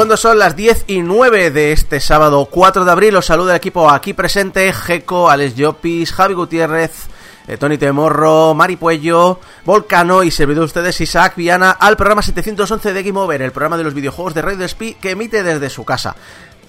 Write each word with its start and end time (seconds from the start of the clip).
Cuando 0.00 0.16
son 0.16 0.38
las 0.38 0.56
10 0.56 0.84
y 0.86 1.02
9 1.02 1.50
de 1.50 1.72
este 1.72 2.00
sábado 2.00 2.48
4 2.50 2.86
de 2.86 2.90
abril, 2.90 3.16
os 3.16 3.26
saluda 3.26 3.52
el 3.52 3.58
equipo 3.58 3.90
aquí 3.90 4.14
presente, 4.14 4.72
Geco, 4.72 5.28
Alex 5.28 5.56
Llopis, 5.56 6.14
Javi 6.14 6.32
Gutiérrez, 6.32 7.08
eh, 7.46 7.58
Tony 7.58 7.76
Temorro, 7.76 8.54
Mari 8.54 8.76
Puello, 8.76 9.40
Volcano 9.66 10.22
y 10.22 10.30
servidor 10.30 10.62
de 10.62 10.66
ustedes 10.68 11.02
Isaac 11.02 11.36
Viana 11.36 11.72
al 11.72 11.98
programa 11.98 12.22
711 12.22 12.94
de 12.94 13.02
Game 13.02 13.20
Over, 13.20 13.42
el 13.42 13.52
programa 13.52 13.76
de 13.76 13.84
los 13.84 13.92
videojuegos 13.92 14.32
de 14.32 14.40
Radio 14.40 14.66
Spy 14.66 14.94
que 14.94 15.10
emite 15.10 15.42
desde 15.42 15.68
su 15.68 15.84
casa. 15.84 16.16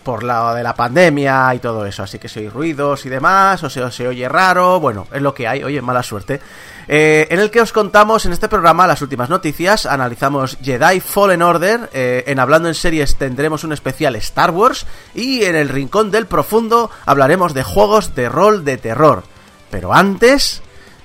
Por 0.03 0.23
la 0.23 0.55
de 0.55 0.63
la 0.63 0.73
pandemia 0.73 1.53
y 1.53 1.59
todo 1.59 1.85
eso, 1.85 2.01
así 2.01 2.17
que 2.17 2.27
si 2.27 2.39
hay 2.39 2.49
ruidos 2.49 3.05
y 3.05 3.09
demás, 3.09 3.63
o 3.63 3.69
se, 3.69 3.91
se 3.91 4.07
oye 4.07 4.27
raro, 4.27 4.79
bueno, 4.79 5.05
es 5.13 5.21
lo 5.21 5.33
que 5.33 5.47
hay, 5.47 5.63
oye, 5.63 5.79
mala 5.81 6.01
suerte. 6.01 6.41
Eh, 6.87 7.27
en 7.29 7.39
el 7.39 7.51
que 7.51 7.61
os 7.61 7.71
contamos 7.71 8.25
en 8.25 8.33
este 8.33 8.49
programa 8.49 8.87
las 8.87 9.01
últimas 9.01 9.29
noticias, 9.29 9.85
analizamos 9.85 10.57
Jedi 10.61 10.99
Fallen 10.99 11.41
Order, 11.41 11.89
eh, 11.93 12.23
en 12.27 12.39
Hablando 12.39 12.67
en 12.67 12.73
Series 12.73 13.15
tendremos 13.15 13.63
un 13.63 13.73
especial 13.73 14.15
Star 14.17 14.51
Wars 14.51 14.85
y 15.13 15.43
en 15.43 15.55
el 15.55 15.69
Rincón 15.69 16.11
del 16.11 16.25
Profundo 16.25 16.89
hablaremos 17.05 17.53
de 17.53 17.63
juegos 17.63 18.15
de 18.15 18.27
rol 18.27 18.65
de 18.65 18.77
terror. 18.77 19.23
Pero 19.69 19.93
antes, 19.93 20.61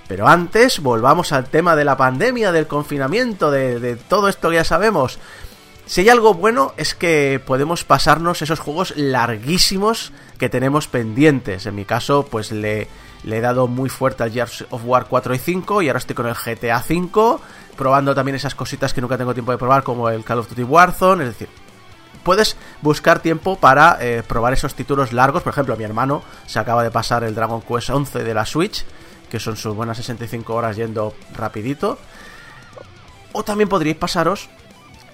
pero 0.09 0.27
antes 0.27 0.81
volvamos 0.81 1.33
al 1.33 1.45
tema 1.45 1.77
de 1.77 1.85
la 1.85 1.97
pandemia, 1.97 2.51
del 2.51 2.67
confinamiento, 2.67 3.51
de, 3.51 3.79
de 3.79 3.97
todo 3.97 4.29
esto 4.29 4.49
que 4.49 4.57
ya 4.57 4.65
sabemos. 4.65 5.19
Si 5.87 6.01
hay 6.01 6.09
algo 6.09 6.35
bueno 6.35 6.75
es 6.77 6.97
que 6.97 7.41
podemos 7.45 7.85
pasarnos 7.85 8.43
esos 8.43 8.59
juegos 8.59 8.93
larguísimos 8.97 10.13
que 10.37 10.49
tenemos 10.49 10.89
pendientes. 10.89 11.65
En 11.65 11.77
mi 11.77 11.85
caso, 11.85 12.27
pues 12.29 12.51
le, 12.51 12.89
he 13.25 13.41
dado 13.41 13.69
muy 13.69 13.89
fuerte 13.89 14.25
al 14.25 14.33
Gears 14.33 14.67
of 14.71 14.83
War 14.85 15.07
4 15.09 15.35
y 15.37 15.39
5 15.39 15.83
y 15.83 15.89
ahora 15.89 15.99
estoy 15.99 16.17
con 16.17 16.27
el 16.27 16.35
GTA 16.35 16.83
5, 16.83 17.41
probando 17.77 18.17
también 18.17 18.35
esas 18.35 18.57
cositas 18.57 18.93
que 18.93 19.01
nunca 19.01 19.17
tengo 19.17 19.33
tiempo 19.33 19.53
de 19.53 19.59
probar 19.59 19.85
como 19.85 20.09
el 20.09 20.25
Call 20.25 20.41
of 20.41 20.49
Duty 20.49 20.65
Warzone, 20.65 21.23
es 21.23 21.31
decir, 21.31 21.49
puedes 22.25 22.57
buscar 22.83 23.21
tiempo 23.21 23.57
para 23.57 23.99
eh, 24.01 24.25
probar 24.27 24.55
esos 24.55 24.75
títulos 24.75 25.13
largos, 25.13 25.45
por 25.45 25.53
ejemplo, 25.53 25.77
mi 25.77 25.85
hermano 25.85 26.25
se 26.47 26.59
acaba 26.59 26.83
de 26.83 26.91
pasar 26.91 27.23
el 27.23 27.37
Dragon 27.37 27.63
Quest 27.63 27.91
11 27.91 28.25
de 28.25 28.35
la 28.35 28.45
Switch, 28.45 28.85
que 29.31 29.39
son 29.39 29.57
sus 29.57 29.77
buenas 29.77 29.99
65 29.99 30.53
horas 30.53 30.75
yendo 30.75 31.15
rapidito. 31.37 31.97
O 33.33 33.45
también 33.45 33.69
podríais 33.69 33.99
pasaros 33.99 34.49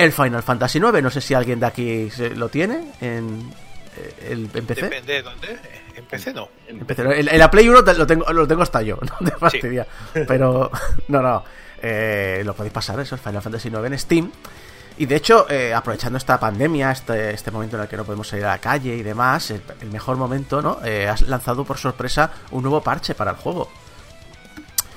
el 0.03 0.13
Final 0.13 0.43
Fantasy 0.43 0.81
9, 0.81 1.03
no 1.03 1.11
sé 1.11 1.21
si 1.21 1.35
alguien 1.35 1.61
de 1.61 1.67
aquí 1.67 2.09
lo 2.37 2.49
tiene 2.49 2.93
en, 3.01 3.53
eh, 3.97 4.29
el, 4.31 4.51
en 4.55 4.67
PC. 4.67 4.83
Depende 4.83 5.13
de 5.15 5.23
dónde. 5.23 5.59
En 5.97 6.05
PC 6.07 6.33
no. 6.33 6.49
En 6.69 6.81
PC, 6.81 7.03
En, 7.03 7.29
en 7.29 7.39
la 7.39 7.51
Play 7.51 7.69
1 7.69 7.85
te- 7.85 7.95
lo 7.95 8.07
tengo, 8.07 8.33
lo 8.33 8.47
tengo 8.47 8.63
hasta 8.63 8.83
yo, 8.83 8.99
no 9.21 9.31
te 9.31 9.37
fastidia. 9.37 9.87
Pero, 10.27 10.71
no, 11.09 11.23
no. 11.23 11.45
eh, 11.83 12.43
lo 12.45 12.55
podéis 12.55 12.73
pasar, 12.73 12.99
eso, 13.01 13.15
el 13.15 13.21
Final 13.21 13.43
Fantasy 13.43 13.71
9 13.71 13.87
en 13.89 13.99
Steam. 13.99 14.33
Y 14.99 15.07
de 15.07 15.17
hecho, 15.17 15.47
eh, 15.49 15.73
aprovechando 15.73 16.19
esta 16.19 16.39
pandemia, 16.39 16.91
este, 16.93 17.31
este 17.33 17.51
momento 17.51 17.77
en 17.77 17.83
el 17.83 17.89
que 17.89 17.97
no 17.97 18.05
podemos 18.05 18.29
salir 18.29 18.45
a 18.45 18.51
la 18.51 18.59
calle 18.59 18.95
y 18.95 19.03
demás, 19.03 19.51
el, 19.51 19.63
el 19.81 19.91
mejor 19.91 20.17
momento, 20.17 20.61
¿no? 20.61 20.79
Eh, 20.85 21.09
has 21.09 21.23
lanzado 21.23 21.65
por 21.65 21.79
sorpresa 21.79 22.31
un 22.51 22.63
nuevo 22.63 22.83
parche 22.83 23.15
para 23.15 23.31
el 23.31 23.39
juego. 23.39 23.71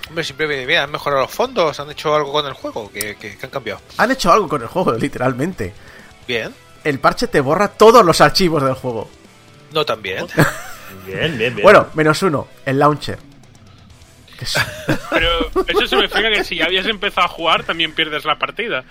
Hombre, 0.07 0.23
siempre 0.23 0.47
viene 0.47 0.65
bien. 0.65 0.81
Han 0.81 0.91
mejorado 0.91 1.21
los 1.23 1.31
fondos, 1.31 1.79
han 1.79 1.89
hecho 1.91 2.13
algo 2.15 2.31
con 2.31 2.45
el 2.45 2.53
juego. 2.53 2.91
que 2.91 3.15
que- 3.15 3.37
que 3.37 3.45
han 3.45 3.49
cambiado? 3.51 3.81
Han 3.97 4.11
hecho 4.11 4.31
algo 4.31 4.47
con 4.47 4.61
el 4.61 4.67
juego, 4.67 4.93
literalmente. 4.93 5.73
Bien. 6.27 6.53
El 6.83 6.99
parche 6.99 7.27
te 7.27 7.41
borra 7.41 7.67
todos 7.69 8.05
los 8.05 8.21
archivos 8.21 8.63
del 8.63 8.73
juego. 8.75 9.09
No 9.71 9.85
tan 9.85 10.01
bien. 10.01 10.27
Bien, 11.07 11.37
bien, 11.37 11.53
bien. 11.55 11.63
Bueno, 11.63 11.87
menos 11.95 12.21
uno, 12.23 12.47
el 12.65 12.79
launcher. 12.79 13.17
Es- 14.39 14.55
Pero 15.09 15.49
eso 15.67 15.87
significa 15.87 16.29
que 16.29 16.43
si 16.43 16.55
ya 16.57 16.65
habías 16.65 16.85
empezado 16.85 17.25
a 17.25 17.29
jugar, 17.29 17.63
también 17.63 17.93
pierdes 17.93 18.23
la 18.25 18.37
partida. 18.37 18.83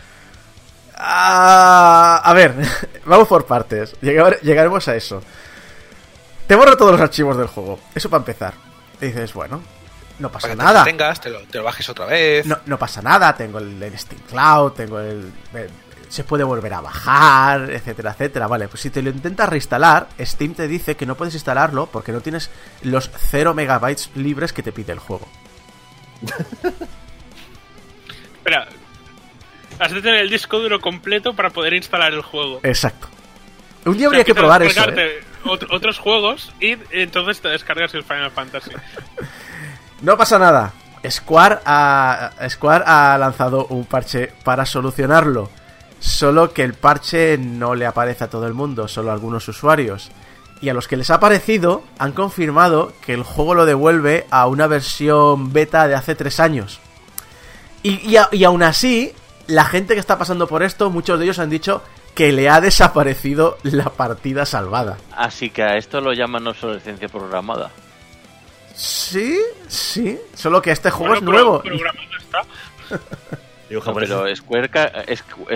Ah, 0.97 2.21
a 2.23 2.33
ver, 2.35 2.55
vamos 3.05 3.27
por 3.29 3.47
partes. 3.47 3.95
Llegar- 4.01 4.41
llegaremos 4.43 4.87
a 4.89 4.97
eso. 4.97 5.23
Te 6.47 6.55
borra 6.57 6.77
todos 6.77 6.93
los 6.93 7.01
archivos 7.01 7.37
del 7.37 7.47
juego. 7.47 7.81
Eso 7.95 8.11
para 8.11 8.21
empezar. 8.21 8.55
Y 9.01 9.07
dices, 9.07 9.33
bueno, 9.33 9.63
no 10.19 10.31
pasa 10.31 10.49
Para 10.49 10.55
que 10.59 10.63
nada. 10.65 10.85
te 10.85 10.91
tengas, 10.91 11.21
te 11.21 11.31
lo, 11.31 11.41
te 11.41 11.59
lo 11.59 11.65
bajes 11.65 11.89
otra 11.89 12.07
vez. 12.07 12.47
No, 12.47 12.59
no 12.67 12.79
pasa 12.79 13.03
nada. 13.03 13.35
Tengo 13.37 13.59
el, 13.59 13.83
el 13.83 13.99
Steam 13.99 14.21
Cloud, 14.29 14.73
tengo 14.73 15.01
el, 15.01 15.33
el- 15.55 15.71
Se 16.09 16.23
puede 16.23 16.45
volver 16.45 16.73
a 16.75 16.81
bajar, 16.81 17.71
etcétera, 17.71 18.13
etcétera. 18.13 18.47
Vale, 18.47 18.69
pues 18.69 18.81
si 18.83 18.91
te 18.91 19.03
lo 19.03 19.11
intentas 19.11 19.49
reinstalar, 19.49 20.07
Steam 20.21 20.55
te 20.55 20.69
dice 20.69 20.97
que 20.97 21.07
no 21.07 21.17
puedes 21.17 21.35
instalarlo 21.35 21.87
porque 21.87 22.13
no 22.13 22.21
tienes 22.21 22.51
los 22.83 23.11
0 23.31 23.55
megabytes 23.55 24.11
libres 24.15 24.53
que 24.53 24.63
te 24.63 24.71
pide 24.73 24.93
el 24.93 24.99
juego. 25.01 25.27
Espera, 28.37 28.69
has 29.79 29.93
de 29.93 30.03
tener 30.03 30.21
el 30.21 30.31
disco 30.31 30.59
duro 30.59 30.81
completo 30.81 31.35
para 31.35 31.51
poder 31.51 31.75
instalar 31.75 32.13
el 32.13 32.23
juego. 32.23 32.61
Exacto. 32.63 33.09
Un 33.87 33.97
día 33.99 34.09
O 34.09 34.11
sea, 34.11 34.19
habría 34.21 34.25
que 34.25 34.35
probar 34.35 34.63
eso. 34.63 34.89
¿eh? 34.91 35.23
otros 35.45 35.99
juegos 35.99 36.55
y 36.59 36.75
entonces 36.91 37.41
te 37.43 37.49
descargas 37.49 37.93
el 37.95 38.03
Final 38.05 38.31
Fantasy. 38.31 38.71
No 40.05 40.19
pasa 40.19 40.39
nada. 40.39 40.75
Square 41.09 41.61
ha, 41.65 42.33
Square 42.51 42.85
ha 42.87 43.17
lanzado 43.19 43.67
un 43.71 43.87
parche 43.87 44.31
para 44.45 44.67
solucionarlo. 44.67 45.49
Solo 45.99 46.53
que 46.53 46.63
el 46.63 46.75
parche 46.75 47.39
no 47.39 47.75
le 47.75 47.87
aparece 47.87 48.25
a 48.25 48.29
todo 48.29 48.47
el 48.47 48.53
mundo, 48.53 48.87
solo 48.87 49.11
a 49.11 49.15
algunos 49.15 49.49
usuarios. 49.49 50.11
Y 50.61 50.69
a 50.69 50.75
los 50.75 50.89
que 50.89 50.99
les 50.99 51.09
ha 51.09 51.21
parecido 51.21 51.83
han 51.99 52.13
confirmado 52.13 52.93
que 53.01 53.15
el 53.15 53.23
juego 53.23 53.55
lo 53.55 53.65
devuelve 53.65 54.27
a 54.31 54.47
una 54.47 54.67
versión 54.67 55.55
beta 55.55 55.89
de 55.89 55.95
hace 55.95 56.15
tres 56.15 56.39
años. 56.39 56.81
Y, 57.83 58.15
y 58.31 58.45
aún 58.45 58.63
así, 58.63 59.15
la 59.47 59.65
gente 59.65 59.95
que 59.95 60.01
está 60.01 60.19
pasando 60.19 60.47
por 60.47 60.63
esto, 60.63 60.91
muchos 60.91 61.19
de 61.19 61.25
ellos 61.25 61.39
han 61.39 61.49
dicho 61.49 61.83
que 62.15 62.31
le 62.31 62.51
ha 62.51 62.61
desaparecido 62.61 63.57
la 63.63 63.89
partida 63.89 64.45
salvada. 64.45 64.99
Así 65.17 65.49
que 65.49 65.63
a 65.63 65.77
esto 65.79 66.03
lo 66.03 66.13
llaman 66.13 66.47
obsolescencia 66.47 67.09
programada. 67.09 67.71
Sí, 68.75 69.39
sí. 69.69 70.19
Solo 70.35 70.61
que 70.63 70.71
este 70.73 70.91
juego 70.91 71.15
Bueno, 71.15 71.27
es 71.31 71.33
nuevo. 71.33 71.63
programado 71.63 71.99
está. 72.19 72.43
Digo, 73.69 73.81
No, 73.81 73.87
japoneses. 73.87 74.17
pero 74.17 74.37
Square, 74.37 74.69
ca- 74.69 74.93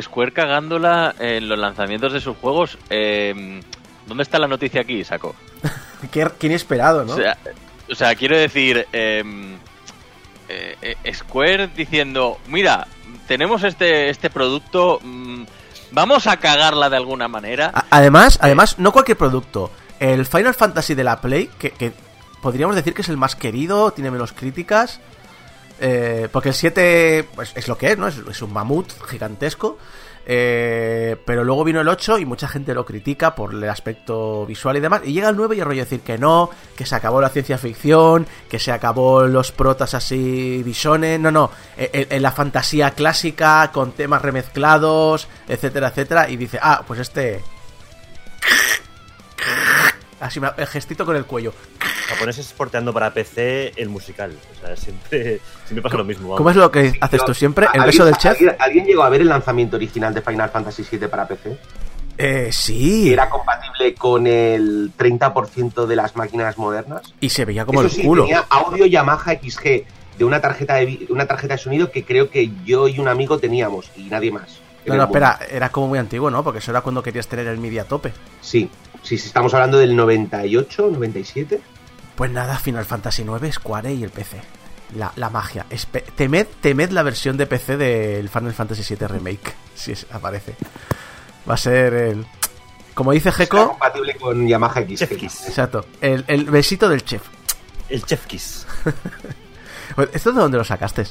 Square 0.01 0.33
cagándola 0.33 1.15
en 1.19 1.49
los 1.49 1.59
lanzamientos 1.59 2.12
de 2.12 2.21
sus 2.21 2.37
juegos. 2.37 2.79
eh, 2.91 3.61
¿Dónde 4.06 4.23
está 4.23 4.39
la 4.39 4.49
noticia 4.49 4.81
aquí, 4.81 5.05
Saco? 5.05 5.34
Qué, 6.11 6.27
qué 6.39 6.47
inesperado, 6.47 7.05
¿no? 7.05 7.12
O, 7.12 7.17
sea, 7.17 7.37
o 7.91 7.95
sea, 7.95 8.15
quiero 8.15 8.39
decir, 8.39 8.87
eh, 8.93 9.23
eh, 10.49 10.77
eh, 11.05 11.15
Square 11.15 11.69
diciendo, 11.77 12.39
mira, 12.47 12.87
tenemos 13.27 13.65
este, 13.65 14.09
este 14.09 14.31
producto, 14.31 15.00
mm, 15.03 15.43
vamos 15.91 16.27
a 16.27 16.37
cagarla 16.39 16.89
de 16.89 16.97
alguna 16.97 17.29
manera. 17.29 17.73
Además, 17.91 18.39
además, 18.41 18.79
no 18.79 18.93
cualquier 18.93 19.19
producto. 19.19 19.71
El 20.00 20.25
Final 20.25 20.55
Fantasy 20.55 20.95
de 20.95 21.05
la 21.05 21.21
Play, 21.21 21.50
que, 21.59 21.73
que 21.73 21.93
podríamos 22.43 22.76
decir 22.76 22.94
que 22.94 23.03
es 23.03 23.09
el 23.09 23.16
más 23.16 23.37
querido, 23.37 23.91
tiene 23.93 24.10
menos 24.10 24.32
críticas. 24.32 25.00
eh, 25.81 26.28
porque 26.32 26.49
el 26.50 26.54
7 26.54 27.29
pues, 27.35 27.52
es 27.55 27.69
lo 27.69 27.79
que 27.79 27.93
es, 27.93 27.99
¿no? 27.99 28.08
Es, 28.08 28.43
un 28.43 28.52
mamut 28.52 28.90
gigantesco. 29.08 29.79
eh, 30.31 31.17
pero 31.25 31.43
luego 31.44 31.64
vino 31.64 31.81
el 31.81 31.88
8 31.88 32.19
y 32.19 32.25
mucha 32.26 32.49
gente 32.49 32.75
lo 32.75 32.85
critica 32.85 33.35
por 33.35 33.55
el 33.55 33.69
aspecto 33.69 34.44
visual 34.44 34.76
y 34.76 34.81
demás. 34.81 35.02
Y 35.05 35.12
llega 35.12 35.29
el 35.31 35.37
9 35.37 35.56
y 35.56 35.61
el 35.61 35.64
rollo 35.67 35.82
decir 35.85 36.00
que 36.00 36.19
no, 36.19 36.50
que 36.76 36.85
se 36.85 36.94
acabó 36.96 37.20
la 37.20 37.31
ciencia 37.31 37.56
ficción, 37.58 38.26
que 38.50 38.58
se 38.58 38.73
acabó 38.73 39.26
los 39.26 39.52
protas 39.52 39.94
así 39.94 40.62
bisones. 40.64 41.19
No, 41.20 41.31
no. 41.31 41.50
En, 41.76 42.08
en 42.11 42.23
la 42.23 42.32
fantasía 42.32 42.91
clásica, 42.91 43.70
con 43.73 43.93
temas 43.93 44.20
remezclados, 44.20 45.29
etcétera, 45.49 45.88
etcétera. 45.88 46.29
Y 46.29 46.37
dice, 46.37 46.58
ah, 46.61 46.82
pues 46.87 47.00
este 47.00 47.43
Así, 50.20 50.41
el 50.56 50.67
gestito 50.67 51.06
con 51.06 51.14
el 51.17 51.25
cuello. 51.26 51.52
Japoneses 52.08 52.52
porteando 52.56 52.93
para 52.93 53.12
PC 53.12 53.72
el 53.76 53.88
musical. 53.88 54.32
O 54.56 54.66
sea, 54.66 54.76
siempre, 54.76 55.40
siempre 55.66 55.82
pasa 55.82 55.96
lo 55.96 56.05
mismo. 56.05 56.25
vamos. 56.28 56.38
¿Cómo 56.38 56.50
es 56.50 56.56
lo 56.56 56.70
que 56.70 56.93
haces 57.00 57.25
tú 57.25 57.34
siempre? 57.34 57.66
¿El 57.66 57.81
¿Alguien- 57.82 57.87
beso 57.87 58.05
del 58.05 58.16
chef? 58.16 58.32
¿alguien, 58.32 58.56
alguien 58.58 58.84
llegó 58.87 59.02
a 59.02 59.08
ver 59.10 59.20
el 59.20 59.28
lanzamiento 59.28 59.76
original 59.76 60.12
de 60.14 60.22
Final 60.22 60.50
Fantasy 60.50 60.84
VII 60.90 61.08
para 61.08 61.26
PC? 61.28 61.58
Eh, 62.20 62.44
Que 62.46 62.52
sí. 62.52 63.12
era 63.12 63.28
compatible 63.31 63.94
con 63.94 64.26
el 64.26 64.90
30% 64.96 65.87
de 65.87 65.96
las 65.96 66.16
máquinas 66.16 66.58
modernas. 66.58 67.14
Y 67.20 67.28
se 67.31 67.44
veía 67.44 67.64
como 67.64 67.81
Eso 67.82 67.88
el 67.88 67.94
sí, 67.94 68.02
culo. 68.06 68.25
tenía 68.25 68.44
audio 68.50 68.87
Yamaha 68.87 69.34
XG 69.40 69.84
de 70.19 70.25
una 70.25 70.40
tarjeta 70.40 70.75
de, 70.76 71.06
una 71.10 71.26
tarjeta 71.26 71.55
de 71.55 71.58
sonido 71.58 71.93
que 71.93 72.05
creo 72.05 72.28
que 72.28 72.50
yo 72.64 72.88
y 72.88 72.99
un 72.99 73.06
amigo 73.06 73.38
teníamos 73.38 73.90
y 73.96 74.05
nadie 74.05 74.32
más. 74.32 74.58
No, 74.84 74.96
no, 74.96 75.05
espera, 75.05 75.38
era 75.50 75.69
como 75.69 75.87
muy 75.88 75.99
antiguo, 75.99 76.28
¿no? 76.31 76.43
Porque 76.43 76.58
eso 76.60 76.70
era 76.72 76.81
cuando 76.81 77.02
querías 77.02 77.28
tener 77.28 77.46
el 77.46 77.58
MIDI 77.58 77.78
a 77.81 77.84
tope. 77.84 78.12
Sí, 78.40 78.69
sí, 79.02 79.16
sí, 79.19 79.26
estamos 79.28 79.52
hablando 79.55 79.76
del 79.78 79.94
98, 79.94 80.88
97. 80.93 81.60
Pues 82.19 82.31
nada, 82.31 82.59
Final 82.59 82.85
Fantasy 82.85 83.23
IX, 83.23 83.55
Square 83.55 83.94
y 83.94 84.03
el 84.05 84.11
PC. 84.11 84.41
La, 84.97 85.12
la 85.17 85.31
magia. 85.31 85.65
Espe- 85.70 86.05
temed, 86.17 86.47
temed 86.61 86.91
la 86.91 87.03
versión 87.03 87.37
de 87.37 87.47
PC 87.47 87.76
del 87.76 88.29
Final 88.29 88.53
Fantasy 88.53 88.82
VII 88.94 89.06
Remake, 89.06 89.55
si 89.75 89.93
es- 89.93 90.06
aparece. 90.11 90.55
Va 91.49 91.55
a 91.55 91.59
ser 91.59 91.94
el... 91.94 92.26
Como 92.94 93.12
dice 93.12 93.31
Gecko, 93.31 93.69
compatible 93.69 94.17
con 94.17 94.47
Yamaha 94.49 94.81
X. 94.81 94.99
Chef 94.99 95.17
Kiss. 95.17 95.47
exacto, 95.49 95.87
el, 96.00 96.25
el 96.26 96.44
besito 96.47 96.88
del 96.88 97.05
chef. 97.05 97.23
El 97.88 98.05
Chef 98.05 98.26
Kiss. 98.26 98.67
¿Esto 100.12 100.32
de 100.32 100.41
dónde 100.41 100.59
lo 100.59 100.65
sacaste? 100.65 101.03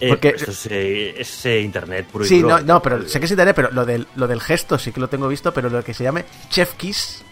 Eh, 0.00 0.08
Porque- 0.10 0.34
esto 0.36 0.50
es, 0.50 0.66
eh, 0.66 1.14
es, 1.18 1.46
eh, 1.46 1.60
internet 1.62 2.06
puro 2.06 2.26
y 2.26 2.28
Sí, 2.28 2.42
no, 2.42 2.60
no, 2.60 2.82
pero 2.82 3.08
sé 3.08 3.18
que 3.18 3.24
es 3.24 3.30
internet, 3.32 3.56
pero 3.56 3.70
lo 3.70 3.86
del, 3.86 4.06
lo 4.16 4.28
del 4.28 4.42
gesto 4.42 4.78
sí 4.78 4.92
que 4.92 5.00
lo 5.00 5.08
tengo 5.08 5.26
visto, 5.28 5.54
pero 5.54 5.70
lo 5.70 5.82
que 5.82 5.94
se 5.94 6.04
llame 6.04 6.26
Chef 6.50 6.74
Kiss... 6.74 7.24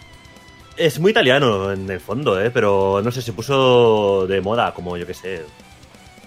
Es 0.77 0.99
muy 0.99 1.11
italiano 1.11 1.71
en 1.71 1.89
el 1.89 1.99
fondo, 2.01 2.39
¿eh? 2.41 2.51
Pero 2.51 3.01
no 3.03 3.11
sé, 3.11 3.21
se 3.21 3.33
puso 3.33 4.25
de 4.27 4.41
moda, 4.41 4.73
como 4.73 4.97
yo 4.97 5.05
que 5.07 5.13
sé. 5.13 5.45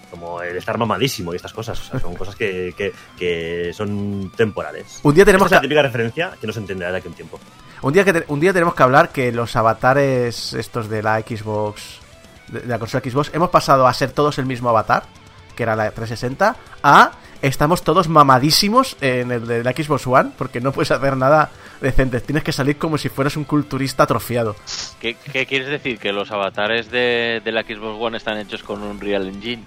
Como 0.09 0.41
el 0.41 0.57
estar 0.57 0.75
mamadísimo 0.77 1.33
y 1.33 1.35
estas 1.35 1.53
cosas. 1.53 1.79
O 1.79 1.83
sea, 1.83 1.99
son 1.99 2.15
cosas 2.15 2.35
que, 2.35 2.73
que, 2.75 2.91
que 3.17 3.71
son 3.75 4.31
temporales. 4.35 4.99
Un 5.03 5.13
día 5.13 5.23
tenemos 5.23 5.45
Esta 5.45 5.57
es 5.57 5.57
la 5.57 5.61
que... 5.61 5.67
típica 5.67 5.81
referencia 5.83 6.31
que 6.41 6.47
no 6.47 6.53
se 6.53 6.59
entenderá 6.59 6.91
de 6.91 6.97
aquí 6.97 7.07
a 7.07 7.09
un 7.11 7.15
tiempo. 7.15 7.39
Un 7.83 7.93
día, 7.93 8.03
que 8.03 8.13
te- 8.13 8.25
un 8.27 8.39
día 8.39 8.51
tenemos 8.51 8.73
que 8.73 8.81
hablar 8.83 9.09
que 9.09 9.31
los 9.31 9.55
avatares 9.55 10.53
estos 10.53 10.89
de 10.89 11.03
la 11.03 11.19
Xbox, 11.21 11.99
de, 12.47 12.61
de 12.61 12.67
la 12.67 12.79
consola 12.79 13.03
Xbox, 13.07 13.29
hemos 13.35 13.49
pasado 13.51 13.85
a 13.85 13.93
ser 13.93 14.11
todos 14.11 14.39
el 14.39 14.47
mismo 14.47 14.69
avatar, 14.69 15.03
que 15.55 15.61
era 15.61 15.75
la 15.75 15.91
360, 15.91 16.55
a 16.81 17.11
estamos 17.43 17.83
todos 17.83 18.09
mamadísimos 18.09 18.97
en 19.01 19.31
el 19.31 19.45
de 19.45 19.63
la 19.63 19.71
Xbox 19.73 20.07
One, 20.07 20.31
porque 20.39 20.59
no 20.59 20.71
puedes 20.71 20.89
hacer 20.89 21.15
nada 21.17 21.51
decente. 21.81 22.21
Tienes 22.21 22.43
que 22.43 22.51
salir 22.51 22.77
como 22.77 22.97
si 22.97 23.09
fueras 23.09 23.37
un 23.37 23.43
culturista 23.43 24.03
atrofiado. 24.03 24.55
¿Qué, 24.99 25.15
qué 25.15 25.45
quieres 25.45 25.67
decir? 25.69 25.99
¿Que 25.99 26.11
los 26.11 26.31
avatares 26.31 26.91
de, 26.91 27.41
de 27.43 27.51
la 27.51 27.63
Xbox 27.63 27.97
One 27.99 28.17
están 28.17 28.37
hechos 28.37 28.63
con 28.63 28.83
un 28.83 28.99
Real 28.99 29.27
Engine? 29.27 29.63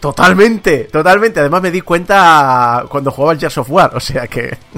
Totalmente, 0.00 0.84
totalmente. 0.84 1.40
Además 1.40 1.62
me 1.62 1.70
di 1.70 1.82
cuenta 1.82 2.84
cuando 2.88 3.10
jugaba 3.10 3.34
el 3.34 3.38
Gears 3.38 3.58
of 3.58 3.70
War, 3.70 3.94
o 3.94 4.00
sea 4.00 4.26
que... 4.26 4.56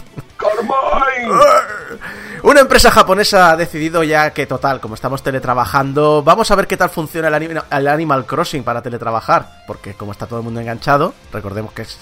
Una 2.45 2.61
empresa 2.61 2.91
japonesa 2.91 3.53
ha 3.53 3.57
decidido 3.57 4.03
ya 4.03 4.33
que, 4.33 4.47
total, 4.47 4.81
como 4.81 4.97
estamos 4.97 5.23
teletrabajando, 5.23 6.25
vamos 6.25 6.51
a 6.51 6.57
ver 6.57 6.67
qué 6.67 6.77
tal 6.77 6.91
funciona 6.91 7.29
el, 7.29 7.35
anim- 7.35 7.63
el 7.71 7.87
Animal 7.89 8.27
Crossing 8.27 8.65
para 8.65 8.83
teletrabajar. 8.83 9.63
Porque 9.65 9.95
como 9.95 10.11
está 10.11 10.27
todo 10.27 10.41
el 10.41 10.45
mundo 10.45 10.59
enganchado, 10.59 11.15
recordemos 11.33 11.73
que 11.73 11.83
es 11.83 11.99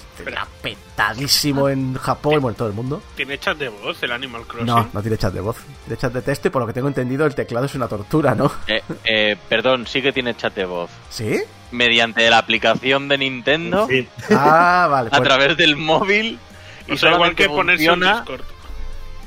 petadísimo 0.63 1.69
en 1.69 1.93
Japón, 1.93 2.33
bueno, 2.41 2.49
en 2.49 2.55
todo 2.55 2.67
el 2.69 2.73
mundo. 2.73 3.03
¿Tiene 3.15 3.37
chat 3.37 3.55
de 3.55 3.69
voz 3.69 4.01
el 4.01 4.11
Animal 4.11 4.41
Crossing? 4.47 4.65
No, 4.65 4.89
no 4.91 5.01
tiene 5.01 5.15
chat 5.17 5.31
de 5.31 5.41
voz, 5.41 5.57
tiene 5.85 6.01
chat 6.01 6.11
de 6.11 6.23
texto 6.23 6.47
y 6.47 6.51
por 6.51 6.61
lo 6.63 6.67
que 6.67 6.73
tengo 6.73 6.87
entendido 6.87 7.27
el 7.27 7.35
teclado 7.35 7.67
es 7.67 7.75
una 7.75 7.87
tortura, 7.87 8.33
¿no? 8.33 8.51
Eh, 8.67 8.81
eh, 9.03 9.37
perdón, 9.47 9.85
sí 9.85 10.01
que 10.01 10.11
tiene 10.11 10.35
chat 10.35 10.55
de 10.55 10.65
voz. 10.65 10.89
¿Sí? 11.11 11.39
Mediante 11.69 12.27
la 12.31 12.39
aplicación 12.39 13.07
de 13.07 13.19
Nintendo, 13.19 13.85
Sí. 13.87 14.07
Ah, 14.31 14.87
vale. 14.89 15.09
a 15.09 15.17
pues- 15.17 15.23
través 15.23 15.55
del 15.55 15.75
móvil, 15.77 16.39
y 16.87 16.93
O 16.93 16.97
sea, 16.97 17.11
igual 17.13 17.35
que 17.35 17.47
ponerse 17.47 17.83
un 17.91 17.99
funciona... 17.99 18.15
Discord. 18.21 18.41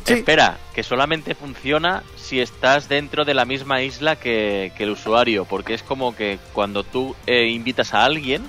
Sí. 0.05 0.13
Espera, 0.15 0.59
que 0.75 0.83
solamente 0.83 1.35
funciona 1.35 2.03
si 2.17 2.41
estás 2.41 2.89
dentro 2.89 3.25
de 3.25 3.33
la 3.35 3.45
misma 3.45 3.81
isla 3.83 4.17
que, 4.17 4.73
que 4.77 4.85
el 4.85 4.91
usuario, 4.91 5.45
porque 5.47 5.73
es 5.75 5.83
como 5.83 6.15
que 6.15 6.39
cuando 6.53 6.85
tú 6.85 7.17
eh, 7.27 7.49
invitas 7.49 7.95
a 7.95 8.05
alguien, 8.05 8.43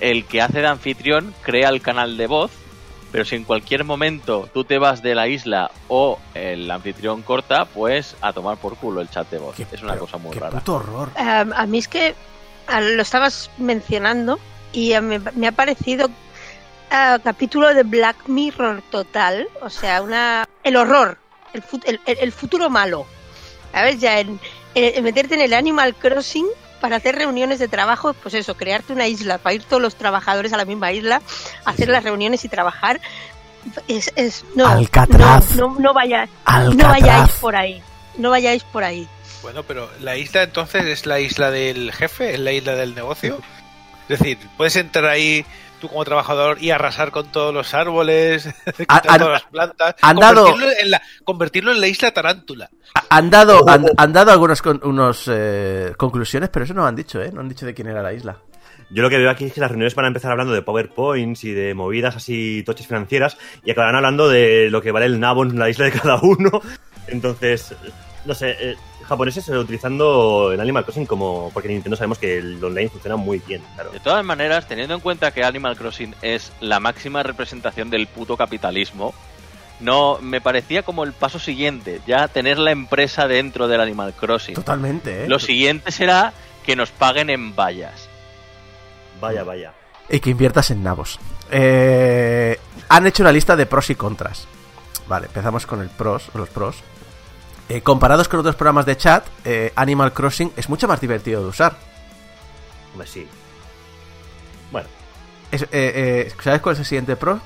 el 0.00 0.24
que 0.26 0.42
hace 0.42 0.60
de 0.60 0.66
anfitrión 0.66 1.34
crea 1.42 1.70
el 1.70 1.80
canal 1.80 2.16
de 2.16 2.26
voz, 2.26 2.50
pero 3.10 3.24
si 3.24 3.36
en 3.36 3.44
cualquier 3.44 3.84
momento 3.84 4.48
tú 4.52 4.64
te 4.64 4.78
vas 4.78 5.00
de 5.02 5.14
la 5.14 5.26
isla 5.26 5.70
o 5.88 6.18
el 6.34 6.70
anfitrión 6.70 7.22
corta, 7.22 7.64
pues 7.64 8.14
a 8.20 8.34
tomar 8.34 8.58
por 8.58 8.76
culo 8.76 9.00
el 9.00 9.08
chat 9.08 9.30
de 9.30 9.38
voz. 9.38 9.56
Qué- 9.56 9.66
es 9.72 9.82
una 9.82 9.92
pero 9.94 10.04
cosa 10.04 10.18
muy 10.18 10.32
qué 10.32 10.40
rara. 10.40 10.58
puto 10.58 10.74
horror. 10.74 11.10
A 11.16 11.64
mí 11.66 11.78
es 11.78 11.88
que 11.88 12.14
lo 12.68 13.00
estabas 13.00 13.50
mencionando 13.56 14.38
y 14.74 14.92
a 14.92 15.00
mí 15.00 15.16
me 15.34 15.46
ha 15.48 15.52
parecido 15.52 16.10
ah, 16.90 17.18
capítulo 17.22 17.72
de 17.74 17.82
Black 17.82 18.16
Mirror 18.26 18.82
total, 18.90 19.48
o 19.60 19.70
sea, 19.70 20.02
una 20.02 20.48
el 20.64 20.76
horror, 20.76 21.18
el, 21.52 21.62
el, 22.06 22.18
el- 22.18 22.32
futuro 22.32 22.70
malo. 22.70 23.06
¿Sabes? 23.72 24.00
Ya 24.00 24.20
en, 24.20 24.40
en- 24.74 24.96
en 24.96 25.04
meterte 25.04 25.34
en 25.34 25.40
el 25.42 25.52
Animal 25.54 25.94
Crossing 25.94 26.46
para 26.80 26.96
hacer 26.96 27.16
reuniones 27.16 27.58
de 27.58 27.68
trabajo, 27.68 28.12
pues 28.14 28.34
eso, 28.34 28.56
crearte 28.56 28.92
una 28.92 29.06
isla 29.08 29.38
para 29.38 29.54
ir 29.54 29.64
todos 29.64 29.82
los 29.82 29.96
trabajadores 29.96 30.52
a 30.52 30.56
la 30.56 30.64
misma 30.64 30.92
isla, 30.92 31.20
hacer 31.64 31.88
las 31.88 32.04
reuniones 32.04 32.44
y 32.44 32.48
trabajar. 32.48 33.00
Es, 33.88 34.12
es 34.16 34.44
no, 34.54 34.66
Alcatraz. 34.66 35.56
no, 35.56 35.70
no, 35.74 35.80
no 35.80 35.92
vaya- 35.94 36.28
Alcatraz. 36.44 36.76
no 36.76 36.88
vayáis 36.88 37.32
por 37.40 37.56
ahí, 37.56 37.82
no 38.16 38.30
vayáis 38.30 38.62
por 38.64 38.84
ahí. 38.84 39.08
Bueno, 39.42 39.62
pero 39.64 39.90
la 40.00 40.16
isla 40.16 40.42
entonces 40.44 40.84
es 40.86 41.04
la 41.06 41.20
isla 41.20 41.50
del 41.50 41.92
jefe, 41.92 42.34
es 42.34 42.40
la 42.40 42.52
isla 42.52 42.74
del 42.74 42.94
negocio. 42.94 43.38
Es 44.08 44.18
decir, 44.20 44.38
puedes 44.56 44.74
entrar 44.76 45.04
ahí 45.06 45.44
tú 45.78 45.88
como 45.88 46.04
trabajador 46.04 46.58
y 46.60 46.70
arrasar 46.70 47.10
con 47.10 47.30
todos 47.32 47.52
los 47.54 47.72
árboles, 47.74 48.44
con 48.76 48.86
todas 48.86 49.20
las 49.32 49.42
plantas, 49.44 49.94
han 50.02 50.16
dado- 50.16 50.44
convertirlo, 50.44 50.72
en 50.80 50.90
la, 50.90 51.02
convertirlo 51.24 51.72
en 51.72 51.80
la 51.80 51.86
isla 51.86 52.10
tarántula. 52.12 52.70
Han 53.10 53.30
dado, 53.30 53.68
han, 53.68 53.86
han 53.96 54.12
dado 54.12 54.32
algunas 54.32 54.60
con, 54.62 54.80
unos, 54.84 55.24
eh, 55.32 55.92
conclusiones, 55.96 56.48
pero 56.50 56.64
eso 56.64 56.74
no 56.74 56.82
lo 56.82 56.86
han 56.88 56.96
dicho, 56.96 57.20
¿eh? 57.22 57.30
No 57.32 57.40
han 57.40 57.48
dicho 57.48 57.64
de 57.66 57.74
quién 57.74 57.88
era 57.88 58.02
la 58.02 58.12
isla. 58.12 58.36
Yo 58.90 59.02
lo 59.02 59.10
que 59.10 59.18
veo 59.18 59.30
aquí 59.30 59.44
es 59.44 59.52
que 59.52 59.60
las 59.60 59.70
reuniones 59.70 59.94
van 59.94 60.06
a 60.06 60.08
empezar 60.08 60.32
hablando 60.32 60.54
de 60.54 60.62
PowerPoints 60.62 61.44
y 61.44 61.52
de 61.52 61.74
movidas 61.74 62.16
así 62.16 62.62
toches 62.64 62.86
financieras 62.86 63.36
y 63.62 63.70
acabarán 63.70 63.96
hablando 63.96 64.28
de 64.30 64.70
lo 64.70 64.80
que 64.80 64.92
vale 64.92 65.04
el 65.06 65.20
nabo 65.20 65.42
en 65.42 65.58
la 65.58 65.68
isla 65.68 65.84
de 65.86 65.92
cada 65.92 66.18
uno. 66.22 66.62
Entonces, 67.06 67.74
no 68.24 68.34
sé, 68.34 68.56
eh, 68.58 68.76
japoneses 69.08 69.48
utilizando 69.48 70.52
el 70.52 70.60
Animal 70.60 70.84
Crossing 70.84 71.06
como... 71.06 71.50
Porque 71.52 71.68
en 71.68 71.74
Nintendo 71.74 71.96
sabemos 71.96 72.18
que 72.18 72.38
el 72.38 72.62
online 72.62 72.90
funciona 72.90 73.16
muy 73.16 73.40
bien, 73.46 73.62
claro. 73.74 73.90
De 73.90 74.00
todas 74.00 74.24
maneras, 74.24 74.68
teniendo 74.68 74.94
en 74.94 75.00
cuenta 75.00 75.32
que 75.32 75.44
Animal 75.44 75.76
Crossing 75.76 76.14
es 76.22 76.52
la 76.60 76.78
máxima 76.78 77.22
representación 77.22 77.90
del 77.90 78.06
puto 78.06 78.36
capitalismo, 78.36 79.14
no 79.80 80.18
me 80.20 80.40
parecía 80.40 80.82
como 80.82 81.04
el 81.04 81.12
paso 81.12 81.38
siguiente, 81.38 82.00
ya 82.06 82.28
tener 82.28 82.58
la 82.58 82.70
empresa 82.70 83.26
dentro 83.28 83.68
del 83.68 83.80
Animal 83.80 84.12
Crossing. 84.14 84.54
Totalmente, 84.54 85.24
¿eh? 85.24 85.28
Lo 85.28 85.38
siguiente 85.38 85.90
será 85.90 86.32
que 86.64 86.76
nos 86.76 86.90
paguen 86.90 87.30
en 87.30 87.54
vallas. 87.56 88.08
Vaya, 89.20 89.44
vaya. 89.44 89.72
Y 90.08 90.20
que 90.20 90.30
inviertas 90.30 90.70
en 90.70 90.82
nabos. 90.82 91.18
Eh, 91.50 92.58
han 92.88 93.06
hecho 93.06 93.22
una 93.22 93.32
lista 93.32 93.56
de 93.56 93.66
pros 93.66 93.90
y 93.90 93.94
contras. 93.94 94.46
Vale, 95.06 95.26
empezamos 95.26 95.66
con 95.66 95.80
el 95.80 95.88
pros, 95.88 96.30
los 96.34 96.48
pros. 96.48 96.76
Eh, 97.68 97.82
comparados 97.82 98.28
con 98.28 98.40
otros 98.40 98.56
programas 98.56 98.86
de 98.86 98.96
chat, 98.96 99.26
eh, 99.44 99.72
Animal 99.76 100.12
Crossing 100.12 100.52
es 100.56 100.68
mucho 100.68 100.88
más 100.88 101.00
divertido 101.00 101.42
de 101.42 101.48
usar. 101.48 101.76
Hombre, 102.92 103.06
sí. 103.06 103.26
Bueno. 104.72 104.88
Es- 105.50 105.62
eh, 105.64 105.68
eh, 105.72 106.32
¿Sabes 106.42 106.60
cuál 106.62 106.74
es 106.74 106.78
el 106.80 106.84
siguiente 106.86 107.16
pro? 107.16 107.40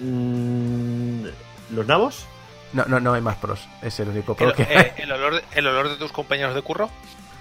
Mm, 0.00 1.26
¿Los 1.70 1.86
nabos? 1.86 2.26
No, 2.72 2.84
no, 2.86 3.00
no 3.00 3.14
hay 3.14 3.20
más 3.20 3.36
pros. 3.36 3.66
Es 3.82 3.98
el 4.00 4.08
único 4.08 4.34
pro 4.34 4.48
El, 4.48 4.54
que 4.54 4.62
eh, 4.64 4.94
el 4.98 5.12
olor, 5.12 5.34
de- 5.36 5.44
el 5.52 5.66
olor 5.66 5.88
de 5.88 5.96
tus 5.96 6.12
compañeros 6.12 6.54
de 6.54 6.62
curro. 6.62 6.90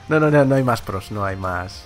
No, 0.07 0.19
no, 0.19 0.29
no, 0.29 0.45
no 0.45 0.55
hay 0.55 0.63
más 0.63 0.81
pros, 0.81 1.11
no 1.11 1.25
hay 1.25 1.35
más. 1.35 1.83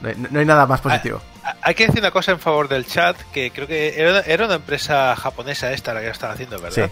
No 0.00 0.08
hay, 0.08 0.16
no 0.30 0.40
hay 0.40 0.44
nada 0.44 0.66
más 0.66 0.80
positivo. 0.80 1.20
Ah, 1.44 1.54
Hay 1.62 1.74
que 1.74 1.86
decir 1.86 2.00
una 2.00 2.10
cosa 2.10 2.32
en 2.32 2.40
favor 2.40 2.68
del 2.68 2.84
chat, 2.86 3.16
que 3.32 3.50
creo 3.52 3.66
que 3.66 3.98
era, 3.98 4.20
era 4.20 4.44
una 4.46 4.54
empresa 4.56 5.14
japonesa 5.16 5.72
esta 5.72 5.94
la 5.94 6.00
que 6.00 6.06
lo 6.06 6.12
están 6.12 6.32
haciendo, 6.32 6.58
Sí. 6.70 6.82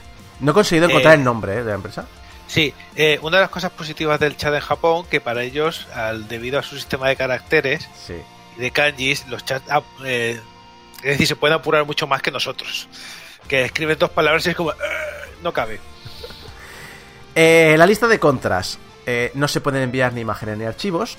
No 0.40 0.50
he 0.50 0.54
conseguido 0.54 0.88
encontrar 0.88 1.14
Eh, 1.14 1.18
el 1.18 1.24
nombre 1.24 1.52
eh, 1.54 1.62
de 1.62 1.70
la 1.70 1.74
empresa. 1.74 2.06
Sí, 2.48 2.74
eh, 2.96 3.18
una 3.22 3.38
de 3.38 3.42
las 3.42 3.50
cosas 3.50 3.70
positivas 3.70 4.20
del 4.20 4.36
chat 4.36 4.52
en 4.54 4.60
Japón, 4.60 5.06
que 5.08 5.20
para 5.20 5.42
ellos, 5.42 5.86
al, 5.94 6.28
debido 6.28 6.58
a 6.58 6.62
su 6.62 6.76
sistema 6.76 7.08
de 7.08 7.16
caracteres 7.16 7.88
Sí. 8.06 8.14
y 8.56 8.60
de 8.60 8.70
kanjis, 8.70 9.26
los 9.28 9.44
chats, 9.44 9.64
ah, 9.70 9.82
eh, 10.04 10.38
es 10.98 11.02
decir, 11.12 11.26
se 11.26 11.36
pueden 11.36 11.56
apurar 11.56 11.84
mucho 11.86 12.06
más 12.06 12.20
que 12.22 12.30
nosotros. 12.30 12.88
Que 13.48 13.64
escriben 13.64 13.98
dos 13.98 14.10
palabras 14.10 14.46
y 14.46 14.50
es 14.50 14.56
como, 14.56 14.72
"Eh, 14.72 14.74
no 15.42 15.52
cabe. 15.52 15.80
La 17.34 17.86
lista 17.86 18.06
de 18.08 18.18
contras. 18.18 18.78
Eh, 19.06 19.30
no 19.34 19.48
se 19.48 19.60
pueden 19.60 19.82
enviar 19.82 20.12
ni 20.12 20.20
imágenes 20.20 20.58
ni 20.58 20.64
archivos. 20.64 21.16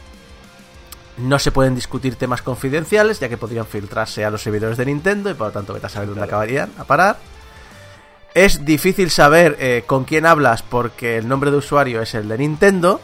No 1.18 1.38
se 1.38 1.52
pueden 1.52 1.76
discutir 1.76 2.16
temas 2.16 2.42
confidenciales, 2.42 3.20
ya 3.20 3.30
que 3.30 3.38
podrían 3.38 3.66
filtrarse 3.68 4.26
a 4.26 4.30
los 4.32 4.42
servidores 4.42 4.78
de 4.78 4.86
Nintendo 4.86 5.30
y 5.30 5.34
por 5.34 5.48
lo 5.48 5.54
tanto 5.54 5.74
vete 5.74 5.86
a 5.86 5.90
saber 5.90 6.10
dónde 6.10 6.24
acabarían 6.24 6.72
a 6.78 6.86
parar. 6.86 7.18
Es 8.34 8.66
difícil 8.66 9.10
saber 9.12 9.58
eh, 9.60 9.84
con 9.86 10.06
quién 10.06 10.26
hablas 10.26 10.64
porque 10.64 11.18
el 11.18 11.28
nombre 11.28 11.52
de 11.52 11.58
usuario 11.58 12.02
es 12.02 12.14
el 12.16 12.28
de 12.28 12.38
Nintendo. 12.38 13.00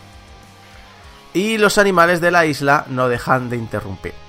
Y 1.33 1.57
los 1.59 1.77
animales 1.77 2.19
de 2.21 2.31
la 2.31 2.45
isla 2.48 2.86
no 2.89 3.07
dejan 3.07 3.50
de 3.50 3.57
interrumpir. 3.57 4.13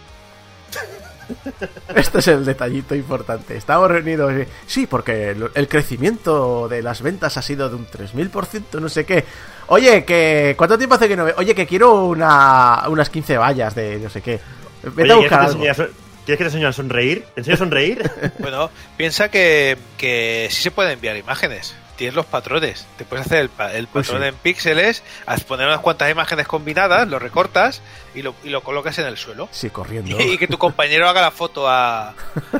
Este 1.94 2.18
es 2.18 2.28
el 2.28 2.44
detallito 2.44 2.94
importante. 2.94 3.56
Estamos 3.56 3.88
reunidos. 3.90 4.32
Sí, 4.66 4.86
porque 4.86 5.30
el- 5.54 5.68
crecimiento 5.68 6.68
de 6.68 6.82
las 6.82 7.02
ventas 7.02 7.36
ha 7.36 7.42
sido 7.42 7.68
de 7.68 7.76
un 7.76 7.86
3000%, 7.86 8.80
no 8.80 8.88
sé 8.88 9.04
qué. 9.06 9.24
Oye, 9.68 10.04
que 10.04 10.54
¿cuánto 10.58 10.76
tiempo 10.76 10.96
hace 10.96 11.08
que 11.08 11.16
no 11.16 11.24
ve? 11.24 11.34
Oye, 11.36 11.54
que 11.54 11.66
quiero 11.66 12.06
una, 12.06 12.82
unas 12.88 13.08
15 13.10 13.38
vallas 13.38 13.74
de 13.76 13.98
no 13.98 14.10
sé 14.10 14.20
qué. 14.22 14.40
Vete 14.82 15.12
Oye, 15.12 15.12
a 15.12 15.28
¿quieres, 15.28 15.30
que 15.30 15.56
buscar 15.56 15.86
algo. 15.86 15.94
¿Quieres 16.24 16.38
que 16.38 16.44
te 16.44 16.44
enseñe 16.44 16.64
a 16.66 16.72
sonreír? 16.72 17.24
¿Te 17.34 17.40
enseño 17.40 17.54
a 17.54 17.58
sonreír? 17.58 18.10
Bueno, 18.38 18.70
piensa 18.96 19.30
que, 19.30 19.76
que 19.98 20.48
sí 20.50 20.62
se 20.62 20.70
pueden 20.70 20.92
enviar 20.92 21.16
imágenes. 21.16 21.74
Tienes 21.96 22.14
los 22.14 22.24
patrones. 22.26 22.86
Te 22.96 23.04
puedes 23.04 23.26
hacer 23.26 23.38
el, 23.40 23.48
pa- 23.50 23.72
el 23.74 23.86
Pues 23.86 24.06
patrón 24.06 24.22
sí. 24.22 24.28
en 24.28 24.34
píxeles, 24.36 25.02
haz 25.26 25.44
poner 25.44 25.66
unas 25.66 25.80
cuantas 25.80 26.10
imágenes 26.10 26.46
combinadas, 26.46 27.06
lo 27.08 27.18
recortas 27.18 27.82
y 28.14 28.22
lo, 28.22 28.34
y 28.44 28.48
lo 28.48 28.62
colocas 28.62 28.98
en 28.98 29.06
el 29.06 29.16
suelo. 29.18 29.48
Sí, 29.50 29.68
corriendo. 29.70 30.18
Y, 30.20 30.38
que 30.38 30.46
tu 30.46 30.56
compañero 30.58 31.08
haga 31.08 31.20
la 31.20 31.30
foto 31.30 31.68
a- 31.68 32.14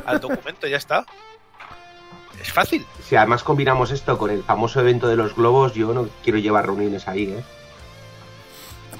al 0.05 0.19
documento, 0.19 0.67
ya 0.67 0.77
está. 0.77 1.05
Es 2.41 2.51
fácil. 2.51 2.85
Si 3.07 3.15
además 3.15 3.43
combinamos 3.43 3.91
esto 3.91 4.17
con 4.17 4.31
el 4.31 4.43
famoso 4.43 4.79
evento 4.79 5.07
de 5.07 5.15
los 5.15 5.35
globos, 5.35 5.73
yo 5.73 5.93
no 5.93 6.07
quiero 6.23 6.39
llevar 6.39 6.65
reuniones 6.65 7.07
ahí, 7.07 7.23
¿eh? 7.25 7.43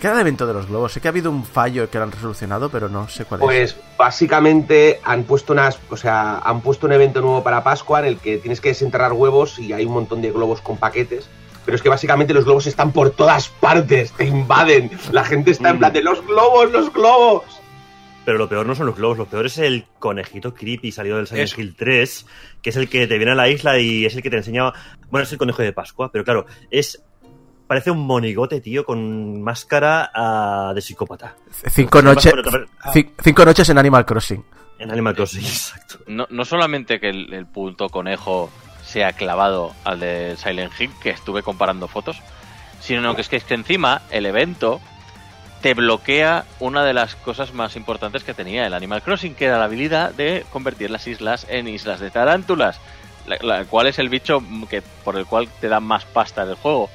¿Qué 0.01 0.07
era 0.07 0.15
el 0.15 0.21
evento 0.21 0.47
de 0.47 0.53
los 0.53 0.65
globos? 0.65 0.93
Sé 0.93 0.99
que 0.99 1.07
ha 1.07 1.11
habido 1.11 1.29
un 1.29 1.45
fallo 1.45 1.87
que 1.87 1.99
lo 1.99 2.05
han 2.05 2.11
resolucionado, 2.11 2.71
pero 2.71 2.89
no 2.89 3.07
sé 3.07 3.23
cuál 3.23 3.39
es. 3.41 3.45
Pues 3.45 3.77
básicamente 3.99 4.99
han 5.03 5.25
puesto 5.25 5.53
unas, 5.53 5.79
o 5.91 5.95
sea, 5.95 6.39
han 6.39 6.61
puesto 6.61 6.87
un 6.87 6.93
evento 6.93 7.21
nuevo 7.21 7.43
para 7.43 7.63
Pascua 7.63 7.99
en 7.99 8.05
el 8.05 8.17
que 8.17 8.39
tienes 8.39 8.59
que 8.59 8.69
desenterrar 8.69 9.13
huevos 9.13 9.59
y 9.59 9.73
hay 9.73 9.85
un 9.85 9.93
montón 9.93 10.23
de 10.23 10.31
globos 10.31 10.59
con 10.61 10.77
paquetes. 10.77 11.29
Pero 11.65 11.75
es 11.75 11.83
que 11.83 11.89
básicamente 11.89 12.33
los 12.33 12.45
globos 12.45 12.65
están 12.65 12.91
por 12.91 13.11
todas 13.11 13.49
partes, 13.49 14.11
te 14.13 14.25
invaden. 14.25 14.89
La 15.11 15.23
gente 15.23 15.51
está 15.51 15.69
en 15.69 15.77
plan 15.77 15.93
de 15.93 16.01
los 16.01 16.25
globos, 16.25 16.71
los 16.71 16.91
globos. 16.91 17.43
Pero 18.25 18.39
lo 18.39 18.49
peor 18.49 18.65
no 18.65 18.73
son 18.73 18.87
los 18.87 18.95
globos, 18.95 19.19
lo 19.19 19.27
peor 19.27 19.45
es 19.45 19.59
el 19.59 19.85
conejito 19.99 20.55
creepy 20.55 20.91
salido 20.91 21.17
del 21.17 21.27
Silent 21.27 21.47
Eso. 21.47 21.61
Hill 21.61 21.75
3, 21.75 22.25
que 22.63 22.71
es 22.71 22.75
el 22.75 22.89
que 22.89 23.05
te 23.05 23.17
viene 23.17 23.33
a 23.33 23.35
la 23.35 23.49
isla 23.49 23.77
y 23.77 24.07
es 24.07 24.15
el 24.15 24.23
que 24.23 24.31
te 24.31 24.37
enseña... 24.37 24.73
Bueno, 25.11 25.25
es 25.25 25.31
el 25.31 25.37
conejo 25.37 25.61
de 25.61 25.73
Pascua, 25.73 26.11
pero 26.11 26.23
claro, 26.23 26.47
es... 26.71 27.03
Parece 27.71 27.89
un 27.89 28.05
monigote, 28.05 28.59
tío, 28.59 28.83
con 28.83 29.41
máscara 29.41 30.11
ah, 30.13 30.73
de 30.75 30.81
psicópata. 30.81 31.35
cinco, 31.69 32.01
noches, 32.01 32.33
ci- 32.93 33.11
cinco 33.23 33.45
noches 33.45 33.69
en 33.69 33.77
Animal 33.77 34.05
Crossing. 34.05 34.43
En 34.77 34.91
Animal 34.91 35.15
Crossing, 35.15 35.39
exacto. 35.45 35.99
No, 36.05 36.27
no 36.29 36.43
solamente 36.43 36.99
que 36.99 37.07
el, 37.07 37.33
el 37.33 37.45
punto 37.45 37.87
conejo 37.87 38.49
sea 38.83 39.13
clavado 39.13 39.71
al 39.85 40.01
de 40.01 40.35
Silent 40.35 40.73
Hill, 40.77 40.91
que 41.01 41.11
estuve 41.11 41.43
comparando 41.43 41.87
fotos, 41.87 42.21
sino 42.81 43.15
que 43.15 43.21
es 43.21 43.29
que, 43.29 43.37
es 43.37 43.45
que 43.45 43.53
encima 43.53 44.01
el 44.11 44.25
evento 44.25 44.81
te 45.61 45.73
bloquea 45.73 46.43
una 46.59 46.83
de 46.83 46.93
las 46.93 47.15
cosas 47.15 47.53
más 47.53 47.77
importantes 47.77 48.25
que 48.25 48.33
tenía 48.33 48.67
el 48.67 48.73
Animal 48.73 49.01
Crossing, 49.01 49.33
que 49.33 49.45
era 49.45 49.57
la 49.57 49.63
habilidad 49.63 50.13
de 50.13 50.45
convertir 50.51 50.91
las 50.91 51.07
islas 51.07 51.47
en 51.47 51.69
islas 51.69 52.01
de 52.01 52.11
tarántulas, 52.11 52.81
la, 53.27 53.37
la 53.41 53.63
cual 53.63 53.87
es 53.87 53.97
el 53.97 54.09
bicho 54.09 54.43
que 54.69 54.81
por 55.05 55.15
el 55.15 55.25
cual 55.25 55.47
te 55.61 55.69
dan 55.69 55.83
más 55.85 56.03
pasta 56.03 56.45
del 56.45 56.55
juego. 56.57 56.89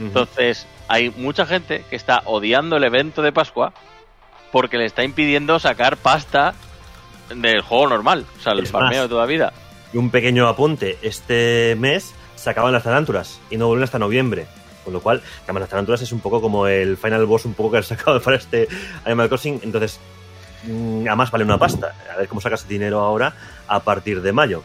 Entonces, 0.00 0.66
hay 0.88 1.10
mucha 1.10 1.44
gente 1.44 1.84
que 1.90 1.96
está 1.96 2.22
odiando 2.24 2.76
el 2.76 2.84
evento 2.84 3.22
de 3.22 3.32
Pascua 3.32 3.72
porque 4.50 4.78
le 4.78 4.86
está 4.86 5.04
impidiendo 5.04 5.58
sacar 5.58 5.96
pasta 5.96 6.54
del 7.34 7.60
juego 7.60 7.88
normal, 7.88 8.26
o 8.38 8.42
sea, 8.42 8.54
el 8.54 8.60
Es 8.60 8.70
farmeo 8.70 8.90
más, 8.90 9.02
de 9.02 9.08
toda 9.08 9.26
vida. 9.26 9.52
Y 9.92 9.98
un 9.98 10.10
pequeño 10.10 10.48
apunte, 10.48 10.98
este 11.02 11.76
mes 11.78 12.14
se 12.34 12.50
acaban 12.50 12.72
las 12.72 12.82
tarántulas 12.82 13.40
y 13.50 13.56
no 13.56 13.66
vuelven 13.68 13.84
hasta 13.84 13.98
noviembre. 13.98 14.46
Con 14.84 14.94
lo 14.94 15.00
cual, 15.00 15.22
además 15.44 15.60
las 15.60 15.70
tarántulas 15.70 16.00
es 16.00 16.10
un 16.10 16.20
poco 16.20 16.40
como 16.40 16.66
el 16.66 16.96
final 16.96 17.26
boss 17.26 17.44
un 17.44 17.54
poco 17.54 17.72
que 17.72 17.76
han 17.76 17.82
sacado 17.84 18.20
para 18.22 18.36
este 18.36 18.66
Animal 19.04 19.28
Crossing. 19.28 19.60
Entonces, 19.62 20.00
mm, 20.64 21.06
además 21.06 21.30
vale 21.30 21.44
una 21.44 21.58
pasta. 21.58 21.94
A 22.12 22.16
ver 22.16 22.28
cómo 22.28 22.40
sacas 22.40 22.66
dinero 22.66 23.00
ahora 23.00 23.34
a 23.68 23.80
partir 23.80 24.22
de 24.22 24.32
mayo. 24.32 24.62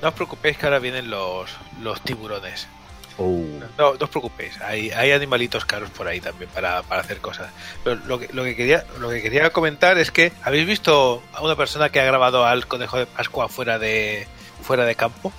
No 0.00 0.08
os 0.08 0.14
preocupéis 0.14 0.56
que 0.56 0.66
ahora 0.66 0.78
vienen 0.78 1.10
los, 1.10 1.50
los 1.82 2.00
tiburones. 2.02 2.68
Oh. 3.16 3.44
No, 3.78 3.94
no 3.94 3.98
os 4.00 4.10
preocupéis, 4.10 4.60
hay, 4.60 4.90
hay 4.90 5.12
animalitos 5.12 5.64
caros 5.64 5.88
por 5.90 6.08
ahí 6.08 6.20
también 6.20 6.50
para, 6.52 6.82
para 6.82 7.00
hacer 7.02 7.18
cosas. 7.18 7.48
Pero 7.84 8.00
lo 8.06 8.18
que, 8.18 8.28
lo, 8.32 8.42
que 8.42 8.56
quería, 8.56 8.84
lo 8.98 9.08
que 9.08 9.22
quería 9.22 9.50
comentar 9.50 9.98
es 9.98 10.10
que 10.10 10.32
¿habéis 10.42 10.66
visto 10.66 11.22
a 11.32 11.40
una 11.42 11.54
persona 11.54 11.90
que 11.90 12.00
ha 12.00 12.04
grabado 12.04 12.44
al 12.44 12.66
conejo 12.66 12.98
de 12.98 13.06
Pascua 13.06 13.48
fuera 13.48 13.78
de, 13.78 14.26
fuera 14.62 14.84
de 14.84 14.96
campo? 14.96 15.32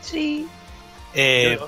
Sí. 0.00 0.46
Eh, 1.14 1.58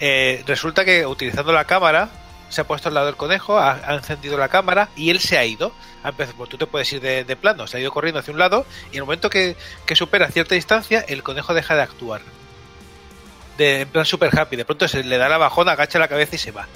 eh, 0.00 0.42
resulta 0.46 0.84
que 0.84 1.04
utilizando 1.06 1.52
la 1.52 1.64
cámara 1.64 2.08
se 2.48 2.60
ha 2.60 2.64
puesto 2.64 2.88
al 2.88 2.94
lado 2.94 3.06
del 3.06 3.16
conejo, 3.16 3.58
ha, 3.58 3.72
ha 3.72 3.94
encendido 3.96 4.38
la 4.38 4.48
cámara 4.48 4.88
y 4.94 5.10
él 5.10 5.18
se 5.18 5.36
ha 5.36 5.44
ido. 5.44 5.72
Ha 6.04 6.10
empezado- 6.10 6.36
pues 6.36 6.48
tú 6.50 6.56
te 6.58 6.66
puedes 6.66 6.92
ir 6.92 7.00
de, 7.00 7.24
de 7.24 7.34
plano, 7.36 7.66
se 7.66 7.76
ha 7.76 7.80
ido 7.80 7.90
corriendo 7.90 8.20
hacia 8.20 8.32
un 8.32 8.38
lado 8.38 8.64
y 8.86 8.90
en 8.90 8.98
el 8.98 9.02
momento 9.02 9.28
que, 9.30 9.56
que 9.84 9.96
supera 9.96 10.28
cierta 10.30 10.54
distancia, 10.54 11.04
el 11.08 11.24
conejo 11.24 11.54
deja 11.54 11.74
de 11.74 11.82
actuar. 11.82 12.20
De, 13.58 13.82
en 13.82 13.88
plan 13.88 14.04
super 14.04 14.38
happy, 14.38 14.56
de 14.56 14.64
pronto 14.64 14.86
se 14.88 15.02
le 15.02 15.16
da 15.18 15.28
la 15.28 15.38
bajona, 15.38 15.72
agacha 15.72 15.98
la 15.98 16.08
cabeza 16.08 16.36
y 16.36 16.38
se 16.38 16.50
va. 16.50 16.66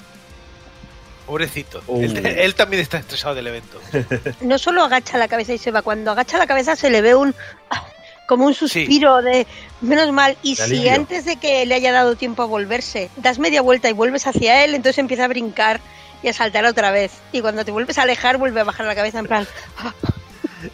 Pobrecito. 1.25 1.83
Él, 1.87 2.25
él 2.25 2.55
también 2.55 2.81
está 2.81 2.97
estresado 2.97 3.35
del 3.35 3.47
evento. 3.47 3.79
No 4.41 4.57
solo 4.57 4.83
agacha 4.83 5.17
la 5.17 5.27
cabeza 5.27 5.53
y 5.53 5.57
se 5.57 5.71
va, 5.71 5.81
cuando 5.81 6.11
agacha 6.11 6.37
la 6.37 6.47
cabeza 6.47 6.75
se 6.75 6.89
le 6.89 7.01
ve 7.01 7.15
un 7.15 7.35
ah, 7.69 7.85
como 8.27 8.45
un 8.45 8.53
suspiro 8.53 9.21
de 9.21 9.45
menos 9.81 10.11
mal. 10.11 10.37
Y 10.41 10.55
De 10.55 10.55
si 10.55 10.61
alivio. 10.63 10.93
antes 10.93 11.25
de 11.25 11.35
que 11.35 11.65
le 11.65 11.75
haya 11.75 11.91
dado 11.91 12.15
tiempo 12.15 12.43
a 12.43 12.45
volverse, 12.45 13.09
das 13.17 13.39
media 13.39 13.61
vuelta 13.61 13.89
y 13.89 13.93
vuelves 13.93 14.25
hacia 14.25 14.63
él, 14.63 14.73
entonces 14.73 14.97
empieza 14.99 15.25
a 15.25 15.27
brincar 15.27 15.81
y 16.23 16.29
a 16.29 16.33
saltar 16.33 16.65
otra 16.65 16.91
vez. 16.91 17.11
Y 17.31 17.41
cuando 17.41 17.63
te 17.65 17.71
vuelves 17.71 17.97
a 17.97 18.03
alejar, 18.03 18.37
vuelve 18.37 18.61
a 18.61 18.63
bajar 18.63 18.85
la 18.85 18.95
cabeza 18.95 19.19
en 19.19 19.27
plan. 19.27 19.47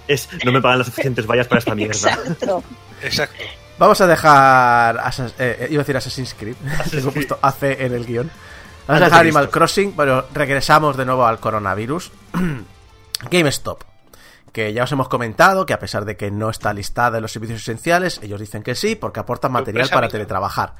Es, 0.07 0.29
no 0.45 0.51
me 0.51 0.61
pagan 0.61 0.79
las 0.79 0.87
suficientes 0.87 1.25
vallas 1.25 1.47
para 1.47 1.59
esta 1.59 1.73
mierda. 1.75 1.93
Exacto. 2.11 2.63
Exacto. 3.01 3.43
Vamos 3.79 4.01
a 4.01 4.07
dejar. 4.07 4.97
Asas- 4.99 5.33
eh, 5.39 5.57
eh, 5.61 5.67
iba 5.69 5.81
a 5.81 5.83
decir 5.83 5.97
Assassin's 5.97 6.33
Creed. 6.33 6.55
Tengo 6.91 7.11
puesto 7.11 7.37
AC 7.41 7.63
en 7.63 7.93
el 7.93 8.05
guion. 8.05 8.29
Vamos 8.87 9.01
a 9.01 9.05
dejar 9.05 9.23
de 9.23 9.29
Animal. 9.29 9.49
Crossing, 9.49 9.93
pero 9.95 10.27
regresamos 10.33 10.97
de 10.97 11.05
nuevo 11.05 11.25
al 11.25 11.39
coronavirus. 11.39 12.11
GameStop. 13.31 13.83
Que 14.51 14.73
ya 14.73 14.83
os 14.85 14.91
hemos 14.91 15.09
comentado 15.09 15.65
que 15.65 15.73
a 15.73 15.79
pesar 15.79 16.05
de 16.05 16.15
que 16.17 16.31
no 16.31 16.49
está 16.49 16.73
listada 16.73 17.17
en 17.17 17.21
los 17.21 17.31
servicios 17.31 17.61
esenciales, 17.61 18.19
ellos 18.23 18.39
dicen 18.39 18.63
que 18.63 18.75
sí, 18.75 18.95
porque 18.95 19.19
aportan 19.19 19.51
material 19.51 19.87
para 19.89 19.99
amiga. 20.07 20.11
teletrabajar. 20.11 20.73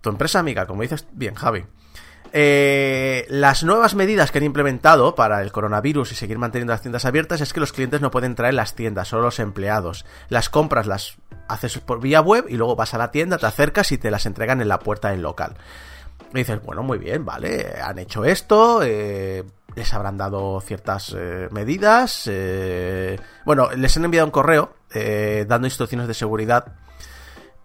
Tu 0.00 0.08
empresa 0.10 0.38
amiga, 0.38 0.66
como 0.66 0.82
dices 0.82 1.06
bien, 1.12 1.34
Javi. 1.34 1.64
Eh, 2.38 3.24
las 3.30 3.64
nuevas 3.64 3.94
medidas 3.94 4.30
que 4.30 4.36
han 4.36 4.44
implementado 4.44 5.14
para 5.14 5.40
el 5.40 5.52
coronavirus 5.52 6.12
y 6.12 6.14
seguir 6.16 6.36
manteniendo 6.36 6.74
las 6.74 6.82
tiendas 6.82 7.06
abiertas 7.06 7.40
es 7.40 7.54
que 7.54 7.60
los 7.60 7.72
clientes 7.72 8.02
no 8.02 8.10
pueden 8.10 8.32
entrar 8.32 8.50
en 8.50 8.56
las 8.56 8.74
tiendas, 8.74 9.08
solo 9.08 9.22
los 9.22 9.38
empleados. 9.38 10.04
Las 10.28 10.50
compras 10.50 10.86
las 10.86 11.16
haces 11.48 11.78
por 11.78 11.98
vía 11.98 12.20
web 12.20 12.44
y 12.50 12.58
luego 12.58 12.76
vas 12.76 12.92
a 12.92 12.98
la 12.98 13.10
tienda, 13.10 13.38
te 13.38 13.46
acercas 13.46 13.90
y 13.90 13.96
te 13.96 14.10
las 14.10 14.26
entregan 14.26 14.60
en 14.60 14.68
la 14.68 14.80
puerta 14.80 15.12
del 15.12 15.22
local. 15.22 15.54
Y 16.34 16.36
dices, 16.36 16.62
bueno, 16.62 16.82
muy 16.82 16.98
bien, 16.98 17.24
vale, 17.24 17.72
han 17.82 17.98
hecho 17.98 18.22
esto, 18.26 18.82
eh, 18.82 19.42
les 19.74 19.94
habrán 19.94 20.18
dado 20.18 20.60
ciertas 20.60 21.16
eh, 21.16 21.48
medidas. 21.52 22.24
eh, 22.30 23.18
bueno, 23.46 23.70
les 23.70 23.96
han 23.96 24.04
enviado 24.04 24.26
un 24.26 24.30
correo 24.30 24.74
dando 25.46 25.66
instrucciones 25.66 26.06
de 26.06 26.12
seguridad 26.12 26.74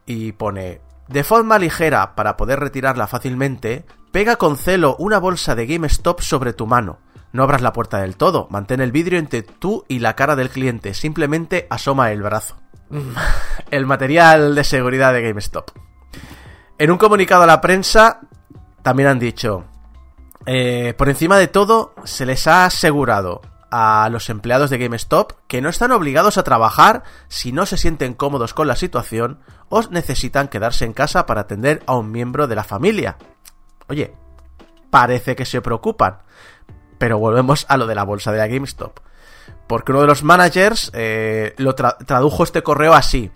y 0.06 0.32
pone, 0.32 0.80
de 1.12 1.24
forma 1.24 1.60
ligera 1.60 2.16
para 2.16 2.38
poder 2.38 2.60
retirarla 2.60 3.08
fácilmente, 3.08 3.86
pega 4.12 4.38
con 4.38 4.58
celo 4.58 4.96
una 4.98 5.20
bolsa 5.20 5.56
de 5.56 5.66
GameStop 5.66 6.22
sobre 6.22 6.54
tu 6.54 6.68
mano. 6.68 7.00
No 7.34 7.44
abras 7.44 7.62
la 7.62 7.74
puerta 7.74 8.00
del 8.00 8.18
todo, 8.18 8.48
mantén 8.50 8.82
el 8.82 8.92
vidrio 8.92 9.20
entre 9.20 9.42
tú 9.42 9.86
y 9.88 10.00
la 10.00 10.16
cara 10.16 10.36
del 10.36 10.50
cliente, 10.50 10.94
simplemente 10.94 11.68
asoma 11.70 12.12
el 12.12 12.22
brazo. 12.22 12.58
el 13.72 13.86
material 13.86 14.56
de 14.56 14.64
seguridad 14.64 15.14
de 15.14 15.22
GameStop. 15.22 15.72
En 16.78 16.92
un 16.92 16.98
comunicado 16.98 17.44
a 17.44 17.48
la 17.48 17.62
prensa 17.62 18.22
también 18.82 19.10
han 19.10 19.20
dicho, 19.20 19.66
eh, 20.46 20.94
por 20.98 21.10
encima 21.10 21.38
de 21.38 21.48
todo, 21.48 21.94
se 22.04 22.26
les 22.26 22.48
ha 22.48 22.66
asegurado 22.66 23.42
a 23.72 24.10
los 24.12 24.30
empleados 24.30 24.70
de 24.70 24.78
GameStop 24.78 25.32
que 25.48 25.62
no 25.62 25.70
están 25.70 25.92
obligados 25.92 26.38
a 26.38 26.44
trabajar 26.44 27.04
si 27.30 27.52
no 27.52 27.66
se 27.66 27.78
sienten 27.78 28.14
cómodos 28.14 28.54
con 28.54 28.68
la 28.68 28.76
situación 28.76 29.40
o 29.70 29.82
necesitan 29.90 30.50
quedarse 30.50 30.86
en 30.86 30.94
casa 30.94 31.26
para 31.26 31.42
atender 31.42 31.82
a 31.88 31.96
un 31.96 32.12
miembro 32.12 32.48
de 32.48 32.56
la 32.56 32.64
familia. 32.64 33.18
Oye, 33.88 34.14
parece 34.90 35.36
que 35.36 35.46
se 35.46 35.62
preocupan. 35.62 36.20
Pero 36.98 37.18
volvemos 37.18 37.66
a 37.68 37.78
lo 37.78 37.88
de 37.88 37.96
la 37.96 38.04
bolsa 38.04 38.32
de 38.32 38.38
la 38.38 38.48
GameStop. 38.48 39.00
Porque 39.66 39.92
uno 39.92 40.02
de 40.02 40.08
los 40.08 40.24
managers 40.24 40.92
eh, 40.94 41.56
lo 41.58 41.76
tra- 41.76 41.98
tradujo 42.06 42.44
este 42.44 42.62
correo 42.62 42.94
así. 42.94 43.32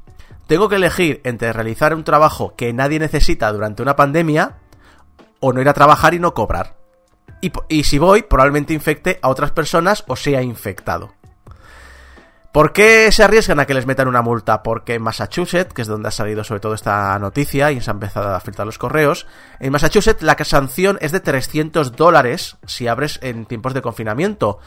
Tengo 0.47 0.69
que 0.69 0.75
elegir 0.75 1.21
entre 1.23 1.51
realizar 1.53 1.95
un 1.95 2.03
trabajo 2.03 2.53
que 2.55 2.73
nadie 2.73 2.99
necesita 2.99 3.51
durante 3.51 3.81
una 3.81 3.95
pandemia 3.95 4.57
o 5.39 5.53
no 5.53 5.61
ir 5.61 5.69
a 5.69 5.73
trabajar 5.73 6.13
y 6.13 6.19
no 6.19 6.33
cobrar. 6.33 6.75
Y, 7.69 7.83
si 7.83 7.99
voy, 7.99 8.23
probablemente 8.23 8.73
infecte 8.73 9.19
a 9.21 9.29
otras 9.29 9.51
personas 9.51 10.03
o 10.07 10.15
sea 10.15 10.41
infectado. 10.41 11.13
¿Por 12.51 12.71
qué 12.71 13.11
se 13.11 13.21
arriesgan 13.21 13.59
a 13.59 13.65
que 13.65 13.73
les 13.73 13.85
metan 13.85 14.07
una 14.07 14.21
multa? 14.21 14.63
Porque 14.63 14.93
en 14.93 15.01
Massachusetts, 15.01 15.73
que 15.73 15.81
es 15.81 15.87
donde 15.87 16.07
ha 16.07 16.11
salido 16.11 16.43
sobre 16.43 16.61
todo 16.61 16.73
esta 16.73 17.19
noticia 17.19 17.71
y 17.71 17.81
se 17.81 17.91
han 17.91 17.97
empezado 17.97 18.33
a 18.33 18.39
filtrar 18.39 18.65
los 18.65 18.77
correos, 18.77 19.27
en 19.59 19.73
Massachusetts 19.73 20.21
la 20.23 20.37
sanción 20.45 20.97
es 21.01 21.11
de 21.11 21.19
300 21.19 21.97
dólares 21.97 22.55
si 22.65 22.87
abres 22.87 23.19
en 23.21 23.45
tiempos 23.45 23.73
de 23.73 23.81
confinamiento. 23.81 24.59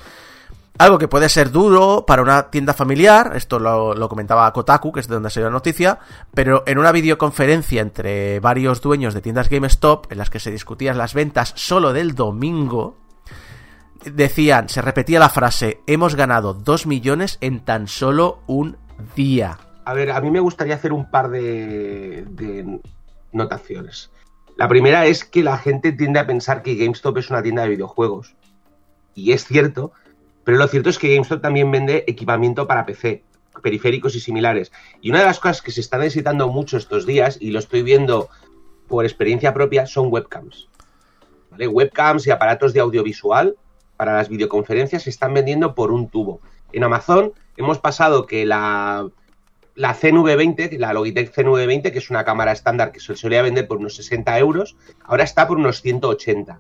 Algo 0.79 0.99
que 0.99 1.09
puede 1.09 1.29
ser 1.29 1.51
duro 1.51 2.05
para 2.07 2.23
una 2.23 2.51
tienda 2.51 2.73
familiar, 2.73 3.33
esto 3.35 3.59
lo, 3.59 4.09
comentaba 4.09 4.53
Kotaku, 4.53 4.93
que 4.93 5.01
es 5.01 5.09
de 5.09 5.15
donde 5.15 5.29
salió 5.29 5.49
la 5.49 5.53
noticia, 5.53 5.99
pero 6.33 6.63
en 6.67 6.79
una 6.79 6.93
videoconferencia 6.93 7.83
entre 7.83 8.39
varios 8.39 8.81
dueños 8.81 9.13
de 9.13 9.21
tiendas 9.21 9.49
GameStop, 9.49 10.13
en 10.13 10.19
las 10.19 10.31
que 10.31 10.39
se 10.39 10.53
discutían 10.53 10.97
las 10.97 11.15
ventas 11.15 11.53
solo 11.57 11.93
del 11.93 12.15
domingo, 12.15 12.97
decían, 14.05 14.69
se 14.69 14.81
repetía 14.81 15.19
la 15.19 15.31
frase, 15.31 15.81
hemos 15.89 16.15
ganado 16.15 16.55
2 16.55 16.87
millones 16.87 17.39
en 17.41 17.59
tan 17.65 17.89
solo 17.89 18.39
un 18.47 18.77
día. 19.17 19.59
A 19.85 19.95
ver, 19.95 20.13
a 20.13 20.21
mí 20.21 20.31
me 20.31 20.39
gustaría 20.39 20.77
hacer 20.77 20.93
un 20.93 21.11
par 21.11 21.29
de, 21.29 22.25
de 22.31 22.81
notaciones. 23.33 24.13
La 24.57 24.69
primera 24.69 25.07
es 25.07 25.25
que 25.25 25.43
la 25.43 25.59
gente 25.59 25.91
tiende 25.91 26.21
a 26.21 26.27
pensar 26.27 26.63
que 26.63 26.77
GameStop 26.77 27.19
es 27.19 27.31
una 27.31 27.43
tienda 27.43 27.63
de 27.63 27.71
videojuegos. 27.71 28.37
Y 29.17 29.33
es 29.33 29.45
cierto, 29.45 29.93
pero 30.49 30.57
lo 30.57 30.67
cierto 30.67 30.89
es 30.89 30.99
que 30.99 31.15
GameStop 31.15 31.43
también 31.43 31.71
vende 31.71 32.05
equipamiento 32.07 32.67
para 32.67 32.87
PC, 32.87 33.23
periféricos 33.63 34.15
y 34.15 34.21
similares. 34.21 34.73
Y 35.03 35.11
una 35.11 35.19
de 35.19 35.27
las 35.27 35.41
cosas 35.41 35.61
que 35.61 35.71
se 35.71 35.83
está 35.83 35.99
necesitando 35.99 36.49
mucho 36.49 36.79
estos 36.79 37.05
días, 37.05 37.37
y 37.39 37.51
lo 37.51 37.59
estoy 37.59 37.83
viendo 37.83 38.31
por 38.87 39.05
experiencia 39.05 39.53
propia, 39.53 39.85
son 39.85 40.11
webcams. 40.11 40.71
¿Vale? 41.51 41.69
Webcams 41.69 42.27
y 42.27 42.31
aparatos 42.31 42.73
de 42.73 42.81
audiovisual 42.81 43.57
para 43.99 44.15
las 44.15 44.31
videoconferencias 44.31 45.03
se 45.03 45.11
están 45.11 45.35
vendiendo 45.35 45.75
por 45.75 45.93
un 45.93 46.09
tubo. 46.09 46.41
En 46.73 46.83
Amazon 46.83 47.35
hemos 47.59 47.79
pasado 47.79 48.25
que 48.25 48.47
la, 48.47 49.07
la 49.75 49.95
CNV20, 49.95 50.79
la 50.79 50.95
Logitech 50.95 51.31
CNV20, 51.31 51.93
que 51.93 51.99
es 51.99 52.09
una 52.09 52.25
cámara 52.25 52.53
estándar 52.53 52.91
que 52.91 53.01
se 53.01 53.17
solía 53.17 53.43
vender 53.43 53.69
por 53.69 53.77
unos 53.77 53.97
60 53.97 54.39
euros, 54.39 54.77
ahora 55.05 55.25
está 55.25 55.47
por 55.47 55.59
unos 55.59 55.83
180. 55.83 56.59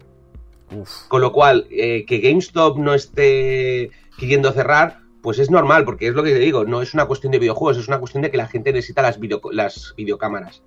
Con 1.09 1.21
lo 1.21 1.33
cual, 1.33 1.67
eh, 1.71 2.05
que 2.07 2.19
GameStop 2.19 2.79
no 2.79 2.95
esté 2.95 3.91
queriendo 4.19 4.53
cerrar, 4.53 4.99
pues 5.23 5.39
es 5.39 5.51
normal, 5.51 5.85
porque 5.85 6.09
es 6.09 6.15
lo 6.15 6.23
que 6.23 6.31
te 6.33 6.39
digo, 6.39 6.65
no 6.65 6.83
es 6.83 6.95
una 6.95 7.07
cuestión 7.07 7.33
de 7.33 7.39
videojuegos, 7.39 7.79
es 7.79 7.89
una 7.89 7.99
cuestión 7.99 8.23
de 8.23 8.31
que 8.31 8.37
la 8.37 8.47
gente 8.49 8.73
necesita 8.73 9.03
las, 9.03 9.19
video- 9.19 9.41
las 9.53 9.95
videocámaras. 9.97 10.63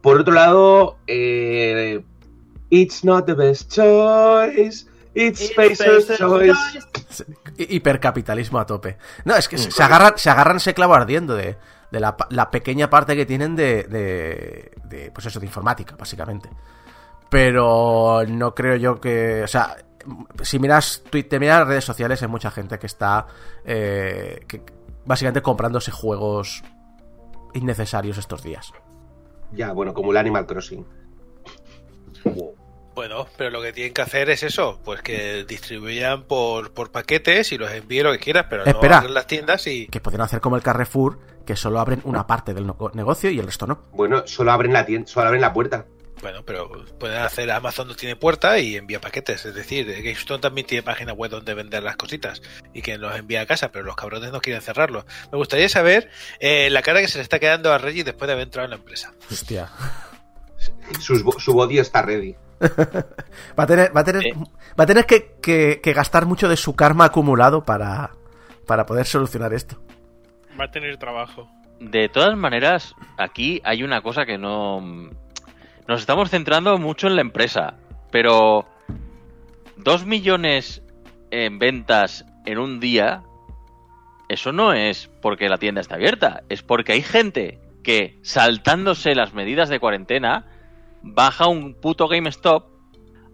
Por 0.00 0.20
otro 0.20 0.34
lado, 0.34 0.96
eh, 1.06 2.02
it's 2.70 3.04
not 3.04 3.26
the 3.26 3.34
best 3.34 3.72
choice, 3.72 4.86
it's 5.14 5.48
Spacer's 5.50 6.16
choice. 6.18 6.52
Hi- 7.58 7.66
Hipercapitalismo 7.76 8.58
a 8.58 8.66
tope. 8.66 8.96
No, 9.24 9.34
es 9.36 9.48
que 9.48 9.56
se, 9.58 9.70
se 9.70 9.82
agarran, 9.82 10.14
se 10.16 10.30
agarran 10.30 10.56
ese 10.58 10.74
clavo 10.74 10.94
ardiendo 10.94 11.34
de, 11.36 11.56
de 11.90 12.00
la, 12.00 12.16
la 12.30 12.50
pequeña 12.50 12.90
parte 12.90 13.16
que 13.16 13.24
tienen 13.26 13.56
de, 13.56 13.84
de, 13.84 14.72
de, 14.84 15.10
pues 15.12 15.26
eso, 15.26 15.40
de 15.40 15.46
informática, 15.46 15.96
básicamente. 15.96 16.50
Pero 17.34 18.22
no 18.28 18.54
creo 18.54 18.76
yo 18.76 19.00
que, 19.00 19.42
o 19.42 19.48
sea, 19.48 19.76
si 20.40 20.60
miras 20.60 21.02
Twitter, 21.10 21.40
miras 21.40 21.58
las 21.58 21.68
redes 21.68 21.84
sociales, 21.84 22.22
hay 22.22 22.28
mucha 22.28 22.52
gente 22.52 22.78
que 22.78 22.86
está, 22.86 23.26
eh, 23.64 24.38
que, 24.46 24.62
básicamente 25.04 25.42
comprándose 25.42 25.90
juegos 25.90 26.62
innecesarios 27.52 28.18
estos 28.18 28.44
días. 28.44 28.72
Ya, 29.50 29.72
bueno, 29.72 29.92
como 29.94 30.12
el 30.12 30.18
Animal 30.18 30.46
Crossing. 30.46 30.86
Bueno, 32.94 33.26
pero 33.36 33.50
lo 33.50 33.60
que 33.60 33.72
tienen 33.72 33.92
que 33.92 34.02
hacer 34.02 34.30
es 34.30 34.44
eso, 34.44 34.78
pues 34.84 35.02
que 35.02 35.42
distribuyan 35.42 36.28
por, 36.28 36.72
por 36.72 36.92
paquetes 36.92 37.50
y 37.50 37.58
los 37.58 37.68
envíen 37.72 38.04
lo 38.04 38.12
que 38.12 38.20
quieras, 38.20 38.46
pero 38.48 38.64
Espera. 38.64 38.90
no 38.90 38.96
abren 38.98 39.14
las 39.14 39.26
tiendas 39.26 39.66
y... 39.66 39.88
Que 39.88 40.00
podrían 40.00 40.22
hacer 40.22 40.40
como 40.40 40.54
el 40.54 40.62
Carrefour, 40.62 41.18
que 41.44 41.56
solo 41.56 41.80
abren 41.80 42.00
una 42.04 42.28
parte 42.28 42.54
del 42.54 42.72
negocio 42.92 43.28
y 43.30 43.40
el 43.40 43.46
resto 43.46 43.66
no. 43.66 43.80
Bueno, 43.90 44.24
solo 44.24 44.52
abren 44.52 44.72
la 44.72 44.86
tienda, 44.86 45.08
solo 45.08 45.26
abren 45.26 45.40
la 45.40 45.52
puerta. 45.52 45.86
Bueno, 46.24 46.42
pero 46.42 46.70
pueden 46.98 47.18
hacer 47.20 47.50
Amazon 47.50 47.86
no 47.86 47.94
tiene 47.94 48.16
puerta 48.16 48.58
y 48.58 48.76
envía 48.76 48.98
paquetes, 48.98 49.44
es 49.44 49.54
decir, 49.54 49.86
GameStop 49.86 50.40
también 50.40 50.66
tiene 50.66 50.82
página 50.82 51.12
web 51.12 51.30
donde 51.30 51.52
vender 51.52 51.82
las 51.82 51.96
cositas 51.96 52.40
y 52.72 52.80
que 52.80 52.96
los 52.96 53.14
envía 53.14 53.42
a 53.42 53.46
casa, 53.46 53.70
pero 53.70 53.84
los 53.84 53.94
cabrones 53.94 54.32
no 54.32 54.40
quieren 54.40 54.62
cerrarlo. 54.62 55.04
Me 55.30 55.36
gustaría 55.36 55.68
saber 55.68 56.08
eh, 56.40 56.70
la 56.70 56.80
cara 56.80 57.02
que 57.02 57.08
se 57.08 57.18
le 57.18 57.22
está 57.24 57.38
quedando 57.38 57.74
a 57.74 57.76
Reggie 57.76 58.04
después 58.04 58.26
de 58.26 58.32
haber 58.32 58.44
entrado 58.44 58.64
en 58.64 58.70
la 58.70 58.76
empresa. 58.76 59.12
Hostia. 59.30 59.68
Su 60.98 61.52
body 61.52 61.78
está 61.78 62.00
ready. 62.00 62.34
Va 63.58 63.64
a 63.64 63.66
tener, 63.66 63.94
va 63.94 64.00
a 64.00 64.04
tener, 64.04 64.24
va 64.34 64.84
a 64.84 64.86
tener 64.86 65.04
que, 65.04 65.34
que- 65.42 65.80
que 65.82 65.92
gastar 65.92 66.24
mucho 66.24 66.48
de 66.48 66.56
su 66.56 66.74
karma 66.74 67.04
acumulado 67.04 67.64
para, 67.64 68.12
para 68.66 68.86
poder 68.86 69.04
solucionar 69.04 69.52
esto. 69.52 69.76
Va 70.58 70.64
a 70.64 70.70
tener 70.70 70.96
trabajo. 70.96 71.50
De 71.80 72.08
todas 72.08 72.34
maneras, 72.34 72.94
aquí 73.18 73.60
hay 73.64 73.82
una 73.82 74.00
cosa 74.00 74.24
que 74.24 74.38
no... 74.38 75.10
Nos 75.86 76.00
estamos 76.00 76.30
centrando 76.30 76.78
mucho 76.78 77.06
en 77.06 77.16
la 77.16 77.22
empresa, 77.22 77.74
pero... 78.10 78.66
Dos 79.76 80.06
millones 80.06 80.82
en 81.30 81.58
ventas 81.58 82.24
en 82.46 82.58
un 82.58 82.78
día, 82.78 83.24
eso 84.28 84.52
no 84.52 84.72
es 84.72 85.10
porque 85.20 85.48
la 85.48 85.58
tienda 85.58 85.80
está 85.80 85.96
abierta, 85.96 86.42
es 86.48 86.62
porque 86.62 86.92
hay 86.92 87.02
gente 87.02 87.58
que, 87.82 88.18
saltándose 88.22 89.14
las 89.14 89.34
medidas 89.34 89.68
de 89.68 89.80
cuarentena, 89.80 90.46
baja 91.02 91.48
un 91.48 91.74
puto 91.74 92.08
GameStop 92.08 92.66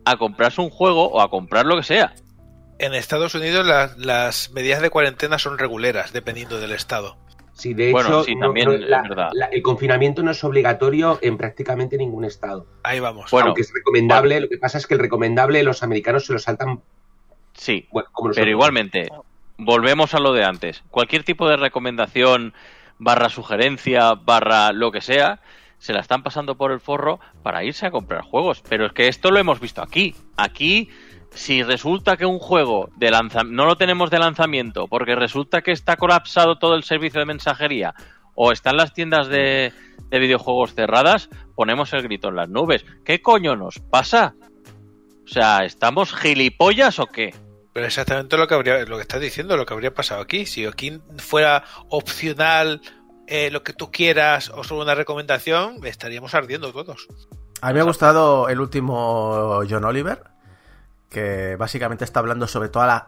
a 0.05 0.17
comprarse 0.17 0.61
un 0.61 0.71
juego 0.71 1.09
o 1.09 1.21
a 1.21 1.31
comprar 1.31 1.67
lo 1.67 1.77
que 1.77 1.85
sea. 1.85 2.15
En 2.79 2.95
Estados 2.95 3.35
Unidos 3.35 3.67
las, 3.99 4.51
medidas 4.51 4.81
de 4.81 4.91
cuarentena 4.91 5.39
son 5.39 5.59
reguleras, 5.59 6.13
dependiendo 6.13 6.59
del 6.59 6.73
estado. 6.73 7.17
Sí, 7.61 7.75
de 7.75 7.93
Bueno, 7.93 8.09
hecho, 8.09 8.25
sí, 8.25 8.39
también 8.39 8.69
no, 8.69 8.75
es 8.75 8.81
la- 8.81 9.03
verdad. 9.03 9.29
la- 9.35 9.47
el 9.47 9.61
confinamiento 9.63 10.23
no 10.23 10.31
es 10.31 10.43
obligatorio 10.43 11.19
en 11.21 11.37
prácticamente 11.37 11.99
ningún 11.99 12.25
estado. 12.25 12.67
Ahí 12.83 13.01
vamos. 13.01 13.31
Bueno, 13.31 13.49
Aunque 13.49 13.61
es 13.63 13.73
recomendable, 13.75 14.41
lo 14.41 14.49
que 14.49 14.57
pasa 14.57 14.79
es 14.79 14.87
que 14.87 14.95
el 14.95 15.01
recomendable 15.01 15.63
los 15.63 15.83
americanos 15.83 16.25
se 16.25 16.33
lo 16.33 16.39
saltan, 16.39 16.81
Sí, 17.53 17.87
bueno, 17.91 18.09
como 18.13 18.31
Pero 18.31 18.51
igualmente, 18.51 19.09
volvemos 19.59 20.15
a 20.15 20.21
lo 20.21 20.33
de 20.33 20.45
antes. 20.45 20.83
Cualquier 20.91 21.25
tipo 21.25 21.49
de 21.49 21.57
recomendación, 21.59 22.55
barra 22.99 23.29
sugerencia, 23.29 24.15
barra 24.15 24.73
lo 24.73 24.91
que 24.91 25.01
sea, 25.03 25.41
se 25.81 25.95
la 25.95 26.01
están 26.01 26.23
pasando 26.23 26.57
por 26.57 26.71
el 26.71 26.79
forro 26.79 27.19
para 27.43 27.65
irse 27.65 27.87
a 27.87 27.91
comprar 27.91 28.23
juegos. 28.23 28.63
Pero 28.69 28.87
es 28.87 28.93
que 28.93 29.09
esto 29.09 29.31
lo 29.31 29.41
hemos 29.41 29.61
visto 29.61 29.83
aquí. 29.83 30.15
Aquí, 30.37 30.91
si 31.31 31.63
resulta 31.63 32.17
que 32.17 32.27
un 32.27 32.39
juego 32.39 32.91
de 32.97 33.11
lanza 33.11 33.43
no 33.45 33.65
lo 33.65 33.77
tenemos 33.77 34.11
de 34.11 34.19
lanzamiento 34.19 34.87
porque 34.89 35.17
resulta 35.17 35.63
que 35.63 35.73
está 35.73 35.97
colapsado 35.97 36.59
todo 36.59 36.75
el 36.77 36.85
servicio 36.85 37.19
de 37.19 37.27
mensajería 37.27 37.95
o 38.35 38.53
están 38.53 38.77
las 38.77 38.93
tiendas 38.93 39.29
de, 39.29 39.73
de 40.11 40.19
videojuegos 40.19 40.75
cerradas, 40.75 41.31
ponemos 41.57 41.93
el 41.95 42.03
grito 42.03 42.29
en 42.29 42.37
las 42.37 42.49
nubes. 42.49 42.85
¿Qué 43.05 43.23
coño 43.23 43.57
nos 43.57 43.79
pasa? 43.79 44.35
O 45.25 45.29
sea, 45.29 45.65
¿estamos 45.65 46.15
gilipollas 46.15 46.99
o 46.99 47.07
qué? 47.07 47.35
Pero 47.73 47.87
exactamente 47.87 48.37
lo 48.37 48.47
que 48.47 48.55
habría, 48.55 48.85
lo 48.85 48.97
que 48.97 49.03
estás 49.03 49.21
diciendo, 49.21 49.57
lo 49.57 49.65
que 49.65 49.75
habría 49.75 49.95
pasado 49.95 50.21
aquí. 50.21 50.45
Si 50.45 50.67
aquí 50.67 51.01
fuera 51.19 51.65
opcional 51.89 52.81
eh, 53.31 53.51
lo 53.51 53.63
que 53.63 53.73
tú 53.73 53.91
quieras 53.93 54.51
o 54.51 54.65
solo 54.65 54.83
una 54.83 54.97
recomendación, 54.97 55.87
estaríamos 55.87 56.35
ardiendo 56.35 56.73
todos. 56.73 57.07
A 57.63 57.69
mí 57.69 57.75
me 57.75 57.81
ha 57.81 57.85
gustado 57.85 58.49
el 58.49 58.61
último 58.61 59.63
John 59.71 59.85
Oliver, 59.85 60.25
que 61.09 61.55
básicamente 61.57 62.05
está 62.05 62.19
hablando 62.19 62.49
sobre 62.49 62.71
toda 62.71 62.87
la, 62.87 63.07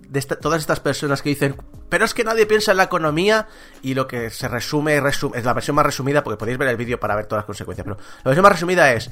de 0.00 0.20
todas 0.22 0.60
estas 0.60 0.80
personas 0.80 1.22
que 1.22 1.30
dicen, 1.30 1.56
pero 1.88 2.04
es 2.04 2.12
que 2.12 2.22
nadie 2.22 2.44
piensa 2.44 2.72
en 2.72 2.76
la 2.76 2.84
economía 2.84 3.48
y 3.80 3.94
lo 3.94 4.06
que 4.06 4.28
se 4.28 4.46
resume, 4.46 5.00
resume 5.00 5.38
es 5.38 5.44
la 5.44 5.54
versión 5.54 5.74
más 5.76 5.86
resumida, 5.86 6.22
porque 6.22 6.36
podéis 6.36 6.58
ver 6.58 6.68
el 6.68 6.76
vídeo 6.76 7.00
para 7.00 7.16
ver 7.16 7.24
todas 7.24 7.40
las 7.40 7.46
consecuencias, 7.46 7.84
pero 7.84 7.96
la 7.96 8.28
versión 8.28 8.42
más 8.42 8.52
resumida 8.52 8.92
es, 8.92 9.10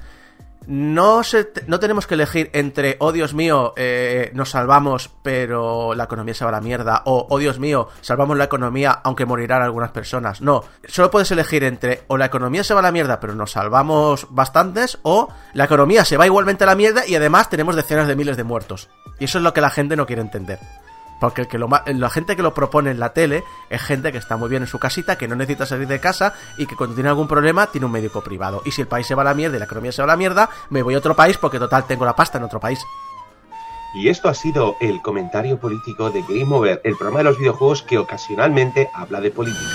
no, 0.70 1.24
se, 1.24 1.50
no 1.66 1.80
tenemos 1.80 2.06
que 2.06 2.14
elegir 2.14 2.48
entre, 2.52 2.94
oh 3.00 3.10
Dios 3.10 3.34
mío, 3.34 3.74
eh, 3.76 4.30
nos 4.34 4.50
salvamos, 4.50 5.10
pero 5.20 5.96
la 5.96 6.04
economía 6.04 6.32
se 6.32 6.44
va 6.44 6.50
a 6.50 6.52
la 6.52 6.60
mierda, 6.60 7.02
o 7.06 7.26
oh 7.28 7.38
Dios 7.38 7.58
mío, 7.58 7.88
salvamos 8.02 8.38
la 8.38 8.44
economía, 8.44 8.92
aunque 9.02 9.26
morirán 9.26 9.62
algunas 9.62 9.90
personas. 9.90 10.40
No, 10.40 10.62
solo 10.86 11.10
puedes 11.10 11.28
elegir 11.32 11.64
entre, 11.64 12.04
o 12.06 12.16
la 12.16 12.26
economía 12.26 12.62
se 12.62 12.72
va 12.72 12.78
a 12.78 12.84
la 12.84 12.92
mierda, 12.92 13.18
pero 13.18 13.34
nos 13.34 13.50
salvamos 13.50 14.28
bastantes, 14.30 15.00
o 15.02 15.28
la 15.54 15.64
economía 15.64 16.04
se 16.04 16.16
va 16.16 16.26
igualmente 16.26 16.62
a 16.62 16.68
la 16.68 16.76
mierda 16.76 17.04
y 17.04 17.16
además 17.16 17.50
tenemos 17.50 17.74
decenas 17.74 18.06
de 18.06 18.14
miles 18.14 18.36
de 18.36 18.44
muertos. 18.44 18.88
Y 19.18 19.24
eso 19.24 19.38
es 19.38 19.44
lo 19.44 19.52
que 19.52 19.60
la 19.60 19.70
gente 19.70 19.96
no 19.96 20.06
quiere 20.06 20.22
entender. 20.22 20.60
Porque 21.20 21.42
el 21.42 21.48
que 21.48 21.58
la 21.58 22.10
gente 22.10 22.34
que 22.34 22.42
lo 22.42 22.54
propone 22.54 22.90
en 22.90 22.98
la 22.98 23.12
tele 23.12 23.44
es 23.68 23.82
gente 23.82 24.10
que 24.10 24.18
está 24.18 24.36
muy 24.36 24.48
bien 24.48 24.62
en 24.62 24.66
su 24.66 24.78
casita, 24.78 25.18
que 25.18 25.28
no 25.28 25.36
necesita 25.36 25.66
salir 25.66 25.86
de 25.86 26.00
casa 26.00 26.34
y 26.56 26.66
que 26.66 26.74
cuando 26.76 26.94
tiene 26.94 27.10
algún 27.10 27.28
problema 27.28 27.66
tiene 27.66 27.86
un 27.86 27.92
médico 27.92 28.22
privado. 28.22 28.62
Y 28.64 28.72
si 28.72 28.80
el 28.80 28.88
país 28.88 29.06
se 29.06 29.14
va 29.14 29.22
a 29.22 29.26
la 29.26 29.34
mierda 29.34 29.56
y 29.56 29.58
la 29.58 29.66
economía 29.66 29.92
se 29.92 30.02
va 30.02 30.04
a 30.04 30.14
la 30.14 30.16
mierda, 30.16 30.48
me 30.70 30.82
voy 30.82 30.94
a 30.94 30.98
otro 30.98 31.14
país 31.14 31.36
porque 31.36 31.58
total 31.58 31.86
tengo 31.86 32.04
la 32.04 32.16
pasta 32.16 32.38
en 32.38 32.44
otro 32.44 32.58
país. 32.58 32.80
Y 33.92 34.08
esto 34.08 34.28
ha 34.28 34.34
sido 34.34 34.76
el 34.80 35.02
comentario 35.02 35.58
político 35.58 36.10
de 36.10 36.22
Game 36.22 36.54
Over, 36.54 36.80
el 36.84 36.96
programa 36.96 37.18
de 37.18 37.24
los 37.24 37.38
videojuegos 37.38 37.82
que 37.82 37.98
ocasionalmente 37.98 38.88
habla 38.94 39.20
de 39.20 39.30
política. 39.30 39.66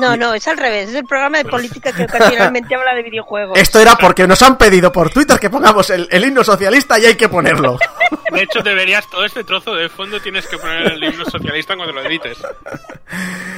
No, 0.00 0.16
no, 0.16 0.34
es 0.34 0.46
al 0.48 0.56
revés. 0.56 0.88
Es 0.90 0.94
el 0.94 1.04
programa 1.04 1.38
de 1.38 1.44
política 1.44 1.92
que 1.92 2.04
ocasionalmente 2.04 2.74
habla 2.76 2.94
de 2.94 3.02
videojuegos. 3.02 3.58
Esto 3.58 3.80
era 3.80 3.96
porque 3.96 4.26
nos 4.26 4.40
han 4.42 4.56
pedido 4.58 4.90
por 4.92 5.10
Twitter 5.10 5.38
que 5.38 5.50
pongamos 5.50 5.90
el, 5.90 6.08
el 6.10 6.24
himno 6.24 6.44
socialista 6.44 6.98
y 6.98 7.06
hay 7.06 7.14
que 7.16 7.28
ponerlo. 7.28 7.78
De 8.30 8.42
hecho, 8.42 8.60
deberías, 8.60 9.08
todo 9.08 9.24
este 9.24 9.42
trozo 9.44 9.74
de 9.74 9.88
fondo 9.88 10.20
tienes 10.20 10.46
que 10.46 10.58
poner 10.58 10.92
el 10.92 11.02
himno 11.02 11.24
socialista 11.24 11.74
cuando 11.76 11.94
lo 11.94 12.02
edites. 12.02 12.36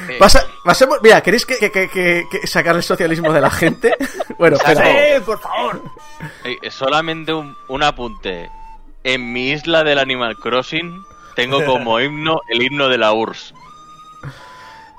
Eh, 0.09 0.15
Pasa- 0.17 0.45
pasemos- 0.63 0.99
mira, 1.03 1.21
¿queréis 1.21 1.45
que, 1.45 1.57
que- 1.57 1.71
que- 1.71 1.89
que- 1.89 2.23
que 2.31 2.47
sacar 2.47 2.75
el 2.75 2.83
socialismo 2.83 3.31
de 3.33 3.41
la 3.41 3.49
gente? 3.49 3.93
Bueno, 4.37 4.57
espera. 4.57 5.21
por 5.25 5.39
favor! 5.39 5.81
eh, 6.45 6.57
solamente 6.71 7.31
un, 7.33 7.55
un 7.67 7.83
apunte. 7.83 8.49
En 9.03 9.31
mi 9.33 9.51
isla 9.51 9.83
del 9.83 9.99
Animal 9.99 10.35
Crossing 10.37 11.03
tengo 11.35 11.63
como 11.63 11.99
himno 11.99 12.41
el 12.49 12.61
himno 12.63 12.87
de 12.89 12.97
la 12.97 13.13
URSS. 13.13 13.53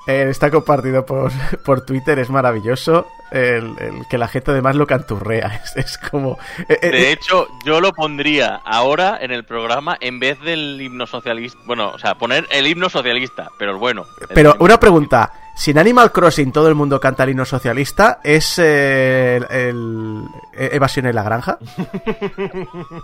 Eh, 0.06 0.26
está 0.30 0.50
compartido 0.50 1.06
por, 1.06 1.30
por 1.64 1.84
Twitter, 1.86 2.18
es 2.18 2.28
maravilloso. 2.30 3.06
El, 3.30 3.78
el 3.78 4.06
que 4.10 4.18
la 4.18 4.28
gente 4.28 4.50
además 4.50 4.76
lo 4.76 4.86
canturrea. 4.86 5.62
Es, 5.76 5.76
es 5.76 5.98
como. 5.98 6.38
eh, 6.68 6.78
eh, 6.82 6.90
De 6.90 7.12
hecho, 7.12 7.46
yo 7.64 7.80
lo 7.80 7.92
pondría 7.92 8.56
ahora 8.64 9.18
en 9.22 9.30
el 9.30 9.44
programa 9.44 9.96
en 10.00 10.18
vez 10.20 10.38
del 10.40 10.78
himno 10.82 11.06
socialista. 11.06 11.58
Bueno, 11.64 11.90
o 11.94 11.98
sea, 11.98 12.16
poner 12.16 12.46
el 12.50 12.66
himno 12.66 12.90
socialista, 12.90 13.48
pero 13.58 13.78
bueno. 13.78 14.04
Pero 14.34 14.56
una 14.58 14.78
pregunta. 14.78 15.32
Si 15.54 15.70
en 15.70 15.78
Animal 15.78 16.12
Crossing 16.12 16.50
todo 16.50 16.66
el 16.68 16.74
mundo 16.74 16.98
canta 16.98 17.24
el 17.24 17.30
himno 17.30 17.44
socialista, 17.44 18.20
¿es 18.24 18.58
eh, 18.58 19.36
el, 19.50 20.24
el- 20.54 20.72
evasión 20.74 21.04
en 21.06 21.14
la 21.14 21.22
granja? 21.22 21.58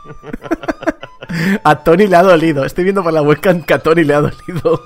a 1.65 1.77
Tony 1.85 2.07
le 2.07 2.17
ha 2.17 2.23
dolido. 2.23 2.65
Estoy 2.65 2.85
viendo 2.85 3.03
por 3.03 3.13
la 3.13 3.23
webcam 3.23 3.63
que 3.63 3.75
a 3.75 3.79
Tony 3.79 4.05
le 4.05 4.15
ha 4.15 4.21
dolido. 4.21 4.83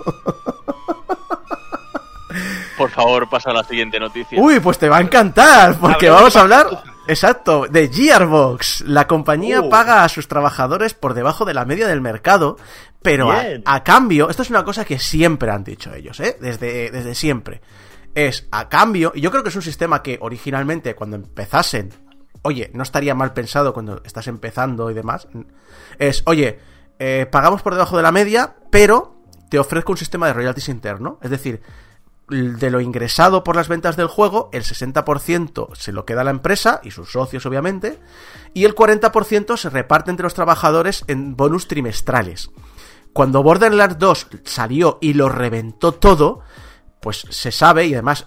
Por 2.77 2.91
favor, 2.91 3.29
pasa 3.29 3.51
a 3.51 3.55
la 3.55 3.65
siguiente 3.65 3.99
noticia. 4.01 4.41
Uy, 4.41 4.61
pues 4.61 4.79
te 4.79 4.89
va 4.89 4.99
a 4.99 5.01
encantar, 5.01 5.77
porque 5.79 6.09
vamos 6.11 6.35
a 6.37 6.41
hablar, 6.41 6.67
exacto, 7.07 7.67
de 7.69 7.89
Gearbox. 7.89 8.83
La 8.83 9.07
compañía 9.07 9.61
Uh. 9.61 9.69
paga 9.69 10.05
a 10.05 10.09
sus 10.09 10.29
trabajadores 10.29 10.95
por 10.95 11.15
debajo 11.15 11.45
de 11.45 11.55
la 11.55 11.65
media 11.65 11.87
del 11.87 12.01
mercado, 12.01 12.57
pero 13.03 13.33
a 13.65 13.85
cambio, 13.85 14.31
esto 14.31 14.43
es 14.43 14.51
una 14.51 14.65
cosa 14.65 14.85
que 14.85 14.99
siempre 14.99 15.51
han 15.51 15.65
dicho 15.65 15.93
ellos, 15.93 16.19
¿eh? 16.21 16.37
Desde, 16.41 16.91
desde 16.91 17.15
siempre. 17.15 17.61
Es 18.15 18.47
a 18.51 18.69
cambio, 18.69 19.13
y 19.15 19.21
yo 19.21 19.31
creo 19.31 19.43
que 19.43 19.49
es 19.49 19.57
un 19.57 19.63
sistema 19.63 20.03
que 20.03 20.19
originalmente 20.21 20.95
cuando 20.95 21.17
empezasen, 21.17 21.91
oye, 22.43 22.71
no 22.75 22.83
estaría 22.83 23.15
mal 23.15 23.33
pensado 23.33 23.73
cuando 23.73 24.03
estás 24.05 24.27
empezando 24.27 24.91
y 24.91 24.95
demás, 24.95 25.29
es, 25.99 26.23
oye, 26.27 26.59
eh, 26.99 27.27
pagamos 27.31 27.63
por 27.63 27.73
debajo 27.75 27.97
de 27.97 28.03
la 28.03 28.13
media, 28.13 28.55
pero 28.71 29.17
te 29.49 29.59
ofrezco 29.59 29.93
un 29.93 29.99
sistema 29.99 30.27
de 30.27 30.35
royalties 30.35 30.69
interno, 30.69 31.19
es 31.23 31.31
decir, 31.31 31.63
de 32.29 32.71
lo 32.71 32.81
ingresado 32.81 33.45
por 33.45 33.57
las 33.57 33.69
ventas 33.69 33.97
del 33.97 34.07
juego, 34.07 34.49
el 34.53 34.63
60% 34.63 35.75
se 35.75 35.93
lo 35.93 36.05
queda 36.05 36.25
la 36.25 36.31
empresa 36.31 36.81
y 36.83 36.91
sus 36.91 37.13
socios, 37.13 37.45
obviamente, 37.47 38.01
y 38.55 38.65
el 38.65 38.75
40% 38.75 39.57
se 39.57 39.71
reparte 39.71 40.11
entre 40.11 40.25
los 40.25 40.35
trabajadores 40.35 41.05
en 41.09 41.37
bonus 41.37 41.69
trimestrales. 41.69 42.51
Cuando 43.13 43.43
Borderlands 43.43 43.99
2 43.99 44.27
salió 44.45 44.99
y 45.01 45.13
lo 45.13 45.29
reventó 45.29 45.93
todo, 45.93 46.41
pues 47.01 47.27
se 47.29 47.53
sabe, 47.53 47.87
y 47.87 47.95
además 47.95 48.27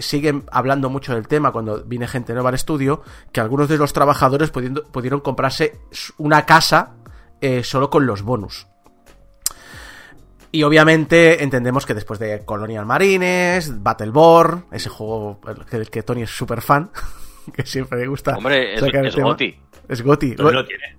siguen 0.00 0.44
hablando 0.50 0.90
mucho 0.90 1.14
del 1.14 1.28
tema 1.28 1.52
cuando 1.52 1.84
viene 1.84 2.08
gente 2.08 2.34
nueva 2.34 2.50
al 2.50 2.56
estudio, 2.56 3.02
que 3.32 3.40
algunos 3.40 3.68
de 3.68 3.78
los 3.78 3.92
trabajadores 3.92 4.50
pudieron 4.50 5.20
comprarse 5.20 5.80
una 6.18 6.44
casa 6.44 6.96
eh, 7.40 7.62
solo 7.62 7.88
con 7.88 8.06
los 8.06 8.22
bonus. 8.22 8.66
Y 10.50 10.62
obviamente 10.62 11.42
entendemos 11.42 11.84
que 11.84 11.94
después 11.94 12.18
de 12.18 12.44
Colonial 12.44 12.86
Marines, 12.86 13.82
Battleborn, 13.82 14.66
ese 14.72 14.88
juego 14.88 15.40
del 15.70 15.90
que 15.90 16.02
Tony 16.02 16.22
es 16.22 16.30
súper 16.30 16.62
fan, 16.62 16.90
que 17.54 17.66
siempre 17.66 17.98
le 18.00 18.06
gusta. 18.06 18.36
Hombre, 18.36 18.74
es, 18.74 18.80
sacar 18.80 19.00
el 19.00 19.06
es 19.08 19.14
tema. 19.14 19.28
Goti. 19.28 19.56
Es 19.88 20.02
Goti. 20.02 20.34
Pero 20.36 20.50
no 20.50 20.64
tiene. 20.64 20.96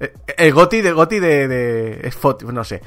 Eh, 0.00 0.12
El 0.38 0.52
Goti 0.52 0.80
de 0.80 0.92
Goti 0.92 1.18
de, 1.18 1.46
de 1.46 2.00
es 2.02 2.14
Foti, 2.16 2.46
no 2.46 2.64
sé. 2.64 2.80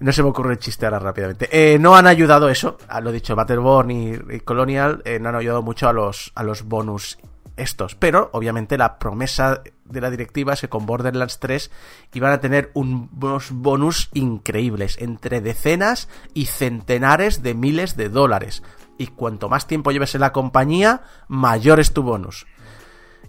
No 0.00 0.12
se 0.12 0.22
me 0.22 0.30
ocurre 0.30 0.54
el 0.54 0.58
chiste 0.58 0.86
ahora 0.86 0.98
rápidamente. 0.98 1.48
Eh, 1.52 1.78
no 1.78 1.94
han 1.94 2.06
ayudado 2.06 2.48
eso, 2.48 2.78
a 2.88 3.00
lo 3.00 3.12
dicho, 3.12 3.36
Battleborn 3.36 3.90
y, 3.90 4.12
y 4.30 4.40
Colonial 4.40 5.02
eh, 5.04 5.20
no 5.20 5.28
han 5.28 5.36
ayudado 5.36 5.62
mucho 5.62 5.88
a 5.88 5.92
los, 5.92 6.32
a 6.34 6.42
los 6.42 6.64
bonus 6.64 7.18
estos. 7.56 7.94
Pero, 7.94 8.30
obviamente, 8.32 8.76
la 8.76 8.98
promesa 8.98 9.62
de 9.84 10.00
la 10.00 10.10
directiva 10.10 10.56
que 10.56 10.68
con 10.68 10.86
Borderlands 10.86 11.38
3 11.40 11.70
iban 12.14 12.32
a 12.32 12.40
tener 12.40 12.70
un- 12.74 13.10
unos 13.20 13.50
bonus 13.52 14.10
increíbles, 14.14 14.96
entre 15.00 15.40
decenas 15.40 16.08
y 16.32 16.46
centenares 16.46 17.42
de 17.42 17.54
miles 17.54 17.96
de 17.96 18.08
dólares. 18.08 18.62
Y 18.98 19.08
cuanto 19.08 19.48
más 19.48 19.66
tiempo 19.66 19.90
lleves 19.90 20.14
en 20.14 20.20
la 20.22 20.32
compañía, 20.32 21.02
mayor 21.28 21.80
es 21.80 21.92
tu 21.92 22.02
bonus. 22.02 22.46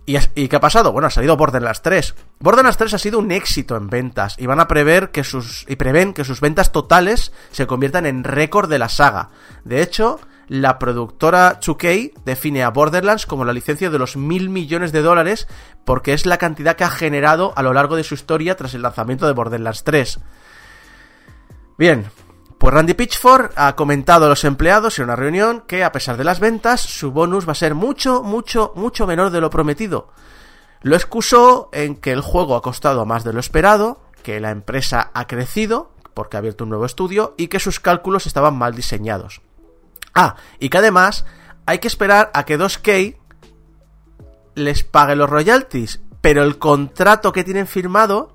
¿Y, 0.07 0.17
¿Y 0.35 0.47
qué 0.47 0.55
ha 0.57 0.59
pasado? 0.59 0.91
Bueno, 0.91 1.07
ha 1.07 1.11
salido 1.11 1.35
Borderlands 1.35 1.81
3. 1.81 2.13
Borderlands 2.39 2.77
3 2.77 2.93
ha 2.93 2.99
sido 2.99 3.17
un 3.17 3.31
éxito 3.31 3.75
en 3.75 3.89
ventas 3.89 4.35
y 4.37 4.45
van 4.45 4.59
a 4.59 4.67
prever 4.67 5.09
que 5.09 5.23
sus 5.23 5.65
y 5.67 5.77
prevén 5.77 6.13
que 6.13 6.23
sus 6.23 6.41
ventas 6.41 6.71
totales 6.71 7.31
se 7.51 7.65
conviertan 7.65 8.05
en 8.05 8.23
récord 8.23 8.69
de 8.69 8.77
la 8.77 8.87
saga. 8.89 9.29
De 9.63 9.81
hecho, 9.81 10.19
la 10.47 10.79
productora 10.79 11.59
2K 11.59 12.13
define 12.23 12.63
a 12.63 12.69
Borderlands 12.69 13.25
como 13.25 13.45
la 13.45 13.53
licencia 13.53 13.89
de 13.89 13.99
los 13.99 14.17
mil 14.17 14.49
millones 14.49 14.91
de 14.91 15.01
dólares 15.01 15.47
porque 15.85 16.13
es 16.13 16.25
la 16.25 16.37
cantidad 16.37 16.75
que 16.75 16.83
ha 16.83 16.89
generado 16.89 17.53
a 17.55 17.63
lo 17.63 17.73
largo 17.73 17.95
de 17.95 18.03
su 18.03 18.13
historia 18.13 18.55
tras 18.55 18.73
el 18.73 18.81
lanzamiento 18.81 19.27
de 19.27 19.33
Borderlands 19.33 19.83
3. 19.83 20.19
Bien, 21.77 22.05
pues 22.57 22.73
Randy 22.73 22.93
Pitchford 22.93 23.51
ha 23.55 23.75
comentado 23.75 24.25
a 24.25 24.29
los 24.29 24.43
empleados 24.43 24.97
en 24.97 25.05
una 25.05 25.15
reunión 25.15 25.63
que 25.67 25.83
a 25.83 25.91
pesar 25.91 26.17
de 26.17 26.23
las 26.23 26.39
ventas, 26.39 26.81
su 26.81 27.11
bonus 27.11 27.47
va 27.47 27.51
a 27.51 27.55
ser 27.55 27.75
mucho, 27.75 28.23
mucho, 28.23 28.71
mucho 28.75 29.05
menor 29.05 29.29
de 29.29 29.41
lo 29.41 29.49
prometido. 29.49 30.09
Lo 30.81 30.95
excusó 30.95 31.69
en 31.73 31.95
que 31.95 32.11
el 32.11 32.21
juego 32.21 32.55
ha 32.55 32.61
costado 32.61 33.05
más 33.05 33.23
de 33.23 33.33
lo 33.33 33.39
esperado, 33.39 34.01
que 34.23 34.39
la 34.39 34.51
empresa 34.51 35.11
ha 35.13 35.27
crecido, 35.27 35.91
porque 36.13 36.37
ha 36.37 36.39
abierto 36.39 36.63
un 36.63 36.69
nuevo 36.69 36.85
estudio, 36.85 37.33
y 37.37 37.47
que 37.49 37.59
sus 37.59 37.79
cálculos 37.79 38.25
estaban 38.25 38.55
mal 38.55 38.73
diseñados. 38.73 39.41
Ah, 40.15 40.37
y 40.59 40.69
que 40.69 40.77
además 40.77 41.25
hay 41.65 41.79
que 41.79 41.87
esperar 41.87 42.31
a 42.33 42.45
que 42.45 42.57
2K 42.57 43.17
les 44.55 44.83
pague 44.83 45.15
los 45.15 45.29
royalties, 45.29 46.01
pero 46.21 46.43
el 46.43 46.57
contrato 46.57 47.33
que 47.33 47.43
tienen 47.43 47.67
firmado 47.67 48.33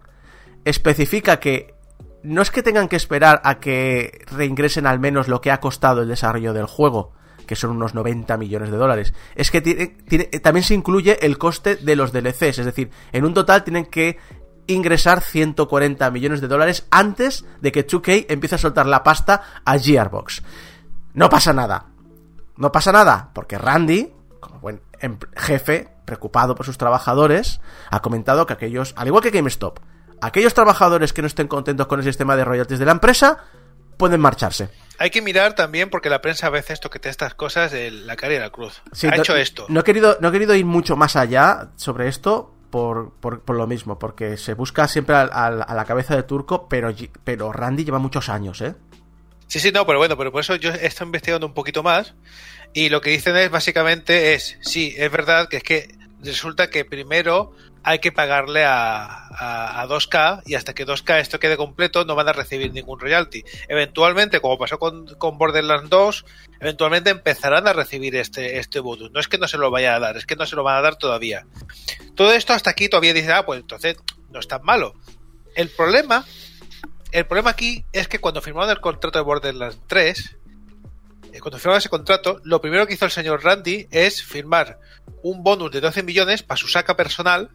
especifica 0.65 1.41
que 1.41 1.75
no 2.23 2.43
es 2.43 2.51
que 2.51 2.63
tengan 2.63 2.89
que 2.89 2.97
esperar 2.97 3.41
a 3.45 3.59
que 3.59 4.25
reingresen 4.31 4.87
al 4.87 5.01
menos 5.01 5.27
lo 5.27 5.41
que 5.41 5.51
ha 5.51 5.61
costado 5.61 6.03
el 6.03 6.09
desarrollo 6.09 6.53
del 6.53 6.67
juego, 6.67 7.15
que 7.47 7.57
son 7.57 7.71
unos 7.71 7.95
90 7.95 8.37
millones 8.37 8.71
de 8.71 8.77
dólares. 8.77 9.15
Es 9.35 9.51
que 9.51 9.61
también 10.43 10.65
se 10.65 10.75
incluye 10.75 11.25
el 11.25 11.39
coste 11.39 11.77
de 11.77 11.97
los 11.97 12.13
DLCs, 12.13 12.59
es 12.59 12.67
decir, 12.67 12.91
en 13.13 13.25
un 13.25 13.33
total 13.33 13.65
tienen 13.65 13.87
que 13.87 14.19
ingresar 14.67 15.23
140 15.23 16.11
millones 16.11 16.41
de 16.41 16.49
dólares 16.49 16.87
antes 16.91 17.45
de 17.61 17.73
que 17.73 17.87
2K 17.87 18.27
empiece 18.29 18.57
a 18.57 18.59
soltar 18.59 18.87
la 18.87 19.03
pasta 19.03 19.43
a 19.65 19.79
Gearbox. 19.79 20.43
No 21.15 21.29
pasa 21.29 21.53
nada. 21.53 21.87
No 22.57 22.73
pasa 22.73 22.93
nada, 22.93 23.31
porque 23.35 23.59
Randy, 23.59 24.13
como 24.41 24.59
buen 24.61 24.83
em- 25.01 25.19
jefe, 25.37 25.89
preocupado 26.05 26.55
por 26.55 26.67
sus 26.67 26.77
trabajadores, 26.79 27.61
ha 27.91 28.01
comentado 28.03 28.47
que 28.47 28.53
aquellos, 28.53 28.93
al 28.97 29.07
igual 29.07 29.23
que 29.23 29.31
GameStop, 29.31 29.79
aquellos 30.21 30.53
trabajadores 30.55 31.13
que 31.13 31.23
no 31.23 31.27
estén 31.27 31.49
contentos 31.49 31.87
con 31.87 32.01
el 32.01 32.05
sistema 32.05 32.37
de 32.37 32.45
royalties 32.45 32.79
de 32.79 32.85
la 32.87 32.93
empresa, 32.93 33.39
pueden 33.97 34.21
marcharse. 34.21 34.71
Hay 34.99 35.11
que 35.11 35.23
mirar 35.23 35.55
también 35.55 35.89
porque 35.89 36.11
la 36.11 36.21
prensa 36.21 36.49
a 36.49 36.51
veces 36.51 36.81
toquetea 36.81 37.11
estas 37.11 37.35
cosas 37.35 37.73
de 37.73 37.91
la 37.91 38.17
cara 38.17 38.35
y 38.35 38.39
la 38.39 38.51
cruz. 38.51 38.83
Sí, 38.93 39.07
ha 39.07 39.11
no- 39.11 39.17
hecho 39.17 39.37
esto. 39.37 39.65
No 39.69 39.81
he, 39.81 39.85
querido, 39.85 40.19
no 40.21 40.29
he 40.29 40.33
querido 40.33 40.55
ir 40.55 40.67
mucho 40.67 40.97
más 40.97 41.17
allá 41.17 41.71
sobre 41.77 42.09
esto 42.09 42.55
por, 42.71 43.13
por, 43.15 43.41
por 43.41 43.57
lo 43.57 43.67
mismo, 43.67 43.99
porque 43.99 44.37
se 44.37 44.53
busca 44.55 44.87
siempre 44.89 45.17
al- 45.17 45.31
a, 45.33 45.75
la 45.75 45.85
cabeza 45.87 46.15
de 46.15 46.23
turco, 46.25 46.69
pero, 46.69 46.91
pero 47.25 47.53
Randy 47.53 47.85
lleva 47.85 47.99
muchos 47.99 48.29
años, 48.29 48.61
¿eh? 48.61 48.75
Sí, 49.51 49.59
sí, 49.59 49.73
no, 49.73 49.85
pero 49.85 49.99
bueno, 49.99 50.17
pero 50.17 50.31
por 50.31 50.43
eso 50.43 50.55
yo 50.55 50.71
estado 50.71 51.07
investigando 51.07 51.45
un 51.45 51.55
poquito 51.55 51.83
más 51.83 52.15
y 52.73 52.89
lo 52.89 53.01
que 53.01 53.11
dicen 53.11 53.37
es 53.37 53.51
básicamente 53.51 54.35
es, 54.35 54.57
sí, 54.61 54.95
es 54.97 55.11
verdad 55.11 55.49
que 55.49 55.57
es 55.57 55.65
que 55.65 55.89
resulta 56.23 56.71
que 56.71 56.85
primero 56.85 57.51
hay 57.83 57.99
que 57.99 58.13
pagarle 58.13 58.65
a, 58.65 59.03
a, 59.03 59.83
a 59.83 59.89
2K 59.89 60.43
y 60.47 60.55
hasta 60.55 60.73
que 60.73 60.87
2K 60.87 61.19
esto 61.19 61.41
quede 61.41 61.57
completo 61.57 62.05
no 62.05 62.15
van 62.15 62.29
a 62.29 62.33
recibir 62.33 62.73
ningún 62.73 63.01
royalty. 63.01 63.43
Eventualmente, 63.67 64.39
como 64.39 64.57
pasó 64.57 64.79
con, 64.79 65.07
con 65.17 65.37
Borderlands 65.37 65.91
2, 65.91 66.25
eventualmente 66.61 67.11
empezarán 67.11 67.67
a 67.67 67.73
recibir 67.73 68.15
este, 68.15 68.61
este 68.61 68.79
bonus. 68.79 69.11
No 69.11 69.19
es 69.19 69.27
que 69.27 69.39
no 69.39 69.49
se 69.49 69.59
lo 69.59 69.73
vaya 69.73 69.97
a 69.97 69.99
dar, 69.99 70.17
es 70.17 70.27
que 70.27 70.37
no 70.37 70.47
se 70.47 70.55
lo 70.55 70.63
van 70.63 70.77
a 70.77 70.83
dar 70.83 70.95
todavía. 70.95 71.45
Todo 72.15 72.33
esto 72.33 72.53
hasta 72.53 72.71
aquí 72.71 72.89
todavía 72.89 73.15
dice, 73.15 73.33
ah, 73.33 73.45
pues 73.45 73.59
entonces 73.59 73.97
no 74.31 74.39
es 74.39 74.47
tan 74.47 74.63
malo. 74.63 74.95
El 75.57 75.71
problema 75.71 76.25
el 77.13 77.27
problema 77.27 77.51
aquí 77.51 77.85
es 77.93 78.09
que 78.09 78.19
cuando 78.19 78.41
firmaron 78.41 78.71
el 78.71 78.81
contrato 78.81 79.19
de 79.19 79.25
Borderlands 79.25 79.81
3, 79.87 80.37
eh, 81.33 81.41
cuando 81.41 81.59
firmaron 81.59 81.79
ese 81.79 81.89
contrato, 81.89 82.41
lo 82.45 82.61
primero 82.61 82.87
que 82.87 82.95
hizo 82.95 83.05
el 83.05 83.11
señor 83.11 83.45
Randy 83.45 83.89
es 83.91 84.23
firmar 84.23 84.79
un 85.23 85.43
bonus 85.43 85.71
de 85.71 85.81
12 85.81 86.03
millones 86.03 86.43
para 86.43 86.57
su 86.57 86.69
saca 86.69 86.97
personal, 86.97 87.51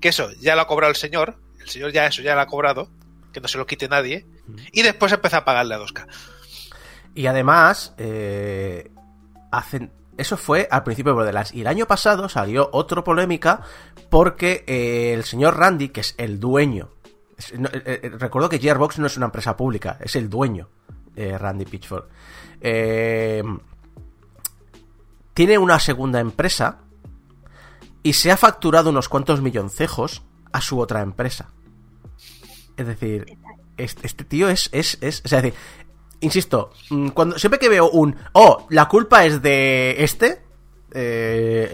que 0.00 0.08
eso 0.08 0.30
ya 0.40 0.54
lo 0.54 0.62
ha 0.62 0.66
cobrado 0.66 0.90
el 0.90 0.96
señor, 0.96 1.36
el 1.60 1.68
señor 1.68 1.92
ya 1.92 2.06
eso 2.06 2.22
ya 2.22 2.34
lo 2.34 2.40
ha 2.40 2.46
cobrado, 2.46 2.90
que 3.32 3.40
no 3.40 3.48
se 3.48 3.58
lo 3.58 3.66
quite 3.66 3.88
nadie, 3.88 4.26
y 4.72 4.82
después 4.82 5.12
empezó 5.12 5.36
a 5.36 5.44
pagarle 5.44 5.74
a 5.74 5.78
2K. 5.78 6.06
Y 7.14 7.26
además, 7.26 7.94
eh, 7.98 8.90
hacen. 9.50 9.92
Eso 10.16 10.36
fue 10.36 10.68
al 10.70 10.84
principio 10.84 11.12
de 11.12 11.16
Borderlands. 11.16 11.54
Y 11.54 11.62
el 11.62 11.66
año 11.66 11.86
pasado 11.86 12.28
salió 12.28 12.68
otra 12.72 13.02
polémica 13.02 13.62
porque 14.10 14.64
eh, 14.66 15.14
el 15.14 15.24
señor 15.24 15.56
Randy, 15.56 15.88
que 15.88 16.00
es 16.00 16.14
el 16.18 16.38
dueño 16.38 16.90
no, 17.58 17.68
eh, 17.72 18.00
eh, 18.02 18.10
recuerdo 18.18 18.48
que 18.48 18.58
Gearbox 18.58 18.98
no 18.98 19.06
es 19.06 19.16
una 19.16 19.26
empresa 19.26 19.56
pública, 19.56 19.98
es 20.00 20.16
el 20.16 20.28
dueño, 20.28 20.68
eh, 21.16 21.36
Randy 21.36 21.64
Pitchford. 21.64 22.04
Eh, 22.60 23.42
tiene 25.34 25.58
una 25.58 25.78
segunda 25.78 26.20
empresa 26.20 26.80
y 28.02 28.12
se 28.14 28.30
ha 28.30 28.36
facturado 28.36 28.90
unos 28.90 29.08
cuantos 29.08 29.40
milloncejos 29.40 30.22
a 30.52 30.60
su 30.60 30.78
otra 30.78 31.02
empresa. 31.02 31.50
Es 32.76 32.86
decir, 32.86 33.38
este, 33.76 34.24
tío 34.24 34.48
es, 34.48 34.68
es, 34.72 34.98
es, 35.00 35.22
o 35.24 35.36
es 35.36 35.54
insisto, 36.20 36.72
mm, 36.90 37.08
cuando 37.08 37.38
siempre 37.38 37.58
que 37.58 37.68
veo 37.68 37.90
un, 37.90 38.16
oh, 38.32 38.66
la 38.70 38.88
culpa 38.88 39.24
es 39.24 39.40
de 39.42 40.02
este, 40.02 40.42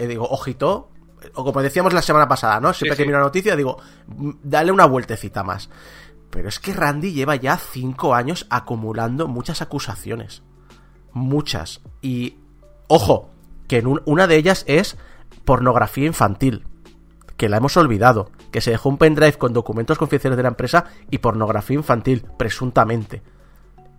digo, 0.07 0.27
ojito, 0.29 0.91
o 1.35 1.43
como 1.43 1.61
decíamos 1.61 1.93
la 1.93 2.01
semana 2.01 2.27
pasada, 2.27 2.59
¿no? 2.59 2.73
Siempre 2.73 2.95
Sí, 2.95 2.97
que 2.97 3.03
sí. 3.03 3.07
miro 3.07 3.17
una 3.19 3.25
noticia 3.27 3.55
digo, 3.55 3.77
mm, 4.07 4.31
dale 4.43 4.71
una 4.71 4.85
vueltecita 4.85 5.43
más. 5.43 5.69
Pero 6.29 6.49
es 6.49 6.59
que 6.59 6.73
Randy 6.73 7.13
lleva 7.13 7.35
ya 7.35 7.57
cinco 7.57 8.13
años 8.13 8.45
acumulando 8.49 9.27
muchas 9.27 9.61
acusaciones. 9.61 10.43
Muchas. 11.13 11.81
Y, 12.01 12.37
ojo, 12.87 13.29
que 13.67 13.77
en 13.77 13.87
un- 13.87 14.01
una 14.05 14.27
de 14.27 14.35
ellas 14.35 14.63
es 14.67 14.97
pornografía 15.45 16.05
infantil. 16.05 16.65
Que 17.37 17.49
la 17.49 17.57
hemos 17.57 17.77
olvidado. 17.77 18.29
Que 18.51 18.61
se 18.61 18.71
dejó 18.71 18.89
un 18.89 18.97
pendrive 18.97 19.33
con 19.37 19.53
documentos 19.53 19.97
confidenciales 19.97 20.37
de 20.37 20.43
la 20.43 20.49
empresa 20.49 20.85
y 21.09 21.19
pornografía 21.19 21.75
infantil, 21.77 22.25
presuntamente. 22.37 23.21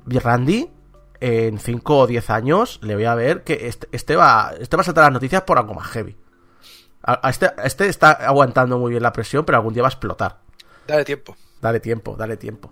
Randy, 0.07 0.71
en 1.21 1.59
5 1.59 1.99
o 1.99 2.07
10 2.07 2.31
años, 2.31 2.79
le 2.83 2.95
voy 2.95 3.05
a 3.05 3.15
ver 3.15 3.43
que 3.45 3.69
este, 3.69 3.89
este 3.93 4.17
va, 4.17 4.53
este 4.61 4.77
va 4.77 4.83
a 4.83 4.85
saltar 4.85 5.05
las 5.05 5.13
noticias 5.13 5.43
por 5.43 5.59
algo 5.59 5.75
más 5.75 5.87
heavy. 5.89 6.17
A- 7.13 7.21
a 7.27 7.31
este, 7.31 7.47
a 7.47 7.63
este 7.65 7.89
está 7.89 8.11
aguantando 8.13 8.79
muy 8.79 8.91
bien 8.91 9.03
la 9.03 9.13
presión, 9.13 9.45
pero 9.45 9.59
algún 9.59 9.73
día 9.75 9.83
va 9.83 9.89
a 9.89 9.91
explotar. 9.93 10.39
Dale 10.87 11.05
tiempo. 11.05 11.37
Dale 11.61 11.81
tiempo, 11.81 12.17
dale 12.17 12.37
tiempo. 12.37 12.71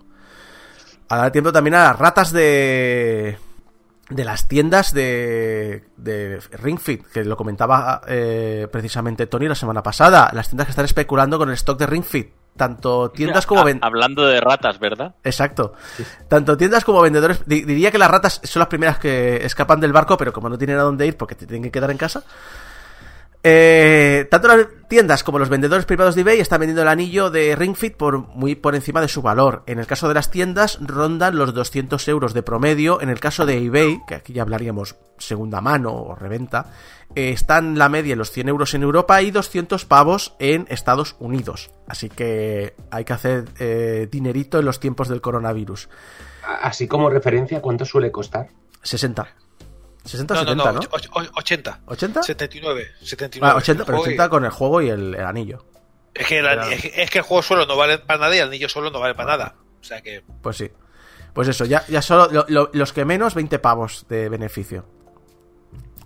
A 1.09 1.17
darle 1.17 1.31
tiempo 1.31 1.51
también 1.53 1.75
a 1.75 1.83
las 1.85 1.99
ratas 1.99 2.31
de. 2.31 3.37
de 4.09 4.23
las 4.25 4.47
tiendas 4.47 4.93
de. 4.93 5.85
de 5.97 6.39
Ring 6.51 6.79
Fit, 6.79 7.05
que 7.07 7.23
lo 7.23 7.37
comentaba 7.37 8.01
eh, 8.07 8.67
precisamente 8.71 9.25
Tony 9.27 9.47
la 9.47 9.55
semana 9.55 9.81
pasada. 9.83 10.29
Las 10.33 10.47
tiendas 10.49 10.67
que 10.67 10.71
están 10.71 10.85
especulando 10.85 11.37
con 11.37 11.47
el 11.49 11.55
stock 11.55 11.79
de 11.79 11.85
Ring 11.87 12.03
Fit. 12.03 12.31
Tanto 12.57 13.11
tiendas 13.11 13.45
como 13.45 13.61
Ha- 13.61 13.65
ven- 13.65 13.79
Hablando 13.83 14.25
de 14.25 14.41
ratas, 14.41 14.79
¿verdad? 14.79 15.13
Exacto. 15.23 15.73
Tanto 16.27 16.57
tiendas 16.57 16.83
como 16.83 17.01
vendedores. 17.01 17.43
di- 17.45 17.61
Diría 17.63 17.91
que 17.91 17.99
las 17.99 18.09
ratas 18.11 18.41
son 18.43 18.59
las 18.61 18.67
primeras 18.67 18.97
que 18.97 19.45
escapan 19.45 19.79
del 19.79 19.93
barco, 19.93 20.17
pero 20.17 20.33
como 20.33 20.49
no 20.49 20.57
tienen 20.57 20.77
a 20.79 20.81
dónde 20.81 21.05
ir 21.05 21.15
porque 21.17 21.35
te 21.35 21.45
tienen 21.45 21.63
que 21.63 21.71
quedar 21.71 21.91
en 21.91 21.97
casa. 21.97 22.23
Eh, 23.49 24.27
tanto 24.29 24.49
las 24.49 24.67
tiendas 24.89 25.23
como 25.23 25.39
los 25.39 25.47
vendedores 25.47 25.85
privados 25.85 26.15
de 26.15 26.21
eBay 26.21 26.41
están 26.41 26.59
vendiendo 26.59 26.81
el 26.81 26.89
anillo 26.89 27.29
de 27.29 27.55
Ring 27.55 27.77
Fit 27.77 27.95
por 27.95 28.27
muy 28.35 28.55
por 28.55 28.75
encima 28.75 28.99
de 28.99 29.07
su 29.07 29.21
valor. 29.21 29.63
En 29.67 29.79
el 29.79 29.87
caso 29.87 30.09
de 30.09 30.13
las 30.13 30.29
tiendas 30.29 30.79
rondan 30.81 31.37
los 31.37 31.53
200 31.53 32.05
euros 32.09 32.33
de 32.33 32.43
promedio. 32.43 32.99
En 32.99 33.07
el 33.07 33.21
caso 33.21 33.45
de 33.45 33.63
eBay, 33.63 34.01
que 34.05 34.15
aquí 34.15 34.33
ya 34.33 34.41
hablaríamos 34.41 34.97
segunda 35.17 35.61
mano 35.61 35.93
o 35.93 36.15
reventa, 36.15 36.73
eh, 37.15 37.29
están 37.29 37.77
la 37.77 37.87
media 37.87 38.13
en 38.13 38.19
los 38.19 38.31
100 38.31 38.49
euros 38.49 38.73
en 38.73 38.83
Europa 38.83 39.21
y 39.21 39.31
200 39.31 39.85
pavos 39.85 40.35
en 40.39 40.65
Estados 40.69 41.15
Unidos. 41.19 41.71
Así 41.87 42.09
que 42.09 42.75
hay 42.91 43.05
que 43.05 43.13
hacer 43.13 43.45
eh, 43.59 44.09
dinerito 44.11 44.59
en 44.59 44.65
los 44.65 44.81
tiempos 44.81 45.07
del 45.07 45.21
coronavirus. 45.21 45.87
Así 46.61 46.85
como 46.85 47.09
referencia, 47.09 47.61
¿cuánto 47.61 47.85
suele 47.85 48.11
costar? 48.11 48.49
60. 48.83 49.46
60 50.07 50.33
o 50.33 50.37
No, 50.37 50.55
no, 50.55 50.63
70, 50.63 50.65
no, 50.65 50.73
¿no? 50.73 50.79
och- 50.79 51.09
och- 51.11 51.31
80. 51.37 51.79
¿80? 51.85 52.23
79. 52.23 52.87
79. 53.01 53.53
Ah, 53.53 53.57
80, 53.57 53.85
pero 53.85 53.97
El 53.97 54.03
juego 54.03 54.03
80 54.03 54.25
y- 54.25 54.29
con 54.29 54.45
el 54.45 54.51
juego 54.51 54.81
y 54.81 54.89
el, 54.89 55.15
el 55.15 55.25
anillo. 55.25 55.65
Es 56.13 56.25
que, 56.27 56.39
el, 56.39 56.45
es, 56.73 56.81
que, 56.81 57.01
es 57.03 57.09
que 57.11 57.17
el 57.19 57.23
juego 57.23 57.43
solo 57.43 57.65
no 57.65 57.75
vale 57.77 57.99
para 57.99 58.19
nada 58.19 58.35
y 58.35 58.39
el 58.39 58.47
anillo 58.47 58.67
solo 58.69 58.89
no 58.89 58.99
vale 58.99 59.13
para 59.15 59.37
nada. 59.37 59.55
O 59.79 59.83
sea 59.83 60.01
que. 60.01 60.23
Pues 60.41 60.57
sí. 60.57 60.71
Pues 61.33 61.47
eso, 61.47 61.65
ya, 61.65 61.85
ya 61.87 62.01
solo 62.01 62.27
lo- 62.31 62.45
lo- 62.47 62.69
los 62.73 62.91
que 62.93 63.05
menos, 63.05 63.35
20 63.35 63.59
pavos 63.59 64.05
de 64.09 64.27
beneficio. 64.29 64.85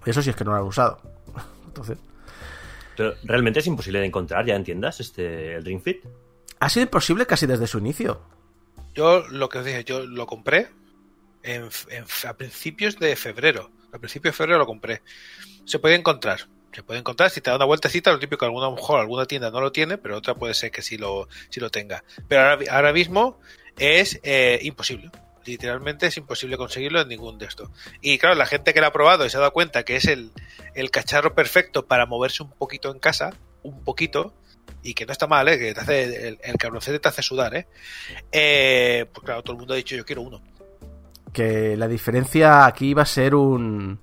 Eso 0.05 0.21
sí 0.21 0.31
es 0.31 0.35
que 0.35 0.43
no 0.43 0.51
lo 0.51 0.57
han 0.57 0.63
usado. 0.63 0.99
Entonces, 1.67 1.97
Pero 2.97 3.13
realmente 3.23 3.59
es 3.59 3.67
imposible 3.67 3.99
de 3.99 4.07
encontrar 4.07 4.45
ya 4.45 4.55
en 4.55 4.63
tiendas 4.63 4.99
este, 4.99 5.55
el 5.55 5.63
Ring 5.65 5.81
Fit. 5.81 6.03
ha 6.59 6.69
sido 6.69 6.83
imposible 6.83 7.25
casi 7.25 7.45
desde 7.45 7.67
su 7.67 7.77
inicio. 7.77 8.21
Yo 8.93 9.25
lo 9.29 9.47
que 9.47 9.59
os 9.59 9.65
dije, 9.65 9.85
yo 9.85 10.05
lo 10.05 10.25
compré 10.27 10.69
en, 11.43 11.69
en- 11.89 12.05
a 12.27 12.33
principios 12.33 12.99
de 12.99 13.15
febrero. 13.15 13.71
A 13.93 13.99
principios 13.99 14.33
de 14.33 14.37
febrero 14.37 14.59
lo 14.59 14.65
compré. 14.65 15.01
Se 15.65 15.79
puede 15.79 15.95
encontrar. 15.95 16.47
Se 16.73 16.83
puede 16.83 16.99
encontrar 16.99 17.29
si 17.29 17.41
te 17.41 17.49
da 17.49 17.57
una 17.57 17.65
vueltecita, 17.65 18.11
lo 18.11 18.19
típico, 18.19 18.45
alguna, 18.45 18.67
a 18.67 18.69
lo 18.69 18.77
mejor 18.77 18.99
alguna 18.99 19.25
tienda 19.25 19.51
no 19.51 19.59
lo 19.59 19.71
tiene, 19.71 19.97
pero 19.97 20.17
otra 20.17 20.35
puede 20.35 20.53
ser 20.53 20.71
que 20.71 20.81
sí 20.81 20.97
lo, 20.97 21.27
sí 21.49 21.59
lo 21.59 21.69
tenga. 21.69 22.03
Pero 22.29 22.57
ahora, 22.71 22.93
mismo 22.93 23.39
es 23.77 24.19
eh, 24.23 24.59
imposible. 24.61 25.11
Literalmente 25.43 26.07
es 26.07 26.15
imposible 26.17 26.55
conseguirlo 26.55 27.01
en 27.01 27.09
ningún 27.09 27.37
de 27.37 27.47
estos. 27.47 27.69
Y 27.99 28.17
claro, 28.19 28.35
la 28.35 28.45
gente 28.45 28.73
que 28.73 28.79
lo 28.79 28.87
ha 28.87 28.93
probado 28.93 29.25
y 29.25 29.29
se 29.29 29.37
ha 29.37 29.41
dado 29.41 29.51
cuenta 29.51 29.83
que 29.83 29.97
es 29.97 30.05
el, 30.05 30.31
el 30.75 30.91
cacharro 30.91 31.35
perfecto 31.35 31.85
para 31.87 32.05
moverse 32.05 32.43
un 32.43 32.51
poquito 32.51 32.91
en 32.91 32.99
casa, 32.99 33.33
un 33.63 33.83
poquito, 33.83 34.33
y 34.83 34.93
que 34.93 35.05
no 35.05 35.11
está 35.11 35.27
mal, 35.27 35.47
¿eh? 35.47 35.59
que 35.59 35.73
te 35.73 35.79
hace, 35.79 36.27
el, 36.27 36.39
el 36.41 36.57
cabroncete 36.57 36.99
te 36.99 37.07
hace 37.07 37.21
sudar, 37.21 37.55
¿eh? 37.55 37.67
Eh, 38.31 39.05
pues 39.11 39.25
claro, 39.25 39.43
todo 39.43 39.53
el 39.53 39.59
mundo 39.59 39.73
ha 39.73 39.77
dicho 39.77 39.95
yo 39.95 40.05
quiero 40.05 40.21
uno. 40.21 40.41
Que 41.33 41.75
la 41.77 41.87
diferencia 41.87 42.65
aquí 42.65 42.93
va 42.93 43.03
a 43.03 43.05
ser 43.05 43.35
un... 43.35 43.99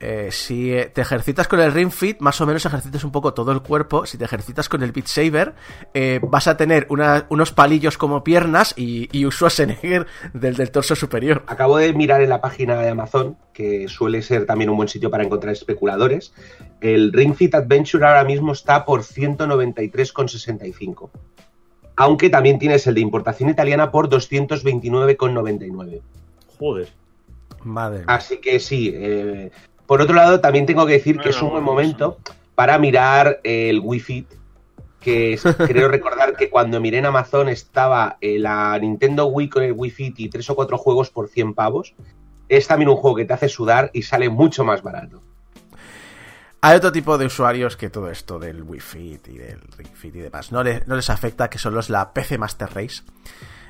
eh, 0.00 0.28
si 0.30 0.72
eh, 0.72 0.90
te 0.92 1.00
ejercitas 1.00 1.48
con 1.48 1.60
el 1.60 1.72
Ring 1.72 1.90
Fit, 1.90 2.20
más 2.20 2.38
o 2.40 2.46
menos 2.46 2.64
ejercitas 2.66 3.04
un 3.04 3.12
poco 3.12 3.32
todo 3.32 3.52
el 3.52 3.62
cuerpo. 3.62 4.04
Si 4.06 4.18
te 4.18 4.24
ejercitas 4.24 4.68
con 4.68 4.82
el 4.82 4.92
Beat 4.92 5.06
Saber, 5.06 5.54
eh, 5.94 6.20
vas 6.22 6.46
a 6.46 6.56
tener 6.56 6.86
unos 6.90 7.52
palillos 7.52 7.96
como 7.96 8.22
piernas 8.24 8.74
y, 8.76 9.08
y 9.12 9.24
Schwarzenegger 9.30 10.06
del, 10.34 10.56
del 10.56 10.70
torso 10.70 10.94
superior. 10.94 11.42
Acabo 11.46 11.78
de 11.78 11.92
mirar 11.94 12.20
en 12.22 12.28
la 12.28 12.40
página 12.40 12.80
de 12.80 12.88
Amazon, 12.90 13.36
que 13.52 13.88
suele 13.88 14.20
ser 14.22 14.46
también 14.46 14.70
un 14.70 14.76
buen 14.76 14.88
sitio 14.88 15.10
para 15.10 15.24
encontrar 15.24 15.52
especuladores. 15.54 16.32
El 16.80 17.12
Ring 17.12 17.34
Fit 17.34 17.54
Adventure 17.54 18.06
ahora 18.06 18.24
mismo 18.24 18.52
está 18.52 18.84
por 18.84 19.02
193,65. 19.02 21.10
Aunque 21.96 22.28
también 22.28 22.58
tienes 22.58 22.86
el 22.86 22.94
de 22.96 23.00
importación 23.00 23.48
italiana 23.48 23.90
por 23.90 24.10
229,99. 24.10 26.02
Joder. 26.58 26.88
Madre. 27.62 28.04
Así 28.06 28.38
que 28.38 28.60
sí. 28.60 28.92
eh, 28.94 29.50
por 29.86 30.00
otro 30.00 30.14
lado, 30.14 30.40
también 30.40 30.66
tengo 30.66 30.86
que 30.86 30.94
decir 30.94 31.18
que 31.18 31.30
es 31.30 31.40
un 31.42 31.50
buen 31.50 31.64
momento 31.64 32.18
para 32.54 32.78
mirar 32.78 33.40
el 33.42 33.80
Wii 33.80 34.00
Fit. 34.00 34.26
Que 35.00 35.34
es- 35.34 35.42
creo 35.68 35.88
recordar 35.88 36.36
que 36.36 36.48
cuando 36.48 36.80
miré 36.80 36.98
en 36.98 37.06
Amazon 37.06 37.48
estaba 37.48 38.16
eh, 38.20 38.38
la 38.38 38.78
Nintendo 38.78 39.26
Wii 39.26 39.48
con 39.50 39.62
el 39.62 39.72
Wii 39.72 39.90
Fit 39.90 40.20
y 40.20 40.28
tres 40.30 40.48
o 40.50 40.54
cuatro 40.54 40.78
juegos 40.78 41.10
por 41.10 41.28
100 41.28 41.54
pavos. 41.54 41.94
Es 42.48 42.66
también 42.66 42.88
un 42.90 42.96
juego 42.96 43.16
que 43.16 43.24
te 43.24 43.32
hace 43.34 43.48
sudar 43.48 43.90
y 43.92 44.02
sale 44.02 44.28
mucho 44.28 44.64
más 44.64 44.82
barato. 44.82 45.20
Hay 46.60 46.76
otro 46.78 46.92
tipo 46.92 47.18
de 47.18 47.26
usuarios 47.26 47.76
que 47.76 47.90
todo 47.90 48.10
esto 48.10 48.38
del 48.38 48.62
Wii 48.62 48.80
Fit 48.80 49.28
y 49.28 49.36
del 49.36 49.60
Ring 49.76 49.92
Fit 49.94 50.14
y 50.16 50.20
demás 50.20 50.50
no, 50.50 50.62
le- 50.62 50.82
no 50.86 50.96
les 50.96 51.10
afecta, 51.10 51.50
que 51.50 51.58
son 51.58 51.74
los 51.74 51.90
la 51.90 52.12
PC 52.14 52.38
Master 52.38 52.68
Race. 52.74 53.02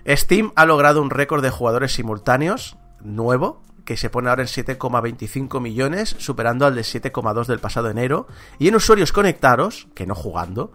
Steam 0.07 0.53
ha 0.55 0.67
logrado 0.67 1.01
un 1.01 1.11
récord 1.11 1.43
de 1.43 1.51
jugadores 1.51 1.93
simultáneos 1.93 2.77
nuevo, 3.01 3.63
que 3.85 3.97
se 3.97 4.11
pone 4.11 4.31
ahora 4.31 4.43
en 4.43 4.49
7,25 4.49 5.61
millones, 5.61 6.17
superando 6.19 6.67
al 6.67 6.75
de 6.75 6.83
7,2 6.83 7.47
del 7.47 7.59
pasado 7.59 7.91
enero. 7.91 8.27
Y 8.59 8.69
en 8.69 8.77
usuarios 8.77 9.13
conectados, 9.13 9.89
que 9.95 10.07
no 10.07 10.15
jugando, 10.15 10.73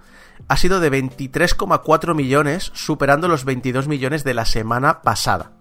ha 0.48 0.58
sido 0.58 0.80
de 0.80 0.92
23,4 0.92 2.16
millones, 2.16 2.72
superando 2.74 3.28
los 3.28 3.46
22 3.46 3.88
millones 3.88 4.24
de 4.24 4.34
la 4.34 4.46
semana 4.46 5.02
pasada. 5.02 5.52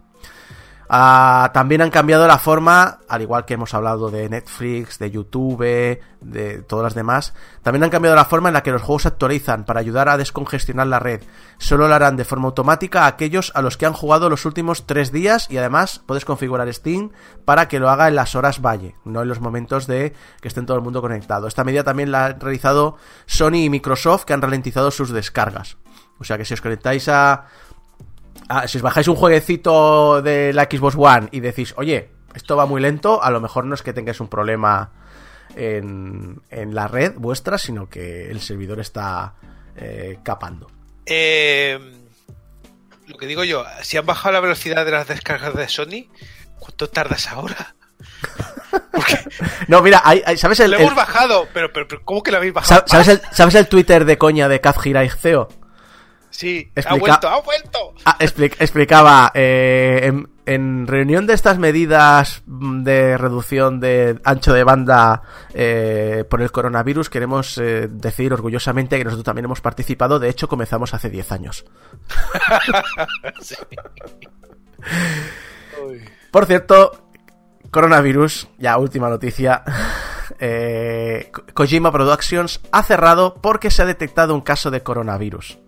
Ah, 0.88 1.50
también 1.52 1.82
han 1.82 1.90
cambiado 1.90 2.26
la 2.26 2.38
forma, 2.38 3.00
al 3.08 3.20
igual 3.20 3.44
que 3.44 3.54
hemos 3.54 3.74
hablado 3.74 4.10
de 4.10 4.28
Netflix, 4.28 4.98
de 4.98 5.10
YouTube, 5.10 6.00
de 6.20 6.62
todas 6.66 6.84
las 6.84 6.94
demás, 6.94 7.34
también 7.62 7.84
han 7.84 7.90
cambiado 7.90 8.16
la 8.16 8.24
forma 8.24 8.48
en 8.48 8.54
la 8.54 8.62
que 8.62 8.70
los 8.70 8.80
juegos 8.80 9.02
se 9.02 9.08
actualizan 9.08 9.64
para 9.64 9.80
ayudar 9.80 10.08
a 10.08 10.16
descongestionar 10.16 10.86
la 10.86 10.98
red. 10.98 11.22
Solo 11.58 11.88
lo 11.88 11.94
harán 11.94 12.16
de 12.16 12.24
forma 12.24 12.46
automática 12.46 13.04
a 13.04 13.08
aquellos 13.08 13.52
a 13.54 13.60
los 13.60 13.76
que 13.76 13.84
han 13.84 13.92
jugado 13.92 14.30
los 14.30 14.46
últimos 14.46 14.86
tres 14.86 15.12
días 15.12 15.46
y 15.50 15.58
además 15.58 16.00
puedes 16.06 16.24
configurar 16.24 16.72
Steam 16.72 17.10
para 17.44 17.68
que 17.68 17.80
lo 17.80 17.90
haga 17.90 18.08
en 18.08 18.16
las 18.16 18.34
horas 18.34 18.62
valle, 18.62 18.96
no 19.04 19.20
en 19.20 19.28
los 19.28 19.40
momentos 19.40 19.86
de 19.86 20.14
que 20.40 20.48
estén 20.48 20.64
todo 20.64 20.78
el 20.78 20.82
mundo 20.82 21.02
conectado. 21.02 21.48
Esta 21.48 21.64
medida 21.64 21.84
también 21.84 22.10
la 22.10 22.26
han 22.26 22.40
realizado 22.40 22.96
Sony 23.26 23.64
y 23.64 23.70
Microsoft 23.70 24.24
que 24.24 24.32
han 24.32 24.42
ralentizado 24.42 24.90
sus 24.90 25.10
descargas. 25.10 25.76
O 26.18 26.24
sea 26.24 26.36
que 26.36 26.44
si 26.44 26.54
os 26.54 26.60
conectáis 26.60 27.08
a, 27.08 27.46
Ah, 28.48 28.66
si 28.66 28.78
os 28.78 28.82
bajáis 28.82 29.06
un 29.08 29.14
jueguecito 29.16 30.22
de 30.22 30.52
la 30.54 30.64
Xbox 30.64 30.94
One 30.96 31.28
y 31.32 31.40
decís, 31.40 31.74
oye, 31.76 32.10
esto 32.34 32.56
va 32.56 32.64
muy 32.66 32.80
lento, 32.80 33.22
a 33.22 33.30
lo 33.30 33.40
mejor 33.40 33.64
no 33.66 33.74
es 33.74 33.82
que 33.82 33.92
tengáis 33.92 34.20
un 34.20 34.28
problema 34.28 34.90
en, 35.54 36.40
en 36.50 36.74
la 36.74 36.88
red 36.88 37.14
vuestra, 37.16 37.58
sino 37.58 37.88
que 37.88 38.30
el 38.30 38.40
servidor 38.40 38.80
está 38.80 39.34
eh, 39.76 40.18
capando. 40.22 40.70
Eh, 41.04 41.78
lo 43.06 43.16
que 43.18 43.26
digo 43.26 43.44
yo, 43.44 43.64
si 43.82 43.96
han 43.96 44.06
bajado 44.06 44.32
la 44.32 44.40
velocidad 44.40 44.84
de 44.84 44.92
las 44.92 45.08
descargas 45.08 45.54
de 45.54 45.68
Sony, 45.68 46.08
¿cuánto 46.58 46.88
tardas 46.88 47.28
ahora? 47.28 47.74
No, 49.68 49.82
mira, 49.82 50.00
hay- 50.04 50.22
hay- 50.26 50.36
¿sabes 50.36 50.60
el, 50.60 50.70
Lo 50.70 50.76
el- 50.76 50.82
hemos 50.82 50.94
bajado, 50.94 51.46
pero, 51.52 51.72
pero, 51.72 51.86
pero 51.88 52.02
¿cómo 52.04 52.22
que 52.22 52.30
lo 52.30 52.38
habéis 52.38 52.52
bajado? 52.52 52.80
sa- 52.80 52.86
¿sabes, 52.86 53.08
el, 53.08 53.20
¿sabes 53.32 53.54
el 53.54 53.66
Twitter 53.68 54.04
de 54.04 54.18
coña 54.18 54.48
de 54.48 54.60
Kaz 54.60 54.84
Hirai 54.84 55.08
CEO? 55.10 55.48
Sí, 56.38 56.70
ha 56.86 56.94
vuelto, 56.94 57.28
ha 57.28 57.40
vuelto. 57.40 57.94
Ah, 58.04 58.16
expli- 58.20 58.54
explicaba, 58.60 59.32
eh, 59.34 60.02
en, 60.04 60.28
en 60.46 60.86
reunión 60.86 61.26
de 61.26 61.34
estas 61.34 61.58
medidas 61.58 62.44
mm, 62.46 62.84
de 62.84 63.18
reducción 63.18 63.80
de 63.80 64.20
ancho 64.22 64.52
de 64.54 64.62
banda 64.62 65.22
eh, 65.52 66.22
por 66.30 66.40
el 66.40 66.52
coronavirus, 66.52 67.10
queremos 67.10 67.58
eh, 67.58 67.88
decir 67.90 68.32
orgullosamente 68.32 68.98
que 68.98 69.04
nosotros 69.04 69.24
también 69.24 69.46
hemos 69.46 69.60
participado, 69.60 70.20
de 70.20 70.28
hecho 70.28 70.46
comenzamos 70.48 70.94
hace 70.94 71.10
10 71.10 71.32
años. 71.32 71.64
Sí. 73.40 73.56
Por 76.30 76.46
cierto, 76.46 77.08
coronavirus, 77.72 78.48
ya 78.58 78.78
última 78.78 79.08
noticia. 79.08 79.64
eh, 80.38 81.30
Ko- 81.32 81.42
Kojima 81.52 81.90
Productions 81.90 82.60
ha 82.70 82.84
cerrado 82.84 83.34
porque 83.42 83.72
se 83.72 83.82
ha 83.82 83.86
detectado 83.86 84.34
un 84.36 84.40
caso 84.42 84.70
de 84.70 84.82
coronavirus. 84.84 85.58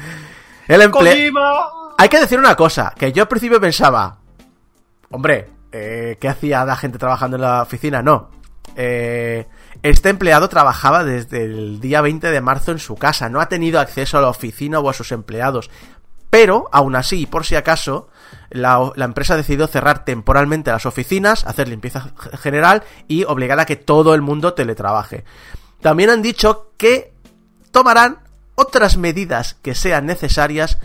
El 0.68 0.80
emple- 0.82 1.12
Hay 1.98 2.08
que 2.08 2.20
decir 2.20 2.38
una 2.38 2.54
cosa, 2.56 2.92
que 2.96 3.12
yo 3.12 3.22
al 3.22 3.28
principio 3.28 3.60
pensaba, 3.60 4.18
hombre, 5.10 5.48
eh, 5.72 6.16
¿qué 6.20 6.28
hacía 6.28 6.64
la 6.64 6.76
gente 6.76 6.98
trabajando 6.98 7.36
en 7.36 7.42
la 7.42 7.62
oficina? 7.62 8.02
No. 8.02 8.30
Eh, 8.74 9.46
este 9.82 10.08
empleado 10.10 10.48
trabajaba 10.48 11.04
desde 11.04 11.44
el 11.44 11.80
día 11.80 12.00
20 12.00 12.30
de 12.30 12.40
marzo 12.40 12.72
en 12.72 12.78
su 12.78 12.96
casa, 12.96 13.28
no 13.28 13.40
ha 13.40 13.48
tenido 13.48 13.78
acceso 13.80 14.18
a 14.18 14.20
la 14.20 14.28
oficina 14.28 14.80
o 14.80 14.90
a 14.90 14.92
sus 14.92 15.12
empleados. 15.12 15.70
Pero, 16.28 16.68
aún 16.72 16.96
así, 16.96 17.24
por 17.26 17.46
si 17.46 17.54
acaso, 17.54 18.08
la, 18.50 18.90
la 18.96 19.04
empresa 19.04 19.34
ha 19.34 19.36
decidido 19.38 19.68
cerrar 19.68 20.04
temporalmente 20.04 20.70
las 20.72 20.84
oficinas, 20.84 21.46
hacer 21.46 21.68
limpieza 21.68 22.10
general 22.42 22.82
y 23.06 23.24
obligar 23.24 23.60
a 23.60 23.64
que 23.64 23.76
todo 23.76 24.14
el 24.14 24.22
mundo 24.22 24.52
teletrabaje. 24.52 25.24
También 25.80 26.10
han 26.10 26.22
dicho 26.22 26.72
que 26.76 27.14
tomarán 27.70 28.18
otras 28.56 28.96
medidas 28.96 29.54
que 29.62 29.74
sean 29.76 30.06
necesarias 30.06 30.78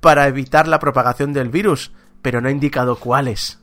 para 0.00 0.26
evitar 0.26 0.66
la 0.66 0.80
propagación 0.80 1.32
del 1.32 1.48
virus, 1.50 1.92
pero 2.22 2.40
no 2.40 2.48
ha 2.48 2.52
indicado 2.52 2.96
cuáles. 2.98 3.58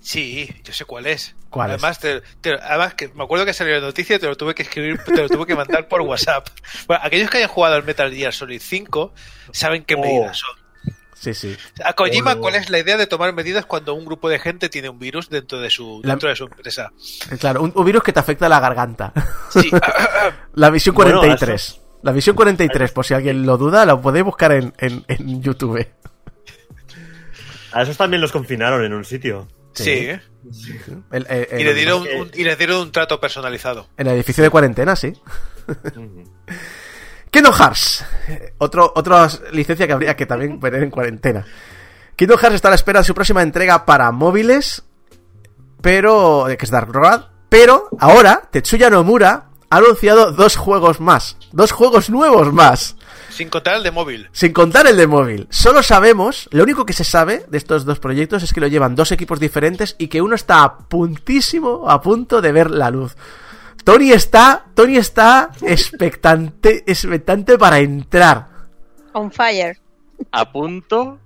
Sí, 0.00 0.54
yo 0.64 0.72
sé 0.74 0.84
cuál 0.84 1.06
es. 1.06 1.34
¿Cuál 1.48 1.70
es? 1.70 1.74
además, 1.76 1.98
te- 1.98 2.20
te- 2.40 2.52
además 2.60 2.94
que 2.94 3.08
me 3.14 3.24
acuerdo 3.24 3.46
que 3.46 3.54
salió 3.54 3.74
la 3.74 3.80
noticia 3.80 4.16
y 4.16 4.18
te 4.18 4.26
lo 4.26 4.36
tuve 4.36 4.54
que 4.54 4.62
escribir, 4.62 4.98
te 5.02 5.16
lo 5.16 5.28
tuve 5.28 5.46
que 5.46 5.54
mandar 5.54 5.88
por 5.88 6.00
WhatsApp. 6.02 6.48
Bueno, 6.86 7.02
aquellos 7.04 7.30
que 7.30 7.38
hayan 7.38 7.48
jugado 7.48 7.76
al 7.76 7.84
Metal 7.84 8.12
Gear 8.12 8.32
Solid 8.34 8.60
5 8.60 9.14
saben 9.52 9.84
qué 9.84 9.94
Oh. 9.94 10.00
medidas 10.00 10.38
son. 10.38 10.50
Sí, 11.14 11.32
sí. 11.32 11.56
A 11.82 11.94
Kojima, 11.94 12.32
Oh. 12.34 12.40
¿cuál 12.40 12.56
es 12.56 12.68
la 12.68 12.80
idea 12.80 12.98
de 12.98 13.06
tomar 13.06 13.32
medidas 13.32 13.64
cuando 13.64 13.94
un 13.94 14.04
grupo 14.04 14.28
de 14.28 14.38
gente 14.38 14.68
tiene 14.68 14.90
un 14.90 14.98
virus 14.98 15.30
dentro 15.30 15.58
de 15.60 15.70
su, 15.70 16.00
La- 16.04 16.10
dentro 16.14 16.28
de 16.28 16.36
su 16.36 16.44
empresa? 16.44 16.92
Claro, 17.38 17.62
un, 17.62 17.72
un 17.74 17.84
virus 17.86 18.02
que 18.02 18.12
te 18.12 18.20
afecta 18.20 18.44
a 18.46 18.48
la 18.50 18.60
garganta. 18.60 19.12
Sí, 19.50 19.70
La 20.54 20.68
visión 20.68 20.94
Bueno, 20.94 21.20
43. 21.20 21.80
La 22.04 22.12
visión 22.12 22.36
43, 22.36 22.92
por 22.92 23.04
si 23.04 23.14
alguien 23.14 23.44
lo 23.46 23.56
duda, 23.56 23.84
lo 23.86 24.00
podéis 24.00 24.24
buscar 24.24 24.52
en, 24.52 24.72
en, 24.78 25.04
en 25.08 25.42
YouTube. 25.42 25.86
A 27.72 27.82
esos 27.82 27.96
también 27.96 28.20
los 28.20 28.30
confinaron 28.30 28.84
en 28.84 28.92
un 28.92 29.04
sitio. 29.04 29.48
sí. 29.72 30.08
El- 31.10 31.26
eh, 31.30 31.56
Y 31.58 31.64
le, 31.64 31.72
dieron 31.72 32.02
un, 32.02 32.30
y 32.34 32.44
le 32.44 32.54
dieron 32.56 32.82
un 32.82 32.92
trato 32.92 33.18
personalizado. 33.18 33.88
En 33.96 34.06
el 34.06 34.12
edificio 34.16 34.44
de 34.44 34.50
cuarentena, 34.50 34.94
sí. 34.94 35.14
Kingdom 37.30 37.52
Hearts. 37.54 38.04
Otro, 38.58 38.92
otra 38.94 39.26
licencia 39.52 39.86
que 39.86 39.92
habría 39.94 40.14
que 40.14 40.26
también 40.26 40.60
poner 40.60 40.82
en 40.82 40.90
cuarentena. 40.90 41.46
Kingdom 42.16 42.38
Hearts 42.38 42.56
está 42.56 42.68
a 42.68 42.72
la 42.72 42.76
espera 42.76 43.00
de 43.00 43.04
su 43.06 43.14
próxima 43.14 43.40
entrega 43.42 43.86
para 43.86 44.12
móviles, 44.12 44.84
pero. 45.80 46.44
que 46.58 46.64
es 46.64 46.70
Dark 46.70 46.92
Road. 46.92 47.22
Pero 47.48 47.88
ahora, 47.98 48.42
Tetsuya 48.50 48.90
Nomura 48.90 49.48
ha 49.74 49.78
anunciado 49.78 50.30
dos 50.30 50.54
juegos 50.54 51.00
más. 51.00 51.36
Dos 51.50 51.72
juegos 51.72 52.08
nuevos 52.08 52.52
más. 52.52 52.96
Sin 53.28 53.48
contar 53.48 53.74
el 53.74 53.82
de 53.82 53.90
móvil. 53.90 54.28
Sin 54.30 54.52
contar 54.52 54.86
el 54.86 54.96
de 54.96 55.08
móvil. 55.08 55.48
Solo 55.50 55.82
sabemos, 55.82 56.48
lo 56.52 56.62
único 56.62 56.86
que 56.86 56.92
se 56.92 57.02
sabe 57.02 57.44
de 57.48 57.58
estos 57.58 57.84
dos 57.84 57.98
proyectos 57.98 58.44
es 58.44 58.52
que 58.52 58.60
lo 58.60 58.68
llevan 58.68 58.94
dos 58.94 59.10
equipos 59.10 59.40
diferentes 59.40 59.96
y 59.98 60.06
que 60.06 60.22
uno 60.22 60.36
está 60.36 60.62
a 60.62 60.78
puntísimo, 60.78 61.90
a 61.90 62.00
punto 62.00 62.40
de 62.40 62.52
ver 62.52 62.70
la 62.70 62.90
luz. 62.90 63.16
Tony 63.82 64.12
está, 64.12 64.66
Tony 64.74 64.96
está 64.96 65.50
expectante, 65.62 66.84
expectante 66.86 67.58
para 67.58 67.80
entrar. 67.80 68.46
On 69.12 69.32
fire. 69.32 69.76
A 70.30 70.52
punto. 70.52 71.18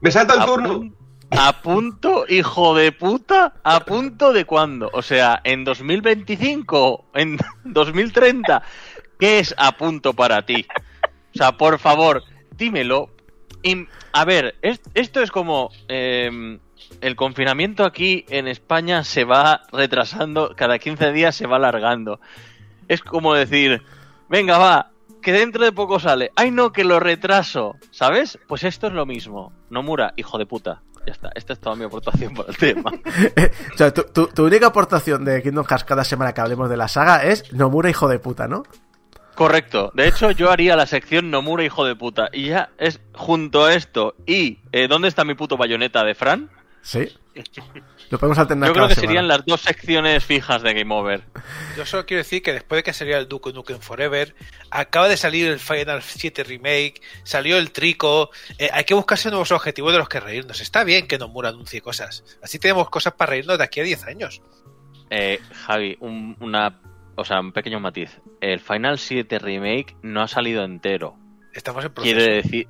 Me 0.00 0.12
salta 0.12 0.34
el 0.34 0.40
A, 0.42 0.46
turno. 0.46 0.92
A 1.30 1.62
punto, 1.62 2.24
hijo 2.28 2.74
de 2.74 2.92
puta. 2.92 3.54
¿A 3.62 3.80
punto 3.80 4.32
de 4.32 4.44
cuándo? 4.44 4.90
O 4.92 5.02
sea, 5.02 5.40
¿en 5.44 5.64
2025? 5.64 7.06
¿En 7.14 7.38
2030? 7.64 8.62
¿Qué 9.18 9.38
es 9.38 9.54
a 9.58 9.72
punto 9.72 10.14
para 10.14 10.42
ti? 10.44 10.66
O 11.34 11.38
sea, 11.38 11.52
por 11.52 11.78
favor, 11.78 12.22
dímelo. 12.56 13.10
A 14.12 14.24
ver, 14.24 14.56
es- 14.62 14.80
esto 14.94 15.20
es 15.22 15.30
como... 15.30 15.70
eh, 15.88 16.58
el 17.02 17.14
confinamiento 17.14 17.84
aquí 17.84 18.24
en 18.30 18.48
España 18.48 19.04
se 19.04 19.24
va 19.24 19.62
retrasando, 19.70 20.54
cada 20.56 20.78
15 20.78 21.12
días 21.12 21.36
se 21.36 21.46
va 21.46 21.56
alargando. 21.56 22.20
Es 22.88 23.00
como 23.02 23.32
decir, 23.34 23.82
venga, 24.28 24.58
va, 24.58 24.90
que 25.22 25.30
dentro 25.32 25.64
de 25.64 25.72
poco 25.72 26.00
sale. 26.00 26.32
Ay, 26.34 26.50
no, 26.50 26.72
que 26.72 26.82
lo 26.84 26.98
retraso, 26.98 27.76
¿sabes? 27.90 28.38
Pues 28.48 28.64
esto 28.64 28.88
es 28.88 28.92
lo 28.92 29.06
mismo. 29.06 29.52
Nomura, 29.70 30.12
hijo 30.16 30.36
de 30.36 30.46
puta. 30.46 30.82
Ya 31.06 31.12
está, 31.12 31.30
esta 31.34 31.54
es 31.54 31.60
toda 31.60 31.76
mi 31.76 31.84
aportación 31.84 32.34
por 32.34 32.46
el 32.48 32.56
tema. 32.56 32.90
o 33.74 33.76
sea, 33.76 33.92
tu, 33.92 34.02
tu- 34.04 34.26
tu 34.28 34.44
única 34.46 34.66
aportación 34.66 35.24
de 35.24 35.42
Kingdom 35.42 35.64
Hearts 35.64 35.84
cada 35.84 36.04
semana 36.04 36.32
que 36.34 36.40
hablemos 36.42 36.68
de 36.68 36.76
la 36.76 36.88
saga 36.88 37.24
es 37.24 37.52
Nomura 37.52 37.88
hijo 37.88 38.06
de 38.08 38.18
puta, 38.18 38.46
¿no? 38.48 38.64
Correcto. 39.34 39.90
De 39.94 40.06
hecho, 40.06 40.30
yo 40.32 40.50
haría 40.50 40.76
la 40.76 40.84
sección 40.84 41.30
Nomura, 41.30 41.64
hijo 41.64 41.86
de 41.86 41.96
puta. 41.96 42.28
Y 42.32 42.48
ya 42.48 42.70
es 42.76 43.00
junto 43.14 43.64
a 43.64 43.74
esto 43.74 44.14
y 44.26 44.58
eh, 44.72 44.86
¿dónde 44.88 45.08
está 45.08 45.24
mi 45.24 45.34
puto 45.34 45.56
bayoneta 45.56 46.04
de 46.04 46.14
Fran? 46.14 46.50
Sí. 46.82 47.08
Lo 48.10 48.18
podemos 48.18 48.38
alternar 48.38 48.68
Yo 48.68 48.72
creo 48.72 48.86
cada 48.86 48.94
que 48.94 49.00
serían 49.00 49.28
las 49.28 49.44
dos 49.44 49.60
secciones 49.60 50.24
fijas 50.24 50.62
de 50.62 50.74
Game 50.74 50.94
Over. 50.94 51.22
Yo 51.76 51.86
solo 51.86 52.04
quiero 52.06 52.18
decir 52.18 52.42
que 52.42 52.52
después 52.52 52.78
de 52.78 52.82
que 52.82 52.92
saliera 52.92 53.18
el 53.20 53.28
Duke 53.28 53.52
Nukem 53.52 53.78
Forever, 53.78 54.34
acaba 54.70 55.08
de 55.08 55.16
salir 55.16 55.46
el 55.46 55.58
Final 55.58 56.02
7 56.02 56.42
Remake, 56.44 57.00
salió 57.22 57.56
el 57.58 57.70
Trico, 57.70 58.30
eh, 58.58 58.68
hay 58.72 58.84
que 58.84 58.94
buscarse 58.94 59.30
nuevos 59.30 59.52
objetivos 59.52 59.92
de 59.92 59.98
los 59.98 60.08
que 60.08 60.20
reírnos. 60.20 60.60
Está 60.60 60.84
bien 60.84 61.06
que 61.06 61.18
Nomura 61.18 61.50
anuncie 61.50 61.80
cosas. 61.80 62.24
Así 62.42 62.58
tenemos 62.58 62.90
cosas 62.90 63.12
para 63.14 63.30
reírnos 63.30 63.58
de 63.58 63.64
aquí 63.64 63.80
a 63.80 63.84
10 63.84 64.06
años. 64.06 64.42
Eh, 65.10 65.40
Javi, 65.66 65.96
un, 66.00 66.36
una, 66.40 66.80
o 67.16 67.24
sea, 67.24 67.40
un 67.40 67.52
pequeño 67.52 67.80
matiz. 67.80 68.20
El 68.40 68.60
Final 68.60 68.98
7 68.98 69.38
Remake 69.38 69.96
no 70.02 70.22
ha 70.22 70.28
salido 70.28 70.64
entero. 70.64 71.16
Estamos 71.52 71.84
en 71.84 71.92
proceso. 71.92 72.16
Quiere 72.16 72.34
decir, 72.34 72.68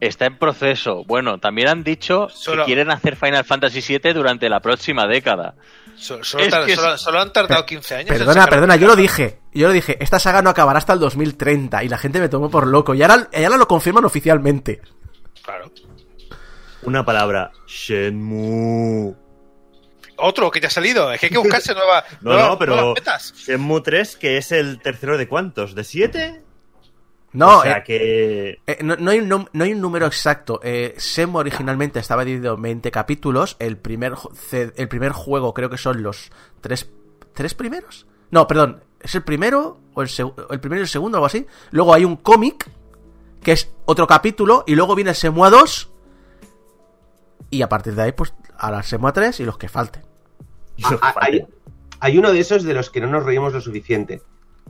está 0.00 0.26
en 0.26 0.38
proceso. 0.38 1.04
Bueno, 1.04 1.38
también 1.38 1.68
han 1.68 1.82
dicho 1.84 2.28
Solo- 2.28 2.62
que 2.62 2.66
quieren 2.66 2.90
hacer 2.90 3.16
Final 3.16 3.44
Fantasy 3.44 3.80
7 3.82 4.12
durante 4.14 4.48
la 4.48 4.60
próxima 4.60 5.06
década. 5.06 5.54
So- 5.96 6.22
Solo, 6.22 6.44
Es 6.44 6.50
tar- 6.50 6.64
que 6.66 6.76
solo- 6.76 6.94
es- 6.94 7.00
solo 7.00 7.20
han 7.20 7.32
tardado 7.32 7.66
15 7.66 7.96
años. 7.96 8.16
Perdona, 8.16 8.46
perdona, 8.46 8.76
yo 8.76 8.86
lo 8.86 8.94
dije. 8.96 9.40
Yo 9.52 9.66
lo 9.66 9.72
dije. 9.72 9.96
Esta 10.02 10.18
saga 10.18 10.42
no 10.42 10.50
acabará 10.50 10.78
hasta 10.78 10.92
el 10.92 11.00
2030 11.00 11.82
y 11.82 11.88
la 11.88 11.98
gente 11.98 12.20
me 12.20 12.28
tomó 12.28 12.48
por 12.50 12.66
loco. 12.68 12.94
Y 12.94 13.02
ahora, 13.02 13.28
y 13.32 13.42
ahora 13.42 13.56
lo 13.56 13.66
confirman 13.66 14.04
oficialmente. 14.04 14.80
Claro. 15.42 15.72
Una 16.82 17.04
palabra. 17.04 17.50
Shenmue. 17.66 19.14
Otro 20.20 20.50
que 20.50 20.60
ya 20.60 20.68
ha 20.68 20.70
salido. 20.70 21.12
Es 21.12 21.20
que 21.20 21.26
hay 21.26 21.30
que 21.32 21.38
buscarse 21.38 21.74
nueva, 21.74 22.04
No, 22.20 22.32
nueva- 22.32 22.48
no, 22.48 22.58
pero. 22.58 22.74
nuevas 22.76 22.94
metas. 22.94 23.34
Shenmue 23.36 23.80
3, 23.82 24.16
que 24.16 24.36
es 24.36 24.52
el 24.52 24.80
tercero 24.80 25.18
de 25.18 25.26
cuántos? 25.28 25.74
¿De 25.74 25.82
siete? 25.84 26.42
No, 27.38 27.58
o 27.58 27.62
sea 27.62 27.78
eh, 27.78 27.82
que. 27.84 28.58
eh, 28.66 28.78
no, 28.82 28.96
no 28.96 29.10
hay 29.10 29.20
un, 29.20 29.48
no 29.52 29.64
hay 29.64 29.72
un 29.72 29.80
número 29.80 30.06
exacto. 30.06 30.60
Eh, 30.62 30.94
Semo 30.98 31.38
originalmente 31.38 31.98
estaba 32.00 32.24
dividido 32.24 32.54
en 32.54 32.62
20 32.62 32.90
capítulos. 32.90 33.56
El 33.58 33.76
primer, 33.76 34.14
el 34.52 34.88
primer 34.88 35.12
juego 35.12 35.54
creo 35.54 35.70
que 35.70 35.78
son 35.78 36.02
los 36.02 36.30
tres, 36.60 36.90
tres 37.34 37.54
primeros. 37.54 38.06
No, 38.30 38.46
perdón. 38.46 38.82
¿Es 39.00 39.14
el 39.14 39.22
primero 39.22 39.78
o 39.94 40.02
el, 40.02 40.08
seg- 40.08 40.34
el 40.50 40.58
primero 40.58 40.80
y 40.80 40.82
el 40.82 40.88
segundo 40.88 41.16
o 41.16 41.18
algo 41.18 41.26
así? 41.26 41.46
Luego 41.70 41.94
hay 41.94 42.04
un 42.04 42.16
cómic 42.16 42.68
que 43.42 43.52
es 43.52 43.70
otro 43.84 44.08
capítulo 44.08 44.64
y 44.66 44.74
luego 44.74 44.96
viene 44.96 45.14
Semua 45.14 45.48
2 45.50 45.90
y 47.50 47.62
a 47.62 47.68
partir 47.68 47.94
de 47.94 48.02
ahí 48.02 48.12
pues 48.12 48.34
a 48.58 48.70
la 48.72 48.82
Semua 48.82 49.12
3 49.12 49.38
y 49.40 49.44
los 49.44 49.56
que 49.56 49.68
falten. 49.68 50.02
Ah, 51.00 51.14
hay, 51.20 51.46
hay 52.00 52.18
uno 52.18 52.32
de 52.32 52.40
esos 52.40 52.64
de 52.64 52.74
los 52.74 52.90
que 52.90 53.00
no 53.00 53.06
nos 53.06 53.24
reímos 53.24 53.52
lo 53.52 53.60
suficiente. 53.60 54.22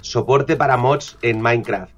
Soporte 0.03 0.57
para 0.57 0.77
mods 0.77 1.17
en 1.23 1.41
Minecraft. 1.41 1.93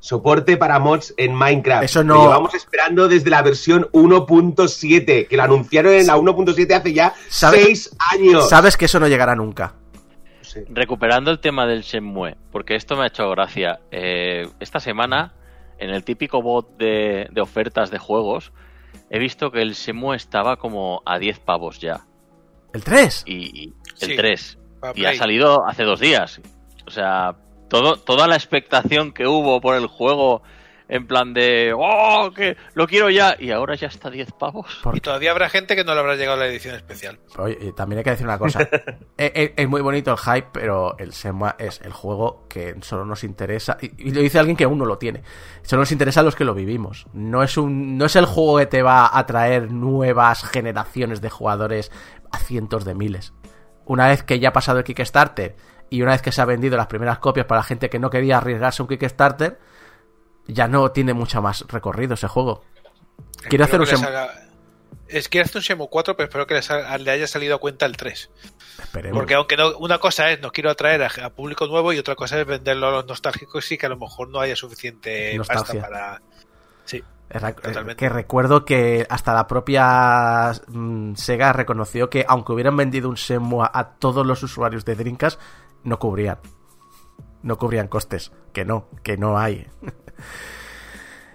Soporte 0.00 0.56
para 0.56 0.78
mods 0.78 1.12
en 1.18 1.34
Minecraft. 1.34 1.84
Eso 1.84 2.02
Lo 2.02 2.14
no- 2.14 2.22
llevamos 2.22 2.54
esperando 2.54 3.06
desde 3.06 3.28
la 3.30 3.42
versión 3.42 3.88
1.7, 3.92 5.26
que 5.28 5.36
lo 5.36 5.42
anunciaron 5.42 5.92
en 5.92 6.06
la 6.06 6.16
1.7 6.16 6.74
hace 6.74 6.92
ya 6.94 7.12
¿Sabe- 7.28 7.62
6 7.64 7.96
años. 8.12 8.48
Sabes 8.48 8.76
que 8.76 8.86
eso 8.86 8.98
no 8.98 9.08
llegará 9.08 9.34
nunca. 9.34 9.74
Recuperando 10.70 11.30
el 11.30 11.38
tema 11.38 11.66
del 11.66 11.82
Shenmue, 11.82 12.36
porque 12.50 12.74
esto 12.74 12.96
me 12.96 13.04
ha 13.04 13.06
hecho 13.06 13.28
gracia. 13.30 13.80
Eh, 13.92 14.48
esta 14.58 14.80
semana, 14.80 15.34
en 15.78 15.90
el 15.90 16.02
típico 16.02 16.42
bot 16.42 16.76
de, 16.76 17.28
de 17.30 17.40
ofertas 17.40 17.90
de 17.90 17.98
juegos, 17.98 18.52
he 19.10 19.18
visto 19.20 19.50
que 19.52 19.62
el 19.62 19.74
Shenmue 19.74 20.16
estaba 20.16 20.56
como 20.56 21.02
a 21.06 21.18
10 21.18 21.38
pavos 21.40 21.78
ya. 21.78 22.00
¿El 22.72 22.82
3? 22.82 23.22
Y, 23.26 23.34
y 23.34 23.74
el 24.00 24.08
Sí, 24.10 24.16
3. 24.16 24.58
para 24.80 24.98
Y 24.98 25.04
ha 25.04 25.14
salido 25.14 25.64
hace 25.66 25.84
dos 25.84 26.00
días. 26.00 26.40
O 26.86 26.90
sea, 26.90 27.36
todo, 27.70 27.96
toda 27.96 28.26
la 28.28 28.34
expectación 28.36 29.12
que 29.12 29.26
hubo 29.26 29.60
por 29.62 29.74
el 29.76 29.86
juego 29.86 30.42
en 30.92 31.06
plan 31.06 31.32
de, 31.34 31.72
oh, 31.72 32.32
que 32.34 32.56
lo 32.74 32.88
quiero 32.88 33.10
ya, 33.10 33.36
y 33.38 33.52
ahora 33.52 33.76
ya 33.76 33.86
está 33.86 34.08
a 34.08 34.10
10 34.10 34.32
pavos. 34.32 34.80
Por- 34.82 34.96
Y 34.96 35.00
todavía 35.00 35.30
habrá 35.30 35.48
gente 35.48 35.76
que 35.76 35.84
no 35.84 35.94
le 35.94 36.00
habrá 36.00 36.16
llegado 36.16 36.36
la 36.36 36.46
edición 36.48 36.74
especial. 36.74 37.20
Oye, 37.38 37.56
y 37.60 37.72
también 37.72 37.98
hay 37.98 38.02
que 38.04 38.10
decir 38.10 38.26
una 38.26 38.38
cosa. 38.40 38.58
es, 38.62 38.68
es- 39.34 39.52
es 39.56 39.68
muy 39.68 39.82
bonito 39.82 40.10
el 40.10 40.18
hype, 40.18 40.48
pero 40.52 40.98
el 40.98 41.12
Semua 41.12 41.54
es 41.60 41.80
el 41.84 41.92
juego 41.92 42.44
que 42.48 42.74
solo 42.80 43.04
nos 43.04 43.22
interesa. 43.22 43.76
Y, 43.80 44.08
y 44.08 44.10
lo 44.10 44.20
dice 44.20 44.40
alguien 44.40 44.56
que 44.56 44.64
aún 44.64 44.78
no 44.78 44.84
lo 44.84 44.98
tiene. 44.98 45.22
Solo 45.62 45.82
nos 45.82 45.92
interesa 45.92 46.20
a 46.20 46.22
los 46.24 46.34
que 46.34 46.44
lo 46.44 46.54
vivimos. 46.54 47.06
No 47.12 47.44
es, 47.44 47.56
un, 47.56 47.96
no 47.96 48.06
es 48.06 48.16
el 48.16 48.26
juego 48.26 48.58
que 48.58 48.66
te 48.66 48.82
va 48.82 49.16
a 49.16 49.26
traer 49.26 49.70
nuevas 49.70 50.42
generaciones 50.42 51.20
de 51.20 51.30
jugadores 51.30 51.92
a 52.32 52.38
cientos 52.38 52.84
de 52.84 52.96
miles. 52.96 53.32
Una 53.84 54.08
vez 54.08 54.24
que 54.24 54.40
ya 54.40 54.48
ha 54.48 54.52
pasado 54.52 54.78
el 54.78 54.84
Kickstarter 54.84 55.54
y 55.90 56.02
una 56.02 56.12
vez 56.12 56.22
que 56.22 56.32
se 56.32 56.40
ha 56.40 56.44
vendido 56.44 56.76
las 56.76 56.86
primeras 56.86 57.18
copias 57.18 57.46
para 57.46 57.60
la 57.60 57.64
gente 57.64 57.90
que 57.90 57.98
no 57.98 58.08
quería 58.10 58.38
arriesgarse 58.38 58.82
un 58.82 58.88
Kickstarter, 58.88 59.58
ya 60.46 60.68
no 60.68 60.90
tiene 60.92 61.12
mucho 61.14 61.42
más 61.42 61.64
recorrido 61.68 62.14
ese 62.14 62.28
juego. 62.28 62.62
Quiero 63.48 63.64
hacer 63.64 63.80
un 63.80 63.86
Shenmue- 63.86 64.06
haga- 64.06 64.34
Es 65.08 65.28
que 65.28 65.40
hace 65.40 65.58
un 65.58 65.62
Shenmue 65.62 65.88
4, 65.90 66.16
pero 66.16 66.28
espero 66.28 66.46
que 66.46 66.54
les 66.54 66.70
ha- 66.70 66.96
le 66.98 67.10
haya 67.10 67.26
salido 67.26 67.56
a 67.56 67.58
cuenta 67.58 67.84
el 67.86 67.96
3. 67.96 68.30
Esperemos. 68.82 69.18
Porque 69.18 69.34
aunque 69.34 69.56
no, 69.56 69.76
una 69.78 69.98
cosa 69.98 70.30
es 70.30 70.40
no 70.40 70.50
quiero 70.52 70.70
atraer 70.70 71.02
a, 71.02 71.10
a 71.26 71.30
público 71.30 71.66
nuevo 71.66 71.92
y 71.92 71.98
otra 71.98 72.14
cosa 72.14 72.40
es 72.40 72.46
venderlo 72.46 72.86
a 72.88 72.92
los 72.92 73.06
nostálgicos 73.06 73.70
y 73.72 73.78
que 73.78 73.86
a 73.86 73.88
lo 73.88 73.96
mejor 73.98 74.28
no 74.28 74.40
haya 74.40 74.54
suficiente 74.56 75.34
Nostalgia. 75.36 75.64
pasta 75.64 75.80
para... 75.88 76.22
Sí, 76.84 77.02
Totalmente. 77.32 77.94
Que 77.96 78.08
recuerdo 78.08 78.64
que 78.64 79.06
hasta 79.08 79.32
la 79.32 79.46
propia 79.46 80.50
mm, 80.68 81.14
Sega 81.14 81.52
reconoció 81.52 82.10
que 82.10 82.24
aunque 82.26 82.52
hubieran 82.52 82.76
vendido 82.76 83.08
un 83.08 83.14
Shenmue 83.14 83.68
a 83.72 83.90
todos 83.98 84.26
los 84.26 84.42
usuarios 84.42 84.84
de 84.84 84.96
Dreamcast, 84.96 85.40
no 85.84 85.98
cubrían. 85.98 86.38
No 87.42 87.58
cubrían 87.58 87.88
costes. 87.88 88.32
Que 88.52 88.64
no, 88.64 88.88
que 89.02 89.16
no 89.16 89.38
hay. 89.38 89.66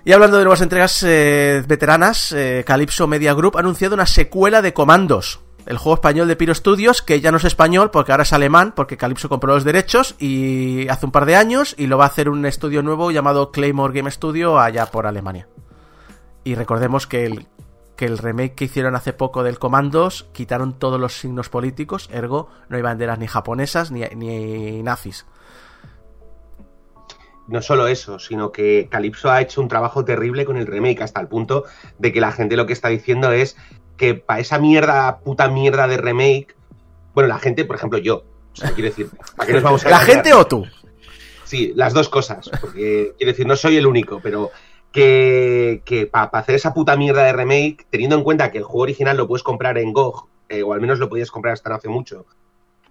y 0.05 0.11
hablando 0.11 0.37
de 0.37 0.43
nuevas 0.43 0.61
entregas 0.61 1.03
eh, 1.03 1.63
veteranas, 1.67 2.31
eh, 2.31 2.63
Calypso 2.65 3.07
Media 3.07 3.33
Group 3.33 3.57
ha 3.57 3.61
anunciado 3.61 3.95
una 3.95 4.05
secuela 4.05 4.61
de 4.61 4.73
Comandos. 4.73 5.41
El 5.65 5.79
juego 5.79 5.95
español 5.95 6.27
de 6.27 6.35
Piro 6.35 6.53
Studios, 6.53 7.01
que 7.01 7.21
ya 7.21 7.31
no 7.31 7.37
es 7.37 7.43
español 7.43 7.89
porque 7.89 8.11
ahora 8.11 8.21
es 8.21 8.33
alemán, 8.33 8.73
porque 8.75 8.97
Calypso 8.97 9.29
compró 9.29 9.53
los 9.53 9.63
derechos 9.63 10.15
y 10.19 10.87
hace 10.89 11.07
un 11.07 11.11
par 11.11 11.25
de 11.25 11.35
años 11.35 11.73
y 11.75 11.87
lo 11.87 11.97
va 11.97 12.03
a 12.03 12.07
hacer 12.07 12.29
un 12.29 12.45
estudio 12.45 12.83
nuevo 12.83 13.09
llamado 13.09 13.51
Claymore 13.51 13.93
Game 13.93 14.11
Studio 14.11 14.59
allá 14.59 14.85
por 14.85 15.07
Alemania. 15.07 15.47
Y 16.43 16.53
recordemos 16.53 17.07
que 17.07 17.25
el, 17.25 17.47
que 17.95 18.05
el 18.05 18.17
remake 18.17 18.55
que 18.55 18.65
hicieron 18.65 18.95
hace 18.95 19.13
poco 19.13 19.43
del 19.43 19.59
Commandos 19.59 20.27
quitaron 20.33 20.77
todos 20.77 20.99
los 20.99 21.13
signos 21.13 21.49
políticos, 21.49 22.09
ergo 22.11 22.49
no 22.69 22.77
hay 22.77 22.81
banderas 22.81 23.19
ni 23.19 23.27
japonesas 23.27 23.91
ni, 23.91 24.01
ni 24.15 24.83
nazis. 24.83 25.25
no 27.47 27.61
solo 27.61 27.87
eso, 27.87 28.19
sino 28.19 28.51
que 28.51 28.87
Calypso 28.89 29.31
ha 29.31 29.41
hecho 29.41 29.61
un 29.61 29.67
trabajo 29.67 30.03
terrible 30.03 30.45
con 30.45 30.57
el 30.57 30.67
remake 30.67 31.01
hasta 31.01 31.21
el 31.21 31.27
punto 31.27 31.65
de 31.99 32.11
que 32.11 32.21
la 32.21 32.31
gente 32.31 32.55
lo 32.55 32.65
que 32.65 32.73
está 32.73 32.89
diciendo 32.89 33.31
es 33.31 33.55
que 33.97 34.15
para 34.15 34.39
esa 34.39 34.59
mierda, 34.59 35.19
puta 35.19 35.47
mierda 35.47 35.87
de 35.87 35.97
remake, 35.97 36.55
bueno, 37.13 37.29
la 37.29 37.39
gente, 37.39 37.63
por 37.65 37.77
ejemplo, 37.77 37.97
yo, 37.97 38.23
o 38.51 38.55
sea, 38.55 38.71
quiero 38.71 38.89
decir, 38.89 39.09
¿para 39.37 39.47
qué 39.47 39.53
nos 39.53 39.63
vamos 39.63 39.85
a 39.85 39.89
¿La 39.89 39.99
gente 39.99 40.33
o 40.33 40.45
tú? 40.45 40.65
Sí, 41.45 41.73
las 41.75 41.93
dos 41.93 42.09
cosas, 42.09 42.49
porque 42.59 43.13
quiero 43.17 43.31
decir, 43.31 43.45
no 43.45 43.55
soy 43.55 43.77
el 43.77 43.85
único, 43.85 44.19
pero 44.21 44.51
que, 44.95 45.81
que 45.83 46.07
para 46.07 46.29
hacer 46.39 46.55
esa 46.55 46.73
puta 46.73 46.95
mierda 46.95 47.25
de 47.25 47.33
remake, 47.33 47.85
teniendo 47.89 48.15
en 48.15 48.23
cuenta 48.23 48.49
que 48.49 48.59
el 48.59 48.63
juego 48.63 48.83
original 48.83 49.17
lo 49.17 49.27
puedes 49.27 49.43
comprar 49.43 49.77
en 49.77 49.91
GOG, 49.91 50.29
eh, 50.47 50.63
o 50.63 50.71
al 50.71 50.79
menos 50.79 50.99
lo 50.99 51.09
podías 51.09 51.31
comprar 51.31 51.51
hasta 51.51 51.69
no 51.69 51.75
hace 51.75 51.89
mucho, 51.89 52.25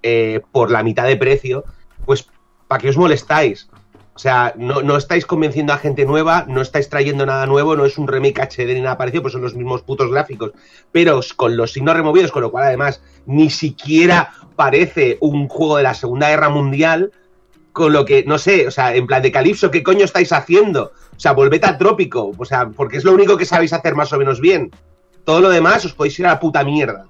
eh, 0.03 0.43
por 0.53 0.71
la 0.71 0.83
mitad 0.83 1.07
de 1.07 1.17
precio, 1.17 1.65
pues 2.05 2.29
¿para 2.69 2.83
qué 2.83 2.91
os 2.91 2.99
molestáis? 2.99 3.71
O 4.15 4.19
sea, 4.19 4.53
no, 4.55 4.83
no 4.83 4.99
estáis 4.99 5.25
convenciendo 5.25 5.73
a 5.73 5.79
gente 5.79 6.05
nueva, 6.05 6.45
no 6.47 6.61
estáis 6.61 6.91
trayendo 6.91 7.25
nada 7.25 7.47
nuevo, 7.47 7.75
no 7.75 7.87
es 7.87 7.97
un 7.97 8.07
remake 8.07 8.39
HD 8.39 8.75
ni 8.75 8.83
nada 8.83 8.99
parecido, 8.99 9.23
pues 9.23 9.33
son 9.33 9.41
los 9.41 9.55
mismos 9.55 9.81
putos 9.81 10.11
gráficos, 10.11 10.53
pero 10.93 11.21
con 11.37 11.57
los 11.57 11.73
signos 11.73 11.97
removidos, 11.97 12.33
con 12.33 12.43
lo 12.43 12.51
cual 12.51 12.65
además 12.65 13.01
ni 13.25 13.49
siquiera 13.49 14.35
parece 14.57 15.17
un 15.23 15.49
juego 15.49 15.79
de 15.79 15.85
la 15.85 15.95
Segunda 15.95 16.29
Guerra 16.29 16.51
Mundial, 16.51 17.13
con 17.75 17.93
lo 17.93 18.05
que, 18.07 18.25
no 18.25 18.39
sé, 18.39 18.67
o 18.67 18.71
sea, 18.71 18.95
en 18.95 19.07
plan 19.07 19.21
de 19.21 19.31
Calipso, 19.33 19.71
¿qué 19.71 19.83
coño 19.83 20.05
estáis 20.05 20.33
haciendo? 20.33 20.93
O 21.15 21.19
sea, 21.21 21.33
volved 21.33 21.63
a 21.65 21.77
Trópico, 21.77 22.31
o 22.39 22.45
sea, 22.47 22.69
porque 22.69 22.97
es 22.99 23.05
lo 23.05 23.13
único 23.13 23.37
que 23.37 23.45
sabéis 23.45 23.73
hacer 23.73 23.95
más 23.97 24.13
o 24.13 24.19
menos 24.19 24.41
bien. 24.41 24.71
Todo 25.25 25.41
lo 25.41 25.51
demás 25.51 25.85
os 25.85 25.93
podéis 25.93 26.19
ir 26.21 26.27
a 26.27 26.31
la 26.31 26.41
puta 26.41 26.63
mierda. 26.65 27.07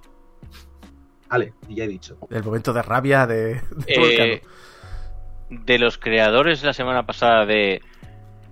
Vale, 1.28 1.52
y 1.68 1.74
ya 1.76 1.84
he 1.84 1.88
dicho. 1.88 2.16
El 2.30 2.42
momento 2.44 2.72
de 2.72 2.82
rabia 2.82 3.26
de, 3.26 3.36
de 3.44 3.60
Eh, 3.86 4.40
Volcano. 5.50 5.64
de 5.66 5.78
los 5.78 5.98
creadores 5.98 6.62
la 6.62 6.72
semana 6.72 7.04
pasada 7.04 7.44
de 7.44 7.82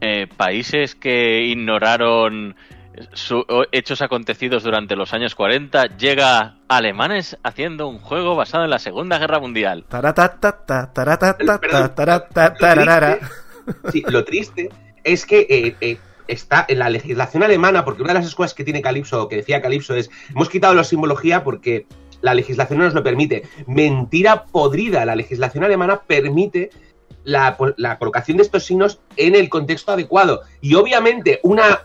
eh, 0.00 0.26
países 0.36 0.94
que 0.94 1.42
ignoraron 1.44 2.56
su- 3.12 3.44
hechos 3.72 4.02
acontecidos 4.02 4.62
durante 4.62 4.96
los 4.96 5.12
años 5.14 5.34
40, 5.34 5.96
llega 5.96 6.56
alemanes 6.68 7.36
haciendo 7.42 7.88
un 7.88 7.98
juego 7.98 8.36
basado 8.36 8.64
en 8.64 8.70
la 8.70 8.78
Segunda 8.78 9.18
Guerra 9.18 9.40
Mundial. 9.40 9.84
Lo 11.38 11.58
triste- 13.18 13.90
sí, 13.92 14.02
lo 14.08 14.24
triste 14.24 14.68
es 15.04 15.26
que 15.26 15.46
eh, 15.48 15.76
eh, 15.80 15.98
está 16.28 16.64
en 16.68 16.78
la 16.78 16.90
legislación 16.90 17.42
alemana, 17.42 17.84
porque 17.84 18.02
una 18.02 18.12
de 18.12 18.20
las 18.20 18.28
escuelas 18.28 18.54
que 18.54 18.64
tiene 18.64 18.82
Calipso, 18.82 19.28
que 19.28 19.36
decía 19.36 19.62
Calipso, 19.62 19.94
es 19.94 20.10
hemos 20.30 20.48
quitado 20.48 20.74
la 20.74 20.84
simbología 20.84 21.42
porque 21.44 21.86
la 22.20 22.34
legislación 22.34 22.78
no 22.78 22.84
nos 22.84 22.94
lo 22.94 23.02
permite. 23.02 23.44
Mentira 23.66 24.44
podrida, 24.44 25.04
la 25.04 25.16
legislación 25.16 25.64
alemana 25.64 26.02
permite 26.06 26.70
la, 27.24 27.56
la 27.76 27.98
colocación 27.98 28.36
de 28.36 28.44
estos 28.44 28.64
signos 28.64 29.00
en 29.16 29.34
el 29.34 29.48
contexto 29.48 29.92
adecuado. 29.92 30.42
Y 30.60 30.74
obviamente 30.74 31.40
una, 31.42 31.80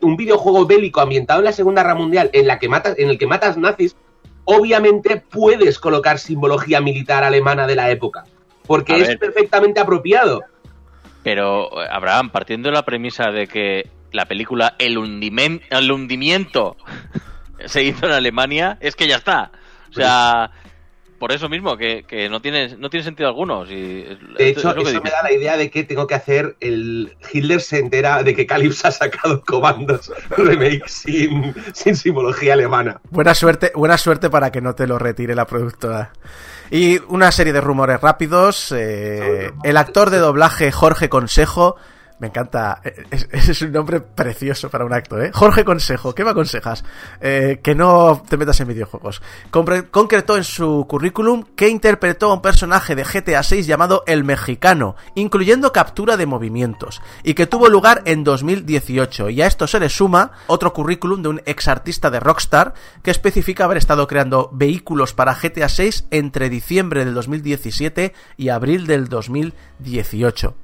un 0.00 0.16
videojuego 0.16 0.66
bélico 0.66 1.00
ambientado 1.00 1.40
en 1.40 1.44
la 1.46 1.52
Segunda 1.52 1.82
Guerra 1.82 1.94
Mundial 1.94 2.30
en, 2.32 2.46
la 2.46 2.58
que 2.58 2.68
matas, 2.68 2.98
en 2.98 3.08
el 3.10 3.18
que 3.18 3.26
matas 3.26 3.56
nazis, 3.56 3.96
obviamente 4.44 5.16
puedes 5.16 5.78
colocar 5.78 6.18
simbología 6.18 6.80
militar 6.80 7.24
alemana 7.24 7.66
de 7.66 7.74
la 7.76 7.90
época. 7.90 8.24
Porque 8.66 8.94
A 8.94 8.96
es 8.96 9.08
ver. 9.08 9.18
perfectamente 9.18 9.80
apropiado. 9.80 10.42
Pero, 11.22 11.82
eh, 11.82 11.86
Abraham, 11.90 12.30
partiendo 12.30 12.68
de 12.68 12.74
la 12.74 12.84
premisa 12.84 13.30
de 13.30 13.46
que 13.46 13.88
la 14.12 14.26
película 14.26 14.74
El, 14.78 14.96
hundimen- 14.98 15.62
el 15.70 15.90
hundimiento 15.90 16.76
se 17.66 17.82
hizo 17.82 18.06
en 18.06 18.12
Alemania, 18.12 18.76
es 18.80 18.94
que 18.96 19.08
ya 19.08 19.16
está. 19.16 19.50
O 19.90 19.92
sea, 19.92 20.50
por 21.18 21.32
eso 21.32 21.48
mismo, 21.48 21.76
que, 21.76 22.04
que 22.06 22.28
no, 22.28 22.40
tiene, 22.40 22.76
no 22.76 22.90
tiene 22.90 23.04
sentido 23.04 23.28
alguno. 23.28 23.66
Si, 23.66 23.74
De 23.74 24.48
hecho, 24.48 24.70
es 24.70 24.76
lo 24.76 24.82
que 24.84 24.90
eso 24.90 25.02
me 25.02 25.10
da 25.10 25.22
la 25.22 25.32
idea 25.32 25.56
de 25.56 25.70
que 25.70 25.84
tengo 25.84 26.06
que 26.06 26.14
hacer 26.14 26.56
el. 26.60 27.16
Hitler 27.32 27.60
se 27.60 27.78
entera 27.78 28.22
de 28.22 28.34
que 28.34 28.46
Calypso 28.46 28.88
ha 28.88 28.90
sacado 28.90 29.42
comandos 29.42 30.12
remake 30.36 30.88
sin, 30.88 31.54
sin 31.72 31.96
simbología 31.96 32.54
alemana. 32.54 33.00
Buena 33.10 33.34
suerte, 33.34 33.72
buena 33.74 33.98
suerte 33.98 34.30
para 34.30 34.50
que 34.50 34.60
no 34.60 34.74
te 34.74 34.86
lo 34.86 34.98
retire 34.98 35.34
la 35.34 35.46
productora. 35.46 36.12
Y 36.70 36.98
una 37.08 37.30
serie 37.32 37.52
de 37.52 37.60
rumores 37.60 38.00
rápidos. 38.00 38.72
eh, 38.72 39.52
el 39.62 39.76
actor 39.76 40.10
de 40.10 40.18
doblaje 40.18 40.72
Jorge 40.72 41.08
Consejo. 41.08 41.76
Me 42.18 42.28
encanta. 42.28 42.80
eh, 42.82 43.04
Es, 43.10 43.28
es 43.48 43.62
un 43.62 43.72
nombre 43.72 44.00
precioso 44.00 44.70
para 44.70 44.84
un 44.86 44.92
actor, 44.94 45.22
¿eh? 45.22 45.30
Jorge 45.34 45.64
Consejo, 45.64 46.14
¿qué 46.14 46.24
me 46.24 46.30
aconsejas? 46.30 46.82
Eh, 47.20 47.60
que 47.62 47.74
no 47.74 48.22
te 48.26 48.38
metas 48.38 48.58
en 48.60 48.68
videojuegos. 48.68 49.20
Concretó 49.50 50.36
en 50.36 50.44
su 50.44 50.86
currículum 50.88 51.44
que 51.54 51.68
interpretó 51.68 52.30
a 52.30 52.34
un 52.34 52.42
personaje 52.42 52.94
de 52.94 53.04
GTA 53.04 53.42
6 53.42 53.66
llamado 53.66 54.02
El 54.06 54.24
Mexicano, 54.24 54.96
incluyendo 55.14 55.72
captura 55.72 56.16
de 56.16 56.24
movimientos, 56.26 57.02
y 57.22 57.34
que 57.34 57.46
tuvo 57.46 57.68
lugar 57.68 58.02
en 58.06 58.24
2018. 58.24 59.28
Y 59.30 59.42
a 59.42 59.46
esto 59.46 59.66
se 59.66 59.78
le 59.80 59.88
suma 59.90 60.32
otro 60.46 60.72
currículum 60.72 61.22
de 61.22 61.28
un 61.28 61.42
ex 61.44 61.68
artista 61.68 62.10
de 62.10 62.20
Rockstar 62.20 62.72
que 63.02 63.10
especifica 63.10 63.64
haber 63.64 63.76
estado 63.76 64.06
creando 64.06 64.48
vehículos 64.54 65.12
para 65.12 65.34
GTA 65.34 65.68
6 65.68 66.06
entre 66.10 66.48
diciembre 66.48 67.04
del 67.04 67.12
2017 67.14 68.14
y 68.38 68.48
abril 68.48 68.86
del 68.86 69.08
2018. 69.08 70.54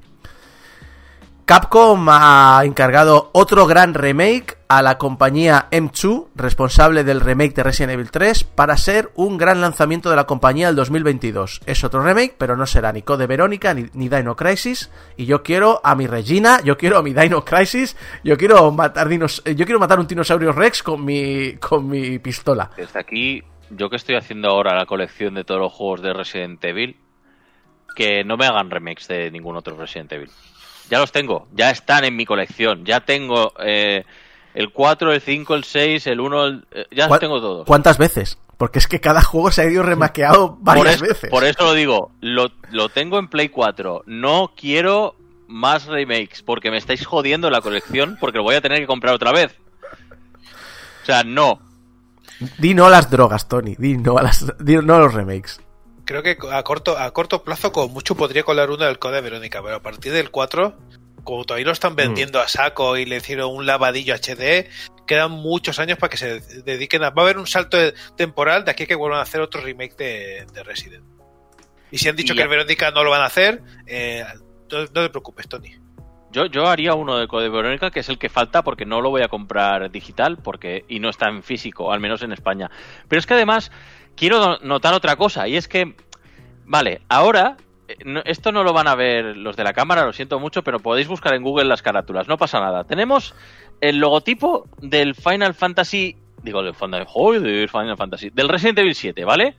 Capcom 1.45 2.07
ha 2.09 2.61
encargado 2.63 3.29
otro 3.33 3.67
gran 3.67 3.93
remake 3.93 4.57
a 4.69 4.81
la 4.81 4.97
compañía 4.97 5.67
M2, 5.71 6.29
responsable 6.35 7.03
del 7.03 7.19
remake 7.19 7.53
de 7.53 7.63
Resident 7.63 7.91
Evil 7.91 8.11
3, 8.11 8.45
para 8.45 8.77
ser 8.77 9.11
un 9.15 9.37
gran 9.37 9.59
lanzamiento 9.59 10.09
de 10.09 10.15
la 10.15 10.23
compañía 10.25 10.67
del 10.67 10.77
2022. 10.77 11.59
Es 11.65 11.83
otro 11.83 12.01
remake, 12.01 12.35
pero 12.37 12.55
no 12.55 12.65
será 12.65 12.93
ni 12.93 13.01
Code 13.01 13.27
Verónica 13.27 13.73
ni, 13.73 13.87
ni 13.93 14.07
Dino 14.07 14.37
Crisis. 14.37 14.89
Y 15.17 15.25
yo 15.25 15.43
quiero 15.43 15.81
a 15.83 15.95
mi 15.95 16.07
Regina, 16.07 16.61
yo 16.63 16.77
quiero 16.77 16.99
a 16.99 17.03
mi 17.03 17.13
Dino 17.13 17.43
Crisis, 17.43 17.97
yo 18.23 18.37
quiero 18.37 18.71
matar 18.71 19.09
dinos, 19.09 19.41
eh, 19.43 19.53
yo 19.53 19.65
quiero 19.65 19.79
matar 19.79 19.99
un 19.99 20.07
Dinosaurio 20.07 20.53
Rex 20.53 20.81
con 20.81 21.03
mi 21.03 21.57
con 21.57 21.89
mi 21.89 22.19
pistola. 22.19 22.71
Desde 22.77 22.97
aquí, 22.97 23.43
yo 23.69 23.89
que 23.89 23.97
estoy 23.97 24.15
haciendo 24.15 24.47
ahora 24.47 24.77
la 24.77 24.85
colección 24.85 25.33
de 25.33 25.43
todos 25.43 25.59
los 25.59 25.73
juegos 25.73 26.01
de 26.03 26.13
Resident 26.13 26.63
Evil, 26.63 26.95
que 27.97 28.23
no 28.23 28.37
me 28.37 28.45
hagan 28.45 28.71
remakes 28.71 29.09
de 29.09 29.29
ningún 29.29 29.57
otro 29.57 29.75
Resident 29.75 30.13
Evil. 30.13 30.29
Ya 30.89 30.99
los 30.99 31.11
tengo, 31.11 31.47
ya 31.53 31.69
están 31.71 32.03
en 32.05 32.15
mi 32.15 32.25
colección. 32.25 32.85
Ya 32.85 32.99
tengo 33.01 33.53
eh, 33.59 34.03
el 34.53 34.71
4, 34.71 35.13
el 35.13 35.21
5, 35.21 35.55
el 35.55 35.63
6, 35.63 36.07
el 36.07 36.19
1, 36.19 36.45
el- 36.45 36.65
eh, 36.71 36.85
ya 36.91 37.03
los 37.03 37.07
¿Cuán- 37.09 37.19
tengo 37.19 37.41
todos. 37.41 37.65
¿Cuántas 37.65 37.97
veces? 37.97 38.37
Porque 38.57 38.79
es 38.79 38.87
que 38.87 39.01
cada 39.01 39.21
juego 39.21 39.51
se 39.51 39.61
ha 39.61 39.65
ido 39.65 39.81
remaqueado 39.83 40.55
Por 40.55 40.63
varias 40.63 41.01
veces. 41.01 41.29
por 41.29 41.43
eso 41.43 41.63
lo 41.63 41.73
digo, 41.73 42.11
lo, 42.21 42.51
lo 42.71 42.89
tengo 42.89 43.17
en 43.17 43.27
Play 43.27 43.49
4. 43.49 44.03
No 44.05 44.51
quiero 44.55 45.15
más 45.47 45.85
remakes 45.85 46.43
porque 46.43 46.69
me 46.71 46.77
estáis 46.77 47.05
jodiendo 47.05 47.49
la 47.49 47.61
colección 47.61 48.17
porque 48.19 48.37
lo 48.37 48.43
voy 48.43 48.55
a 48.55 48.61
tener 48.61 48.79
que 48.79 48.87
comprar 48.87 49.15
otra 49.15 49.31
vez. 49.31 49.55
O 51.01 51.05
sea, 51.05 51.23
no. 51.23 51.59
Di 52.59 52.73
no 52.73 52.85
a 52.85 52.89
las 52.89 53.09
drogas, 53.09 53.47
Tony. 53.47 53.75
Di 53.77 53.97
no 53.97 54.17
a, 54.17 54.23
las, 54.23 54.45
di 54.59 54.75
no 54.77 54.95
a 54.95 54.99
los 54.99 55.13
remakes. 55.13 55.59
Creo 56.05 56.21
que 56.21 56.37
a 56.51 56.63
corto, 56.63 56.97
a 56.97 57.11
corto 57.11 57.43
plazo, 57.43 57.71
como 57.71 57.93
mucho, 57.93 58.15
podría 58.15 58.43
colar 58.43 58.69
uno 58.69 58.85
del 58.85 58.99
Code 58.99 59.21
Verónica, 59.21 59.61
pero 59.63 59.77
a 59.77 59.81
partir 59.81 60.11
del 60.11 60.31
4, 60.31 60.77
como 61.23 61.45
todavía 61.45 61.67
lo 61.67 61.71
están 61.71 61.95
vendiendo 61.95 62.39
a 62.41 62.47
saco 62.47 62.97
y 62.97 63.05
le 63.05 63.17
hicieron 63.17 63.55
un 63.55 63.65
lavadillo 63.65 64.13
HD, 64.13 64.67
quedan 65.07 65.31
muchos 65.31 65.79
años 65.79 65.97
para 65.97 66.09
que 66.09 66.17
se 66.17 66.41
dediquen 66.63 67.03
a. 67.03 67.09
Va 67.11 67.21
a 67.21 67.25
haber 67.25 67.37
un 67.37 67.47
salto 67.47 67.77
temporal 68.17 68.65
de 68.65 68.71
aquí 68.71 68.85
que 68.85 68.95
vuelvan 68.95 69.19
a 69.19 69.23
hacer 69.23 69.41
otro 69.41 69.61
remake 69.61 69.95
de, 69.95 70.45
de 70.53 70.63
Resident. 70.63 71.05
Y 71.91 71.99
si 71.99 72.09
han 72.09 72.15
dicho 72.15 72.33
Y 72.33 72.37
que 72.37 72.43
el 72.43 72.49
Verónica 72.49 72.91
no 72.91 73.03
lo 73.03 73.11
van 73.11 73.21
a 73.21 73.25
hacer, 73.25 73.61
eh, 73.85 74.25
no, 74.71 74.79
no 74.79 74.87
te 74.87 75.09
preocupes, 75.09 75.47
Tony. 75.47 75.75
Yo, 76.31 76.47
yo 76.47 76.65
haría 76.65 76.95
uno 76.95 77.19
de 77.19 77.27
Code 77.27 77.47
Verónica, 77.49 77.91
que 77.91 77.99
es 77.99 78.09
el 78.09 78.17
que 78.17 78.27
falta 78.27 78.63
porque 78.63 78.85
no 78.85 78.99
lo 79.01 79.11
voy 79.11 79.21
a 79.21 79.27
comprar 79.27 79.91
digital 79.91 80.37
porque 80.37 80.83
y 80.87 80.99
no 80.99 81.09
está 81.09 81.29
en 81.29 81.43
físico, 81.43 81.93
al 81.93 81.99
menos 81.99 82.23
en 82.23 82.31
España. 82.31 82.71
Pero 83.07 83.19
es 83.19 83.27
que 83.27 83.35
además 83.35 83.71
quiero 84.15 84.39
no- 84.39 84.57
notar 84.61 84.93
otra 84.93 85.15
cosa 85.15 85.47
y 85.47 85.55
es 85.55 85.67
que, 85.67 85.95
vale, 86.65 87.01
ahora 87.09 87.57
eh, 87.87 87.95
esto 88.25 88.51
no 88.51 88.63
lo 88.63 88.73
van 88.73 88.87
a 88.87 88.95
ver 88.95 89.37
los 89.37 89.55
de 89.55 89.63
la 89.63 89.73
cámara, 89.73 90.05
lo 90.05 90.13
siento 90.13 90.39
mucho, 90.39 90.63
pero 90.63 90.79
podéis 90.79 91.07
buscar 91.07 91.33
en 91.33 91.43
Google 91.43 91.65
las 91.65 91.81
carátulas, 91.81 92.27
no 92.27 92.37
pasa 92.37 92.59
nada. 92.59 92.83
Tenemos 92.85 93.33
el 93.81 93.97
logotipo 93.97 94.67
del 94.81 95.15
Final 95.15 95.53
Fantasy, 95.53 96.15
digo, 96.41 96.63
del 96.63 96.73
joder, 97.05 97.69
Final 97.69 97.97
Fantasy, 97.97 98.29
del 98.29 98.49
Resident 98.49 98.79
Evil 98.79 98.95
7, 98.95 99.25
¿vale? 99.25 99.55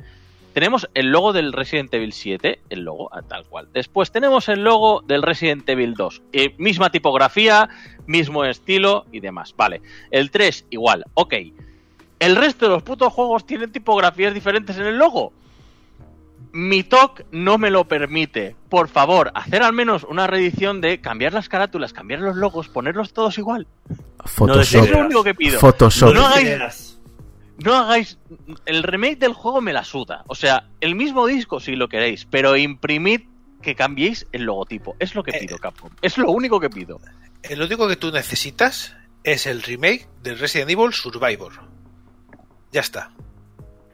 Tenemos 0.55 0.89
el 0.95 1.07
logo 1.09 1.33
del 1.33 1.53
Resident 1.53 1.93
Evil 1.93 2.13
7, 2.13 2.61
el 2.71 2.83
logo 2.85 3.13
ah, 3.13 3.23
tal 3.23 3.45
cual. 3.45 3.69
Después 3.73 4.13
tenemos 4.13 4.49
el 4.49 4.63
logo 4.63 5.03
del 5.03 5.23
Resident 5.23 5.69
Evil 5.69 5.95
2. 5.95 6.23
Eh, 6.33 6.55
misma 6.59 6.91
tipografía, 6.91 7.69
mismo 8.07 8.45
estilo 8.45 9.05
y 9.11 9.19
demás. 9.19 9.53
Vale. 9.57 9.83
El 10.13 10.31
3 10.31 10.67
igual. 10.71 11.07
Ok. 11.15 11.35
El 12.19 12.37
resto 12.37 12.67
de 12.67 12.73
los 12.73 12.83
putos 12.83 13.13
juegos 13.13 13.47
tienen 13.47 13.73
tipografías 13.73 14.33
diferentes 14.33 14.77
en 14.77 14.87
el 14.87 14.99
logo. 14.99 15.33
Mi 16.53 16.85
TOC 16.85 17.23
no 17.33 17.59
me 17.59 17.71
lo 17.71 17.87
permite. 17.87 18.55
Por 18.69 18.89
favor, 18.89 19.33
hacer 19.35 19.63
al 19.63 19.73
menos 19.73 20.05
una 20.05 20.27
reedición 20.27 20.81
de 20.81 21.01
cambiar 21.01 21.33
las 21.33 21.49
carátulas, 21.49 21.93
cambiar 21.93 22.21
los 22.21 22.37
logos, 22.37 22.69
ponerlos 22.69 23.13
todos 23.13 23.39
igual. 23.39 23.67
Photoshop. 24.25 24.85
Es 24.85 24.91
lo 24.91 24.99
único 25.01 25.25
que 25.25 25.35
pido. 25.35 25.59
Photoshop. 25.59 26.15
No 26.15 26.27
hagáis 26.27 26.95
no 27.59 27.75
hagáis. 27.75 28.19
El 28.67 28.83
remake 28.83 29.19
del 29.19 29.33
juego 29.33 29.61
me 29.61 29.73
la 29.73 29.85
suda. 29.85 30.25
O 30.27 30.35
sea, 30.35 30.69
el 30.81 30.95
mismo 30.95 31.27
disco 31.27 31.61
si 31.61 31.77
lo 31.77 31.89
queréis, 31.89 32.27
pero 32.27 32.57
imprimid 32.57 33.23
que 33.63 33.75
cambiéis 33.75 34.27
el 34.33 34.43
logotipo. 34.43 34.97
Es 34.99 35.15
lo 35.15 35.23
que 35.23 35.33
pido, 35.33 35.59
Capcom. 35.59 35.91
Es 36.03 36.19
lo 36.19 36.31
único 36.31 36.61
que 36.61 36.71
pido. 36.71 37.01
El 37.43 37.63
único 37.63 37.89
que 37.89 37.97
tú 37.97 38.11
necesitas 38.11 38.95
es 39.23 39.47
el 39.47 39.63
remake 39.63 40.09
del 40.23 40.39
Resident 40.39 40.71
Evil 40.71 40.93
Survivor. 40.93 41.53
Ya 42.75 42.81
está. 42.81 43.13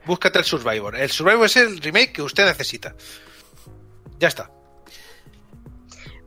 Búscate 0.07 0.39
el 0.39 0.43
Survivor. 0.43 0.95
El 0.95 1.11
Survivor 1.11 1.45
es 1.45 1.55
el 1.55 1.79
remake 1.81 2.13
que 2.13 2.23
usted 2.23 2.47
necesita. 2.47 2.95
Ya 4.17 4.27
está. 4.27 4.49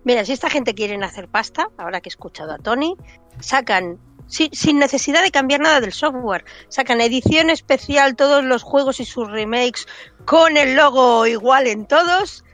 Mira, 0.05 0.25
si 0.25 0.35
esta 0.35 0.49
gente 0.49 0.73
quieren 0.73 1.03
hacer 1.03 1.27
pasta, 1.27 1.67
ahora 1.77 2.01
que 2.01 2.09
he 2.09 2.13
escuchado 2.13 2.53
a 2.53 2.59
Tony, 2.59 2.95
sacan, 3.41 3.99
sin, 4.29 4.55
sin 4.55 4.79
necesidad 4.79 5.25
de 5.25 5.33
cambiar 5.33 5.63
nada 5.63 5.81
del 5.81 5.93
software, 5.93 6.45
sacan 6.69 7.01
edición 7.01 7.51
especial, 7.51 8.15
todos 8.15 8.45
los 8.45 8.63
juegos 8.63 9.01
y 9.01 9.05
sus 9.05 9.29
remakes 9.29 9.89
con 10.25 10.57
el 10.57 10.77
logo 10.77 11.27
igual 11.27 11.67
en 11.67 11.89
todos, 11.89 12.45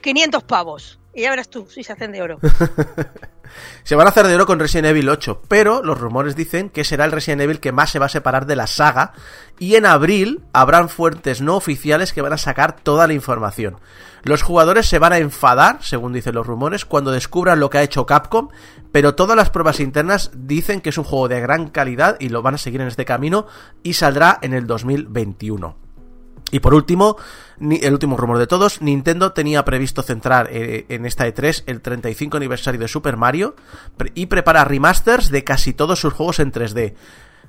500 0.00 0.44
pavos. 0.44 0.98
Y 1.14 1.22
ya 1.22 1.30
verás 1.30 1.48
tú 1.48 1.66
si 1.68 1.84
se 1.84 1.92
hacen 1.92 2.12
de 2.12 2.22
oro. 2.22 2.38
Se 3.84 3.96
van 3.96 4.06
a 4.06 4.10
hacer 4.10 4.26
de 4.26 4.34
oro 4.34 4.46
con 4.46 4.58
Resident 4.58 4.88
Evil 4.88 5.08
8, 5.08 5.42
pero 5.48 5.82
los 5.82 5.98
rumores 6.00 6.36
dicen 6.36 6.70
que 6.70 6.84
será 6.84 7.04
el 7.04 7.12
Resident 7.12 7.42
Evil 7.42 7.60
que 7.60 7.72
más 7.72 7.90
se 7.90 7.98
va 7.98 8.06
a 8.06 8.08
separar 8.08 8.46
de 8.46 8.56
la 8.56 8.66
saga 8.66 9.12
y 9.58 9.74
en 9.74 9.86
abril 9.86 10.42
habrán 10.52 10.88
fuentes 10.88 11.40
no 11.40 11.56
oficiales 11.56 12.12
que 12.12 12.22
van 12.22 12.32
a 12.32 12.38
sacar 12.38 12.76
toda 12.76 13.06
la 13.06 13.12
información. 13.12 13.78
Los 14.22 14.42
jugadores 14.42 14.86
se 14.86 14.98
van 14.98 15.12
a 15.12 15.18
enfadar, 15.18 15.82
según 15.82 16.12
dicen 16.12 16.34
los 16.34 16.46
rumores, 16.46 16.84
cuando 16.84 17.10
descubran 17.10 17.60
lo 17.60 17.70
que 17.70 17.78
ha 17.78 17.82
hecho 17.82 18.06
Capcom, 18.06 18.48
pero 18.92 19.14
todas 19.14 19.36
las 19.36 19.50
pruebas 19.50 19.80
internas 19.80 20.30
dicen 20.34 20.80
que 20.80 20.90
es 20.90 20.98
un 20.98 21.04
juego 21.04 21.28
de 21.28 21.40
gran 21.40 21.68
calidad 21.68 22.16
y 22.20 22.28
lo 22.28 22.42
van 22.42 22.54
a 22.54 22.58
seguir 22.58 22.80
en 22.80 22.88
este 22.88 23.04
camino 23.04 23.46
y 23.82 23.94
saldrá 23.94 24.38
en 24.42 24.54
el 24.54 24.66
2021. 24.66 25.81
Y 26.50 26.60
por 26.60 26.74
último, 26.74 27.16
el 27.60 27.92
último 27.92 28.16
rumor 28.16 28.38
de 28.38 28.46
todos, 28.46 28.82
Nintendo 28.82 29.32
tenía 29.32 29.64
previsto 29.64 30.02
centrar 30.02 30.48
eh, 30.50 30.84
en 30.88 31.06
esta 31.06 31.26
E3 31.26 31.64
el 31.66 31.80
35 31.80 32.36
aniversario 32.36 32.80
de 32.80 32.88
Super 32.88 33.16
Mario 33.16 33.56
y 34.14 34.26
prepara 34.26 34.64
remasters 34.64 35.30
de 35.30 35.44
casi 35.44 35.72
todos 35.72 36.00
sus 36.00 36.12
juegos 36.12 36.40
en 36.40 36.52
3D. 36.52 36.94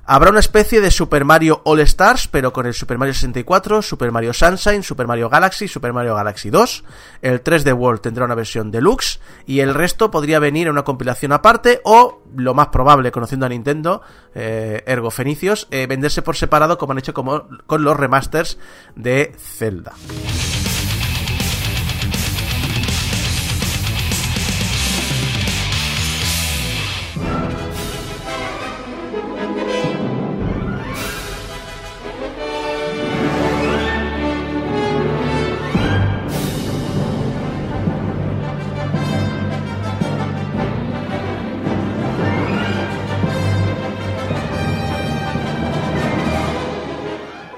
Habrá 0.06 0.30
una 0.30 0.40
especie 0.40 0.82
de 0.82 0.90
Super 0.90 1.24
Mario 1.24 1.62
All 1.64 1.80
Stars, 1.80 2.28
pero 2.28 2.52
con 2.52 2.66
el 2.66 2.74
Super 2.74 2.98
Mario 2.98 3.14
64, 3.14 3.80
Super 3.80 4.12
Mario 4.12 4.34
Sunshine, 4.34 4.82
Super 4.82 5.06
Mario 5.06 5.30
Galaxy, 5.30 5.66
Super 5.66 5.94
Mario 5.94 6.14
Galaxy 6.14 6.50
2. 6.50 6.84
El 7.22 7.42
3D 7.42 7.72
World 7.72 8.02
tendrá 8.02 8.26
una 8.26 8.34
versión 8.34 8.70
deluxe 8.70 9.20
y 9.46 9.60
el 9.60 9.72
resto 9.72 10.10
podría 10.10 10.38
venir 10.40 10.66
en 10.66 10.72
una 10.72 10.84
compilación 10.84 11.32
aparte 11.32 11.80
o, 11.84 12.22
lo 12.36 12.52
más 12.52 12.68
probable, 12.68 13.12
conociendo 13.12 13.46
a 13.46 13.48
Nintendo, 13.48 14.02
eh, 14.34 14.82
ergo 14.86 15.10
Fenicios, 15.10 15.68
eh, 15.70 15.86
venderse 15.86 16.20
por 16.20 16.36
separado 16.36 16.76
como 16.76 16.92
han 16.92 16.98
hecho 16.98 17.14
con 17.14 17.84
los 17.84 17.96
remasters 17.96 18.58
de 18.94 19.34
Zelda. 19.38 19.94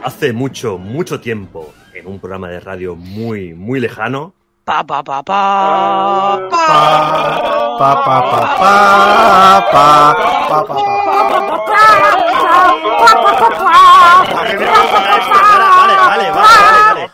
Hace 0.06 0.32
mucho, 0.32 0.78
mucho 0.78 1.18
tiempo, 1.18 1.74
en 1.92 2.06
un 2.06 2.20
programa 2.20 2.48
de 2.48 2.60
radio 2.60 2.94
muy, 2.94 3.54
muy 3.54 3.80
lejano, 3.80 4.34
Pa, 4.62 4.86
pa, 4.86 5.02
pa, 5.02 5.20
pa, 5.20 6.38
pa. 6.48 6.48
Pa, 6.48 7.78
pa, 7.78 7.94
pa, 8.04 8.20
pa, 8.22 8.70
pa, 9.72 10.14
pa, 10.48 10.62
pa, 10.62 10.62
pa. 10.62 10.74
Vale, 14.32 14.54
vale, 15.74 15.94
vale, 16.06 16.26
vale, 16.30 16.70
vale. 16.86 17.10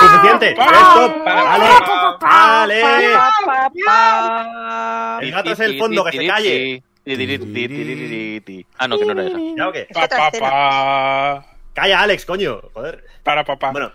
Suficiente. 0.00 0.48
Stop. 0.52 1.12
Vale, 2.20 2.82
vale. 2.82 3.12
El 5.20 5.30
gato 5.30 5.50
es 5.52 5.60
el 5.60 5.78
fondo, 5.78 6.04
que 6.04 6.12
se 6.12 6.26
calle. 6.26 6.82
Ah, 8.78 8.88
no, 8.88 8.98
que 8.98 9.04
no 9.04 9.12
era 9.12 9.26
esa. 9.26 9.38
¿Ya 9.56 9.68
o 9.68 9.72
qué? 9.72 9.86
Otra 9.94 10.28
escena. 10.28 10.50
Pa, 10.50 11.46
Calla, 11.72 12.00
Alex, 12.00 12.26
coño. 12.26 12.60
Joder. 12.74 13.04
para 13.22 13.44
papá. 13.44 13.70
Bueno, 13.70 13.92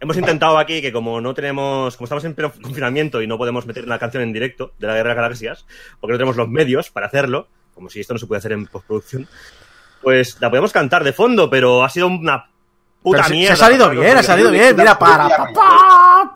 hemos 0.00 0.16
intentado 0.16 0.56
aquí 0.56 0.80
que 0.80 0.92
como 0.92 1.20
no 1.20 1.34
tenemos, 1.34 1.96
como 1.96 2.06
estamos 2.06 2.24
en 2.24 2.34
pleno 2.34 2.50
confinamiento 2.62 3.20
y 3.20 3.26
no 3.26 3.36
podemos 3.36 3.66
meter 3.66 3.84
una 3.84 3.98
canción 3.98 4.22
en 4.22 4.32
directo 4.32 4.72
de 4.78 4.86
la 4.86 4.94
Guerra 4.94 5.10
de 5.10 5.14
las 5.16 5.22
Galaxias, 5.24 5.66
porque 6.00 6.12
no 6.12 6.18
tenemos 6.18 6.36
los 6.36 6.48
medios 6.48 6.90
para 6.90 7.06
hacerlo, 7.06 7.48
como 7.74 7.90
si 7.90 8.00
esto 8.00 8.14
no 8.14 8.18
se 8.18 8.26
puede 8.26 8.38
hacer 8.38 8.52
en 8.52 8.66
postproducción, 8.66 9.28
pues 10.00 10.40
la 10.40 10.48
podemos 10.48 10.72
cantar 10.72 11.04
de 11.04 11.12
fondo, 11.12 11.50
pero 11.50 11.84
ha 11.84 11.88
sido 11.90 12.06
una 12.06 12.48
puta 13.02 13.18
Pero 13.18 13.24
se, 13.24 13.28
se 13.28 13.34
mierda. 13.34 13.54
ha 13.54 13.56
salido 13.56 13.90
bien, 13.90 14.16
ha 14.16 14.22
salido 14.22 14.50
bien. 14.50 14.74
Mira, 14.76 14.98
para, 14.98 15.28
pa, 15.28 16.32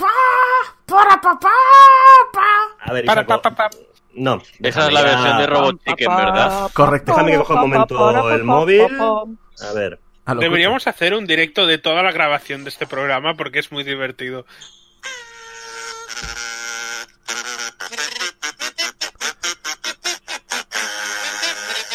A 2.81 2.93
ver, 2.93 3.05
para 3.05 3.23
Isaco, 3.23 3.43
papá. 3.43 3.71
No. 4.17 4.43
Esa 4.61 4.87
es 4.87 4.93
la 4.93 5.03
versión 5.03 5.39
de 5.39 5.47
Robot 5.47 5.81
Chicken, 5.85 6.17
¿verdad? 6.17 6.71
Correcto. 6.73 7.13
Déjame 7.13 7.33
que 7.33 7.39
coja 7.39 7.55
un 7.55 7.61
momento 7.61 8.31
el 8.31 8.45
móvil. 8.45 8.83
A 9.01 9.73
ver. 9.75 10.01
A 10.25 10.35
Deberíamos 10.35 10.87
hacer 10.87 11.15
un 11.15 11.27
directo 11.27 11.67
de 11.67 11.79
toda 11.79 12.03
la 12.03 12.11
grabación 12.11 12.65
de 12.65 12.71
este 12.71 12.87
programa 12.87 13.35
porque 13.35 13.61
es 13.61 13.71
muy 13.71 13.85
divertido. 13.85 14.45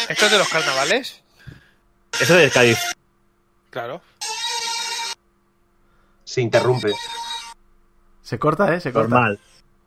¿Esto 0.08 0.26
es 0.26 0.32
de 0.32 0.38
los 0.38 0.48
carnavales? 0.48 1.22
Eso 2.20 2.38
es 2.38 2.52
Cádiz. 2.52 2.78
Claro. 3.70 4.02
Se 6.24 6.40
interrumpe. 6.40 6.92
Se 8.22 8.38
corta, 8.38 8.74
¿eh? 8.74 8.80
Se 8.80 8.92
corta. 8.92 9.08
Normal. 9.08 9.40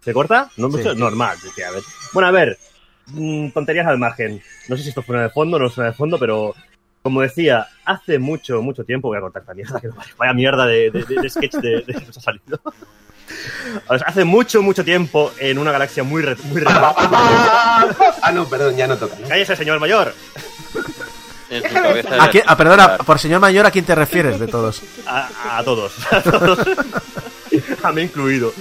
¿Se 0.05 0.13
corta? 0.13 0.49
No, 0.57 0.69
Sí. 0.71 0.77
mucho- 0.77 0.95
Normal. 0.95 1.35
dice, 1.43 1.65
a 1.65 1.71
ver. 1.71 1.83
Bueno, 2.13 2.29
a 2.29 2.31
ver. 2.31 2.57
mm, 3.07 3.49
tonterías 3.49 3.85
al 3.87 3.97
margen. 3.99 4.41
No 4.69 4.77
sé 4.77 4.83
si 4.83 4.89
esto 4.89 5.03
suena 5.03 5.23
de 5.23 5.29
fondo 5.29 5.57
o 5.57 5.59
no 5.59 5.69
suena 5.69 5.89
de 5.91 5.95
fondo, 5.97 6.17
pero 6.17 6.55
Como 7.03 7.21
decía, 7.21 7.67
hace 7.85 8.17
mucho, 8.17 8.63
mucho 8.63 8.83
tiempo, 8.83 9.09
voy 9.09 9.17
a 9.17 9.21
cortar 9.21 9.43
esta 9.43 9.53
mierda, 9.53 9.79
que 9.81 9.89
vaya 10.17 10.33
mierda 10.33 10.65
de, 10.65 10.89
de- 10.89 11.03
de- 11.03 11.21
de 11.21 11.29
sketch 11.29 11.53
de, 11.57 11.81
de 11.81 11.93
que 11.93 12.05
nos 12.05 12.17
ha 12.17 12.21
salido. 12.21 12.59
O 13.87 13.97
sea, 13.97 14.07
hace 14.07 14.23
mucho, 14.23 14.61
mucho 14.61 14.83
tiempo, 14.85 15.31
en 15.39 15.57
una 15.57 15.71
galaxia 15.71 16.03
muy, 16.03 16.21
re- 16.21 16.35
muy 16.45 16.61
remota. 16.61 16.93
Ah, 16.97 18.31
no, 18.33 18.45
perdón, 18.47 18.75
ya 18.77 18.85
no 18.87 18.97
toca. 18.97 19.15
¿no? 19.19 19.27
¡Cállese, 19.27 19.55
señor 19.55 19.79
mayor! 19.79 20.13
En 21.49 21.61
su 21.63 21.73
cabeza 21.73 22.23
¿A 22.23 22.29
quién- 22.29 22.43
ah, 22.47 22.55
perdona, 22.57 22.97
por 22.97 23.17
señor 23.19 23.39
mayor, 23.39 23.65
¿a 23.65 23.71
quién 23.71 23.85
te 23.85 23.93
refieres 23.95 24.39
de 24.39 24.47
todos? 24.47 24.81
A, 25.07 25.57
a 25.59 25.63
todos. 25.63 25.93
A 26.11 26.21
todos. 26.21 26.59
A 27.83 27.91
mí 27.91 28.01
incluido. 28.01 28.53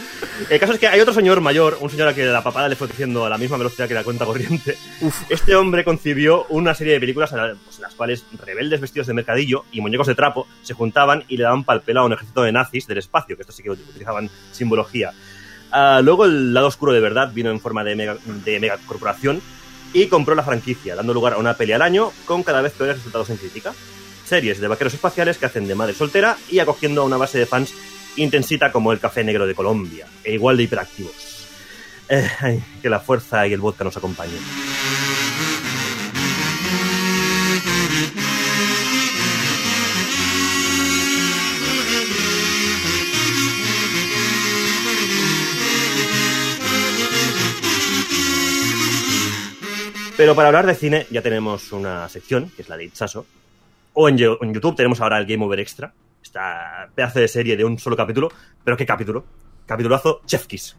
El 0.51 0.59
caso 0.61 0.73
es 0.75 0.79
que 0.79 0.87
hay 0.89 1.01
otro 1.01 1.15
señor 1.15 1.41
mayor, 1.41 1.79
un 1.81 1.91
señor 1.91 2.09
a 2.09 2.15
que 2.15 2.25
la 2.25 2.43
papada 2.43 2.69
le 2.69 2.77
fue 2.77 2.89
creciendo 2.89 3.25
a 3.25 3.29
la 3.31 3.39
misma 3.39 3.57
velocidad 3.57 3.89
que 3.89 3.95
la 3.95 4.05
cuenta 4.05 4.25
corriente. 4.25 4.77
Este 5.29 5.55
hombre 5.55 5.85
concibió 5.85 6.45
una 6.51 6.75
serie 6.75 6.95
de 6.95 7.01
películas 7.01 7.33
en 7.33 7.39
la- 7.39 7.55
pues, 7.65 7.77
en 7.77 7.83
las 7.83 7.95
cuales 7.95 8.25
rebeldes 8.45 8.81
vestidos 8.81 9.07
de 9.07 9.15
mercadillo 9.15 9.65
y 9.73 9.81
muñecos 9.81 10.07
de 10.07 10.15
trapo 10.15 10.47
se 10.63 10.75
juntaban 10.75 11.25
y 11.29 11.37
le 11.37 11.45
daban 11.45 11.65
pal 11.65 11.83
pelo 11.83 12.01
a 12.01 12.05
un 12.05 12.13
ejército 12.13 12.43
de 12.43 12.53
nazis 12.53 12.87
del 12.87 12.99
espacio, 12.99 13.37
que 13.37 13.43
esto 13.43 13.53
sí 13.53 13.63
que 13.63 13.71
utilizaban 13.71 14.29
simbología. 14.53 15.13
Ah, 15.73 16.01
luego 16.05 16.25
el 16.27 16.53
lado 16.55 16.69
oscuro 16.69 16.93
de 16.93 17.01
verdad 17.01 17.33
vino 17.33 17.51
en 17.51 17.61
forma 17.61 17.83
de 17.85 17.97
mega, 17.97 18.17
de 18.45 18.61
megacorporación 18.61 19.41
y 19.93 20.07
compró 20.07 20.35
la 20.35 20.43
franquicia, 20.43 20.95
dando 20.95 21.15
lugar 21.15 21.35
a 21.35 21.39
una 21.39 21.55
pelea 21.55 21.77
al 21.77 21.83
año 21.83 22.13
con 22.27 22.43
cada 22.43 22.63
vez 22.63 22.73
peores 22.73 22.97
resultados 22.97 23.31
en 23.31 23.37
crítica. 23.39 23.73
Series 24.25 24.59
de 24.61 24.69
vaqueros 24.69 24.95
espaciales 24.95 25.37
que 25.39 25.47
hacen 25.47 25.67
de 25.69 25.75
madre 25.75 25.95
soltera 25.95 26.37
y 26.51 26.59
acogiendo 26.59 27.03
a 27.03 27.05
una 27.05 27.17
base 27.19 27.39
de 27.39 27.47
fans 27.47 27.75
intensita 28.17 28.71
como 28.73 28.93
el 28.93 29.01
café 29.01 29.25
negro 29.25 29.47
de 29.47 29.55
Colombia, 29.55 30.07
e 30.23 30.35
igual 30.35 30.57
de 30.57 30.63
hiperactivos. 30.65 31.49
Eh, 32.09 32.61
que 32.83 32.91
la 32.91 33.01
fuerza 33.01 33.47
y 33.47 33.53
el 33.53 33.61
vodka 33.61 33.85
nos 33.85 33.97
acompañen. 33.97 34.41
Pero 50.17 50.37
para 50.37 50.49
hablar 50.49 50.67
de 50.67 50.75
cine 50.75 51.07
ya 51.11 51.23
tenemos 51.23 51.73
una 51.73 52.09
sección, 52.09 52.51
que 52.55 52.63
es 52.63 52.69
la 52.69 52.77
de 52.77 52.85
Itzaso. 52.85 53.27
O 53.95 54.09
en 54.09 54.17
YouTube 54.17 54.77
tenemos 54.77 55.01
ahora 55.01 55.19
el 55.19 55.27
Game 55.27 55.45
Over 55.45 55.61
Extra. 55.61 55.93
Esta 56.35 56.89
pedazo 56.93 57.21
de 57.21 57.29
serie 57.29 57.57
de 57.57 57.65
un 57.65 57.79
solo 57.79 57.97
capítulo. 57.97 58.29
Pero 58.65 58.77
¿qué 58.77 58.85
capítulo? 58.85 59.25
Capitulazo 59.67 60.21
Chef 60.27 60.49
Kiss. 60.49 60.77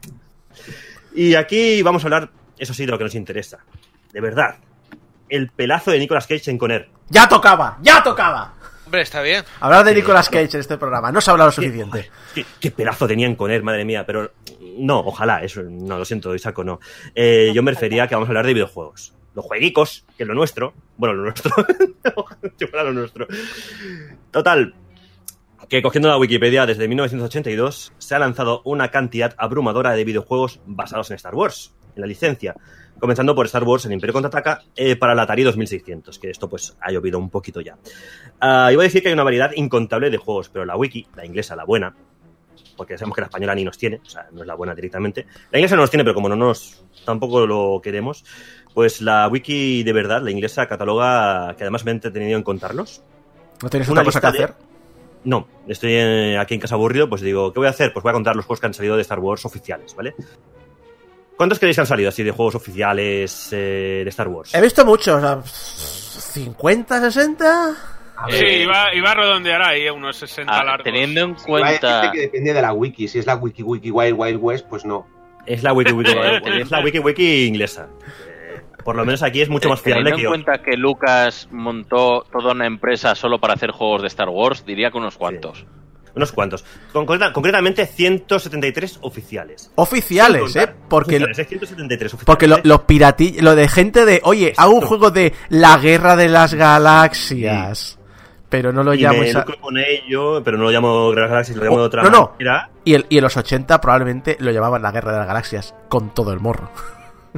Y 1.14 1.34
aquí 1.36 1.82
vamos 1.82 2.04
a 2.04 2.08
hablar, 2.08 2.30
eso 2.60 2.74
sí, 2.74 2.86
de 2.86 2.92
lo 2.92 2.98
que 2.98 3.06
nos 3.06 3.16
interesa. 3.16 3.60
De 4.12 4.20
verdad. 4.20 4.58
El 5.30 5.50
pelazo 5.52 5.92
de 5.92 6.00
Nicolas 6.00 6.28
Cage 6.28 6.52
en 6.52 6.58
Conner. 6.58 6.90
¡Ya 7.08 7.30
tocaba! 7.30 7.78
¡Ya 7.82 8.04
tocaba! 8.04 8.54
Hombre, 8.84 9.02
está 9.02 9.22
bien. 9.22 9.46
Hablar 9.62 9.86
de 9.86 9.96
Nicolas 9.96 10.28
Cage 10.28 10.56
en 10.56 10.60
este 10.60 10.78
programa, 10.78 11.10
no 11.14 11.22
se 11.22 11.30
ha 11.30 11.32
hablado 11.32 11.48
lo 11.48 11.54
suficiente. 11.54 12.12
¿Qué, 12.34 12.46
qué 12.60 12.72
pelazo 12.72 13.08
tenía 13.08 13.26
en 13.26 13.36
Conner, 13.36 13.64
madre 13.64 13.86
mía, 13.86 14.06
pero 14.06 14.34
no, 14.78 15.00
ojalá, 15.00 15.42
eso, 15.42 15.64
no, 15.64 15.98
lo 15.98 16.04
siento, 16.04 16.36
Isaco, 16.36 16.66
no. 16.66 16.82
Eh, 17.16 17.54
yo 17.56 17.64
me 17.64 17.72
refería 17.72 18.04
a 18.04 18.08
que 18.10 18.16
vamos 18.16 18.28
a 18.28 18.32
hablar 18.32 18.46
de 18.46 18.54
videojuegos. 18.54 19.14
Los 19.34 19.46
jueguicos, 19.46 20.06
que 20.18 20.24
es 20.24 20.28
lo 20.28 20.36
nuestro. 20.36 20.74
Bueno, 20.98 21.16
lo 21.16 21.24
nuestro. 21.24 21.52
Lo 22.84 22.94
nuestro. 22.94 23.28
Total, 24.32 24.74
que 25.70 25.82
cogiendo 25.82 26.10
la 26.10 26.18
Wikipedia, 26.18 26.66
desde 26.66 26.88
1982 26.88 27.94
se 27.98 28.16
ha 28.16 28.20
lanzado 28.20 28.62
una 28.66 28.90
cantidad 28.92 29.34
abrumadora 29.38 29.92
de 29.94 30.04
videojuegos 30.04 30.60
basados 30.66 31.10
en 31.12 31.16
Star 31.16 31.36
Wars, 31.36 31.74
en 31.96 32.02
la 32.02 32.08
licencia. 32.08 32.56
Comenzando 33.00 33.36
por 33.36 33.46
Star 33.48 33.64
Wars, 33.64 33.86
el 33.86 33.92
Imperio 33.92 34.14
Contraataca, 34.14 34.62
eh, 34.76 34.96
para 34.96 35.14
la 35.16 35.24
Atari 35.24 35.44
2600, 35.44 36.18
que 36.18 36.30
esto 36.30 36.48
pues 36.50 36.78
ha 36.80 36.92
llovido 36.92 37.20
un 37.20 37.30
poquito 37.30 37.60
ya. 37.62 37.78
Ah, 38.40 38.70
iba 38.72 38.84
a 38.84 38.86
decir 38.86 39.02
que 39.02 39.10
hay 39.10 39.14
una 39.14 39.24
variedad 39.24 39.52
incontable 39.56 40.10
de 40.10 40.18
juegos, 40.18 40.50
pero 40.50 40.64
la 40.66 40.78
wiki, 40.78 41.06
la 41.16 41.26
inglesa, 41.26 41.56
la 41.58 41.66
buena, 41.66 41.94
porque 42.78 42.98
sabemos 42.98 43.16
que 43.16 43.22
la 43.22 43.28
española 43.28 43.54
ni 43.56 43.66
nos 43.66 43.78
tiene, 43.78 44.00
o 44.06 44.10
sea, 44.10 44.28
no 44.32 44.42
es 44.42 44.48
la 44.48 44.56
buena 44.56 44.74
directamente. 44.74 45.26
La 45.52 45.60
inglesa 45.60 45.76
no 45.76 45.82
nos 45.82 45.90
tiene, 45.90 46.04
pero 46.06 46.14
como 46.14 46.30
no 46.30 46.36
nos 46.38 46.86
tampoco 47.04 47.46
lo 47.46 47.82
queremos, 47.84 48.24
pues 48.74 49.02
la 49.02 49.28
wiki 49.28 49.84
de 49.84 49.92
verdad, 49.94 50.22
la 50.22 50.32
inglesa, 50.32 50.66
cataloga, 50.68 51.54
que 51.58 51.64
además 51.64 51.84
me 51.84 51.92
he 51.92 51.96
entretenido 51.96 52.38
en 52.38 52.44
contarlos. 52.44 53.04
¿No 53.62 53.70
tienes 53.70 53.90
Una 53.90 54.02
otra 54.02 54.06
cosa 54.14 54.22
que 54.32 54.38
de- 54.38 54.44
hacer? 54.46 54.56
No, 55.26 55.48
estoy 55.68 55.92
eh, 55.94 56.38
aquí 56.40 56.54
en 56.54 56.60
casa 56.62 56.76
aburrido, 56.76 57.10
pues 57.10 57.22
digo, 57.22 57.52
¿qué 57.52 57.60
voy 57.60 57.68
a 57.68 57.72
hacer? 57.72 57.92
Pues 57.92 58.04
voy 58.04 58.12
a 58.12 58.14
contar 58.14 58.36
los 58.36 58.46
juegos 58.46 58.60
que 58.62 58.68
han 58.68 58.74
salido 58.74 58.96
de 58.96 59.02
Star 59.02 59.20
Wars 59.20 59.44
oficiales, 59.46 59.96
¿vale? 59.96 60.14
¿Cuántos 61.36 61.60
creéis 61.60 61.76
que 61.76 61.82
han 61.82 61.88
salido 61.88 62.10
así 62.10 62.24
de 62.24 62.32
juegos 62.32 62.56
oficiales 62.56 63.50
eh, 63.52 64.02
de 64.04 64.10
Star 64.10 64.28
Wars? 64.30 64.54
He 64.56 64.62
visto 64.62 64.86
muchos, 64.86 65.16
o 65.16 65.20
sea, 65.22 65.42
50, 65.42 67.12
60. 67.12 67.70
A 68.18 68.30
Sí, 68.32 68.46
iba, 68.46 68.94
iba 68.96 69.12
a 69.12 69.16
redondear 69.16 69.62
ahí 69.62 69.88
a 69.88 69.94
unos 69.94 70.16
60 70.18 70.54
Ah, 70.54 70.64
largos. 70.64 70.86
teniendo 70.86 71.22
en 71.22 71.34
cuenta 71.36 72.12
que 72.14 72.22
depende 72.22 72.54
de 72.54 72.62
la 72.62 72.72
wiki. 72.72 73.08
Si 73.10 73.20
es 73.20 73.26
la 73.26 73.36
wiki 73.36 73.62
wiki 73.64 73.92
Wild 73.92 74.16
Wild 74.18 74.40
West, 74.42 74.68
pues 74.70 74.86
no. 74.86 75.06
Es 75.46 75.62
la 75.64 75.74
wiki 75.74 75.92
wiki, 75.92 76.12
es 76.62 76.72
la 76.72 76.80
wiki 76.80 77.00
wiki 77.00 77.46
inglesa. 77.48 77.90
Eh, 78.86 78.88
por 78.88 78.96
lo 78.96 79.04
menos 79.06 79.24
aquí 79.24 79.42
es 79.42 79.50
mucho 79.50 79.68
más 79.70 79.82
fiable 79.82 80.12
teniendo 80.12 80.32
que 80.32 80.38
en 80.38 80.44
cuenta 80.44 80.64
que 80.64 80.78
Lucas 80.78 81.48
montó 81.52 82.24
toda 82.32 82.52
una 82.54 82.68
empresa 82.68 83.16
solo 83.16 83.40
para 83.40 83.54
hacer 83.56 83.72
juegos 83.72 84.02
de 84.02 84.08
Star 84.08 84.30
Wars, 84.30 84.64
diría 84.66 84.92
que 84.92 84.98
unos 84.98 85.18
cuantos. 85.18 85.66
unos 86.16 86.32
cuantos. 86.32 86.64
Concreta- 86.94 87.34
concretamente 87.34 87.86
173 87.88 89.00
oficiales. 89.02 89.70
Oficiales, 89.76 90.56
¿eh? 90.56 90.72
Porque, 90.88 91.16
oficiales, 91.18 91.40
¿eh? 91.40 91.46
173 91.46 92.14
oficiales. 92.14 92.26
porque 92.26 92.48
lo- 92.48 92.58
¿eh? 92.58 92.62
los 92.64 92.82
piratillos, 92.84 93.42
lo 93.44 93.54
de 93.56 93.68
gente 93.68 94.06
de, 94.06 94.22
oye, 94.24 94.54
hago 94.56 94.76
un 94.76 94.82
juego 94.82 95.12
de 95.12 95.34
la 95.50 95.78
guerra 95.78 96.16
de 96.16 96.30
las 96.30 96.54
galaxias. 96.54 98.00
Pero 98.48 98.72
no 98.72 98.84
lo 98.84 98.94
y 98.94 99.00
llamo 99.00 99.20
me 99.22 99.30
esa... 99.30 99.44
con 99.44 99.78
ello, 99.78 100.42
pero 100.44 100.58
no 100.58 100.66
lo 100.66 100.72
llamo 100.72 101.10
Guerra 101.10 101.24
de 101.24 101.28
las 101.28 101.32
Galaxias, 101.32 101.58
lo 101.58 101.64
llamo 101.66 101.76
Oh, 101.76 101.80
de 101.80 101.86
otra 101.88 102.04
no, 102.04 102.10
no. 102.12 102.32
manera. 102.38 102.70
Y, 102.86 102.94
el, 102.94 103.06
y 103.10 103.18
en 103.18 103.24
los 103.24 103.36
80 103.36 103.82
probablemente 103.82 104.38
lo 104.40 104.52
llamaban 104.52 104.82
la 104.84 104.92
guerra 104.92 105.12
de 105.12 105.18
las 105.18 105.28
galaxias, 105.28 105.76
con 105.90 106.14
todo 106.14 106.32
el 106.32 106.40
morro. 106.40 106.70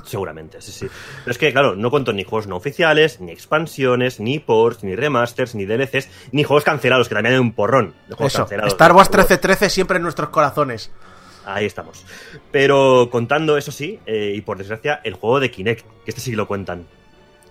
Seguramente, 0.03 0.61
sí, 0.61 0.71
sí. 0.71 0.87
Pero 1.23 1.31
es 1.31 1.37
que, 1.37 1.51
claro, 1.51 1.75
no 1.75 1.89
cuento 1.89 2.13
ni 2.13 2.23
juegos 2.23 2.47
no 2.47 2.55
oficiales, 2.55 3.19
ni 3.19 3.31
expansiones, 3.31 4.19
ni 4.19 4.39
ports, 4.39 4.83
ni 4.83 4.95
remasters, 4.95 5.55
ni 5.55 5.65
DLCs, 5.65 6.09
ni 6.31 6.43
juegos 6.43 6.63
cancelados, 6.63 7.09
que 7.09 7.15
también 7.15 7.35
hay 7.35 7.39
un 7.41 7.53
porrón 7.53 7.93
de 8.07 8.15
juegos 8.15 8.33
Eso, 8.33 8.43
cancelados. 8.43 8.73
Star 8.73 8.91
Wars 8.93 9.09
de 9.09 9.21
Star 9.21 9.21
1313 9.21 9.69
siempre 9.69 9.97
en 9.97 10.03
nuestros 10.03 10.29
corazones. 10.29 10.91
Ahí 11.45 11.65
estamos. 11.65 12.05
Pero 12.51 13.07
contando 13.09 13.57
eso 13.57 13.71
sí, 13.71 13.99
eh, 14.05 14.33
y 14.35 14.41
por 14.41 14.57
desgracia, 14.57 14.99
el 15.03 15.13
juego 15.13 15.39
de 15.39 15.49
Kinect, 15.49 15.85
que 16.03 16.11
este 16.11 16.21
sí 16.21 16.33
lo 16.33 16.47
cuentan. 16.47 16.85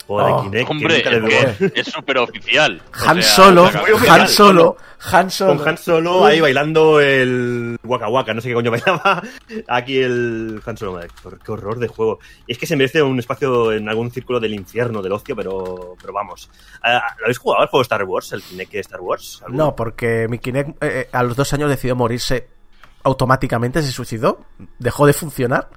Juego 0.07 0.23
Oh, 0.37 0.43
de 0.51 0.65
Kinect, 0.65 0.67
que 0.67 0.73
Hombre, 0.73 1.73
que 1.75 1.81
es 1.81 1.87
súper 1.89 2.19
oficial. 2.19 2.81
Han 3.07 3.23
Solo, 3.23 3.65
Han 4.09 4.29
Solo, 4.29 4.77
Han 5.13 5.31
Solo. 5.31 5.57
Con 5.59 5.69
Han 5.69 5.79
Solo 5.79 6.25
ahí 6.25 6.41
bailando 6.41 7.01
el 7.01 7.77
Waka 7.83 8.09
Waka, 8.09 8.33
no 8.33 8.41
sé 8.41 8.49
qué 8.49 8.55
coño 8.55 8.71
bailaba. 8.73 9.21
Aquí 9.67 9.99
el 9.99 10.63
Han 10.65 10.77
Solo, 10.77 10.93
madre, 10.93 11.09
qué 11.23 11.29
hor- 11.29 11.39
qué 11.45 11.53
horror 11.53 11.79
de 11.81 11.89
juego. 11.89 12.21
Y 12.47 12.53
es 12.53 12.59
que 12.59 12.67
se 12.67 12.77
merece 12.77 13.03
un 13.03 13.19
espacio 13.19 13.73
en 13.73 13.89
algún 13.89 14.13
círculo 14.13 14.39
del 14.39 14.55
infierno, 14.55 15.03
del 15.03 15.13
ocio, 15.13 15.35
pero, 15.35 15.97
pero 16.01 16.13
vamos. 16.13 16.49
Ah, 16.85 17.03
¿Lo 17.19 17.25
habéis 17.25 17.39
jugado 17.39 17.63
al 17.63 17.69
juego 17.69 17.83
Star 17.83 18.05
Wars? 18.05 18.33
¿El 18.33 18.43
Kinect 18.43 18.73
de 18.73 18.81
Star 18.81 19.01
Wars? 19.01 19.41
¿Alguno? 19.45 19.65
No, 19.65 19.75
porque 19.77 20.29
mi 20.29 20.39
Kinect 20.39 20.71
eh, 20.85 21.01
eh, 21.01 21.09
a 21.11 21.23
los 21.25 21.35
dos 21.37 21.53
años 21.53 21.69
decidió 21.69 21.97
morirse 21.97 22.47
automáticamente, 23.03 23.83
se 23.83 23.91
suicidó, 23.93 24.41
dejó 24.79 25.07
de 25.07 25.13
funcionar. 25.13 25.69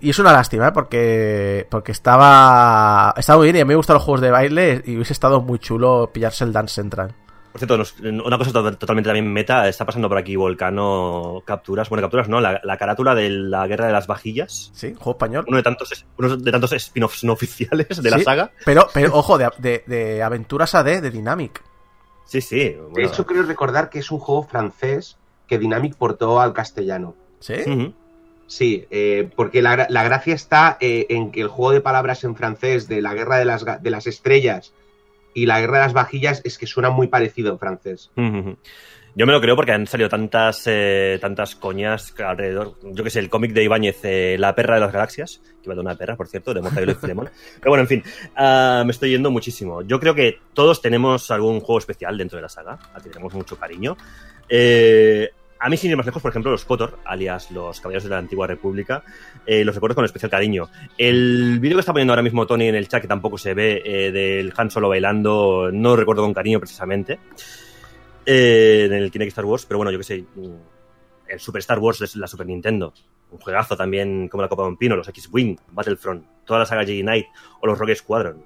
Y 0.00 0.10
es 0.10 0.18
una 0.18 0.32
lástima, 0.32 0.68
¿eh? 0.68 0.72
porque 0.72 1.66
porque 1.70 1.92
estaba 1.92 3.14
estaba 3.16 3.38
muy 3.38 3.46
bien 3.46 3.56
y 3.56 3.60
a 3.60 3.64
mí 3.64 3.68
me 3.70 3.74
gustan 3.74 3.94
los 3.94 4.02
juegos 4.04 4.20
de 4.20 4.30
baile 4.30 4.82
y 4.86 4.94
hubiese 4.94 5.12
estado 5.12 5.40
muy 5.40 5.58
chulo 5.58 6.10
pillarse 6.12 6.44
el 6.44 6.52
Dance 6.52 6.74
Central. 6.74 7.14
Por 7.50 7.58
cierto, 7.60 7.78
nos- 7.78 7.98
una 8.00 8.38
cosa 8.38 8.52
to- 8.52 8.76
totalmente 8.76 9.08
también 9.08 9.32
meta, 9.32 9.66
está 9.66 9.84
pasando 9.84 10.08
por 10.08 10.18
aquí 10.18 10.36
Volcano 10.36 11.42
capturas, 11.44 11.88
bueno, 11.88 12.02
capturas 12.02 12.28
no, 12.28 12.40
la, 12.40 12.60
la 12.62 12.76
carátula 12.76 13.14
de 13.16 13.30
la 13.30 13.66
guerra 13.66 13.86
de 13.86 13.92
las 13.92 14.06
vajillas. 14.06 14.70
¿Sí? 14.74 14.94
¿Juego 14.94 15.12
español? 15.12 15.44
Uno 15.48 15.56
de 15.56 15.62
tantos, 15.64 16.06
uno 16.18 16.36
de 16.36 16.52
tantos 16.52 16.72
spin-offs 16.74 17.24
no 17.24 17.32
oficiales 17.32 18.00
de 18.02 18.10
la 18.10 18.18
saga. 18.20 18.52
Pero, 18.64 18.86
pero 18.94 19.14
ojo, 19.14 19.38
de, 19.38 19.50
de, 19.58 19.82
de 19.86 20.22
Aventuras 20.22 20.74
AD, 20.76 21.00
de 21.02 21.10
Dynamic. 21.10 21.62
Sí, 22.26 22.40
sí. 22.40 22.58
De 22.68 22.76
bueno. 22.90 23.08
hecho, 23.08 23.26
creo 23.26 23.42
recordar 23.42 23.88
que 23.90 23.98
es 24.00 24.10
un 24.12 24.18
juego 24.20 24.44
francés 24.44 25.16
que 25.48 25.58
Dynamic 25.58 25.96
portó 25.96 26.40
al 26.40 26.52
castellano. 26.52 27.16
¿Sí? 27.40 27.54
Ujú. 27.66 27.94
Sí, 28.48 28.86
eh, 28.90 29.28
porque 29.36 29.60
la, 29.60 29.86
la 29.90 30.02
gracia 30.02 30.34
está 30.34 30.78
eh, 30.80 31.06
en 31.10 31.30
que 31.30 31.42
el 31.42 31.48
juego 31.48 31.72
de 31.72 31.82
palabras 31.82 32.24
en 32.24 32.34
francés 32.34 32.88
de 32.88 33.02
la 33.02 33.14
guerra 33.14 33.38
de 33.38 33.44
las, 33.44 33.64
de 33.64 33.90
las 33.90 34.06
estrellas 34.06 34.72
y 35.34 35.44
la 35.46 35.60
guerra 35.60 35.78
de 35.78 35.84
las 35.84 35.92
vajillas 35.92 36.40
es 36.44 36.56
que 36.56 36.66
suena 36.66 36.88
muy 36.88 37.08
parecido 37.08 37.52
en 37.52 37.58
francés. 37.58 38.10
Yo 39.14 39.26
me 39.26 39.32
lo 39.32 39.40
creo 39.40 39.54
porque 39.54 39.72
han 39.72 39.86
salido 39.86 40.08
tantas 40.08 40.62
eh, 40.66 41.18
tantas 41.20 41.56
coñas 41.56 42.14
alrededor. 42.18 42.74
Yo 42.82 43.04
que 43.04 43.10
sé, 43.10 43.18
el 43.18 43.28
cómic 43.28 43.52
de 43.52 43.64
Ibáñez, 43.64 43.98
eh, 44.04 44.36
La 44.38 44.54
perra 44.54 44.74
de 44.74 44.80
las 44.80 44.92
galaxias, 44.92 45.42
que 45.62 45.68
va 45.68 45.74
de 45.74 45.80
una 45.80 45.94
perra, 45.96 46.16
por 46.16 46.28
cierto, 46.28 46.54
de 46.54 46.62
Mortadelo 46.62 46.92
y 46.92 46.94
Filemón. 46.94 47.28
Pero 47.60 47.70
bueno, 47.70 47.82
en 47.82 47.88
fin, 47.88 48.02
ah, 48.36 48.82
me 48.86 48.92
estoy 48.92 49.10
yendo 49.10 49.30
muchísimo. 49.30 49.82
Yo 49.82 49.98
creo 50.00 50.14
que 50.14 50.38
todos 50.54 50.80
tenemos 50.80 51.30
algún 51.30 51.60
juego 51.60 51.80
especial 51.80 52.16
dentro 52.16 52.36
de 52.36 52.42
la 52.42 52.48
saga, 52.48 52.78
al 52.94 53.02
que 53.02 53.10
tenemos 53.10 53.34
mucho 53.34 53.56
cariño. 53.56 53.96
Eh, 54.48 55.30
a 55.60 55.68
mí, 55.68 55.76
sin 55.76 55.90
ir 55.90 55.96
más 55.96 56.06
lejos, 56.06 56.22
por 56.22 56.30
ejemplo, 56.30 56.50
los 56.50 56.64
Kotor, 56.64 56.98
alias 57.04 57.50
los 57.50 57.80
Caballeros 57.80 58.04
de 58.04 58.10
la 58.10 58.18
Antigua 58.18 58.46
República, 58.46 59.02
eh, 59.44 59.64
los 59.64 59.74
recuerdo 59.74 59.96
con 59.96 60.04
especial 60.04 60.30
cariño. 60.30 60.68
El 60.96 61.58
vídeo 61.58 61.76
que 61.76 61.80
está 61.80 61.92
poniendo 61.92 62.12
ahora 62.12 62.22
mismo 62.22 62.46
Tony 62.46 62.68
en 62.68 62.76
el 62.76 62.86
chat, 62.86 63.02
que 63.02 63.08
tampoco 63.08 63.38
se 63.38 63.54
ve, 63.54 63.82
eh, 63.84 64.12
del 64.12 64.52
Han 64.56 64.70
Solo 64.70 64.88
bailando, 64.88 65.70
no 65.72 65.96
recuerdo 65.96 66.22
con 66.22 66.32
cariño 66.32 66.60
precisamente, 66.60 67.18
eh, 68.24 68.84
en 68.86 68.92
el 68.92 69.10
Kinect 69.10 69.30
Star 69.30 69.44
Wars, 69.44 69.66
pero 69.66 69.78
bueno, 69.78 69.90
yo 69.90 69.98
que 69.98 70.04
sé, 70.04 70.24
mm, 70.34 70.54
el 71.28 71.40
Super 71.40 71.58
Star 71.60 71.78
Wars 71.80 72.00
es 72.02 72.14
la 72.14 72.28
Super 72.28 72.46
Nintendo. 72.46 72.94
Un 73.30 73.38
juegazo 73.38 73.76
también 73.76 74.28
como 74.28 74.42
la 74.42 74.48
Copa 74.48 74.62
de 74.62 74.68
un 74.68 74.76
Pino, 74.76 74.96
los 74.96 75.08
X-Wing, 75.08 75.56
Battlefront, 75.72 76.24
toda 76.44 76.60
la 76.60 76.66
saga 76.66 76.84
Jedi 76.84 77.02
Knight 77.02 77.26
o 77.60 77.66
los 77.66 77.78
Rogue 77.78 77.94
Squadron. 77.94 78.44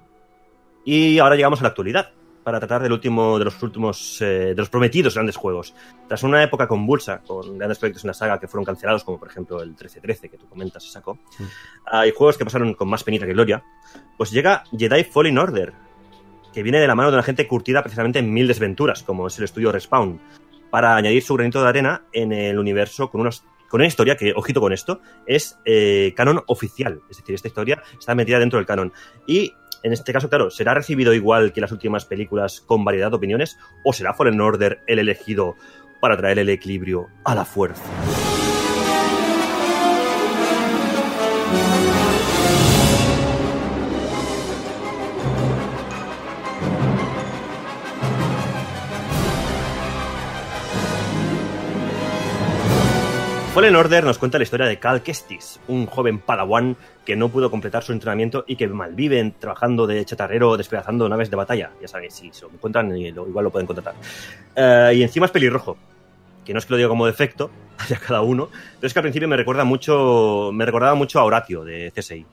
Y 0.83 1.19
ahora 1.19 1.35
llegamos 1.35 1.59
a 1.59 1.63
la 1.63 1.69
actualidad 1.69 2.11
para 2.43 2.59
tratar 2.59 2.83
del 2.83 2.91
último 2.91 3.39
de 3.39 3.45
los 3.45 3.61
últimos 3.63 4.21
eh, 4.21 4.53
de 4.53 4.55
los 4.55 4.69
prometidos 4.69 5.13
grandes 5.15 5.35
juegos. 5.35 5.73
Tras 6.07 6.23
una 6.23 6.43
época 6.43 6.67
convulsa 6.67 7.21
con 7.25 7.57
grandes 7.57 7.79
proyectos 7.79 8.03
en 8.03 8.09
la 8.09 8.13
saga 8.13 8.39
que 8.39 8.47
fueron 8.47 8.65
cancelados, 8.65 9.03
como 9.03 9.19
por 9.19 9.29
ejemplo 9.29 9.61
el 9.61 9.69
1313 9.69 10.29
que 10.29 10.37
tú 10.37 10.47
comentas, 10.47 10.83
Saco, 10.83 11.19
hay 11.85 12.11
juegos 12.11 12.37
que 12.37 12.45
pasaron 12.45 12.73
con 12.73 12.89
más 12.89 13.03
penita 13.03 13.25
que 13.25 13.33
gloria. 13.33 13.63
Pues 14.17 14.31
llega 14.31 14.63
Jedi 14.77 15.03
Fallen 15.03 15.37
Order, 15.37 15.73
que 16.53 16.63
viene 16.63 16.79
de 16.79 16.87
la 16.87 16.95
mano 16.95 17.09
de 17.09 17.17
una 17.17 17.23
gente 17.23 17.47
curtida 17.47 17.81
precisamente 17.81 18.19
en 18.19 18.31
mil 18.31 18.47
desventuras, 18.47 19.03
como 19.03 19.27
es 19.27 19.37
el 19.37 19.45
estudio 19.45 19.71
Respawn, 19.71 20.19
para 20.69 20.95
añadir 20.95 21.23
su 21.23 21.35
granito 21.35 21.61
de 21.61 21.69
arena 21.69 22.03
en 22.11 22.31
el 22.31 22.59
universo 22.59 23.09
con 23.09 23.21
unos 23.21 23.43
con 23.73 23.81
una 23.81 23.87
historia 23.87 24.15
que, 24.15 24.33
ojito 24.35 24.61
con 24.61 24.71
esto, 24.71 25.01
es 25.25 25.57
eh, 25.65 26.13
canon 26.15 26.43
oficial. 26.45 27.01
Es 27.09 27.17
decir, 27.17 27.33
esta 27.33 27.47
historia 27.47 27.81
está 27.97 28.13
metida 28.13 28.37
dentro 28.37 28.59
del 28.59 28.67
canon. 28.67 28.93
Y 29.25 29.51
en 29.83 29.93
este 29.93 30.13
caso, 30.13 30.29
claro, 30.29 30.49
¿será 30.49 30.73
recibido 30.73 31.13
igual 31.13 31.51
que 31.51 31.61
las 31.61 31.71
últimas 31.71 32.05
películas 32.05 32.61
con 32.61 32.85
variedad 32.85 33.09
de 33.11 33.17
opiniones? 33.17 33.57
¿O 33.83 33.93
será 33.93 34.13
Fallen 34.13 34.39
Order 34.39 34.81
el 34.87 34.99
elegido 34.99 35.55
para 35.99 36.17
traer 36.17 36.39
el 36.39 36.49
equilibrio 36.49 37.09
a 37.25 37.35
la 37.35 37.45
fuerza? 37.45 37.83
Fallen 53.53 53.75
Order 53.75 54.03
nos 54.03 54.17
cuenta 54.17 54.39
la 54.39 54.45
historia 54.45 54.65
de 54.65 54.79
Cal 54.79 55.03
Kestis, 55.03 55.59
un 55.67 55.85
joven 55.85 56.17
padawan 56.17 56.75
que 57.05 57.15
no 57.15 57.29
pudo 57.29 57.51
completar 57.51 57.83
su 57.83 57.91
entrenamiento 57.91 58.45
y 58.47 58.55
que 58.55 58.67
malvive 58.67 59.31
trabajando 59.39 59.85
de 59.85 60.03
chatarrero 60.05 60.57
despedazando 60.57 61.07
naves 61.07 61.29
de 61.29 61.35
batalla. 61.35 61.69
Ya 61.79 61.87
sabéis, 61.87 62.15
si 62.15 62.31
se 62.33 62.45
lo 62.45 62.51
encuentran, 62.51 62.89
lo- 62.89 63.27
igual 63.27 63.43
lo 63.45 63.51
pueden 63.51 63.67
contratar. 63.67 63.93
Eh, 64.55 64.93
y 64.95 65.03
encima 65.03 65.27
es 65.27 65.31
pelirrojo, 65.31 65.77
que 66.43 66.51
no 66.53 66.57
es 66.59 66.65
que 66.65 66.71
lo 66.73 66.77
diga 66.77 66.89
como 66.89 67.05
defecto, 67.05 67.51
hacia 67.77 67.97
cada 67.99 68.21
uno, 68.21 68.49
pero 68.79 68.87
es 68.87 68.93
que 68.93 68.99
al 68.99 69.03
principio 69.03 69.27
me 69.27 69.37
recuerda 69.37 69.63
mucho, 69.65 70.49
me 70.51 70.65
recordaba 70.65 70.95
mucho 70.95 71.19
a 71.19 71.23
Horatio 71.23 71.63
de 71.63 71.91
CSI. 71.95 72.25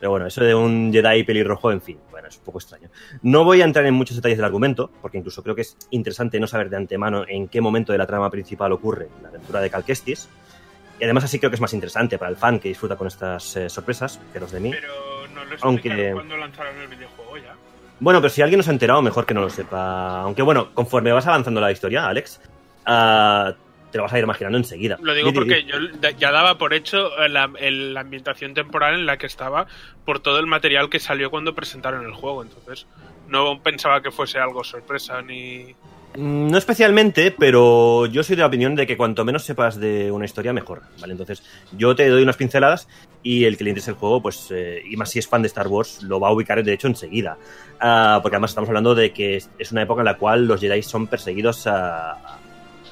Pero 0.00 0.10
bueno, 0.10 0.26
eso 0.26 0.42
de 0.42 0.54
un 0.54 0.90
Jedi 0.90 1.22
pelirrojo, 1.24 1.70
en 1.70 1.82
fin, 1.82 1.98
es 2.28 2.38
un 2.38 2.44
poco 2.44 2.58
extraño. 2.58 2.88
No 3.22 3.44
voy 3.44 3.62
a 3.62 3.64
entrar 3.64 3.84
en 3.86 3.94
muchos 3.94 4.16
detalles 4.16 4.38
del 4.38 4.44
argumento, 4.44 4.90
porque 5.02 5.18
incluso 5.18 5.42
creo 5.42 5.54
que 5.54 5.62
es 5.62 5.76
interesante 5.90 6.38
no 6.40 6.46
saber 6.46 6.70
de 6.70 6.76
antemano 6.76 7.24
en 7.28 7.48
qué 7.48 7.60
momento 7.60 7.92
de 7.92 7.98
la 7.98 8.06
trama 8.06 8.30
principal 8.30 8.72
ocurre 8.72 9.08
la 9.22 9.28
aventura 9.28 9.60
de 9.60 9.70
Cal 9.70 9.84
Kestis. 9.84 10.28
Y 11.00 11.04
además 11.04 11.24
así 11.24 11.38
creo 11.38 11.50
que 11.50 11.56
es 11.56 11.60
más 11.60 11.74
interesante 11.74 12.18
para 12.18 12.30
el 12.30 12.36
fan 12.36 12.60
que 12.60 12.68
disfruta 12.68 12.96
con 12.96 13.06
estas 13.08 13.56
eh, 13.56 13.68
sorpresas 13.68 14.20
que 14.32 14.38
los 14.40 14.52
de 14.52 14.60
mí. 14.60 14.70
Pero 14.70 15.26
no 15.34 15.44
lo 15.44 15.56
Aunque- 15.62 16.12
cuando 16.12 16.36
lanzaron 16.36 16.76
el 16.80 16.88
videojuego 16.88 17.36
ya. 17.38 17.54
Bueno, 18.00 18.20
pero 18.20 18.30
si 18.32 18.42
alguien 18.42 18.58
no 18.58 18.62
se 18.62 18.70
ha 18.70 18.72
enterado, 18.72 19.02
mejor 19.02 19.26
que 19.26 19.34
no 19.34 19.40
lo 19.40 19.50
sepa. 19.50 20.20
Aunque 20.20 20.42
bueno, 20.42 20.72
conforme 20.74 21.12
vas 21.12 21.26
avanzando 21.26 21.60
la 21.60 21.70
historia, 21.72 22.06
Alex, 22.06 22.40
ah, 22.86 23.54
te 23.94 23.98
lo 23.98 24.02
vas 24.02 24.12
a 24.12 24.18
ir 24.18 24.24
imaginando 24.24 24.58
enseguida. 24.58 24.98
Lo 25.00 25.14
digo 25.14 25.28
Di, 25.28 25.32
di, 25.34 25.38
porque 25.38 25.64
yo 25.66 25.76
ya 26.18 26.32
daba 26.32 26.58
por 26.58 26.74
hecho 26.74 27.10
la, 27.28 27.48
el- 27.60 27.94
la 27.94 28.00
ambientación 28.00 28.52
temporal 28.52 28.94
en 28.94 29.06
la 29.06 29.18
que 29.18 29.26
estaba 29.26 29.68
por 30.04 30.18
todo 30.18 30.40
el 30.40 30.46
material 30.48 30.90
que 30.90 30.98
salió 30.98 31.30
cuando 31.30 31.54
presentaron 31.54 32.04
el 32.04 32.10
juego. 32.12 32.42
Entonces, 32.42 32.88
no 33.28 33.62
pensaba 33.62 34.02
que 34.02 34.10
fuese 34.10 34.40
algo 34.40 34.64
sorpresa 34.64 35.22
ni. 35.22 35.76
Mm, 36.16 36.48
No 36.50 36.58
especialmente, 36.58 37.30
pero 37.38 38.06
yo 38.06 38.24
soy 38.24 38.34
de 38.34 38.40
la 38.40 38.48
opinión 38.48 38.74
de 38.74 38.84
que 38.84 38.96
cuanto 38.96 39.24
menos 39.24 39.44
sepas 39.44 39.78
de 39.78 40.10
una 40.10 40.24
historia, 40.24 40.52
mejor. 40.52 40.82
¿vale? 41.00 41.12
Entonces, 41.12 41.44
yo 41.70 41.94
te 41.94 42.08
doy 42.08 42.24
unas 42.24 42.36
pinceladas 42.36 42.88
y 43.22 43.44
el 43.44 43.56
que 43.56 43.62
le 43.62 43.70
interese 43.70 43.92
el 43.92 43.96
juego, 43.96 44.20
pues, 44.20 44.48
eh, 44.50 44.82
y 44.90 44.96
más 44.96 45.08
si 45.10 45.20
es 45.20 45.28
fan 45.28 45.42
de 45.42 45.46
Star 45.46 45.68
Wars, 45.68 46.02
lo 46.02 46.18
va 46.18 46.28
a 46.28 46.32
ubicar 46.32 46.60
de 46.64 46.72
hecho 46.72 46.88
enseguida. 46.88 47.38
Ah, 47.78 48.18
porque 48.22 48.34
además 48.34 48.50
estamos 48.50 48.68
hablando 48.70 48.96
de 48.96 49.12
que 49.12 49.36
es 49.36 49.70
una 49.70 49.82
época 49.82 50.00
en 50.00 50.06
la 50.06 50.16
cual 50.18 50.46
los 50.46 50.60
Jedi 50.60 50.82
son 50.82 51.06
perseguidos 51.06 51.68
a, 51.68 52.38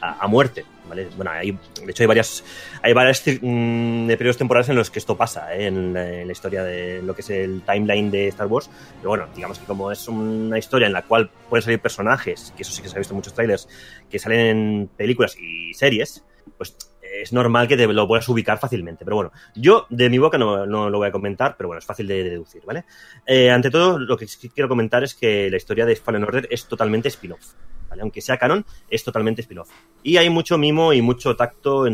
a- 0.03 0.27
muerte. 0.27 0.65
¿vale? 0.89 1.09
Bueno, 1.17 1.31
hay, 1.31 1.53
de 1.53 1.91
hecho 1.91 2.03
hay 2.03 2.07
varias 2.07 2.45
hay 2.83 2.93
varios 2.93 3.23
mm, 3.41 4.09
periodos 4.09 4.37
temporales 4.37 4.69
en 4.69 4.77
los 4.77 4.91
que 4.91 4.99
esto 4.99 5.17
pasa 5.17 5.55
¿eh? 5.55 5.67
en, 5.67 5.95
la, 5.95 6.33
historia 6.33 6.65
de 6.65 7.03
lo 7.03 7.15
que 7.15 7.23
es 7.23 7.31
el 7.31 7.63
timeline 7.63 8.11
de 8.11 8.29
Star 8.29 8.47
Wars. 8.47 8.69
Pero 8.99 9.11
bueno, 9.11 9.29
digamos 9.35 9.59
que 9.59 9.65
como 9.65 9.93
es 9.93 10.09
una 10.09 10.59
historia 10.59 10.87
en 10.87 10.93
la 10.93 11.03
cual 11.03 11.31
pueden 11.49 11.63
salir 11.63 11.81
personajes, 11.81 12.53
que 12.57 12.63
eso 12.63 12.73
sí 12.73 12.83
que 12.83 12.89
se 12.89 12.97
ha 12.97 12.99
visto 12.99 13.15
en 13.15 13.17
muchos 13.17 13.35
trailers, 13.35 13.69
que 14.11 14.19
salen 14.19 14.41
en 14.41 14.91
películas 14.97 15.37
y 15.39 15.73
series, 15.75 16.25
pues 16.59 16.77
es 17.13 17.33
normal 17.33 17.69
que 17.69 17.77
te 17.77 17.87
lo 17.87 18.09
puedas 18.09 18.29
ubicar 18.29 18.59
fácilmente. 18.59 19.05
Pero 19.05 19.17
bueno, 19.17 19.33
yo 19.55 19.87
de 19.91 20.09
mi 20.09 20.19
boca 20.19 20.39
no, 20.39 20.67
lo 20.67 20.99
voy 20.99 21.09
a 21.09 21.13
comentar, 21.13 21.57
pero 21.57 21.69
bueno, 21.69 21.79
es 21.79 21.85
fácil 21.85 22.07
de 22.07 22.25
deducir, 22.25 22.63
¿vale? 22.65 22.85
Eh, 23.27 23.51
ante 23.51 23.71
todo, 23.71 23.99
lo 23.99 24.17
que 24.17 24.27
quiero 24.55 24.69
comentar 24.69 25.05
es 25.05 25.15
que 25.15 25.51
la 25.51 25.57
historia 25.57 25.87
de 25.87 25.97
Fallen 25.97 26.25
Order 26.25 26.49
es 26.51 26.67
totalmente 26.67 27.09
spin-off. 27.09 27.55
Aunque 28.01 28.21
sea 28.21 28.39
canon, 28.39 28.65
es 28.89 29.05
totalmente 29.05 29.43
spin-off. 29.43 29.71
Y 30.03 30.17
hay 30.17 30.31
mucho 30.31 30.59
mimo 30.59 30.93
y 30.93 31.03
mucho 31.03 31.37
tacto 31.37 31.87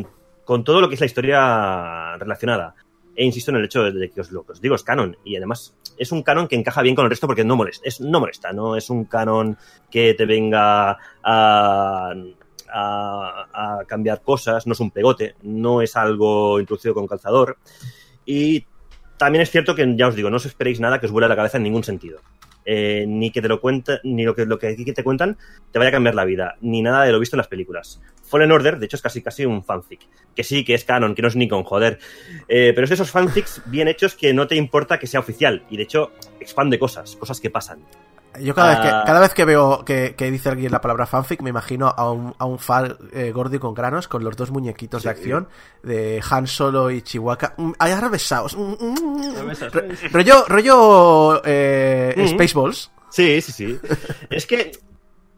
con 0.44 0.64
todo 0.64 0.80
lo 0.80 0.88
que 0.88 0.94
es 0.94 1.00
la 1.00 1.06
historia 1.06 2.16
relacionada. 2.16 2.74
E 3.14 3.24
insisto 3.24 3.50
en 3.50 3.56
el 3.56 3.64
hecho 3.64 3.82
de 3.82 4.10
que 4.10 4.20
os 4.20 4.30
lo 4.30 4.44
os 4.48 4.60
digo 4.60 4.76
es 4.76 4.84
canon. 4.84 5.16
Y 5.24 5.36
además 5.36 5.74
es 5.98 6.12
un 6.12 6.22
canon 6.22 6.46
que 6.46 6.56
encaja 6.56 6.82
bien 6.82 6.94
con 6.94 7.04
el 7.04 7.10
resto 7.10 7.26
porque 7.26 7.44
no 7.44 7.56
molesta. 7.56 7.86
Es, 7.86 8.00
no 8.00 8.20
molesta, 8.20 8.52
no 8.52 8.76
es 8.76 8.88
un 8.90 9.04
canon 9.04 9.58
que 9.90 10.14
te 10.14 10.24
venga 10.24 10.98
a, 11.22 12.14
a, 12.72 13.46
a 13.52 13.84
cambiar 13.86 14.22
cosas, 14.22 14.66
no 14.66 14.72
es 14.72 14.80
un 14.80 14.90
pegote, 14.90 15.34
no 15.42 15.82
es 15.82 15.96
algo 15.96 16.60
introducido 16.60 16.94
con 16.94 17.08
calzador. 17.08 17.58
Y 18.24 18.64
también 19.16 19.42
es 19.42 19.50
cierto 19.50 19.74
que, 19.74 19.96
ya 19.96 20.06
os 20.06 20.14
digo, 20.14 20.30
no 20.30 20.36
os 20.36 20.46
esperéis 20.46 20.80
nada 20.80 21.00
que 21.00 21.06
os 21.06 21.12
vuele 21.12 21.28
la 21.28 21.36
cabeza 21.36 21.56
en 21.56 21.64
ningún 21.64 21.82
sentido. 21.82 22.20
Eh, 22.70 23.06
ni 23.08 23.30
que 23.30 23.40
te 23.40 23.48
lo 23.48 23.62
cuenta, 23.62 23.98
ni 24.04 24.24
lo 24.24 24.34
que, 24.34 24.44
lo 24.44 24.58
que 24.58 24.74
te 24.74 25.02
cuentan 25.02 25.38
te 25.72 25.78
vaya 25.78 25.88
a 25.88 25.92
cambiar 25.92 26.14
la 26.14 26.26
vida, 26.26 26.56
ni 26.60 26.82
nada 26.82 27.04
de 27.04 27.12
lo 27.12 27.18
visto 27.18 27.34
en 27.34 27.38
las 27.38 27.48
películas. 27.48 27.98
Fallen 28.24 28.52
Order, 28.52 28.78
de 28.78 28.84
hecho, 28.84 28.96
es 28.96 29.00
casi 29.00 29.22
casi 29.22 29.46
un 29.46 29.64
fanfic. 29.64 30.00
Que 30.36 30.44
sí, 30.44 30.66
que 30.66 30.74
es 30.74 30.84
canon, 30.84 31.14
que 31.14 31.22
no 31.22 31.28
es 31.28 31.36
Nikon, 31.36 31.64
joder. 31.64 31.98
Eh, 32.46 32.72
pero 32.74 32.84
es 32.84 32.90
de 32.90 32.94
esos 32.94 33.10
fanfics 33.10 33.62
bien 33.64 33.88
hechos 33.88 34.14
que 34.14 34.34
no 34.34 34.46
te 34.46 34.56
importa 34.56 34.98
que 34.98 35.06
sea 35.06 35.20
oficial. 35.20 35.64
Y 35.70 35.78
de 35.78 35.84
hecho, 35.84 36.12
expande 36.40 36.78
cosas, 36.78 37.16
cosas 37.16 37.40
que 37.40 37.48
pasan. 37.48 37.80
Yo 38.40 38.54
cada, 38.54 38.68
vez, 38.70 38.78
que, 38.80 38.88
Ah. 38.88 39.02
cada 39.06 39.20
vez 39.20 39.34
que 39.34 39.44
veo 39.44 39.84
que, 39.84 40.14
que 40.16 40.30
dice 40.30 40.48
alguien 40.48 40.70
la 40.70 40.80
palabra 40.80 41.06
fanfic, 41.06 41.40
me 41.42 41.50
imagino 41.50 41.88
a 41.88 42.10
un, 42.12 42.34
a 42.38 42.44
un 42.44 42.58
fan 42.58 42.96
eh, 43.12 43.32
gordo 43.32 43.56
y 43.56 43.58
con 43.58 43.74
granos 43.74 44.06
con 44.06 44.22
los 44.22 44.36
dos 44.36 44.50
muñequitos 44.50 45.02
de 45.02 45.10
acción 45.10 45.48
de 45.82 46.22
Han 46.30 46.46
Solo 46.46 46.90
y 46.90 47.02
Chihuahua. 47.02 47.54
Mm, 47.56 47.72
Ay, 47.78 47.92
ahora 47.92 48.08
besaos. 48.08 48.56
Mm, 48.56 48.72
mm. 48.80 50.12
Rollo 50.12 50.44
rollo 50.46 51.42
eh, 51.44 52.14
Mm. 52.16 52.28
Spaceballs. 52.28 52.90
Sí, 53.10 53.40
sí, 53.40 53.52
sí. 53.52 53.78
es 54.30 54.46
que, 54.46 54.72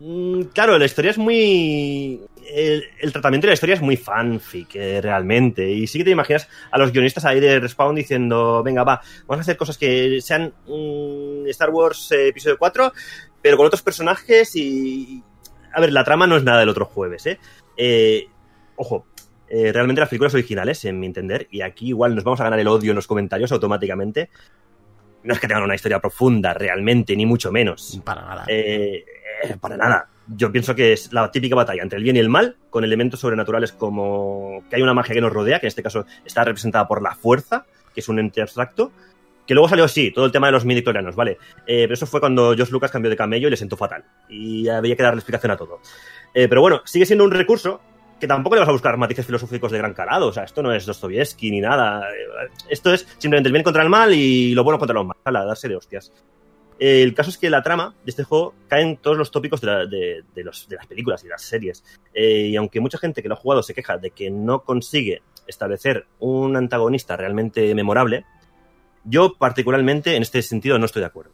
mm, 0.01 0.43
claro, 0.53 0.78
la 0.78 0.84
historia 0.86 1.12
es 1.12 1.18
muy... 1.18 2.20
El, 2.53 2.84
el 2.98 3.12
tratamiento 3.12 3.46
de 3.46 3.51
la 3.51 3.55
historia 3.55 3.74
es 3.74 3.80
muy 3.80 3.96
fanfic, 3.96 4.74
eh, 4.74 5.01
realmente. 5.01 5.68
Y 5.70 5.86
sí 5.86 5.98
que 5.98 6.05
te 6.05 6.11
imaginas 6.11 6.48
a 6.70 6.78
los 6.78 6.92
guionistas 6.92 7.24
ahí 7.24 7.40
de 7.40 7.61
Respawn 7.61 7.94
diciendo, 7.94 8.62
venga, 8.62 8.84
va, 8.84 9.01
vamos 9.26 9.38
a 9.38 9.42
hacer 9.42 9.57
cosas 9.57 9.78
que 9.78 10.20
sean 10.20 10.53
mm, 10.66 11.46
Star 11.48 11.70
Wars 11.70 12.12
eh, 12.12 12.28
episodio 12.28 12.59
4, 12.59 12.92
pero 13.42 13.57
con 13.57 13.66
otros 13.66 13.82
personajes 13.82 14.55
y... 14.57 15.22
A 15.72 15.80
ver, 15.80 15.92
la 15.92 16.03
trama 16.03 16.26
no 16.26 16.36
es 16.36 16.42
nada 16.42 16.61
del 16.61 16.68
otro 16.68 16.84
jueves, 16.84 17.26
¿eh? 17.26 17.38
Eh, 17.76 18.26
ojo, 18.74 19.07
eh, 19.48 19.72
realmente 19.72 20.01
las 20.01 20.09
películas 20.09 20.32
originales, 20.34 20.84
en 20.84 21.01
mi 21.01 21.07
entender, 21.07 21.48
y 21.51 21.62
aquí 21.62 21.88
igual 21.88 22.14
nos 22.14 22.22
vamos 22.22 22.40
a 22.40 22.44
ganar 22.44 22.61
el 22.61 22.68
odio 22.68 22.90
en 22.90 22.96
los 22.96 23.09
comentarios 23.09 23.51
automáticamente, 23.51 24.30
no 25.24 25.34
es 25.34 25.40
que 25.40 25.48
tengan 25.48 25.64
una 25.64 25.74
historia 25.74 25.98
profunda 25.98 26.55
realmente, 26.55 27.16
ni 27.16 27.26
mucho 27.26 27.51
menos. 27.51 28.01
Para 28.05 28.22
nada. 28.22 28.44
Eh, 28.46 29.05
para 29.61 29.76
nada. 29.76 30.09
Yo 30.36 30.52
pienso 30.52 30.74
que 30.74 30.92
es 30.92 31.12
la 31.12 31.30
típica 31.30 31.56
batalla 31.56 31.82
entre 31.82 31.98
el 31.98 32.04
bien 32.04 32.16
y 32.16 32.20
el 32.20 32.28
mal, 32.28 32.56
con 32.70 32.84
elementos 32.84 33.20
sobrenaturales 33.20 33.72
como 33.72 34.62
que 34.70 34.76
hay 34.76 34.82
una 34.82 34.94
magia 34.94 35.14
que 35.14 35.20
nos 35.20 35.32
rodea, 35.32 35.58
que 35.58 35.66
en 35.66 35.68
este 35.68 35.82
caso 35.82 36.06
está 36.24 36.44
representada 36.44 36.86
por 36.86 37.02
la 37.02 37.14
fuerza, 37.14 37.66
que 37.92 38.00
es 38.00 38.08
un 38.08 38.18
ente 38.18 38.40
abstracto, 38.40 38.92
que 39.46 39.54
luego 39.54 39.68
salió 39.68 39.88
sí, 39.88 40.12
todo 40.12 40.26
el 40.26 40.32
tema 40.32 40.46
de 40.46 40.52
los 40.52 40.64
midichlorianos, 40.64 41.16
¿vale? 41.16 41.32
Eh, 41.66 41.82
pero 41.82 41.94
eso 41.94 42.06
fue 42.06 42.20
cuando 42.20 42.54
Josh 42.56 42.70
Lucas 42.70 42.92
cambió 42.92 43.10
de 43.10 43.16
camello 43.16 43.48
y 43.48 43.50
le 43.50 43.56
sentó 43.56 43.76
fatal. 43.76 44.04
Y 44.28 44.68
había 44.68 44.94
que 44.94 45.02
darle 45.02 45.18
explicación 45.18 45.50
a 45.50 45.56
todo. 45.56 45.80
Eh, 46.32 46.46
pero 46.48 46.60
bueno, 46.60 46.82
sigue 46.84 47.04
siendo 47.04 47.24
un 47.24 47.32
recurso 47.32 47.80
que 48.20 48.28
tampoco 48.28 48.54
le 48.54 48.60
vas 48.60 48.68
a 48.68 48.72
buscar 48.72 48.96
matices 48.96 49.26
filosóficos 49.26 49.72
de 49.72 49.78
gran 49.78 49.94
calado. 49.94 50.28
O 50.28 50.32
sea, 50.32 50.44
esto 50.44 50.62
no 50.62 50.72
es 50.72 50.86
Dostoyevsky 50.86 51.50
ni 51.50 51.60
nada. 51.60 52.08
Eh, 52.10 52.50
Esto 52.68 52.92
es 52.94 53.08
simplemente 53.18 53.48
el 53.48 53.52
bien 53.52 53.64
contra 53.64 53.82
el 53.82 53.88
mal 53.88 54.14
y 54.14 54.54
lo 54.54 54.62
bueno 54.62 54.78
contra 54.78 54.94
los 54.94 55.06
malos. 55.06 55.22
A 55.24 55.44
darse 55.44 55.68
de 55.68 55.76
hostias. 55.76 56.12
Eh, 56.80 57.02
el 57.02 57.12
caso 57.12 57.28
es 57.28 57.36
que 57.36 57.50
la 57.50 57.62
trama 57.62 57.94
de 58.04 58.10
este 58.10 58.24
juego 58.24 58.54
cae 58.66 58.80
en 58.80 58.96
todos 58.96 59.18
los 59.18 59.30
tópicos 59.30 59.60
de, 59.60 60.24
las 60.34 60.86
películas 60.88 61.22
y 61.22 61.28
las 61.28 61.42
series. 61.42 61.84
Eh, 62.14 62.48
y 62.48 62.56
aunque 62.56 62.80
mucha 62.80 62.96
gente 62.96 63.22
que 63.22 63.28
lo 63.28 63.34
ha 63.34 63.38
jugado 63.38 63.62
se 63.62 63.74
queja 63.74 63.98
de 63.98 64.10
que 64.10 64.30
no 64.30 64.64
consigue 64.64 65.22
establecer 65.46 66.06
un 66.20 66.56
antagonista 66.56 67.18
realmente 67.18 67.74
memorable, 67.74 68.24
yo 69.04 69.34
particularmente 69.34 70.16
en 70.16 70.22
este 70.22 70.40
sentido 70.40 70.78
no 70.78 70.86
estoy 70.86 71.00
de 71.00 71.06
acuerdo. 71.06 71.32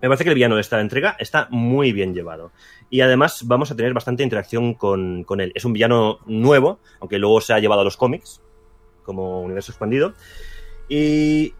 Me 0.00 0.08
parece 0.08 0.24
que 0.24 0.30
el 0.30 0.34
villano 0.34 0.56
de 0.56 0.62
esta 0.62 0.80
entrega 0.80 1.14
está 1.20 1.46
muy 1.50 1.92
bien 1.92 2.12
llevado. 2.12 2.50
Y 2.90 3.02
además 3.02 3.46
vamos 3.46 3.70
a 3.70 3.76
tener 3.76 3.94
bastante 3.94 4.24
interacción 4.24 4.74
con, 4.74 5.22
con 5.22 5.40
él. 5.40 5.52
Es 5.54 5.64
un 5.64 5.72
villano 5.72 6.18
nuevo, 6.26 6.80
aunque 6.98 7.20
luego 7.20 7.40
se 7.40 7.52
ha 7.52 7.60
llevado 7.60 7.82
a 7.82 7.84
los 7.84 7.96
cómics, 7.96 8.42
como 9.04 9.40
universo 9.40 9.70
expandido. 9.70 10.14
Y 10.88 11.54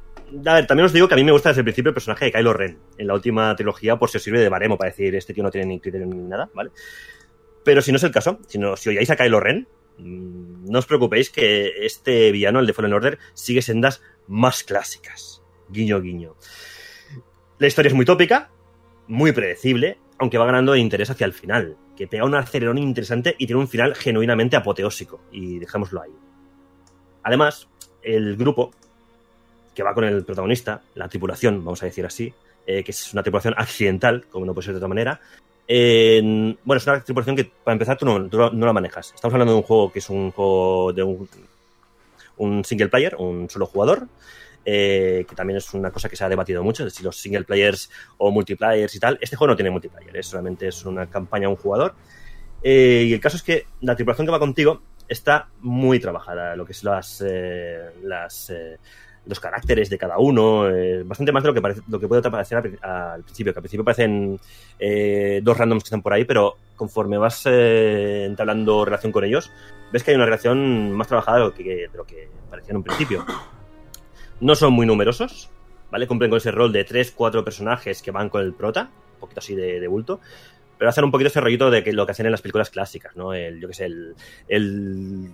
a 0.47 0.55
ver, 0.55 0.67
también 0.67 0.87
os 0.87 0.93
digo 0.93 1.09
que 1.09 1.15
a 1.15 1.17
mí 1.17 1.25
me 1.25 1.33
gusta 1.33 1.51
desde 1.51 1.61
el 1.61 1.65
principio 1.65 1.91
el 1.91 1.95
personaje 1.95 2.27
de 2.27 2.33
Kylo 2.33 2.53
Ren 2.53 2.79
en 2.99 3.07
la 3.07 3.15
última 3.15 3.55
trilogía, 3.57 3.99
por 3.99 4.11
si 4.11 4.17
os 4.17 4.23
sirve 4.23 4.41
de 4.41 4.49
baremo 4.49 4.79
para 4.79 4.91
decir 4.91 5.15
este 5.15 5.35
tío 5.35 5.43
no 5.43 5.51
tiene 5.51 5.67
ni 5.67 5.81
criterio 5.81 6.07
ni 6.07 6.17
nada, 6.17 6.51
¿vale? 6.55 6.71
Pero 7.65 7.83
si 7.83 7.93
no 7.93 7.97
es 7.97 8.03
el 8.03 8.11
caso, 8.11 8.41
si, 8.47 8.59
no, 8.59 8.73
oyáis 8.73 9.11
a 9.11 9.17
Kylo 9.17 9.41
Ren, 9.41 9.69
mm, 9.99 10.71
no 10.71 10.79
os 10.79 10.87
preocupéis 10.87 11.31
que 11.31 11.73
este 11.85 12.33
villano, 12.33 12.61
el 12.61 12.67
de 12.67 12.73
Fallen 12.73 12.93
Order, 12.93 13.19
sigue 13.35 13.63
sendas 13.63 14.03
más 14.27 14.65
clásicas. 14.65 15.43
Guiño, 15.69 16.01
guiño. 16.01 16.37
La 17.59 17.67
historia 17.67 17.89
es 17.89 17.95
muy 17.95 18.05
tópica, 18.05 18.51
muy 19.07 19.33
predecible, 19.33 19.99
aunque 20.19 20.39
va 20.39 20.47
ganando 20.47 20.75
en 20.75 20.81
interés 20.81 21.11
hacia 21.11 21.25
el 21.25 21.33
final, 21.33 21.77
que 21.97 22.07
pega 22.07 22.25
un 22.25 22.35
acelerón 22.35 22.79
interesante 22.79 23.35
y 23.39 23.47
tiene 23.47 23.61
un 23.61 23.69
final 23.69 23.95
genuinamente 23.95 24.57
apoteósico, 24.57 25.23
y 25.31 25.59
dejémoslo 25.59 26.03
ahí. 26.03 26.13
Además, 27.23 27.69
el 28.03 28.37
grupo 28.37 28.73
que 29.75 29.83
va 29.83 29.95
con 29.95 30.05
el 30.05 30.25
protagonista, 30.25 30.83
la 30.95 31.09
tripulación, 31.09 31.65
vamos 31.65 31.83
a 31.83 31.87
decir 31.87 32.05
así, 32.07 32.33
eh, 32.67 32.85
que 32.85 32.91
es 32.91 33.13
una 33.13 33.23
tripulación 33.23 33.55
accidental, 33.57 34.25
como 34.31 34.45
no 34.47 34.55
puede 34.55 34.67
ser 34.67 34.75
de 34.75 34.79
otra 34.79 34.89
manera. 34.89 35.21
en- 35.69 36.59
bueno, 36.65 36.79
es 36.79 36.87
una 36.87 37.01
tripulación 37.03 37.37
que, 37.37 37.45
para 37.45 37.73
empezar, 37.73 37.97
tú 37.97 38.05
no, 38.05 38.19
la 38.51 38.73
manejas. 38.73 39.13
Estamos 39.15 39.33
hablando 39.33 39.53
de 39.53 39.59
un 39.59 39.63
juego 39.63 39.91
que 39.93 40.01
es 40.01 40.11
un 40.11 40.31
juego 40.33 40.93
de 40.93 41.03
un, 41.03 41.29
un 42.39 42.65
single 42.65 42.89
player, 42.89 43.15
un 43.17 43.49
solo 43.49 43.67
jugador, 43.67 44.09
eh, 44.65 45.25
que 45.29 45.35
también 45.35 45.57
es 45.59 45.73
una 45.73 45.91
cosa 45.91 46.09
que 46.09 46.17
se 46.17 46.25
ha 46.25 46.29
debatido 46.29 46.63
mucho, 46.63 46.89
si 46.91 47.03
los 47.03 47.17
single 47.17 47.45
players 47.45 47.91
o 48.19 48.31
multiplayers 48.31 48.95
y 48.95 49.01
tal. 49.01 49.19
Este 49.21 49.37
juego 49.37 49.53
no 49.53 49.57
tiene 49.57 49.71
multiplayer, 49.71 50.17
es 50.17 50.27
solamente 50.27 50.69
es 50.69 50.85
una 50.85 51.07
campaña 51.09 51.47
a 51.47 51.51
un 51.51 51.57
jugador. 51.57 51.95
Eh, 52.63 53.07
y 53.09 53.13
el 53.15 53.21
caso 53.21 53.37
es 53.37 53.43
que 53.43 53.67
la 53.81 53.95
tripulación 53.95 54.27
que 54.27 54.33
va 54.33 54.39
contigo 54.39 54.83
está 55.09 55.49
muy 55.61 56.01
trabajada, 56.01 56.55
lo 56.57 56.65
que 56.67 56.73
es 56.73 56.85
las, 56.85 57.25
las 58.03 58.53
los 59.27 59.39
caracteres 59.39 59.89
de 59.89 59.99
cada 59.99 60.19
uno, 60.19 60.69
eh, 60.69 61.03
bastante 61.05 61.31
más 61.33 61.43
de 61.43 61.49
lo 61.51 61.55
que, 61.55 61.63
parece, 61.63 61.81
lo 61.89 62.01
que 62.01 62.09
puede 62.09 62.23
parecer 62.23 62.59
al, 62.59 62.91
al 62.91 63.23
principio, 63.23 63.53
que 63.53 63.59
al 63.59 63.63
principio 63.63 63.85
parecen 63.85 64.39
eh, 64.79 65.41
dos 65.43 65.57
randoms 65.57 65.85
que 65.85 65.87
están 65.87 66.03
por 66.03 66.13
ahí, 66.13 66.25
pero 66.25 66.57
conforme 66.77 67.19
vas 67.19 67.45
eh, 67.47 68.25
entablando 68.25 68.85
relación 68.85 69.13
con 69.13 69.25
ellos, 69.25 69.51
ves 69.93 70.03
que 70.03 70.11
hay 70.11 70.17
una 70.17 70.25
relación 70.25 70.93
más 70.93 71.07
trabajada 71.07 71.39
de 71.39 71.45
lo 71.45 71.55
que, 71.55 71.65
de 71.65 71.97
lo 71.97 72.05
que 72.05 72.29
parecía 72.51 72.71
en 72.73 72.79
un 72.79 72.83
principio. 72.83 73.25
No 74.41 74.57
son 74.57 74.73
muy 74.73 74.87
numerosos, 74.87 75.51
¿vale? 75.91 76.09
Cumplen 76.09 76.31
con 76.31 76.39
ese 76.39 76.51
rol 76.51 76.73
de 76.73 76.83
tres, 76.83 77.13
cuatro 77.13 77.45
personajes 77.45 78.03
que 78.03 78.11
van 78.11 78.29
con 78.29 78.43
el 78.43 78.55
prota, 78.55 78.91
un 79.15 79.21
poquito 79.21 79.39
así 79.39 79.55
de, 79.55 79.79
de 79.79 79.87
bulto, 79.87 80.19
pero 80.79 80.89
hacen 80.89 81.05
un 81.05 81.13
poquito 81.13 81.29
ese 81.29 81.41
rollito 81.41 81.71
de 81.71 81.85
que 81.85 81.93
lo 81.93 82.07
que 82.07 82.13
hacen 82.13 82.27
en 82.27 82.33
las 82.33 82.43
películas 82.43 82.71
clásicas, 82.71 83.15
¿no? 83.15 83.33
El, 83.35 83.61
yo 83.61 83.69
que 83.69 83.75
sé, 83.75 83.89
el 84.49 85.31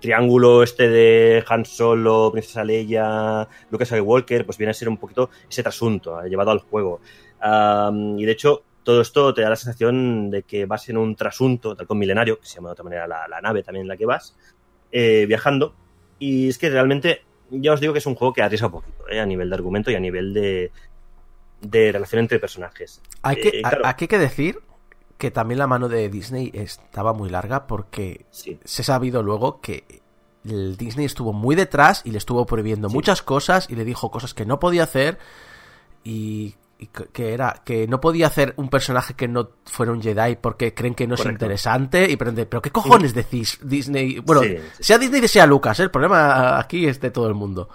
triángulo 0.00 0.62
este 0.62 0.88
de 0.88 1.44
Han 1.48 1.64
Solo, 1.64 2.30
Princesa 2.32 2.64
Leia, 2.64 3.48
Lucas 3.70 3.88
Skywalker, 3.88 4.44
pues 4.44 4.58
viene 4.58 4.70
a 4.70 4.74
ser 4.74 4.88
un 4.88 4.96
poquito 4.98 5.30
ese 5.48 5.62
trasunto 5.62 6.22
eh, 6.22 6.28
llevado 6.28 6.50
al 6.50 6.60
juego. 6.60 7.00
Um, 7.44 8.18
y 8.18 8.24
de 8.24 8.32
hecho, 8.32 8.62
todo 8.82 9.00
esto 9.00 9.34
te 9.34 9.42
da 9.42 9.50
la 9.50 9.56
sensación 9.56 10.30
de 10.30 10.42
que 10.42 10.64
vas 10.66 10.88
en 10.88 10.96
un 10.96 11.16
trasunto, 11.16 11.74
tal 11.74 11.86
con 11.86 11.98
Milenario, 11.98 12.38
que 12.38 12.46
se 12.46 12.56
llama 12.56 12.68
de 12.68 12.72
otra 12.72 12.84
manera 12.84 13.06
la, 13.06 13.26
la 13.28 13.40
nave 13.40 13.62
también 13.62 13.82
en 13.82 13.88
la 13.88 13.96
que 13.96 14.06
vas, 14.06 14.36
eh, 14.92 15.24
viajando. 15.26 15.74
Y 16.18 16.48
es 16.48 16.58
que 16.58 16.70
realmente, 16.70 17.22
ya 17.50 17.72
os 17.72 17.80
digo 17.80 17.92
que 17.92 17.98
es 17.98 18.06
un 18.06 18.14
juego 18.14 18.32
que 18.32 18.42
arriesga 18.42 18.68
un 18.68 18.72
poquito, 18.74 19.08
eh, 19.08 19.20
a 19.20 19.26
nivel 19.26 19.48
de 19.50 19.54
argumento 19.56 19.90
y 19.90 19.96
a 19.96 20.00
nivel 20.00 20.32
de, 20.32 20.70
de 21.60 21.92
relación 21.92 22.20
entre 22.20 22.38
personajes. 22.38 23.02
Hay 23.22 23.36
que, 23.36 23.48
Eh, 23.48 23.62
claro. 23.62 23.86
aquí 23.86 24.04
hay 24.04 24.08
que 24.08 24.18
decir 24.18 24.58
que 25.18 25.30
también 25.30 25.58
la 25.58 25.66
mano 25.66 25.88
de 25.88 26.08
Disney 26.08 26.50
estaba 26.54 27.12
muy 27.12 27.30
larga 27.30 27.66
porque 27.66 28.26
Sí. 28.30 28.58
se 28.64 28.82
ha 28.82 28.84
sabido 28.84 29.22
luego 29.22 29.60
que 29.60 30.02
el 30.44 30.76
Disney 30.76 31.06
estuvo 31.06 31.32
muy 31.32 31.54
detrás 31.56 32.02
y 32.04 32.10
le 32.12 32.18
estuvo 32.18 32.44
prohibiendo 32.46 32.88
Sí. 32.88 32.94
muchas 32.94 33.22
cosas 33.22 33.66
y 33.70 33.74
le 33.76 33.84
dijo 33.84 34.10
cosas 34.10 34.34
que 34.34 34.44
no 34.46 34.60
podía 34.60 34.84
hacer 34.84 35.18
y, 36.04 36.54
y 36.78 36.86
que 36.88 37.32
era 37.32 37.62
que 37.64 37.86
no 37.88 38.00
podía 38.00 38.26
hacer 38.28 38.52
un 38.56 38.68
personaje 38.68 39.14
que 39.14 39.26
no 39.28 39.48
fuera 39.64 39.92
un 39.92 40.02
Jedi 40.02 40.36
porque 40.36 40.74
creen 40.74 40.94
que 40.94 41.06
no 41.06 41.14
es 41.14 41.24
interesante 41.24 42.08
y 42.10 42.16
prende, 42.16 42.46
pero 42.46 42.60
qué 42.62 42.70
cojones 42.70 43.14
decís 43.14 43.58
Disney 43.62 44.18
bueno 44.20 44.42
sí. 44.42 44.56
sea 44.80 44.98
Disney 44.98 45.26
sea 45.26 45.46
Lucas 45.46 45.80
¿eh? 45.80 45.84
el 45.84 45.90
problema 45.90 46.58
aquí 46.58 46.86
es 46.86 47.00
de 47.00 47.10
todo 47.10 47.26
el 47.28 47.34
mundo 47.34 47.68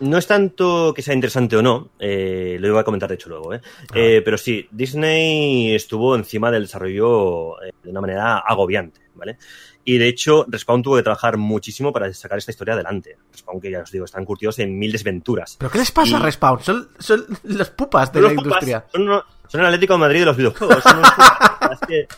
No 0.00 0.18
es 0.18 0.26
tanto 0.26 0.92
que 0.94 1.00
sea 1.02 1.14
interesante 1.14 1.56
o 1.56 1.62
no, 1.62 1.90
eh, 1.98 2.58
lo 2.60 2.68
iba 2.68 2.80
a 2.80 2.84
comentar 2.84 3.08
de 3.08 3.14
hecho 3.14 3.28
luego, 3.30 3.54
¿eh? 3.54 3.60
Eh, 3.94 4.20
pero 4.24 4.36
sí, 4.36 4.68
Disney 4.70 5.74
estuvo 5.74 6.14
encima 6.14 6.50
del 6.50 6.64
desarrollo 6.64 7.62
eh, 7.62 7.72
de 7.82 7.90
una 7.90 8.00
manera 8.02 8.38
agobiante, 8.38 9.00
¿vale? 9.14 9.38
Y 9.84 9.98
de 9.98 10.08
hecho, 10.08 10.44
Respawn 10.48 10.82
tuvo 10.82 10.96
que 10.96 11.02
trabajar 11.04 11.36
muchísimo 11.36 11.92
para 11.92 12.12
sacar 12.12 12.38
esta 12.38 12.50
historia 12.50 12.74
adelante. 12.74 13.16
Respawn, 13.30 13.60
que 13.60 13.70
ya 13.70 13.80
os 13.80 13.90
digo, 13.92 14.04
están 14.04 14.24
curtidos 14.24 14.58
en 14.58 14.76
mil 14.78 14.90
desventuras. 14.92 15.56
pero 15.58 15.70
qué 15.70 15.78
les 15.78 15.92
pasa 15.92 16.10
Y- 16.10 16.14
a 16.14 16.18
Respawn 16.18 16.60
son, 16.62 16.88
son 16.98 17.24
las 17.44 17.70
pupas 17.70 18.12
de 18.12 18.20
la 18.20 18.28
pupas, 18.30 18.44
industria 18.44 18.84
Son, 18.92 19.02
uno- 19.02 19.22
son 19.48 19.60
el 19.60 19.66
Atlético 19.68 19.92
de 19.94 19.98
Madrid 20.00 20.20
de 20.20 20.26
los 20.26 20.36
videojuegos. 20.36 20.82
son 20.82 20.98
unos 20.98 21.10
pupas. 21.12 21.72
Es 21.80 21.88
que- 21.88 22.08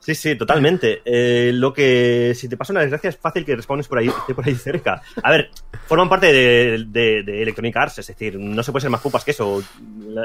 sí, 0.00 0.14
sí, 0.14 0.34
totalmente. 0.36 1.02
Eh, 1.04 1.52
lo 1.54 1.72
que, 1.72 2.32
si 2.34 2.48
te 2.48 2.56
pasa 2.56 2.72
una 2.72 2.80
desgracia, 2.80 3.10
es 3.10 3.16
fácil 3.16 3.44
que 3.44 3.54
respawnes 3.54 3.86
por 3.86 3.98
ahí, 3.98 4.08
esté 4.08 4.34
por 4.34 4.46
ahí 4.46 4.54
cerca. 4.56 5.00
A 5.22 5.30
ver, 5.30 5.50
forman 5.86 6.08
parte 6.08 6.32
de, 6.32 6.84
de- 6.88 7.22
de 7.22 7.42
Electronic 7.42 7.76
Arts, 7.76 7.98
es 7.98 8.06
decir, 8.08 8.38
no 8.38 8.62
se 8.62 8.72
puede 8.72 8.82
ser 8.82 8.90
más 8.90 9.00
pupas 9.00 9.24
que 9.24 9.30
eso. 9.30 9.62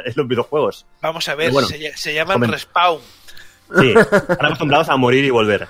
Es 0.06 0.18
los 0.18 0.28
videojuegos. 0.28 0.86
Vamos 1.02 1.28
a 1.30 1.36
ver, 1.36 1.52
Bueno, 1.52 1.68
se, 1.68 1.96
se 1.96 2.14
llaman 2.14 2.40
comen- 2.40 2.52
Respawn. 2.52 3.00
Sí, 3.80 3.94
están 4.12 4.46
acostumbrados 4.46 4.90
a 4.90 4.98
morir 4.98 5.24
y 5.26 5.30
volver. 5.30 5.68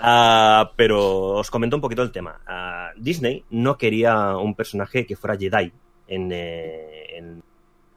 Ah, 0.00 0.72
pero 0.76 1.34
os 1.36 1.50
comento 1.50 1.76
un 1.76 1.82
poquito 1.82 2.02
el 2.02 2.10
tema. 2.12 2.40
Ah, 2.46 2.90
Disney 2.96 3.44
no 3.50 3.76
quería 3.78 4.36
un 4.36 4.54
personaje 4.54 5.06
que 5.06 5.16
fuera 5.16 5.36
Jedi 5.36 5.72
en, 6.08 6.30
eh, 6.32 7.16
en, 7.16 7.42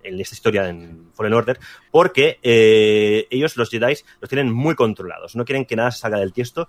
en 0.04 0.20
esta 0.20 0.36
historia 0.36 0.68
en 0.70 1.12
Fallen 1.14 1.34
Order, 1.34 1.60
porque 1.92 2.40
eh, 2.44 3.28
ellos, 3.30 3.58
los 3.58 3.70
Jedi, 3.70 3.96
los 4.20 4.30
tienen 4.30 4.52
muy 4.52 4.76
controlados. 4.76 5.36
No 5.36 5.46
quieren 5.46 5.66
que 5.66 5.76
nada 5.76 5.92
salga 5.92 6.20
del 6.20 6.34
tiesto. 6.34 6.68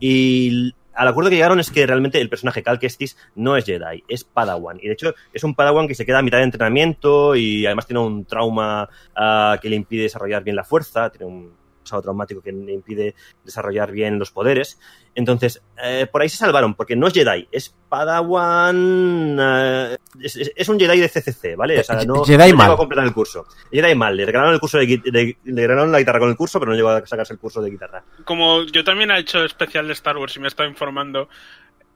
Y 0.00 0.74
al 0.94 1.08
acuerdo 1.08 1.30
que 1.30 1.36
llegaron 1.36 1.60
es 1.60 1.70
que 1.70 1.86
realmente 1.86 2.20
el 2.20 2.28
personaje 2.28 2.62
Cal 2.62 2.78
Kestis 2.78 3.16
no 3.34 3.56
es 3.56 3.64
Jedi, 3.64 4.04
es 4.08 4.24
Padawan. 4.24 4.78
Y 4.80 4.88
de 4.88 4.92
hecho 4.92 5.14
es 5.32 5.44
un 5.44 5.54
Padawan 5.54 5.88
que 5.88 5.94
se 5.94 6.04
queda 6.04 6.18
a 6.18 6.22
mitad 6.22 6.38
de 6.38 6.44
entrenamiento 6.44 7.34
y 7.34 7.64
además 7.66 7.86
tiene 7.86 8.00
un 8.00 8.24
trauma 8.24 8.88
ah, 9.16 9.58
que 9.60 9.70
le 9.70 9.76
impide 9.76 10.02
desarrollar 10.02 10.44
bien 10.44 10.56
la 10.56 10.64
fuerza, 10.64 11.10
tiene 11.10 11.26
un 11.26 11.61
pasado 11.82 12.02
traumático 12.02 12.40
que 12.40 12.52
le 12.52 12.72
impide 12.72 13.14
desarrollar 13.44 13.90
bien 13.92 14.18
los 14.18 14.30
poderes. 14.30 14.78
Entonces, 15.14 15.62
eh, 15.82 16.06
por 16.10 16.22
ahí 16.22 16.28
se 16.28 16.38
salvaron, 16.38 16.74
porque 16.74 16.96
no 16.96 17.06
es 17.06 17.12
Jedi, 17.12 17.46
es 17.52 17.74
Padawan. 17.88 19.36
eh, 19.40 19.96
es, 20.20 20.36
es- 20.36 20.52
es 20.54 20.68
un 20.68 20.78
Jedi 20.78 21.00
de 21.00 21.08
CCC, 21.08 21.56
¿vale? 21.56 21.80
O 21.80 21.84
sea, 21.84 22.02
no, 22.04 22.24
Jedi 22.24 22.52
no 22.52 22.58
llegó 22.62 22.72
a 22.72 22.76
completar 22.76 23.04
el 23.04 23.12
curso. 23.12 23.46
Jedi 23.70 23.94
mal, 23.94 24.16
le 24.16 24.24
regalaron 24.26 24.54
el 24.54 24.60
curso 24.60 24.78
de, 24.78 25.36
le 25.44 25.62
regalaron 25.66 25.92
la 25.92 25.98
guitarra 25.98 26.18
con 26.20 26.30
el 26.30 26.36
curso, 26.36 26.58
pero 26.58 26.70
no 26.72 26.76
llegó 26.76 26.88
a 26.90 27.06
sacarse 27.06 27.32
el 27.34 27.38
curso 27.38 27.60
de 27.60 27.70
guitarra. 27.70 28.02
como 28.24 28.62
yo 28.64 28.84
también 28.84 29.10
he 29.10 29.18
hecho 29.18 29.44
especial 29.44 29.86
de 29.86 29.92
Star 29.92 30.16
Wars 30.16 30.36
y 30.36 30.40
me 30.40 30.46
he 30.46 30.48
estado 30.48 30.68
informando 30.68 31.28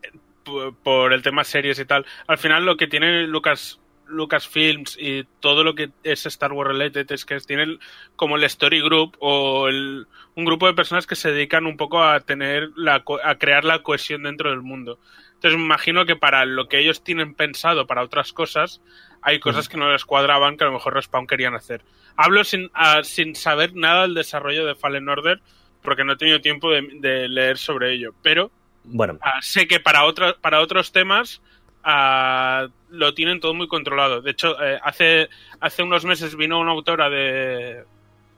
eh, 0.03 0.73
por 0.83 1.13
el 1.13 1.23
tema 1.23 1.45
series 1.45 1.79
y 1.79 1.85
tal, 1.85 2.05
al 2.27 2.39
final 2.39 2.65
lo 2.65 2.77
que 2.77 2.87
tiene 2.87 3.27
Lucas 3.27 3.81
Lucasfilms 4.09 4.97
y 5.01 5.25
todo 5.41 5.65
lo 5.65 5.75
que 5.75 5.91
es 6.03 6.27
Star 6.27 6.53
Wars 6.53 6.69
related 6.69 7.11
es 7.13 7.25
que 7.25 7.39
tienen 7.41 7.79
como 8.17 8.37
el 8.37 8.45
story 8.45 8.81
group 8.81 9.17
o 9.21 9.69
el- 9.69 10.07
un 10.35 10.45
grupo 10.45 10.67
de 10.67 10.75
personas 10.75 11.07
que 11.07 11.17
se 11.17 11.33
dedican 11.33 11.67
un 11.67 11.77
poco 11.77 12.03
a 12.03 12.21
tener 12.21 12.71
la 12.77 13.03
a 13.25 13.35
crear 13.37 13.65
la 13.65 13.83
cohesión 13.83 14.25
dentro 14.25 14.51
del 14.51 14.63
mundo. 14.63 14.99
Entonces 15.35 15.59
me 15.59 15.65
imagino 15.67 16.07
que 16.07 16.17
para 16.17 16.45
lo 16.45 16.69
que 16.69 16.79
ellos 16.79 17.05
tienen 17.05 17.35
pensado 17.35 17.87
para 17.87 18.03
otras 18.03 18.33
cosas 18.33 18.81
hay 19.23 19.41
cosas 19.41 19.69
que 19.69 19.77
no 19.77 19.91
les 19.91 20.05
cuadraban 20.05 20.57
que 20.57 20.65
a 20.65 20.69
lo 20.69 20.75
mejor 20.75 20.95
Respawn 20.95 21.27
querían 21.27 21.55
hacer. 21.55 21.83
Hablo 22.17 22.45
sin, 22.45 22.71
ah, 22.75 23.03
sin 23.03 23.35
saber 23.35 23.75
nada 23.75 24.03
del 24.03 24.15
desarrollo 24.15 24.65
de 24.67 24.75
Fallen 24.77 25.09
Order 25.09 25.41
porque 25.83 26.05
no 26.05 26.13
he 26.13 26.17
tenido 26.17 26.41
tiempo 26.41 26.71
de, 26.71 26.89
de 27.01 27.29
leer 27.29 27.59
sobre 27.59 27.93
ello, 27.93 28.15
pero 28.23 28.51
Bueno, 28.85 29.19
ah, 29.23 29.41
sé 29.43 29.67
que 29.67 29.81
para, 29.81 30.05
otros 30.05 30.35
para 30.41 30.61
otros 30.61 30.93
temas 30.93 31.43
lo 31.87 33.15
tienen 33.15 33.41
todo 33.41 33.55
muy 33.55 33.69
controlado. 33.69 34.21
De 34.21 34.33
hecho, 34.33 34.61
eh, 34.63 34.79
hace, 34.83 35.29
hace 35.61 35.83
unos 35.83 36.05
meses 36.05 36.37
vino 36.37 36.59
una 36.59 36.73
autora 36.73 37.09
de 37.09 37.85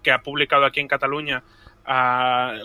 que 0.02 0.12
ha 0.12 0.22
publicado 0.22 0.64
aquí 0.64 0.80
en 0.80 0.88
Cataluña 0.88 1.42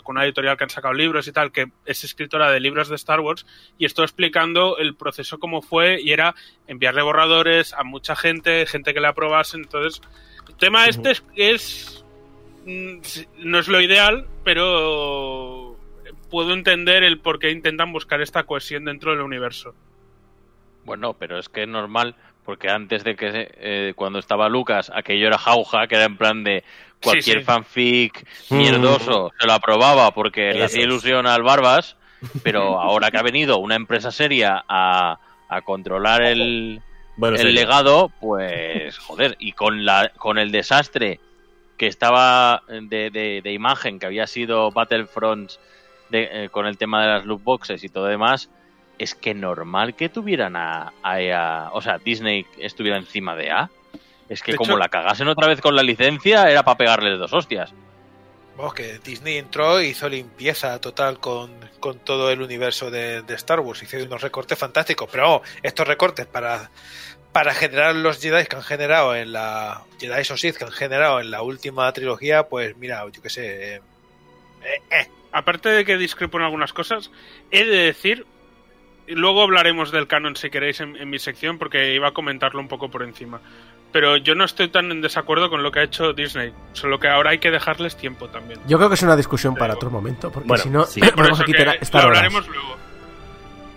con 0.04 0.18
una 0.18 0.26
editorial 0.26 0.58
que 0.58 0.66
han 0.66 0.70
sacado 0.70 0.94
libros 0.94 1.30
y 1.30 1.32
tal, 1.32 1.54
que 1.54 1.72
es 1.86 2.04
escritora 2.04 2.52
de 2.52 2.60
libros 2.60 2.90
de 2.90 2.96
Star 2.96 3.22
Wars, 3.22 3.46
y 3.78 3.86
estuvo 3.86 4.04
explicando 4.04 4.78
el 4.78 4.96
proceso 4.96 5.40
cómo 5.40 5.62
fue, 5.62 6.02
y 6.02 6.12
era 6.12 6.36
enviarle 6.68 7.04
borradores 7.04 7.72
a 7.72 7.86
mucha 7.86 8.18
gente, 8.18 8.66
gente 8.66 8.94
que 8.94 9.00
le 9.00 9.08
aprobase, 9.08 9.56
entonces 9.56 10.02
tema 10.60 10.88
este 10.88 11.12
es, 11.12 11.24
es 11.36 12.06
mm, 12.66 12.98
no 13.46 13.60
es 13.60 13.70
lo 13.70 13.80
ideal, 13.80 14.28
pero 14.44 15.78
puedo 16.30 16.54
entender 16.54 17.04
el 17.04 17.20
por 17.20 17.40
qué 17.40 17.52
intentan 17.52 17.94
buscar 17.94 18.22
esta 18.22 18.44
cohesión 18.44 18.86
dentro 18.86 19.12
del 19.12 19.22
universo. 19.22 19.74
Bueno, 20.86 21.14
pero 21.14 21.38
es 21.40 21.50
que 21.50 21.64
es 21.64 21.68
normal, 21.68 22.16
porque 22.46 22.70
antes 22.70 23.04
de 23.04 23.16
que 23.16 23.32
eh, 23.58 23.94
cuando 23.96 24.20
estaba 24.20 24.50
Lucas, 24.50 24.92
aquello 24.94 25.28
era 25.28 25.38
jauja, 25.38 25.88
que 25.88 25.96
era 25.96 26.06
en 26.06 26.18
plan 26.18 26.44
de 26.44 26.64
cualquier 27.02 27.40
sí. 27.40 27.44
fanfic 27.46 28.26
Mm. 28.50 28.58
mierdoso 28.58 29.32
se 29.40 29.48
lo 29.48 29.54
aprobaba 29.54 30.12
porque 30.12 30.54
le 30.54 30.64
hacía 30.64 30.84
ilusión 30.84 31.26
al 31.28 31.44
Barbas, 31.44 31.96
pero 32.44 32.80
ahora 32.80 33.12
que 33.12 33.18
ha 33.18 33.22
venido 33.24 33.58
una 33.58 33.76
empresa 33.76 34.12
seria 34.12 34.64
a, 34.68 35.20
a 35.50 35.62
controlar 35.62 36.22
el, 36.22 36.82
Bueno, 37.18 37.36
el 37.36 37.42
serio. 37.44 37.60
legado, 37.62 38.12
pues 38.22 38.98
joder, 39.00 39.36
y 39.40 39.52
con 39.54 39.86
la 39.86 40.10
con 40.18 40.38
el 40.38 40.52
desastre 40.52 41.20
que 41.78 41.88
estaba 41.88 42.64
de, 42.68 43.10
de- 43.10 43.42
de 43.44 43.52
imagen 43.52 44.00
que 44.00 44.06
había 44.06 44.28
sido 44.28 44.72
Battlefront 44.72 45.52
de- 46.10 46.46
eh, 46.46 46.50
con 46.50 46.66
el 46.68 46.78
tema 46.78 47.02
de 47.02 47.08
las 47.10 47.26
loot 47.26 47.44
boxes 47.44 47.84
y 47.84 47.90
todo 47.90 48.06
demás, 48.06 48.50
es 49.00 49.16
que 49.16 49.34
normal 49.34 49.96
que 49.96 50.10
tuvieran 50.10 50.56
a, 50.56 50.92
o 51.74 51.82
sea, 51.82 51.98
Disney 51.98 52.46
estuviera 52.58 52.98
encima 52.98 53.36
de 53.36 53.52
A. 53.52 53.70
Es 54.30 54.42
que 54.42 54.54
De 54.54 54.58
como 54.58 54.72
hecho- 54.72 54.78
la 54.80 54.90
cagasen 54.90 55.28
otra 55.28 55.48
vez 55.48 55.62
con 55.62 55.76
la 55.76 55.84
licencia, 55.84 56.50
era 56.50 56.64
para 56.64 56.78
pegarles 56.78 57.20
dos 57.20 57.34
hostias. 57.34 57.74
Vamos, 58.56 58.74
que 58.76 59.00
Disney 59.00 59.38
entró 59.38 59.80
e 59.80 59.88
hizo 59.88 60.08
limpieza 60.08 60.80
total 60.80 61.20
con, 61.20 61.52
con 61.80 61.98
todo 62.00 62.30
el 62.30 62.42
universo 62.42 62.92
de, 62.92 63.24
de 63.24 63.34
Star 63.34 63.60
Wars. 63.60 63.82
Hizo 63.82 63.98
unos 63.98 64.22
recortes 64.22 64.58
fantásticos. 64.60 65.10
Pero 65.12 65.24
vamos, 65.24 65.42
estos 65.64 65.88
recortes 65.88 66.28
para, 66.28 66.70
para 67.32 67.54
generar 67.56 67.96
los 67.96 68.22
Jedi 68.22 68.46
que 68.46 68.56
han 68.56 68.62
generado 68.62 69.16
en 69.16 69.34
la. 69.34 69.82
Jedi 70.00 70.22
o 70.32 70.38
Sith 70.38 70.56
que 70.58 70.66
han 70.66 70.72
generado 70.72 71.20
en 71.20 71.32
la 71.32 71.42
última 71.42 71.92
trilogía, 71.94 72.44
pues 72.44 72.78
mira, 72.78 73.04
yo 73.12 73.22
qué 73.24 73.30
sé. 73.32 73.76
eh, 73.76 73.82
eh, 74.64 74.82
eh. 74.92 75.08
Aparte 75.32 75.70
de 75.70 75.84
que 75.84 75.98
discrepo 75.98 76.38
en 76.38 76.44
algunas 76.44 76.74
cosas, 76.74 77.10
he 77.50 77.66
de 77.66 77.78
decir, 77.86 78.24
y 78.24 78.33
luego 79.08 79.42
hablaremos 79.44 79.92
del 79.92 80.08
canon 80.08 80.36
si 80.36 80.50
queréis 80.50 80.80
en, 80.82 80.96
en 80.98 81.10
mi 81.10 81.20
sección, 81.20 81.58
porque 81.58 81.94
iba 81.94 82.08
a 82.10 82.12
comentarlo 82.12 82.60
un 82.60 82.68
poco 82.68 82.90
por 82.90 83.04
encima. 83.04 83.40
Pero 83.92 84.18
yo 84.18 84.34
no 84.34 84.44
estoy 84.44 84.70
tan 84.70 84.92
en 84.92 85.02
desacuerdo 85.02 85.50
con 85.50 85.62
lo 85.62 85.72
que 85.72 85.80
ha 85.80 85.84
hecho 85.84 86.14
Disney, 86.14 86.52
solo 86.74 87.00
que 87.00 87.08
ahora 87.08 87.30
hay 87.32 87.38
que 87.38 87.52
dejarles 87.52 87.96
tiempo 87.96 88.28
también. 88.30 88.60
Yo 88.68 88.78
creo 88.78 88.90
que 88.90 88.96
es 88.96 89.04
una 89.04 89.16
discusión 89.16 89.56
para 89.56 89.76
otro 89.76 89.92
momento, 89.92 90.32
porque 90.32 90.48
Bueno, 90.48 90.64
si 90.64 90.70
no, 90.70 90.84
sí. 90.86 91.00
Podemos 91.16 91.40
aquí 91.40 91.54
lo 91.54 91.62
horas. 91.70 91.94
hablaremos 91.94 92.48
luego. 92.48 92.78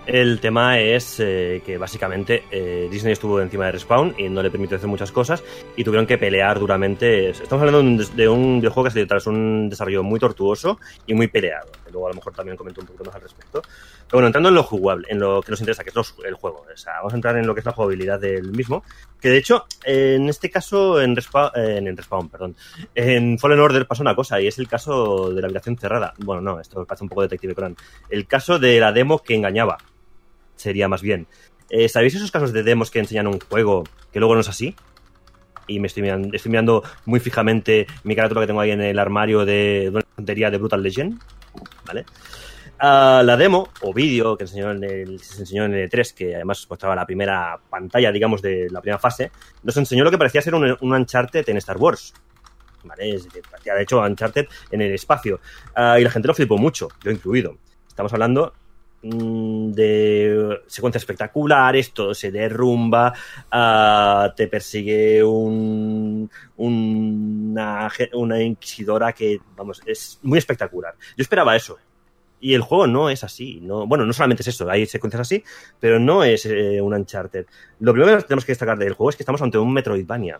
El 0.07 0.39
tema 0.39 0.79
es 0.79 1.19
eh, 1.19 1.63
que 1.67 1.79
básicamente 1.79 2.45
eh, 2.53 2.87
Disney 2.89 3.13
estuvo 3.13 3.41
encima 3.41 3.67
de 3.67 3.73
Respawn 3.73 4.15
y 4.17 4.29
no 4.29 4.41
le 4.41 4.53
permitió 4.53 4.77
hacer 4.77 4.89
muchas 4.89 5.11
cosas 5.11 5.43
y 5.77 5.83
tuvieron 5.83 6.07
que 6.07 6.17
pelear 6.17 6.61
duramente. 6.61 7.31
Estamos 7.31 7.67
hablando 7.67 8.05
de 8.15 8.29
un, 8.29 8.61
de 8.61 8.61
videojuego 8.61 8.85
que 8.85 8.89
ha 8.89 8.93
sido 8.93 9.07
tras 9.09 9.27
un 9.27 9.69
desarrollo 9.69 10.05
muy 10.05 10.21
tortuoso 10.21 10.79
y 11.09 11.15
muy 11.15 11.27
peleado. 11.27 11.67
Luego 11.91 12.07
a 12.07 12.11
lo 12.11 12.15
mejor 12.15 12.35
también 12.35 12.57
comento 12.57 12.83
un 12.83 12.87
poquito 12.87 13.05
más 13.05 13.17
al 13.17 13.23
respecto. 13.23 13.63
Pero 13.63 14.13
bueno, 14.13 14.29
entrando 14.29 14.49
en 14.51 14.55
lo 14.55 14.63
jugable, 14.63 15.09
en 15.11 15.19
lo 15.19 15.43
que 15.43 15.51
nos 15.51 15.59
interesa, 15.59 15.83
que 15.83 15.91
es 15.91 16.15
el 16.25 16.35
juego. 16.35 16.65
O 16.73 16.77
sea, 16.77 16.99
vamos 16.99 17.13
a 17.13 17.17
entrar 17.17 17.37
en 17.37 17.45
lo 17.45 17.53
que 17.53 17.61
es 17.61 17.67
la 17.67 17.73
jugabilidad 17.73 18.21
del 18.21 18.53
mismo. 18.53 18.85
Que 19.21 19.31
de 19.31 19.39
hecho, 19.39 19.65
en 19.83 20.29
este 20.29 20.51
caso, 20.51 21.01
en 21.01 21.17
Respawn, 21.17 21.51
en 21.57 21.97
Respawn, 21.97 22.29
perdón, 22.29 22.55
en 22.95 23.41
Fallen 23.41 23.59
Order 23.59 23.89
pasa 23.89 24.03
una 24.03 24.15
cosa 24.15 24.41
y 24.41 24.47
es 24.47 24.59
el 24.61 24.69
caso 24.69 25.31
de 25.31 25.41
la 25.41 25.49
habitación 25.49 25.77
cerrada. 25.77 26.15
Bueno, 26.19 26.43
no, 26.43 26.61
esto 26.61 26.85
parece 26.85 27.03
un 27.03 27.09
poco 27.09 27.23
detective 27.23 27.57
Conan. 27.57 27.75
El 28.09 28.29
caso 28.29 28.61
de 28.61 28.79
la 28.79 28.93
demo 28.93 29.19
que 29.19 29.35
engañaba 29.35 29.79
sería 30.57 30.89
más 30.89 31.03
bien. 31.03 31.27
Eh, 31.71 31.89
¿Sabéis 31.89 32.15
esos 32.15 32.31
casos 32.31 32.53
de 32.53 32.63
demos 32.63 32.91
que 32.91 32.99
enseñan 32.99 33.27
un 33.27 33.41
juego 33.41 33.85
que 34.13 34.21
luego 34.21 34.35
no 34.35 34.41
es 34.41 34.49
así? 34.49 34.75
Y 35.67 35.81
me 35.81 35.89
estoy 35.89 36.03
mirando, 36.03 36.29
estoy 36.33 36.51
mirando 36.51 36.85
muy 37.07 37.19
fijamente 37.19 37.87
mi 38.05 38.15
carátula 38.15 38.43
que 38.43 38.47
tengo 38.47 38.61
ahí 38.61 38.71
en 38.71 38.81
el 38.81 38.99
armario 38.99 39.45
de, 39.45 39.91
una 39.93 40.03
tontería 40.03 40.51
de 40.51 40.59
Brutal 40.59 40.83
Legend. 40.83 41.21
¿Vale? 41.85 42.05
Ah, 42.79 43.23
la 43.25 43.37
demo 43.37 43.71
o 43.81 43.93
vídeo 43.95 44.37
que 44.37 44.45
enseñó 44.45 44.71
en 44.71 44.85
el, 44.85 45.21
se 45.21 45.41
enseñó 45.41 45.65
en 45.65 45.75
el 45.75 45.91
E3, 45.91 46.15
que 46.15 46.35
además 46.35 46.67
mostraba 46.69 46.95
la 46.95 47.07
primera 47.07 47.59
pantalla, 47.71 48.13
digamos, 48.13 48.43
de 48.43 48.69
la 48.71 48.81
primera 48.81 48.99
fase, 48.99 49.33
nos 49.63 49.77
enseñó 49.77 50.05
lo 50.05 50.11
que 50.11 50.19
parecía 50.19 50.43
ser 50.43 50.55
un, 50.55 50.77
un 50.79 50.93
Uncharted 50.93 51.49
en 51.49 51.57
Star 51.57 51.79
Wars. 51.79 52.13
¿Vale? 52.85 53.15
Es 53.17 53.29
de 53.33 53.43
hecho 53.81 54.01
Uncharted 54.01 54.47
en 54.71 54.83
el 54.83 54.93
espacio. 54.93 55.41
Ah, 55.75 55.99
y 55.99 56.05
la 56.05 56.11
gente 56.11 56.29
lo 56.29 56.35
flipó 56.35 56.59
mucho, 56.59 56.89
yo 57.03 57.11
incluido. 57.11 57.57
Estamos 57.89 58.13
hablando 58.13 58.53
de 59.09 60.61
secuencias 60.67 61.03
espectaculares, 61.03 61.93
todo 61.93 62.15
se 62.15 62.31
derrumba, 62.31 63.13
ah, 63.51 64.33
te 64.37 64.49
persigue 64.49 65.23
un, 65.23 66.31
una, 66.57 67.91
una 68.15 68.43
inquisidora 68.43 69.13
que, 69.13 69.41
vamos, 69.57 69.83
es 69.87 70.19
muy 70.23 70.39
espectacular. 70.39 70.95
Yo 71.17 71.23
esperaba 71.23 71.57
eso. 71.57 71.79
Y 72.39 72.55
el 72.55 72.61
juego 72.61 72.87
no 72.87 73.09
es 73.09 73.25
así. 73.25 73.61
No, 73.63 73.87
bueno, 73.87 74.05
no 74.05 74.13
solamente 74.13 74.43
es 74.43 74.49
eso, 74.49 74.69
hay 74.69 74.87
secuencias 74.87 75.23
así, 75.23 75.43
pero 75.81 75.99
no 75.99 76.23
es 76.23 76.45
eh, 76.47 76.81
un 76.81 76.95
Uncharted. 76.95 77.47
Lo 77.81 77.93
primero 77.93 78.19
que 78.19 78.25
tenemos 78.25 78.45
que 78.45 78.53
destacar 78.53 78.79
del 78.79 78.93
juego 78.93 79.11
es 79.11 79.17
que 79.17 79.23
estamos 79.23 79.41
ante 79.43 79.59
un 79.59 79.73
Metroidvania. 79.73 80.39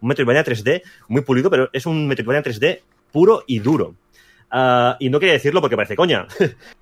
Un 0.00 0.08
Metroidvania 0.08 0.44
3D 0.44 0.82
muy 1.08 1.22
pulido, 1.22 1.50
pero 1.50 1.68
es 1.72 1.86
un 1.86 2.08
Metroidvania 2.08 2.42
3D 2.42 2.80
puro 3.12 3.44
y 3.46 3.60
duro. 3.60 3.94
Ah, 4.50 4.96
y 4.98 5.08
no 5.08 5.20
quería 5.20 5.34
decirlo 5.34 5.60
porque 5.60 5.76
parece 5.76 5.96
coña. 5.96 6.26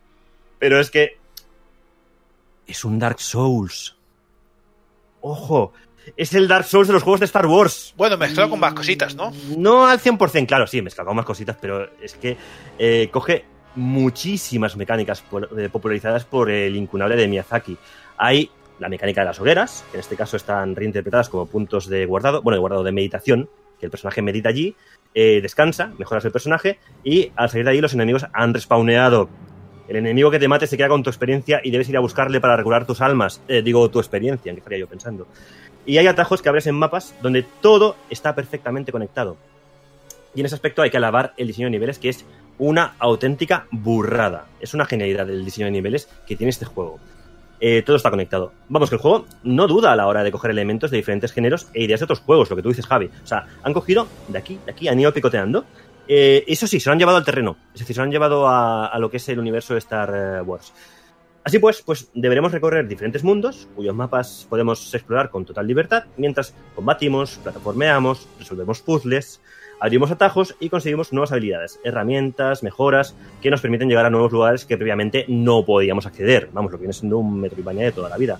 pero 0.59 0.81
es 0.81 0.91
que 0.91 1.19
es 2.67 2.85
un 2.85 2.99
Dark 2.99 3.21
Souls. 3.21 3.97
Ojo, 5.21 5.73
es 6.17 6.35
el 6.35 6.49
Dark 6.49 6.65
Souls 6.65 6.89
de 6.89 6.95
los 6.95 7.03
juegos 7.03 7.21
de 7.21 7.27
Star 7.27 7.47
Wars. 7.47 7.95
Bueno, 7.97 8.17
mezclado 8.17 8.51
con 8.51 8.61
más 8.61 8.75
cositas, 8.75 9.15
¿no? 9.15 9.33
No 9.57 9.87
al 9.87 10.01
100%, 10.01 10.47
claro, 10.47 10.67
sí, 10.67 10.83
mezclado 10.83 11.09
con 11.09 11.17
más 11.17 11.27
cositas, 11.27 11.57
pero 11.61 11.91
es 12.01 12.15
que 12.15 12.37
eh, 12.79 13.09
coge 13.11 13.45
muchísimas 13.75 14.77
mecánicas 14.77 15.25
eh, 15.57 15.69
popularizadas 15.71 16.25
por 16.25 16.51
el 16.51 16.77
incunable 16.77 17.17
de 17.17 17.29
Miyazaki. 17.29 17.77
Hay 18.17 18.51
la 18.79 18.89
mecánica 18.89 19.23
de 19.23 19.27
las 19.27 19.41
hogueras, 19.41 19.85
que 19.91 19.97
en 19.97 20.01
este 20.01 20.17
caso 20.17 20.37
están 20.37 20.77
reinterpretadas 20.77 21.29
como 21.29 21.47
puntos 21.47 21.89
de 21.89 22.07
guardado, 22.07 22.43
bueno, 22.43 22.57
de 22.57 22.61
guardado 22.61 22.85
de 22.85 22.93
meditación, 22.93 23.49
que 23.79 23.87
el 23.87 23.91
personaje 23.91 24.23
medita 24.23 24.49
allí, 24.49 24.75
eh, 25.15 25.41
descansa, 25.41 25.93
mejoras 25.99 26.25
el 26.25 26.33
personaje 26.33 26.79
y 27.05 27.33
al 27.37 27.49
salir 27.49 27.65
de 27.65 27.73
ahí 27.73 27.81
los 27.81 27.95
enemigos 27.95 28.27
han 28.33 28.55
respawneado. 28.55 29.29
El 29.89 29.97
enemigo 29.97 30.31
que 30.31 30.39
te 30.39 30.49
mate 30.49 30.67
se 30.67 30.77
queda 30.77 30.89
con 30.89 31.03
tu 31.03 31.09
experiencia 31.09 31.61
y 31.65 31.71
debes 31.71 31.89
ir 31.89 31.97
a 31.97 32.01
buscarle 32.01 32.41
para 32.41 32.57
regular 32.57 32.87
tus 32.87 33.01
almas, 33.01 33.41
eh, 33.49 33.63
digo 33.63 33.89
tu 33.91 33.99
experiencia, 33.99 34.51
en 34.51 34.57
que 34.57 34.61
estaría 34.61 34.79
yo 34.79 34.87
pensando. 34.87 35.27
Y 35.87 35.97
hay 35.97 36.07
atajos 36.07 36.43
que 36.43 36.51
abres 36.51 36.67
en 36.67 36.75
mapas 36.75 37.15
donde 37.23 37.43
todo 37.43 37.97
está 38.11 38.35
perfectamente 38.35 38.93
conectado. 38.93 39.39
Y 40.35 40.41
en 40.41 40.47
ese 40.47 40.55
aspecto 40.55 40.83
hay 40.83 40.91
que 40.91 40.99
alabar 40.99 41.33
el 41.39 41.47
diseño 41.47 41.67
de 41.67 41.71
niveles, 41.71 41.99
que 41.99 42.11
es 42.11 42.27
una 42.59 42.95
auténtica 42.99 43.67
burrada. 43.71 44.47
Es 44.61 44.75
una 44.75 44.85
genialidad 44.85 45.29
el 45.31 45.45
diseño 45.45 45.67
de 45.67 45.73
niveles 45.73 46.09
que 46.27 46.37
tiene 46.37 46.51
este 46.51 46.67
juego. 46.67 46.99
Eh, 47.61 47.83
todo 47.83 47.97
está 47.97 48.11
conectado. 48.11 48.53
Vamos, 48.69 48.89
que 48.89 48.97
el 48.97 49.01
juego 49.01 49.27
no 49.43 49.67
duda 49.67 49.93
a 49.93 49.97
la 49.97 50.07
hora 50.07 50.23
de 50.23 50.31
coger 50.31 50.51
elementos 50.51 50.91
de 50.91 50.99
diferentes 50.99 51.33
géneros 51.33 51.69
e 51.75 51.83
ideas 51.83 52.01
de 52.01 52.05
otros 52.05 52.21
juegos, 52.21 52.51
lo 52.51 52.57
que 52.57 52.63
tú 52.63 52.69
dices, 52.69 52.87
Javi. 52.87 53.07
O 53.07 53.27
sea, 53.27 53.47
han 53.63 53.73
cogido 53.73 54.07
de 54.29 54.39
aquí, 54.39 54.61
de 54.65 54.71
aquí, 54.71 54.89
han 54.89 55.01
ido 55.01 55.13
picoteando. 55.13 55.65
Eh, 56.09 56.45
eso 56.47 56.67
sí, 56.67 56.81
se 56.81 56.89
lo 56.89 56.93
han 56.95 56.99
llevado 56.99 57.19
al 57.19 57.25
terreno. 57.25 57.57
Es 57.75 57.81
decir, 57.81 57.95
se 57.95 58.01
lo 58.01 58.05
han 58.05 58.11
llevado 58.11 58.49
a, 58.49 58.87
a 58.87 58.99
lo 58.99 59.11
que 59.11 59.19
es 59.19 59.29
el 59.29 59.39
universo 59.39 59.75
de 59.75 59.79
Star 59.79 60.13
eh, 60.15 60.41
Wars. 60.41 60.73
Así 61.45 61.59
pues, 61.59 61.81
pues 61.81 62.11
deberemos 62.13 62.53
recorrer 62.53 62.87
diferentes 62.87 63.25
mundos, 63.25 63.69
cuyos 63.75 63.95
mapas 63.95 64.47
podemos 64.51 64.93
explorar 64.95 65.31
con 65.31 65.47
total 65.47 65.67
libertad, 65.67 66.05
mientras 66.19 66.55
combatimos, 66.75 67.39
plataformeamos, 67.43 68.29
resolvemos 68.39 68.83
puzzles, 68.83 69.41
abrimos 69.81 70.11
atajos 70.11 70.57
y 70.61 70.69
conseguimos 70.69 71.13
nuevas 71.13 71.33
habilidades, 71.33 71.81
herramientas, 71.85 72.63
mejoras 72.63 73.15
que 73.41 73.51
nos 73.51 73.63
permiten 73.63 73.89
llegar 73.89 74.05
a 74.05 74.11
nuevos 74.11 74.31
lugares 74.31 74.67
que 74.67 74.77
previamente 74.77 75.25
no 75.29 75.65
podíamos 75.65 76.05
acceder. 76.05 76.51
Vamos, 76.53 76.71
lo 76.71 76.77
que 76.77 76.83
viene 76.83 76.93
siendo 76.93 77.17
un 77.17 77.41
Metroidvania 77.41 77.85
de 77.85 77.93
toda 77.93 78.11
la 78.11 78.19
vida. 78.19 78.39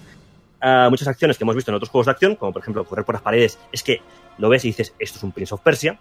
Ah, 0.61 0.89
muchas 0.91 1.09
acciones 1.09 1.39
que 1.39 1.45
hemos 1.45 1.55
visto 1.55 1.71
en 1.71 1.77
otros 1.77 1.89
juegos 1.89 2.07
de 2.07 2.13
acción, 2.13 2.35
como 2.35 2.53
por 2.53 2.61
ejemplo 2.61 2.85
correr 2.85 3.07
por 3.07 3.15
las 3.15 3.23
paredes, 3.23 3.59
es 3.73 3.83
que 3.83 4.03
lo 4.37 4.49
ves 4.51 4.67
y 4.67 4.69
dices, 4.69 4.93
esto 4.99 5.17
es 5.17 5.23
un 5.23 5.33
Prince 5.33 5.55
of 5.55 5.63
Persia, 5.63 5.99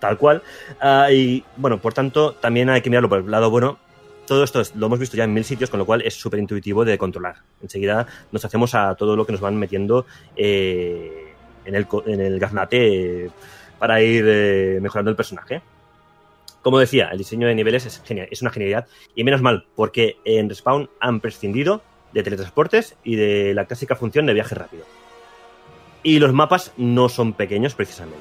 tal 0.00 0.16
cual. 0.18 0.42
Ah, 0.80 1.08
y 1.12 1.44
bueno, 1.56 1.78
por 1.80 1.92
tanto, 1.94 2.32
también 2.34 2.70
hay 2.70 2.80
que 2.82 2.90
mirarlo 2.90 3.08
por 3.08 3.18
el 3.18 3.30
lado 3.30 3.50
bueno. 3.50 3.78
Todo 4.26 4.44
esto 4.44 4.60
es- 4.60 4.74
lo 4.76 4.86
hemos 4.86 4.98
visto 4.98 5.16
ya 5.16 5.24
en 5.24 5.32
mil 5.32 5.44
sitios, 5.44 5.70
con 5.70 5.78
lo 5.78 5.86
cual 5.86 6.02
es 6.02 6.14
súper 6.14 6.38
intuitivo 6.38 6.84
de 6.84 6.98
controlar. 6.98 7.36
Enseguida 7.62 8.06
nos 8.30 8.44
hacemos 8.44 8.74
a 8.74 8.94
todo 8.94 9.16
lo 9.16 9.24
que 9.26 9.32
nos 9.32 9.40
van 9.40 9.56
metiendo 9.56 10.06
eh, 10.36 11.32
en, 11.64 11.74
el, 11.74 11.86
en 12.06 12.20
el 12.20 12.38
gaznate 12.38 13.24
eh, 13.24 13.30
para 13.78 14.02
ir 14.02 14.24
eh, 14.26 14.78
mejorando 14.82 15.10
el 15.10 15.16
personaje. 15.16 15.62
Como 16.62 16.78
decía, 16.78 17.08
el 17.10 17.18
diseño 17.18 17.46
de 17.46 17.54
niveles 17.54 17.86
es, 17.86 18.02
genial, 18.04 18.28
es 18.30 18.42
una 18.42 18.50
genialidad 18.50 18.86
y 19.14 19.24
menos 19.24 19.40
mal, 19.40 19.66
porque 19.74 20.16
en 20.24 20.48
Respawn 20.48 20.90
han 21.00 21.20
prescindido 21.20 21.80
de 22.12 22.22
teletransportes 22.22 22.96
y 23.04 23.16
de 23.16 23.54
la 23.54 23.64
clásica 23.66 23.94
función 23.96 24.26
de 24.26 24.34
viaje 24.34 24.54
rápido. 24.54 24.84
Y 26.02 26.18
los 26.18 26.32
mapas 26.32 26.72
no 26.76 27.08
son 27.08 27.32
pequeños 27.32 27.74
precisamente, 27.74 28.18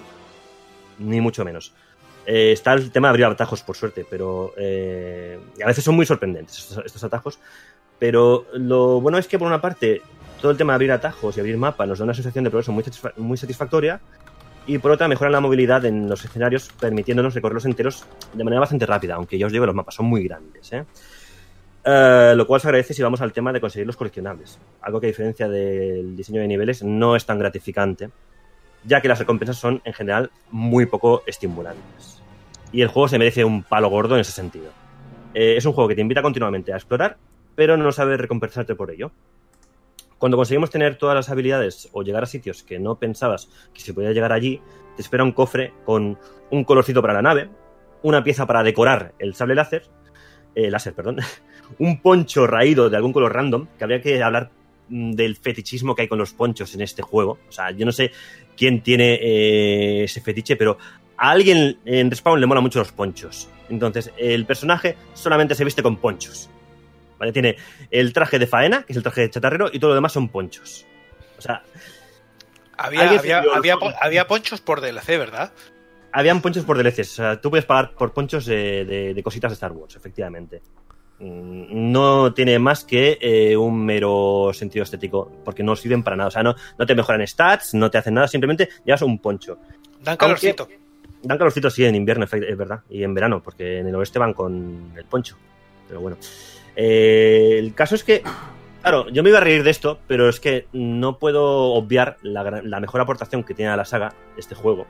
ni 1.00 1.22
mucho 1.22 1.44
menos. 1.46 1.74
Eh, 2.26 2.52
está 2.52 2.74
el 2.74 2.92
tema 2.92 3.08
de 3.08 3.12
abrir 3.12 3.26
atajos, 3.26 3.64
por 3.64 3.76
suerte, 3.76 4.06
pero 4.10 4.54
eh, 4.58 5.40
a 5.64 5.68
veces 5.68 5.84
son 5.84 5.96
muy 5.96 6.06
sorprendentes 6.06 6.78
estos, 6.86 7.04
atajos. 7.04 7.40
Pero 8.00 8.46
lo 8.54 9.00
bueno 9.02 9.18
es 9.18 9.28
que, 9.28 9.40
por 9.40 9.48
una 9.48 9.62
parte, 9.62 10.02
todo 10.42 10.52
el 10.52 10.58
tema 10.58 10.74
de 10.74 10.76
abrir 10.76 10.92
atajos 10.92 11.38
y 11.38 11.40
abrir 11.40 11.58
mapa 11.58 11.86
nos 11.86 12.00
da 12.00 12.06
una 12.06 12.14
sensación 12.14 12.44
de 12.44 12.50
progreso 12.50 12.72
muy, 12.72 12.84
muy 13.18 13.38
satisfactoria. 13.38 14.02
y 14.68 14.78
por 14.80 14.92
otra 14.92 15.08
mejoran 15.08 15.32
la 15.32 15.40
movilidad 15.40 15.86
en 15.86 16.10
los 16.10 16.26
escenarios, 16.26 16.70
permitiéndonos 16.80 17.34
recorrerlos 17.34 17.66
enteros 17.66 18.06
de 18.34 18.44
manera 18.44 18.60
bastante 18.60 18.86
rápida, 18.86 19.16
aunque 19.16 19.38
ya 19.38 19.46
os 19.46 19.54
digo, 19.54 19.66
los 19.66 19.74
mapas 19.74 19.96
son 19.96 20.08
muy 20.08 20.24
grandes. 20.28 20.74
¿eh? 20.74 20.84
Eh, 21.90 22.34
lo 22.36 22.46
cual 22.46 22.60
se 22.60 22.68
agradece 22.68 22.94
si 22.94 23.02
vamos 23.02 23.22
al 23.22 23.32
tema 23.32 23.54
de 23.54 23.62
conseguir 23.62 23.88
los 23.88 23.96
coleccionables, 23.96 24.60
algo 24.82 25.00
que 25.00 25.08
a 25.08 25.12
diferencia 25.12 25.48
del 25.48 26.18
diseño 26.18 26.42
de 26.42 26.48
niveles 26.50 26.84
no 26.84 27.16
es 27.16 27.26
tan 27.26 27.40
gratificante, 27.40 28.10
ya 28.88 29.02
que 29.02 29.10
las 29.10 29.20
recompensas 29.20 29.58
son 29.58 29.82
en 29.84 29.94
general 29.94 30.32
muy 30.50 30.86
poco 30.86 31.24
estimulantes. 31.28 32.24
Y 32.72 32.82
el 32.82 32.88
juego 32.88 33.08
se 33.10 33.20
merece 33.20 33.44
un 33.44 33.64
palo 33.64 33.90
gordo 33.90 34.16
en 34.16 34.22
ese 34.22 34.32
sentido. 34.32 34.72
Eh, 35.34 35.58
es 35.58 35.66
un 35.66 35.74
juego 35.74 35.90
que 35.90 35.96
te 35.96 36.02
invita 36.02 36.22
continuamente 36.22 36.72
a 36.74 36.78
explorar, 36.78 37.18
pero 37.56 37.76
no 37.76 37.92
sabe 37.92 38.18
recompensarte 38.18 38.76
por 38.76 38.92
ello. 38.92 39.12
Cuando 40.18 40.38
conseguimos 40.38 40.70
tener 40.70 40.98
todas 40.98 41.16
las 41.16 41.30
habilidades 41.30 41.90
o 41.92 42.02
llegar 42.02 42.24
a 42.24 42.28
sitios 42.28 42.64
que 42.64 42.80
no 42.80 42.96
pensabas 42.96 43.50
que 43.74 43.82
se 43.82 43.94
podía 43.94 44.14
llegar 44.14 44.32
allí, 44.32 44.62
te 44.96 45.02
espera 45.02 45.24
un 45.24 45.34
cofre 45.34 45.74
con 45.86 46.18
un 46.50 46.64
colorcito 46.64 47.02
para 47.02 47.14
la 47.14 47.22
nave, 47.22 47.50
una 48.04 48.24
pieza 48.24 48.48
para 48.48 48.64
decorar 48.64 49.14
el 49.20 49.36
sable 49.36 49.54
láser, 49.54 49.84
eh, 50.56 50.72
láser, 50.72 50.94
perdón, 50.94 51.18
un 51.78 52.02
poncho 52.02 52.48
raído 52.48 52.90
de 52.90 52.96
algún 52.96 53.14
color 53.14 53.34
random, 53.34 53.68
que 53.78 53.84
habría 53.84 54.02
que 54.02 54.24
hablar 54.24 54.50
mm, 54.90 55.12
del 55.12 55.36
fetichismo 55.36 55.94
que 55.94 56.04
hay 56.04 56.08
con 56.08 56.18
los 56.18 56.34
ponchos 56.34 56.74
en 56.74 56.82
este 56.82 57.02
juego. 57.04 57.38
O 57.48 57.52
sea, 57.52 57.70
yo 57.72 57.86
no 57.86 57.92
sé 57.92 58.12
quién 58.58 58.82
tiene 58.82 59.14
eh, 59.22 60.04
ese 60.06 60.20
fetiche, 60.22 60.56
pero 60.56 60.78
a 61.18 61.30
alguien 61.32 61.80
en 61.86 62.10
Respawn 62.10 62.40
le 62.42 62.46
mola 62.48 62.60
mucho 62.62 62.80
los 62.80 62.92
ponchos. 62.92 63.50
Entonces, 63.70 64.12
el 64.18 64.46
personaje 64.46 64.98
solamente 65.14 65.56
se 65.56 65.64
viste 65.64 65.84
con 65.84 65.98
ponchos. 65.98 66.50
¿Vale? 67.20 67.32
Tiene 67.32 67.56
el 67.90 68.14
traje 68.14 68.38
de 68.40 68.46
faena, 68.48 68.84
que 68.84 68.94
es 68.94 68.98
el 68.98 69.04
traje 69.04 69.22
de 69.22 69.30
chatarrero, 69.30 69.70
y 69.72 69.80
todo 69.80 69.90
lo 69.90 69.96
demás 69.96 70.12
son 70.14 70.30
ponchos. 70.30 70.86
O 71.38 71.42
sea, 71.42 71.64
Había, 72.78 73.10
había, 73.10 73.44
había, 74.02 74.28
ponchos 74.28 74.62
por 74.62 74.82
DLC, 74.82 75.08
¿verdad? 75.18 75.52
habían 76.12 76.42
ponchos 76.42 76.64
por 76.64 76.78
DLCs. 76.78 77.12
O 77.12 77.16
sea, 77.16 77.42
tú 77.42 77.50
puedes 77.50 77.66
pagar 77.66 77.92
por 77.94 78.14
ponchos 78.14 78.46
de, 78.46 78.86
de- 78.86 79.14
de 79.16 79.24
cositas 79.24 79.52
de 79.52 79.54
Star 79.56 79.72
Wars, 79.72 79.96
efectivamente. 79.96 80.62
Mm, 81.20 81.92
No 81.92 82.34
tiene 82.34 82.60
más 82.60 82.84
que 82.84 83.18
eh, 83.22 83.58
un 83.58 83.84
mero 83.86 84.52
sentido 84.54 84.84
estético, 84.84 85.32
porque 85.44 85.64
no 85.64 85.76
sirven 85.76 86.04
para 86.04 86.16
nada. 86.16 86.28
O 86.28 86.32
sea, 86.32 86.44
no, 86.44 86.56
no 86.78 86.86
te 86.86 86.96
mejoran 86.96 87.26
stats, 87.26 87.74
no 87.74 87.90
te 87.90 87.98
hacen 87.98 88.14
nada, 88.14 88.28
simplemente 88.28 88.70
llevas 88.86 89.02
un 89.02 89.20
poncho. 89.20 89.58
Dan 90.04 90.18
calorcito. 90.18 90.68
Dan 91.24 91.38
calorcito, 91.38 91.70
sí, 91.70 91.84
en 91.84 91.96
invierno, 91.96 92.26
es 92.26 92.58
verdad, 92.58 92.82
y 92.90 93.04
en 93.04 93.14
verano, 93.14 93.42
porque 93.42 93.80
en 93.80 93.88
el 93.88 93.96
oeste 93.96 94.20
van 94.20 94.34
con 94.34 94.92
el 94.96 95.06
poncho. 95.06 95.36
Pero 95.88 96.02
bueno. 96.02 96.18
Eh, 96.76 97.56
el 97.58 97.74
caso 97.74 97.96
es 97.96 98.04
que, 98.04 98.22
claro, 98.82 99.10
yo 99.10 99.24
me 99.24 99.30
iba 99.30 99.40
a 99.40 99.42
reír 99.42 99.64
de 99.64 99.72
esto, 99.72 100.00
pero 100.08 100.30
es 100.30 100.40
que 100.40 100.68
no 100.74 101.18
puedo 101.18 101.74
obviar 101.74 102.18
la 102.22 102.80
mejor 102.80 103.02
aportación 103.02 103.44
que 103.44 103.56
tiene 103.56 103.72
a 103.72 103.76
la 103.78 103.86
saga 103.86 104.14
este 104.38 104.54
juego. 104.54 104.86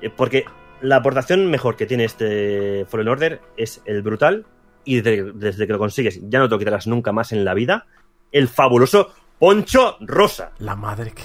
Eh, 0.00 0.10
Porque 0.10 0.44
la 0.80 0.96
aportación 0.96 1.50
mejor 1.50 1.76
que 1.76 1.86
tiene 1.86 2.04
este 2.04 2.86
Fallen 2.88 3.08
Order 3.08 3.40
es 3.56 3.82
el 3.84 4.02
brutal, 4.02 4.46
y 4.84 5.00
desde, 5.00 5.32
desde 5.32 5.66
que 5.66 5.72
lo 5.72 5.78
consigues 5.78 6.20
ya 6.28 6.38
no 6.38 6.48
te 6.48 6.54
lo 6.54 6.58
quitarás 6.58 6.86
nunca 6.86 7.12
más 7.12 7.32
en 7.32 7.44
la 7.44 7.54
vida, 7.54 7.86
el 8.32 8.48
fabuloso 8.48 9.12
poncho 9.38 9.96
rosa. 10.00 10.52
La 10.58 10.76
madre 10.76 11.12
que. 11.12 11.22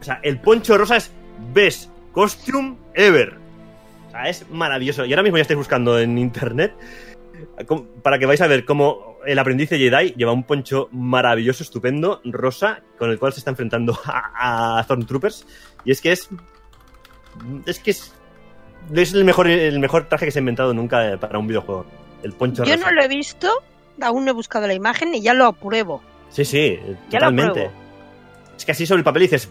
O 0.00 0.04
sea, 0.04 0.20
el 0.22 0.40
poncho 0.40 0.78
rosa 0.78 0.96
es 0.96 1.12
best 1.52 1.90
costume 2.12 2.76
ever. 2.94 3.36
O 4.06 4.10
sea, 4.10 4.28
es 4.28 4.48
maravilloso. 4.50 5.04
Y 5.04 5.12
ahora 5.12 5.22
mismo 5.22 5.36
ya 5.36 5.42
estáis 5.42 5.58
buscando 5.58 5.98
en 5.98 6.16
internet 6.16 6.74
para 8.02 8.18
que 8.18 8.26
vais 8.26 8.40
a 8.40 8.46
ver 8.46 8.64
cómo 8.64 9.18
el 9.26 9.38
aprendiz 9.38 9.70
de 9.70 9.78
Jedi 9.78 10.14
lleva 10.16 10.32
un 10.32 10.44
poncho 10.44 10.88
maravilloso, 10.92 11.62
estupendo, 11.62 12.20
rosa, 12.24 12.82
con 12.98 13.10
el 13.10 13.18
cual 13.18 13.32
se 13.32 13.40
está 13.40 13.50
enfrentando 13.50 13.98
a, 14.04 14.78
a 14.78 14.82
Stormtroopers. 14.84 15.46
Y 15.84 15.90
es 15.90 16.00
que 16.00 16.12
es. 16.12 16.28
Es 17.66 17.78
que 17.80 17.90
es. 17.90 18.14
Es 18.94 19.12
el 19.12 19.24
mejor, 19.24 19.48
el 19.48 19.80
mejor 19.80 20.08
traje 20.08 20.24
que 20.24 20.30
se 20.30 20.38
ha 20.38 20.40
inventado 20.40 20.72
nunca 20.72 21.18
para 21.20 21.38
un 21.38 21.46
videojuego. 21.46 21.84
El 22.22 22.32
poncho 22.32 22.64
Yo 22.64 22.76
no 22.76 22.90
lo 22.90 23.02
he 23.02 23.08
visto, 23.08 23.50
aún 24.00 24.24
no 24.24 24.30
he 24.30 24.34
buscado 24.34 24.66
la 24.66 24.74
imagen 24.74 25.14
y 25.14 25.20
ya 25.20 25.34
lo 25.34 25.46
apruebo. 25.46 26.02
Sí, 26.30 26.44
sí, 26.44 26.78
Ya 27.10 27.20
lo 27.20 27.26
totalmente. 27.26 27.70
Es 28.56 28.64
que 28.64 28.72
así 28.72 28.86
sobre 28.86 28.98
el 29.00 29.04
papel 29.04 29.22
dices, 29.22 29.48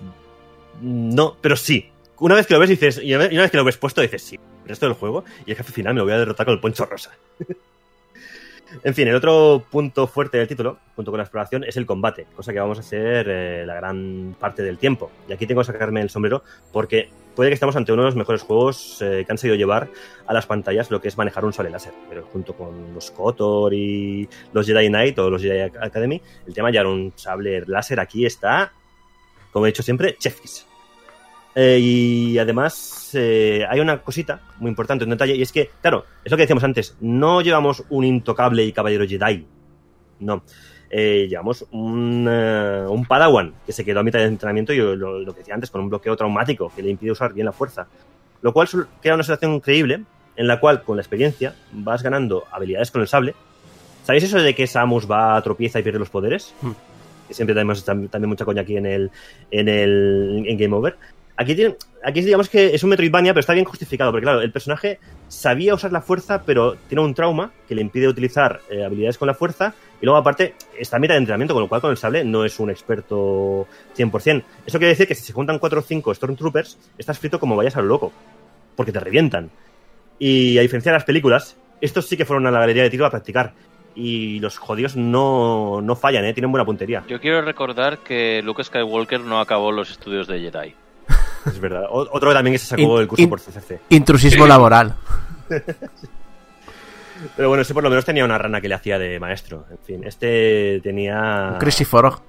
no, 0.82 1.36
pero 1.42 1.56
sí. 1.56 1.90
Una 2.20 2.36
vez 2.36 2.48
que 2.48 2.54
lo 2.54 2.60
ves 2.60 2.70
dices, 2.70 3.00
y 3.02 3.14
una 3.14 3.26
vez 3.26 3.32
y 3.32 3.36
una 3.36 3.44
vez 3.44 3.52
que 3.52 3.58
lo 3.58 3.64
ves 3.64 3.78
puesto 3.78 4.02
dices, 4.02 4.22
sí. 4.22 4.40
El 4.64 4.70
resto 4.70 4.86
del 4.86 4.96
juego 4.96 5.24
y 5.46 5.52
el 5.52 5.58
jefe 5.58 5.72
final 5.72 5.94
me 5.94 6.00
lo 6.00 6.06
voy 6.06 6.14
a 6.14 6.18
derrotar 6.18 6.46
con 6.46 6.56
el 6.56 6.60
poncho 6.60 6.86
rosa. 6.86 7.12
en 8.84 8.94
fin, 8.94 9.08
el 9.08 9.16
otro 9.16 9.64
punto 9.70 10.08
fuerte 10.08 10.38
del 10.38 10.48
título, 10.48 10.78
junto 10.96 11.12
con 11.12 11.18
la 11.18 11.24
exploración, 11.24 11.64
es 11.64 11.78
el 11.78 11.86
combate, 11.86 12.28
cosa 12.36 12.54
que 12.54 12.60
vamos 12.60 12.78
a 12.78 12.82
hacer 12.82 13.28
eh, 13.30 13.66
la 13.66 13.76
gran 13.76 14.36
parte 14.40 14.64
del 14.64 14.78
tiempo. 14.78 15.10
Y 15.28 15.34
aquí 15.34 15.48
tengo 15.48 15.62
que 15.62 15.68
sacarme 15.68 16.02
el 16.02 16.10
sombrero 16.10 16.44
porque 16.72 17.10
puede 17.36 17.50
que 17.50 17.56
estemos 17.56 17.76
ante 17.76 17.94
uno 17.94 18.04
de 18.04 18.08
los 18.08 18.16
mejores 18.16 18.42
juegos 18.42 19.02
eh, 19.02 19.24
que 19.26 19.32
han 19.32 19.38
sabido 19.38 19.56
llevar 19.56 19.90
a 20.26 20.34
las 20.34 20.46
pantallas 20.46 20.92
lo 20.92 21.02
que 21.02 21.08
es 21.08 21.18
manejar 21.18 21.46
un 21.46 21.54
sable 21.54 21.70
láser. 21.70 21.94
Pero 22.10 22.24
junto 22.26 22.54
con 22.54 22.94
los 22.94 23.12
KOTOR 23.12 23.74
y 23.74 24.28
los 24.54 24.66
Jedi 24.66 24.88
Knight 24.88 25.18
o 25.20 25.30
los 25.30 25.42
Jedi 25.42 25.62
Academy, 25.62 26.22
el 26.46 26.54
tema 26.54 26.68
de 26.68 26.74
llevar 26.74 26.88
un 26.88 27.14
sable 27.16 27.64
láser 27.66 28.00
aquí 28.00 28.26
está, 28.26 28.72
como 29.52 29.66
he 29.66 29.70
dicho 29.70 29.84
siempre, 29.84 30.18
chefis. 30.20 30.67
Eh, 31.60 31.80
y 31.82 32.38
además 32.38 33.10
eh, 33.16 33.66
hay 33.68 33.80
una 33.80 34.00
cosita 34.04 34.40
muy 34.60 34.70
importante, 34.70 35.06
un 35.06 35.10
detalle, 35.10 35.36
y 35.36 35.42
es 35.42 35.52
que, 35.52 35.72
claro, 35.82 36.06
es 36.24 36.32
lo 36.32 36.38
que 36.38 36.44
decíamos 36.44 36.64
antes, 36.64 36.96
no 37.02 37.42
llevamos 37.42 37.84
un 37.90 38.06
intocable 38.06 38.64
y 38.64 38.72
caballero 38.72 39.08
Jedi, 39.08 39.44
no. 40.20 40.44
Eh, 40.90 41.26
llevamos 41.28 41.66
un, 41.72 42.28
un 42.28 43.06
Padawan 43.06 43.56
que 43.66 43.72
se 43.72 43.84
quedó 43.84 44.02
a 44.02 44.04
mitad 44.04 44.20
de 44.20 44.26
entrenamiento 44.26 44.72
y 44.72 44.78
lo, 44.78 44.96
lo 44.96 45.34
que 45.34 45.40
decía 45.40 45.56
antes, 45.56 45.72
con 45.72 45.82
un 45.82 45.90
bloqueo 45.90 46.16
traumático 46.16 46.72
que 46.76 46.84
le 46.84 46.92
impide 46.92 47.12
usar 47.12 47.34
bien 47.34 47.46
la 47.46 47.52
fuerza. 47.52 47.88
Lo 48.42 48.54
cual 48.54 48.70
crea 49.02 49.16
una 49.16 49.24
situación 49.24 49.56
increíble 49.56 50.04
en 50.36 50.48
la 50.48 50.60
cual, 50.60 50.84
con 50.84 50.96
la 50.96 51.02
experiencia, 51.02 51.56
vas 51.72 52.04
ganando 52.04 52.44
habilidades 52.52 52.92
con 52.92 53.02
el 53.02 53.08
sable. 53.08 53.34
¿Sabéis 54.04 54.26
eso 54.26 54.40
de 54.40 54.54
que 54.54 54.68
Samus 54.68 55.10
va 55.10 55.36
a 55.36 55.42
tropieza 55.42 55.80
y 55.80 55.84
pierde 55.84 55.98
los 56.00 56.10
poderes? 56.12 56.54
Hmm. 56.62 56.72
Que 57.28 57.34
siempre 57.34 57.56
tenemos 57.56 57.86
tam- 57.86 58.10
también 58.10 58.30
mucha 58.30 58.46
coña 58.46 58.62
aquí 58.62 58.78
en 58.78 58.86
el, 58.86 59.12
en 59.52 59.68
el 59.68 60.46
en 60.48 60.58
Game 60.58 60.76
Over. 60.76 60.96
Aquí, 61.40 61.54
tiene, 61.54 61.76
aquí 62.04 62.22
digamos 62.22 62.50
que 62.50 62.74
es 62.74 62.84
un 62.84 62.90
Metroidvania, 62.90 63.32
pero 63.32 63.42
está 63.42 63.54
bien 63.54 63.66
justificado, 63.66 64.12
porque 64.12 64.24
claro, 64.24 64.42
el 64.42 64.52
personaje 64.52 65.00
sabía 65.28 65.76
usar 65.76 65.92
la 65.92 66.02
fuerza, 66.02 66.42
pero 66.44 66.76
tiene 66.90 67.04
un 67.04 67.14
trauma 67.14 67.52
que 67.68 67.76
le 67.76 67.82
impide 67.82 68.08
utilizar 68.08 68.60
eh, 68.72 68.84
habilidades 68.84 69.20
con 69.20 69.28
la 69.28 69.36
fuerza, 69.36 69.76
y 70.02 70.06
luego 70.06 70.18
aparte 70.18 70.56
está 70.78 70.98
a 70.98 71.00
mitad 71.00 71.14
de 71.14 71.20
entrenamiento, 71.20 71.54
con 71.54 71.62
lo 71.62 71.70
cual 71.70 71.82
con 71.82 71.92
el 71.92 71.98
sable 71.98 72.24
no 72.24 72.44
es 72.44 72.60
un 72.60 72.72
experto 72.72 73.68
100%. 73.96 74.44
Eso 74.66 74.80
quiere 74.80 74.90
decir 74.90 75.08
que 75.08 75.14
si 75.14 75.24
se 75.24 75.34
juntan 75.34 75.60
4 75.60 75.80
o 75.80 75.84
5 75.84 76.16
Stormtroopers, 76.16 76.78
estás 76.98 77.20
frito 77.20 77.40
como 77.40 77.56
vayas 77.56 77.78
a 77.78 77.82
lo 77.82 77.88
loco, 77.88 78.12
porque 78.76 78.92
te 78.92 79.00
revientan. 79.00 79.52
Y 80.18 80.58
a 80.58 80.62
diferencia 80.62 80.92
de 80.92 80.98
las 80.98 81.06
películas, 81.06 81.56
estos 81.82 82.08
sí 82.08 82.18
que 82.18 82.26
fueron 82.26 82.48
a 82.48 82.52
la 82.52 82.60
galería 82.60 82.82
de 82.82 82.90
tiro 82.90 83.06
a 83.06 83.12
practicar. 83.12 83.54
Y 83.94 84.40
los 84.40 84.58
jodidos 84.58 84.96
no, 84.96 85.82
no 85.82 85.96
fallan, 85.96 86.26
¿eh? 86.26 86.34
tienen 86.34 86.52
buena 86.52 86.66
puntería. 86.66 87.04
Yo 87.08 87.20
quiero 87.20 87.42
recordar 87.42 88.00
que 88.00 88.42
Luke 88.44 88.64
Skywalker 88.64 89.22
no 89.22 89.40
acabó 89.40 89.72
los 89.72 89.90
estudios 89.92 90.28
de 90.28 90.40
Jedi. 90.40 90.76
Es 91.46 91.60
verdad. 91.60 91.86
O- 91.90 92.08
Otro 92.12 92.34
también 92.34 92.54
que 92.54 92.60
se 92.60 92.66
sacó 92.68 92.82
In- 92.82 93.02
el 93.02 93.08
curso 93.08 93.22
in- 93.24 93.30
por 93.30 93.40
CCC. 93.40 93.80
Intrusismo 93.90 94.46
laboral. 94.48 94.96
Pero 97.36 97.48
bueno, 97.50 97.62
ese 97.64 97.74
por 97.74 97.84
lo 97.84 97.90
menos 97.90 98.06
tenía 98.06 98.24
una 98.26 98.38
rana 98.38 98.62
que 98.62 98.68
le 98.68 98.76
hacía 98.76 99.00
de 99.00 99.20
maestro. 99.20 99.66
En 99.72 99.78
fin, 99.80 100.04
este 100.04 100.80
tenía. 100.84 101.56
Crazy 101.60 101.84
Forog. 101.86 102.22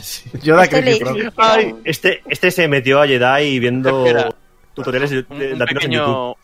Sí. 0.00 0.30
Yoda 0.42 0.64
Este 0.64 0.82
Crazy 0.82 0.98
le- 0.98 1.04
Frog. 1.04 1.16
le- 1.16 1.32
Ay, 1.36 1.74
este, 1.84 2.22
este 2.28 2.50
se 2.50 2.68
metió 2.68 3.00
a 3.00 3.06
Jedi 3.06 3.58
viendo 3.58 4.06
Espera. 4.06 4.28
tutoriales 4.74 5.10
de, 5.10 5.24
Un, 5.30 5.38
de 5.38 5.52
un 5.54 5.58
latinos 5.58 5.84
en 5.84 5.90
YouTube. 5.92 6.36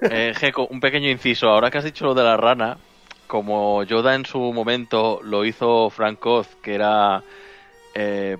pequeño. 0.00 0.10
Eh, 0.10 0.32
Gecko, 0.34 0.66
un 0.68 0.80
pequeño 0.80 1.08
inciso. 1.08 1.48
Ahora 1.48 1.70
que 1.70 1.78
has 1.78 1.84
dicho 1.84 2.04
lo 2.06 2.14
de 2.14 2.24
la 2.24 2.36
rana, 2.36 2.78
como 3.28 3.82
Yoda 3.84 4.14
en 4.14 4.24
su 4.26 4.38
momento 4.52 5.20
lo 5.22 5.44
hizo 5.44 5.88
Frank 5.90 6.24
Oz, 6.26 6.48
que 6.62 6.74
era. 6.74 7.22
Eh, 7.94 8.36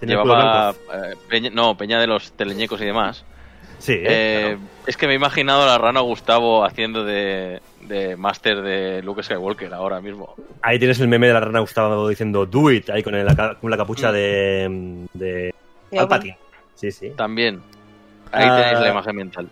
llevaba. 0.00 0.70
eh, 0.92 1.14
peña- 1.28 1.50
no, 1.50 1.76
Peña 1.76 2.00
de 2.00 2.06
los 2.06 2.32
teleñecos 2.32 2.80
y 2.80 2.84
demás. 2.86 3.24
Sí, 3.78 3.92
¿eh? 3.94 4.04
Eh, 4.52 4.58
Es 4.86 4.96
que 4.96 5.06
me 5.06 5.12
he 5.12 5.16
imaginado 5.16 5.62
a 5.62 5.66
la 5.66 5.78
rana 5.78 6.00
Gustavo 6.00 6.64
haciendo 6.64 7.04
de, 7.04 7.60
de 7.82 8.16
máster 8.16 8.62
de 8.62 9.02
Luke 9.02 9.22
Skywalker 9.22 9.72
ahora 9.74 10.00
mismo. 10.00 10.34
Ahí 10.62 10.78
tienes 10.78 11.00
el 11.00 11.08
meme 11.08 11.26
de 11.28 11.32
la 11.34 11.40
rana 11.40 11.60
Gustavo 11.60 12.08
diciendo 12.08 12.46
do 12.46 12.70
it, 12.70 12.90
ahí 12.90 13.02
con, 13.02 13.14
el- 13.14 13.26
con 13.60 13.70
la 13.70 13.76
capucha 13.76 14.10
Mm. 14.10 14.12
de, 14.12 15.08
de 15.14 15.54
Palpatine. 15.96 16.38
Sí, 16.74 16.90
sí. 16.92 17.10
También. 17.16 17.60
Ahí 18.32 18.46
Ah. 18.48 18.56
tenéis 18.62 18.80
la 18.80 18.90
imagen 18.90 19.16
mental. 19.16 19.48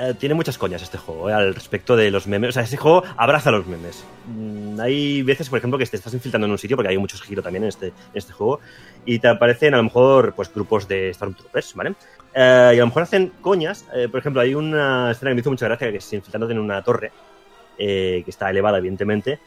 Eh, 0.00 0.14
tiene 0.14 0.34
muchas 0.34 0.56
coñas 0.58 0.80
este 0.80 0.96
juego, 0.96 1.28
eh, 1.28 1.32
al 1.32 1.54
respecto 1.54 1.96
de 1.96 2.10
los 2.10 2.28
memes. 2.28 2.50
O 2.50 2.52
sea, 2.52 2.62
este 2.62 2.76
juego 2.76 3.02
abraza 3.16 3.50
los 3.50 3.66
memes. 3.66 4.04
Mm, 4.26 4.78
hay 4.78 5.22
veces, 5.22 5.48
por 5.48 5.58
ejemplo, 5.58 5.76
que 5.76 5.86
te 5.86 5.96
estás 5.96 6.14
infiltrando 6.14 6.46
en 6.46 6.52
un 6.52 6.58
sitio, 6.58 6.76
porque 6.76 6.90
hay 6.90 6.98
muchos 6.98 7.20
giros 7.22 7.42
también 7.42 7.64
en 7.64 7.70
este, 7.70 7.88
en 7.88 7.94
este 8.14 8.32
juego, 8.32 8.60
y 9.04 9.18
te 9.18 9.26
aparecen 9.26 9.74
a 9.74 9.78
lo 9.78 9.82
mejor 9.82 10.34
pues 10.34 10.52
grupos 10.54 10.86
de 10.86 11.12
Stormtroopers, 11.12 11.74
¿vale? 11.74 11.94
Eh, 12.32 12.72
y 12.74 12.76
a 12.76 12.80
lo 12.80 12.86
mejor 12.86 13.02
hacen 13.02 13.32
coñas. 13.40 13.86
eh, 13.92 14.08
por 14.08 14.20
ejemplo, 14.20 14.40
hay 14.40 14.54
una 14.54 15.10
escena 15.10 15.30
que 15.30 15.34
me 15.34 15.40
hizo 15.40 15.50
mucha 15.50 15.66
gracia, 15.66 15.90
que 15.90 15.98
es 15.98 16.12
infiltrándote 16.12 16.52
en 16.52 16.60
una 16.60 16.82
torre, 16.82 17.10
que 17.76 18.24
está 18.26 18.50
elevada, 18.50 18.78
evidentemente, 18.78 19.38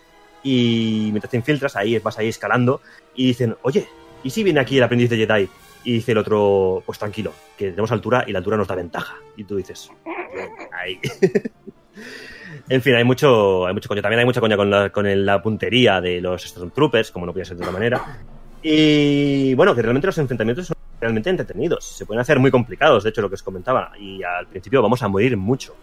y 0.44 1.10
mientras 1.12 1.32
te 1.32 1.38
infiltras, 1.38 1.76
ahí 1.76 1.98
vas 2.00 2.18
ahí 2.18 2.30
escalando, 2.30 2.82
y 3.14 3.28
dicen, 3.28 3.56
oye, 3.62 3.88
¿y 4.24 4.30
si 4.30 4.44
viene 4.44 4.62
aquí 4.62 4.78
el 4.78 4.84
aprendiz 4.84 5.10
de 5.10 5.18
Jedi? 5.18 5.50
Y 5.84 5.94
dice 5.94 6.12
el 6.12 6.20
otro, 6.20 6.84
pues 6.86 7.00
tranquilo, 7.00 7.34
que 7.58 7.70
tenemos 7.70 7.92
altura 7.92 8.24
y 8.28 8.32
la 8.32 8.40
altura 8.40 8.58
nos 8.58 8.68
da 8.68 8.76
ventaja. 8.76 9.16
Y 9.36 9.44
tú 9.44 9.56
dices, 9.56 9.90
"Bien, 10.06 10.50
ahí. 10.74 11.00
en 12.70 12.82
fin, 12.82 12.96
hay 12.96 13.04
mucho, 13.04 13.66
hay 13.66 13.74
mucho 13.74 13.90
coño. 13.90 14.02
También 14.02 14.20
hay 14.20 14.26
mucha 14.26 14.42
coña 14.42 14.58
con 14.58 14.70
la, 14.70 14.90
con 14.92 15.26
la 15.26 15.42
puntería 15.42 16.02
de 16.02 16.22
los 16.22 16.44
Stormtroopers, 16.44 17.12
como 17.12 17.26
no 17.26 17.32
podía 17.32 17.46
ser 17.46 17.58
de 17.58 17.64
otra 17.64 17.74
manera. 17.74 18.20
Y 18.64 19.54
bueno, 19.56 19.74
que 19.74 19.82
realmente 19.82 20.08
los 20.08 20.18
enfrentamientos 20.18 20.68
son 20.68 20.78
realmente 21.00 21.30
entretenidos. 21.30 21.86
Se 21.86 22.06
pueden 22.06 22.22
hacer 22.22 22.40
muy 22.40 22.52
complicados, 22.52 23.04
de 23.04 23.10
hecho, 23.10 23.22
lo 23.22 23.30
que 23.30 23.36
os 23.36 23.44
comentaba. 23.44 23.92
Y 24.00 24.22
al 24.24 24.48
principio 24.48 24.82
vamos 24.82 25.02
a 25.02 25.08
morir 25.08 25.36
mucho. 25.36 25.76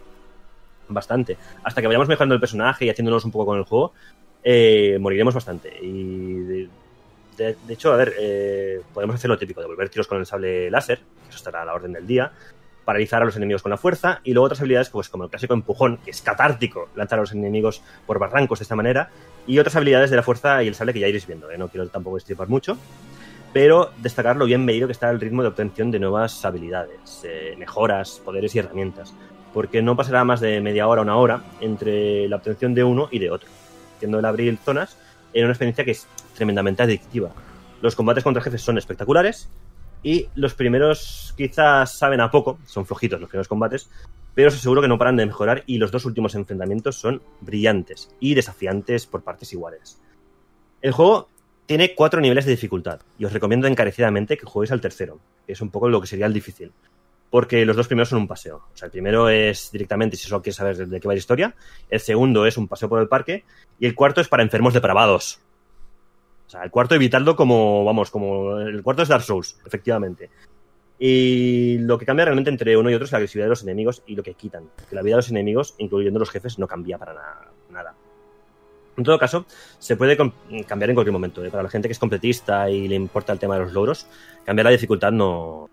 Bastante. 0.89 1.37
Hasta 1.65 1.81
que 1.81 1.87
vayamos 1.87 2.09
mejorando 2.09 2.35
el 2.35 2.41
personaje 2.41 2.87
y 2.87 2.91
haciéndonos 2.91 3.25
un 3.25 3.33
poco 3.33 3.47
con 3.47 3.59
el 3.59 3.65
juego, 3.65 3.93
eh, 4.43 4.97
moriremos 5.01 5.35
bastante. 5.35 5.77
Y 5.83 6.69
de, 7.39 7.57
hecho, 7.69 7.93
a 7.93 7.97
ver, 7.97 8.15
eh, 8.19 8.81
podemos 8.93 9.17
hacer 9.17 9.31
lo 9.31 9.39
típico, 9.39 9.61
devolver 9.61 9.89
tiros 9.89 10.07
con 10.07 10.19
el 10.19 10.27
sable 10.27 10.71
láser, 10.71 10.99
que 10.99 11.29
eso 11.29 11.39
estará 11.39 11.63
a 11.63 11.65
la 11.65 11.75
orden 11.75 11.93
del 11.93 12.07
día, 12.07 12.33
paralizar 12.85 13.23
a 13.23 13.25
los 13.25 13.37
enemigos 13.37 13.63
con 13.63 13.71
la 13.71 13.77
fuerza, 13.77 14.21
y 14.25 14.33
luego 14.33 14.47
otras 14.47 14.61
habilidades 14.61 14.91
pues, 14.91 15.09
como 15.09 15.25
el 15.25 15.31
clásico 15.31 15.55
empujón, 15.55 15.99
que 15.99 16.11
es 16.11 16.21
catártico, 16.21 16.89
lanzar 16.97 17.19
a 17.19 17.23
los 17.23 17.33
enemigos 17.33 17.83
por 18.07 18.19
barrancos 18.19 18.59
de 18.59 18.65
esta 18.65 18.77
manera, 18.77 19.11
y 19.47 19.59
otras 19.59 19.77
habilidades 19.77 20.11
de 20.11 20.17
la 20.17 20.23
fuerza 20.23 20.63
y 20.63 20.69
el 20.69 20.75
sable 20.75 20.93
que 20.93 21.01
ya 21.01 21.09
iréis 21.09 21.27
viendo, 21.27 21.51
¿eh? 21.51 21.59
no 21.59 21.69
quiero 21.69 21.89
tampoco 21.89 22.17
estripar 22.17 22.49
mucho, 22.49 22.77
pero 23.53 23.93
destacar 23.99 24.37
lo 24.37 24.45
bien 24.45 24.65
medido 24.65 24.89
que 24.89 24.93
está 24.93 25.11
el 25.11 25.21
ritmo 25.21 25.43
de 25.43 25.49
obtención 25.49 25.91
de 25.91 25.99
nuevas 25.99 26.45
habilidades, 26.45 27.23
eh, 27.25 27.55
mejoras, 27.57 28.21
poderes 28.25 28.55
y 28.55 28.59
herramientas, 28.59 29.15
porque 29.55 29.81
no 29.81 29.97
pasará 29.97 30.25
más 30.25 30.41
de 30.41 30.61
media 30.61 30.87
hora 30.87 31.03
o 31.03 31.05
una 31.05 31.17
hora 31.17 31.43
entre 31.61 32.29
la 32.29 32.37
obtención 32.37 32.75
de 32.75 32.85
uno 32.85 33.09
y 33.11 33.19
de 33.19 33.31
otro, 33.31 33.49
haciendo 33.97 34.19
el 34.19 34.25
abrir 34.25 34.59
zonas 34.59 34.97
en 35.33 35.45
una 35.45 35.53
experiencia 35.53 35.85
que 35.85 35.93
es 35.93 36.07
tremendamente 36.35 36.83
adictiva. 36.83 37.33
Los 37.81 37.95
combates 37.95 38.25
contra 38.25 38.43
jefes 38.43 38.63
son 38.63 38.79
espectaculares 38.79 39.49
y 40.03 40.29
los 40.35 40.55
primeros 40.55 41.35
quizás 41.37 41.97
saben 41.97 42.21
a 42.21 42.31
poco, 42.31 42.59
son 42.67 42.87
flojitos 42.87 43.21
los 43.21 43.29
primeros 43.29 43.49
combates, 43.49 43.91
pero 44.35 44.49
os 44.49 44.55
aseguro 44.55 44.83
que 44.83 44.89
no 44.89 44.99
paran 44.99 45.17
de 45.17 45.27
mejorar 45.27 45.65
y 45.67 45.79
los 45.79 45.91
dos 45.91 46.05
últimos 46.05 46.35
enfrentamientos 46.35 46.97
son 46.97 47.23
brillantes 47.41 48.11
y 48.21 48.35
desafiantes 48.35 49.07
por 49.07 49.23
partes 49.23 49.53
iguales. 49.53 50.01
El 50.81 50.93
juego 50.93 51.29
tiene 51.67 51.95
cuatro 51.95 52.21
niveles 52.21 52.45
de 52.45 52.53
dificultad 52.53 53.01
y 53.19 53.25
os 53.25 53.33
recomiendo 53.33 53.67
encarecidamente 53.67 54.37
que 54.39 54.47
juguéis 54.47 54.73
al 54.73 54.81
tercero, 54.81 55.19
que 55.47 55.53
es 55.53 55.61
un 55.61 55.71
poco 55.71 55.89
lo 55.89 56.01
que 56.01 56.07
sería 56.07 56.27
el 56.27 56.33
difícil. 56.33 56.73
Porque 57.31 57.65
los 57.67 57.77
dos 57.77 57.87
primeros 57.89 58.09
son 58.09 58.21
un 58.21 58.29
paseo. 58.29 58.57
O 58.73 58.77
sea, 58.77 58.87
el 58.87 58.93
primero 58.93 59.29
es 59.29 59.71
directamente 59.71 60.17
si 60.17 60.27
solo 60.27 60.41
quieres 60.43 60.57
saber 60.57 60.77
de 60.89 60.99
qué 61.01 61.07
va 61.09 61.15
la 61.15 61.19
historia. 61.19 61.55
El 61.91 62.01
segundo 62.01 62.47
es 62.47 62.57
un 62.57 62.69
paseo 62.69 62.89
por 62.89 63.01
el 63.03 63.09
parque. 63.09 63.45
Y 63.79 63.87
el 63.87 63.95
cuarto 63.95 64.21
es 64.23 64.29
para 64.29 64.43
enfermos 64.43 64.73
depravados. 64.73 65.41
O 66.47 66.51
sea, 66.51 66.63
el 66.63 66.71
cuarto 66.71 66.95
evitadlo 66.95 67.37
como, 67.37 67.85
vamos, 67.85 68.11
como. 68.11 68.59
El 68.59 68.83
cuarto 68.83 69.03
es 69.03 69.09
Dark 69.09 69.23
Souls, 69.25 69.59
efectivamente. 69.67 70.31
Y 70.99 71.79
lo 71.79 71.99
que 71.99 72.07
cambia 72.07 72.25
realmente 72.25 72.51
entre 72.51 72.77
uno 72.77 72.91
y 72.91 72.95
otro 72.95 73.05
es 73.05 73.13
la 73.13 73.19
agresividad 73.19 73.45
de 73.45 73.51
los 73.51 73.63
enemigos 73.63 74.03
y 74.07 74.17
lo 74.17 74.23
que 74.23 74.33
quitan. 74.33 74.65
Que 74.89 74.97
la 74.97 75.03
vida 75.03 75.17
de 75.17 75.19
los 75.19 75.31
enemigos, 75.31 75.75
incluyendo 75.79 76.19
los 76.19 76.31
jefes, 76.31 76.59
no 76.59 76.67
cambia 76.67 76.97
para 76.97 77.13
na- 77.13 77.49
nada. 77.71 77.95
En 78.97 79.05
todo 79.05 79.19
caso, 79.19 79.45
se 79.79 79.97
puede 79.97 80.17
cambiar 80.17 80.91
en 80.91 80.95
cualquier 80.97 81.13
momento. 81.13 81.45
¿eh? 81.45 81.51
Para 81.51 81.63
la 81.63 81.69
gente 81.69 81.87
que 81.87 81.93
es 81.93 81.99
completista 82.01 82.69
y 82.71 82.89
le 82.89 82.97
importa 82.97 83.33
el 83.33 83.39
tema 83.39 83.55
de 83.57 83.65
los 83.65 83.73
logros, 83.73 84.07
cambiar 84.45 84.65
la 84.65 84.71
dificultad 84.73 85.13
no, 85.13 85.69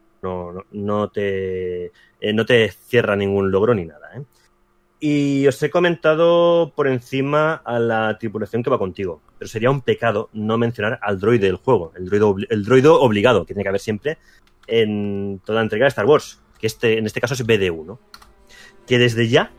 no, 0.72 1.10
te, 1.10 1.85
eh, 1.85 2.34
no 2.34 2.45
te 2.45 2.72
cierra 2.72 3.15
ningún 3.15 3.52
logro 3.52 3.73
ni 3.73 3.85
nada. 3.85 4.10
¿eh? 4.15 4.23
Y 4.99 5.47
os 5.47 5.61
he 5.61 5.69
comentado 5.69 6.73
por 6.76 6.88
encima 6.88 7.53
a 7.53 7.80
la 7.80 8.18
tripulación 8.18 8.64
que 8.64 8.69
va 8.69 8.80
contigo, 8.80 9.22
pero 9.38 9.49
sería 9.49 9.69
un 9.69 9.81
pecado 9.81 10.30
no 10.34 10.57
mencionar 10.57 10.99
al 11.02 11.19
droide 11.19 11.47
del 11.47 11.57
juego, 11.57 11.91
el 11.95 12.06
droide, 12.06 12.47
el 12.49 12.64
droido 12.64 13.02
obligado 13.02 13.45
que 13.45 13.53
tiene 13.53 13.64
que 13.64 13.69
haber 13.69 13.81
siempre 13.81 14.18
en 14.68 15.41
toda 15.45 15.61
entrega 15.61 15.85
de 15.85 15.89
Star 15.89 16.06
Wars, 16.06 16.41
que 16.60 16.68
este, 16.68 16.97
en 16.97 17.06
este 17.06 17.22
caso 17.22 17.34
es 17.34 17.45
BD1, 17.45 17.99
que 18.88 18.97
desde 18.97 19.27
ya 19.27 19.52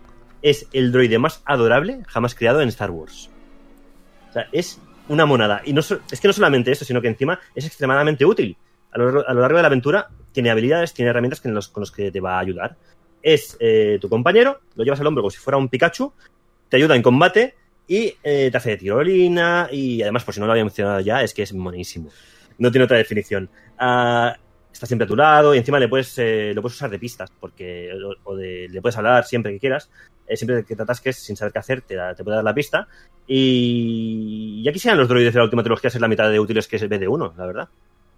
es 0.42 0.68
el 0.72 0.92
droide 0.92 1.18
más 1.18 1.42
adorable 1.44 2.02
jamás 2.08 2.34
creado 2.34 2.60
en 2.60 2.68
Star 2.68 2.90
Wars. 2.90 3.30
O 4.30 4.32
sea, 4.32 4.48
es 4.52 4.80
una 5.08 5.26
monada. 5.26 5.62
Y 5.64 5.72
no 5.72 5.80
es 5.80 6.20
que 6.20 6.28
no 6.28 6.32
solamente 6.32 6.72
eso, 6.72 6.84
sino 6.84 7.00
que 7.00 7.08
encima 7.08 7.38
es 7.54 7.66
extremadamente 7.66 8.24
útil. 8.24 8.56
A 8.92 8.98
lo 8.98 9.40
largo 9.40 9.56
de 9.56 9.62
la 9.62 9.68
aventura 9.68 10.08
tiene 10.36 10.50
habilidades, 10.50 10.92
tiene 10.92 11.10
herramientas 11.10 11.40
que 11.40 11.48
con 11.72 11.80
los 11.80 11.90
que 11.90 12.10
te 12.10 12.20
va 12.20 12.36
a 12.36 12.40
ayudar. 12.40 12.76
Es 13.22 13.56
eh, 13.58 13.96
tu 13.98 14.10
compañero, 14.10 14.60
lo 14.74 14.84
llevas 14.84 15.00
al 15.00 15.06
hombro 15.06 15.22
como 15.22 15.30
si 15.30 15.38
fuera 15.38 15.56
un 15.56 15.70
Pikachu, 15.70 16.12
te 16.68 16.76
ayuda 16.76 16.94
en 16.94 17.00
combate 17.00 17.54
y 17.88 18.14
eh, 18.22 18.50
te 18.50 18.56
hace 18.58 18.70
de 18.70 18.76
tirolina 18.76 19.70
y 19.72 20.02
además, 20.02 20.24
por 20.24 20.34
si 20.34 20.40
no 20.40 20.46
lo 20.46 20.52
había 20.52 20.64
mencionado 20.64 21.00
ya, 21.00 21.22
es 21.22 21.32
que 21.32 21.42
es 21.42 21.54
monísimo. 21.54 22.10
No 22.58 22.70
tiene 22.70 22.84
otra 22.84 22.98
definición. 22.98 23.48
Ah, 23.78 24.36
está 24.70 24.84
siempre 24.84 25.06
a 25.06 25.08
tu 25.08 25.16
lado 25.16 25.54
y 25.54 25.58
encima 25.58 25.78
le 25.78 25.88
puedes, 25.88 26.18
eh, 26.18 26.52
lo 26.54 26.60
puedes 26.60 26.76
usar 26.76 26.90
de 26.90 26.98
pistas 26.98 27.32
porque 27.40 27.90
o, 28.24 28.36
le 28.36 28.82
puedes 28.82 28.98
hablar 28.98 29.24
siempre 29.24 29.52
que 29.52 29.58
quieras. 29.58 29.88
Siempre 30.34 30.64
que 30.64 30.76
te 30.76 30.82
atasques 30.82 31.16
sin 31.16 31.34
saber 31.36 31.52
qué 31.54 31.60
hacer, 31.60 31.80
te 31.80 31.96
puede 32.22 32.36
dar 32.36 32.44
la 32.44 32.52
pista. 32.52 32.88
Y, 33.26 34.60
y 34.62 34.68
aquí 34.68 34.78
sean 34.78 34.98
los 34.98 35.08
droides 35.08 35.32
de 35.32 35.38
la 35.38 35.44
última 35.44 35.62
trilogía 35.62 35.88
ser 35.88 36.02
la 36.02 36.08
mitad 36.08 36.30
de 36.30 36.38
útiles 36.38 36.68
que 36.68 36.76
es 36.76 36.82
el 36.82 36.90
BD1, 36.90 37.36
la 37.36 37.46
verdad. 37.46 37.68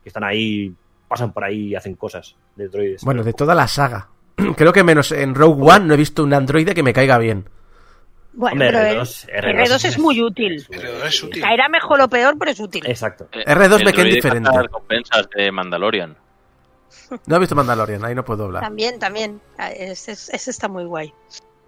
Que 0.02 0.08
están 0.08 0.24
ahí, 0.24 0.74
pasan 1.08 1.32
por 1.32 1.44
ahí 1.44 1.68
y 1.68 1.74
hacen 1.74 1.94
cosas 1.94 2.36
de 2.56 2.68
droides. 2.68 3.02
Bueno, 3.02 3.22
de 3.24 3.32
toda 3.32 3.54
la 3.54 3.66
saga. 3.66 4.08
Creo 4.56 4.72
que 4.72 4.84
menos 4.84 5.10
en 5.12 5.34
Rogue 5.34 5.62
One 5.72 5.86
no 5.86 5.94
he 5.94 5.96
visto 5.96 6.22
un 6.22 6.34
androide 6.34 6.74
que 6.74 6.82
me 6.82 6.92
caiga 6.92 7.18
bien. 7.18 7.48
Bueno, 8.34 8.52
Hombre, 8.52 8.68
pero 8.70 8.80
el 8.92 8.98
R2, 8.98 9.26
R2 9.42 9.84
es 9.84 9.98
muy 9.98 10.22
útil. 10.22 10.64
Pero 10.70 11.04
es 11.04 11.22
útil. 11.24 11.42
Caerá 11.42 11.68
mejor 11.68 12.00
o 12.02 12.08
peor, 12.08 12.36
pero 12.38 12.50
es 12.52 12.60
útil. 12.60 12.84
Exacto. 12.86 13.28
Eh, 13.32 13.44
R2 13.44 13.78
el 13.80 13.84
me 13.84 13.92
queda 13.92 14.06
indiferente. 14.08 14.50
recompensas 14.62 15.28
de 15.34 15.50
Mandalorian. 15.50 16.16
No 17.26 17.36
he 17.36 17.38
visto 17.40 17.54
Mandalorian, 17.56 18.04
ahí 18.04 18.14
no 18.14 18.24
puedo 18.24 18.44
hablar. 18.44 18.62
También, 18.62 18.98
también. 18.98 19.40
Ah, 19.58 19.70
Ese, 19.72 20.12
ese 20.12 20.50
está 20.50 20.68
muy 20.68 20.84
guay. 20.84 21.12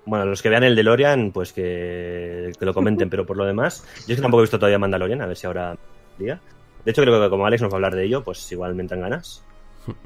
Bueno, 0.07 0.25
los 0.27 0.43
que 0.43 0.49
vean 0.49 0.63
el 0.63 0.77
DeLorean, 0.77 1.33
pues 1.33 1.53
que, 1.53 2.53
que 2.59 2.65
lo 2.65 2.73
comenten, 2.73 3.11
pero 3.11 3.27
por 3.27 3.37
lo 3.37 3.45
demás, 3.45 3.85
yo 4.07 4.15
es 4.15 4.17
que 4.17 4.23
tampoco 4.23 4.43
he 4.43 4.45
visto 4.45 4.59
todavía 4.59 4.79
Mandalorian, 4.79 5.23
a 5.23 5.27
ver 5.27 5.37
si 5.37 5.47
ahora 5.47 5.77
día. 6.19 6.41
De 6.85 6.91
hecho, 6.93 7.03
creo 7.03 7.23
que 7.23 7.31
como 7.31 7.47
Alex 7.47 7.63
nos 7.63 7.71
va 7.71 7.75
a 7.75 7.79
hablar 7.79 7.95
de 7.95 8.05
ello, 8.05 8.23
pues 8.23 8.51
igual 8.53 8.75
me 8.75 8.83
entran 8.83 9.01
ganas. 9.01 9.45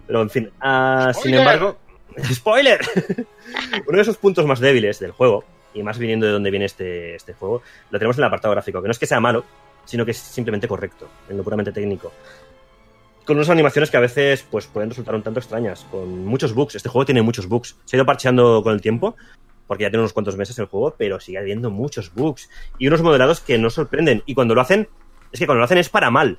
Pero 0.07 0.23
en 0.23 0.31
fin, 0.31 0.51
ah, 0.61 1.13
sin 1.15 1.35
embargo, 1.35 1.77
¡spoiler! 2.33 2.81
Uno 3.87 3.97
de 3.97 4.03
esos 4.03 4.17
puntos 4.17 4.47
más 4.47 4.61
débiles 4.61 4.99
del 4.99 5.13
juego, 5.13 5.45
y 5.75 5.83
más 5.83 5.99
viniendo 5.99 6.27
de 6.27 6.33
donde 6.33 6.51
viene 6.51 6.67
este, 6.67 7.15
este 7.15 7.35
juego, 7.35 7.63
lo 7.91 7.99
tenemos 7.99 8.17
en 8.17 8.23
el 8.23 8.29
apartado 8.29 8.53
gráfico, 8.53 8.81
que 8.81 8.89
no 8.89 8.93
es 8.93 8.99
que 8.99 9.07
sea 9.07 9.21
malo, 9.21 9.45
sino 9.85 10.05
que 10.05 10.13
es 10.13 10.19
simplemente 10.19 10.69
correcto, 10.69 11.09
en 11.29 11.37
lo 11.37 11.43
puramente 11.43 11.73
técnico. 11.73 12.13
Con 13.27 13.37
unas 13.37 13.51
animaciones 13.51 13.91
que 13.91 13.97
a 13.97 14.01
veces 14.01 14.45
pues, 14.51 14.67
pueden 14.67 14.91
resultar 14.91 15.15
un 15.15 15.23
tanto 15.23 15.41
extrañas, 15.41 15.87
con 15.91 16.25
muchos 16.27 16.55
bugs. 16.55 16.75
Este 16.75 16.91
juego 16.91 17.07
tiene 17.07 17.23
muchos 17.23 17.49
bugs. 17.49 17.77
Se 17.85 17.97
ha 17.97 17.99
ido 17.99 18.07
parcheando 18.07 18.63
con 18.63 18.75
el 18.75 18.83
tiempo, 18.83 19.17
porque 19.67 19.85
ya 19.85 19.91
tiene 19.91 20.03
unos 20.03 20.13
cuantos 20.13 20.37
meses 20.37 20.59
el 20.59 20.67
juego, 20.67 20.95
pero 20.97 21.19
sigue 21.21 21.39
habiendo 21.39 21.71
muchos 21.71 22.13
bugs. 22.15 22.51
Y 22.79 22.87
unos 22.87 23.01
modelados 23.01 23.41
que 23.41 23.57
no 23.57 23.71
sorprenden. 23.71 24.23
Y 24.27 24.35
cuando 24.35 24.55
lo 24.55 24.61
hacen, 24.61 24.89
es 25.33 25.39
que 25.39 25.47
cuando 25.47 25.61
lo 25.61 25.65
hacen 25.65 25.79
es 25.79 25.89
para 25.89 26.11
mal. 26.11 26.39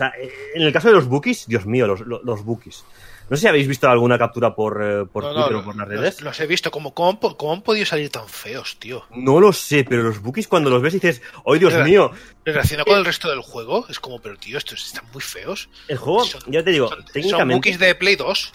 Sea, 0.00 0.12
eh, 0.18 0.30
en 0.54 0.62
el 0.62 0.72
caso 0.72 0.88
de 0.88 0.94
los 0.94 1.06
bookies, 1.06 1.46
Dios 1.46 1.66
mío, 1.66 1.86
los, 1.86 2.00
los, 2.00 2.22
los 2.24 2.42
bookies. 2.44 2.84
No 3.28 3.36
sé 3.36 3.42
si 3.42 3.46
habéis 3.48 3.68
visto 3.68 3.88
alguna 3.88 4.18
captura 4.18 4.56
por, 4.56 4.82
eh, 4.82 5.04
por 5.12 5.22
No, 5.22 5.28
no, 5.32 5.34
Twitter 5.44 5.56
o 5.56 5.64
por 5.64 5.76
las 5.76 5.86
redes. 5.86 6.20
Los, 6.20 6.40
he 6.40 6.46
visto. 6.46 6.70
¿Cómo, 6.72 6.94
cómo, 6.94 7.20
cómo 7.36 7.52
han 7.52 7.62
podido 7.62 7.86
salir 7.86 8.08
tan 8.10 8.26
feos, 8.28 8.76
tío? 8.80 9.04
No 9.14 9.38
lo 9.38 9.52
sé, 9.52 9.84
pero 9.88 10.02
los 10.02 10.20
bookies 10.20 10.48
cuando 10.48 10.68
los 10.70 10.82
ves 10.82 10.94
dices, 10.94 11.22
¡ay, 11.46 11.58
Dios 11.60 11.74
mío! 11.84 12.10
Relacionado 12.44 12.86
con 12.86 12.98
el 12.98 13.04
resto 13.04 13.30
del 13.30 13.40
juego, 13.40 13.86
es 13.88 14.00
como, 14.00 14.20
pero 14.20 14.36
tío, 14.36 14.58
estos 14.58 14.84
están 14.84 15.04
muy 15.12 15.22
feos. 15.22 15.68
El 15.86 15.98
juego, 15.98 16.24
Son- 16.24 16.40
ya 16.48 16.64
te 16.64 16.70
digo, 16.70 16.88
son, 16.88 17.02
son 17.02 17.12
técnicamente... 17.12 17.54
bookies 17.54 17.78
de 17.78 17.94
Play 17.94 18.16
2. 18.16 18.52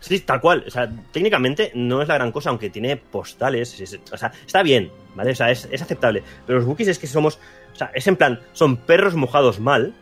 Sí, 0.00 0.18
tal 0.20 0.40
cual. 0.40 0.64
O 0.66 0.70
sea, 0.70 0.90
técnicamente 1.12 1.70
no 1.74 2.00
es 2.02 2.08
la 2.08 2.14
gran 2.14 2.32
cosa, 2.32 2.48
aunque 2.50 2.70
tiene 2.70 2.96
postales. 2.96 3.78
es- 3.80 4.00
o 4.10 4.16
sea, 4.16 4.32
está 4.44 4.62
bien, 4.64 4.90
¿vale? 5.14 5.32
O 5.32 5.36
sea, 5.36 5.50
es, 5.52 5.68
es 5.70 5.82
aceptable. 5.82 6.24
Pero 6.46 6.58
los 6.58 6.66
bookies 6.66 6.88
es 6.88 6.98
que 6.98 7.06
somos. 7.06 7.38
O 7.72 7.76
sea, 7.76 7.92
es 7.94 8.06
en 8.08 8.16
plan, 8.16 8.40
son 8.54 8.76
perros 8.78 9.14
mojados 9.14 9.60
mal, 9.60 9.94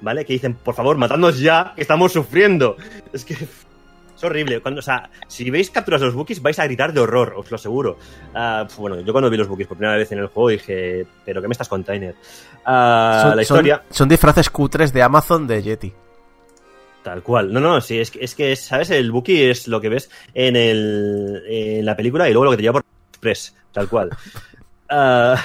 ¿vale? 0.00 0.24
Que 0.24 0.34
dicen, 0.34 0.54
por 0.54 0.74
favor, 0.74 0.96
matadnos 0.96 1.38
ya, 1.38 1.72
que 1.74 1.82
estamos 1.82 2.12
sufriendo. 2.12 2.76
Es 3.12 3.24
que. 3.24 3.36
Es 4.20 4.24
horrible. 4.24 4.60
Cuando, 4.60 4.80
o 4.80 4.82
sea, 4.82 5.08
si 5.28 5.48
veis 5.48 5.70
capturas 5.70 6.02
de 6.02 6.08
los 6.08 6.14
bookies, 6.14 6.42
vais 6.42 6.58
a 6.58 6.64
gritar 6.64 6.92
de 6.92 7.00
horror, 7.00 7.32
os 7.38 7.50
lo 7.50 7.54
aseguro. 7.54 7.96
Ah, 8.34 8.68
bueno, 8.76 9.00
yo 9.00 9.12
cuando 9.12 9.30
vi 9.30 9.38
los 9.38 9.48
bookies 9.48 9.66
por 9.66 9.78
primera 9.78 9.96
vez 9.96 10.12
en 10.12 10.18
el 10.18 10.26
juego 10.26 10.50
dije, 10.50 11.06
¿pero 11.24 11.40
qué 11.40 11.48
me 11.48 11.52
estás 11.52 11.70
container? 11.70 12.14
Ah, 12.66 13.20
son, 13.22 13.36
la 13.36 13.40
historia. 13.40 13.82
son 13.88 14.10
disfraces 14.10 14.50
cutres 14.50 14.92
de 14.92 15.02
Amazon 15.02 15.46
de 15.46 15.62
Yeti. 15.62 15.94
Tal 17.02 17.22
cual. 17.22 17.50
No, 17.50 17.60
no, 17.60 17.80
sí, 17.80 17.98
es 17.98 18.10
que, 18.10 18.22
es 18.22 18.34
que, 18.34 18.54
¿sabes? 18.56 18.90
El 18.90 19.10
Buki 19.10 19.42
es 19.44 19.68
lo 19.68 19.80
que 19.80 19.88
ves 19.88 20.10
en, 20.34 20.54
el, 20.54 21.42
en 21.48 21.86
la 21.86 21.96
película 21.96 22.28
y 22.28 22.32
luego 22.34 22.44
lo 22.44 22.50
que 22.50 22.56
te 22.58 22.62
lleva 22.62 22.74
por 22.74 22.84
Express, 23.10 23.56
tal 23.72 23.88
cual. 23.88 24.10
Ah, 24.92 25.40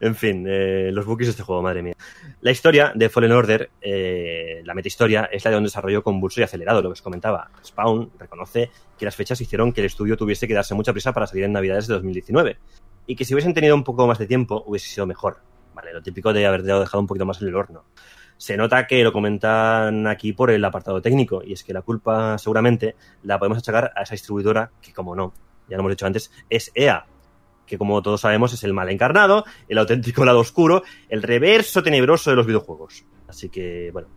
en 0.00 0.14
fin, 0.14 0.44
eh, 0.48 0.90
los 0.92 1.06
Bookies 1.06 1.28
de 1.28 1.30
este 1.32 1.42
juego, 1.42 1.62
madre 1.62 1.82
mía. 1.82 1.94
La 2.40 2.50
historia 2.50 2.92
de 2.94 3.08
Fallen 3.08 3.32
Order, 3.32 3.70
eh, 3.80 4.62
la 4.64 4.74
metahistoria, 4.74 5.28
es 5.32 5.44
la 5.44 5.50
de 5.50 5.56
un 5.56 5.64
desarrollo 5.64 6.02
convulso 6.02 6.40
y 6.40 6.44
acelerado, 6.44 6.82
lo 6.82 6.88
que 6.88 6.94
os 6.94 7.02
comentaba. 7.02 7.50
Spawn 7.64 8.10
reconoce 8.18 8.70
que 8.98 9.04
las 9.04 9.16
fechas 9.16 9.40
hicieron 9.40 9.72
que 9.72 9.80
el 9.80 9.86
estudio 9.86 10.16
tuviese 10.16 10.46
que 10.48 10.54
darse 10.54 10.74
mucha 10.74 10.92
prisa 10.92 11.12
para 11.12 11.26
salir 11.26 11.44
en 11.44 11.52
Navidades 11.52 11.86
de 11.86 11.94
2019 11.94 12.58
y 13.06 13.16
que 13.16 13.24
si 13.24 13.34
hubiesen 13.34 13.54
tenido 13.54 13.74
un 13.74 13.84
poco 13.84 14.06
más 14.06 14.18
de 14.18 14.26
tiempo 14.26 14.62
hubiese 14.66 14.88
sido 14.88 15.06
mejor. 15.06 15.38
Vale, 15.74 15.92
lo 15.92 16.02
típico 16.02 16.32
de 16.32 16.46
haber 16.46 16.62
dejado 16.62 17.00
un 17.00 17.06
poquito 17.06 17.26
más 17.26 17.40
en 17.42 17.48
el 17.48 17.56
horno. 17.56 17.84
se 18.36 18.56
nota 18.56 18.86
que 18.86 19.04
lo 19.04 19.12
comentan 19.12 20.06
aquí 20.06 20.32
por 20.32 20.50
el 20.50 20.64
apartado 20.64 21.02
técnico, 21.02 21.42
y 21.44 21.52
es 21.52 21.62
que 21.62 21.74
la 21.74 21.82
culpa 21.82 22.38
seguramente 22.38 22.96
la 23.22 23.38
podemos 23.38 23.58
achacar 23.58 23.92
a 23.94 24.02
esa 24.02 24.14
distribuidora 24.14 24.70
que, 24.80 24.94
como 24.94 25.14
no, 25.14 25.34
ya 25.68 25.76
lo 25.76 25.82
hemos 25.82 25.92
dicho 25.92 26.06
antes, 26.06 26.32
es 26.48 26.70
EA, 26.74 27.04
que 27.70 27.78
como 27.78 28.02
todos 28.02 28.20
sabemos 28.22 28.52
es 28.52 28.64
el 28.64 28.74
mal 28.74 28.90
encarnado, 28.90 29.44
el 29.68 29.78
auténtico 29.78 30.24
lado 30.24 30.40
oscuro, 30.40 30.82
el 31.08 31.22
reverso 31.22 31.82
tenebroso 31.84 32.28
de 32.30 32.36
los 32.36 32.46
videojuegos. 32.46 33.04
Así 33.28 33.48
que, 33.48 33.90
bueno, 33.92 34.08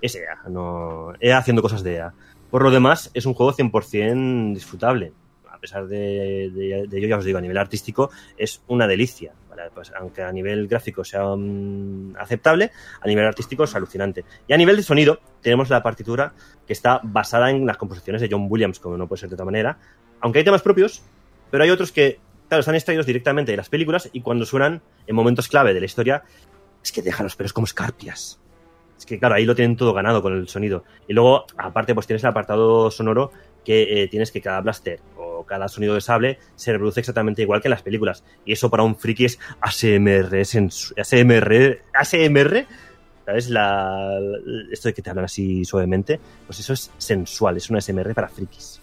es 0.00 0.14
EA, 0.14 0.48
no, 0.48 1.12
EA 1.20 1.36
haciendo 1.36 1.60
cosas 1.60 1.82
de 1.82 1.96
EA. 1.96 2.14
Por 2.50 2.62
lo 2.62 2.70
demás, 2.70 3.10
es 3.12 3.26
un 3.26 3.34
juego 3.34 3.52
100% 3.52 4.54
disfrutable. 4.54 5.12
A 5.50 5.58
pesar 5.58 5.86
de, 5.86 6.50
de- 6.50 6.98
ello, 6.98 7.06
ya 7.08 7.18
os 7.18 7.24
digo, 7.24 7.36
a 7.38 7.42
nivel 7.42 7.58
artístico 7.58 8.10
es 8.36 8.62
una 8.66 8.86
delicia. 8.86 9.32
¿vale? 9.48 9.64
Pues, 9.74 9.92
aunque 9.94 10.22
a 10.22 10.32
nivel 10.32 10.66
gráfico 10.68 11.04
sea 11.04 11.24
mm, 11.36 12.16
aceptable, 12.18 12.70
a 13.00 13.06
nivel 13.06 13.26
artístico 13.26 13.64
es 13.64 13.74
alucinante. 13.76 14.24
Y 14.48 14.54
a 14.54 14.56
nivel 14.56 14.76
de 14.76 14.82
sonido, 14.82 15.20
tenemos 15.42 15.68
la 15.68 15.82
partitura 15.82 16.32
que 16.66 16.72
está 16.72 17.00
basada 17.04 17.50
en 17.50 17.66
las 17.66 17.76
composiciones 17.76 18.22
de 18.22 18.28
John 18.30 18.46
Williams, 18.48 18.80
como 18.80 18.96
no 18.96 19.06
puede 19.06 19.20
ser 19.20 19.28
de 19.28 19.34
otra 19.34 19.44
manera. 19.44 19.78
Aunque 20.20 20.38
hay 20.38 20.44
temas 20.44 20.62
propios, 20.62 21.02
pero 21.50 21.62
hay 21.62 21.70
otros 21.70 21.92
que, 21.92 22.18
claro, 22.52 22.60
están 22.60 22.74
extraídos 22.74 23.06
directamente 23.06 23.50
de 23.50 23.56
las 23.56 23.70
películas 23.70 24.10
y 24.12 24.20
cuando 24.20 24.44
suenan 24.44 24.82
en 25.06 25.16
momentos 25.16 25.48
clave 25.48 25.72
de 25.72 25.80
la 25.80 25.86
historia, 25.86 26.22
es 26.84 26.92
que 26.92 27.00
dejan 27.00 27.24
los 27.24 27.34
pelos 27.34 27.54
como 27.54 27.64
escarpias. 27.64 28.38
Es 28.98 29.06
que, 29.06 29.18
claro, 29.18 29.36
ahí 29.36 29.46
lo 29.46 29.54
tienen 29.54 29.74
todo 29.74 29.94
ganado 29.94 30.20
con 30.20 30.34
el 30.34 30.46
sonido. 30.48 30.84
Y 31.08 31.14
luego, 31.14 31.46
aparte, 31.56 31.94
pues 31.94 32.06
tienes 32.06 32.22
el 32.24 32.28
apartado 32.28 32.90
sonoro 32.90 33.32
que 33.64 34.02
eh, 34.02 34.08
tienes 34.08 34.30
que 34.30 34.42
cada 34.42 34.60
blaster 34.60 35.00
o 35.16 35.46
cada 35.46 35.66
sonido 35.66 35.94
de 35.94 36.02
sable 36.02 36.38
se 36.54 36.72
reproduce 36.72 37.00
exactamente 37.00 37.40
igual 37.40 37.62
que 37.62 37.68
en 37.68 37.70
las 37.70 37.82
películas. 37.82 38.22
Y 38.44 38.52
eso 38.52 38.68
para 38.68 38.82
un 38.82 38.96
friki 38.96 39.24
es 39.24 39.38
ASMR, 39.62 40.36
ASMR, 40.94 41.80
ASMR, 41.94 42.66
¿sabes? 43.24 43.48
La, 43.48 44.20
esto 44.70 44.88
de 44.88 44.92
que 44.92 45.00
te 45.00 45.08
hablan 45.08 45.24
así 45.24 45.64
suavemente, 45.64 46.20
pues 46.44 46.60
eso 46.60 46.74
es 46.74 46.90
sensual, 46.98 47.56
es 47.56 47.70
una 47.70 47.78
ASMR 47.78 48.12
para 48.12 48.28
frikis. 48.28 48.81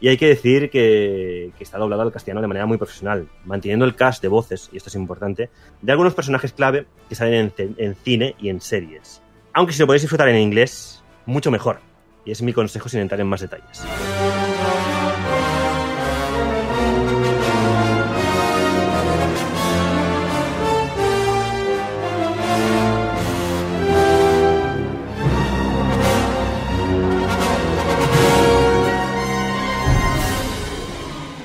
Y 0.00 0.08
hay 0.08 0.16
que 0.16 0.26
decir 0.26 0.70
que, 0.70 1.52
que 1.56 1.64
está 1.64 1.78
doblado 1.78 2.02
al 2.02 2.12
castellano 2.12 2.42
de 2.42 2.48
manera 2.48 2.66
muy 2.66 2.76
profesional, 2.76 3.28
manteniendo 3.44 3.84
el 3.84 3.94
cast 3.94 4.22
de 4.22 4.28
voces, 4.28 4.68
y 4.72 4.76
esto 4.76 4.90
es 4.90 4.94
importante, 4.94 5.50
de 5.80 5.92
algunos 5.92 6.14
personajes 6.14 6.52
clave 6.52 6.86
que 7.08 7.14
salen 7.14 7.52
en, 7.56 7.74
en 7.78 7.94
cine 7.94 8.34
y 8.38 8.50
en 8.50 8.60
series. 8.60 9.22
Aunque 9.54 9.72
si 9.72 9.80
lo 9.80 9.86
podéis 9.86 10.02
disfrutar 10.02 10.28
en 10.28 10.36
inglés, 10.36 11.02
mucho 11.24 11.50
mejor. 11.50 11.80
Y 12.24 12.32
es 12.32 12.42
mi 12.42 12.52
consejo 12.52 12.88
sin 12.88 13.00
entrar 13.00 13.20
en 13.20 13.26
más 13.26 13.40
detalles. 13.40 13.86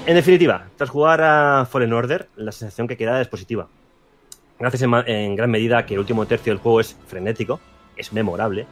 En 0.07 0.15
definitiva, 0.15 0.67
tras 0.77 0.89
jugar 0.89 1.21
a 1.21 1.65
Fallen 1.69 1.93
Order, 1.93 2.27
la 2.35 2.51
sensación 2.51 2.87
que 2.87 2.97
queda 2.97 3.21
es 3.21 3.27
positiva. 3.27 3.67
Gracias 4.59 4.81
en, 4.81 4.93
en 5.07 5.35
gran 5.35 5.51
medida 5.51 5.77
a 5.77 5.85
que 5.85 5.93
el 5.93 5.99
último 5.99 6.25
tercio 6.25 6.51
del 6.51 6.59
juego 6.59 6.79
es 6.79 6.97
frenético, 7.07 7.59
es 7.95 8.11
memorable 8.11 8.65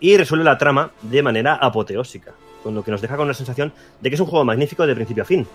y 0.00 0.16
resuelve 0.16 0.44
la 0.44 0.58
trama 0.58 0.90
de 1.02 1.22
manera 1.22 1.54
apoteósica, 1.54 2.32
con 2.64 2.74
lo 2.74 2.82
que 2.82 2.90
nos 2.90 3.00
deja 3.00 3.16
con 3.16 3.28
la 3.28 3.34
sensación 3.34 3.72
de 4.00 4.10
que 4.10 4.14
es 4.14 4.20
un 4.20 4.26
juego 4.26 4.44
magnífico 4.44 4.84
de 4.84 4.96
principio 4.96 5.22
a 5.22 5.26
fin. 5.26 5.46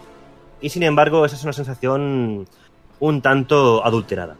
Y 0.62 0.70
sin 0.70 0.84
embargo, 0.84 1.26
esa 1.26 1.36
es 1.36 1.44
una 1.44 1.54
sensación 1.54 2.48
un 3.00 3.22
tanto 3.22 3.86
adulterada. 3.86 4.38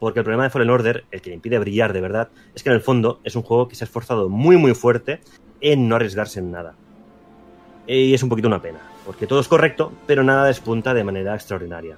Porque 0.00 0.18
el 0.18 0.24
problema 0.24 0.42
de 0.42 0.50
Fallen 0.50 0.70
Order, 0.70 1.04
el 1.12 1.22
que 1.22 1.30
le 1.30 1.36
impide 1.36 1.58
brillar 1.60 1.92
de 1.92 2.00
verdad, 2.00 2.28
es 2.54 2.62
que 2.64 2.68
en 2.68 2.74
el 2.74 2.82
fondo 2.82 3.20
es 3.22 3.36
un 3.36 3.42
juego 3.42 3.68
que 3.68 3.76
se 3.76 3.84
ha 3.84 3.86
esforzado 3.86 4.28
muy 4.28 4.56
muy 4.56 4.74
fuerte 4.74 5.20
en 5.60 5.88
no 5.88 5.96
arriesgarse 5.96 6.40
en 6.40 6.50
nada. 6.50 6.74
Y 7.86 8.12
es 8.12 8.22
un 8.22 8.28
poquito 8.28 8.48
una 8.48 8.60
pena, 8.60 8.80
porque 9.06 9.28
todo 9.28 9.40
es 9.40 9.48
correcto, 9.48 9.92
pero 10.06 10.24
nada 10.24 10.46
despunta 10.46 10.92
de 10.92 11.04
manera 11.04 11.34
extraordinaria. 11.34 11.96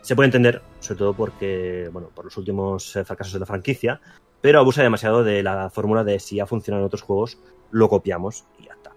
Se 0.00 0.16
puede 0.16 0.28
entender, 0.28 0.62
sobre 0.80 0.98
todo 0.98 1.14
porque, 1.14 1.88
bueno, 1.92 2.08
por 2.14 2.24
los 2.24 2.36
últimos 2.36 2.96
eh, 2.96 3.04
fracasos 3.04 3.34
de 3.34 3.40
la 3.40 3.46
franquicia, 3.46 4.00
pero 4.40 4.58
abusa 4.58 4.82
demasiado 4.82 5.22
de 5.22 5.42
la 5.42 5.68
fórmula 5.70 6.02
de 6.02 6.18
si 6.18 6.40
ha 6.40 6.46
funcionado 6.46 6.82
en 6.82 6.86
otros 6.86 7.02
juegos, 7.02 7.38
lo 7.70 7.88
copiamos 7.88 8.44
y 8.58 8.66
ya 8.66 8.72
está. 8.72 8.92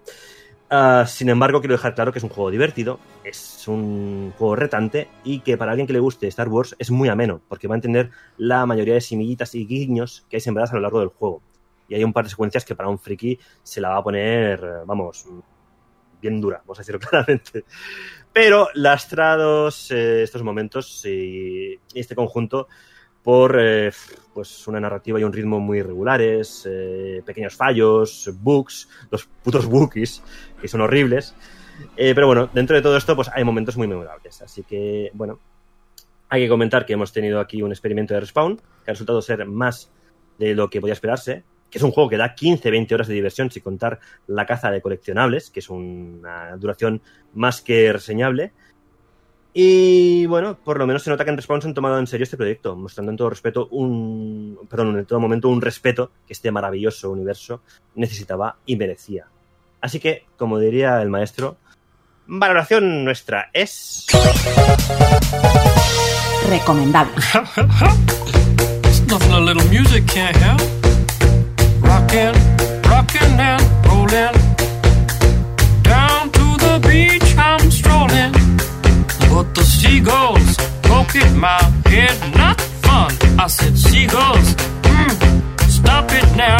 Ah, 0.70 1.04
sin 1.06 1.28
embargo, 1.28 1.60
quiero 1.60 1.74
dejar 1.74 1.96
claro 1.96 2.12
que 2.12 2.20
es 2.20 2.24
un 2.24 2.30
juego 2.30 2.50
divertido, 2.50 3.00
es 3.24 3.66
un 3.66 4.32
juego 4.38 4.54
retante 4.54 5.08
y 5.24 5.40
que 5.40 5.58
para 5.58 5.72
alguien 5.72 5.88
que 5.88 5.92
le 5.92 5.98
guste 5.98 6.28
Star 6.28 6.48
Wars 6.48 6.76
es 6.78 6.92
muy 6.92 7.08
ameno, 7.08 7.40
porque 7.48 7.66
va 7.66 7.74
a 7.74 7.78
entender 7.78 8.10
la 8.38 8.64
mayoría 8.66 8.94
de 8.94 9.00
semillitas 9.00 9.54
y 9.56 9.66
guiños 9.66 10.24
que 10.30 10.36
hay 10.36 10.40
sembradas 10.40 10.70
a 10.70 10.76
lo 10.76 10.82
largo 10.82 11.00
del 11.00 11.08
juego. 11.08 11.42
Y 11.88 11.96
hay 11.96 12.04
un 12.04 12.12
par 12.12 12.22
de 12.22 12.30
secuencias 12.30 12.64
que 12.64 12.76
para 12.76 12.88
un 12.88 13.00
friki 13.00 13.36
se 13.64 13.80
la 13.80 13.88
va 13.88 13.96
a 13.96 14.04
poner, 14.04 14.60
eh, 14.62 14.84
vamos, 14.86 15.26
bien 16.20 16.40
dura, 16.40 16.58
vamos 16.58 16.78
a 16.78 16.82
decirlo 16.82 17.00
claramente. 17.08 17.64
Pero 18.32 18.68
lastrados 18.74 19.90
eh, 19.90 20.22
estos 20.22 20.42
momentos 20.42 21.04
y 21.04 21.78
este 21.94 22.14
conjunto 22.14 22.68
por 23.22 23.56
eh, 23.60 23.92
pues 24.32 24.66
una 24.66 24.80
narrativa 24.80 25.20
y 25.20 25.24
un 25.24 25.32
ritmo 25.32 25.60
muy 25.60 25.78
irregulares, 25.78 26.66
eh, 26.70 27.22
pequeños 27.24 27.54
fallos, 27.54 28.30
bugs, 28.40 28.88
los 29.10 29.26
putos 29.26 29.66
bookies, 29.66 30.22
que 30.60 30.68
son 30.68 30.80
horribles. 30.80 31.34
Eh, 31.96 32.14
pero 32.14 32.26
bueno, 32.26 32.48
dentro 32.52 32.76
de 32.76 32.82
todo 32.82 32.96
esto, 32.96 33.14
pues 33.16 33.30
hay 33.32 33.44
momentos 33.44 33.76
muy 33.76 33.86
memorables. 33.86 34.40
Así 34.42 34.62
que, 34.62 35.10
bueno, 35.14 35.38
hay 36.28 36.42
que 36.42 36.48
comentar 36.48 36.86
que 36.86 36.94
hemos 36.94 37.12
tenido 37.12 37.40
aquí 37.40 37.62
un 37.62 37.72
experimento 37.72 38.14
de 38.14 38.20
respawn, 38.20 38.56
que 38.56 38.90
ha 38.90 38.92
resultado 38.92 39.20
ser 39.20 39.46
más 39.46 39.90
de 40.38 40.54
lo 40.54 40.70
que 40.70 40.80
podía 40.80 40.94
esperarse, 40.94 41.44
que 41.70 41.78
es 41.78 41.84
un 41.84 41.92
juego 41.92 42.10
que 42.10 42.16
da 42.16 42.34
15-20 42.34 42.92
horas 42.92 43.08
de 43.08 43.14
diversión 43.14 43.50
sin 43.50 43.62
contar 43.62 44.00
la 44.26 44.46
caza 44.46 44.70
de 44.70 44.82
coleccionables, 44.82 45.50
que 45.50 45.60
es 45.60 45.70
una 45.70 46.56
duración 46.56 47.00
más 47.34 47.62
que 47.62 47.92
reseñable. 47.92 48.52
Y 49.52 50.26
bueno, 50.26 50.58
por 50.62 50.78
lo 50.78 50.86
menos 50.86 51.02
se 51.02 51.10
nota 51.10 51.24
que 51.24 51.30
en 51.30 51.36
Respawn 51.36 51.60
se 51.60 51.68
han 51.68 51.74
tomado 51.74 51.98
en 51.98 52.06
serio 52.06 52.24
este 52.24 52.36
proyecto, 52.36 52.76
mostrando 52.76 53.10
en 53.10 53.16
todo 53.16 53.30
respeto 53.30 53.68
un. 53.72 54.58
Perdón, 54.68 54.98
en 54.98 55.06
todo 55.06 55.18
momento 55.18 55.48
un 55.48 55.60
respeto 55.60 56.12
que 56.26 56.34
este 56.34 56.52
maravilloso 56.52 57.10
universo 57.10 57.62
necesitaba 57.96 58.58
y 58.64 58.76
merecía. 58.76 59.26
Así 59.80 59.98
que, 59.98 60.24
como 60.36 60.58
diría 60.58 61.02
el 61.02 61.08
maestro, 61.08 61.56
valoración 62.26 63.04
nuestra 63.04 63.50
es. 63.52 64.06
Recomendable. 66.48 67.14
It's 72.12 72.24
nothing 72.24 72.26
a 72.26 72.32
little 72.32 72.34
music 72.34 72.34
can't 72.34 72.36
help. 72.36 72.70
Rockin', 72.82 72.90
rockin' 72.90 73.40
and 73.40 73.86
rollin'. 73.86 74.34
Down 75.82 76.30
to 76.30 76.46
the 76.58 76.78
beach 76.88 77.36
I'm 77.36 77.70
strolling. 77.70 78.32
But 79.30 79.54
the 79.54 79.62
seagulls 79.62 80.56
poke 80.82 81.16
at 81.16 81.34
my 81.36 81.62
head, 81.86 82.34
not 82.36 82.60
fun. 82.60 83.12
I 83.38 83.46
said, 83.46 83.78
Seagulls, 83.78 84.54
mm, 84.82 85.70
stop 85.70 86.10
it 86.10 86.36
now. 86.36 86.58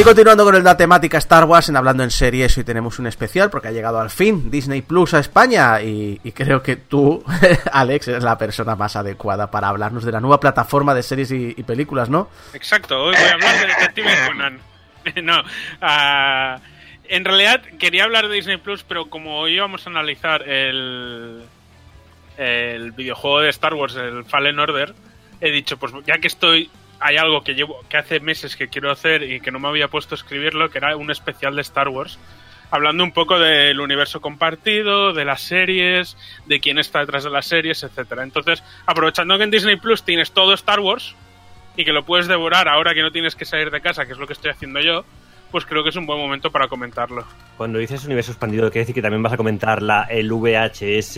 Y 0.00 0.02
continuando 0.02 0.44
con 0.44 0.64
la 0.64 0.78
temática 0.78 1.18
Star 1.18 1.44
Wars, 1.44 1.68
en 1.68 1.76
hablando 1.76 2.02
en 2.02 2.10
series, 2.10 2.56
hoy 2.56 2.64
tenemos 2.64 2.98
un 2.98 3.06
especial 3.06 3.50
porque 3.50 3.68
ha 3.68 3.70
llegado 3.70 4.00
al 4.00 4.08
fin 4.08 4.50
Disney 4.50 4.80
Plus 4.80 5.12
a 5.12 5.18
España 5.18 5.82
y, 5.82 6.18
y 6.24 6.32
creo 6.32 6.62
que 6.62 6.76
tú, 6.76 7.22
Alex, 7.70 8.08
eres 8.08 8.24
la 8.24 8.38
persona 8.38 8.76
más 8.76 8.96
adecuada 8.96 9.50
para 9.50 9.68
hablarnos 9.68 10.02
de 10.02 10.12
la 10.12 10.20
nueva 10.20 10.40
plataforma 10.40 10.94
de 10.94 11.02
series 11.02 11.30
y, 11.32 11.54
y 11.54 11.62
películas, 11.64 12.08
¿no? 12.08 12.30
Exacto, 12.54 12.98
hoy 12.98 13.14
voy 13.14 13.28
a 13.28 13.32
hablar 13.34 13.60
de 13.60 13.66
Detective 13.66 14.10
Conan. 14.26 14.60
no, 15.22 15.42
ah, 15.82 16.56
en 17.04 17.22
realidad 17.26 17.60
quería 17.78 18.04
hablar 18.04 18.28
de 18.28 18.36
Disney 18.36 18.56
Plus, 18.56 18.82
pero 18.84 19.10
como 19.10 19.38
hoy 19.38 19.58
vamos 19.58 19.86
a 19.86 19.90
analizar 19.90 20.48
el, 20.48 21.42
el 22.38 22.92
videojuego 22.92 23.40
de 23.40 23.50
Star 23.50 23.74
Wars, 23.74 23.96
el 23.96 24.24
Fallen 24.24 24.60
Order, 24.60 24.94
he 25.42 25.50
dicho, 25.50 25.76
pues 25.76 25.92
ya 26.06 26.16
que 26.16 26.28
estoy, 26.28 26.70
hay 27.00 27.16
algo 27.16 27.42
que 27.42 27.54
llevo, 27.54 27.80
que 27.88 27.96
hace 27.96 28.20
meses 28.20 28.56
que 28.56 28.68
quiero 28.68 28.90
hacer 28.90 29.22
y 29.22 29.40
que 29.40 29.50
no 29.50 29.58
me 29.58 29.68
había 29.68 29.88
puesto 29.88 30.14
a 30.14 30.18
escribirlo, 30.18 30.70
que 30.70 30.78
era 30.78 30.96
un 30.96 31.10
especial 31.10 31.56
de 31.56 31.62
Star 31.62 31.88
Wars. 31.88 32.18
Hablando 32.70 33.02
un 33.02 33.12
poco 33.12 33.38
del 33.38 33.80
universo 33.80 34.20
compartido, 34.20 35.12
de 35.12 35.24
las 35.24 35.40
series, 35.40 36.16
de 36.46 36.60
quién 36.60 36.78
está 36.78 37.00
detrás 37.00 37.24
de 37.24 37.30
las 37.30 37.46
series, 37.46 37.82
etcétera. 37.82 38.22
Entonces, 38.22 38.62
aprovechando 38.86 39.36
que 39.38 39.44
en 39.44 39.50
Disney 39.50 39.76
Plus 39.76 40.04
tienes 40.04 40.30
todo 40.30 40.54
Star 40.54 40.78
Wars, 40.78 41.16
y 41.76 41.84
que 41.84 41.92
lo 41.92 42.04
puedes 42.04 42.28
devorar 42.28 42.68
ahora 42.68 42.94
que 42.94 43.02
no 43.02 43.10
tienes 43.10 43.34
que 43.34 43.44
salir 43.44 43.70
de 43.70 43.80
casa, 43.80 44.04
que 44.06 44.12
es 44.12 44.18
lo 44.18 44.26
que 44.26 44.34
estoy 44.34 44.50
haciendo 44.50 44.80
yo, 44.80 45.04
pues 45.50 45.64
creo 45.64 45.82
que 45.82 45.90
es 45.90 45.96
un 45.96 46.06
buen 46.06 46.18
momento 46.18 46.50
para 46.50 46.68
comentarlo. 46.68 47.24
Cuando 47.56 47.78
dices 47.78 48.04
universo 48.04 48.32
expandido, 48.32 48.70
¿quiere 48.70 48.80
decir 48.80 48.94
que 48.94 49.02
también 49.02 49.22
vas 49.22 49.32
a 49.32 49.36
comentar 49.36 49.82
la, 49.82 50.04
el 50.04 50.30
VHS 50.30 51.14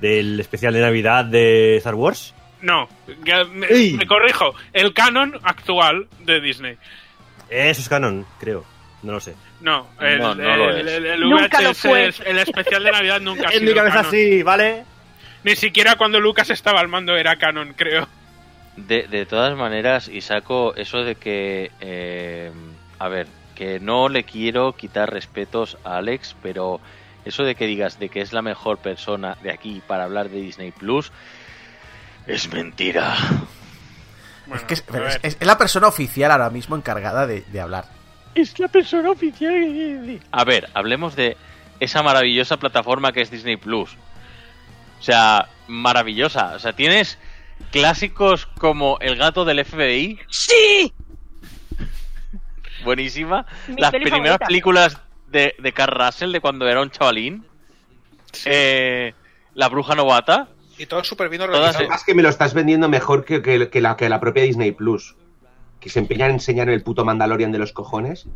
del 0.00 0.40
especial 0.40 0.74
de 0.74 0.80
Navidad 0.80 1.24
de 1.24 1.76
Star 1.76 1.94
Wars? 1.94 2.34
No, 2.62 2.88
me, 3.52 4.06
corrijo. 4.06 4.54
El 4.72 4.92
canon 4.92 5.38
actual 5.42 6.06
de 6.20 6.40
Disney. 6.40 6.76
Eso 7.48 7.80
es 7.80 7.88
canon, 7.88 8.26
creo. 8.38 8.64
No 9.02 9.12
lo 9.12 9.20
sé. 9.20 9.34
No, 9.60 9.88
el, 10.00 10.18
No, 10.18 10.34
no 10.34 10.56
lo 10.56 10.70
el- 10.70 10.86
es. 10.88 10.94
el- 10.94 11.06
el 11.06 11.20
Nunca 11.20 11.58
VHS, 11.60 12.20
el 12.26 12.38
especial 12.38 12.84
de 12.84 12.92
Navidad 12.92 13.20
nunca 13.20 13.48
ha 13.48 13.52
En 13.52 13.60
sido 13.60 13.70
mi 13.72 13.74
cabeza 13.78 13.96
canon. 13.96 14.10
sí, 14.10 14.42
¿vale? 14.42 14.84
Ni 15.42 15.56
siquiera 15.56 15.96
cuando 15.96 16.20
Lucas 16.20 16.50
estaba 16.50 16.80
al 16.80 16.88
mando 16.88 17.16
era 17.16 17.36
canon, 17.36 17.72
creo. 17.74 18.06
De, 18.76 19.06
de 19.08 19.24
todas 19.26 19.56
maneras, 19.56 20.08
y 20.08 20.20
saco 20.20 20.74
eso 20.76 21.02
de 21.02 21.14
que, 21.14 21.70
eh, 21.80 22.50
a 22.98 23.08
ver, 23.08 23.26
que 23.54 23.80
no 23.80 24.08
le 24.08 24.24
quiero 24.24 24.72
quitar 24.74 25.10
respetos 25.12 25.76
a 25.84 25.96
Alex, 25.96 26.36
pero 26.42 26.80
eso 27.24 27.42
de 27.42 27.54
que 27.54 27.66
digas 27.66 27.98
de 27.98 28.08
que 28.10 28.20
es 28.20 28.32
la 28.32 28.42
mejor 28.42 28.78
persona 28.78 29.36
de 29.42 29.50
aquí 29.50 29.82
para 29.86 30.04
hablar 30.04 30.28
de 30.28 30.40
Disney 30.40 30.70
Plus 30.72 31.10
es 32.26 32.52
mentira. 32.52 33.16
Bueno, 34.46 34.62
es 34.62 34.62
que 34.64 34.74
es, 34.74 34.82
pero 34.82 35.06
la 35.40 35.58
persona 35.58 35.86
oficial 35.88 36.30
ahora 36.30 36.50
mismo 36.50 36.76
encargada 36.76 37.26
de, 37.26 37.42
de 37.42 37.60
hablar. 37.60 37.86
Es 38.34 38.58
la 38.58 38.68
persona 38.68 39.10
oficial 39.10 40.20
A 40.30 40.44
ver, 40.44 40.68
hablemos 40.74 41.16
de 41.16 41.36
esa 41.80 42.02
maravillosa 42.02 42.56
plataforma 42.58 43.12
que 43.12 43.20
es 43.22 43.30
Disney 43.30 43.56
Plus. 43.56 43.96
O 44.98 45.02
sea, 45.02 45.48
maravillosa. 45.66 46.54
O 46.54 46.58
sea, 46.58 46.72
tienes 46.74 47.18
clásicos 47.70 48.46
como 48.46 48.98
El 49.00 49.16
gato 49.16 49.44
del 49.44 49.64
FBI, 49.64 50.18
¡Sí! 50.28 50.92
buenísima. 52.84 53.46
Mi 53.68 53.80
Las 53.80 53.90
primeras 53.90 54.18
favorita. 54.20 54.46
películas 54.46 54.98
de, 55.28 55.54
de 55.58 55.72
Carl 55.72 55.94
Russell 55.98 56.32
de 56.32 56.40
cuando 56.40 56.68
era 56.68 56.80
un 56.82 56.90
chavalín. 56.90 57.46
Eh, 58.44 59.14
la 59.54 59.68
bruja 59.68 59.94
novata. 59.94 60.48
Y 60.80 60.86
todo 60.86 61.04
súper 61.04 61.28
bien 61.28 61.42
organizado. 61.42 61.84
eh, 61.84 61.88
Más 61.88 62.04
que 62.04 62.14
me 62.14 62.22
lo 62.22 62.28
estás 62.30 62.54
vendiendo 62.54 62.88
mejor 62.88 63.24
que, 63.24 63.42
que- 63.42 63.68
que 63.68 63.80
la, 63.80 63.96
que 63.96 64.08
la 64.08 64.18
propia 64.20 64.42
Disney 64.44 64.72
Plus. 64.72 65.14
Que 65.78 65.90
se 65.90 65.98
empeñan 65.98 66.30
en 66.30 66.34
enseñar 66.36 66.68
el 66.70 66.82
puto 66.82 67.04
Mandalorian 67.04 67.52
de 67.52 67.58
los 67.58 67.72
cojones. 67.72 68.26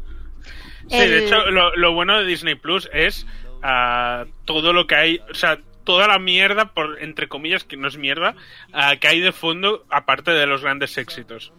Sí, 0.89 0.97
de 0.99 1.05
El- 1.05 1.25
hecho, 1.25 1.37
lo, 1.51 1.75
lo 1.77 1.93
bueno 1.95 2.19
de 2.19 2.27
Disney 2.27 2.55
Plus 2.55 2.89
es 2.93 3.27
ah, 3.62 4.25
todo 4.45 4.73
lo 4.75 4.87
que 4.87 4.95
hay, 4.95 5.21
o 5.31 5.35
sea, 5.35 5.59
toda 5.85 6.07
la 6.07 6.19
mierda, 6.19 6.73
por 6.75 7.03
entre 7.03 7.29
comillas, 7.29 7.65
que 7.65 7.77
no 7.79 7.89
es 7.89 7.97
mierda, 7.97 8.35
ah, 8.75 8.97
que 9.01 9.09
hay 9.09 9.21
de 9.21 9.33
fondo, 9.33 9.85
aparte 9.91 10.31
de 10.33 10.47
los 10.47 10.62
grandes 10.62 10.97
éxitos. 10.99 11.53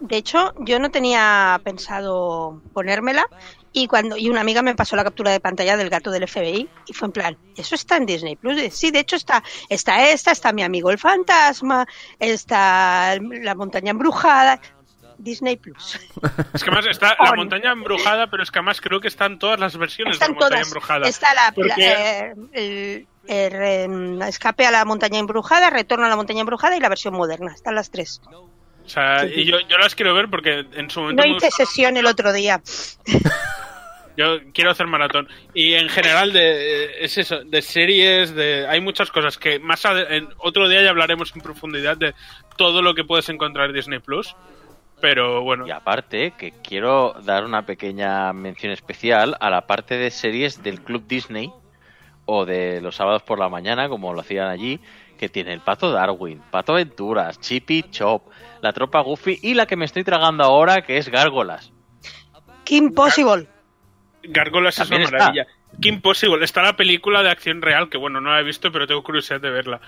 De 0.00 0.16
hecho, 0.16 0.52
yo 0.58 0.78
no 0.78 0.90
tenía 0.90 1.60
pensado 1.64 2.60
ponérmela 2.74 3.26
y 3.78 3.86
cuando 3.88 4.16
y 4.16 4.30
una 4.30 4.40
amiga 4.40 4.62
me 4.62 4.74
pasó 4.74 4.96
la 4.96 5.04
captura 5.04 5.30
de 5.30 5.38
pantalla 5.40 5.76
del 5.76 5.90
gato 5.90 6.10
del 6.10 6.26
FBI 6.26 6.66
y 6.86 6.92
fue 6.94 7.06
en 7.06 7.12
plan, 7.12 7.36
eso 7.56 7.74
está 7.74 7.96
en 7.98 8.06
Disney 8.06 8.34
Plus. 8.36 8.58
Sí, 8.72 8.90
de 8.90 9.00
hecho 9.00 9.16
está 9.16 9.42
está 9.68 10.08
esta, 10.10 10.32
está 10.32 10.52
mi 10.52 10.62
amigo 10.62 10.90
el 10.90 10.98
fantasma, 10.98 11.86
está 12.18 13.16
la 13.20 13.54
montaña 13.54 13.90
embrujada, 13.90 14.60
Disney 15.18 15.56
Plus. 15.56 15.98
Es 16.54 16.64
que 16.64 16.70
además 16.70 16.86
está 16.90 17.16
la 17.22 17.30
On. 17.32 17.36
montaña 17.36 17.72
embrujada, 17.72 18.28
pero 18.30 18.42
es 18.42 18.50
que 18.50 18.58
además 18.60 18.80
creo 18.80 19.00
que 19.00 19.08
están 19.08 19.38
todas 19.38 19.60
las 19.60 19.76
versiones 19.76 20.14
Están 20.14 20.32
de 20.32 20.34
la 20.34 20.40
montaña 20.40 20.50
todas. 20.62 20.68
embrujada. 20.68 21.08
Está 21.08 21.34
la, 21.34 21.52
Porque- 21.54 21.72
eh, 21.78 22.34
el, 22.52 23.06
el, 23.28 24.22
eh, 24.22 24.28
escape 24.28 24.66
a 24.66 24.70
la 24.70 24.84
montaña 24.86 25.18
embrujada, 25.18 25.68
retorno 25.68 26.06
a 26.06 26.08
la 26.08 26.16
montaña 26.16 26.40
embrujada 26.40 26.76
y 26.76 26.80
la 26.80 26.88
versión 26.88 27.12
moderna. 27.14 27.52
Están 27.54 27.74
las 27.74 27.90
tres. 27.90 28.20
O 28.30 28.88
sea, 28.88 29.20
Sí, 29.22 29.28
sí. 29.34 29.40
y 29.40 29.44
yo, 29.50 29.58
yo 29.68 29.78
las 29.78 29.94
quiero 29.96 30.14
ver 30.14 30.28
porque 30.30 30.64
en 30.74 30.88
su 30.90 31.00
momento 31.00 31.22
No 31.26 31.36
hice 31.36 31.50
sesión 31.50 31.96
el 31.96 32.06
otro 32.06 32.32
día. 32.32 32.60
Yo 34.16 34.38
quiero 34.52 34.70
hacer 34.70 34.86
maratón. 34.86 35.28
Y 35.54 35.74
en 35.74 35.88
general 35.88 36.32
de 36.32 36.84
eh, 36.84 36.90
es 37.00 37.18
eso, 37.18 37.44
de 37.44 37.62
series, 37.62 38.34
de 38.34 38.66
hay 38.66 38.80
muchas 38.80 39.10
cosas 39.10 39.36
que 39.38 39.58
más 39.58 39.84
en 39.84 40.28
otro 40.38 40.68
día 40.68 40.82
ya 40.82 40.90
hablaremos 40.90 41.34
en 41.34 41.42
profundidad 41.42 41.96
de 41.96 42.14
todo 42.56 42.82
lo 42.82 42.94
que 42.94 43.04
puedes 43.04 43.28
encontrar 43.28 43.70
en 43.70 43.76
Disney 43.76 43.98
Plus. 43.98 44.34
Pero 45.00 45.42
bueno, 45.42 45.66
Y 45.66 45.70
aparte, 45.70 46.32
que 46.38 46.52
quiero 46.62 47.14
dar 47.22 47.44
una 47.44 47.66
pequeña 47.66 48.32
mención 48.32 48.72
especial 48.72 49.36
a 49.40 49.50
la 49.50 49.66
parte 49.66 49.98
de 49.98 50.10
series 50.10 50.62
del 50.62 50.80
Club 50.80 51.06
Disney 51.06 51.52
o 52.24 52.46
de 52.46 52.80
los 52.80 52.96
sábados 52.96 53.22
por 53.22 53.38
la 53.38 53.50
mañana, 53.50 53.90
como 53.90 54.14
lo 54.14 54.20
hacían 54.20 54.48
allí, 54.48 54.80
que 55.18 55.28
tiene 55.28 55.52
el 55.52 55.60
Pato 55.60 55.90
Darwin, 55.90 56.40
Pato 56.50 56.72
Aventuras, 56.72 57.38
Chippy 57.40 57.84
Chop, 57.90 58.30
la 58.62 58.72
Tropa 58.72 59.00
Goofy 59.00 59.38
y 59.42 59.54
la 59.54 59.66
que 59.66 59.76
me 59.76 59.84
estoy 59.84 60.02
tragando 60.02 60.44
ahora, 60.44 60.82
que 60.82 60.96
es 60.96 61.08
Gárgolas. 61.08 61.72
Kim 62.64 62.94
Possible. 62.94 63.48
Gárgolas 64.28 64.78
es 64.78 64.90
una 64.90 65.04
está. 65.04 65.18
maravilla. 65.18 65.46
Kim 65.80 66.00
Possible, 66.00 66.44
está 66.44 66.62
la 66.62 66.76
película 66.76 67.22
de 67.22 67.30
acción 67.30 67.60
real, 67.60 67.90
que 67.90 67.98
bueno, 67.98 68.20
no 68.20 68.30
la 68.30 68.40
he 68.40 68.44
visto, 68.44 68.72
pero 68.72 68.86
tengo 68.86 69.02
curiosidad 69.02 69.40
de 69.40 69.50
verla. 69.50 69.80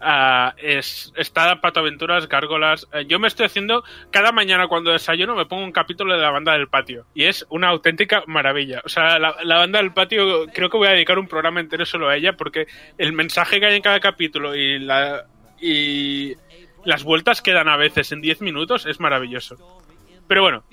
Ah, 0.00 0.54
es, 0.56 1.12
está 1.16 1.60
Pato 1.60 1.80
Aventuras, 1.80 2.28
Gárgolas. 2.28 2.88
Eh, 2.92 3.04
yo 3.06 3.18
me 3.18 3.28
estoy 3.28 3.46
haciendo, 3.46 3.84
cada 4.10 4.32
mañana 4.32 4.68
cuando 4.68 4.92
desayuno 4.92 5.34
me 5.34 5.44
pongo 5.46 5.64
un 5.64 5.72
capítulo 5.72 6.14
de 6.14 6.22
la 6.22 6.30
banda 6.30 6.52
del 6.52 6.68
patio. 6.68 7.06
Y 7.14 7.24
es 7.24 7.44
una 7.50 7.68
auténtica 7.68 8.22
maravilla. 8.26 8.80
O 8.84 8.88
sea, 8.88 9.18
la, 9.18 9.36
la 9.42 9.58
banda 9.58 9.80
del 9.80 9.92
patio, 9.92 10.46
creo 10.46 10.70
que 10.70 10.76
voy 10.78 10.88
a 10.88 10.92
dedicar 10.92 11.18
un 11.18 11.28
programa 11.28 11.60
entero 11.60 11.84
solo 11.84 12.08
a 12.08 12.16
ella, 12.16 12.34
porque 12.34 12.66
el 12.96 13.12
mensaje 13.12 13.60
que 13.60 13.66
hay 13.66 13.76
en 13.76 13.82
cada 13.82 14.00
capítulo 14.00 14.54
y 14.54 14.78
la. 14.78 15.26
y 15.60 16.36
las 16.84 17.02
vueltas 17.02 17.42
que 17.42 17.52
dan 17.52 17.68
a 17.68 17.76
veces 17.76 18.12
en 18.12 18.20
10 18.20 18.40
minutos 18.42 18.86
es 18.86 19.00
maravilloso. 19.00 19.82
Pero 20.28 20.42
bueno, 20.42 20.64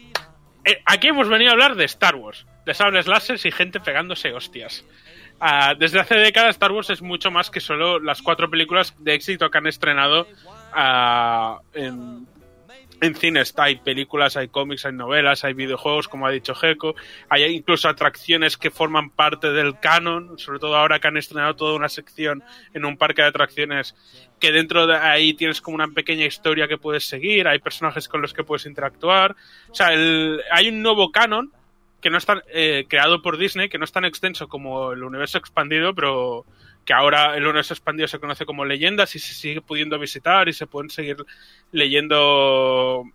eh, 0.66 0.82
aquí 0.86 1.08
hemos 1.08 1.30
venido 1.30 1.50
a 1.52 1.54
hablar 1.54 1.76
de 1.76 1.86
Star 1.86 2.16
Wars, 2.16 2.46
de 2.66 2.74
sables 2.74 3.08
láseres 3.08 3.46
y 3.46 3.52
gente 3.52 3.80
pegándose 3.80 4.32
hostias. 4.34 4.86
Ah, 5.40 5.74
desde 5.78 6.00
hace 6.00 6.16
décadas 6.16 6.52
Star 6.52 6.72
Wars 6.72 6.90
es 6.92 7.02
mucho 7.02 7.32
más 7.32 7.50
que 7.50 7.60
solo 7.60 8.00
las 8.00 8.22
cuatro 8.22 8.50
películas 8.50 8.94
de 9.00 9.16
éxito 9.16 9.50
que 9.50 9.58
han 9.58 9.66
estrenado 9.66 10.28
ah, 10.74 11.60
en, 11.74 12.28
en 13.02 13.16
cines. 13.16 13.52
Hay 13.58 13.78
películas, 13.78 14.38
hay 14.38 14.50
cómics, 14.50 14.86
hay 14.86 14.94
novelas, 14.94 15.44
hay 15.44 15.54
videojuegos, 15.54 16.08
como 16.08 16.28
ha 16.28 16.32
dicho 16.32 16.54
Gecko. 16.54 16.94
Hay 17.30 17.44
incluso 17.46 17.90
atracciones 17.90 18.56
que 18.56 18.70
forman 18.70 19.10
parte 19.10 19.52
del 19.52 19.80
canon, 19.80 20.38
sobre 20.38 20.60
todo 20.60 20.76
ahora 20.78 21.00
que 21.00 21.08
han 21.08 21.18
estrenado 21.18 21.56
toda 21.56 21.74
una 21.74 21.90
sección 21.90 22.44
en 22.76 22.86
un 22.86 22.96
parque 22.98 23.24
de 23.24 23.30
atracciones 23.30 23.96
que 24.40 24.52
dentro 24.52 24.86
de 24.86 24.98
ahí 24.98 25.34
tienes 25.34 25.60
como 25.62 25.74
una 25.76 25.88
pequeña 25.88 26.26
historia 26.26 26.68
que 26.68 26.78
puedes 26.78 27.06
seguir, 27.06 27.48
hay 27.48 27.58
personajes 27.58 28.08
con 28.08 28.22
los 28.22 28.34
que 28.34 28.44
puedes 28.44 28.68
interactuar. 28.68 29.36
O 29.72 29.74
sea, 29.76 29.92
el- 29.94 30.40
hay 30.52 30.70
un 30.70 30.84
nuevo 30.84 31.12
canon 31.12 31.52
que 32.02 32.10
no 32.10 32.18
es 32.18 32.26
tan 32.26 32.42
eh, 32.52 32.86
creado 32.88 33.22
por 33.22 33.38
Disney, 33.38 33.70
que 33.70 33.78
no 33.78 33.86
es 33.86 33.92
tan 33.92 34.06
extenso 34.06 34.48
como 34.48 34.92
el 34.92 35.04
universo 35.04 35.38
expandido, 35.38 35.94
pero 35.94 36.46
que 36.86 36.94
ahora 36.94 37.38
el 37.38 37.44
universo 37.44 37.74
expandido 37.74 38.08
se 38.08 38.20
conoce 38.20 38.46
como 38.46 38.66
leyendas 38.66 39.16
y 39.16 39.20
se 39.20 39.34
sigue 39.34 39.62
pudiendo 39.62 40.00
visitar 40.00 40.50
y 40.50 40.54
se 40.54 40.68
pueden 40.68 40.90
seguir 40.90 41.18
leyendo 41.72 43.06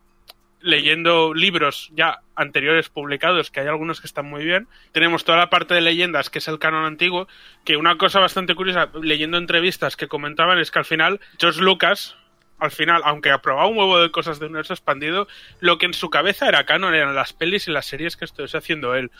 leyendo 0.60 1.32
libros 1.32 1.90
ya 1.94 2.20
anteriores 2.34 2.88
publicados, 2.88 3.50
que 3.50 3.60
hay 3.60 3.68
algunos 3.68 4.00
que 4.00 4.06
están 4.06 4.26
muy 4.26 4.44
bien. 4.44 4.66
Tenemos 4.92 5.24
toda 5.24 5.38
la 5.38 5.50
parte 5.50 5.74
de 5.74 5.80
leyendas, 5.80 6.28
que 6.28 6.38
es 6.38 6.48
el 6.48 6.58
canon 6.58 6.84
antiguo, 6.84 7.28
que 7.64 7.76
una 7.76 7.96
cosa 7.98 8.18
bastante 8.18 8.54
curiosa, 8.54 8.90
leyendo 9.00 9.38
entrevistas 9.38 9.96
que 9.96 10.08
comentaban, 10.08 10.58
es 10.58 10.70
que 10.70 10.80
al 10.80 10.84
final 10.84 11.20
George 11.38 11.60
Lucas, 11.60 12.16
al 12.58 12.70
final, 12.70 13.02
aunque 13.04 13.30
aprobaba 13.30 13.68
un 13.68 13.78
huevo 13.78 13.98
de 13.98 14.10
cosas 14.10 14.38
de 14.38 14.46
universo 14.46 14.72
expandido, 14.72 15.28
lo 15.60 15.78
que 15.78 15.86
en 15.86 15.94
su 15.94 16.10
cabeza 16.10 16.48
era 16.48 16.64
canon 16.64 16.94
eran 16.94 17.14
las 17.14 17.32
pelis 17.32 17.68
y 17.68 17.70
las 17.70 17.86
series 17.86 18.16
que 18.16 18.24
estuviese 18.24 18.56
haciendo 18.56 18.94
él. 18.94 19.10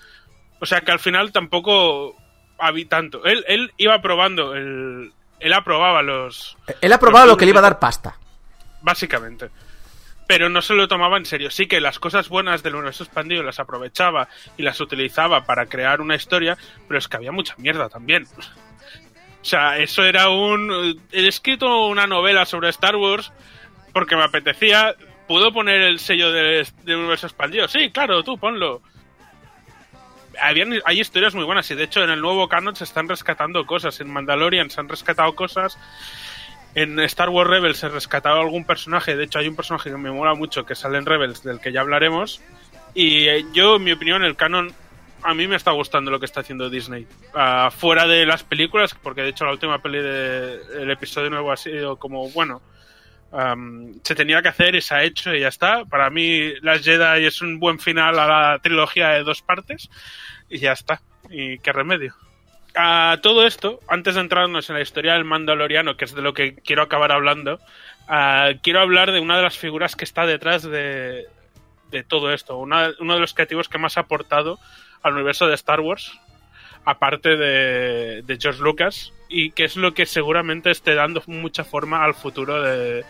O 0.60 0.66
sea 0.66 0.80
que 0.80 0.92
al 0.92 0.98
final 0.98 1.32
tampoco 1.32 2.16
había 2.58 2.88
tanto. 2.88 3.24
Él, 3.24 3.44
él 3.48 3.72
iba 3.76 4.00
probando, 4.00 4.54
el, 4.54 5.12
él 5.40 5.52
aprobaba 5.52 6.02
los... 6.02 6.56
Él 6.80 6.92
ha 6.92 6.98
probado 6.98 7.26
lo 7.26 7.36
que 7.36 7.44
le 7.44 7.50
iba 7.50 7.60
a 7.60 7.62
dar 7.62 7.78
pasta. 7.78 8.16
Básicamente. 8.82 9.50
Pero 10.26 10.48
no 10.48 10.60
se 10.62 10.74
lo 10.74 10.88
tomaba 10.88 11.18
en 11.18 11.26
serio. 11.26 11.50
Sí 11.50 11.66
que 11.66 11.80
las 11.80 11.98
cosas 11.98 12.28
buenas 12.28 12.62
del 12.62 12.74
universo 12.74 13.04
expandido 13.04 13.42
las 13.42 13.60
aprovechaba 13.60 14.28
y 14.56 14.62
las 14.62 14.80
utilizaba 14.80 15.44
para 15.44 15.66
crear 15.66 16.00
una 16.00 16.16
historia, 16.16 16.56
pero 16.88 16.98
es 16.98 17.06
que 17.06 17.16
había 17.16 17.32
mucha 17.32 17.54
mierda 17.58 17.88
también. 17.88 18.26
O 19.46 19.48
sea, 19.48 19.78
eso 19.78 20.02
era 20.02 20.28
un... 20.28 21.00
He 21.12 21.28
escrito 21.28 21.86
una 21.86 22.08
novela 22.08 22.44
sobre 22.44 22.68
Star 22.70 22.96
Wars 22.96 23.32
porque 23.92 24.16
me 24.16 24.24
apetecía. 24.24 24.96
¿Puedo 25.28 25.52
poner 25.52 25.82
el 25.82 26.00
sello 26.00 26.32
de, 26.32 26.66
de 26.82 26.96
universo 26.96 27.28
expandido? 27.28 27.68
Sí, 27.68 27.90
claro, 27.90 28.24
tú 28.24 28.36
ponlo. 28.38 28.82
Habían, 30.42 30.74
hay 30.84 30.98
historias 30.98 31.36
muy 31.36 31.44
buenas 31.44 31.70
y 31.70 31.76
de 31.76 31.84
hecho 31.84 32.02
en 32.02 32.10
el 32.10 32.20
nuevo 32.20 32.48
canon 32.48 32.74
se 32.74 32.82
están 32.82 33.08
rescatando 33.08 33.64
cosas. 33.66 34.00
En 34.00 34.12
Mandalorian 34.12 34.68
se 34.68 34.80
han 34.80 34.88
rescatado 34.88 35.32
cosas. 35.36 35.78
En 36.74 36.98
Star 36.98 37.28
Wars 37.28 37.48
Rebels 37.48 37.78
se 37.78 37.88
rescatado 37.88 38.40
algún 38.40 38.64
personaje. 38.64 39.14
De 39.14 39.26
hecho, 39.26 39.38
hay 39.38 39.46
un 39.46 39.54
personaje 39.54 39.90
que 39.90 39.96
me 39.96 40.10
mola 40.10 40.34
mucho 40.34 40.66
que 40.66 40.74
sale 40.74 40.98
en 40.98 41.06
Rebels, 41.06 41.44
del 41.44 41.60
que 41.60 41.70
ya 41.70 41.82
hablaremos. 41.82 42.42
Y 42.94 43.28
eh, 43.28 43.44
yo, 43.52 43.76
en 43.76 43.84
mi 43.84 43.92
opinión, 43.92 44.24
el 44.24 44.34
canon 44.34 44.74
a 45.26 45.34
mí 45.34 45.46
me 45.48 45.56
está 45.56 45.72
gustando 45.72 46.10
lo 46.10 46.18
que 46.20 46.26
está 46.26 46.40
haciendo 46.40 46.70
Disney. 46.70 47.06
Ah, 47.34 47.70
fuera 47.76 48.06
de 48.06 48.24
las 48.26 48.42
películas, 48.44 48.94
porque 49.02 49.22
de 49.22 49.30
hecho 49.30 49.44
la 49.44 49.52
última 49.52 49.80
peli 49.82 49.98
del 50.00 50.90
episodio 50.90 51.30
nuevo 51.30 51.50
ha 51.52 51.56
sido 51.56 51.96
como, 51.96 52.28
bueno, 52.30 52.62
am, 53.32 53.94
se 54.02 54.14
tenía 54.14 54.40
que 54.42 54.48
hacer 54.48 54.74
y 54.74 54.80
se 54.80 54.94
ha 54.94 55.02
hecho 55.02 55.34
y 55.34 55.40
ya 55.40 55.48
está. 55.48 55.84
Para 55.84 56.10
mí, 56.10 56.52
Las 56.62 56.82
Jedi 56.84 57.24
es 57.26 57.42
un 57.42 57.58
buen 57.58 57.78
final 57.78 58.18
a 58.18 58.26
la 58.52 58.58
trilogía 58.60 59.08
de 59.10 59.22
dos 59.24 59.42
partes 59.42 59.90
y 60.48 60.58
ya 60.58 60.72
está. 60.72 61.00
¿Y 61.30 61.58
qué 61.58 61.72
remedio? 61.72 62.14
a 62.78 63.18
todo 63.22 63.46
esto, 63.46 63.80
antes 63.88 64.16
de 64.16 64.20
entrarnos 64.20 64.68
en 64.68 64.76
la 64.76 64.82
historia 64.82 65.14
del 65.14 65.24
Mandaloriano, 65.24 65.96
que 65.96 66.04
es 66.04 66.14
de 66.14 66.20
lo 66.20 66.34
que 66.34 66.56
quiero 66.56 66.82
acabar 66.82 67.10
hablando, 67.10 67.58
ah, 68.06 68.50
quiero 68.62 68.80
hablar 68.80 69.12
de 69.12 69.20
una 69.20 69.38
de 69.38 69.42
las 69.44 69.56
figuras 69.56 69.96
que 69.96 70.04
está 70.04 70.26
detrás 70.26 70.62
de, 70.62 71.24
de 71.90 72.02
todo 72.04 72.34
esto. 72.34 72.58
Una- 72.58 72.90
uno 73.00 73.14
de 73.14 73.20
los 73.20 73.32
creativos 73.32 73.70
que 73.70 73.78
más 73.78 73.96
ha 73.96 74.00
aportado 74.00 74.58
al 75.06 75.14
universo 75.14 75.46
de 75.46 75.54
Star 75.54 75.80
Wars, 75.80 76.18
aparte 76.84 77.36
de, 77.36 78.22
de 78.22 78.38
George 78.40 78.62
Lucas, 78.62 79.12
y 79.28 79.50
que 79.50 79.64
es 79.64 79.76
lo 79.76 79.94
que 79.94 80.06
seguramente 80.06 80.70
esté 80.70 80.94
dando 80.94 81.22
mucha 81.26 81.64
forma 81.64 82.04
al 82.04 82.14
futuro 82.14 82.62
de 82.62 83.04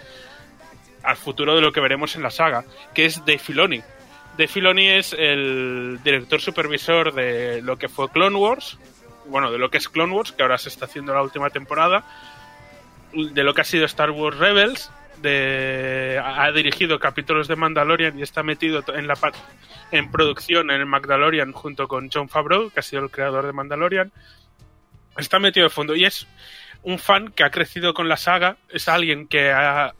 al 1.02 1.16
futuro 1.16 1.54
de 1.54 1.60
lo 1.60 1.72
que 1.72 1.80
veremos 1.80 2.16
en 2.16 2.22
la 2.22 2.30
saga, 2.30 2.64
que 2.92 3.04
es 3.04 3.20
Dave 3.20 3.38
Filoni. 3.38 3.80
Dave 4.32 4.48
Filoni 4.48 4.88
es 4.88 5.12
el 5.12 6.00
director 6.02 6.40
supervisor 6.40 7.14
de 7.14 7.62
lo 7.62 7.78
que 7.78 7.88
fue 7.88 8.08
Clone 8.08 8.36
Wars, 8.36 8.76
bueno, 9.26 9.52
de 9.52 9.58
lo 9.58 9.70
que 9.70 9.78
es 9.78 9.88
Clone 9.88 10.12
Wars, 10.12 10.32
que 10.32 10.42
ahora 10.42 10.58
se 10.58 10.68
está 10.68 10.86
haciendo 10.86 11.14
la 11.14 11.22
última 11.22 11.50
temporada, 11.50 12.04
de 13.12 13.44
lo 13.44 13.54
que 13.54 13.60
ha 13.60 13.64
sido 13.64 13.86
Star 13.86 14.10
Wars 14.10 14.36
Rebels, 14.36 14.90
ha 15.26 16.50
dirigido 16.52 16.98
capítulos 16.98 17.48
de 17.48 17.56
Mandalorian 17.56 18.18
y 18.18 18.22
está 18.22 18.42
metido 18.42 18.84
en 18.94 19.06
la 19.06 19.16
en 19.92 20.10
producción 20.10 20.70
en 20.70 20.80
el 20.80 20.86
Mandalorian 20.86 21.52
junto 21.52 21.88
con 21.88 22.10
John 22.12 22.28
Favreau, 22.28 22.70
que 22.70 22.80
ha 22.80 22.82
sido 22.82 23.02
el 23.02 23.10
creador 23.10 23.46
de 23.46 23.52
Mandalorian. 23.52 24.12
Está 25.16 25.38
metido 25.38 25.64
de 25.64 25.70
fondo 25.70 25.94
y 25.96 26.04
es 26.04 26.26
un 26.82 26.98
fan 26.98 27.32
que 27.32 27.44
ha 27.44 27.50
crecido 27.50 27.94
con 27.94 28.08
la 28.08 28.16
saga, 28.16 28.58
es 28.68 28.88
alguien 28.88 29.26
que 29.26 29.50
ha, 29.52 29.92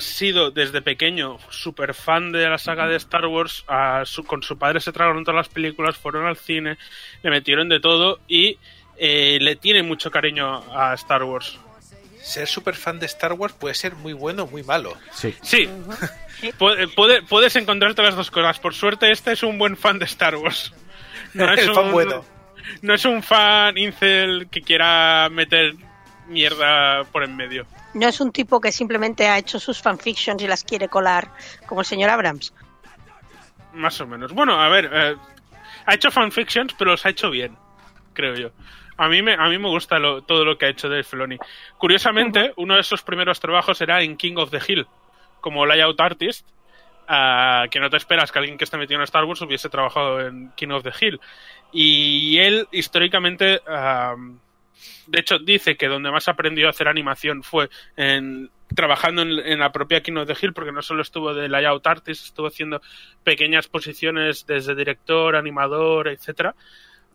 sido 0.00 0.50
desde 0.50 0.82
pequeño 0.82 1.38
súper 1.50 1.94
fan 1.94 2.32
de 2.32 2.48
la 2.48 2.58
saga 2.58 2.88
de 2.88 2.96
Star 2.96 3.26
Wars, 3.26 3.64
con 4.26 4.42
su 4.42 4.58
padre 4.58 4.80
se 4.80 4.90
tragaron 4.90 5.22
todas 5.22 5.46
las 5.46 5.48
películas, 5.48 5.96
fueron 5.96 6.26
al 6.26 6.36
cine, 6.36 6.78
le 7.22 7.30
metieron 7.30 7.68
de 7.68 7.78
todo 7.78 8.18
y 8.26 8.58
eh, 8.96 9.38
le 9.40 9.54
tiene 9.54 9.84
mucho 9.84 10.10
cariño 10.10 10.64
a 10.76 10.94
Star 10.94 11.22
Wars. 11.22 11.60
Ser 12.22 12.46
súper 12.46 12.74
fan 12.74 12.98
de 12.98 13.06
Star 13.06 13.32
Wars 13.32 13.54
puede 13.54 13.74
ser 13.74 13.94
muy 13.96 14.12
bueno 14.12 14.44
o 14.44 14.46
muy 14.46 14.62
malo. 14.62 14.96
Sí. 15.12 15.34
Sí, 15.42 15.68
puede- 16.58 16.88
puede- 16.88 17.22
puedes 17.22 17.56
encontrarte 17.56 18.02
las 18.02 18.14
dos 18.16 18.30
cosas. 18.30 18.58
Por 18.58 18.74
suerte, 18.74 19.10
este 19.10 19.32
es 19.32 19.42
un 19.42 19.58
buen 19.58 19.76
fan 19.76 19.98
de 19.98 20.04
Star 20.06 20.36
Wars. 20.36 20.72
No 21.34 21.52
es 21.52 21.60
El 21.60 21.74
fan 21.74 21.86
un- 21.86 21.92
bueno. 21.92 22.24
No 22.82 22.94
es 22.94 23.04
un 23.04 23.22
fan 23.22 23.76
incel 23.78 24.48
que 24.50 24.62
quiera 24.62 25.28
meter 25.30 25.74
mierda 26.28 27.04
por 27.04 27.22
en 27.24 27.36
medio. 27.36 27.66
No 27.94 28.06
es 28.08 28.20
un 28.20 28.32
tipo 28.32 28.60
que 28.60 28.70
simplemente 28.72 29.28
ha 29.28 29.38
hecho 29.38 29.58
sus 29.60 29.80
fanfictions 29.80 30.42
y 30.42 30.46
las 30.46 30.62
quiere 30.64 30.88
colar, 30.88 31.30
como 31.66 31.80
el 31.82 31.86
señor 31.86 32.10
Abrams. 32.10 32.52
Más 33.72 34.00
o 34.00 34.06
menos. 34.06 34.32
Bueno, 34.32 34.60
a 34.60 34.68
ver, 34.68 34.90
eh, 34.92 35.16
ha 35.86 35.94
hecho 35.94 36.10
fanfictions, 36.10 36.74
pero 36.76 36.92
los 36.92 37.04
ha 37.06 37.10
hecho 37.10 37.30
bien, 37.30 37.56
creo 38.12 38.34
yo. 38.34 38.50
A 39.02 39.08
mí 39.08 39.22
me, 39.22 39.32
a 39.32 39.48
mí 39.48 39.56
me 39.58 39.68
gusta 39.68 39.98
lo- 39.98 40.20
todo 40.22 40.44
lo 40.44 40.58
que 40.58 40.66
ha 40.66 40.68
hecho 40.68 40.88
Dave 40.88 41.04
Filoni. 41.04 41.38
Curiosamente, 41.78 42.52
uno 42.56 42.76
de 42.76 42.82
sus 42.82 43.00
primeros 43.02 43.40
trabajos 43.40 43.80
era 43.80 44.02
en 44.02 44.16
King 44.16 44.34
of 44.36 44.50
the 44.50 44.60
Hill, 44.66 44.86
como 45.40 45.64
layout 45.64 45.98
artist, 45.98 46.46
ah, 47.08 47.64
que 47.70 47.80
no 47.80 47.88
te 47.88 47.96
esperas 47.96 48.30
que 48.30 48.38
alguien 48.38 48.58
que 48.58 48.64
esté 48.64 48.76
metido 48.76 49.00
en 49.00 49.04
Star 49.04 49.24
Wars 49.24 49.40
hubiese 49.40 49.70
trabajado 49.70 50.20
en 50.20 50.52
King 50.54 50.68
of 50.72 50.82
the 50.82 50.92
Hill. 51.00 51.18
Y 51.72 52.38
él, 52.40 52.68
históricamente, 52.72 53.62
ah, 53.66 54.14
de 55.06 55.20
hecho, 55.20 55.38
dice 55.38 55.76
que 55.76 55.88
donde 55.88 56.10
más 56.10 56.28
aprendió 56.28 56.66
a 56.66 56.70
hacer 56.70 56.86
animación 56.86 57.42
fue 57.42 57.70
en, 57.96 58.50
trabajando 58.74 59.22
en, 59.22 59.30
en 59.30 59.58
la 59.60 59.72
propia 59.72 60.02
King 60.02 60.16
of 60.18 60.28
the 60.28 60.36
Hill, 60.38 60.52
porque 60.52 60.72
no 60.72 60.82
solo 60.82 61.00
estuvo 61.00 61.32
de 61.32 61.48
layout 61.48 61.86
artist, 61.86 62.26
estuvo 62.26 62.48
haciendo 62.48 62.82
pequeñas 63.24 63.66
posiciones 63.66 64.46
desde 64.46 64.74
director, 64.74 65.36
animador, 65.36 66.08
etcétera, 66.08 66.54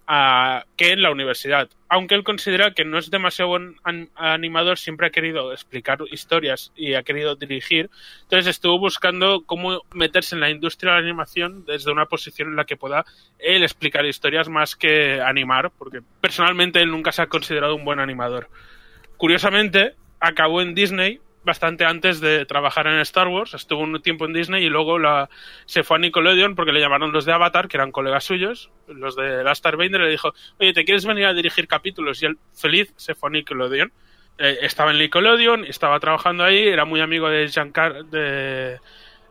a- 0.07 0.65
que 0.77 0.91
en 0.91 1.02
la 1.02 1.11
universidad. 1.11 1.69
Aunque 1.90 2.15
él 2.15 2.23
considera 2.23 2.72
que 2.73 2.86
no 2.86 2.98
es 2.98 3.10
demasiado 3.10 3.49
buen 3.49 3.76
an- 3.84 4.10
animador, 4.15 4.77
siempre 4.77 5.07
ha 5.07 5.10
querido 5.10 5.52
explicar 5.52 5.99
historias 6.11 6.72
y 6.76 6.94
ha 6.94 7.03
querido 7.03 7.36
dirigir. 7.36 7.90
Entonces 8.23 8.48
estuvo 8.48 8.77
buscando 8.80 9.44
cómo 9.45 9.82
meterse 9.94 10.36
en 10.36 10.41
la 10.41 10.49
industria 10.49 10.94
de 10.94 11.02
la 11.02 11.07
animación 11.07 11.65
desde 11.65 11.91
una 11.91 12.06
posición 12.06 12.49
en 12.49 12.56
la 12.56 12.65
que 12.65 12.77
pueda 12.77 13.06
él 13.40 13.64
explicar 13.64 14.06
historias 14.06 14.49
más 14.49 14.76
que 14.76 15.22
animar, 15.22 15.72
porque 15.77 15.99
personalmente 16.22 16.82
él 16.82 16.91
nunca 16.91 17.11
se 17.11 17.22
ha 17.22 17.27
considerado 17.27 17.76
un 17.76 17.86
buen 17.86 17.99
animador. 17.99 18.49
Curiosamente, 19.18 19.95
acabó 20.19 20.61
en 20.61 20.76
Disney 20.76 21.19
bastante 21.45 21.85
antes 21.85 22.19
de 22.19 22.45
trabajar 22.45 22.88
en 22.88 22.99
Star 22.99 23.27
Wars, 23.27 23.53
estuvo 23.53 23.81
un 23.81 24.01
tiempo 24.01 24.26
en 24.26 24.34
Disney 24.34 24.65
y 24.65 24.69
luego 24.69 24.99
la, 24.99 25.30
se 25.65 25.84
fue 25.84 25.97
a 25.97 25.99
Nickelodeon 25.99 26.55
porque 26.55 26.72
le 26.72 26.81
llamaron 26.81 27.11
los 27.11 27.26
de 27.26 27.34
Avatar, 27.34 27.67
que 27.67 27.77
eran 27.77 27.91
colegas 27.91 28.23
suyos, 28.23 28.72
los 28.88 29.15
de 29.15 29.43
Last 29.43 29.65
Airbender, 29.65 30.01
y 30.01 30.05
le 30.05 30.09
dijo, 30.09 30.34
oye, 30.59 30.73
¿te 30.73 30.84
quieres 30.84 31.05
venir 31.05 31.26
a 31.26 31.34
dirigir 31.34 31.67
capítulos? 31.67 32.22
Y 32.22 32.26
él, 32.26 32.38
feliz, 32.53 32.93
se 32.97 33.15
fue 33.15 33.30
a 33.30 33.31
Nickelodeon. 33.34 33.93
Eh, 34.38 34.57
estaba 34.61 34.91
en 34.91 34.97
Nickelodeon, 34.97 35.63
estaba 35.65 35.99
trabajando 35.99 36.43
ahí, 36.43 36.67
era 36.67 36.84
muy 36.84 36.99
amigo 36.99 37.30
de, 37.30 37.47
Giancar 37.47 38.05
de, 38.05 38.80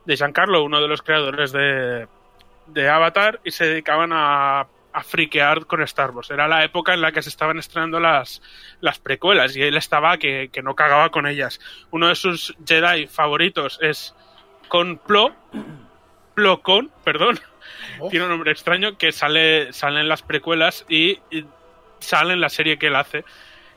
Giancarlo, 0.07 0.63
uno 0.63 0.81
de 0.81 0.89
los 0.89 1.03
creadores 1.03 1.53
de 1.53 2.89
Avatar, 2.89 3.41
y 3.45 3.51
se 3.51 3.67
dedicaban 3.67 4.11
a, 4.13 4.67
a 4.95 5.03
friquear 5.03 5.67
con 5.67 5.83
Star 5.83 6.13
Wars. 6.13 6.31
Era 6.31 6.47
la 6.49 6.65
época 6.65 6.95
en 6.95 7.01
la 7.03 7.11
que 7.13 7.21
se 7.21 7.29
estaban 7.29 7.59
estrenando 7.59 7.99
las, 8.01 8.41
las 8.81 8.99
precuelas 9.01 9.57
y 9.57 9.63
él 9.63 9.77
estaba 9.77 10.17
que, 10.19 10.49
que 10.53 10.63
no 10.63 10.75
cagaba 10.75 11.11
con 11.11 11.27
ellas. 11.27 11.59
Uno 11.91 12.09
de 12.09 12.15
sus 12.15 12.55
Jedi 12.67 13.07
favoritos 13.09 13.79
es 13.83 14.15
Con 14.69 14.99
Plo, 14.99 15.35
Plo 16.35 16.63
Con, 16.63 16.91
perdón, 17.05 17.39
Oh. 17.99 18.09
tiene 18.09 18.25
un 18.27 18.31
nombre 18.31 18.53
extraño, 18.53 18.97
que 18.99 19.11
sale, 19.11 19.73
sale 19.73 20.01
en 20.01 20.09
las 20.09 20.23
precuelas 20.23 20.85
y, 20.89 21.19
y 21.31 21.45
sale 21.99 22.35
en 22.35 22.41
la 22.41 22.49
serie 22.49 22.79
que 22.79 22.87
él 22.89 22.97
hace. 22.97 23.25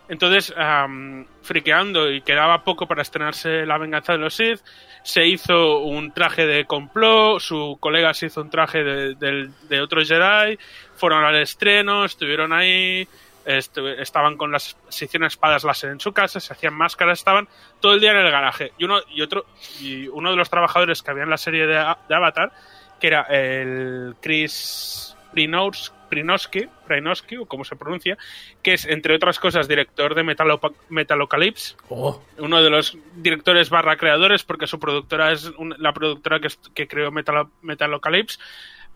Entonces, 0.10 0.54
am, 0.58 1.26
friqueando 1.42 2.10
y 2.12 2.22
quedaba 2.22 2.64
poco 2.64 2.88
para 2.88 3.02
estrenarse 3.02 3.66
La 3.66 3.78
venganza 3.78 4.14
de 4.14 4.20
los 4.20 4.36
Sith, 4.36 4.60
se 5.04 5.26
hizo 5.26 5.80
un 5.80 6.14
traje 6.14 6.46
de 6.46 6.66
complot, 6.66 7.40
su 7.40 7.78
colega 7.80 8.14
se 8.14 8.28
hizo 8.28 8.42
un 8.42 8.50
traje 8.50 8.84
de, 8.84 9.16
del- 9.16 9.52
de 9.68 9.82
otro 9.82 10.02
Jedi, 10.04 10.58
fueron 10.98 11.24
al 11.24 11.36
estreno, 11.36 12.04
estuvieron 12.06 12.52
ahí, 12.54 13.08
estu- 13.46 13.96
estaban 14.00 14.36
con 14.38 14.52
las, 14.52 14.76
se 14.90 15.06
hicieron 15.06 15.28
espadas 15.28 15.64
láser 15.64 15.92
en 15.92 16.00
su 16.00 16.12
casa, 16.12 16.40
se 16.40 16.52
hacían 16.54 16.74
máscaras, 16.74 17.20
estaban 17.20 17.48
todo 17.80 17.94
el 17.94 18.00
día 18.02 18.12
en 18.12 18.18
el 18.18 18.32
garaje. 18.32 18.74
Y 18.78 18.84
uno, 18.86 19.00
y 19.10 19.22
otro, 19.22 19.46
y 19.80 20.08
uno 20.10 20.32
de 20.32 20.36
los 20.38 20.50
trabajadores 20.50 21.02
que 21.02 21.12
había 21.12 21.24
en 21.24 21.30
la 21.30 21.38
serie 21.38 21.66
de, 21.68 21.78
Avatar, 21.78 22.52
que 23.00 23.08
era 23.08 23.22
el 23.30 24.16
Chris 24.22 25.16
Prinows- 25.34 25.92
Prinoski, 26.10 26.68
Prinoski, 26.88 27.36
o 27.36 27.46
como 27.46 27.66
se 27.66 27.76
pronuncia, 27.76 28.18
que 28.64 28.74
es, 28.76 28.86
entre 28.86 29.14
otras 29.14 29.40
cosas, 29.40 29.68
director 29.68 30.16
de 30.16 30.24
Metalopa- 30.24 30.74
Metalocalypse, 30.88 31.76
Oh, 31.90 32.24
uno 32.38 32.64
de 32.64 32.70
los 32.70 32.98
directores 33.16 33.70
barra 33.70 33.98
creadores, 33.98 34.44
porque 34.44 34.68
su 34.68 34.80
productora 34.80 35.34
es 35.34 35.46
un- 35.58 35.76
la 35.78 35.92
productora 35.92 36.40
que, 36.40 36.48
que 36.74 36.88
creó 36.88 37.12
Metalo- 37.12 37.50
Metalocalypse. 37.62 38.40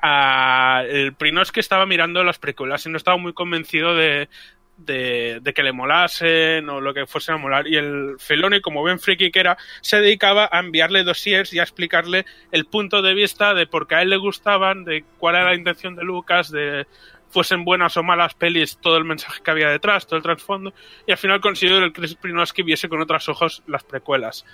El 0.02 1.14
Prinoski 1.14 1.60
estaba 1.60 1.86
mirando 1.86 2.24
las 2.24 2.40
películas 2.40 2.86
y 2.86 2.90
no 2.90 2.98
estaba 2.98 3.18
muy 3.18 3.34
convencido 3.34 3.96
de, 3.96 4.30
de, 4.78 5.40
de 5.42 5.54
que 5.54 5.64
le 5.64 5.74
molasen 5.74 6.68
o 6.70 6.82
lo 6.82 6.94
que 6.94 7.06
fuesen 7.06 7.36
a 7.36 7.38
molar. 7.38 7.68
Y 7.68 7.78
el 7.78 8.16
Feloni, 8.18 8.62
como 8.62 8.82
buen 8.82 9.00
friki 9.00 9.32
que 9.32 9.40
era, 9.40 9.58
se 9.82 10.02
dedicaba 10.02 10.50
a 10.52 10.60
enviarle 10.60 11.04
dossiers 11.04 11.54
y 11.54 11.60
a 11.60 11.64
explicarle 11.64 12.26
el 12.52 12.66
punto 12.66 13.02
de 13.02 13.14
vista 13.14 13.54
de 13.54 13.68
por 13.68 13.88
qué 13.88 13.96
a 13.96 14.02
él 14.02 14.10
le 14.10 14.18
gustaban, 14.18 14.84
de 14.84 15.04
cuál 15.18 15.36
era 15.36 15.46
la 15.46 15.56
intención 15.56 15.96
de 15.96 16.04
Lucas, 16.04 16.52
de 16.52 16.88
fuesen 17.30 17.64
buenas 17.64 17.96
o 17.96 18.04
malas 18.04 18.34
pelis, 18.34 18.78
todo 18.78 18.98
el 18.98 19.06
mensaje 19.06 19.42
que 19.42 19.52
había 19.52 19.70
detrás, 19.70 20.06
todo 20.06 20.18
el 20.18 20.24
trasfondo, 20.24 20.74
y 21.08 21.12
al 21.12 21.18
final 21.18 21.40
consiguió 21.40 21.80
que 21.80 21.86
el 21.86 21.94
Chris 21.94 22.16
Prinoski 22.16 22.62
viese 22.62 22.90
con 22.90 23.02
otros 23.02 23.30
ojos 23.30 23.64
las 23.68 23.84
precuelas. 23.84 24.46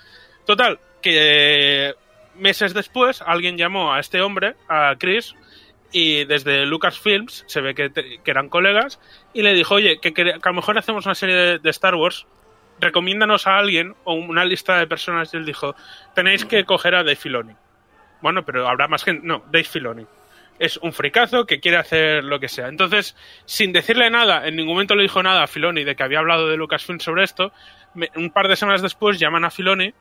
Total, 0.46 0.78
que 1.02 1.94
meses 2.38 2.74
después 2.74 3.22
alguien 3.22 3.56
llamó 3.56 3.92
a 3.92 4.00
este 4.00 4.20
hombre, 4.20 4.54
a 4.68 4.94
Chris, 4.98 5.34
y 5.92 6.24
desde 6.24 6.66
Lucasfilms 6.66 7.44
se 7.46 7.60
ve 7.60 7.74
que, 7.74 7.90
eran 8.24 8.48
colegas, 8.48 9.00
y 9.32 9.42
le 9.42 9.54
dijo, 9.54 9.74
oye, 9.74 10.00
que, 10.00 10.12
a 10.22 10.48
lo 10.48 10.54
mejor 10.54 10.78
hacemos 10.78 11.06
una 11.06 11.14
serie 11.14 11.58
de, 11.58 11.70
Star 11.70 11.94
Wars, 11.94 12.26
recomiéndanos 12.80 13.46
a 13.46 13.58
alguien 13.58 13.94
o 14.04 14.14
una 14.14 14.44
lista 14.44 14.78
de 14.78 14.86
personas, 14.86 15.32
y 15.32 15.38
él 15.38 15.46
dijo, 15.46 15.74
tenéis 16.14 16.44
que 16.44 16.64
coger 16.64 16.94
a 16.94 17.02
Dave 17.02 17.16
Filoni. 17.16 17.54
Bueno, 18.20 18.44
pero 18.44 18.68
habrá 18.68 18.88
más 18.88 19.04
gente. 19.04 19.26
No, 19.26 19.44
Dave 19.46 19.64
Filoni. 19.64 20.06
Es 20.58 20.76
un 20.78 20.92
fricazo 20.92 21.46
que 21.46 21.60
quiere 21.60 21.76
hacer 21.76 22.24
lo 22.24 22.40
que 22.40 22.48
sea. 22.48 22.66
Entonces, 22.66 23.16
sin 23.44 23.72
decirle 23.72 24.10
nada, 24.10 24.46
en 24.46 24.56
ningún 24.56 24.74
momento 24.74 24.96
le 24.96 25.04
dijo 25.04 25.22
nada 25.22 25.44
a 25.44 25.46
Filoni 25.46 25.84
de 25.84 25.94
que 25.94 26.02
había 26.02 26.18
hablado 26.18 26.48
de 26.48 26.56
Lucasfilm 26.56 26.98
sobre 26.98 27.22
esto. 27.22 27.52
un 28.16 28.30
par 28.30 28.48
de 28.48 28.56
semanas 28.56 28.82
después 28.82 29.20
llaman 29.20 29.44
a 29.44 29.50
Filoni 29.50 29.94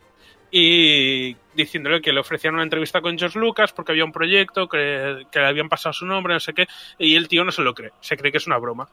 y 0.51 1.35
diciéndole 1.55 2.01
que 2.01 2.13
le 2.13 2.19
ofrecían 2.19 2.53
una 2.53 2.63
entrevista 2.63 3.01
con 3.01 3.17
George 3.17 3.39
Lucas 3.39 3.73
porque 3.73 3.91
había 3.91 4.05
un 4.05 4.11
proyecto 4.11 4.69
que, 4.69 5.25
le 5.33 5.45
habían 5.45 5.69
pasado 5.69 5.93
su 5.93 6.05
nombre, 6.05 6.33
no 6.33 6.39
sé 6.39 6.53
qué, 6.53 6.67
y 6.97 7.15
el 7.15 7.27
tío 7.27 7.43
no 7.43 7.51
se 7.51 7.63
lo 7.63 7.73
cree, 7.73 7.91
se 7.99 8.15
cree 8.15 8.31
que 8.31 8.37
es 8.37 8.47
una 8.47 8.57
broma. 8.57 8.87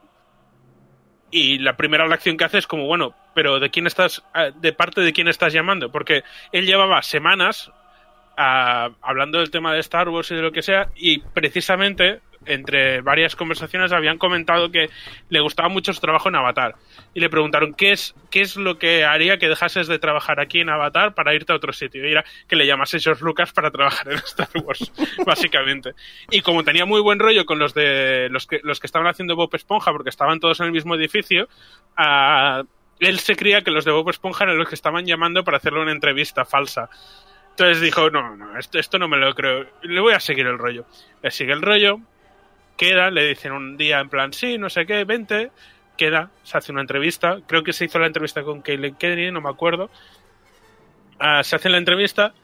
Y 1.31 1.59
la 1.59 1.77
primera 1.77 2.07
reacción 2.07 2.37
que 2.37 2.45
hace 2.45 2.59
es 2.59 2.67
como, 2.67 2.87
bueno, 2.87 3.15
pero 3.35 3.59
¿de 3.59 3.71
quién 3.71 3.87
estás, 3.87 4.25
eh, 4.35 4.53
de 4.55 4.73
parte 4.73 5.01
de 5.01 5.13
quién 5.13 5.29
estás 5.29 5.53
llamando? 5.53 5.91
Porque 5.91 6.23
él 6.53 6.65
llevaba 6.65 7.03
semanas 7.03 7.73
ah, 8.37 8.91
hablando 9.03 9.39
del 9.39 9.51
tema 9.51 9.73
de 9.75 9.81
Star 9.81 10.09
Wars 10.09 10.31
y 10.31 10.37
de 10.37 10.43
lo 10.43 10.53
que 10.53 10.63
sea, 10.63 10.91
y 10.95 11.19
precisamente 11.19 12.21
entre 12.47 13.01
varias 13.01 13.37
conversaciones 13.37 13.93
habían 13.93 14.19
comentado 14.19 14.71
que 14.71 14.91
le 15.29 15.41
gustaba 15.41 15.69
mucho 15.69 15.93
su 15.93 16.01
trabajo 16.01 16.29
en 16.29 16.37
Avatar 16.37 16.77
y 17.15 17.21
le 17.21 17.31
preguntaron 17.31 17.75
qué 17.75 17.93
es 17.93 18.15
qué 18.31 18.41
es 18.41 18.57
lo 18.57 18.79
que 18.79 19.05
haría 19.05 19.39
que 19.39 19.49
dejases 19.49 19.87
de 19.87 19.99
trabajar 19.99 20.41
aquí 20.41 20.61
en 20.61 20.71
Avatar 20.71 21.15
para 21.15 21.35
irte 21.35 21.53
a 21.53 21.57
otro 21.57 21.73
sitio 21.73 22.07
y 22.07 22.11
era 22.11 22.25
que 22.49 22.57
le 22.57 22.67
llamase 22.67 22.99
George 22.99 23.25
Lucas 23.25 23.53
para 23.53 23.71
trabajar 23.71 24.13
en 24.13 24.19
Star 24.25 24.49
Wars 24.63 24.93
básicamente 25.27 25.95
y 26.31 26.41
como 26.41 26.65
tenía 26.65 26.85
muy 26.85 27.01
buen 27.01 27.19
rollo 27.19 27.47
con 27.47 27.59
los 27.59 27.75
de 27.75 28.29
los 28.31 28.47
que 28.47 28.61
los 28.63 28.81
que 28.81 28.87
estaban 28.87 29.09
haciendo 29.09 29.37
Bob 29.37 29.55
Esponja 29.55 29.93
porque 29.93 30.11
estaban 30.11 30.41
todos 30.41 30.61
en 30.61 30.67
el 30.67 30.73
mismo 30.73 30.95
edificio 30.95 31.49
ah, 31.97 32.63
él 33.01 33.19
se 33.19 33.37
creía 33.37 33.63
que 33.63 33.71
los 33.71 33.85
de 33.85 33.93
Bob 33.93 34.09
Esponja 34.11 34.45
eran 34.45 34.59
los 34.59 34.69
que 34.69 34.75
estaban 34.75 35.05
llamando 35.07 35.45
para 35.45 35.59
hacerle 35.59 35.81
una 35.81 35.93
entrevista 35.93 36.45
falsa 36.45 36.89
entonces 37.55 37.81
dijo, 37.81 38.11
no, 38.11 38.37
no, 38.37 38.59
esto, 38.59 38.81
esto 38.81 38.99
no 38.99 39.07
me 39.07 39.17
lo 39.17 39.33
creo. 39.33 39.65
Le 39.83 40.01
voy 40.01 40.13
a 40.13 40.19
seguir 40.19 40.45
el 40.47 40.59
rollo. 40.59 40.87
Le 41.23 41.31
sigue 41.31 41.53
el 41.53 41.63
rollo, 41.63 42.01
queda, 42.77 43.11
le 43.11 43.29
dicen 43.29 43.53
un 43.53 43.77
día 43.77 44.01
en 44.01 44.09
plan, 44.09 44.33
sí, 44.33 44.59
no 44.59 44.71
sé 44.71 44.87
qué, 44.87 45.05
vente, 45.05 45.51
queda, 45.97 46.31
se 46.43 46.59
hace 46.59 46.73
una 46.73 46.81
entrevista. 46.81 47.39
Creo 47.47 47.63
que 47.63 47.73
se 47.73 47.85
hizo 47.85 47.99
la 47.99 48.07
entrevista 48.07 48.43
con 48.43 48.63
Kayleigh 48.63 48.97
Kennedy, 48.97 49.31
no 49.31 49.41
me 49.41 49.51
acuerdo. 49.51 49.91
Ah, 51.19 51.43
se 51.43 51.57
hace 51.57 51.69
la 51.69 51.79
entrevista, 51.79 52.35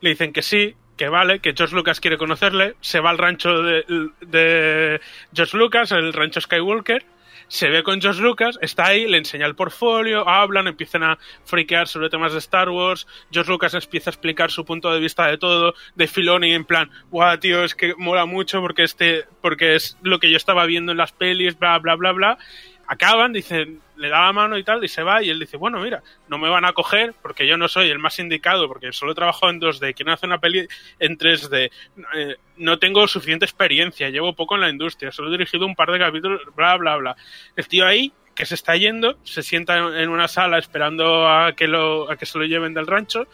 le 0.00 0.10
dicen 0.10 0.32
que 0.32 0.42
sí, 0.42 0.74
que 0.96 1.08
vale, 1.08 1.40
que 1.40 1.54
George 1.56 1.74
Lucas 1.74 2.00
quiere 2.00 2.18
conocerle, 2.18 2.74
se 2.80 3.00
va 3.00 3.10
al 3.10 3.18
rancho 3.18 3.62
de, 3.62 3.84
de 4.20 5.00
George 5.32 5.56
Lucas, 5.56 5.92
el 5.92 6.12
rancho 6.12 6.40
Skywalker, 6.40 7.04
se 7.48 7.68
ve 7.68 7.82
con 7.82 8.00
George 8.00 8.22
Lucas, 8.22 8.58
está 8.62 8.86
ahí, 8.86 9.06
le 9.06 9.18
enseña 9.18 9.46
el 9.46 9.54
portfolio, 9.54 10.28
hablan, 10.28 10.68
empiezan 10.68 11.02
a 11.02 11.18
friquear 11.44 11.88
sobre 11.88 12.10
temas 12.10 12.32
de 12.32 12.38
Star 12.38 12.68
Wars, 12.68 13.06
George 13.30 13.50
Lucas 13.50 13.74
empieza 13.74 14.10
a 14.10 14.12
explicar 14.12 14.50
su 14.50 14.64
punto 14.64 14.92
de 14.92 15.00
vista 15.00 15.26
de 15.26 15.38
todo, 15.38 15.74
de 15.94 16.06
Filoni 16.06 16.52
en 16.52 16.64
plan, 16.64 16.90
guau, 17.10 17.38
tío, 17.38 17.64
es 17.64 17.74
que 17.74 17.94
mola 17.96 18.26
mucho 18.26 18.60
porque 18.60 18.84
este, 18.84 19.24
porque 19.40 19.74
es 19.74 19.96
lo 20.02 20.18
que 20.18 20.30
yo 20.30 20.36
estaba 20.36 20.66
viendo 20.66 20.92
en 20.92 20.98
las 20.98 21.12
pelis, 21.12 21.58
bla, 21.58 21.78
bla, 21.78 21.96
bla, 21.96 22.12
bla. 22.12 22.38
Acaban, 22.86 23.32
dicen, 23.32 23.80
le 23.98 24.08
da 24.08 24.22
la 24.22 24.32
mano 24.32 24.56
y 24.56 24.64
tal, 24.64 24.82
y 24.84 24.88
se 24.88 25.02
va, 25.02 25.22
y 25.22 25.30
él 25.30 25.38
dice, 25.38 25.56
bueno, 25.56 25.80
mira, 25.80 26.02
no 26.28 26.38
me 26.38 26.48
van 26.48 26.64
a 26.64 26.72
coger 26.72 27.14
porque 27.20 27.46
yo 27.46 27.56
no 27.56 27.68
soy 27.68 27.90
el 27.90 27.98
más 27.98 28.18
indicado, 28.18 28.68
porque 28.68 28.92
solo 28.92 29.12
he 29.12 29.14
trabajado 29.14 29.50
en 29.50 29.60
2D, 29.60 29.94
quiero 29.94 30.12
hacer 30.12 30.28
una 30.28 30.38
peli 30.38 30.66
en 30.98 31.18
3D, 31.18 31.70
eh, 32.14 32.36
no 32.56 32.78
tengo 32.78 33.06
suficiente 33.06 33.44
experiencia, 33.44 34.08
llevo 34.08 34.34
poco 34.34 34.54
en 34.54 34.62
la 34.62 34.70
industria, 34.70 35.12
solo 35.12 35.28
he 35.28 35.32
dirigido 35.32 35.66
un 35.66 35.74
par 35.74 35.90
de 35.90 35.98
capítulos, 35.98 36.42
bla, 36.54 36.76
bla, 36.76 36.96
bla. 36.96 37.16
El 37.56 37.68
tío 37.68 37.86
ahí, 37.86 38.12
que 38.34 38.46
se 38.46 38.54
está 38.54 38.76
yendo, 38.76 39.18
se 39.24 39.42
sienta 39.42 39.76
en 40.00 40.08
una 40.08 40.28
sala 40.28 40.58
esperando 40.58 41.28
a 41.28 41.54
que, 41.54 41.66
lo, 41.66 42.10
a 42.10 42.16
que 42.16 42.26
se 42.26 42.38
lo 42.38 42.44
lleven 42.44 42.74
del 42.74 42.86
rancho, 42.86 43.26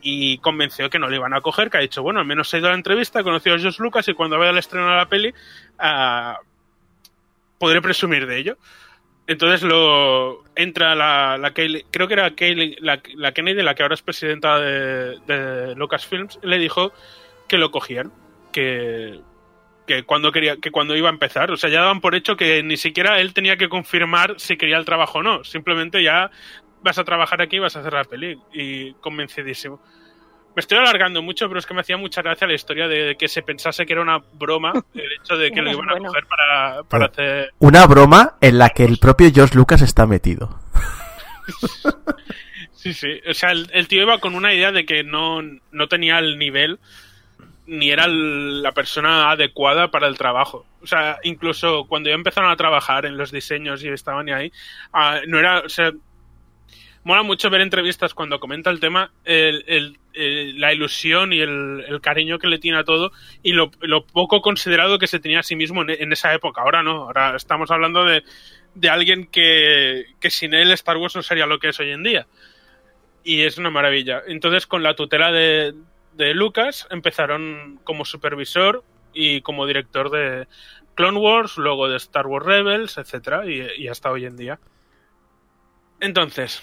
y 0.00 0.38
convenció 0.38 0.90
que 0.90 0.98
no 0.98 1.08
le 1.08 1.16
iban 1.16 1.34
a 1.34 1.40
coger, 1.40 1.70
que 1.70 1.78
ha 1.78 1.80
dicho, 1.80 2.02
bueno, 2.02 2.20
al 2.20 2.26
menos 2.26 2.52
he 2.54 2.58
ido 2.58 2.68
a 2.68 2.70
la 2.70 2.76
entrevista, 2.76 3.20
he 3.20 3.24
conocido 3.24 3.56
a 3.56 3.58
George 3.58 3.82
Lucas 3.82 4.08
y 4.08 4.14
cuando 4.14 4.38
vaya 4.38 4.50
al 4.50 4.58
estreno 4.58 4.88
de 4.88 4.96
la 4.96 5.08
peli 5.08 5.34
ah, 5.78 6.38
podré 7.58 7.82
presumir 7.82 8.26
de 8.26 8.38
ello. 8.38 8.58
Entonces 9.28 9.62
lo 9.62 10.42
entra 10.56 10.94
la, 10.94 11.36
la 11.36 11.52
creo 11.52 12.08
que 12.08 12.14
era 12.14 12.30
Kayleigh- 12.34 12.78
la, 12.80 13.00
la 13.14 13.32
Kennedy, 13.32 13.62
la 13.62 13.74
que 13.74 13.82
ahora 13.82 13.94
es 13.94 14.00
presidenta 14.00 14.58
de, 14.58 15.18
de 15.26 15.74
Lucasfilms, 15.76 16.38
le 16.42 16.58
dijo 16.58 16.92
que 17.46 17.58
lo 17.58 17.70
cogían, 17.70 18.10
que, 18.52 19.20
que 19.86 20.04
cuando 20.04 20.32
quería, 20.32 20.56
que 20.56 20.70
cuando 20.70 20.96
iba 20.96 21.10
a 21.10 21.12
empezar, 21.12 21.50
o 21.50 21.58
sea, 21.58 21.68
ya 21.68 21.80
daban 21.80 22.00
por 22.00 22.14
hecho 22.14 22.38
que 22.38 22.62
ni 22.62 22.78
siquiera 22.78 23.20
él 23.20 23.34
tenía 23.34 23.58
que 23.58 23.68
confirmar 23.68 24.34
si 24.38 24.56
quería 24.56 24.78
el 24.78 24.86
trabajo 24.86 25.18
o 25.18 25.22
no, 25.22 25.44
simplemente 25.44 26.02
ya 26.02 26.30
vas 26.82 26.98
a 26.98 27.04
trabajar 27.04 27.42
aquí 27.42 27.58
vas 27.58 27.76
a 27.76 27.80
hacer 27.80 27.92
la 27.92 28.04
peli, 28.04 28.38
y 28.52 28.94
convencidísimo. 28.94 29.82
Me 30.58 30.60
estoy 30.60 30.78
alargando 30.78 31.22
mucho, 31.22 31.46
pero 31.46 31.60
es 31.60 31.66
que 31.66 31.72
me 31.72 31.82
hacía 31.82 31.96
mucha 31.96 32.20
gracia 32.20 32.44
la 32.48 32.54
historia 32.54 32.88
de 32.88 33.14
que 33.16 33.28
se 33.28 33.42
pensase 33.42 33.86
que 33.86 33.92
era 33.92 34.02
una 34.02 34.18
broma 34.18 34.72
el 34.94 35.12
hecho 35.12 35.36
de 35.36 35.52
que 35.52 35.62
lo 35.62 35.70
iban 35.70 35.88
a 35.88 35.92
Bueno. 35.92 36.08
coger 36.08 36.26
para, 36.26 36.82
para 36.82 37.06
hacer 37.06 37.52
Una 37.60 37.86
broma 37.86 38.34
en 38.40 38.58
la 38.58 38.70
que 38.70 38.84
el 38.84 38.98
propio 38.98 39.30
George 39.32 39.54
Lucas 39.54 39.82
está 39.82 40.04
metido. 40.08 40.58
Sí, 42.74 42.92
sí. 42.92 43.20
O 43.28 43.34
sea, 43.34 43.50
el, 43.52 43.68
el 43.72 43.86
tío 43.88 44.02
iba 44.02 44.18
con 44.18 44.34
una 44.34 44.52
idea 44.54 44.70
de 44.72 44.84
que 44.84 45.02
no, 45.04 45.42
no 45.42 45.88
tenía 45.88 46.18
el 46.18 46.38
nivel 46.38 46.78
ni 47.66 47.90
era 47.90 48.04
el- 48.06 48.62
la 48.62 48.72
persona 48.72 49.30
adecuada 49.30 49.90
para 49.92 50.06
el 50.08 50.16
trabajo. 50.18 50.64
O 50.82 50.86
sea, 50.88 51.18
incluso 51.24 51.84
cuando 51.88 52.08
ya 52.08 52.14
empezaron 52.16 52.50
a 52.50 52.56
trabajar 52.56 53.04
en 53.06 53.16
los 53.16 53.30
diseños 53.30 53.82
y 53.84 53.88
estaban 53.88 54.28
ahí, 54.30 54.50
ah, 54.92 55.20
no 55.26 55.38
era, 55.38 55.60
o 55.60 55.68
sea, 55.68 55.92
mola 57.08 57.22
mucho 57.22 57.48
ver 57.48 57.62
entrevistas 57.62 58.12
cuando 58.12 58.38
comenta 58.38 58.68
el 58.68 58.80
tema, 58.80 59.12
el- 59.24 59.98
la 60.12 60.74
ilusión 60.74 61.32
y 61.32 61.40
el, 61.40 62.00
cariño 62.02 62.38
que 62.38 62.48
le 62.48 62.58
tiene 62.58 62.76
a 62.76 62.84
todo 62.84 63.12
y 63.42 63.52
lo, 63.52 63.70
poco 64.12 64.42
considerado 64.42 64.98
que 64.98 65.06
se 65.06 65.18
tenía 65.18 65.40
a 65.40 65.42
sí 65.42 65.56
mismo 65.56 65.82
en, 65.88 66.12
esa 66.12 66.34
época. 66.34 66.60
Ahora 66.60 66.82
no, 66.82 67.04
ahora 67.04 67.34
estamos 67.34 67.70
hablando 67.70 68.04
de, 68.04 68.24
de 68.74 68.90
alguien 68.90 69.26
que, 69.26 70.04
que 70.20 70.28
sin 70.28 70.52
él 70.52 70.70
Star 70.72 70.98
Wars 70.98 71.16
no 71.16 71.22
sería 71.22 71.46
lo 71.46 71.58
que 71.58 71.70
es 71.70 71.80
hoy 71.80 71.92
en 71.92 72.02
día 72.02 72.26
y 73.24 73.40
es 73.44 73.56
una 73.56 73.70
maravilla. 73.70 74.22
Entonces, 74.26 74.66
con 74.66 74.82
la 74.82 74.94
tutela 74.94 75.32
de, 75.32 75.74
Lucas, 76.34 76.86
empezaron 76.90 77.80
como 77.84 78.04
supervisor 78.04 78.84
y 79.14 79.40
como 79.40 79.66
director 79.66 80.10
de 80.10 80.46
Clone 80.94 81.18
Wars, 81.18 81.56
luego 81.56 81.88
de 81.88 81.96
Star 81.96 82.26
Wars 82.26 82.44
Rebels, 82.44 83.00
y, 83.46 83.82
y 83.82 83.88
hasta 83.88 84.10
hoy 84.10 84.26
en 84.26 84.36
día. 84.36 84.58
Entonces, 86.00 86.62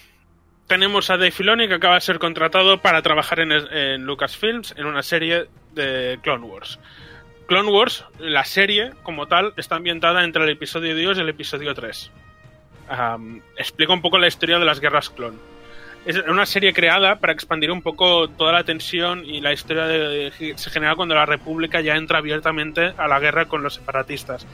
tenemos 0.67 1.09
a 1.09 1.17
Dave 1.17 1.31
Filoni 1.31 1.67
que 1.67 1.75
acaba 1.75 1.95
de 1.95 2.01
ser 2.01 2.19
contratado 2.19 2.81
para 2.81 3.01
trabajar 3.01 3.39
en, 3.39 4.03
Lucasfilms 4.05 4.73
en 4.77 4.85
una 4.85 5.03
serie 5.03 5.47
de 5.73 6.19
Clone 6.23 6.45
Wars. 6.45 6.79
Clone 7.47 7.69
Wars, 7.69 8.05
la 8.19 8.43
serie 8.43 8.91
como 9.03 9.27
tal, 9.27 9.53
está 9.57 9.75
ambientada 9.75 10.23
entre 10.23 10.43
el 10.43 10.49
episodio 10.49 10.95
2 10.95 11.17
y 11.17 11.21
el 11.21 11.29
episodio 11.29 11.73
3. 11.75 12.11
Am, 12.89 13.41
explica 13.57 13.93
un 13.93 14.01
poco 14.01 14.17
la 14.17 14.27
historia 14.27 14.57
de 14.57 14.65
las 14.65 14.79
guerras 14.79 15.09
clon. 15.09 15.39
Es 16.05 16.17
una 16.17 16.45
serie 16.45 16.71
creada 16.71 17.15
para 17.15 17.33
expandir 17.33 17.71
un 17.71 17.81
poco 17.81 18.29
toda 18.29 18.51
la 18.51 18.63
tensión 18.63 19.25
y 19.25 19.41
la 19.41 19.53
historia 19.53 19.85
de- 19.87 20.53
se 20.55 20.69
genera 20.69 20.95
cuando 20.95 21.15
la 21.15 21.25
República 21.25 21.81
ya 21.81 21.95
entra 21.95 22.19
abiertamente 22.19 22.93
a 22.95 23.07
la 23.07 23.19
guerra 23.19 23.45
con 23.45 23.63
los 23.63 23.73
separatistas. 23.75 24.45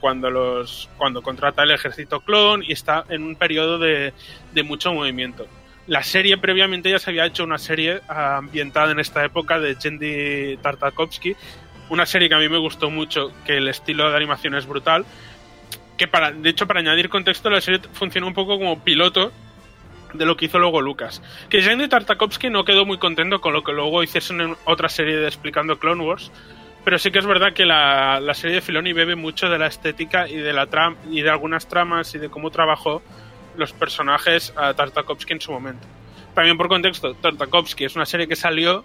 Cuando 0.00 0.28
los 0.30 0.90
cuando 0.98 1.22
contrata 1.22 1.62
el 1.62 1.70
ejército 1.70 2.20
clon 2.20 2.62
y 2.62 2.72
está 2.72 3.04
en 3.08 3.22
un 3.22 3.36
periodo 3.36 3.78
de, 3.78 4.12
de 4.52 4.62
mucho 4.64 4.92
movimiento. 4.92 5.46
La 5.86 6.02
serie 6.02 6.36
previamente 6.36 6.90
ya 6.90 6.98
se 6.98 7.08
había 7.10 7.24
hecho 7.24 7.44
una 7.44 7.56
serie 7.58 8.00
ah, 8.08 8.36
ambientada 8.36 8.92
en 8.92 9.00
esta 9.00 9.24
época 9.24 9.58
de 9.60 9.74
Jendy 9.76 10.58
Tartakovsky, 10.58 11.34
una 11.88 12.04
serie 12.06 12.28
que 12.28 12.34
a 12.34 12.38
mí 12.38 12.48
me 12.50 12.58
gustó 12.58 12.90
mucho, 12.90 13.32
que 13.46 13.56
el 13.56 13.68
estilo 13.68 14.10
de 14.10 14.16
animación 14.16 14.54
es 14.56 14.66
brutal, 14.66 15.06
que 15.96 16.06
para 16.06 16.32
de 16.32 16.50
hecho 16.50 16.66
para 16.66 16.80
añadir 16.80 17.08
contexto 17.08 17.48
la 17.48 17.60
serie 17.62 17.80
funciona 17.94 18.26
un 18.26 18.34
poco 18.34 18.58
como 18.58 18.78
piloto 18.84 19.32
de 20.14 20.26
lo 20.26 20.36
que 20.36 20.46
hizo 20.46 20.58
luego 20.58 20.80
Lucas. 20.80 21.22
Que 21.48 21.62
Jenny 21.62 21.88
Tartakovsky 21.88 22.50
no 22.50 22.64
quedó 22.64 22.84
muy 22.84 22.98
contento 22.98 23.40
con 23.40 23.52
lo 23.52 23.62
que 23.62 23.72
luego 23.72 24.02
hiciesen 24.02 24.40
en 24.40 24.56
otra 24.64 24.88
serie 24.88 25.16
de 25.16 25.26
explicando 25.26 25.78
Clone 25.78 26.04
Wars, 26.04 26.32
pero 26.84 26.98
sí 26.98 27.10
que 27.10 27.18
es 27.18 27.26
verdad 27.26 27.52
que 27.52 27.64
la, 27.64 28.20
la 28.20 28.34
serie 28.34 28.56
de 28.56 28.62
Filoni 28.62 28.92
bebe 28.92 29.14
mucho 29.14 29.48
de 29.48 29.58
la 29.58 29.66
estética 29.66 30.28
y 30.28 30.36
de 30.36 30.52
la 30.52 30.66
tram 30.66 30.96
y 31.10 31.22
de 31.22 31.30
algunas 31.30 31.68
tramas 31.68 32.14
y 32.14 32.18
de 32.18 32.28
cómo 32.28 32.50
trabajó 32.50 33.02
los 33.56 33.72
personajes 33.72 34.52
a 34.56 34.74
Tartakovsky 34.74 35.34
en 35.34 35.40
su 35.40 35.52
momento. 35.52 35.86
También 36.34 36.56
por 36.56 36.68
contexto, 36.68 37.14
Tartakovsky 37.14 37.84
es 37.84 37.94
una 37.94 38.06
serie 38.06 38.26
que 38.26 38.36
salió 38.36 38.84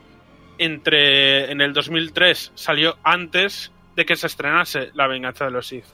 entre 0.58 1.52
en 1.52 1.62
el 1.62 1.74
2003, 1.74 2.52
salió 2.56 2.98
antes 3.04 3.72
de 3.96 4.06
que 4.06 4.16
se 4.16 4.28
estrenase 4.28 4.92
La 4.94 5.08
venganza 5.08 5.46
de 5.46 5.52
los 5.52 5.68
Sith. 5.68 5.86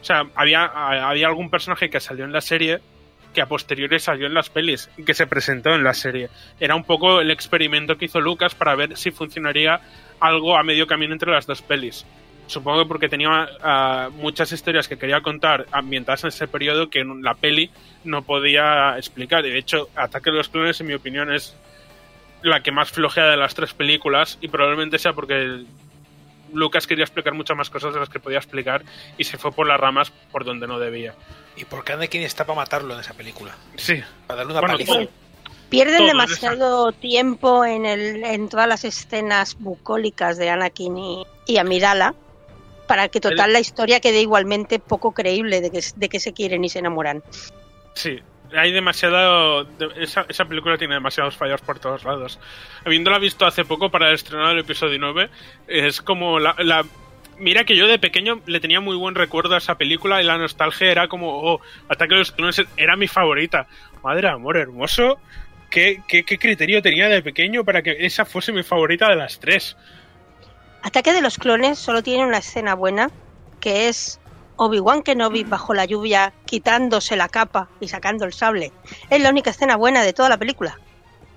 O 0.00 0.04
sea, 0.04 0.24
había, 0.34 0.64
había 0.64 1.26
algún 1.26 1.50
personaje 1.50 1.90
que 1.90 1.98
salió 1.98 2.24
en 2.24 2.32
la 2.32 2.40
serie 2.40 2.80
que 3.34 3.40
a 3.40 3.46
posteriori 3.46 3.98
salió 3.98 4.26
en 4.26 4.34
las 4.34 4.50
pelis 4.50 4.90
y 4.96 5.04
que 5.04 5.14
se 5.14 5.26
presentó 5.26 5.70
en 5.70 5.84
la 5.84 5.94
serie. 5.94 6.28
Era 6.58 6.74
un 6.74 6.84
poco 6.84 7.20
el 7.20 7.30
experimento 7.30 7.96
que 7.96 8.06
hizo 8.06 8.20
Lucas 8.20 8.54
para 8.54 8.74
ver 8.74 8.96
si 8.96 9.10
funcionaría 9.10 9.80
algo 10.20 10.56
a 10.56 10.62
medio 10.62 10.86
camino 10.86 11.12
entre 11.12 11.32
las 11.32 11.46
dos 11.46 11.62
pelis. 11.62 12.04
Supongo 12.46 12.82
que 12.82 12.88
porque 12.88 13.08
tenía 13.10 13.46
ah, 13.62 14.08
muchas 14.14 14.50
historias 14.52 14.88
que 14.88 14.96
quería 14.96 15.20
contar 15.20 15.66
ambientadas 15.70 16.24
en 16.24 16.28
ese 16.28 16.48
periodo 16.48 16.88
que 16.88 17.00
en 17.00 17.22
la 17.22 17.34
peli 17.34 17.70
no 18.04 18.22
podía 18.22 18.96
explicar. 18.96 19.44
Y 19.44 19.50
de 19.50 19.58
hecho, 19.58 19.90
Ataque 19.94 20.30
de 20.30 20.38
los 20.38 20.48
Clones, 20.48 20.80
en 20.80 20.86
mi 20.86 20.94
opinión, 20.94 21.30
es 21.32 21.54
la 22.42 22.62
que 22.62 22.72
más 22.72 22.90
flojea 22.90 23.26
de 23.26 23.36
las 23.36 23.54
tres 23.54 23.74
películas 23.74 24.38
y 24.40 24.48
probablemente 24.48 24.98
sea 24.98 25.12
porque 25.12 25.64
Lucas 26.52 26.86
quería 26.86 27.04
explicar 27.04 27.34
muchas 27.34 27.56
más 27.56 27.70
cosas 27.70 27.94
de 27.94 28.00
las 28.00 28.08
que 28.08 28.20
podía 28.20 28.38
explicar 28.38 28.82
y 29.16 29.24
se 29.24 29.38
fue 29.38 29.52
por 29.52 29.66
las 29.66 29.78
ramas 29.78 30.10
por 30.32 30.44
donde 30.44 30.66
no 30.66 30.78
debía. 30.78 31.14
¿Y 31.56 31.64
por 31.64 31.84
qué 31.84 31.92
Anakin 31.94 32.22
está 32.22 32.44
para 32.46 32.56
matarlo 32.60 32.94
en 32.94 33.00
esa 33.00 33.14
película? 33.14 33.54
Sí. 33.76 34.00
Para 34.26 34.38
darle 34.38 34.52
una 34.52 34.60
Bueno, 34.60 34.74
paliza. 34.74 34.92
todo. 34.94 35.08
Pierden 35.68 35.98
Todo, 35.98 36.06
demasiado 36.06 36.92
tiempo 36.92 37.64
en, 37.64 37.84
el, 37.84 38.24
en 38.24 38.48
todas 38.48 38.66
las 38.66 38.84
escenas 38.84 39.56
bucólicas 39.58 40.38
de 40.38 40.48
Anakin 40.48 40.96
y, 40.96 41.26
y 41.46 41.58
Amidala 41.58 42.14
para 42.86 43.08
que 43.08 43.20
total 43.20 43.48
El- 43.48 43.52
la 43.52 43.60
historia 43.60 44.00
quede 44.00 44.22
igualmente 44.22 44.78
poco 44.78 45.12
creíble 45.12 45.60
de 45.60 45.70
que, 45.70 45.80
de 45.94 46.08
que 46.08 46.20
se 46.20 46.32
quieren 46.32 46.64
y 46.64 46.70
se 46.70 46.78
enamoran. 46.78 47.22
Sí, 47.92 48.18
hay 48.56 48.72
demasiado. 48.72 49.64
de- 49.64 49.90
esa, 50.02 50.26
esa 50.28 50.44
película 50.44 50.76
tiene 50.78 50.94
demasiados 50.94 51.36
fallos 51.36 51.60
por 51.60 51.78
todos 51.78 52.04
lados. 52.04 52.38
Habiéndola 52.84 53.18
visto 53.18 53.46
hace 53.46 53.64
poco 53.64 53.90
para 53.90 54.08
el 54.08 54.14
estrenar 54.14 54.52
el 54.52 54.60
episodio 54.60 54.98
9, 54.98 55.30
es 55.66 56.00
como 56.02 56.38
la, 56.38 56.54
la, 56.58 56.84
Mira 57.38 57.62
que 57.62 57.76
yo 57.76 57.86
de 57.86 58.00
pequeño 58.00 58.40
le 58.46 58.58
tenía 58.58 58.80
muy 58.80 58.96
buen 58.96 59.14
recuerdo 59.14 59.54
a 59.54 59.58
esa 59.58 59.76
película 59.76 60.20
y 60.20 60.24
la 60.24 60.38
nostalgia 60.38 60.90
era 60.90 61.06
como, 61.06 61.28
oh, 61.52 61.60
Ataque 61.88 62.14
de 62.14 62.18
los 62.18 62.32
Clones 62.32 62.60
era 62.76 62.96
mi 62.96 63.06
favorita. 63.06 63.68
Madre 64.02 64.28
amor 64.28 64.56
hermoso, 64.56 65.20
¿qué, 65.70 66.02
qué, 66.08 66.24
qué 66.24 66.36
criterio 66.36 66.82
tenía 66.82 67.08
de 67.08 67.22
pequeño 67.22 67.64
para 67.64 67.82
que 67.82 67.96
esa 68.00 68.24
fuese 68.24 68.50
mi 68.52 68.64
favorita 68.64 69.08
de 69.08 69.14
las 69.14 69.38
tres? 69.38 69.76
Ataque 70.82 71.12
de 71.12 71.20
los 71.22 71.38
clones 71.38 71.78
solo 71.78 72.02
tiene 72.02 72.24
una 72.26 72.38
escena 72.38 72.74
buena, 72.74 73.08
que 73.60 73.88
es 73.88 74.20
Obi-Wan 74.58 75.02
Kenobi 75.02 75.44
bajo 75.44 75.72
la 75.72 75.84
lluvia 75.86 76.32
quitándose 76.44 77.16
la 77.16 77.28
capa 77.28 77.68
y 77.80 77.88
sacando 77.88 78.24
el 78.26 78.32
sable. 78.32 78.72
Es 79.08 79.22
la 79.22 79.30
única 79.30 79.50
escena 79.50 79.76
buena 79.76 80.02
de 80.02 80.12
toda 80.12 80.28
la 80.28 80.36
película. 80.36 80.78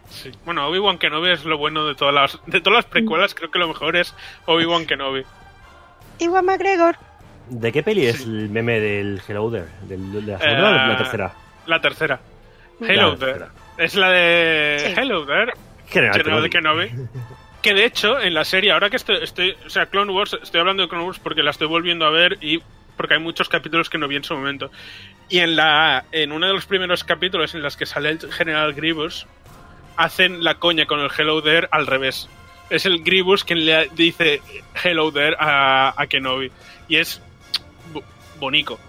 Sí. 0.10 0.30
Bueno, 0.44 0.68
Obi-Wan 0.68 0.98
Kenobi 0.98 1.32
es 1.32 1.46
lo 1.46 1.58
bueno 1.58 1.86
de 1.86 1.96
todas 1.96 2.14
las, 2.14 2.40
de 2.48 2.60
todas 2.60 2.78
las 2.78 2.86
precuelas, 2.86 3.34
creo 3.34 3.50
que 3.50 3.60
lo 3.60 3.68
mejor 3.70 3.96
es 3.96 4.14
Obi-Wan 4.46 4.86
Kenobi. 4.86 5.24
Iwan 6.20 6.46
McGregor. 6.46 6.98
¿De 7.50 7.72
qué 7.72 7.82
peli 7.84 8.06
es 8.06 8.22
el 8.22 8.50
meme 8.50 8.80
del 8.80 9.22
Hello 9.28 9.50
There? 9.50 9.66
¿Del- 9.84 10.12
¿De 10.12 10.22
la 10.34 10.40
segunda 10.40 10.70
o 10.70 10.72
la 10.88 10.94
Eh, 10.94 10.98
tercera? 10.98 11.34
La 11.66 11.82
tercera. 11.82 12.20
La 12.80 12.88
Hello 12.94 13.16
tercera. 13.18 13.50
there. 13.78 13.86
Es 13.86 13.96
la 13.96 14.10
de 14.10 14.78
Sí. 14.80 14.94
Hello 15.00 15.26
there. 15.26 15.54
General 15.88 16.14
General 16.16 16.50
Kenobi. 16.50 16.88
Kenobi. 16.90 17.08
Que 17.62 17.74
de 17.74 17.86
hecho, 17.86 18.20
en 18.20 18.34
la 18.34 18.44
serie, 18.44 18.72
ahora 18.72 18.90
que 18.90 18.96
estoy, 18.96 19.18
estoy, 19.22 19.56
o 19.66 19.70
sea, 19.70 19.86
Clone 19.86 20.12
Wars, 20.12 20.38
estoy 20.42 20.60
hablando 20.62 20.84
de 20.84 20.90
Clone 20.90 21.06
Wars 21.06 21.20
porque 21.20 21.44
la 21.44 21.52
estoy 21.52 21.68
volviendo 21.68 22.06
a 22.06 22.10
ver 22.10 22.38
y 22.42 22.62
porque 23.02 23.16
hay 23.16 23.20
muchos 23.20 23.50
capítulos 23.50 23.90
que 23.90 23.98
no 23.98 24.08
vi 24.08 24.18
en 24.18 24.24
su 24.24 24.36
momento. 24.36 24.70
Y 25.28 25.40
en 25.40 25.56
la, 25.56 26.06
en 26.12 26.32
uno 26.32 26.46
de 26.46 26.54
los 26.54 26.68
primeros 26.68 27.04
capítulos 27.04 27.56
en 27.56 27.64
los 27.64 27.76
que 27.76 27.88
sale 27.88 28.10
el 28.10 28.32
General 28.32 28.72
Grievous, 28.74 29.26
hacen 29.98 30.44
la 30.44 30.60
coña 30.60 30.86
con 30.86 31.00
el 31.00 31.10
Hello 31.18 31.42
There 31.42 31.68
al 31.72 31.88
revés. 31.88 32.30
Es 32.70 32.86
el 32.86 33.04
Grievous 33.04 33.44
quien 33.44 33.66
le 33.66 33.90
dice 33.96 34.40
Hello 34.84 35.12
There 35.12 35.36
a, 35.40 35.96
a 36.00 36.06
Kenobi. 36.06 36.52
Y 36.88 36.98
es 36.98 37.22
bo- 37.92 38.04
bonico. 38.40 38.80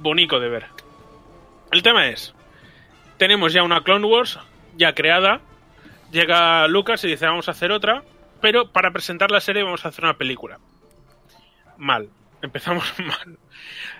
Bonico 0.00 0.40
de 0.40 0.48
ver. 0.48 0.66
El 1.70 1.82
tema 1.82 2.08
es, 2.08 2.34
tenemos 3.18 3.52
ya 3.52 3.62
una 3.62 3.82
Clone 3.82 4.06
Wars 4.06 4.38
ya 4.76 4.94
creada, 4.94 5.40
llega 6.10 6.66
Lucas 6.68 7.04
y 7.04 7.08
dice 7.08 7.26
vamos 7.26 7.48
a 7.48 7.50
hacer 7.52 7.70
otra, 7.70 8.02
pero 8.40 8.70
para 8.72 8.90
presentar 8.92 9.30
la 9.30 9.40
serie 9.40 9.62
vamos 9.62 9.84
a 9.84 9.88
hacer 9.88 10.04
una 10.04 10.14
película. 10.14 10.58
Mal, 11.76 12.08
empezamos 12.42 12.92
mal. 12.98 13.38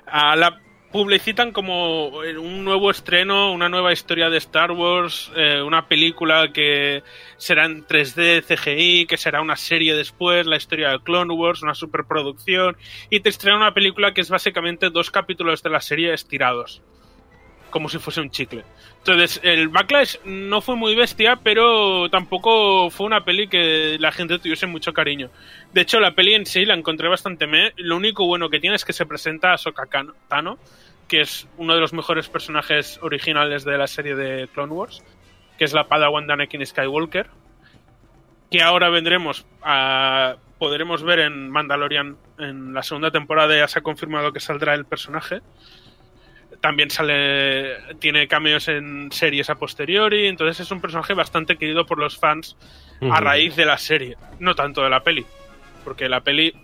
A 0.06 0.36
la 0.36 0.60
publicitan 0.92 1.52
como 1.52 2.08
un 2.08 2.64
nuevo 2.64 2.90
estreno, 2.90 3.50
una 3.52 3.68
nueva 3.68 3.92
historia 3.92 4.28
de 4.28 4.36
Star 4.36 4.72
Wars, 4.72 5.32
eh, 5.34 5.62
una 5.62 5.88
película 5.88 6.52
que 6.52 7.02
será 7.38 7.64
en 7.64 7.86
3D, 7.86 8.44
CGI, 8.44 9.06
que 9.06 9.16
será 9.16 9.40
una 9.40 9.56
serie 9.56 9.94
después, 9.94 10.46
la 10.46 10.56
historia 10.56 10.90
de 10.90 11.00
Clone 11.00 11.32
Wars, 11.32 11.62
una 11.62 11.74
superproducción, 11.74 12.76
y 13.08 13.20
te 13.20 13.30
estrena 13.30 13.56
una 13.56 13.74
película 13.74 14.12
que 14.12 14.20
es 14.20 14.28
básicamente 14.28 14.90
dos 14.90 15.10
capítulos 15.10 15.62
de 15.62 15.70
la 15.70 15.80
serie 15.80 16.12
estirados, 16.12 16.82
como 17.72 17.88
si 17.88 17.98
fuese 17.98 18.20
un 18.20 18.30
chicle. 18.30 18.64
Entonces, 18.98 19.40
el 19.42 19.68
backlash 19.68 20.18
no 20.24 20.60
fue 20.60 20.76
muy 20.76 20.94
bestia, 20.94 21.40
pero 21.42 22.08
tampoco 22.08 22.88
fue 22.90 23.06
una 23.06 23.24
peli 23.24 23.48
que 23.48 23.96
la 23.98 24.12
gente 24.12 24.38
tuviese 24.38 24.68
mucho 24.68 24.92
cariño. 24.92 25.30
De 25.72 25.80
hecho, 25.80 25.98
la 25.98 26.12
peli 26.12 26.34
en 26.34 26.46
sí 26.46 26.64
la 26.64 26.74
encontré 26.74 27.08
bastante 27.08 27.48
me. 27.48 27.72
Lo 27.78 27.96
único 27.96 28.24
bueno 28.26 28.48
que 28.48 28.60
tiene 28.60 28.76
es 28.76 28.84
que 28.84 28.92
se 28.92 29.06
presenta 29.06 29.52
a 29.52 29.58
Sokka 29.58 29.88
Tano, 30.28 30.58
que 31.08 31.22
es 31.22 31.48
uno 31.56 31.74
de 31.74 31.80
los 31.80 31.92
mejores 31.92 32.28
personajes 32.28 33.00
originales 33.02 33.64
de 33.64 33.76
la 33.76 33.88
serie 33.88 34.14
de 34.14 34.46
Clone 34.46 34.72
Wars, 34.72 35.02
que 35.58 35.64
es 35.64 35.72
la 35.72 35.88
Padawan 35.88 36.28
de 36.28 36.34
Anakin 36.34 36.64
Skywalker, 36.64 37.28
que 38.50 38.62
ahora 38.62 38.90
vendremos 38.90 39.46
a 39.62 40.36
podremos 40.58 41.02
ver 41.02 41.18
en 41.18 41.50
Mandalorian 41.50 42.16
en 42.38 42.72
la 42.72 42.84
segunda 42.84 43.10
temporada 43.10 43.56
ya 43.56 43.66
se 43.66 43.80
ha 43.80 43.82
confirmado 43.82 44.32
que 44.32 44.38
saldrá 44.38 44.74
el 44.74 44.84
personaje 44.84 45.40
también 46.62 46.90
sale 46.90 47.76
tiene 47.98 48.26
cameos 48.26 48.68
en 48.68 49.12
series 49.12 49.50
a 49.50 49.56
posteriori 49.56 50.28
entonces 50.28 50.60
es 50.60 50.70
un 50.70 50.80
personaje 50.80 51.12
bastante 51.12 51.56
querido 51.56 51.84
por 51.84 51.98
los 51.98 52.16
fans 52.16 52.56
a 53.10 53.20
raíz 53.20 53.54
de 53.56 53.66
la 53.66 53.76
serie 53.76 54.16
no 54.38 54.54
tanto 54.54 54.82
de 54.82 54.88
la 54.88 55.02
peli 55.02 55.26
porque 55.84 56.08
la 56.08 56.20
peli 56.20 56.54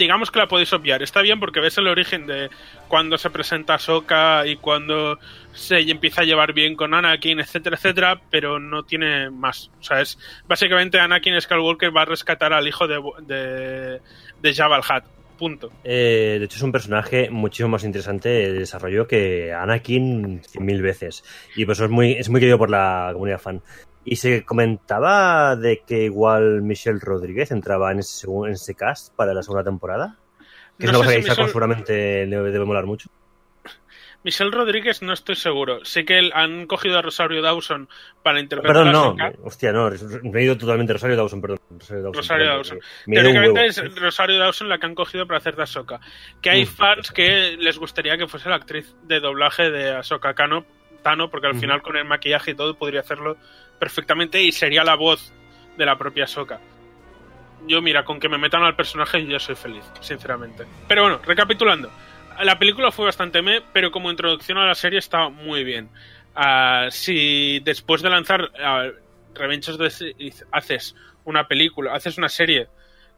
digamos 0.00 0.30
que 0.30 0.38
la 0.38 0.48
podéis 0.48 0.72
obviar. 0.72 1.02
Está 1.02 1.20
bien 1.20 1.38
porque 1.38 1.60
ves 1.60 1.76
el 1.78 1.86
origen 1.86 2.26
de 2.26 2.48
cuando 2.88 3.18
se 3.18 3.30
presenta 3.30 3.74
Ahsoka 3.74 4.46
y 4.46 4.56
cuando 4.56 5.18
se 5.52 5.78
empieza 5.78 6.22
a 6.22 6.24
llevar 6.24 6.54
bien 6.54 6.74
con 6.74 6.94
Anakin 6.94 7.38
etcétera 7.38 7.76
etcétera 7.76 8.20
pero 8.30 8.58
no 8.58 8.82
tiene 8.82 9.30
más. 9.30 9.70
O 9.78 9.82
sea 9.82 10.00
es 10.00 10.18
básicamente 10.48 10.98
Anakin 10.98 11.40
Skywalker 11.40 11.94
va 11.94 12.02
a 12.02 12.06
rescatar 12.06 12.52
al 12.52 12.66
hijo 12.66 12.88
de 12.88 13.00
de, 13.20 14.00
de 14.40 14.54
Jabba 14.54 14.76
el 14.76 14.82
Hutt 14.82 15.19
punto 15.40 15.72
Eh, 15.82 16.36
de 16.38 16.44
hecho, 16.44 16.58
es 16.58 16.62
un 16.62 16.70
personaje 16.70 17.30
muchísimo 17.30 17.70
más 17.70 17.82
interesante 17.82 18.28
de 18.28 18.52
desarrollo 18.52 19.08
que 19.08 19.52
Anakin 19.52 20.42
mil 20.60 20.82
veces. 20.82 21.24
Y 21.56 21.64
por 21.64 21.72
eso 21.72 21.86
es 21.86 21.90
muy, 21.90 22.12
es 22.12 22.28
muy 22.28 22.38
querido 22.40 22.58
por 22.58 22.70
la 22.70 23.10
comunidad 23.12 23.40
fan. 23.40 23.62
Y 24.04 24.16
se 24.16 24.44
comentaba 24.44 25.56
de 25.56 25.82
que 25.86 26.04
igual 26.04 26.62
Michelle 26.62 27.00
Rodríguez 27.00 27.50
entraba 27.50 27.90
en 27.90 27.98
ese, 27.98 28.26
en 28.30 28.52
ese 28.52 28.74
cast 28.74 29.14
para 29.16 29.34
la 29.34 29.42
segunda 29.42 29.64
temporada. 29.64 30.18
Que 30.78 30.86
es 30.86 30.92
No 30.92 31.00
una 31.00 31.08
sé 31.08 31.22
cosa 31.22 31.36
que 31.36 31.48
seguramente 31.48 32.26
le 32.26 32.36
debe 32.36 32.64
molar 32.64 32.86
mucho. 32.86 33.10
Michelle 34.22 34.50
Rodríguez 34.50 35.00
no 35.02 35.12
estoy 35.14 35.34
seguro. 35.34 35.84
Sé 35.84 36.04
que 36.04 36.30
han 36.34 36.66
cogido 36.66 36.98
a 36.98 37.02
Rosario 37.02 37.40
Dawson 37.40 37.88
para 38.22 38.38
interpretar 38.38 38.84
Perdón, 38.84 38.92
no. 38.92 39.24
Ahsoka. 39.24 39.32
Hostia, 39.44 39.72
no. 39.72 39.90
Me 40.24 40.40
he 40.40 40.44
ido 40.44 40.58
totalmente 40.58 40.92
Rosario 40.92 41.16
Dawson, 41.16 41.40
perdón. 41.40 41.58
Rosario 41.70 42.02
Dawson. 42.02 42.14
Rosario 42.20 42.44
perdón, 42.46 42.56
Dawson. 42.58 42.78
Un 43.06 43.14
Teóricamente 43.14 43.66
es 43.66 43.94
Rosario 43.96 44.38
Dawson 44.38 44.68
la 44.68 44.78
que 44.78 44.86
han 44.86 44.94
cogido 44.94 45.26
para 45.26 45.38
hacer 45.38 45.56
de 45.56 45.62
Ahsoka. 45.62 46.00
Que 46.42 46.50
hay 46.50 46.64
Mm. 46.64 46.68
fans 46.68 47.10
que 47.12 47.56
les 47.58 47.78
gustaría 47.78 48.18
que 48.18 48.26
fuese 48.28 48.48
la 48.50 48.56
actriz 48.56 48.94
de 49.04 49.20
doblaje 49.20 49.70
de 49.70 49.90
Ahsoka 49.96 50.34
Kano, 50.34 50.64
Tano, 51.02 51.30
porque 51.30 51.46
al 51.46 51.54
final 51.58 51.80
con 51.80 51.96
el 51.96 52.04
maquillaje 52.04 52.50
y 52.50 52.54
todo 52.54 52.74
podría 52.76 53.00
hacerlo 53.00 53.38
perfectamente 53.78 54.42
y 54.42 54.52
sería 54.52 54.84
la 54.84 54.96
voz 54.96 55.32
de 55.78 55.86
la 55.86 55.96
propia 55.96 56.24
Ahsoka. 56.24 56.60
Yo, 57.66 57.80
mira, 57.80 58.04
con 58.04 58.20
que 58.20 58.28
me 58.28 58.36
metan 58.38 58.62
al 58.64 58.76
personaje 58.76 59.24
yo 59.26 59.38
soy 59.38 59.54
feliz, 59.54 59.84
sinceramente. 60.00 60.64
Pero 60.88 61.02
bueno, 61.02 61.20
recapitulando. 61.24 61.90
La 62.42 62.58
película 62.58 62.90
fue 62.90 63.04
bastante 63.04 63.42
me, 63.42 63.60
pero 63.72 63.90
como 63.90 64.10
introducción 64.10 64.56
a 64.58 64.66
la 64.66 64.74
serie 64.74 64.98
estaba 64.98 65.28
muy 65.28 65.62
bien. 65.62 65.90
Ah, 66.34 66.88
si 66.90 67.60
después 67.60 68.02
de 68.02 68.10
lanzar 68.10 68.50
Sith 69.70 70.42
haces 70.50 70.94
una 71.24 71.46
película, 71.46 71.94
haces 71.94 72.16
una 72.18 72.28
serie 72.28 72.68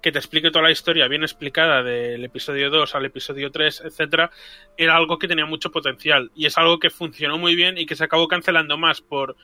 que 0.00 0.10
te 0.10 0.18
explique 0.18 0.50
toda 0.50 0.64
la 0.64 0.72
historia 0.72 1.06
bien 1.06 1.22
explicada 1.22 1.84
del 1.84 2.24
episodio 2.24 2.68
2 2.70 2.94
al 2.96 3.04
episodio 3.04 3.52
3, 3.52 3.82
etcétera, 3.84 4.30
era 4.76 4.96
algo 4.96 5.18
que 5.18 5.28
tenía 5.28 5.46
mucho 5.46 5.70
potencial 5.70 6.32
y 6.34 6.46
es 6.46 6.58
algo 6.58 6.80
que 6.80 6.90
funcionó 6.90 7.38
muy 7.38 7.54
bien 7.54 7.78
y 7.78 7.86
que 7.86 7.94
se 7.94 8.02
acabó 8.02 8.26
cancelando 8.26 8.76
más 8.76 9.00
por 9.00 9.36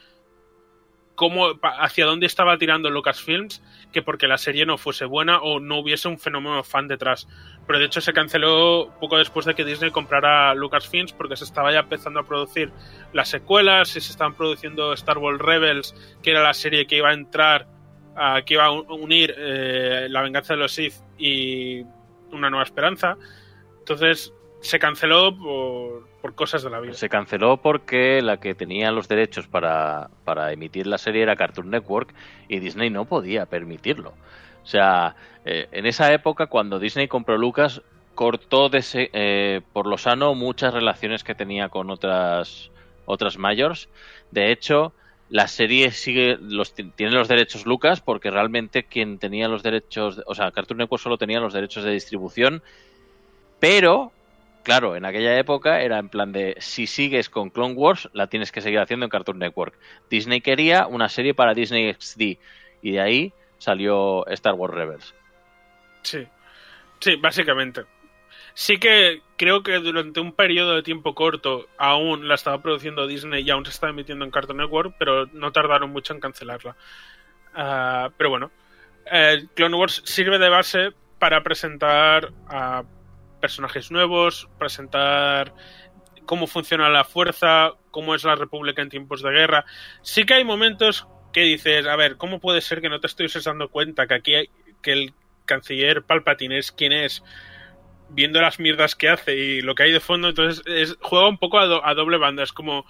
cómo 1.19 1.59
hacia 1.81 2.07
dónde 2.07 2.27
estaba 2.27 2.57
tirando 2.59 2.91
Lucasfilms 2.91 3.61
que 3.93 4.03
porque 4.03 4.29
la 4.29 4.39
serie 4.39 4.65
no 4.67 4.79
fuese 4.79 5.05
buena 5.05 5.41
o 5.41 5.59
no 5.59 5.81
hubiese 5.81 6.07
un 6.07 6.17
fenómeno 6.21 6.63
fan 6.63 6.87
detrás. 6.87 7.27
Pero 7.67 7.81
de 7.81 7.87
hecho 7.87 8.01
se 8.01 8.13
canceló 8.13 8.95
poco 9.01 9.19
después 9.19 9.45
de 9.45 9.57
que 9.57 9.65
Disney 9.65 9.91
comprara 9.91 10.55
Lucasfilms 10.55 11.13
porque 11.13 11.37
se 11.37 11.43
estaba 11.43 11.73
ya 11.73 11.81
empezando 11.81 12.21
a 12.21 12.23
producir 12.23 12.71
las 13.13 13.29
secuelas 13.31 13.97
y 13.97 14.01
se 14.01 14.13
estaban 14.13 14.35
produciendo 14.35 14.93
Star 14.93 15.19
Wars 15.19 15.41
Rebels, 15.41 15.93
que 16.23 16.31
era 16.31 16.43
la 16.45 16.55
serie 16.55 16.87
que 16.87 16.99
iba 16.99 17.09
a 17.11 17.15
entrar, 17.15 17.67
que 18.47 18.55
iba 18.55 18.67
a 18.67 18.71
un- 18.71 18.87
unir 18.89 19.35
eh, 19.37 20.07
La 20.11 20.23
venganza 20.23 20.55
de 20.55 20.61
los 20.61 20.71
Sith 20.73 20.95
y 21.19 21.83
Una 22.31 22.49
nueva 22.49 22.63
esperanza. 22.65 23.17
Entonces 23.81 24.33
se 24.61 24.79
canceló 24.79 25.37
por, 25.37 26.09
por 26.21 26.35
cosas 26.35 26.63
de 26.63 26.71
la 26.71 26.81
vida. 26.81 26.95
Se 26.95 27.09
canceló 27.09 27.59
porque 27.59 28.21
la 28.23 28.39
que 28.39 28.55
tenía 28.55 28.91
los 28.91 29.09
derechos 29.09 29.47
para, 29.47 30.11
para 30.25 30.53
emitir 30.53 30.87
la 30.87 30.99
serie 30.99 31.23
era 31.23 31.37
Cartoon 31.37 31.71
Network 31.71 32.13
y 32.49 32.59
Disney 32.59 32.91
no 32.91 33.05
podía 33.05 33.47
permitirlo. 33.47 34.15
O 34.63 34.67
sea, 34.67 35.17
eh, 35.45 35.69
en 35.73 35.87
esa 35.87 36.13
época, 36.13 36.47
cuando 36.47 36.79
Disney 36.79 37.09
compró 37.09 37.39
Lucas, 37.39 37.83
cortó 38.15 38.69
de 38.69 38.79
ese- 38.79 39.11
eh, 39.13 39.61
por 39.73 39.87
lo 39.87 39.97
sano 39.97 40.35
muchas 40.35 40.75
relaciones 40.75 41.23
que 41.25 41.35
tenía 41.37 41.69
con 41.69 41.89
otras, 41.89 42.71
otras 43.07 43.39
mayors. 43.39 43.89
De 44.33 44.51
hecho, 44.51 44.93
la 45.31 45.47
serie 45.47 45.93
sigue 45.93 46.37
los, 46.41 46.75
tiene 46.75 47.13
los 47.13 47.29
derechos 47.29 47.65
Lucas 47.65 48.01
porque 48.01 48.31
realmente 48.31 48.85
quien 48.85 49.19
tenía 49.19 49.47
los 49.47 49.63
derechos, 49.63 50.21
o 50.27 50.35
sea, 50.35 50.51
Cartoon 50.51 50.79
Network 50.79 51.03
solo 51.03 51.17
tenía 51.17 51.39
los 51.39 51.53
derechos 51.55 51.85
de 51.85 51.93
distribución, 51.93 52.63
pero 53.61 54.13
claro, 54.63 54.97
en 54.97 55.05
aquella 55.05 55.39
época 55.39 55.81
era 55.81 55.99
en 55.99 56.09
plan 56.09 56.33
de 56.33 56.57
si 56.59 56.87
sigues 56.87 57.29
con 57.29 57.51
Clone 57.51 57.75
Wars, 57.75 58.09
la 58.13 58.27
tienes 58.29 58.53
que 58.53 58.61
seguir 58.61 58.79
haciendo 58.81 59.07
en 59.07 59.11
Cartoon 59.11 59.39
Network. 59.39 59.75
Disney 60.11 60.41
quería 60.41 60.87
una 60.87 61.09
serie 61.09 61.35
para 61.35 61.55
Disney 61.55 61.93
XD 61.93 62.39
y 62.83 62.93
de 62.93 63.01
ahí 63.01 63.33
salió 63.59 64.27
Star 64.29 64.55
Wars 64.55 64.75
Rebels. 64.75 65.15
Sí, 66.03 66.27
sí, 67.01 67.17
básicamente. 67.17 67.85
Sí 68.55 68.79
que 68.79 69.23
creo 69.37 69.63
que 69.63 69.79
durante 69.79 70.19
un 70.19 70.33
periodo 70.33 70.75
de 70.75 70.83
tiempo 70.83 71.15
corto 71.15 71.69
aún 71.79 72.27
la 72.27 72.35
estaba 72.35 72.61
produciendo 72.61 73.07
Disney 73.07 73.45
y 73.45 73.51
aún 73.51 73.65
se 73.65 73.71
estaba 73.71 73.93
emitiendo 73.93 74.25
en 74.25 74.33
Cartoon 74.33 74.59
Network, 74.59 74.97
pero 74.99 75.27
no 75.27 75.53
tardaron 75.53 75.91
mucho 75.91 76.13
en 76.13 76.21
cancelarla. 76.21 76.77
Ah, 77.55 78.11
pero 78.17 78.31
bueno, 78.31 78.51
eh, 79.11 79.47
Clone 79.55 79.77
Wars 79.77 80.03
sirve 80.05 80.39
de 80.39 80.49
base 80.49 80.91
para 81.19 81.43
presentar 81.43 82.33
a 82.49 82.83
personajes 83.41 83.91
nuevos, 83.91 84.49
presentar 84.59 85.55
cómo 86.27 86.47
funciona 86.47 86.89
la 86.89 87.05
fuerza, 87.05 87.73
cómo 87.91 88.15
es 88.15 88.25
la 88.25 88.35
República 88.35 88.83
en 88.83 88.91
tiempos 88.91 89.23
de 89.23 89.31
guerra. 89.31 89.65
Sí 90.03 90.25
que 90.25 90.35
hay 90.35 90.45
momentos 90.45 91.07
que 91.33 91.41
dices, 91.43 91.87
a 91.87 91.97
ver, 91.97 92.17
¿cómo 92.17 92.41
puede 92.41 92.61
ser 92.61 92.81
que 92.81 92.89
no 92.89 93.01
te 93.01 93.07
estoy 93.07 93.29
dando 93.45 93.69
cuenta 93.69 94.07
que 94.07 94.15
aquí 94.15 94.35
hay, 94.35 94.51
que 94.83 94.93
el 94.93 95.15
canciller 95.45 96.03
Palpatine 96.03 96.59
es 96.59 96.73
quien 96.73 96.93
es, 96.93 97.23
viendo 98.11 98.41
las 98.41 98.59
mierdas 98.59 98.95
que 98.95 99.09
hace 99.09 99.37
y 99.37 99.61
lo 99.61 99.75
que 99.75 99.85
hay 99.85 99.93
de 99.93 100.01
fondo, 100.01 100.29
entonces 100.29 100.63
es, 100.67 100.97
juega 101.01 101.29
un 101.29 101.39
poco 101.39 101.59
a, 101.59 101.67
do- 101.67 101.85
a 101.85 101.95
doble 101.95 102.19
banda, 102.19 102.43
es 102.43 102.53
como 102.53 102.87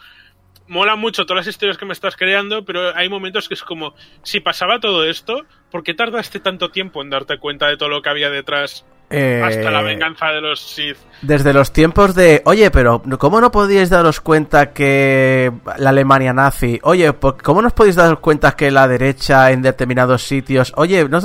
mola 0.68 0.96
mucho 0.96 1.24
todas 1.26 1.46
las 1.46 1.54
historias 1.54 1.76
que 1.78 1.86
me 1.86 1.92
estás 1.92 2.14
creando, 2.16 2.64
pero 2.64 2.94
hay 2.94 3.08
momentos 3.08 3.48
que 3.48 3.54
es 3.54 3.62
como, 3.62 3.94
si 4.22 4.40
pasaba 4.40 4.78
todo 4.80 5.04
esto, 5.04 5.42
¿por 5.70 5.82
qué 5.82 5.94
tardaste 5.94 6.40
tanto 6.40 6.70
tiempo 6.70 7.02
en 7.02 7.10
darte 7.10 7.38
cuenta 7.38 7.66
de 7.68 7.76
todo 7.76 7.88
lo 7.88 8.02
que 8.02 8.10
había 8.10 8.30
detrás 8.30 8.84
Eh, 9.10 9.40
hasta 9.42 9.70
la 9.70 9.80
venganza 9.82 10.26
de 10.28 10.40
los 10.42 10.60
Sith? 10.60 10.98
Desde 11.22 11.52
los 11.54 11.72
tiempos 11.72 12.14
de, 12.14 12.42
oye, 12.44 12.70
pero 12.70 13.02
¿cómo 13.18 13.40
no 13.40 13.50
podíais 13.50 13.88
daros 13.90 14.20
cuenta 14.20 14.72
que 14.74 15.50
la 15.78 15.90
Alemania 15.90 16.32
nazi? 16.34 16.78
Oye, 16.82 17.12
¿por- 17.14 17.42
¿cómo 17.42 17.62
no 17.62 17.68
os 17.68 17.74
podéis 17.74 17.96
dar 17.96 18.18
cuenta 18.20 18.54
que 18.54 18.70
la 18.70 18.86
derecha 18.86 19.50
en 19.50 19.62
determinados 19.62 20.22
sitios? 20.22 20.72
Oye, 20.76 21.08
no 21.08 21.18
es 21.18 21.24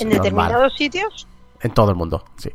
En 0.00 0.08
normal. 0.08 0.22
determinados 0.22 0.74
sitios. 0.76 1.26
En 1.62 1.72
todo 1.72 1.90
el 1.90 1.96
mundo, 1.96 2.24
sí. 2.38 2.50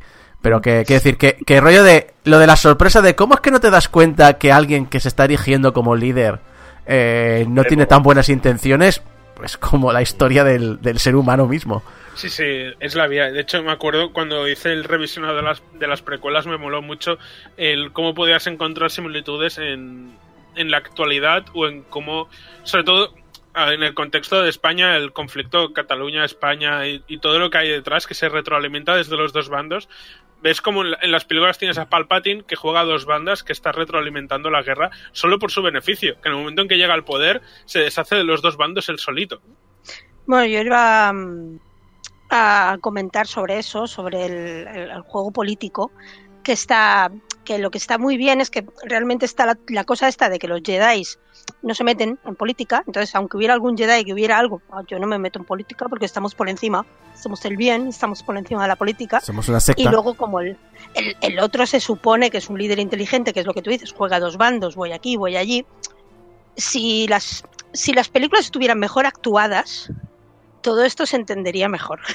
Pero 0.45 0.61
que, 0.61 0.83
quiero 0.85 1.01
decir, 1.01 1.17
que, 1.17 1.37
que 1.43 1.59
rollo 1.59 1.83
de 1.83 2.13
lo 2.23 2.37
de 2.37 2.45
la 2.45 2.55
sorpresa 2.55 3.01
de 3.01 3.15
cómo 3.15 3.33
es 3.33 3.39
que 3.39 3.49
no 3.49 3.59
te 3.59 3.71
das 3.71 3.89
cuenta 3.89 4.37
que 4.37 4.51
alguien 4.51 4.85
que 4.85 4.99
se 4.99 5.07
está 5.07 5.25
erigiendo 5.25 5.73
como 5.73 5.95
líder 5.95 6.37
eh, 6.85 7.47
no 7.49 7.63
tiene 7.63 7.87
tan 7.87 8.03
buenas 8.03 8.29
intenciones, 8.29 9.01
pues 9.33 9.57
como 9.57 9.91
la 9.91 10.03
historia 10.03 10.43
del, 10.43 10.79
del 10.83 10.99
ser 10.99 11.15
humano 11.15 11.47
mismo. 11.47 11.81
Sí, 12.13 12.29
sí, 12.29 12.43
es 12.79 12.93
la 12.93 13.07
vía. 13.07 13.31
De 13.31 13.41
hecho, 13.41 13.63
me 13.63 13.71
acuerdo 13.71 14.13
cuando 14.13 14.47
hice 14.47 14.71
el 14.71 14.83
revisionado 14.83 15.35
de 15.35 15.41
las, 15.41 15.63
de 15.79 15.87
las 15.87 16.03
precuelas, 16.03 16.45
me 16.45 16.59
moló 16.59 16.83
mucho 16.83 17.17
el 17.57 17.91
cómo 17.91 18.13
podías 18.13 18.45
encontrar 18.45 18.91
similitudes 18.91 19.57
en, 19.57 20.15
en 20.55 20.69
la 20.69 20.77
actualidad 20.77 21.43
o 21.55 21.65
en 21.65 21.81
cómo, 21.81 22.29
sobre 22.61 22.83
todo 22.83 23.15
en 23.55 23.83
el 23.83 23.93
contexto 23.93 24.41
de 24.43 24.49
España, 24.49 24.97
el 24.97 25.13
conflicto 25.13 25.71
Cataluña-España 25.73 26.85
y, 26.87 27.03
y 27.07 27.19
todo 27.19 27.39
lo 27.39 27.49
que 27.49 27.57
hay 27.57 27.69
detrás 27.69 28.05
que 28.05 28.13
se 28.13 28.27
retroalimenta 28.27 28.95
desde 28.95 29.15
los 29.15 29.33
dos 29.33 29.49
bandos. 29.49 29.87
Ves 30.41 30.61
como 30.61 30.83
en, 30.83 30.91
la- 30.91 30.99
en 31.01 31.11
las 31.11 31.25
películas 31.25 31.57
tienes 31.57 31.77
a 31.77 31.89
Palpatine 31.89 32.43
que 32.43 32.55
juega 32.55 32.81
a 32.81 32.85
dos 32.85 33.05
bandas 33.05 33.43
que 33.43 33.53
está 33.53 33.71
retroalimentando 33.71 34.49
la 34.51 34.61
guerra 34.61 34.91
solo 35.11 35.39
por 35.39 35.51
su 35.51 35.61
beneficio, 35.63 36.21
que 36.21 36.29
en 36.29 36.35
el 36.35 36.39
momento 36.41 36.61
en 36.61 36.67
que 36.67 36.77
llega 36.77 36.93
al 36.93 37.03
poder 37.03 37.41
se 37.65 37.79
deshace 37.79 38.15
de 38.15 38.23
los 38.23 38.41
dos 38.41 38.57
bandos 38.57 38.89
el 38.89 38.99
solito. 38.99 39.41
Bueno, 40.27 40.45
yo 40.45 40.59
iba 40.61 41.11
mm, 41.13 41.59
a 42.29 42.77
comentar 42.81 43.27
sobre 43.27 43.59
eso, 43.59 43.87
sobre 43.87 44.25
el 44.25 45.01
juego 45.01 45.31
político, 45.31 45.91
que 46.43 46.51
está, 46.51 47.11
que 47.43 47.57
lo 47.57 47.71
que 47.71 47.77
está 47.79 47.97
muy 47.97 48.17
bien 48.17 48.39
es 48.41 48.51
que 48.51 48.65
realmente 48.83 49.25
está 49.25 49.45
la, 49.47 49.57
la 49.69 49.83
cosa 49.83 50.07
esta 50.07 50.29
de 50.29 50.37
que 50.37 50.47
los 50.47 50.61
Jedi 50.63 51.03
no 51.61 51.73
se 51.75 51.83
meten 51.83 52.19
en 52.25 52.35
política, 52.35 52.83
entonces 52.85 53.13
aunque 53.15 53.37
hubiera 53.37 53.53
algún 53.53 53.77
Jedi 53.77 54.03
que 54.05 54.13
hubiera 54.13 54.37
algo, 54.37 54.61
ah, 54.71 54.81
yo 54.87 54.99
no 54.99 55.07
me 55.07 55.17
meto 55.19 55.39
en 55.39 55.45
política 55.45 55.87
porque 55.89 56.05
estamos 56.05 56.35
por 56.35 56.49
encima, 56.49 56.85
somos 57.15 57.43
el 57.45 57.57
bien, 57.57 57.87
estamos 57.87 58.23
por 58.23 58.37
encima 58.37 58.61
de 58.63 58.67
la 58.67 58.75
política. 58.75 59.21
Somos 59.21 59.47
una 59.49 59.59
secta. 59.59 59.81
Y 59.81 59.85
luego 59.85 60.15
como 60.15 60.39
el, 60.41 60.57
el, 60.93 61.15
el 61.21 61.39
otro 61.39 61.65
se 61.65 61.79
supone 61.79 62.29
que 62.29 62.37
es 62.39 62.49
un 62.49 62.57
líder 62.57 62.79
inteligente, 62.79 63.33
que 63.33 63.39
es 63.41 63.45
lo 63.45 63.53
que 63.53 63.61
tú 63.61 63.69
dices, 63.69 63.93
juega 63.93 64.19
dos 64.19 64.37
bandos, 64.37 64.75
voy 64.75 64.91
aquí, 64.91 65.15
voy 65.17 65.37
allí. 65.37 65.65
Si 66.57 67.07
las, 67.07 67.43
si 67.73 67.93
las 67.93 68.09
películas 68.09 68.45
estuvieran 68.45 68.79
mejor 68.79 69.05
actuadas, 69.05 69.89
todo 70.61 70.83
esto 70.83 71.05
se 71.05 71.15
entendería 71.15 71.69
mejor. 71.69 72.01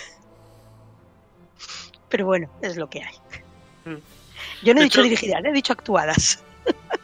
Pero 2.09 2.27
bueno, 2.27 2.49
es 2.63 2.77
lo 2.77 2.89
que 2.89 3.03
hay. 3.03 3.15
Mm. 3.85 3.99
Yo 4.65 4.75
no 4.75 4.81
he 4.81 4.83
De 4.83 4.85
dicho 4.85 5.01
hecho- 5.01 5.03
dirigidas, 5.03 5.45
he 5.45 5.53
dicho 5.53 5.73
actuadas. 5.73 6.43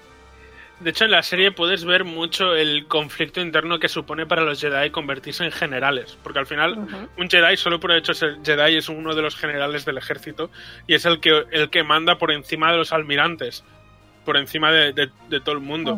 De 0.80 0.90
hecho, 0.90 1.06
en 1.06 1.10
la 1.10 1.22
serie 1.22 1.52
puedes 1.52 1.84
ver 1.86 2.04
mucho 2.04 2.54
el 2.54 2.86
conflicto 2.86 3.40
interno 3.40 3.78
que 3.78 3.88
supone 3.88 4.26
para 4.26 4.42
los 4.42 4.60
Jedi 4.60 4.90
convertirse 4.90 5.42
en 5.44 5.50
generales. 5.50 6.18
Porque 6.22 6.38
al 6.38 6.46
final, 6.46 6.86
un 7.16 7.30
Jedi, 7.30 7.56
solo 7.56 7.80
por 7.80 7.92
el 7.92 7.98
hecho 7.98 8.12
de 8.12 8.18
ser 8.18 8.36
Jedi, 8.44 8.76
es 8.76 8.88
uno 8.90 9.14
de 9.14 9.22
los 9.22 9.36
generales 9.36 9.86
del 9.86 9.96
ejército 9.96 10.50
y 10.86 10.94
es 10.94 11.06
el 11.06 11.18
que, 11.20 11.44
el 11.50 11.70
que 11.70 11.82
manda 11.82 12.18
por 12.18 12.30
encima 12.30 12.70
de 12.72 12.76
los 12.78 12.92
almirantes, 12.92 13.64
por 14.26 14.36
encima 14.36 14.70
de, 14.70 14.92
de- 14.92 15.10
de 15.30 15.40
todo 15.40 15.54
el 15.54 15.60
mundo. 15.62 15.94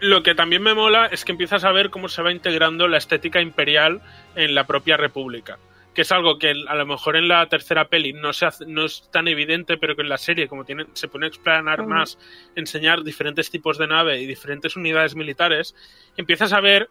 Lo 0.00 0.22
que 0.22 0.34
también 0.34 0.62
me 0.62 0.74
mola 0.74 1.06
es 1.06 1.24
que 1.24 1.32
empiezas 1.32 1.62
a 1.62 1.70
ver 1.72 1.90
cómo 1.90 2.08
se 2.08 2.22
va 2.22 2.32
integrando 2.32 2.88
la 2.88 2.96
estética 2.96 3.40
imperial 3.40 4.00
en 4.34 4.54
la 4.54 4.66
propia 4.66 4.96
república. 4.96 5.58
Que 5.94 6.02
es 6.02 6.12
algo 6.12 6.38
que 6.38 6.50
a 6.68 6.74
lo 6.76 6.86
mejor 6.86 7.16
en 7.16 7.26
la 7.28 7.48
tercera 7.48 7.88
peli 7.88 8.12
no, 8.12 8.32
se 8.32 8.46
hace- 8.46 8.64
no 8.66 8.84
es 8.84 9.08
tan 9.10 9.26
evidente, 9.28 9.76
pero 9.76 9.96
que 9.96 10.02
en 10.02 10.08
la 10.08 10.18
serie, 10.18 10.46
como 10.48 10.64
tiene, 10.64 10.86
se 10.92 11.08
pone 11.08 11.26
a 11.26 11.28
explanar 11.28 11.84
más, 11.86 12.16
enseñar 12.54 13.02
diferentes 13.02 13.50
tipos 13.50 13.76
de 13.78 13.88
nave 13.88 14.20
y 14.20 14.26
diferentes 14.26 14.76
unidades 14.76 15.16
militares, 15.16 15.74
empiezas 16.16 16.52
a 16.52 16.60
ver 16.60 16.88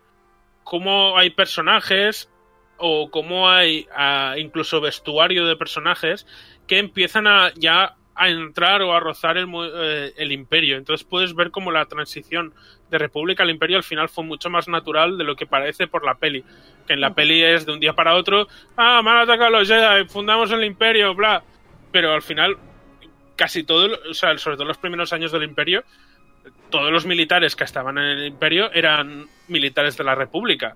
cómo 0.64 1.18
hay 1.18 1.30
personajes 1.30 2.30
o 2.78 3.10
cómo 3.10 3.50
hay 3.50 3.88
incluso 4.38 4.80
vestuario 4.82 5.46
de 5.46 5.56
personajes 5.56 6.26
que 6.68 6.78
empiezan 6.80 7.28
a 7.28 7.52
ya 7.56 7.96
a 8.16 8.28
entrar 8.30 8.82
o 8.82 8.94
a 8.94 9.00
rozar 9.00 9.38
el, 9.38 9.48
eh, 9.76 10.14
el 10.18 10.34
imperio. 10.34 10.76
Entonces 10.76 11.08
puedes 11.08 11.34
ver 11.36 11.52
como 11.52 11.72
la 11.72 11.86
transición 11.86 12.54
de 12.90 12.98
República 12.98 13.44
al 13.44 13.49
imperio 13.49 13.78
al 13.78 13.84
final 13.84 14.10
fue 14.10 14.24
mucho 14.24 14.49
más 14.49 14.68
natural 14.68 15.18
de 15.18 15.24
lo 15.24 15.36
que 15.36 15.45
parece 15.45 15.88
por 15.88 16.06
la 16.06 16.16
peli. 16.16 16.44
Que 16.88 16.94
en 16.94 17.02
la 17.02 17.14
peli 17.14 17.44
es 17.44 17.66
de 17.66 17.74
un 17.74 17.80
día 17.80 17.94
para 17.94 18.16
otro, 18.16 18.48
ah, 18.78 19.02
me 19.03 19.11
han 19.11 19.18
atacado 19.18 19.52
los 19.52 19.68
Jedi, 19.68 20.07
fundamos 20.07 20.52
el 20.52 20.64
imperio, 20.64 21.14
bla. 21.14 21.44
Pero 21.91 22.14
al 22.14 22.22
final, 22.22 22.57
casi 23.36 23.64
todo, 23.64 23.98
o 24.10 24.14
sea, 24.14 24.38
sobre 24.38 24.57
todo 24.57 24.68
los 24.68 24.78
primeros 24.78 25.14
años 25.14 25.32
del 25.32 25.44
imperio, 25.44 25.84
todos 26.70 26.91
los 26.91 27.06
militares 27.06 27.56
que 27.56 27.64
estaban 27.64 27.98
en 27.98 28.06
el 28.06 28.28
imperio 28.28 28.72
eran 28.72 29.28
militares 29.48 29.98
de 29.98 30.03
la 30.03 30.16
República. 30.16 30.76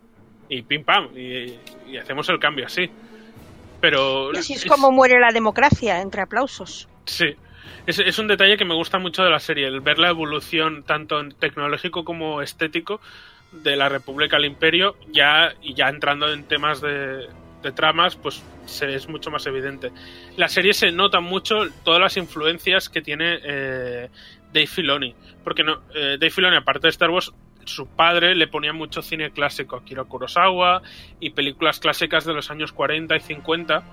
Y 0.50 0.62
pim 0.62 0.84
pam, 0.84 1.10
y, 1.16 1.58
y 1.88 1.98
hacemos 1.98 2.28
el 2.30 2.40
cambio 2.40 2.66
así. 2.66 2.90
Pero 3.82 4.32
Y 4.34 4.38
así 4.38 4.54
es 4.54 4.66
como 4.66 4.92
muere 4.92 5.20
la 5.20 5.32
democracia, 5.32 6.02
entre 6.02 6.22
aplausos. 6.22 6.88
Sí. 7.06 7.36
Es, 7.86 8.00
es 8.00 8.20
un 8.20 8.28
detalle 8.28 8.58
que 8.58 8.66
me 8.66 8.74
gusta 8.74 8.98
mucho 9.00 9.24
de 9.24 9.30
la 9.30 9.40
serie, 9.40 9.68
el 9.68 9.82
ver 9.82 10.00
la 10.00 10.10
evolución 10.10 10.84
tanto 10.84 11.20
en 11.20 11.32
tecnológico 11.34 12.04
como 12.04 12.42
estético 12.42 13.02
de 13.52 13.76
la 13.76 13.90
República 13.90 14.38
al 14.38 14.46
Imperio, 14.46 14.96
ya, 15.12 15.54
y 15.62 15.74
ya 15.74 15.90
entrando 15.90 16.32
en 16.32 16.44
temas 16.46 16.82
de, 16.82 17.28
tramas, 17.76 18.16
pues 18.16 18.44
se, 18.66 18.94
es 18.94 19.08
mucho 19.08 19.32
más 19.32 19.46
evidente. 19.46 19.92
La 20.36 20.50
serie 20.50 20.74
se 20.74 20.92
nota 20.92 21.20
mucho 21.20 21.70
todas 21.84 22.02
las 22.02 22.18
influencias 22.18 22.90
que 22.90 23.02
tiene 23.02 23.40
eh, 23.44 24.10
Dave 24.52 24.68
Filoni, 24.68 25.16
porque 25.44 25.64
no, 25.64 25.82
eh, 25.94 26.18
Dave 26.20 26.32
Filoni, 26.32 26.58
aparte 26.58 26.88
de 26.88 26.90
Star 26.90 27.10
Wars, 27.10 27.32
su 27.66 27.88
padre 27.88 28.36
le 28.36 28.48
ponía 28.48 28.74
mucho 28.74 29.02
cine 29.02 29.32
clásico, 29.32 29.78
Akira 29.78 30.04
Kurosawa 30.04 30.82
y 31.22 31.30
películas 31.30 31.80
clásicas 31.80 32.26
de 32.26 32.34
los 32.34 32.52
años 32.52 32.74
40 32.74 33.16
y 33.16 33.20
50 33.22 33.84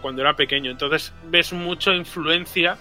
cuando 0.00 0.22
era 0.22 0.34
pequeño. 0.34 0.70
Entonces 0.70 1.14
ves 1.24 1.52
mucha 1.52 1.94
influencia 1.94 2.76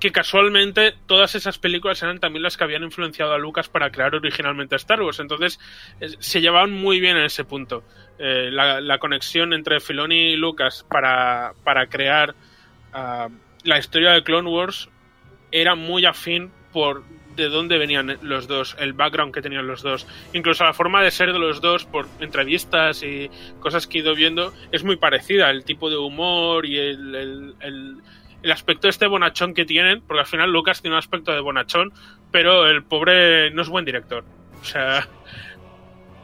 que 0.00 0.10
casualmente 0.10 0.94
todas 1.06 1.36
esas 1.36 1.58
películas 1.58 2.02
eran 2.02 2.18
también 2.18 2.42
las 2.42 2.56
que 2.56 2.64
habían 2.64 2.82
influenciado 2.82 3.34
a 3.34 3.38
Lucas 3.38 3.68
para 3.68 3.92
crear 3.92 4.12
originalmente 4.14 4.74
Star 4.74 5.00
Wars. 5.00 5.20
Entonces 5.20 5.60
se 6.18 6.40
llevaban 6.40 6.72
muy 6.72 6.98
bien 6.98 7.16
en 7.16 7.24
ese 7.24 7.44
punto. 7.44 7.84
Eh, 8.18 8.50
la, 8.50 8.80
la 8.80 8.98
conexión 8.98 9.52
entre 9.52 9.78
Filoni 9.78 10.32
y 10.32 10.36
Lucas 10.36 10.84
para, 10.88 11.52
para 11.62 11.86
crear 11.86 12.34
ah, 12.92 13.28
la 13.62 13.78
historia 13.78 14.10
de 14.10 14.24
Clone 14.24 14.50
Wars 14.50 14.88
era 15.52 15.76
muy 15.76 16.04
afín 16.04 16.50
por 16.72 17.04
de 17.36 17.48
dónde 17.48 17.78
venían 17.78 18.18
los 18.22 18.46
dos, 18.46 18.76
el 18.78 18.92
background 18.92 19.32
que 19.32 19.42
tenían 19.42 19.66
los 19.66 19.82
dos, 19.82 20.06
incluso 20.32 20.64
la 20.64 20.74
forma 20.74 21.02
de 21.02 21.10
ser 21.10 21.32
de 21.32 21.38
los 21.38 21.60
dos 21.60 21.84
por 21.84 22.06
entrevistas 22.20 23.02
y 23.02 23.30
cosas 23.60 23.86
que 23.86 23.98
he 23.98 24.00
ido 24.02 24.14
viendo 24.14 24.52
es 24.70 24.84
muy 24.84 24.96
parecida, 24.96 25.50
el 25.50 25.64
tipo 25.64 25.88
de 25.88 25.96
humor 25.96 26.66
y 26.66 26.78
el, 26.78 27.14
el, 27.14 27.54
el, 28.42 28.52
aspecto 28.52 28.88
este 28.88 29.06
bonachón 29.06 29.54
que 29.54 29.64
tienen, 29.64 30.02
porque 30.02 30.20
al 30.20 30.26
final 30.26 30.50
Lucas 30.50 30.82
tiene 30.82 30.94
un 30.94 30.98
aspecto 30.98 31.32
de 31.32 31.40
bonachón, 31.40 31.92
pero 32.30 32.66
el 32.66 32.82
pobre 32.82 33.50
no 33.50 33.62
es 33.62 33.68
buen 33.68 33.84
director, 33.84 34.24
o 34.60 34.64
sea, 34.64 35.08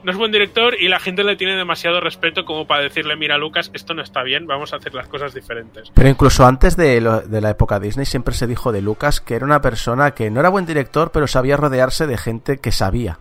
no 0.02 0.12
es 0.12 0.16
buen 0.16 0.30
director 0.32 0.74
y 0.80 0.88
la 0.88 1.00
gente 1.00 1.24
le 1.24 1.36
tiene 1.36 1.56
demasiado 1.56 2.00
respeto 2.00 2.44
como 2.44 2.66
para 2.66 2.82
decirle, 2.82 3.16
mira 3.16 3.36
Lucas, 3.36 3.70
esto 3.74 3.94
no 3.94 4.02
está 4.02 4.22
bien, 4.22 4.46
vamos 4.46 4.72
a 4.72 4.76
hacer 4.76 4.94
las 4.94 5.08
cosas 5.08 5.34
diferentes. 5.34 5.90
Pero 5.94 6.08
incluso 6.08 6.46
antes 6.46 6.76
de, 6.76 7.00
lo- 7.00 7.20
de 7.20 7.40
la 7.40 7.50
época 7.50 7.80
Disney 7.80 8.06
siempre 8.06 8.34
se 8.34 8.46
dijo 8.46 8.70
de 8.72 8.80
Lucas 8.82 9.20
que 9.20 9.34
era 9.34 9.44
una 9.44 9.60
persona 9.60 10.12
que 10.12 10.30
no 10.30 10.40
era 10.40 10.48
buen 10.50 10.66
director, 10.66 11.10
pero 11.12 11.26
sabía 11.26 11.56
rodearse 11.56 12.06
de 12.06 12.16
gente 12.16 12.58
que 12.58 12.70
sabía. 12.72 13.18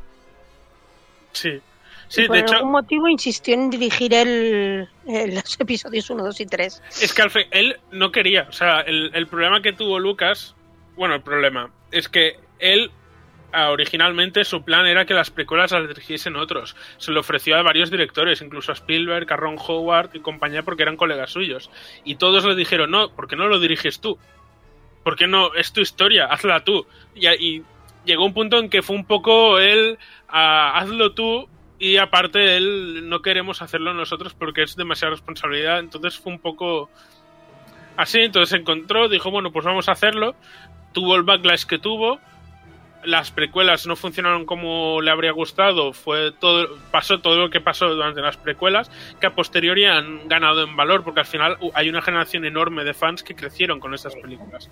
Sí, 1.32 1.50
y 1.50 1.62
sí, 2.10 2.26
por 2.28 2.36
de 2.36 2.42
hecho... 2.42 2.56
algún 2.56 2.72
motivo 2.72 3.08
insistió 3.08 3.54
en 3.54 3.70
dirigir 3.70 4.14
el, 4.14 4.88
el- 5.08 5.36
los 5.36 5.60
episodios 5.60 6.10
1, 6.10 6.24
2 6.24 6.40
y 6.42 6.46
3. 6.46 6.84
Es 7.02 7.14
que 7.14 7.22
al 7.22 7.32
fin, 7.32 7.44
él 7.52 7.78
no 7.92 8.12
quería. 8.12 8.46
O 8.50 8.54
sea, 8.54 8.82
el, 8.82 9.12
el 9.14 9.28
problema 9.28 9.62
que 9.62 9.74
tuvo 9.74 10.00
Lucas. 10.00 10.56
Bueno, 10.96 11.16
el 11.16 11.22
problema 11.22 11.70
es 11.92 12.10
que 12.10 12.40
él 12.60 12.92
originalmente 13.54 14.44
su 14.44 14.64
plan 14.64 14.86
era 14.86 15.06
que 15.06 15.14
las 15.14 15.32
precuelas 15.32 15.72
las 15.72 15.88
dirigiesen 15.88 16.36
otros. 16.36 16.76
Se 16.98 17.12
lo 17.12 17.22
ofreció 17.22 17.58
a 17.58 17.64
varios 17.64 17.90
directores, 17.90 18.42
incluso 18.42 18.72
a 18.72 18.76
Spielberg, 18.76 19.32
a 19.32 19.36
Ron 19.36 19.58
Howard 19.58 20.12
y 20.14 20.20
compañía, 20.20 20.64
porque 20.64 20.84
eran 20.84 20.98
colegas 20.98 21.32
suyos. 21.32 21.70
Y 22.04 22.16
todos 22.16 22.46
le 22.46 22.56
dijeron, 22.56 22.92
no, 22.92 23.10
¿por 23.10 23.28
qué 23.28 23.36
no 23.36 23.48
lo 23.48 23.60
diriges 23.60 24.00
tú? 24.00 24.18
¿Por 25.04 25.16
qué 25.16 25.28
no? 25.28 25.54
Es 25.54 25.72
tu 25.72 25.82
historia, 25.82 26.26
hazla 26.26 26.64
tú. 26.64 26.86
Y, 27.16 27.64
llegó 28.06 28.26
un 28.26 28.34
punto 28.34 28.58
en 28.58 28.70
que 28.70 28.82
fue 28.82 28.96
un 28.96 29.06
poco 29.06 29.60
él, 29.60 29.98
ah, 30.30 30.78
hazlo 30.78 31.14
tú, 31.14 31.50
y 31.80 31.98
aparte 31.98 32.58
él 32.58 33.08
no 33.08 33.22
queremos 33.22 33.62
hacerlo 33.62 33.94
nosotros 33.94 34.34
porque 34.34 34.64
es 34.64 34.76
demasiada 34.76 35.12
responsabilidad. 35.12 35.80
Entonces 35.80 36.18
fue 36.18 36.34
un 36.34 36.40
poco 36.40 36.90
así. 37.96 38.20
Entonces 38.20 38.60
encontró, 38.60 39.10
dijo, 39.10 39.30
bueno, 39.30 39.52
pues 39.52 39.66
vamos 39.66 39.88
a 39.90 39.92
hacerlo. 39.92 40.36
Tuvo 40.94 41.16
el 41.16 41.24
backlash 41.24 41.66
que 41.66 41.78
tuvo. 41.78 42.20
Las 43.04 43.32
precuelas 43.32 43.86
no 43.88 43.96
funcionaron 43.96 44.46
como 44.46 45.02
le 45.02 45.12
habría 45.12 45.32
gustado. 45.32 45.94
Fue 45.94 46.32
todo, 46.32 46.68
pasó 46.92 47.20
todo 47.20 47.38
lo 47.38 47.50
que 47.50 47.62
pasó 47.62 47.88
durante 47.94 48.22
las 48.22 48.38
precuelas, 48.38 48.92
que 49.22 49.28
a 49.28 49.36
posteriori 49.36 49.86
han 49.86 50.28
ganado 50.28 50.64
en 50.64 50.76
valor, 50.76 51.04
porque 51.04 51.20
al 51.22 51.26
final 51.26 51.58
uh, 51.62 51.72
hay 51.74 51.90
una 51.90 52.02
generación 52.02 52.44
enorme 52.46 52.84
de 52.84 52.94
fans 52.94 53.24
que 53.24 53.36
crecieron 53.36 53.80
con 53.80 53.94
esas 53.94 54.16
películas. 54.16 54.70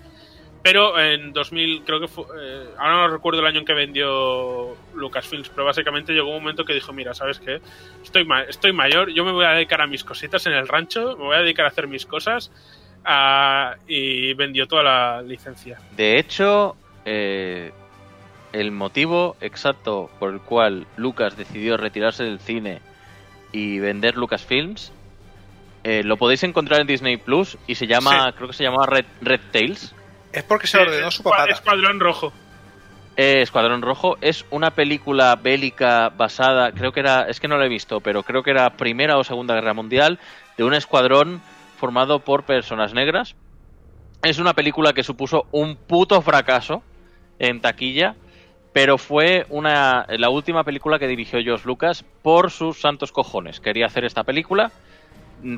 Pero 0.62 0.98
en 0.98 1.32
2000, 1.32 1.84
creo 1.84 2.00
que 2.00 2.08
fue. 2.08 2.24
eh, 2.40 2.66
ahora 2.78 2.94
no 2.96 3.08
recuerdo 3.08 3.38
el 3.40 3.46
año 3.46 3.60
en 3.60 3.64
que 3.64 3.72
vendió 3.74 4.76
Lucasfilms, 4.94 5.48
pero 5.50 5.64
básicamente 5.64 6.12
llegó 6.12 6.30
un 6.30 6.42
momento 6.42 6.64
que 6.64 6.74
dijo: 6.74 6.92
Mira, 6.92 7.14
¿sabes 7.14 7.38
qué? 7.38 7.60
Estoy, 8.02 8.24
ma- 8.24 8.42
estoy 8.42 8.72
mayor, 8.72 9.10
yo 9.12 9.24
me 9.24 9.30
voy 9.30 9.44
a 9.44 9.50
dedicar 9.52 9.80
a 9.80 9.86
mis 9.86 10.02
cositas 10.02 10.44
en 10.46 10.52
el 10.54 10.66
rancho, 10.66 11.16
me 11.16 11.24
voy 11.24 11.36
a 11.36 11.40
dedicar 11.42 11.64
a 11.66 11.68
hacer 11.68 11.86
mis 11.86 12.04
cosas. 12.04 12.50
ah, 13.04 13.76
y 13.86 14.34
vendió 14.34 14.66
toda 14.66 14.82
la 14.82 15.22
licencia. 15.22 15.78
De 15.96 16.18
hecho, 16.18 16.74
eh, 17.04 17.70
el 18.60 18.72
motivo 18.72 19.36
exacto 19.40 20.10
por 20.18 20.32
el 20.32 20.40
cual 20.40 20.86
Lucas 20.96 21.36
decidió 21.36 21.76
retirarse 21.76 22.24
del 22.24 22.40
cine 22.40 22.80
y 23.52 23.78
vender 23.78 24.16
Lucasfilms 24.16 24.92
eh, 25.88 26.02
lo 26.02 26.16
podéis 26.16 26.42
encontrar 26.42 26.80
en 26.80 26.88
Disney 26.88 27.16
Plus 27.16 27.56
y 27.68 27.76
se 27.76 27.86
llama, 27.86 28.32
creo 28.34 28.48
que 28.48 28.54
se 28.54 28.64
llama 28.64 28.86
Red, 28.86 29.04
Red 29.20 29.40
Tails. 29.52 29.94
Es 30.32 30.42
porque 30.42 30.66
se 30.66 30.78
lo 30.78 30.82
ordenó 30.82 31.12
su 31.12 31.22
papá. 31.22 31.44
Escuadrón 31.48 32.00
Rojo. 32.00 32.32
Eh, 33.16 33.42
Escuadrón 33.42 33.82
Rojo 33.82 34.16
es 34.20 34.44
una 34.50 34.72
película 34.72 35.36
bélica 35.36 36.08
basada, 36.08 36.72
creo 36.72 36.90
que 36.90 36.98
era, 36.98 37.28
es 37.28 37.38
que 37.38 37.46
no 37.46 37.56
la 37.56 37.66
he 37.66 37.68
visto, 37.68 38.00
pero 38.00 38.24
creo 38.24 38.42
que 38.42 38.50
era 38.50 38.70
Primera 38.70 39.16
o 39.16 39.22
Segunda 39.22 39.54
Guerra 39.54 39.74
Mundial, 39.74 40.18
de 40.56 40.64
un 40.64 40.74
escuadrón 40.74 41.40
formado 41.78 42.18
por 42.18 42.42
personas 42.42 42.92
negras. 42.92 43.36
Es 44.24 44.40
una 44.40 44.54
película 44.54 44.92
que 44.92 45.04
supuso 45.04 45.46
un 45.52 45.76
puto 45.76 46.20
fracaso 46.20 46.82
en 47.38 47.60
taquilla, 47.60 48.16
pero 48.76 48.98
fue 48.98 49.46
una, 49.48 50.04
la 50.18 50.28
última 50.28 50.62
película 50.62 50.98
que 50.98 51.08
dirigió 51.08 51.40
George 51.42 51.66
Lucas 51.66 52.04
por 52.20 52.50
sus 52.50 52.78
santos 52.78 53.10
cojones. 53.10 53.58
Quería 53.58 53.86
hacer 53.86 54.04
esta 54.04 54.22
película, 54.22 54.70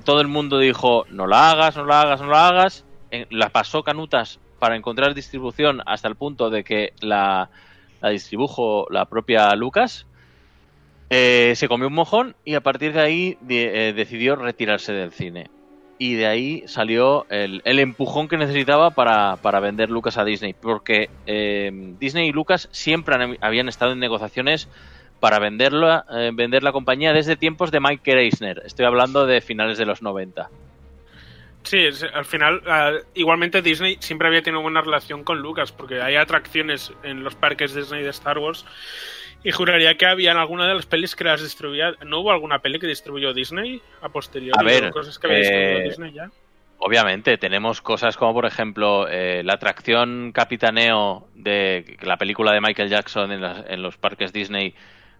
todo 0.05 0.21
el 0.21 0.29
mundo 0.29 0.61
dijo, 0.61 1.05
no 1.11 1.27
la 1.27 1.51
hagas, 1.51 1.77
no 1.77 1.85
la 1.85 2.03
hagas, 2.03 2.21
no 2.21 2.29
la 2.29 2.47
hagas. 2.47 2.85
La 3.31 3.49
pasó 3.49 3.83
canutas 3.83 4.39
para 4.61 4.77
encontrar 4.77 5.15
distribución 5.15 5.83
hasta 5.85 6.07
el 6.07 6.15
punto 6.15 6.49
de 6.49 6.63
que 6.63 6.93
la, 7.01 7.51
la 8.01 8.11
distribujo 8.11 8.87
la 8.89 9.07
propia 9.07 9.53
Lucas. 9.57 10.07
Eh, 11.11 11.55
se 11.57 11.67
comió 11.67 11.89
un 11.89 11.95
mojón 11.95 12.37
y 12.45 12.55
a 12.55 12.61
partir 12.61 12.93
de 12.93 13.01
ahí 13.01 13.39
eh, 13.49 13.95
decidió 13.97 14.37
retirarse 14.37 14.93
del 14.93 15.11
cine. 15.11 15.51
Y 15.99 16.15
de 16.15 16.27
ahí 16.27 16.63
salió 16.67 17.27
el, 17.29 17.61
el 17.65 17.81
empujón 17.81 18.29
que 18.29 18.37
necesitaba 18.37 18.91
para, 18.91 19.37
para 19.37 19.59
vender 19.59 19.91
Lucas 19.91 20.17
a 20.17 20.25
Disney. 20.25 20.53
Porque 20.55 21.11
eh, 21.27 21.71
Disney 21.99 22.29
y 22.29 22.33
Lucas 22.33 22.69
siempre 22.71 23.17
han- 23.17 23.39
habían 23.41 23.69
estado 23.69 23.93
en 23.93 23.99
negociaciones 23.99 24.69
para 25.19 25.41
venderla, 25.41 26.05
eh, 26.13 26.31
vender 26.33 26.63
la 26.63 26.71
compañía 26.71 27.13
desde 27.13 27.35
tiempos 27.35 27.73
de 27.73 27.81
Mike 27.81 28.13
Eisner. 28.13 28.63
Estoy 28.65 28.87
hablando 28.87 29.27
de 29.27 29.41
finales 29.41 29.77
de 29.77 29.87
los 29.87 30.01
90. 30.01 30.49
Sí, 31.65 31.79
al 32.15 32.25
final, 32.25 32.63
ah, 32.69 32.93
igualmente 33.15 33.61
Disney 33.61 33.97
siempre 34.01 34.29
había 34.29 34.43
tenido 34.43 34.63
buena 34.63 34.81
relación 34.81 35.25
con 35.25 35.41
Lucas, 35.41 35.73
porque 35.73 36.01
hay 36.01 36.15
atracciones 36.15 36.93
en 37.03 37.25
los 37.25 37.35
parques 37.35 37.75
Disney 37.75 38.05
de 38.05 38.11
Star 38.11 38.39
Wars. 38.39 38.65
Y 39.45 39.53
juraría 39.53 39.97
que 39.97 40.05
había 40.07 40.33
en 40.33 40.37
alguna 40.39 40.67
de 40.67 40.75
las 40.75 40.87
pelis 40.87 41.15
que 41.15 41.25
las 41.25 41.41
distribuía. 41.43 41.93
¿No 42.05 42.21
hubo 42.21 42.33
alguna 42.33 42.59
peli 42.59 42.79
que 42.81 42.87
distribuyó 42.87 43.33
Disney 43.33 43.81
a 44.03 44.09
posteriori? 44.09 44.59
A 44.59 44.63
ver, 44.65 44.87
¿O 44.87 44.91
cosas 44.91 45.19
que 45.19 45.27
había 45.29 45.39
distribuido 45.39 45.79
eh, 45.79 45.85
Disney 45.85 46.13
ya. 46.13 46.31
Obviamente, 46.81 47.39
tenemos 47.39 47.81
cosas 47.81 48.17
como, 48.17 48.35
por 48.35 48.47
ejemplo, 48.47 49.09
eh, 49.09 49.43
la 49.45 49.55
atracción 49.55 50.33
Capitaneo 50.33 51.29
de 51.35 51.97
la 52.03 52.17
película 52.17 52.53
de 52.53 52.61
Michael 52.61 52.89
Jackson 52.89 53.33
en, 53.33 53.41
las- 53.41 53.65
en 53.69 53.83
los 53.83 53.97
parques 53.97 54.33
Disney 54.33 54.75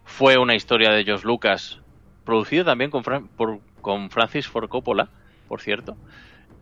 fue 0.05 0.37
una 0.37 0.55
historia 0.55 0.91
de 0.91 1.03
George 1.03 1.25
Lucas, 1.25 1.79
producido 2.25 2.63
también 2.65 2.91
con, 2.91 3.03
por- 3.03 3.59
con 3.81 4.09
Francis 4.09 4.47
Ford 4.47 4.69
Coppola, 4.69 5.09
por 5.47 5.61
cierto. 5.61 5.97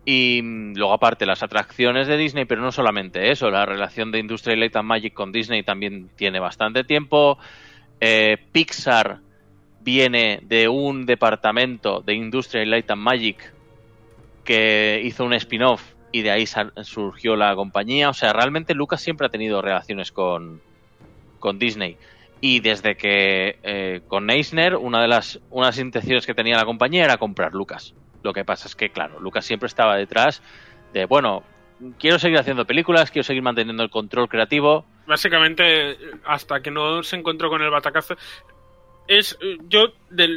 Y 0.09 0.41
mm, 0.41 0.75
luego, 0.77 0.93
aparte, 0.93 1.25
las 1.25 1.43
atracciones 1.43 2.07
de 2.07 2.15
Disney, 2.15 2.45
pero 2.45 2.61
no 2.61 2.71
solamente 2.71 3.29
eso, 3.29 3.51
la 3.51 3.65
relación 3.65 4.09
de 4.09 4.19
Industrial 4.19 4.57
Light 4.57 4.77
and 4.77 4.88
Magic 4.88 5.13
con 5.13 5.34
Disney 5.34 5.63
también 5.63 6.09
tiene 6.15 6.39
bastante 6.39 6.85
tiempo. 6.85 7.38
Eh, 7.99 8.38
Pixar 8.53 9.19
viene 9.81 10.39
de 10.43 10.69
un 10.69 11.05
departamento 11.05 11.99
de 11.99 12.13
Industrial 12.13 12.69
Light 12.69 12.89
and 12.89 13.01
Magic 13.01 13.53
que 14.45 15.01
hizo 15.03 15.25
un 15.25 15.34
spin-off 15.34 15.84
y 16.13 16.21
de 16.21 16.31
ahí 16.31 16.45
surgió 16.84 17.35
la 17.35 17.53
compañía. 17.55 18.09
O 18.09 18.13
sea, 18.13 18.31
realmente 18.31 18.73
Lucas 18.73 19.01
siempre 19.01 19.27
ha 19.27 19.29
tenido 19.29 19.61
relaciones 19.61 20.13
con, 20.13 20.61
con 21.39 21.59
Disney. 21.59 21.97
Y 22.39 22.61
desde 22.61 22.95
que 22.95 23.59
eh, 23.61 23.99
con 24.07 24.29
Eisner, 24.29 24.77
una 24.77 25.01
de 25.01 25.09
las 25.09 25.41
unas 25.49 25.77
intenciones 25.79 26.25
que 26.25 26.34
tenía 26.34 26.55
la 26.55 26.63
compañía 26.63 27.03
era 27.03 27.17
comprar 27.17 27.53
Lucas. 27.53 27.93
Lo 28.28 28.34
que 28.34 28.44
pasa 28.45 28.68
es 28.68 28.76
que, 28.76 28.90
claro, 28.90 29.20
Lucas 29.20 29.45
siempre 29.45 29.68
estaba 29.68 29.95
detrás 29.95 30.41
de, 30.94 31.06
bueno, 31.06 31.44
quiero 31.98 32.20
seguir 32.20 32.38
haciendo 32.38 32.66
películas, 32.66 33.10
quiero 33.10 33.24
seguir 33.24 33.41
manteniendo 33.41 33.84
el 33.84 33.90
control 33.90 34.28
creativo. 34.28 34.86
Básicamente, 35.06 35.98
hasta 36.26 36.60
que 36.62 36.70
no 36.72 37.02
se 37.04 37.16
encontró 37.16 37.49
con 37.49 37.62
el 37.62 37.70
batacazo. 37.70 38.16
Es, 39.08 39.38
yo, 39.70 39.94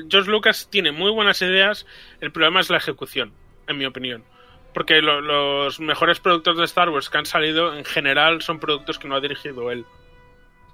George 0.09 0.31
Lucas 0.31 0.69
tiene 0.71 0.93
muy 0.93 1.11
buenas 1.11 1.43
ideas, 1.43 1.87
el 2.21 2.31
problema 2.31 2.61
es 2.61 2.71
la 2.71 2.77
ejecución, 2.77 3.33
en 3.67 3.79
mi 3.79 3.85
opinión. 3.85 4.23
Porque 4.73 5.03
lo- 5.03 5.21
los 5.21 5.81
mejores 5.81 6.21
productos 6.21 6.57
de 6.57 6.65
Star 6.65 6.89
Wars 6.91 7.11
que 7.11 7.19
han 7.19 7.27
salido, 7.27 7.75
en 7.77 7.85
general, 7.85 8.41
son 8.43 8.61
productos 8.61 9.01
que 9.01 9.09
no 9.09 9.17
ha 9.17 9.21
dirigido 9.21 9.73
él. 9.73 9.85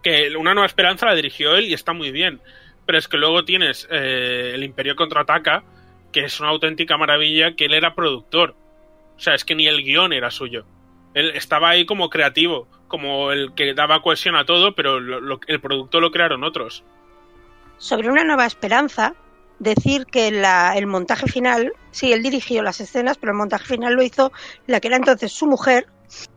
Que 0.03 0.37
Una 0.37 0.53
Nueva 0.53 0.67
Esperanza 0.67 1.07
la 1.07 1.15
dirigió 1.15 1.57
él 1.57 1.65
y 1.65 1.73
está 1.73 1.95
muy 1.95 2.11
bien. 2.11 2.41
Pero 2.85 2.99
es 2.99 3.09
que 3.09 3.17
luego 3.17 3.45
tienes 3.45 3.89
eh, 3.91 4.53
El 4.55 4.63
Imperio 4.63 4.95
Contraataca, 4.95 5.65
que 6.17 6.25
es 6.25 6.41
una 6.41 6.49
auténtica 6.49 6.97
maravilla, 6.97 7.55
que 7.55 7.67
él 7.67 7.75
era 7.75 7.95
productor. 7.95 8.55
O 9.19 9.21
sea, 9.21 9.35
es 9.35 9.45
que 9.45 9.55
ni 9.55 9.67
el 9.67 9.83
guion 9.83 10.15
era 10.15 10.31
suyo. 10.31 10.65
Él 11.13 11.33
estaba 11.35 11.69
ahí 11.69 11.85
como 11.85 12.09
creativo, 12.09 12.69
como 12.89 13.33
el 13.33 13.53
que 13.53 13.75
daba 13.75 14.01
cohesión 14.01 14.35
a 14.35 14.47
todo, 14.47 14.75
pero 14.75 14.99
lo- 14.99 15.21
lo- 15.21 15.41
el 15.47 15.61
producto 15.61 16.01
lo 16.01 16.11
crearon 16.11 16.43
otros. 16.43 16.85
Sobre 17.77 18.09
una 18.09 18.25
nueva 18.25 18.47
esperanza, 18.47 19.13
decir 19.59 20.07
que 20.07 20.29
el 20.29 20.87
montaje 20.87 21.27
final, 21.27 21.75
sí, 21.91 22.15
él 22.15 22.23
dirigió 22.23 22.63
las 22.63 22.81
escenas, 22.81 23.19
pero 23.19 23.33
el 23.33 23.39
montaje 23.39 23.67
final 23.67 23.93
lo 23.93 24.03
hizo 24.03 24.33
la 24.67 24.81
que 24.81 24.89
era 24.89 24.97
entonces 24.97 25.31
su 25.33 25.47
mujer 25.47 25.87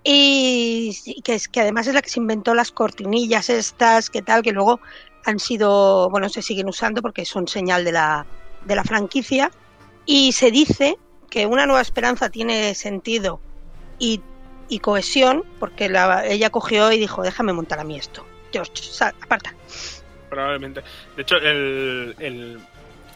y 0.03 0.93
que, 1.23 1.35
es, 1.35 1.47
que 1.47 1.61
además 1.61 1.87
es 1.87 1.93
la 1.93 2.01
que 2.01 2.09
se 2.09 2.19
inventó 2.19 2.53
las 2.53 2.73
cortinillas 2.73 3.49
estas, 3.49 4.09
que 4.09 4.21
tal, 4.21 4.41
que 4.41 4.51
luego 4.51 4.81
han 5.25 5.39
sido, 5.39 6.09
bueno, 6.09 6.27
se 6.27 6.41
siguen 6.41 6.67
usando 6.67 7.01
porque 7.01 7.23
son 7.23 7.47
señal 7.47 7.85
de 7.85 7.93
la, 7.93 8.25
de 8.65 8.75
la 8.75 8.83
franquicia. 8.83 9.51
Y 10.11 10.31
se 10.31 10.49
dice 10.49 10.95
que 11.29 11.45
una 11.45 11.67
nueva 11.67 11.81
esperanza 11.81 12.29
tiene 12.31 12.73
sentido 12.73 13.39
y, 13.99 14.21
y 14.67 14.79
cohesión 14.79 15.43
porque 15.59 15.87
la- 15.87 16.25
ella 16.25 16.49
cogió 16.49 16.91
y 16.91 16.97
dijo, 16.97 17.21
déjame 17.21 17.53
montar 17.53 17.79
a 17.79 17.83
mí 17.83 17.95
esto. 17.95 18.25
George, 18.51 18.71
sal, 18.81 19.13
aparta. 19.21 19.53
probablemente. 20.29 20.81
De 21.15 21.21
hecho, 21.21 21.37
el, 21.37 22.15
el- 22.17 22.59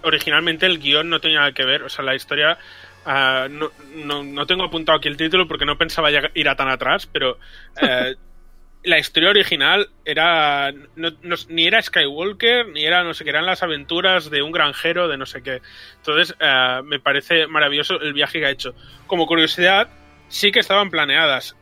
originalmente 0.03 0.67
el 0.67 0.77
guion 0.79 1.09
no 1.09 1.19
tenía 1.19 1.39
nada 1.39 1.51
que 1.53 1.65
ver, 1.65 1.81
o 1.81 1.89
sea, 1.89 2.05
la 2.05 2.13
historia... 2.13 2.57
ah, 3.05 3.47
no, 3.49 3.71
no, 3.95 4.23
no 4.23 4.45
tengo 4.45 4.63
apuntado 4.63 4.97
aquí 4.99 5.07
el 5.07 5.17
título 5.17 5.47
porque 5.47 5.65
no 5.65 5.77
pensaba 5.77 6.09
ir 6.11 6.47
a 6.49 6.55
tan 6.55 6.69
atrás, 6.69 7.07
pero 7.11 7.39
eh, 7.81 8.15
la 8.83 8.99
historia 8.99 9.29
original 9.29 9.89
era 10.05 10.71
no- 10.95 11.11
ni 11.49 11.65
era 11.67 11.81
Skywalker, 11.81 12.67
ni 12.67 12.83
era 12.85 13.03
no 13.03 13.13
sé 13.13 13.23
qué, 13.23 13.29
eran 13.31 13.45
las 13.45 13.63
aventuras 13.63 14.29
de 14.29 14.41
un 14.41 14.51
granjero 14.51 15.07
de 15.07 15.17
no 15.17 15.25
sé 15.25 15.41
qué. 15.41 15.61
Entonces, 15.97 16.35
eh, 16.39 16.81
me 16.83 16.99
parece 16.99 17.47
maravilloso 17.47 17.99
el 18.01 18.13
viaje 18.13 18.39
que 18.39 18.45
ha 18.45 18.51
hecho. 18.51 18.75
Como 19.07 19.25
curiosidad, 19.25 19.89
sí 20.27 20.51
que 20.51 20.59
estaban 20.59 20.89
planeadas 20.89 21.55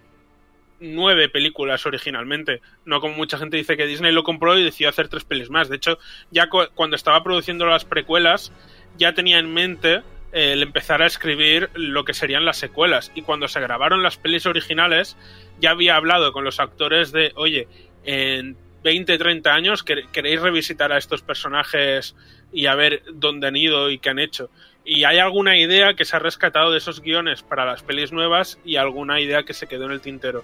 nueve 0.79 1.29
películas 1.29 1.85
originalmente. 1.85 2.61
No 2.85 2.99
como 3.01 3.13
mucha 3.15 3.37
gente 3.37 3.57
dice 3.57 3.77
que 3.77 3.85
Disney 3.85 4.11
lo 4.11 4.23
compró 4.23 4.57
y 4.57 4.63
decidió 4.63 4.89
hacer 4.89 5.07
tres 5.09 5.23
pelis 5.23 5.49
más. 5.51 5.69
De 5.69 5.75
hecho, 5.75 5.99
ya 6.31 6.49
cu- 6.49 6.69
cuando 6.73 6.95
estaba 6.95 7.23
produciendo 7.23 7.67
las 7.67 7.85
precuelas, 7.85 8.51
ya 8.97 9.13
tenía 9.13 9.37
en 9.37 9.53
mente 9.53 10.01
el 10.31 10.63
empezar 10.63 11.01
a 11.01 11.07
escribir 11.07 11.69
lo 11.73 12.05
que 12.05 12.13
serían 12.13 12.45
las 12.45 12.57
secuelas. 12.57 13.11
Y 13.15 13.21
cuando 13.21 13.47
se 13.47 13.59
grabaron 13.59 14.03
las 14.03 14.17
pelis 14.17 14.45
originales, 14.45 15.17
ya 15.59 15.71
había 15.71 15.95
hablado 15.95 16.31
con 16.33 16.43
los 16.43 16.59
actores 16.59 17.11
de, 17.11 17.31
oye, 17.35 17.67
en 18.03 18.57
20, 18.83 19.17
30 19.17 19.53
años 19.53 19.83
que- 19.83 20.05
queréis 20.11 20.41
revisitar 20.41 20.91
a 20.91 20.97
estos 20.97 21.21
personajes 21.21 22.15
y 22.53 22.65
a 22.65 22.75
ver 22.75 23.03
dónde 23.13 23.47
han 23.47 23.55
ido 23.55 23.89
y 23.91 23.99
qué 23.99 24.09
han 24.09 24.19
hecho. 24.19 24.49
Y 24.83 25.03
hay 25.03 25.19
alguna 25.19 25.57
idea 25.57 25.93
que 25.93 26.05
se 26.05 26.15
ha 26.15 26.19
rescatado 26.19 26.71
de 26.71 26.79
esos 26.79 27.01
guiones 27.01 27.43
para 27.43 27.65
las 27.65 27.83
pelis 27.83 28.11
nuevas 28.11 28.57
y 28.65 28.77
alguna 28.77 29.19
idea 29.21 29.43
que 29.43 29.53
se 29.53 29.67
quedó 29.67 29.85
en 29.85 29.91
el 29.91 30.01
tintero. 30.01 30.43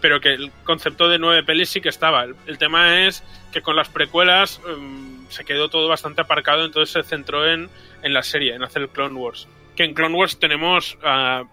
Pero 0.00 0.20
que 0.20 0.32
el 0.34 0.50
concepto 0.64 1.08
de 1.08 1.18
nueve 1.18 1.42
pelis 1.42 1.68
sí 1.68 1.80
que 1.80 1.88
estaba. 1.90 2.24
El, 2.46 2.58
tema 2.58 3.06
es 3.06 3.22
que 3.52 3.60
con 3.60 3.76
las 3.76 3.88
precuelas 3.88 4.60
em, 4.66 5.15
se 5.28 5.44
quedó 5.44 5.68
todo 5.68 5.88
bastante 5.88 6.20
aparcado, 6.20 6.64
entonces 6.64 6.92
se 6.92 7.08
centró 7.08 7.50
en, 7.50 7.68
en 8.02 8.14
la 8.14 8.22
serie, 8.22 8.54
en 8.54 8.62
hacer 8.62 8.82
el 8.82 8.88
Clone 8.88 9.18
Wars. 9.18 9.48
Que 9.74 9.84
en 9.84 9.94
Clone 9.94 10.16
Wars 10.16 10.38
tenemos, 10.38 10.98
ah, 11.02 11.44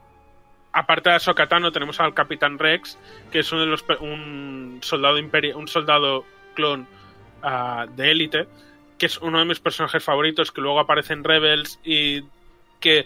aparte 0.72 1.10
de 1.10 1.16
Ahsoka 1.16 1.48
Tano, 1.48 1.72
tenemos 1.72 2.00
al 2.00 2.14
Capitán 2.14 2.60
Rex, 2.60 2.98
que 3.32 3.40
es 3.40 3.52
uno 3.52 3.62
de 3.62 3.68
los 3.68 3.84
un 4.00 4.80
soldado 4.82 5.18
un 5.18 5.68
soldado 5.68 6.26
clon 6.54 6.88
ah, 7.42 7.86
de 7.96 8.12
élite, 8.12 8.48
que 8.98 9.08
es 9.08 9.18
uno 9.18 9.40
de 9.40 9.46
mis 9.46 9.60
personajes 9.60 10.04
favoritos, 10.04 10.52
que 10.52 10.62
luego 10.62 10.80
aparece 10.80 11.14
en 11.14 11.24
Rebels 11.24 11.80
y 11.84 12.22
que 12.80 13.06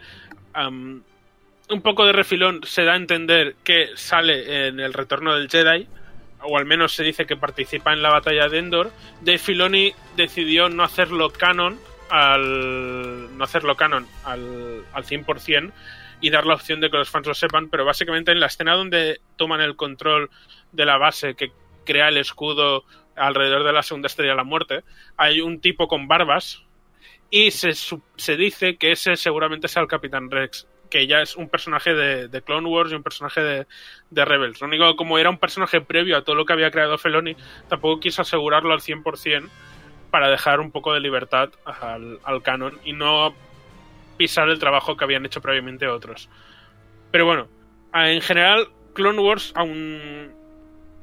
un 1.70 1.82
poco 1.84 2.06
de 2.06 2.14
refilón 2.14 2.62
se 2.64 2.84
da 2.84 2.94
a 2.94 2.96
entender 2.96 3.56
que 3.64 3.90
sale 3.96 4.68
en 4.68 4.80
el 4.80 4.94
retorno 4.94 5.36
del 5.36 5.50
Jedi, 5.50 5.88
o 6.42 6.58
al 6.58 6.66
menos 6.66 6.94
se 6.94 7.04
dice 7.04 7.26
que 7.26 7.36
participa 7.36 7.94
en 7.94 8.02
la 8.02 8.10
batalla 8.10 8.48
de 8.48 8.60
Endor. 8.60 8.92
Dave 9.22 9.38
Filoni 9.38 9.94
decidió 10.16 10.70
no 10.70 10.84
hacerlo 10.84 11.32
canon 11.32 11.80
al 12.10 13.38
no 13.38 13.44
hacerlo 13.44 13.76
canon 13.76 14.08
al, 14.24 14.84
al 14.94 15.04
100% 15.04 15.72
y 16.22 16.30
dar 16.30 16.46
la 16.46 16.56
opción 16.56 16.80
de 16.80 16.90
que 16.90 16.98
los 16.98 17.10
fans 17.10 17.28
lo 17.28 17.34
sepan, 17.34 17.70
pero 17.70 17.86
básicamente 17.86 18.32
en 18.32 18.40
la 18.40 18.48
escena 18.48 18.76
donde 18.76 19.20
toman 19.36 19.62
el 19.62 19.76
control 19.76 20.30
de 20.72 20.86
la 20.86 20.98
base 20.98 21.36
que 21.36 21.52
crea 21.86 22.10
el 22.10 22.18
escudo 22.18 22.84
alrededor 23.16 23.64
de 23.64 23.74
la 23.74 23.84
segunda 23.84 24.08
estrella 24.08 24.32
de 24.32 24.38
la 24.38 24.44
muerte, 24.44 24.84
hay 25.16 25.42
un 25.42 25.60
tipo 25.60 25.88
con 25.88 26.08
barbas 26.08 26.64
y 27.30 27.52
se, 27.52 27.74
se 27.74 28.38
dice 28.38 28.78
que 28.78 28.92
ese 28.92 29.16
seguramente 29.16 29.68
sea 29.68 29.82
el 29.82 29.88
Capitán 29.88 30.32
Rex, 30.32 30.68
que 30.90 31.08
ya 31.08 31.22
es 31.22 31.36
un 31.36 31.50
personaje 31.50 31.94
de, 31.94 32.42
Clone 32.42 32.68
Wars 32.68 32.92
y 32.92 32.96
un 32.96 33.04
personaje 33.04 33.42
de, 33.42 34.26
Rebels. 34.26 34.62
Lo 34.62 34.68
único, 34.68 34.96
como 34.96 35.18
era 35.20 35.30
un 35.30 35.38
personaje 35.38 35.82
previo 35.82 36.18
a 36.18 36.24
todo 36.24 36.36
lo 36.36 36.46
que 36.46 36.54
había 36.54 36.72
creado 36.72 36.98
Feloni, 36.98 37.36
tampoco 37.68 38.00
quiso 38.00 38.22
asegurarlo 38.22 38.74
al 38.74 38.82
100% 38.82 39.50
para 40.12 40.30
dejar 40.30 40.60
un 40.60 40.72
poco 40.72 40.94
de 40.94 41.00
libertad 41.00 41.50
al, 41.66 42.20
al 42.24 42.42
canon 42.42 42.80
y 42.86 42.94
no 42.94 43.34
pisar 44.18 44.50
el 44.50 44.60
trabajo 44.60 44.98
que 44.98 45.04
habían 45.04 45.26
hecho 45.26 45.42
previamente 45.42 45.88
otros. 45.88 46.30
Pero 47.12 47.26
bueno, 47.26 47.48
en 47.94 48.22
general, 48.22 48.68
Clone 48.94 49.20
Wars, 49.20 49.54
aun 49.56 50.34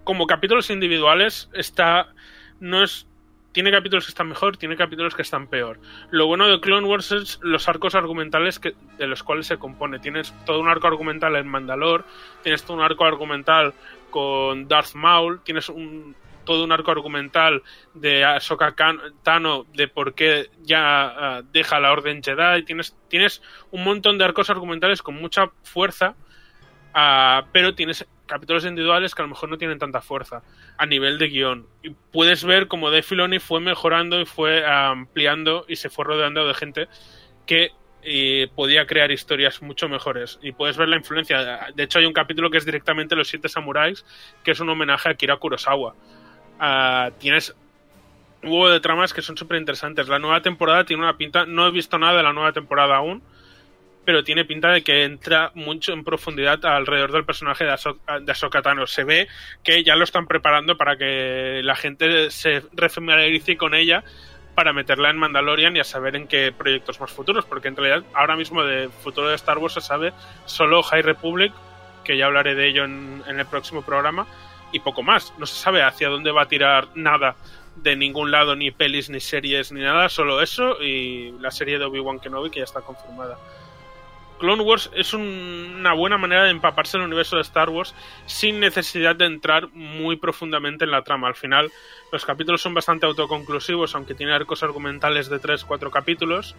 como 0.04 0.26
capítulos 0.26 0.70
individuales, 0.70 1.48
está. 1.54 2.12
no 2.60 2.84
es. 2.84 3.06
Tiene 3.54 3.70
capítulos 3.70 4.06
que 4.06 4.10
están 4.10 4.28
mejor, 4.28 4.56
tiene 4.56 4.76
capítulos 4.76 5.14
que 5.14 5.22
están 5.22 5.46
peor. 5.46 5.78
Lo 6.10 6.26
bueno 6.26 6.48
de 6.48 6.58
Clone 6.58 6.88
Wars 6.88 7.12
es 7.12 7.38
los 7.40 7.68
arcos 7.68 7.94
argumentales 7.94 8.58
que, 8.58 8.74
de 8.98 9.06
los 9.06 9.22
cuales 9.22 9.46
se 9.46 9.58
compone. 9.58 10.00
Tienes 10.00 10.34
todo 10.44 10.58
un 10.58 10.68
arco 10.68 10.88
argumental 10.88 11.36
en 11.36 11.46
Mandalore, 11.46 12.02
tienes 12.42 12.64
todo 12.64 12.76
un 12.76 12.82
arco 12.82 13.04
argumental 13.04 13.72
con 14.10 14.66
Darth 14.66 14.94
Maul, 14.94 15.40
tienes 15.44 15.68
un, 15.68 16.16
todo 16.44 16.64
un 16.64 16.72
arco 16.72 16.90
argumental 16.90 17.62
de 17.94 18.24
Ahsoka 18.24 18.74
Tano 19.22 19.66
de 19.72 19.86
por 19.86 20.14
qué 20.14 20.50
ya 20.62 21.04
ah, 21.06 21.42
deja 21.52 21.78
la 21.78 21.92
Orden 21.92 22.24
Jedi. 22.24 22.64
Tienes, 22.64 22.96
tienes 23.08 23.40
un 23.70 23.84
montón 23.84 24.18
de 24.18 24.24
arcos 24.24 24.50
argumentales 24.50 25.00
con 25.00 25.14
mucha 25.14 25.52
fuerza, 25.62 26.16
ah, 26.92 27.44
pero 27.52 27.76
tienes 27.76 28.04
capítulos 28.26 28.64
individuales 28.64 29.14
que 29.14 29.22
a 29.22 29.24
lo 29.24 29.30
mejor 29.30 29.48
no 29.48 29.58
tienen 29.58 29.78
tanta 29.78 30.00
fuerza 30.00 30.42
a 30.78 30.86
nivel 30.86 31.18
de 31.18 31.28
guion. 31.28 31.66
Y 31.82 31.90
puedes 31.90 32.44
ver 32.44 32.68
como 32.68 32.90
Dave 32.90 33.02
Filoni 33.02 33.38
fue 33.38 33.60
mejorando 33.60 34.20
y 34.20 34.24
fue 34.24 34.64
ah, 34.64 34.90
ampliando 34.90 35.64
y 35.68 35.76
se 35.76 35.90
fue 35.90 36.04
rodeando 36.04 36.46
de 36.46 36.54
gente 36.54 36.88
que 37.46 37.72
eh, 38.06 38.48
podía 38.54 38.86
crear 38.86 39.10
historias 39.10 39.62
mucho 39.62 39.88
mejores. 39.88 40.38
Y 40.42 40.52
puedes 40.52 40.76
ver 40.76 40.88
la 40.88 40.96
influencia. 40.96 41.68
De 41.74 41.82
hecho, 41.82 41.98
hay 41.98 42.06
un 42.06 42.12
capítulo 42.12 42.50
que 42.50 42.58
es 42.58 42.66
directamente 42.66 43.16
Los 43.16 43.28
Siete 43.28 43.48
Samuráis, 43.48 44.04
que 44.42 44.50
es 44.50 44.60
un 44.60 44.68
homenaje 44.68 45.08
a 45.08 45.14
Kira 45.14 45.36
Kurosawa. 45.36 45.94
Ah, 46.58 47.10
tienes 47.18 47.54
un 48.42 48.50
huevo 48.50 48.68
de 48.68 48.80
tramas 48.80 49.14
que 49.14 49.22
son 49.22 49.36
súper 49.36 49.58
interesantes. 49.58 50.08
La 50.08 50.18
nueva 50.18 50.42
temporada 50.42 50.84
tiene 50.84 51.02
una 51.02 51.16
pinta. 51.16 51.46
No 51.46 51.66
he 51.66 51.70
visto 51.70 51.98
nada 51.98 52.18
de 52.18 52.22
la 52.22 52.32
nueva 52.34 52.52
temporada 52.52 52.96
aún, 52.96 53.22
pero 54.04 54.22
tiene 54.24 54.44
pinta 54.44 54.70
de 54.70 54.82
que 54.82 55.04
entra 55.04 55.50
mucho 55.54 55.92
en 55.92 56.04
profundidad 56.04 56.64
alrededor 56.64 57.12
del 57.12 57.24
personaje 57.24 57.64
de, 57.64 57.72
Ahso- 57.72 57.98
de 58.20 58.32
Ahsoka. 58.32 58.62
Se 58.86 59.04
ve 59.04 59.28
que 59.62 59.82
ya 59.82 59.96
lo 59.96 60.04
están 60.04 60.26
preparando 60.26 60.76
para 60.76 60.96
que 60.96 61.60
la 61.62 61.74
gente 61.76 62.30
se 62.30 62.62
refamiliarice 62.72 63.56
con 63.56 63.74
ella 63.74 64.04
para 64.54 64.72
meterla 64.72 65.10
en 65.10 65.16
Mandalorian 65.16 65.76
y 65.76 65.80
a 65.80 65.84
saber 65.84 66.14
en 66.14 66.28
qué 66.28 66.52
proyectos 66.56 67.00
más 67.00 67.10
futuros, 67.10 67.44
porque 67.44 67.68
en 67.68 67.76
realidad 67.76 68.04
ahora 68.14 68.36
mismo 68.36 68.62
de 68.62 68.88
futuro 68.88 69.28
de 69.28 69.34
Star 69.34 69.58
Wars 69.58 69.74
se 69.74 69.80
sabe 69.80 70.12
solo 70.46 70.82
High 70.82 71.02
Republic, 71.02 71.52
que 72.04 72.16
ya 72.16 72.26
hablaré 72.26 72.54
de 72.54 72.68
ello 72.68 72.84
en, 72.84 73.22
en 73.26 73.40
el 73.40 73.46
próximo 73.46 73.82
programa, 73.82 74.26
y 74.70 74.78
poco 74.78 75.02
más. 75.02 75.32
No 75.38 75.46
se 75.46 75.56
sabe 75.56 75.82
hacia 75.82 76.08
dónde 76.08 76.30
va 76.30 76.42
a 76.42 76.48
tirar 76.48 76.88
nada 76.94 77.34
de 77.74 77.96
ningún 77.96 78.30
lado, 78.30 78.54
ni 78.54 78.70
pelis, 78.70 79.10
ni 79.10 79.18
series, 79.18 79.72
ni 79.72 79.80
nada, 79.80 80.08
solo 80.08 80.40
eso 80.40 80.80
y 80.80 81.32
la 81.40 81.50
serie 81.50 81.76
de 81.78 81.86
Obi-Wan 81.86 82.20
Kenobi 82.20 82.50
que 82.50 82.60
ya 82.60 82.64
está 82.64 82.80
confirmada. 82.80 83.36
Clone 84.38 84.62
Wars 84.62 84.90
es 84.94 85.14
un- 85.14 85.76
una 85.78 85.92
buena 85.94 86.18
manera 86.18 86.44
de 86.44 86.50
empaparse 86.50 86.96
en 86.96 87.02
el 87.02 87.06
universo 87.08 87.36
de 87.36 87.42
Star 87.42 87.70
Wars 87.70 87.94
sin 88.26 88.60
necesidad 88.60 89.16
de 89.16 89.26
entrar 89.26 89.68
muy 89.72 90.16
profundamente 90.16 90.84
en 90.84 90.90
la 90.90 91.02
trama. 91.02 91.28
Al 91.28 91.34
final, 91.34 91.70
los 92.12 92.24
capítulos 92.24 92.60
son 92.60 92.74
bastante 92.74 93.06
autoconclusivos, 93.06 93.94
aunque 93.94 94.14
tiene 94.14 94.32
arcos 94.32 94.62
argumentales 94.62 95.28
de 95.30 95.38
3-4 95.38 95.90
capítulos. 95.90 96.56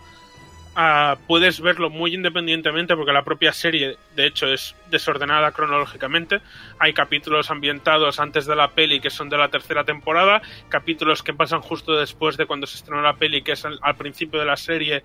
Ah, 0.78 1.18
puedes 1.28 1.62
verlo 1.62 1.90
muy 1.90 2.14
independientemente 2.14 2.98
porque 2.98 3.14
la 3.14 3.24
propia 3.24 3.54
serie, 3.54 3.98
de 4.16 4.26
hecho, 4.28 4.48
es 4.48 4.76
desordenada 4.92 5.52
cronológicamente. 5.54 6.42
Hay 6.80 6.94
capítulos 6.94 7.50
ambientados 7.50 8.20
antes 8.20 8.46
de 8.46 8.58
la 8.58 8.72
peli 8.72 9.00
que 9.00 9.10
son 9.10 9.30
de 9.30 9.38
la 9.38 9.48
tercera 9.48 9.86
temporada, 9.86 10.42
capítulos 10.68 11.24
que 11.24 11.34
pasan 11.34 11.62
justo 11.62 11.94
después 11.94 12.36
de 12.36 12.46
cuando 12.46 12.68
se 12.68 12.78
estrenó 12.78 13.02
la 13.02 13.14
peli, 13.16 13.42
que 13.42 13.54
es 13.54 13.64
al 13.66 13.96
principio 13.96 14.38
de 14.40 14.46
la 14.46 14.58
serie. 14.58 15.04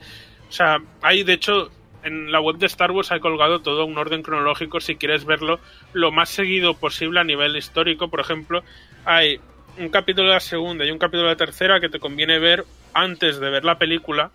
O 0.49 0.53
sea, 0.53 0.79
hay 1.03 1.23
de 1.23 1.35
hecho 1.35 1.71
en 2.03 2.33
la 2.33 2.41
web 2.41 2.57
de 2.57 2.67
Star 2.67 2.91
Wars 2.91 3.13
hay 3.13 3.21
colgado 3.21 3.61
todo 3.61 3.85
un 3.85 3.99
orden 3.99 4.23
cronológico 4.23 4.81
si 4.81 4.97
quieres 4.97 5.25
verlo 5.25 5.61
lo 5.93 6.13
más 6.13 6.29
seguido 6.29 6.75
posible 6.75 7.21
a 7.21 7.25
nivel 7.25 7.57
histórico. 7.57 8.09
Por 8.09 8.21
ejemplo, 8.21 8.63
hay 9.05 9.41
un 9.79 9.89
capítulo 9.89 10.29
de 10.29 10.35
la 10.35 10.41
segunda 10.41 10.85
y 10.85 10.91
un 10.91 10.99
capítulo 10.99 11.25
de 11.25 11.31
la 11.31 11.37
tercera 11.37 11.81
que 11.81 11.89
te 11.89 12.01
conviene 12.01 12.39
ver 12.39 12.65
antes 12.95 13.39
de 13.39 13.51
ver 13.51 13.65
la 13.65 13.79
película 13.79 14.31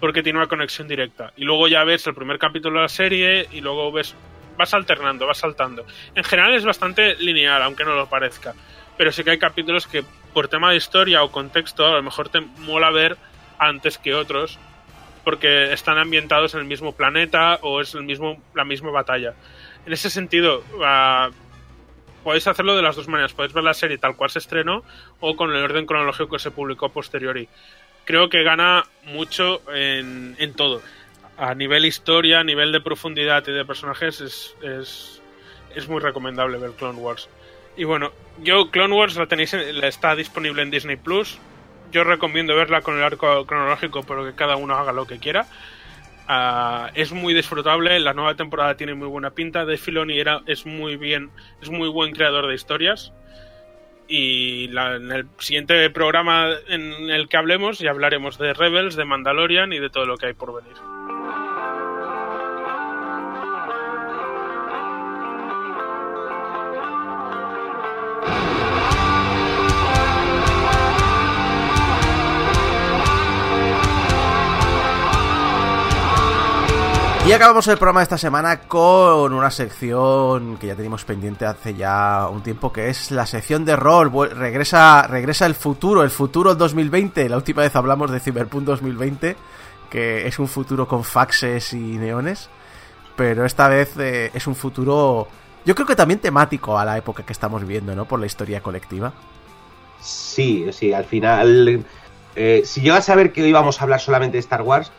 porque 0.00 0.22
tiene 0.22 0.38
una 0.38 0.48
conexión 0.48 0.88
directa. 0.88 1.32
Y 1.36 1.44
luego 1.44 1.68
ya 1.68 1.84
ves 1.84 2.06
el 2.06 2.14
primer 2.14 2.38
capítulo 2.38 2.76
de 2.76 2.82
la 2.82 2.88
serie 2.88 3.48
y 3.52 3.60
luego 3.60 3.90
ves 3.90 4.14
vas 4.56 4.74
alternando, 4.74 5.26
vas 5.26 5.38
saltando. 5.38 5.86
En 6.14 6.24
general 6.24 6.54
es 6.54 6.64
bastante 6.64 7.14
lineal, 7.16 7.62
aunque 7.62 7.84
no 7.84 7.94
lo 7.94 8.08
parezca. 8.08 8.54
Pero 8.96 9.12
sí 9.12 9.22
que 9.22 9.30
hay 9.30 9.38
capítulos 9.38 9.86
que 9.86 10.04
por 10.34 10.48
tema 10.48 10.70
de 10.70 10.76
historia 10.76 11.22
o 11.22 11.30
contexto 11.30 11.86
a 11.86 11.94
lo 11.94 12.02
mejor 12.02 12.28
te 12.28 12.40
mola 12.40 12.90
ver 12.90 13.16
antes 13.58 13.98
que 13.98 14.14
otros 14.14 14.58
porque 15.28 15.74
están 15.74 15.98
ambientados 15.98 16.54
en 16.54 16.60
el 16.60 16.64
mismo 16.64 16.92
planeta 16.92 17.58
o 17.60 17.82
es 17.82 17.94
el 17.94 18.02
mismo, 18.02 18.42
la 18.54 18.64
misma 18.64 18.90
batalla. 18.90 19.34
En 19.84 19.92
ese 19.92 20.08
sentido, 20.08 20.64
ah, 20.82 21.28
podéis 22.24 22.46
hacerlo 22.46 22.74
de 22.74 22.80
las 22.80 22.96
dos 22.96 23.08
maneras. 23.08 23.34
Podéis 23.34 23.52
ver 23.52 23.62
la 23.62 23.74
serie 23.74 23.98
tal 23.98 24.16
cual 24.16 24.30
se 24.30 24.38
estrenó 24.38 24.82
o 25.20 25.36
con 25.36 25.54
el 25.54 25.62
orden 25.62 25.84
cronológico 25.84 26.30
que 26.30 26.38
se 26.38 26.50
publicó 26.50 26.88
posteriori. 26.88 27.46
Creo 28.06 28.30
que 28.30 28.42
gana 28.42 28.86
mucho 29.04 29.60
en, 29.70 30.34
en 30.38 30.54
todo. 30.54 30.80
A 31.36 31.54
nivel 31.54 31.84
historia, 31.84 32.40
a 32.40 32.44
nivel 32.44 32.72
de 32.72 32.80
profundidad 32.80 33.46
y 33.48 33.52
de 33.52 33.66
personajes, 33.66 34.22
es, 34.22 34.56
es, 34.62 35.20
es 35.74 35.88
muy 35.90 36.00
recomendable 36.00 36.56
ver 36.56 36.70
Clone 36.70 37.00
Wars. 37.00 37.28
Y 37.76 37.84
bueno, 37.84 38.12
yo 38.42 38.70
Clone 38.70 38.94
Wars 38.94 39.16
la 39.16 39.26
tenéis, 39.26 39.52
está 39.52 40.16
disponible 40.16 40.62
en 40.62 40.70
Disney 40.70 40.96
Plus. 40.96 41.38
Yo 41.90 42.04
recomiendo 42.04 42.54
verla 42.54 42.82
con 42.82 42.96
el 42.96 43.02
arco 43.02 43.46
cronológico, 43.46 44.02
pero 44.02 44.24
que 44.24 44.34
cada 44.34 44.56
uno 44.56 44.74
haga 44.74 44.92
lo 44.92 45.06
que 45.06 45.18
quiera. 45.18 45.46
Ah, 46.26 46.90
es 46.94 47.12
muy 47.12 47.32
disfrutable, 47.32 47.98
la 48.00 48.12
nueva 48.12 48.34
temporada 48.34 48.76
tiene 48.76 48.94
muy 48.94 49.08
buena 49.08 49.30
pinta. 49.30 49.64
De 49.64 49.78
Filoni 49.78 50.18
era, 50.18 50.42
es 50.46 50.66
muy 50.66 50.96
bien, 50.96 51.30
es 51.62 51.70
muy 51.70 51.88
buen 51.88 52.12
creador 52.12 52.46
de 52.46 52.54
historias. 52.54 53.12
Y 54.06 54.70
en 54.76 55.12
el 55.12 55.26
siguiente 55.38 55.88
programa 55.90 56.48
en 56.68 57.10
el 57.10 57.28
que 57.28 57.36
hablemos 57.36 57.78
ya 57.78 57.90
hablaremos 57.90 58.38
de 58.38 58.54
Rebels, 58.54 58.96
de 58.96 59.04
Mandalorian 59.04 59.72
y 59.72 59.78
de 59.78 59.90
todo 59.90 60.06
lo 60.06 60.16
que 60.16 60.26
hay 60.26 60.34
por 60.34 60.54
venir. 60.54 60.76
Y 77.28 77.32
acabamos 77.34 77.68
el 77.68 77.76
programa 77.76 78.00
de 78.00 78.04
esta 78.04 78.16
semana 78.16 78.60
con 78.60 79.34
una 79.34 79.50
sección 79.50 80.56
que 80.56 80.68
ya 80.68 80.74
teníamos 80.74 81.04
pendiente 81.04 81.44
hace 81.44 81.74
ya 81.74 82.26
un 82.32 82.42
tiempo, 82.42 82.72
que 82.72 82.88
es 82.88 83.10
la 83.10 83.26
sección 83.26 83.66
de 83.66 83.76
rol. 83.76 84.10
Regresa, 84.30 85.06
regresa 85.06 85.44
el 85.44 85.54
futuro, 85.54 86.02
el 86.02 86.08
futuro 86.08 86.54
2020. 86.54 87.28
La 87.28 87.36
última 87.36 87.60
vez 87.60 87.76
hablamos 87.76 88.10
de 88.10 88.20
Cyberpunk 88.20 88.64
2020, 88.64 89.36
que 89.90 90.26
es 90.26 90.38
un 90.38 90.48
futuro 90.48 90.88
con 90.88 91.04
faxes 91.04 91.74
y 91.74 91.98
neones. 91.98 92.48
Pero 93.14 93.44
esta 93.44 93.68
vez 93.68 93.94
eh, 93.98 94.30
es 94.32 94.46
un 94.46 94.54
futuro, 94.54 95.28
yo 95.66 95.74
creo 95.74 95.86
que 95.86 95.96
también 95.96 96.20
temático 96.20 96.78
a 96.78 96.84
la 96.86 96.96
época 96.96 97.24
que 97.26 97.34
estamos 97.34 97.60
viviendo, 97.60 97.94
¿no? 97.94 98.06
Por 98.06 98.20
la 98.20 98.26
historia 98.26 98.62
colectiva. 98.62 99.12
Sí, 100.00 100.64
sí, 100.72 100.94
al 100.94 101.04
final. 101.04 101.84
eh, 102.36 102.62
si 102.64 102.80
llegas 102.80 103.00
a 103.00 103.12
saber 103.12 103.32
que 103.32 103.42
hoy 103.42 103.52
vamos 103.52 103.78
a 103.78 103.84
hablar 103.84 104.00
solamente 104.00 104.38
de 104.38 104.40
Star 104.40 104.62
Wars, 104.62 104.90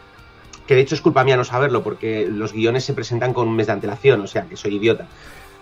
que 0.70 0.76
de 0.76 0.82
hecho 0.82 0.94
es 0.94 1.02
culpa 1.02 1.24
mía 1.24 1.36
no 1.36 1.44
saberlo, 1.44 1.82
porque 1.82 2.28
los 2.28 2.54
guiones 2.54 2.84
se 2.84 2.94
presentan 2.94 3.34
con 3.34 3.48
un 3.48 3.56
mes 3.56 3.66
de 3.66 3.74
antelación, 3.74 4.22
o 4.22 4.28
sea 4.28 4.44
que 4.44 4.56
soy 4.56 4.76
idiota. 4.76 5.08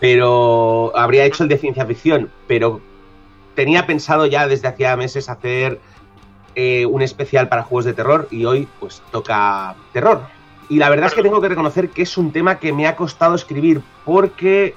Pero 0.01 0.91
habría 0.97 1.23
hecho 1.23 1.43
el 1.43 1.49
de 1.49 1.57
ciencia 1.57 1.85
ficción, 1.85 2.29
pero 2.45 2.81
tenía 3.55 3.87
pensado 3.87 4.25
ya 4.25 4.49
desde 4.49 4.67
hacía 4.67 4.97
meses 4.97 5.29
hacer 5.29 5.79
eh, 6.55 6.85
un 6.85 7.01
especial 7.01 7.47
para 7.47 7.63
juegos 7.63 7.85
de 7.85 7.93
terror 7.93 8.27
y 8.31 8.43
hoy 8.43 8.67
pues 8.81 9.01
toca 9.09 9.77
terror. 9.93 10.23
Y 10.67 10.75
la 10.75 10.89
verdad 10.89 11.07
es 11.07 11.13
que 11.13 11.23
tengo 11.23 11.39
que 11.39 11.47
reconocer 11.47 11.87
que 11.87 12.01
es 12.01 12.17
un 12.17 12.33
tema 12.33 12.59
que 12.59 12.73
me 12.73 12.85
ha 12.85 12.97
costado 12.97 13.33
escribir 13.33 13.81
porque 14.03 14.75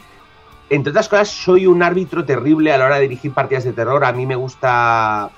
entre 0.69 0.93
otras 0.93 1.09
cosas, 1.09 1.28
soy 1.28 1.66
un 1.66 1.82
árbitro 1.82 2.24
terrible 2.24 2.73
a 2.73 2.78
la 2.78 2.85
hora 2.85 2.94
de 2.94 3.02
dirigir 3.09 3.32
partidas 3.32 3.65
de 3.65 3.73
terror. 3.73 4.05
A 4.05 4.12
mí 4.12 4.27
me 4.27 4.36
gusta 4.36 5.28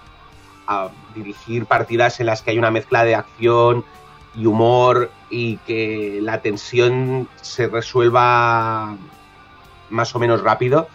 a, 0.67 0.89
dirigir 1.15 1.65
partidas 1.65 2.21
en 2.21 2.27
las 2.27 2.43
que 2.43 2.51
hay 2.51 2.59
una 2.59 2.71
mezcla 2.71 3.05
de 3.05 3.15
acción 3.15 3.87
y 4.35 4.47
humor 4.47 5.11
y 5.31 5.57
que 5.59 6.19
la 6.23 6.41
tensión 6.41 7.29
se 7.41 7.67
resuelva 7.69 8.97
más 9.91 10.15
o 10.15 10.19
menos 10.19 10.43
rápido. 10.43 10.89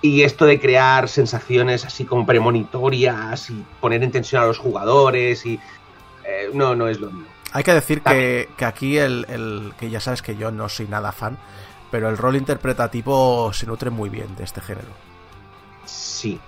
Y 0.00 0.22
esto 0.22 0.44
de 0.46 0.60
crear 0.60 1.08
sensaciones 1.08 1.84
así 1.84 2.04
como 2.04 2.24
premonitorias 2.24 3.50
y 3.50 3.64
poner 3.80 4.02
en 4.04 4.12
tensión 4.12 4.42
a 4.42 4.46
los 4.46 4.58
jugadores 4.58 5.44
y... 5.44 5.58
eh, 6.24 6.50
no, 6.54 6.76
no 6.76 6.86
es 6.88 7.00
lo 7.00 7.10
mío. 7.10 7.26
Hay 7.52 7.64
que 7.64 7.72
decir 7.74 8.02
que, 8.02 8.48
que 8.56 8.64
aquí 8.64 8.98
el, 8.98 9.26
el- 9.28 9.72
que 9.80 9.90
ya 9.90 9.98
sabes 10.00 10.22
que 10.22 10.36
yo 10.36 10.52
no 10.52 10.68
soy 10.68 10.86
nada 10.86 11.10
fan, 11.12 11.36
pero 11.90 12.08
el 12.10 12.16
rol 12.18 12.36
interpretativo 12.36 13.52
se 13.52 13.66
nutre 13.66 13.90
muy 13.90 14.08
bien 14.10 14.36
de 14.36 14.44
este 14.44 14.60
género. 14.60 14.88
Sí. 15.86 16.38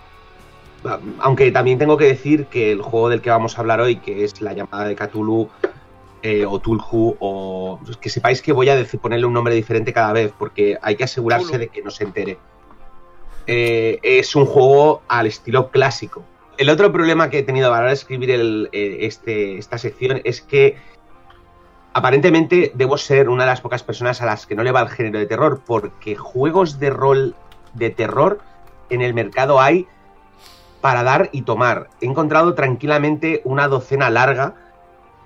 Aunque 1.18 1.50
también 1.50 1.78
tengo 1.78 1.96
que 1.96 2.04
decir 2.04 2.46
que 2.46 2.70
el 2.72 2.82
juego 2.82 3.08
del 3.08 3.20
que 3.20 3.30
vamos 3.30 3.56
a 3.56 3.60
hablar 3.62 3.80
hoy, 3.80 3.96
que 3.96 4.24
es 4.24 4.40
la 4.40 4.52
llamada 4.52 4.84
de 4.84 4.94
Cthulhu 4.96 5.48
eh, 6.22 6.44
o 6.46 6.58
Tulhu, 6.58 7.16
o 7.18 7.80
que 8.00 8.10
sepáis 8.10 8.42
que 8.42 8.52
voy 8.52 8.68
a 8.68 8.76
decir, 8.76 9.00
ponerle 9.00 9.26
un 9.26 9.32
nombre 9.32 9.54
diferente 9.54 9.92
cada 9.92 10.12
vez, 10.12 10.32
porque 10.38 10.78
hay 10.82 10.96
que 10.96 11.04
asegurarse 11.04 11.58
de 11.58 11.68
que 11.68 11.82
no 11.82 11.90
se 11.90 12.04
entere. 12.04 12.38
Eh, 13.46 13.98
es 14.02 14.36
un 14.36 14.44
juego 14.44 15.02
al 15.08 15.26
estilo 15.26 15.70
clásico. 15.70 16.24
El 16.58 16.68
otro 16.68 16.92
problema 16.92 17.30
que 17.30 17.38
he 17.38 17.42
tenido 17.42 17.68
a 17.68 17.70
la 17.70 17.78
hora 17.78 17.88
de 17.88 17.94
escribir 17.94 18.30
el, 18.30 18.68
eh, 18.72 18.98
este, 19.00 19.56
esta 19.56 19.78
sección 19.78 20.20
es 20.24 20.42
que 20.42 20.76
aparentemente 21.94 22.70
debo 22.74 22.98
ser 22.98 23.30
una 23.30 23.44
de 23.44 23.50
las 23.50 23.62
pocas 23.62 23.82
personas 23.82 24.20
a 24.20 24.26
las 24.26 24.46
que 24.46 24.54
no 24.54 24.62
le 24.62 24.72
va 24.72 24.82
el 24.82 24.90
género 24.90 25.18
de 25.18 25.26
terror, 25.26 25.62
porque 25.66 26.16
juegos 26.16 26.78
de 26.78 26.90
rol 26.90 27.34
de 27.72 27.88
terror 27.88 28.40
en 28.90 29.00
el 29.00 29.14
mercado 29.14 29.58
hay 29.58 29.86
para 30.82 31.02
dar 31.02 31.30
y 31.32 31.42
tomar. 31.42 31.88
He 32.00 32.06
encontrado 32.06 32.54
tranquilamente 32.54 33.40
una 33.44 33.68
docena 33.68 34.10
larga 34.10 34.54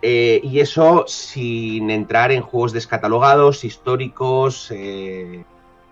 eh, 0.07 0.43
y 0.45 0.61
eso 0.61 1.07
sin 1.09 1.89
entrar 1.89 2.31
en 2.31 2.43
juegos 2.43 2.75
descatalogados, 2.75 3.65
históricos 3.65 4.71
eh, 4.71 5.47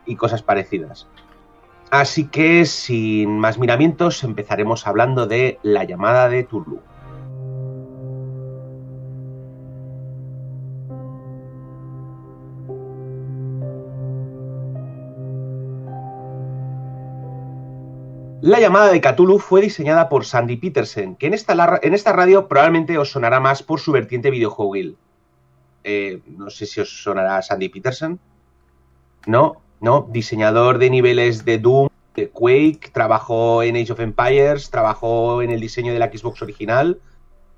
y 0.05 0.17
cosas 0.17 0.43
parecidas. 0.43 1.09
Así 1.91 2.29
que 2.29 2.67
sin 2.67 3.39
más 3.39 3.59
miramientos 3.59 4.23
empezaremos 4.23 4.87
hablando 4.87 5.27
de 5.27 5.59
la 5.63 5.85
llamada 5.85 6.29
de 6.29 6.45
Tulu. 6.45 6.83
La 18.43 18.59
llamada 18.59 18.91
de 18.91 19.01
Cthulhu 19.01 19.39
fue 19.39 19.61
diseñada 19.61 20.09
por 20.09 20.25
Sandy 20.25 20.57
Petersen, 20.57 21.15
que 21.15 21.29
en 21.29 21.35
esta, 21.35 21.79
en 21.81 21.95
esta 21.95 22.13
radio 22.13 22.49
probablemente 22.49 22.99
os 22.99 23.13
sonará 23.13 23.39
más 23.39 23.63
por 23.63 23.79
su 23.79 23.93
vertiente 23.93 24.33
videojueguil. 24.33 24.97
Eh, 25.85 26.21
no 26.27 26.51
sé 26.51 26.67
si 26.67 26.81
os 26.81 27.05
sonará 27.05 27.41
Sandy 27.41 27.69
Petersen. 27.69 28.19
No, 29.29 29.63
no, 29.81 30.09
diseñador 30.11 30.79
de 30.79 30.91
niveles 30.91 31.45
de 31.45 31.61
Doom, 31.61 31.89
de 32.17 32.31
Quake, 32.31 32.91
trabajó 32.93 33.63
en 33.63 33.77
Age 33.77 33.93
of 33.93 34.01
Empires, 34.01 34.71
trabajó 34.71 35.41
en 35.41 35.53
el 35.53 35.61
diseño 35.61 35.93
de 35.93 36.01
la 36.01 36.11
Xbox 36.11 36.43
original. 36.43 37.01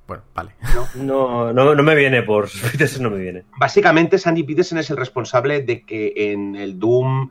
Bueno, 0.07 0.23
vale. 0.35 0.51
No, 0.97 1.51
no, 1.55 1.75
no 1.75 1.83
me 1.83 1.95
viene 1.95 2.23
por 2.23 2.51
Peterson, 2.73 3.05
no 3.05 3.11
me 3.11 3.21
viene. 3.21 3.45
Básicamente, 3.59 4.19
Sandy 4.19 4.43
Petersen 4.43 4.77
es 4.77 4.91
el 4.91 4.99
responsable 4.99 5.63
de 5.63 5.83
que 5.87 6.13
en 6.15 6.57
el 6.57 6.79
Doom 6.79 7.31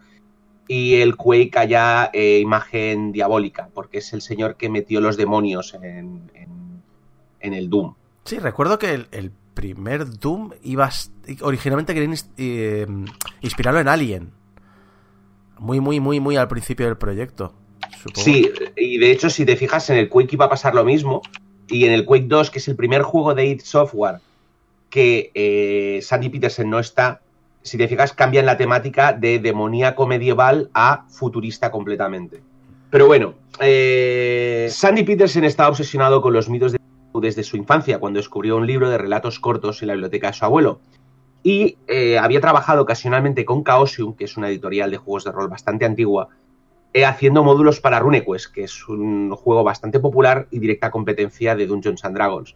y 0.67 0.95
el 0.95 1.15
Quake 1.17 1.51
haya 1.55 2.09
eh, 2.13 2.39
imagen 2.41 3.11
diabólica, 3.11 3.69
porque 3.73 3.97
es 3.99 4.13
el 4.13 4.21
señor 4.21 4.55
que 4.55 4.69
metió 4.69 5.01
los 5.01 5.17
demonios 5.17 5.73
en, 5.73 6.29
en- 6.33 6.81
en 7.39 7.53
el 7.53 7.69
Doom. 7.69 7.95
Sí, 8.25 8.39
recuerdo 8.39 8.79
que 8.79 8.93
el, 8.93 9.07
el 9.11 9.31
primer 9.53 10.19
Doom 10.19 10.51
iba 10.63 10.89
originalmente 11.41 11.93
querían 11.93 12.15
eh, 12.37 12.87
inspirarlo 13.41 13.79
en 13.81 13.87
Alien. 13.89 14.31
Muy, 15.59 15.79
muy, 15.79 15.99
muy, 15.99 16.19
muy 16.19 16.37
al 16.37 16.47
principio 16.47 16.85
del 16.85 16.97
proyecto. 16.97 17.53
Supongo. 18.01 18.21
Sí, 18.23 18.49
y 18.77 18.97
de 18.97 19.11
hecho, 19.11 19.29
si 19.29 19.45
te 19.45 19.55
fijas, 19.55 19.89
en 19.89 19.97
el 19.97 20.09
Quake 20.09 20.33
iba 20.35 20.45
a 20.45 20.49
pasar 20.49 20.73
lo 20.73 20.83
mismo. 20.83 21.21
Y 21.67 21.85
en 21.85 21.91
el 21.93 22.05
Quake 22.05 22.25
2, 22.27 22.49
que 22.49 22.59
es 22.59 22.67
el 22.67 22.75
primer 22.75 23.01
juego 23.03 23.33
de 23.33 23.45
id 23.45 23.61
Software 23.61 24.19
que 24.89 25.31
eh, 25.33 25.99
Sandy 26.03 26.29
Petersen 26.29 26.69
no 26.69 26.77
está, 26.79 27.21
si 27.63 27.77
te 27.77 27.87
fijas, 27.87 28.13
cambian 28.13 28.45
la 28.45 28.57
temática 28.57 29.13
de 29.13 29.39
demoníaco 29.39 30.05
medieval 30.05 30.69
a 30.73 31.05
futurista 31.09 31.71
completamente. 31.71 32.41
Pero 32.89 33.07
bueno, 33.07 33.33
eh, 33.59 34.67
Sandy 34.69 35.03
Petersen 35.03 35.45
estaba 35.45 35.69
obsesionado 35.69 36.21
con 36.21 36.33
los 36.33 36.49
mitos 36.49 36.73
de 36.73 36.79
desde 37.21 37.43
su 37.43 37.57
infancia, 37.57 37.99
cuando 37.99 38.17
descubrió 38.17 38.57
un 38.57 38.67
libro 38.67 38.89
de 38.89 38.97
relatos 38.97 39.39
cortos 39.39 39.81
en 39.81 39.87
la 39.87 39.93
biblioteca 39.93 40.27
de 40.27 40.33
su 40.33 40.45
abuelo. 40.45 40.79
Y 41.43 41.77
eh, 41.87 42.17
había 42.17 42.41
trabajado 42.41 42.81
ocasionalmente 42.81 43.45
con 43.45 43.63
Chaosium, 43.63 44.15
que 44.15 44.25
es 44.25 44.37
una 44.37 44.49
editorial 44.49 44.91
de 44.91 44.97
juegos 44.97 45.25
de 45.25 45.31
rol 45.31 45.49
bastante 45.49 45.85
antigua, 45.85 46.29
eh, 46.93 47.05
haciendo 47.05 47.43
módulos 47.43 47.81
para 47.81 47.99
RuneQuest, 47.99 48.53
que 48.53 48.63
es 48.63 48.87
un 48.87 49.31
juego 49.35 49.63
bastante 49.63 49.99
popular 49.99 50.47
y 50.51 50.59
directa 50.59 50.91
competencia 50.91 51.55
de 51.55 51.67
Dungeons 51.67 52.05
and 52.05 52.15
Dragons. 52.15 52.55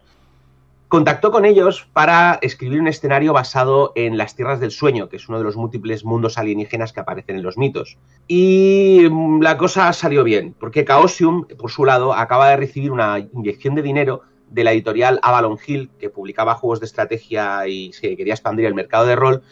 Contactó 0.88 1.30
con 1.30 1.44
ellos 1.44 1.86
para 1.92 2.38
escribir 2.40 2.80
un 2.80 2.88
escenario 2.88 3.34
basado 3.34 3.92
en 3.94 4.16
las 4.16 4.34
Tierras 4.34 4.58
del 4.58 4.70
Sueño, 4.70 5.10
que 5.10 5.16
es 5.16 5.28
uno 5.28 5.36
de 5.36 5.44
los 5.44 5.54
múltiples 5.54 6.02
mundos 6.02 6.38
alienígenas 6.38 6.94
que 6.94 7.00
aparecen 7.00 7.36
en 7.36 7.42
los 7.42 7.58
mitos. 7.58 7.98
Y 8.26 9.06
mm, 9.10 9.42
la 9.42 9.58
cosa 9.58 9.92
salió 9.92 10.24
bien, 10.24 10.54
porque 10.58 10.86
Chaosium, 10.86 11.44
por 11.58 11.70
su 11.70 11.84
lado, 11.84 12.14
acaba 12.14 12.48
de 12.48 12.56
recibir 12.56 12.90
una 12.90 13.18
inyección 13.18 13.74
de 13.74 13.82
dinero 13.82 14.22
de 14.48 14.64
la 14.64 14.72
editorial 14.72 15.20
Avalon 15.22 15.58
Hill, 15.66 15.90
que 15.98 16.08
publicaba 16.08 16.54
juegos 16.54 16.80
de 16.80 16.86
estrategia 16.86 17.68
y 17.68 17.92
se 17.92 18.16
quería 18.16 18.32
expandir 18.32 18.64
el 18.64 18.74
mercado 18.74 19.04
de 19.04 19.16
rol, 19.16 19.42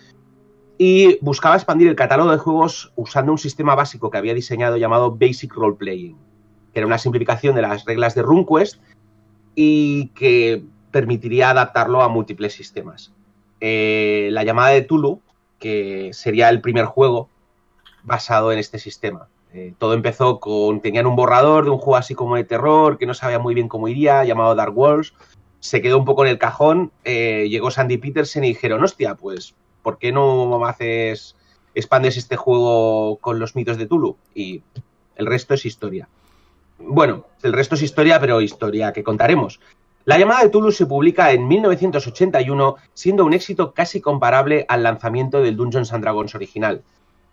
y 0.78 1.18
buscaba 1.20 1.56
expandir 1.56 1.88
el 1.88 1.96
catálogo 1.96 2.30
de 2.30 2.38
juegos 2.38 2.92
usando 2.96 3.32
un 3.32 3.38
sistema 3.38 3.74
básico 3.74 4.10
que 4.10 4.16
había 4.16 4.32
diseñado 4.32 4.78
llamado 4.78 5.14
Basic 5.14 5.52
Role 5.52 5.76
Playing, 5.76 6.16
que 6.72 6.80
era 6.80 6.86
una 6.86 6.96
simplificación 6.96 7.54
de 7.54 7.62
las 7.62 7.84
reglas 7.84 8.14
de 8.14 8.22
RuneQuest 8.22 8.80
y 9.54 10.08
que 10.08 10.64
permitiría 10.96 11.50
adaptarlo 11.50 12.00
a 12.00 12.08
múltiples 12.08 12.54
sistemas. 12.54 13.12
Eh, 13.60 14.30
la 14.32 14.44
llamada 14.44 14.70
de 14.70 14.80
Tulu, 14.80 15.20
que 15.58 16.08
sería 16.14 16.48
el 16.48 16.62
primer 16.62 16.86
juego 16.86 17.28
basado 18.02 18.50
en 18.50 18.58
este 18.58 18.78
sistema. 18.78 19.28
Eh, 19.52 19.74
todo 19.78 19.92
empezó 19.92 20.40
con. 20.40 20.80
Tenían 20.80 21.04
un 21.04 21.14
borrador 21.14 21.64
de 21.64 21.70
un 21.70 21.76
juego 21.76 21.96
así 21.96 22.14
como 22.14 22.36
de 22.36 22.44
terror, 22.44 22.96
que 22.96 23.04
no 23.04 23.12
sabía 23.12 23.38
muy 23.38 23.52
bien 23.52 23.68
cómo 23.68 23.88
iría, 23.88 24.24
llamado 24.24 24.54
Dark 24.54 24.72
Walls. 24.74 25.12
Se 25.60 25.82
quedó 25.82 25.98
un 25.98 26.06
poco 26.06 26.24
en 26.24 26.30
el 26.30 26.38
cajón. 26.38 26.92
eh, 27.04 27.46
llegó 27.50 27.70
Sandy 27.70 27.98
Petersen 27.98 28.44
y 28.44 28.48
dijeron: 28.48 28.82
Hostia, 28.82 29.16
pues, 29.16 29.54
¿por 29.82 29.98
qué 29.98 30.12
no 30.12 30.64
haces. 30.64 31.36
expandes 31.74 32.16
este 32.16 32.36
juego 32.36 33.18
con 33.18 33.38
los 33.38 33.54
mitos 33.54 33.76
de 33.76 33.84
Tulu? 33.84 34.16
Y 34.34 34.62
el 35.16 35.26
resto 35.26 35.52
es 35.52 35.66
historia. 35.66 36.08
Bueno, 36.78 37.26
el 37.42 37.52
resto 37.52 37.74
es 37.74 37.82
historia, 37.82 38.18
pero 38.18 38.40
historia 38.40 38.94
que 38.94 39.04
contaremos. 39.04 39.60
La 40.06 40.18
llamada 40.18 40.44
de 40.44 40.50
Tulu 40.50 40.70
se 40.70 40.86
publica 40.86 41.32
en 41.32 41.48
1981, 41.48 42.76
siendo 42.94 43.24
un 43.24 43.32
éxito 43.32 43.74
casi 43.74 44.00
comparable 44.00 44.64
al 44.68 44.84
lanzamiento 44.84 45.42
del 45.42 45.56
Dungeons 45.56 45.92
and 45.92 46.04
Dragons 46.04 46.36
original. 46.36 46.84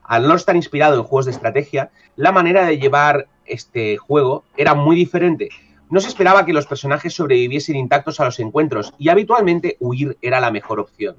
Al 0.04 0.28
no 0.28 0.34
estar 0.34 0.56
inspirado 0.56 0.96
en 0.96 1.04
juegos 1.04 1.26
de 1.26 1.34
estrategia, 1.34 1.92
la 2.16 2.32
manera 2.32 2.66
de 2.66 2.80
llevar 2.80 3.28
este 3.46 3.98
juego 3.98 4.44
era 4.58 4.74
muy 4.74 4.96
diferente. 4.96 5.50
No 5.92 6.00
se 6.00 6.08
esperaba 6.08 6.48
que 6.48 6.54
los 6.54 6.66
personajes 6.66 7.14
sobreviviesen 7.14 7.76
intactos 7.76 8.20
a 8.20 8.26
los 8.26 8.40
encuentros 8.40 8.96
y 8.98 9.10
habitualmente 9.10 9.78
huir 9.80 10.18
era 10.24 10.40
la 10.40 10.50
mejor 10.50 10.80
opción. 10.80 11.16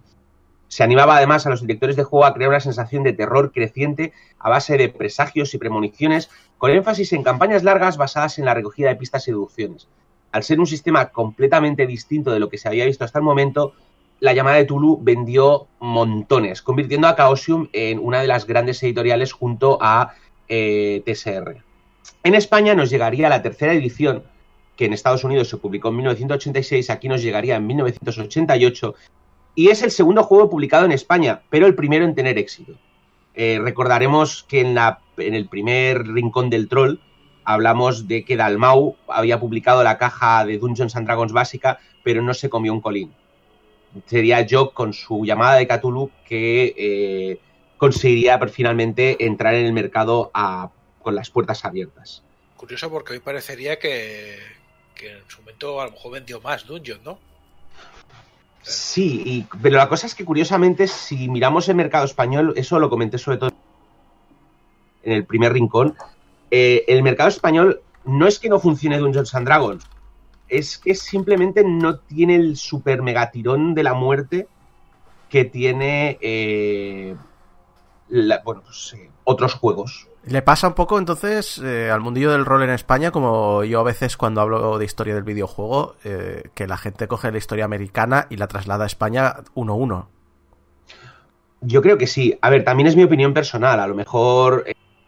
Se 0.67 0.83
animaba 0.83 1.19
además 1.19 1.47
a 1.47 1.51
los 1.51 1.61
directores 1.61 1.95
de 1.95 2.03
juego 2.03 2.25
a 2.25 2.35
crear 2.35 2.51
una 2.51 2.59
sensación 2.59 3.05
de 3.05 3.13
terror 3.13 3.53
creciente 3.53 4.13
a 4.41 4.51
base 4.51 4.77
de 4.77 4.89
presagios 4.89 5.55
y 5.55 5.59
premoniciones, 5.59 6.31
con 6.59 6.73
énfasis 6.73 7.13
en 7.13 7.23
campañas 7.23 7.63
largas 7.63 7.97
basadas 7.97 8.41
en 8.41 8.45
la 8.45 8.55
recogida 8.55 8.89
de 8.89 8.97
pistas 8.97 9.29
y 9.29 9.31
deducciones. 9.31 9.87
Al 10.35 10.43
ser 10.43 10.59
un 10.59 10.67
sistema 10.67 11.11
completamente 11.11 11.87
distinto 11.87 12.33
de 12.33 12.41
lo 12.41 12.49
que 12.49 12.59
se 12.59 12.67
había 12.67 12.87
visto 12.87 13.05
hasta 13.05 13.21
el 13.21 13.25
momento, 13.25 13.73
la 14.19 14.33
llamada 14.33 14.57
de 14.57 14.65
Tulu 14.65 14.99
vendió 15.01 15.69
montones, 15.79 16.61
convirtiendo 16.61 17.07
a 17.07 17.15
Chaosium 17.15 17.69
en 17.73 18.01
una 18.01 18.21
de 18.21 18.27
las 18.27 18.45
grandes 18.45 18.83
editoriales 18.83 19.33
junto 19.33 19.79
a 19.81 20.13
eh, 20.49 21.05
TSR. 21.07 21.63
En 22.25 22.35
España 22.35 22.75
nos 22.75 22.91
llegaría 22.91 23.29
la 23.29 23.43
tercera 23.43 23.75
edición, 23.75 24.25
que 24.75 24.87
en 24.87 24.93
Estados 24.93 25.23
Unidos 25.23 25.49
se 25.49 25.57
publicó 25.57 25.91
en 25.91 25.99
1986, 25.99 26.91
aquí 26.91 27.07
nos 27.07 27.23
llegaría 27.23 27.55
en 27.55 27.69
1988, 27.69 28.93
y 29.55 29.69
es 29.69 29.85
el 29.85 29.93
segundo 29.93 30.25
juego 30.25 30.51
publicado 30.51 30.85
en 30.85 30.91
España, 30.91 31.43
pero 31.49 31.69
el 31.69 31.77
primero 31.77 32.05
en 32.05 32.17
tener 32.17 32.39
éxito. 32.39 32.73
Eh, 33.37 33.61
recordaremos 33.63 34.43
que 34.49 34.63
en, 34.63 34.77
en 34.77 35.35
el 35.35 35.47
primer 35.47 36.05
Rincón 36.09 36.51
del 36.51 36.69
Troll 36.69 36.99
hablamos 37.45 38.09
de 38.09 38.25
que 38.25 38.37
Dalmau 38.37 38.97
había 39.09 39.39
publicado 39.41 39.83
la 39.85 39.99
caja 39.99 40.45
de 40.45 40.59
Dungeons 40.59 40.97
and 40.97 41.07
Dragons 41.07 41.33
básica, 41.33 41.79
pero 42.03 42.23
no 42.23 42.35
se 42.35 42.49
comió 42.49 42.73
un 42.73 42.81
colín. 42.81 43.13
Sería 44.07 44.45
Jock 44.49 44.75
con 44.75 44.93
su 44.93 45.25
llamada 45.25 45.55
de 45.57 45.69
Cthulhu 45.69 46.11
que 46.27 46.75
eh, 46.77 47.41
conseguiría 47.77 48.39
finalmente 48.49 49.25
entrar 49.25 49.55
en 49.55 49.67
el 49.67 49.73
mercado 49.73 50.31
a- 50.35 50.71
con 51.03 51.15
las 51.15 51.31
puertas 51.31 51.65
abiertas. 51.65 52.23
Curioso 52.57 52.91
porque 52.91 53.13
hoy 53.13 53.21
parecería 53.21 53.79
que, 53.79 54.39
que 54.95 55.13
en 55.19 55.23
su 55.29 55.41
momento 55.43 55.81
a 55.81 55.85
lo 55.87 55.91
mejor 55.93 56.13
vendió 56.13 56.41
más 56.41 56.67
Dungeon, 56.67 57.01
¿no? 57.05 57.19
Sí, 58.63 59.23
y- 59.27 59.47
pero 59.63 59.77
la 59.77 59.89
cosa 59.89 60.07
es 60.07 60.15
que 60.15 60.25
curiosamente, 60.25 60.87
si 60.89 61.29
miramos 61.29 61.69
el 61.69 61.75
mercado 61.77 62.07
español, 62.07 62.55
eso 62.57 62.79
lo 62.79 62.89
comenté 62.89 63.19
sobre 63.19 63.37
todo 63.37 63.51
en 65.03 65.13
el 65.13 65.27
primer 65.27 65.53
rincón, 65.53 65.95
eh, 66.51 66.85
el 66.89 67.03
mercado 67.03 67.29
español 67.29 67.81
no 68.05 68.27
es 68.27 68.39
que 68.39 68.49
no 68.49 68.61
funcione 68.61 68.99
Dungeons 68.99 69.35
and 69.35 69.47
Dragons, 69.47 69.87
es 70.49 70.79
que 70.79 70.95
simplemente 70.95 71.65
no 71.65 71.99
tiene 71.99 72.37
el 72.37 72.57
super 72.57 73.03
megatirón 73.03 73.75
de 73.75 73.83
la 73.83 73.95
muerte 73.95 74.47
que 75.31 75.45
tiene 75.45 76.19
eh, 76.21 77.17
la- 78.09 78.43
bueno, 78.45 78.63
pues, 78.63 78.95
eh, 78.97 79.11
otros 79.25 79.55
juegos. 79.55 80.09
Le 80.27 80.41
pasa 80.43 80.69
un 80.69 80.75
poco 80.75 80.99
entonces 80.99 81.61
eh, 81.63 81.91
al 81.91 82.01
mundillo 82.01 82.33
del 82.33 82.47
rol 82.47 82.63
en 82.63 82.71
España, 82.71 83.11
como 83.11 83.63
yo 83.65 83.81
a 83.81 83.83
veces 83.83 84.17
cuando 84.17 84.41
hablo 84.41 84.79
de 84.79 84.85
historia 84.85 85.15
del 85.15 85.25
videojuego, 85.25 85.97
eh, 86.05 86.45
que 86.55 86.67
la 86.67 86.79
gente 86.79 87.09
coge 87.09 87.31
la 87.31 87.39
historia 87.39 87.67
americana 87.67 88.27
y 88.31 88.37
la 88.37 88.47
traslada 88.49 88.85
a 88.85 88.87
España 88.87 89.35
uno 89.55 89.75
a 89.75 89.77
uno. 89.77 90.09
Yo 91.61 91.83
creo 91.83 91.99
que 91.99 92.07
sí. 92.07 92.39
A 92.41 92.51
ver, 92.51 92.65
también 92.65 92.87
es 92.87 92.97
mi 92.97 93.05
opinión 93.05 93.35
personal. 93.35 93.81
A 93.81 93.87
lo 93.87 93.95
mejor, 93.95 94.65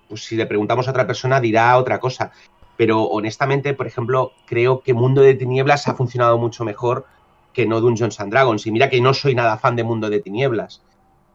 pues 0.08 0.24
si 0.24 0.36
le 0.36 0.46
preguntamos 0.46 0.86
a 0.86 0.90
otra 0.90 1.06
persona, 1.06 1.40
dirá 1.40 1.76
otra 1.76 1.98
cosa. 2.00 2.32
Pero 2.76 3.04
honestamente, 3.04 3.74
por 3.74 3.86
ejemplo, 3.86 4.32
creo 4.46 4.80
que 4.80 4.94
Mundo 4.94 5.22
de 5.22 5.34
Tinieblas 5.34 5.88
ha 5.88 5.94
funcionado 5.94 6.38
mucho 6.38 6.64
mejor 6.64 7.06
que 7.52 7.66
no 7.66 7.80
Dungeons 7.80 8.20
and 8.20 8.30
Dragons. 8.30 8.66
Y 8.66 8.70
mira 8.70 8.90
que 8.90 9.00
no 9.00 9.14
soy 9.14 9.34
nada 9.34 9.58
fan 9.58 9.76
de 9.76 9.84
Mundo 9.84 10.10
de 10.10 10.20
Tinieblas. 10.20 10.82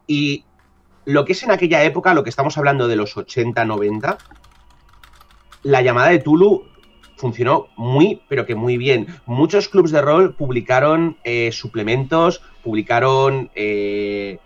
Y 0.06 0.44
lo 1.04 1.24
que 1.24 1.32
es 1.32 1.42
en 1.42 1.50
aquella 1.50 1.82
época, 1.82 2.14
lo 2.14 2.22
que 2.22 2.30
estamos 2.30 2.56
hablando 2.58 2.86
de 2.86 2.96
los 2.96 3.16
80, 3.16 3.64
90, 3.64 4.18
la 5.64 5.82
llamada 5.82 6.10
de 6.10 6.20
Tulu 6.20 6.64
funcionó 7.16 7.68
muy, 7.76 8.22
pero 8.28 8.46
que 8.46 8.54
muy 8.54 8.76
bien. 8.76 9.06
Muchos 9.26 9.68
clubs 9.68 9.90
de 9.90 10.00
rol 10.00 10.34
publicaron 10.34 11.18
eh, 11.24 11.50
suplementos, 11.52 12.42
publicaron... 12.62 13.50
eh, 13.54 14.38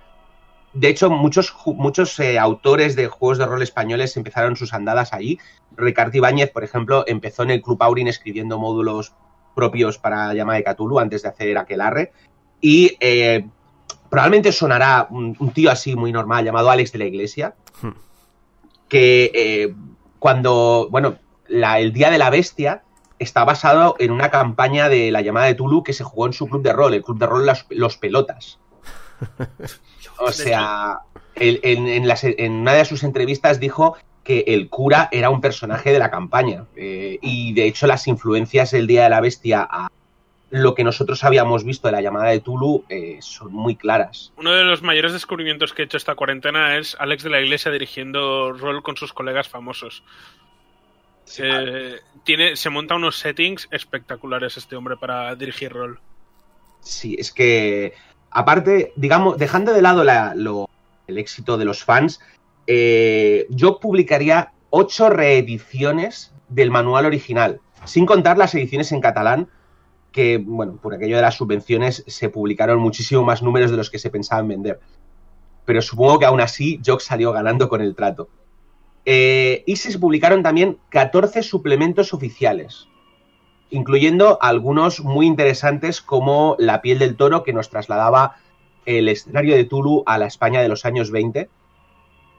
de 0.79 0.89
hecho, 0.89 1.11
muchos, 1.11 1.55
muchos 1.67 2.19
eh, 2.21 2.39
autores 2.39 2.97
de 2.97 3.09
juegos 3.09 3.39
de 3.39 3.47
rol 3.47 3.63
españoles 3.63 4.17
empezaron 4.17 4.57
sus 4.57 4.73
andadas 4.75 5.13
allí. 5.13 5.39
Ricardo 5.77 6.17
Ibáñez, 6.17 6.51
por 6.51 6.65
ejemplo, 6.65 7.05
empezó 7.07 7.43
en 7.43 7.51
el 7.51 7.63
Club 7.63 7.83
Aurin 7.83 8.09
escribiendo 8.09 8.59
módulos 8.59 9.13
propios 9.55 9.99
para 9.99 10.35
Llama 10.35 10.55
de 10.55 10.65
Cthulhu 10.65 10.99
antes 10.99 11.23
de 11.23 11.29
hacer 11.29 11.57
Aquelarre. 11.59 12.13
Y 12.61 12.97
eh, 13.01 13.47
probablemente 14.11 14.53
sonará 14.53 15.07
un, 15.11 15.37
un 15.39 15.51
tío 15.51 15.71
así 15.71 15.97
muy 15.97 16.13
normal 16.13 16.45
llamado 16.45 16.71
Alex 16.71 16.93
de 16.93 16.99
la 16.99 17.05
Iglesia, 17.07 17.55
Hmm. 17.83 17.91
que 18.89 19.31
eh, 19.35 19.75
cuando, 20.19 20.89
bueno, 20.91 21.17
la- 21.49 21.79
el 21.81 21.93
Día 21.93 22.11
de 22.11 22.19
la 22.19 22.31
Bestia 22.31 22.83
está 23.19 23.45
basado 23.45 23.97
en 23.99 24.11
una 24.11 24.31
campaña 24.31 24.89
de 24.89 25.11
la 25.11 25.21
llamada 25.23 25.47
de 25.47 25.55
Tulu 25.55 25.83
que 25.83 25.93
se 25.93 26.05
jugó 26.05 26.27
en 26.27 26.33
su 26.33 26.47
club 26.47 26.63
de 26.63 26.73
rol, 26.73 26.95
el 26.95 27.03
club 27.03 27.19
de 27.19 27.27
rol 27.27 27.47
Las- 27.47 27.67
Los 27.71 27.97
Pelotas. 27.99 28.59
O 30.19 30.31
sea, 30.33 31.01
él- 31.35 31.61
en, 31.63 31.87
en 31.89 32.09
las- 32.09 32.25
en 32.25 32.53
una 32.53 32.73
de 32.75 32.85
sus 32.85 33.03
entrevistas 33.03 33.61
dijo 33.61 33.97
que 34.25 34.45
el 34.49 34.69
cura 34.69 35.09
era 35.13 35.31
un 35.31 35.41
personaje 35.41 35.93
de 35.93 35.99
la 35.99 36.11
campaña. 36.11 36.65
eh, 36.77 37.19
y 37.23 37.53
de 37.55 37.67
hecho, 37.67 37.87
las 37.87 38.07
influencias 38.09 38.71
del 38.73 38.87
Día 38.87 39.05
de 39.05 39.11
la 39.11 39.21
Bestia 39.21 39.67
a 39.71 39.89
lo 40.51 40.75
que 40.75 40.85
nosotros 40.85 41.23
habíamos 41.25 41.65
visto 41.65 41.89
de 41.89 41.93
la 41.93 42.01
llamada 42.01 42.27
de 42.31 42.41
Tulu 42.41 42.85
eh, 42.89 43.19
son 43.21 43.53
muy 43.53 43.75
claras. 43.77 44.33
Uno 44.37 44.53
de 44.53 44.63
los 44.65 44.81
mayores 44.83 45.13
descubrimientos 45.13 45.73
que 45.73 45.83
he 45.83 45.85
hecho 45.85 45.97
esta 45.97 46.15
cuarentena 46.15 46.77
es 46.79 46.97
Alex 47.01 47.25
de 47.25 47.31
la 47.31 47.41
Iglesia 47.41 47.71
dirigiendo 47.73 48.53
rol 48.53 48.83
con 48.83 48.97
sus 48.97 49.13
colegas 49.13 49.49
famosos. 49.49 50.03
Eh, 51.39 51.97
tiene, 52.25 52.55
se 52.55 52.71
monta 52.71 52.95
unos 52.95 53.17
settings 53.19 53.67
espectaculares 53.73 54.57
este 54.57 54.77
hombre 54.77 54.97
para 54.97 55.35
dirigir 55.35 55.73
rol. 55.73 55.99
Sí, 56.81 57.17
es 57.19 57.33
que, 57.33 57.95
aparte, 58.31 58.93
digamos, 58.97 59.39
dejando 59.39 59.73
de 59.73 59.83
lado 59.83 60.03
el 61.07 61.19
éxito 61.19 61.57
de 61.57 61.65
los 61.65 61.85
fans, 61.85 62.21
eh, 62.67 63.47
yo 63.51 63.79
publicaría 63.79 64.53
ocho 64.71 65.09
reediciones 65.09 66.33
del 66.49 66.71
manual 66.71 67.07
original, 67.07 67.61
sin 67.85 68.07
contar 68.07 68.39
las 68.39 68.55
ediciones 68.55 68.93
en 68.93 69.01
catalán, 69.01 69.49
que, 70.13 70.39
bueno, 70.39 70.79
por 70.81 70.95
aquello 70.95 71.17
de 71.17 71.23
las 71.23 71.35
subvenciones 71.35 72.03
se 72.07 72.29
publicaron 72.29 72.81
muchísimo 72.81 73.23
más 73.23 73.43
números 73.43 73.71
de 73.71 73.77
los 73.77 73.91
que 73.91 73.99
se 73.99 74.11
pensaban 74.11 74.49
vender. 74.49 74.81
Pero 75.65 75.83
supongo 75.83 76.19
que 76.19 76.27
aún 76.27 76.41
así 76.41 76.81
Jock 76.85 77.01
salió 77.01 77.33
ganando 77.33 77.69
con 77.69 77.81
el 77.81 77.95
trato. 77.95 78.29
Eh, 79.05 79.63
y 79.67 79.77
se 79.77 79.99
publicaron 79.99 80.43
también 80.43 80.79
14 80.89 81.43
suplementos 81.43 82.13
oficiales, 82.13 82.89
incluyendo 83.71 84.39
algunos 84.41 85.01
muy 85.01 85.27
interesantes 85.27 86.01
como 86.01 86.57
La 86.59 86.83
piel 86.83 86.99
del 86.99 87.17
toro, 87.17 87.43
que 87.43 87.53
nos 87.53 87.71
trasladaba 87.71 88.37
el 88.85 89.09
escenario 89.09 89.57
de 89.57 89.65
Tulu 89.65 90.05
a 90.07 90.19
la 90.19 90.27
España 90.27 90.61
de 90.61 90.69
los 90.69 90.85
años 90.85 91.11
20. 91.11 91.49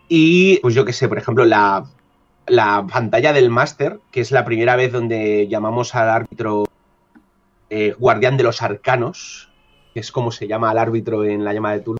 Y, 0.07 0.57
pues 0.59 0.73
yo 0.73 0.85
qué 0.85 0.93
sé, 0.93 1.09
por 1.09 1.17
ejemplo, 1.17 1.45
la, 1.45 1.85
la 2.47 2.85
pantalla 2.91 3.33
del 3.33 3.49
máster, 3.49 3.99
que 4.11 4.21
es 4.21 4.31
la 4.31 4.45
primera 4.45 4.75
vez 4.75 4.91
donde 4.91 5.47
llamamos 5.47 5.93
al 5.95 6.09
árbitro 6.09 6.65
eh, 7.69 7.93
guardián 7.97 8.37
de 8.37 8.43
los 8.43 8.61
arcanos, 8.61 9.49
que 9.93 9.99
es 9.99 10.11
como 10.11 10.31
se 10.31 10.47
llama 10.47 10.71
al 10.71 10.77
árbitro 10.77 11.25
en 11.25 11.43
la 11.43 11.53
llamada 11.53 11.75
de 11.75 11.81
Tulu, 11.81 11.99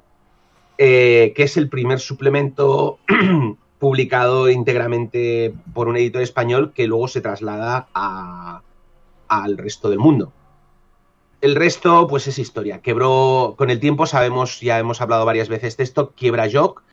eh, 0.78 1.34
que 1.36 1.44
es 1.44 1.58
el 1.58 1.68
primer 1.70 2.00
suplemento 2.00 3.00
publicado 3.80 4.50
íntegramente 4.50 5.54
por 5.74 5.90
un 5.90 5.98
editor 5.98 6.22
español 6.22 6.72
que 6.74 6.88
luego 6.88 7.08
se 7.08 7.22
traslada 7.22 7.88
a, 7.94 8.62
al 9.28 9.58
resto 9.58 9.90
del 9.90 10.00
mundo. 10.00 10.34
El 11.40 11.56
resto, 11.56 12.08
pues 12.08 12.28
es 12.28 12.40
historia. 12.40 12.82
Quebró, 12.82 13.56
con 13.58 13.70
el 13.70 13.80
tiempo 13.80 14.08
sabemos, 14.08 14.60
ya 14.60 14.80
hemos 14.80 15.02
hablado 15.02 15.26
varias 15.26 15.50
veces 15.50 15.78
de 15.78 15.84
esto, 15.84 16.14
quiebra 16.16 16.48
Jock. 16.52 16.84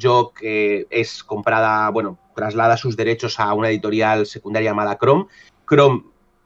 Jock 0.00 0.38
eh, 0.42 0.86
es 0.90 1.24
comprada, 1.24 1.90
bueno, 1.90 2.18
traslada 2.34 2.76
sus 2.76 2.96
derechos 2.96 3.40
a 3.40 3.52
una 3.54 3.70
editorial 3.70 4.26
secundaria 4.26 4.70
llamada 4.70 4.98
Chrome. 4.98 5.26
Chrome 5.66 6.04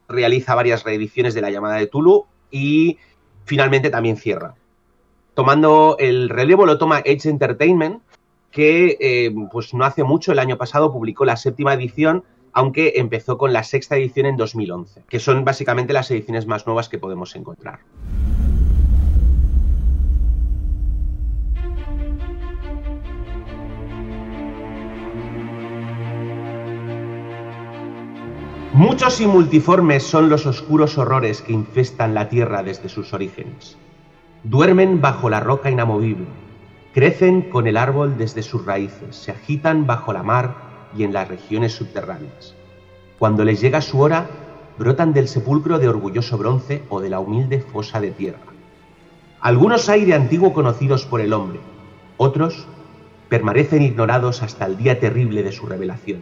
realiza 0.08 0.54
varias 0.54 0.84
reediciones 0.84 1.34
de 1.34 1.42
la 1.42 1.50
llamada 1.50 1.76
de 1.76 1.86
Tulu 1.86 2.26
y 2.50 2.98
finalmente 3.44 3.90
también 3.90 4.16
cierra. 4.16 4.54
Tomando 5.34 5.96
el 5.98 6.28
relevo 6.28 6.66
lo 6.66 6.78
toma 6.78 7.02
Edge 7.04 7.28
Entertainment, 7.28 8.02
que 8.50 8.98
eh, 9.00 9.34
pues 9.50 9.74
no 9.74 9.84
hace 9.84 10.04
mucho, 10.04 10.32
el 10.32 10.38
año 10.38 10.58
pasado, 10.58 10.92
publicó 10.92 11.24
la 11.24 11.36
séptima 11.36 11.74
edición, 11.74 12.24
aunque 12.52 12.94
empezó 12.96 13.38
con 13.38 13.52
la 13.52 13.64
sexta 13.64 13.96
edición 13.96 14.26
en 14.26 14.36
2011, 14.36 15.04
que 15.08 15.18
son 15.18 15.44
básicamente 15.44 15.92
las 15.92 16.10
ediciones 16.10 16.46
más 16.46 16.66
nuevas 16.66 16.88
que 16.88 16.98
podemos 16.98 17.34
encontrar. 17.34 17.80
Muchos 28.74 29.20
y 29.20 29.26
multiformes 29.26 30.02
son 30.02 30.30
los 30.30 30.46
oscuros 30.46 30.96
horrores 30.96 31.42
que 31.42 31.52
infestan 31.52 32.14
la 32.14 32.28
tierra 32.30 32.62
desde 32.62 32.88
sus 32.88 33.12
orígenes. 33.12 33.76
Duermen 34.44 35.00
bajo 35.00 35.28
la 35.28 35.40
roca 35.40 35.70
inamovible, 35.70 36.26
crecen 36.94 37.42
con 37.42 37.66
el 37.66 37.76
árbol 37.76 38.16
desde 38.16 38.42
sus 38.42 38.64
raíces, 38.64 39.14
se 39.14 39.30
agitan 39.30 39.86
bajo 39.86 40.12
la 40.12 40.22
mar 40.22 40.71
y 40.96 41.04
en 41.04 41.12
las 41.12 41.28
regiones 41.28 41.72
subterráneas. 41.74 42.54
Cuando 43.18 43.44
les 43.44 43.60
llega 43.60 43.80
su 43.80 44.00
hora, 44.00 44.26
brotan 44.78 45.12
del 45.12 45.28
sepulcro 45.28 45.78
de 45.78 45.88
orgulloso 45.88 46.38
bronce 46.38 46.82
o 46.88 47.00
de 47.00 47.10
la 47.10 47.20
humilde 47.20 47.60
fosa 47.60 48.00
de 48.00 48.10
tierra. 48.10 48.52
Algunos 49.40 49.88
hay 49.88 50.04
de 50.04 50.14
antiguo 50.14 50.52
conocidos 50.52 51.04
por 51.04 51.20
el 51.20 51.32
hombre, 51.32 51.60
otros 52.16 52.66
permanecen 53.28 53.82
ignorados 53.82 54.42
hasta 54.42 54.66
el 54.66 54.76
día 54.76 55.00
terrible 55.00 55.42
de 55.42 55.52
su 55.52 55.66
revelación. 55.66 56.20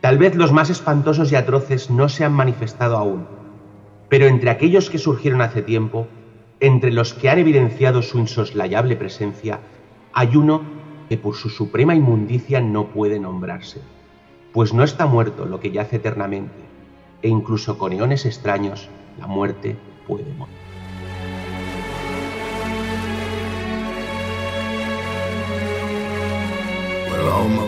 Tal 0.00 0.16
vez 0.16 0.34
los 0.34 0.50
más 0.50 0.70
espantosos 0.70 1.30
y 1.30 1.36
atroces 1.36 1.90
no 1.90 2.08
se 2.08 2.24
han 2.24 2.32
manifestado 2.32 2.96
aún, 2.96 3.26
pero 4.08 4.26
entre 4.26 4.50
aquellos 4.50 4.88
que 4.88 4.98
surgieron 4.98 5.42
hace 5.42 5.62
tiempo, 5.62 6.08
entre 6.58 6.90
los 6.90 7.14
que 7.14 7.28
han 7.28 7.38
evidenciado 7.38 8.02
su 8.02 8.18
insoslayable 8.18 8.96
presencia, 8.96 9.60
hay 10.12 10.36
uno 10.36 10.62
que 11.10 11.18
por 11.18 11.34
su 11.34 11.50
suprema 11.50 11.96
inmundicia 11.96 12.60
no 12.60 12.86
puede 12.86 13.18
nombrarse, 13.18 13.80
pues 14.52 14.72
no 14.72 14.84
está 14.84 15.06
muerto 15.06 15.44
lo 15.44 15.58
que 15.58 15.72
yace 15.72 15.96
eternamente, 15.96 16.54
e 17.20 17.28
incluso 17.28 17.78
con 17.78 17.92
eones 17.92 18.26
extraños 18.26 18.88
la 19.18 19.26
muerte 19.26 19.76
puede 20.06 20.32
morir. 20.34 20.54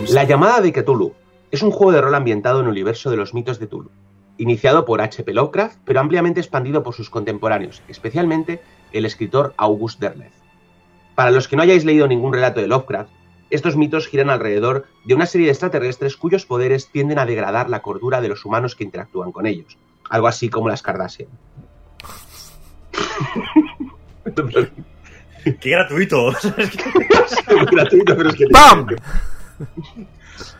La 0.07 0.23
llamada 0.23 0.61
de 0.61 0.71
Cthulhu 0.71 1.11
es 1.51 1.61
un 1.61 1.71
juego 1.71 1.91
de 1.91 1.99
rol 1.99 2.15
ambientado 2.15 2.61
en 2.61 2.67
el 2.67 2.71
universo 2.71 3.11
de 3.11 3.17
los 3.17 3.33
mitos 3.33 3.59
de 3.59 3.67
Tulu, 3.67 3.91
iniciado 4.37 4.85
por 4.85 5.01
H.P. 5.01 5.33
Lovecraft, 5.33 5.79
pero 5.83 5.99
ampliamente 5.99 6.39
expandido 6.39 6.81
por 6.81 6.93
sus 6.93 7.09
contemporáneos, 7.09 7.83
especialmente 7.89 8.61
el 8.93 9.05
escritor 9.05 9.53
August 9.57 9.99
Derleth. 9.99 10.31
Para 11.13 11.31
los 11.31 11.49
que 11.49 11.57
no 11.57 11.63
hayáis 11.63 11.83
leído 11.83 12.07
ningún 12.07 12.31
relato 12.31 12.61
de 12.61 12.67
Lovecraft, 12.67 13.11
estos 13.53 13.77
mitos 13.77 14.07
giran 14.07 14.29
alrededor 14.29 14.85
de 15.05 15.13
una 15.13 15.25
serie 15.25 15.47
de 15.47 15.51
extraterrestres 15.51 16.17
cuyos 16.17 16.45
poderes 16.45 16.89
tienden 16.89 17.19
a 17.19 17.25
degradar 17.25 17.69
la 17.69 17.81
cordura 17.81 18.19
de 18.19 18.29
los 18.29 18.45
humanos 18.45 18.75
que 18.75 18.83
interactúan 18.83 19.31
con 19.31 19.45
ellos, 19.45 19.77
algo 20.09 20.27
así 20.27 20.49
como 20.49 20.69
las 20.69 20.81
Kardashian. 20.81 21.29
¡Qué 25.59 25.69
gratuito! 25.69 26.31
gratuito, 27.71 28.17
pero 28.17 28.29
es 28.29 28.35
que 28.35 28.47
¡Pam! 28.47 28.87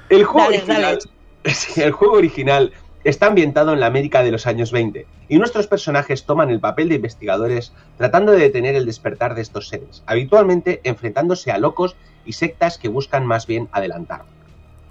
El 0.09 0.25
juego, 0.25 0.51
Dale, 0.51 0.57
original, 0.57 0.99
dale. 1.43 1.57
El 1.87 1.91
juego 1.93 2.13
original 2.13 2.73
está 3.03 3.27
ambientado 3.27 3.73
en 3.73 3.79
la 3.79 3.87
América 3.87 4.23
de 4.23 4.31
los 4.31 4.45
años 4.45 4.71
20 4.71 5.07
y 5.29 5.37
nuestros 5.37 5.67
personajes 5.67 6.25
toman 6.25 6.49
el 6.49 6.59
papel 6.59 6.89
de 6.89 6.95
investigadores 6.95 7.73
tratando 7.97 8.31
de 8.31 8.39
detener 8.39 8.75
el 8.75 8.85
despertar 8.85 9.35
de 9.35 9.41
estos 9.41 9.67
seres, 9.67 10.03
habitualmente 10.05 10.81
enfrentándose 10.83 11.51
a 11.51 11.57
locos 11.57 11.95
y 12.25 12.33
sectas 12.33 12.77
que 12.77 12.87
buscan 12.87 13.25
más 13.25 13.47
bien 13.47 13.69
adelantar. 13.71 14.23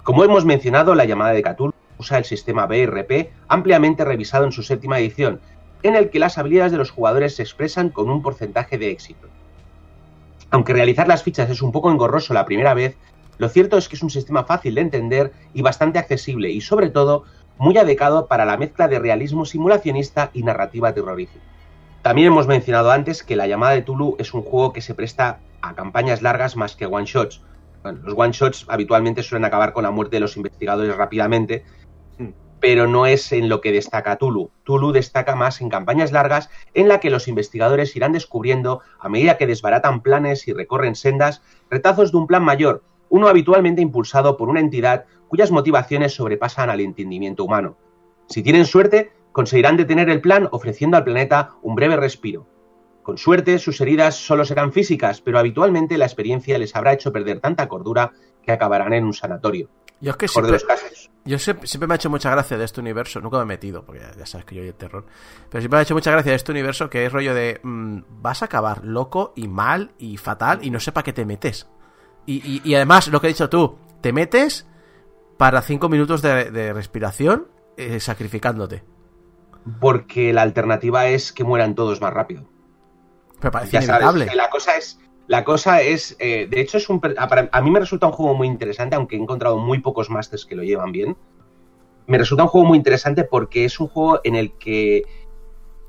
Como 0.03 0.23
hemos 0.23 0.45
mencionado, 0.45 0.95
la 0.95 1.05
llamada 1.05 1.31
de 1.31 1.41
Cthulhu 1.41 1.73
usa 1.97 2.17
el 2.17 2.25
sistema 2.25 2.65
BRP 2.65 3.29
ampliamente 3.47 4.03
revisado 4.03 4.45
en 4.45 4.51
su 4.51 4.63
séptima 4.63 4.99
edición, 4.99 5.39
en 5.83 5.95
el 5.95 6.09
que 6.09 6.19
las 6.19 6.37
habilidades 6.37 6.71
de 6.71 6.77
los 6.77 6.91
jugadores 6.91 7.35
se 7.35 7.43
expresan 7.43 7.89
con 7.89 8.09
un 8.09 8.21
porcentaje 8.21 8.77
de 8.77 8.91
éxito. 8.91 9.27
Aunque 10.49 10.73
realizar 10.73 11.07
las 11.07 11.23
fichas 11.23 11.49
es 11.49 11.61
un 11.61 11.71
poco 11.71 11.91
engorroso 11.91 12.33
la 12.33 12.45
primera 12.45 12.73
vez, 12.73 12.97
lo 13.37 13.49
cierto 13.49 13.77
es 13.77 13.89
que 13.89 13.95
es 13.95 14.03
un 14.03 14.09
sistema 14.09 14.43
fácil 14.43 14.75
de 14.75 14.81
entender 14.81 15.33
y 15.53 15.61
bastante 15.61 15.99
accesible 15.99 16.51
y 16.51 16.61
sobre 16.61 16.89
todo 16.89 17.23
muy 17.57 17.77
adecuado 17.77 18.27
para 18.27 18.45
la 18.45 18.57
mezcla 18.57 18.87
de 18.87 18.99
realismo 18.99 19.45
simulacionista 19.45 20.29
y 20.33 20.43
narrativa 20.43 20.93
terrorífica. 20.93 21.43
También 22.01 22.27
hemos 22.27 22.47
mencionado 22.47 22.91
antes 22.91 23.23
que 23.23 23.35
la 23.35 23.47
llamada 23.47 23.73
de 23.73 23.81
Tulu 23.81 24.15
es 24.19 24.33
un 24.33 24.41
juego 24.41 24.73
que 24.73 24.81
se 24.81 24.93
presta 24.93 25.39
a 25.63 25.73
campañas 25.73 26.21
largas 26.21 26.55
más 26.55 26.75
que 26.75 26.85
one 26.85 27.05
shots. 27.05 27.41
Bueno, 27.81 27.99
los 28.03 28.13
one 28.15 28.33
shots 28.33 28.65
habitualmente 28.67 29.23
suelen 29.23 29.45
acabar 29.45 29.73
con 29.73 29.83
la 29.83 29.91
muerte 29.91 30.17
de 30.17 30.19
los 30.19 30.37
investigadores 30.37 30.95
rápidamente, 30.95 31.63
pero 32.59 32.85
no 32.87 33.05
es 33.05 33.31
en 33.31 33.49
lo 33.49 33.59
que 33.59 33.71
destaca 33.71 34.17
Tulu. 34.17 34.51
Tulu 34.63 34.91
destaca 34.91 35.35
más 35.35 35.59
en 35.61 35.69
campañas 35.69 36.11
largas 36.11 36.49
en 36.73 36.87
la 36.87 36.99
que 36.99 37.09
los 37.09 37.27
investigadores 37.27 37.95
irán 37.95 38.11
descubriendo, 38.11 38.81
a 38.99 39.09
medida 39.09 39.37
que 39.37 39.47
desbaratan 39.47 40.01
planes 40.01 40.47
y 40.47 40.53
recorren 40.53 40.95
sendas, 40.95 41.41
retazos 41.69 42.11
de 42.11 42.17
un 42.17 42.27
plan 42.27 42.43
mayor, 42.43 42.83
uno 43.09 43.27
habitualmente 43.27 43.81
impulsado 43.81 44.37
por 44.37 44.49
una 44.49 44.59
entidad 44.59 45.05
cuyas 45.27 45.51
motivaciones 45.51 46.13
sobrepasan 46.13 46.69
al 46.69 46.79
entendimiento 46.79 47.43
humano. 47.43 47.77
Si 48.27 48.43
tienen 48.43 48.65
suerte, 48.65 49.11
conseguirán 49.31 49.77
detener 49.77 50.09
el 50.09 50.21
plan 50.21 50.47
ofreciendo 50.51 50.97
al 50.97 51.03
planeta 51.03 51.55
un 51.61 51.75
breve 51.75 51.95
respiro. 51.95 52.47
Con 53.03 53.17
suerte, 53.17 53.59
sus 53.59 53.79
heridas 53.81 54.15
solo 54.15 54.45
serán 54.45 54.71
físicas, 54.71 55.21
pero 55.21 55.37
habitualmente 55.37 55.97
la 55.97 56.05
experiencia 56.05 56.57
les 56.57 56.75
habrá 56.75 56.93
hecho 56.93 57.11
perder 57.11 57.39
tanta 57.41 57.67
cordura 57.67 58.11
que 58.41 58.51
acabarán 58.51 58.93
en 58.93 59.03
un 59.05 59.13
sanatorio. 59.13 59.69
Yo 60.01 60.11
es 60.11 60.17
que 60.17 60.25
Mejor 60.25 60.47
de 60.47 60.57
siempre, 60.59 60.75
los 60.75 60.81
casos. 60.81 61.11
yo 61.23 61.39
siempre, 61.39 61.67
siempre 61.67 61.87
me 61.87 61.93
ha 61.93 61.95
hecho 61.95 62.09
mucha 62.09 62.29
gracia 62.31 62.57
de 62.57 62.65
este 62.65 62.81
universo, 62.81 63.21
nunca 63.21 63.37
me 63.37 63.43
he 63.43 63.45
metido, 63.45 63.85
porque 63.85 64.01
ya, 64.17 64.25
sabes 64.25 64.45
que 64.45 64.55
yo 64.55 64.63
el 64.63 64.73
terror, 64.73 65.05
pero 65.49 65.61
siempre 65.61 65.77
me 65.77 65.79
ha 65.79 65.83
hecho 65.83 65.93
mucha 65.93 66.11
gracia 66.11 66.31
de 66.31 66.35
este 66.35 66.51
universo 66.51 66.89
que 66.89 67.05
es 67.05 67.11
rollo 67.13 67.33
de, 67.33 67.59
mm, 67.63 67.99
vas 68.21 68.41
a 68.41 68.45
acabar 68.45 68.83
loco 68.83 69.31
y 69.35 69.47
mal 69.47 69.91
y 69.97 70.17
fatal 70.17 70.59
y 70.61 70.71
no 70.71 70.79
sé 70.79 70.91
para 70.91 71.03
qué 71.05 71.13
te 71.13 71.25
metes. 71.25 71.67
Y, 72.25 72.35
y- 72.45 72.61
y 72.63 72.75
además, 72.75 73.07
lo 73.09 73.21
que 73.21 73.27
has 73.27 73.33
dicho 73.33 73.49
tú, 73.49 73.77
te 74.01 74.11
metes 74.13 74.65
para 75.37 75.61
cinco 75.61 75.87
minutos 75.89 76.21
de, 76.21 76.51
de 76.51 76.73
respiración 76.73 77.47
eh, 77.77 77.99
sacrificándote. 77.99 78.83
Porque 79.79 80.33
la 80.33 80.41
alternativa 80.41 81.07
es 81.07 81.31
que 81.31 81.43
mueran 81.45 81.75
todos 81.75 82.01
más 82.01 82.13
rápido. 82.13 82.45
Me 83.43 83.51
parece 83.51 83.73
Ya 83.73 83.81
sabes, 83.81 84.01
inevitable. 84.01 84.25
que 84.27 84.35
la 84.35 84.49
cosa 84.49 84.77
es, 84.77 84.99
la 85.27 85.43
cosa 85.43 85.81
es, 85.81 86.15
eh, 86.19 86.47
de 86.49 86.61
hecho 86.61 86.77
es 86.77 86.89
un, 86.89 87.01
a, 87.17 87.61
mí 87.61 87.71
me 87.71 87.79
resulta 87.79 88.07
un 88.07 88.13
juego 88.13 88.33
muy 88.33 88.47
interesante, 88.47 88.95
aunque 88.95 89.15
he 89.15 89.19
encontrado 89.19 89.57
muy 89.57 89.79
pocos 89.79 90.09
masters 90.09 90.45
que 90.45 90.55
lo 90.55 90.63
llevan 90.63 90.91
bien. 90.91 91.17
Me 92.07 92.17
resulta 92.17 92.43
un 92.43 92.49
juego 92.49 92.67
muy 92.67 92.77
interesante 92.77 93.23
porque 93.23 93.65
es 93.65 93.79
un 93.79 93.87
juego 93.87 94.19
en 94.23 94.35
el 94.35 94.57
que 94.57 95.03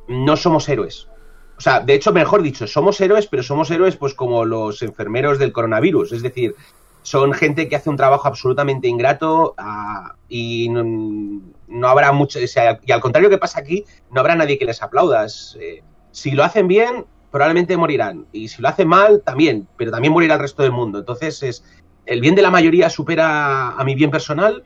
no 0.06 0.36
somos 0.36 0.68
héroes. 0.68 1.08
O 1.56 1.60
sea, 1.60 1.80
de 1.80 1.94
hecho, 1.94 2.12
mejor 2.12 2.42
dicho, 2.42 2.66
somos 2.66 3.00
héroes, 3.00 3.26
pero 3.26 3.42
somos 3.42 3.70
héroes 3.70 3.96
pues 3.96 4.14
como 4.14 4.44
los 4.44 4.82
enfermeros 4.82 5.38
del 5.38 5.52
coronavirus. 5.52 6.12
Es 6.12 6.22
decir, 6.22 6.54
son 7.02 7.32
gente 7.32 7.68
que 7.68 7.76
hace 7.76 7.90
un 7.90 7.96
trabajo 7.96 8.28
absolutamente 8.28 8.88
ingrato 8.88 9.54
ah, 9.58 10.14
y 10.28 10.68
no, 10.68 11.42
no 11.68 11.88
habrá 11.88 12.12
mucho... 12.12 12.38
o 12.42 12.46
sea, 12.46 12.80
y 12.84 12.92
al 12.92 13.00
contrario 13.00 13.30
que 13.30 13.38
pasa 13.38 13.60
aquí, 13.60 13.84
no 14.10 14.20
habrá 14.20 14.36
nadie 14.36 14.58
que 14.58 14.64
les 14.64 14.82
aplauda. 14.82 15.24
Es, 15.24 15.56
eh, 15.60 15.82
si 16.12 16.30
lo 16.32 16.44
hacen 16.44 16.68
bien, 16.68 17.06
probablemente 17.34 17.76
morirán. 17.76 18.26
Y 18.32 18.46
si 18.46 18.62
lo 18.62 18.68
hacen 18.68 18.86
mal, 18.86 19.20
también. 19.24 19.66
Pero 19.76 19.90
también 19.90 20.12
morirá 20.12 20.34
el 20.34 20.40
resto 20.40 20.62
del 20.62 20.70
mundo. 20.70 21.00
Entonces, 21.00 21.42
es 21.42 21.64
el 22.06 22.20
bien 22.20 22.36
de 22.36 22.42
la 22.42 22.50
mayoría 22.52 22.88
supera 22.88 23.70
a 23.70 23.82
mi 23.82 23.96
bien 23.96 24.12
personal. 24.12 24.62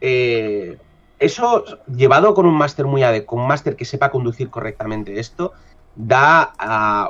Eh, 0.00 0.78
eso, 1.18 1.64
llevado 1.88 2.32
con 2.32 2.46
un 2.46 2.54
máster 2.54 2.86
muy 2.86 3.02
ade- 3.02 3.24
con 3.24 3.40
un 3.40 3.48
máster 3.48 3.74
que 3.74 3.84
sepa 3.84 4.12
conducir 4.12 4.50
correctamente 4.50 5.18
esto, 5.18 5.52
da 5.96 6.52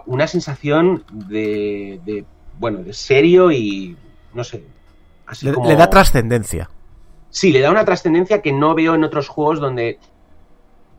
una 0.06 0.26
sensación 0.26 1.04
de, 1.12 2.00
de, 2.06 2.24
bueno, 2.58 2.78
de 2.82 2.94
serio 2.94 3.52
y 3.52 3.98
no 4.32 4.44
sé. 4.44 4.64
Así 5.26 5.44
Le, 5.44 5.52
como... 5.52 5.68
le 5.68 5.76
da 5.76 5.90
trascendencia. 5.90 6.70
Sí, 7.28 7.52
le 7.52 7.60
da 7.60 7.70
una 7.70 7.84
trascendencia 7.84 8.40
que 8.40 8.52
no 8.52 8.74
veo 8.74 8.94
en 8.94 9.04
otros 9.04 9.28
juegos 9.28 9.60
donde 9.60 9.98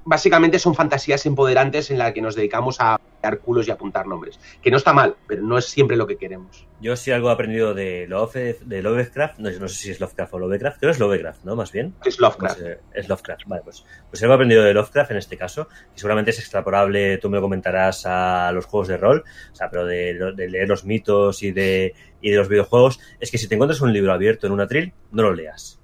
básicamente 0.05 0.59
son 0.59 0.75
fantasías 0.75 1.25
empoderantes 1.25 1.91
en 1.91 1.97
las 1.97 2.13
que 2.13 2.21
nos 2.21 2.35
dedicamos 2.35 2.77
a 2.79 2.99
dar 3.21 3.39
culos 3.39 3.67
y 3.67 3.71
apuntar 3.71 4.05
nombres. 4.05 4.39
Que 4.61 4.71
no 4.71 4.77
está 4.77 4.93
mal, 4.93 5.15
pero 5.27 5.41
no 5.41 5.57
es 5.57 5.65
siempre 5.65 5.97
lo 5.97 6.05
que 6.07 6.17
queremos. 6.17 6.67
Yo 6.79 6.95
sí 6.95 7.11
algo 7.11 7.29
he 7.29 7.33
aprendido 7.33 7.73
de, 7.73 8.05
Love, 8.07 8.61
de 8.61 8.81
Lovecraft, 8.81 9.39
no, 9.39 9.49
no 9.49 9.67
sé 9.67 9.75
si 9.75 9.91
es 9.91 9.99
Lovecraft 9.99 10.33
o 10.35 10.39
Lovecraft, 10.39 10.79
creo 10.79 10.89
que 10.89 10.93
es 10.93 10.99
Lovecraft, 10.99 11.43
¿no? 11.43 11.55
Más 11.55 11.71
bien. 11.71 11.95
Es 12.05 12.19
Lovecraft. 12.19 12.59
Pues, 12.59 12.71
eh, 12.71 12.79
es 12.93 13.09
Lovecraft, 13.09 13.41
vale, 13.47 13.63
pues, 13.63 13.83
pues 14.09 14.21
algo 14.21 14.33
he 14.33 14.35
aprendido 14.35 14.63
de 14.63 14.73
Lovecraft 14.73 15.11
en 15.11 15.17
este 15.17 15.37
caso, 15.37 15.67
y 15.95 15.99
seguramente 15.99 16.31
es 16.31 16.39
extrapolable, 16.39 17.17
tú 17.17 17.29
me 17.29 17.37
lo 17.37 17.41
comentarás 17.41 18.05
a 18.05 18.51
los 18.51 18.65
juegos 18.65 18.87
de 18.87 18.97
rol, 18.97 19.23
o 19.51 19.55
sea, 19.55 19.69
pero 19.69 19.85
de, 19.85 20.33
de 20.35 20.49
leer 20.49 20.67
los 20.67 20.85
mitos 20.85 21.41
y 21.41 21.51
de, 21.51 21.95
y 22.21 22.29
de 22.29 22.37
los 22.37 22.47
videojuegos, 22.47 22.99
es 23.19 23.31
que 23.31 23.37
si 23.37 23.47
te 23.47 23.55
encuentras 23.55 23.81
un 23.81 23.91
libro 23.91 24.13
abierto 24.13 24.45
en 24.45 24.53
un 24.53 24.61
atril, 24.61 24.93
no 25.11 25.23
lo 25.23 25.33
leas. 25.33 25.79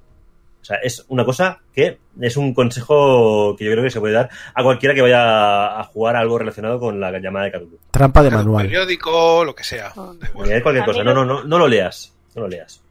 O 0.62 0.66
sea, 0.66 0.78
es 0.78 1.04
una 1.10 1.26
cosa 1.26 1.60
que 1.74 1.98
es 2.20 2.38
un 2.38 2.54
consejo 2.54 3.56
que 3.58 3.66
yo 3.66 3.72
creo 3.72 3.84
que 3.84 3.90
se 3.90 4.00
puede 4.00 4.14
dar 4.14 4.30
a 4.54 4.64
cualquiera 4.64 4.94
que 4.94 5.02
vaya 5.02 5.80
a 5.80 5.84
jugar 5.86 6.16
algo 6.16 6.38
relacionado 6.38 6.80
con 6.80 7.00
la 7.00 7.18
llamada 7.20 7.46
de 7.46 7.52
Cthulhu. 7.54 7.80
Trampa 7.90 8.22
de 8.22 8.30
manual. 8.32 8.66
periódico, 8.68 9.44
lo 9.44 9.56
que 9.56 9.64
sea. 9.64 9.92
Oh. 9.96 10.14
Cualquier 10.34 10.62
cosa, 10.86 11.04
no- 11.04 11.14
no, 11.14 11.26
no, 11.26 11.44
no, 11.44 11.58
lo 11.60 11.68
leas, 11.68 12.14
no 12.36 12.42
lo 12.44 12.48
leas. 12.48 12.82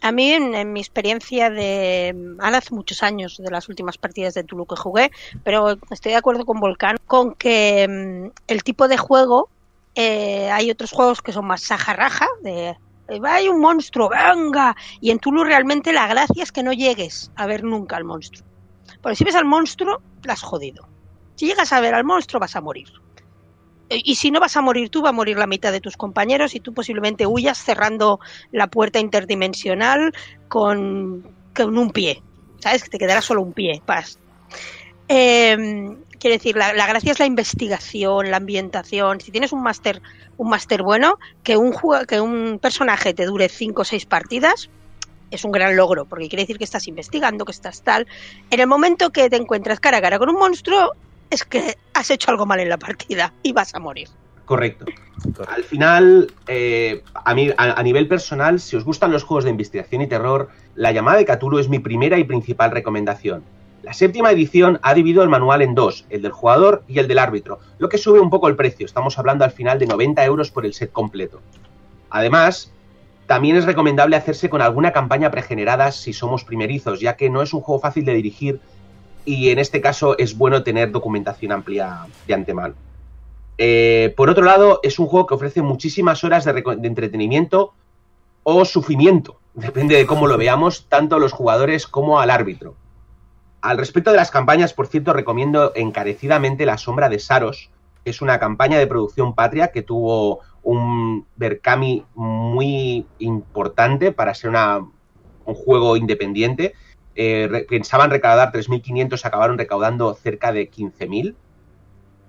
A 0.00 0.10
mí, 0.10 0.32
en, 0.32 0.52
en 0.56 0.72
mi 0.72 0.80
experiencia 0.80 1.48
de. 1.48 2.12
Ahora 2.40 2.58
hace 2.58 2.74
muchos 2.74 3.04
años 3.04 3.36
de 3.38 3.50
las 3.52 3.68
últimas 3.68 3.98
partidas 3.98 4.34
de 4.34 4.42
Tulu 4.42 4.66
que 4.66 4.74
jugué, 4.74 5.12
pero 5.44 5.76
estoy 5.92 6.10
de 6.10 6.18
acuerdo 6.18 6.44
con 6.44 6.58
Volcán 6.58 6.96
con 7.06 7.34
que 7.36 7.86
mm, 7.88 8.30
el 8.48 8.64
tipo 8.64 8.88
de 8.88 8.96
juego. 8.96 9.48
eh, 9.94 10.50
hay 10.50 10.70
otros 10.72 10.90
juegos 10.90 11.22
que 11.22 11.30
son 11.32 11.46
más 11.46 11.62
sajarraja, 11.62 12.26
de. 12.42 12.74
Eh, 13.08 13.20
Hay 13.24 13.48
un 13.48 13.60
monstruo, 13.60 14.08
venga. 14.08 14.76
Y 15.00 15.10
en 15.10 15.18
Tulu 15.18 15.44
realmente 15.44 15.92
la 15.92 16.06
gracia 16.06 16.42
es 16.42 16.52
que 16.52 16.62
no 16.62 16.72
llegues 16.72 17.30
a 17.36 17.46
ver 17.46 17.64
nunca 17.64 17.96
al 17.96 18.04
monstruo. 18.04 18.46
Porque 19.00 19.16
si 19.16 19.24
ves 19.24 19.34
al 19.34 19.44
monstruo, 19.44 20.00
la 20.24 20.34
has 20.34 20.42
jodido. 20.42 20.88
Si 21.34 21.46
llegas 21.46 21.72
a 21.72 21.80
ver 21.80 21.94
al 21.94 22.04
monstruo, 22.04 22.40
vas 22.40 22.56
a 22.56 22.60
morir. 22.60 22.88
Eh, 23.88 24.00
Y 24.04 24.14
si 24.14 24.30
no 24.30 24.40
vas 24.40 24.56
a 24.56 24.60
morir 24.62 24.90
tú, 24.90 25.02
va 25.02 25.10
a 25.10 25.12
morir 25.12 25.38
la 25.38 25.46
mitad 25.46 25.72
de 25.72 25.80
tus 25.80 25.96
compañeros 25.96 26.54
y 26.54 26.60
tú 26.60 26.72
posiblemente 26.72 27.26
huyas 27.26 27.58
cerrando 27.58 28.20
la 28.50 28.68
puerta 28.68 29.00
interdimensional 29.00 30.12
con, 30.48 31.26
con 31.54 31.78
un 31.78 31.90
pie. 31.90 32.22
¿Sabes? 32.58 32.84
Que 32.84 32.90
te 32.90 32.98
quedará 32.98 33.20
solo 33.22 33.42
un 33.42 33.52
pie. 33.52 33.82
Vas. 33.86 34.18
Eh, 35.08 35.96
Quiero 36.22 36.36
decir, 36.36 36.54
la, 36.56 36.72
la 36.72 36.86
gracia 36.86 37.10
es 37.10 37.18
la 37.18 37.26
investigación, 37.26 38.30
la 38.30 38.36
ambientación. 38.36 39.20
Si 39.20 39.32
tienes 39.32 39.52
un 39.52 39.60
máster 39.60 40.00
un 40.36 40.50
máster 40.50 40.84
bueno, 40.84 41.18
que 41.42 41.56
un, 41.56 41.74
que 42.06 42.20
un 42.20 42.60
personaje 42.62 43.12
te 43.12 43.26
dure 43.26 43.48
cinco 43.48 43.82
o 43.82 43.84
seis 43.84 44.06
partidas 44.06 44.70
es 45.32 45.44
un 45.44 45.50
gran 45.50 45.74
logro, 45.74 46.04
porque 46.04 46.28
quiere 46.28 46.44
decir 46.44 46.58
que 46.58 46.64
estás 46.64 46.86
investigando, 46.86 47.44
que 47.44 47.50
estás 47.50 47.82
tal. 47.82 48.06
En 48.50 48.60
el 48.60 48.68
momento 48.68 49.10
que 49.10 49.28
te 49.28 49.34
encuentras 49.34 49.80
cara 49.80 49.96
a 49.96 50.00
cara 50.00 50.20
con 50.20 50.28
un 50.28 50.36
monstruo, 50.36 50.92
es 51.28 51.42
que 51.44 51.76
has 51.92 52.08
hecho 52.12 52.30
algo 52.30 52.46
mal 52.46 52.60
en 52.60 52.68
la 52.68 52.78
partida 52.78 53.32
y 53.42 53.52
vas 53.52 53.74
a 53.74 53.80
morir. 53.80 54.08
Correcto. 54.44 54.84
Al 55.48 55.64
final, 55.64 56.32
eh, 56.46 57.02
a, 57.14 57.34
mí, 57.34 57.50
a, 57.56 57.80
a 57.80 57.82
nivel 57.82 58.06
personal, 58.06 58.60
si 58.60 58.76
os 58.76 58.84
gustan 58.84 59.10
los 59.10 59.24
juegos 59.24 59.42
de 59.42 59.50
investigación 59.50 60.02
y 60.02 60.06
terror, 60.06 60.50
La 60.76 60.92
llamada 60.92 61.18
de 61.18 61.24
Cthulhu 61.24 61.58
es 61.58 61.68
mi 61.68 61.80
primera 61.80 62.16
y 62.16 62.22
principal 62.22 62.70
recomendación. 62.70 63.42
La 63.92 63.98
séptima 63.98 64.30
edición 64.30 64.80
ha 64.80 64.94
dividido 64.94 65.22
el 65.22 65.28
manual 65.28 65.60
en 65.60 65.74
dos, 65.74 66.06
el 66.08 66.22
del 66.22 66.32
jugador 66.32 66.82
y 66.88 66.98
el 66.98 67.08
del 67.08 67.18
árbitro, 67.18 67.60
lo 67.76 67.90
que 67.90 67.98
sube 67.98 68.20
un 68.20 68.30
poco 68.30 68.48
el 68.48 68.56
precio. 68.56 68.86
Estamos 68.86 69.18
hablando 69.18 69.44
al 69.44 69.50
final 69.50 69.78
de 69.78 69.84
90 69.84 70.24
euros 70.24 70.50
por 70.50 70.64
el 70.64 70.72
set 70.72 70.90
completo. 70.92 71.42
Además, 72.08 72.72
también 73.26 73.54
es 73.56 73.66
recomendable 73.66 74.16
hacerse 74.16 74.48
con 74.48 74.62
alguna 74.62 74.92
campaña 74.92 75.30
pregenerada 75.30 75.92
si 75.92 76.14
somos 76.14 76.42
primerizos, 76.42 77.00
ya 77.00 77.16
que 77.16 77.28
no 77.28 77.42
es 77.42 77.52
un 77.52 77.60
juego 77.60 77.82
fácil 77.82 78.06
de 78.06 78.14
dirigir 78.14 78.60
y 79.26 79.50
en 79.50 79.58
este 79.58 79.82
caso 79.82 80.16
es 80.16 80.38
bueno 80.38 80.62
tener 80.62 80.90
documentación 80.90 81.52
amplia 81.52 82.06
de 82.26 82.32
antemano. 82.32 82.74
Eh, 83.58 84.14
por 84.16 84.30
otro 84.30 84.42
lado, 84.42 84.80
es 84.82 84.98
un 84.98 85.06
juego 85.06 85.26
que 85.26 85.34
ofrece 85.34 85.60
muchísimas 85.60 86.24
horas 86.24 86.46
de, 86.46 86.64
entretenimiento 86.82 87.74
o 88.42 88.64
sufrimiento, 88.64 89.38
depende 89.52 89.96
de 89.96 90.06
cómo 90.06 90.26
lo 90.26 90.38
veamos, 90.38 90.86
tanto 90.88 91.16
a 91.16 91.18
los 91.18 91.32
jugadores 91.32 91.86
como 91.86 92.20
al 92.20 92.30
árbitro. 92.30 92.74
Al 93.62 93.78
respecto 93.78 94.10
de 94.10 94.16
las 94.16 94.32
campañas, 94.32 94.74
por 94.74 94.88
cierto, 94.88 95.12
recomiendo 95.12 95.72
encarecidamente 95.76 96.66
La 96.66 96.78
Sombra 96.78 97.08
de 97.08 97.20
Saros, 97.20 97.70
que 98.04 98.10
es 98.10 98.20
una 98.20 98.40
campaña 98.40 98.78
de 98.78 98.88
producción 98.88 99.34
patria 99.34 99.68
que 99.70 99.82
tuvo 99.82 100.40
un 100.64 101.26
Berkami 101.36 102.04
muy 102.16 103.06
importante 103.20 104.10
para 104.10 104.34
ser 104.34 104.50
una- 104.50 104.78
un 104.78 105.54
juego 105.54 105.96
independiente. 105.96 106.74
Eh, 107.14 107.66
pensaban 107.68 108.10
recaudar 108.10 108.50
3.500, 108.50 109.24
acabaron 109.24 109.56
recaudando 109.58 110.12
cerca 110.14 110.50
de 110.52 110.68
15.000. 110.68 111.36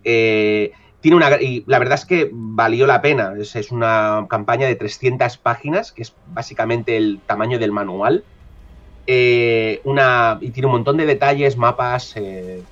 Eh, 0.04 0.72
tiene 1.02 1.18
una, 1.18 1.42
y 1.42 1.64
la 1.68 1.80
verdad 1.80 1.96
es 1.96 2.06
que 2.06 2.30
valió 2.32 2.86
la 2.86 3.02
pena. 3.02 3.34
Es, 3.40 3.56
es 3.56 3.72
una 3.72 4.28
campaña 4.30 4.68
de 4.68 4.76
300 4.76 5.38
páginas, 5.38 5.92
que 5.92 6.04
es 6.04 6.16
básicamente 6.28 6.96
el 6.98 7.22
tamaño 7.26 7.58
del 7.60 7.72
manual. 7.72 8.24
Eh, 9.06 9.82
una, 9.84 10.38
y 10.40 10.52
tiene 10.52 10.68
un 10.68 10.74
montón 10.74 10.98
de 10.98 11.06
detalles, 11.06 11.58
mapas, 11.58 12.14
eh, 12.16 12.64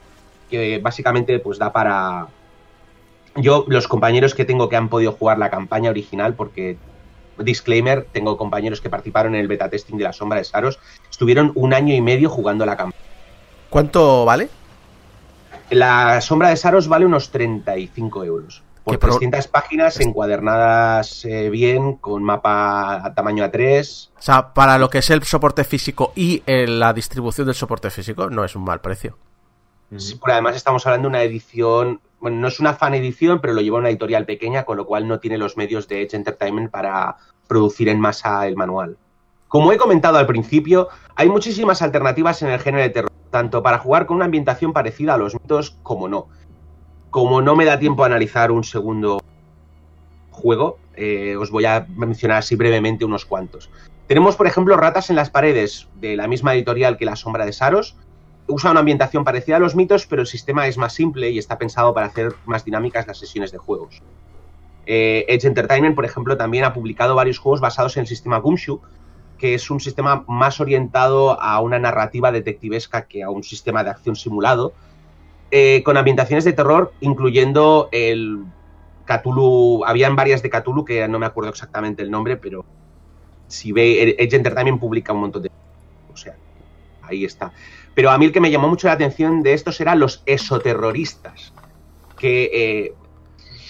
que 0.50 0.80
básicamente 0.80 1.40
pues 1.40 1.58
da 1.58 1.72
para... 1.72 2.28
Yo, 3.36 3.66
los 3.68 3.88
compañeros 3.88 4.36
que 4.36 4.46
tengo 4.46 4.68
que 4.68 4.76
han 4.76 4.90
podido 4.90 5.14
jugar 5.14 5.38
la 5.38 5.50
campaña 5.50 5.90
original, 5.90 6.34
porque, 6.36 6.78
disclaimer, 7.38 8.06
tengo 8.12 8.38
compañeros 8.38 8.82
que 8.82 8.90
participaron 8.90 9.36
en 9.36 9.42
el 9.42 9.48
beta 9.48 9.70
testing 9.70 9.98
de 9.98 10.04
la 10.04 10.14
sombra 10.14 10.38
de 10.38 10.44
Saros, 10.44 10.80
estuvieron 11.10 11.52
un 11.56 11.74
año 11.74 11.94
y 11.94 12.02
medio 12.02 12.30
jugando 12.30 12.66
la 12.66 12.76
campaña. 12.76 13.04
¿Cuánto 13.70 14.26
vale? 14.26 14.50
La 15.70 16.20
sombra 16.20 16.50
de 16.50 16.58
Saros 16.58 16.90
vale 16.90 17.06
unos 17.06 17.30
35 17.30 18.26
euros. 18.26 18.64
Por 18.84 18.98
pro- 19.00 19.10
300 19.12 19.48
páginas 19.48 20.00
encuadernadas 20.00 21.24
eh, 21.26 21.50
bien, 21.50 21.96
con 21.98 22.24
mapa 22.24 23.06
a 23.06 23.14
tamaño 23.14 23.44
A3. 23.46 24.10
O 24.18 24.22
sea, 24.22 24.54
para 24.54 24.78
lo 24.78 24.90
que 24.90 25.00
es 25.00 25.10
el 25.10 25.24
soporte 25.24 25.64
físico 25.64 26.12
y 26.16 26.42
eh, 26.46 26.66
la 26.68 26.94
distribución 26.94 27.46
del 27.48 27.56
soporte 27.56 27.90
físico, 27.90 28.30
no 28.30 28.44
es 28.44 28.56
un 28.56 28.64
mal 28.64 28.82
precio. 28.82 29.18
Sí, 29.98 30.18
pero 30.24 30.34
además 30.34 30.56
estamos 30.56 30.86
hablando 30.88 31.08
de 31.08 31.10
una 31.10 31.24
edición, 31.24 32.00
bueno, 32.20 32.38
no 32.38 32.48
es 32.48 32.60
una 32.60 32.74
fan 32.74 32.94
edición, 32.94 33.40
pero 33.42 33.54
lo 33.54 33.62
lleva 33.62 33.78
una 33.78 33.90
editorial 33.90 34.26
pequeña, 34.26 34.64
con 34.64 34.78
lo 34.78 34.86
cual 34.86 35.08
no 35.08 35.20
tiene 35.20 35.38
los 35.38 35.58
medios 35.58 35.88
de 35.88 36.02
Edge 36.02 36.16
Entertainment 36.16 36.72
para 36.72 37.18
producir 37.48 37.90
en 37.90 38.00
masa 38.00 38.48
el 38.48 38.56
manual. 38.56 38.98
Como 39.50 39.74
he 39.74 39.78
comentado 39.78 40.18
al 40.18 40.28
principio, 40.28 40.88
hay 41.16 41.28
muchísimas 41.28 41.82
alternativas 41.82 42.42
en 42.42 42.50
el 42.50 42.60
género 42.62 42.84
de 42.84 42.90
terror, 42.90 43.12
tanto 43.32 43.62
para 43.62 43.80
jugar 43.80 44.06
con 44.06 44.16
una 44.16 44.26
ambientación 44.26 44.72
parecida 44.72 45.16
a 45.16 45.18
los 45.18 45.34
mitos 45.34 45.76
como 45.84 46.08
no. 46.08 46.28
Como 47.12 47.42
no 47.42 47.58
me 47.58 47.66
da 47.66 47.78
tiempo 47.78 48.04
a 48.04 48.06
analizar 48.06 48.52
un 48.52 48.64
segundo 48.64 49.20
juego, 50.32 50.80
eh, 50.96 51.36
os 51.36 51.52
voy 51.52 51.66
a 51.66 51.86
mencionar 51.90 52.38
así 52.38 52.56
brevemente 52.56 53.04
unos 53.04 53.26
cuantos. 53.26 53.70
Tenemos, 54.08 54.38
por 54.38 54.48
ejemplo, 54.48 54.78
Ratas 54.78 55.10
en 55.10 55.18
las 55.18 55.30
paredes, 55.30 55.90
de 56.00 56.16
la 56.16 56.30
misma 56.30 56.56
editorial 56.56 56.98
que 56.98 57.06
La 57.06 57.18
Sombra 57.18 57.46
de 57.46 57.52
Saros. 57.52 57.98
Usa 58.48 58.72
una 58.72 58.80
ambientación 58.80 59.26
parecida 59.26 59.58
a 59.58 59.60
los 59.60 59.76
mitos, 59.76 60.08
pero 60.08 60.22
el 60.22 60.28
sistema 60.28 60.68
es 60.68 60.78
más 60.78 60.94
simple 60.94 61.30
y 61.30 61.38
está 61.38 61.58
pensado 61.58 61.94
para 61.94 62.08
hacer 62.08 62.34
más 62.46 62.64
dinámicas 62.64 63.06
las 63.08 63.18
sesiones 63.18 63.52
de 63.52 63.58
juegos. 63.58 64.02
Eh, 64.86 65.26
Edge 65.28 65.48
Entertainment, 65.48 65.96
por 65.96 66.06
ejemplo, 66.06 66.38
también 66.38 66.64
ha 66.64 66.74
publicado 66.74 67.14
varios 67.14 67.40
juegos 67.40 67.60
basados 67.60 67.98
en 67.98 68.02
el 68.02 68.08
sistema 68.08 68.40
Gumshoe, 68.40 68.80
que 69.38 69.54
es 69.54 69.70
un 69.70 69.82
sistema 69.82 70.24
más 70.28 70.62
orientado 70.62 71.42
a 71.42 71.60
una 71.60 71.78
narrativa 71.78 72.32
detectivesca 72.32 73.06
que 73.06 73.22
a 73.22 73.30
un 73.30 73.44
sistema 73.44 73.84
de 73.84 73.90
acción 73.90 74.16
simulado, 74.16 74.74
eh, 75.52 75.84
con 75.84 75.98
ambientaciones 75.98 76.46
de 76.46 76.54
terror, 76.54 76.94
incluyendo 77.02 77.90
el 77.92 78.46
Cthulhu. 79.06 79.84
Habían 79.86 80.16
varias 80.16 80.42
de 80.42 80.50
Cthulhu 80.50 80.86
que 80.86 81.08
no 81.08 81.20
me 81.20 81.26
acuerdo 81.26 81.50
exactamente 81.50 82.02
el 82.02 82.10
nombre, 82.10 82.38
pero 82.38 82.66
si 83.48 83.72
ve, 83.72 84.16
Edge 84.18 84.36
Entertainment 84.36 84.80
publica 84.80 85.14
un 85.14 85.20
montón 85.20 85.44
de. 85.44 85.52
O 86.14 86.18
sea, 86.18 86.36
ahí 87.02 87.26
está. 87.26 87.52
Pero 87.94 88.10
a 88.12 88.18
mí 88.18 88.26
el 88.26 88.32
que 88.32 88.40
me 88.40 88.50
llamó 88.50 88.70
mucho 88.70 88.88
la 88.88 88.94
atención 88.94 89.44
de 89.44 89.54
estos 89.54 89.82
eran 89.82 90.00
los 90.00 90.24
esoterroristas, 90.26 91.54
que 92.18 92.50
eh, 92.54 92.94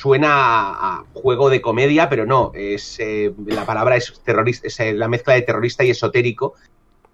suena 0.02 0.28
a, 0.30 1.06
juego 1.14 1.49
de 1.49 1.62
comedia, 1.62 2.10
pero 2.10 2.26
no, 2.26 2.52
es 2.53 2.99
eh, 2.99 3.34
la 3.48 3.66
palabra 3.66 3.95
es 3.95 4.22
terrorista, 4.24 4.68
es 4.68 4.95
la 4.95 5.08
mezcla 5.08 5.34
de 5.34 5.41
terrorista 5.41 5.84
y 5.84 5.90
esotérico. 5.90 6.53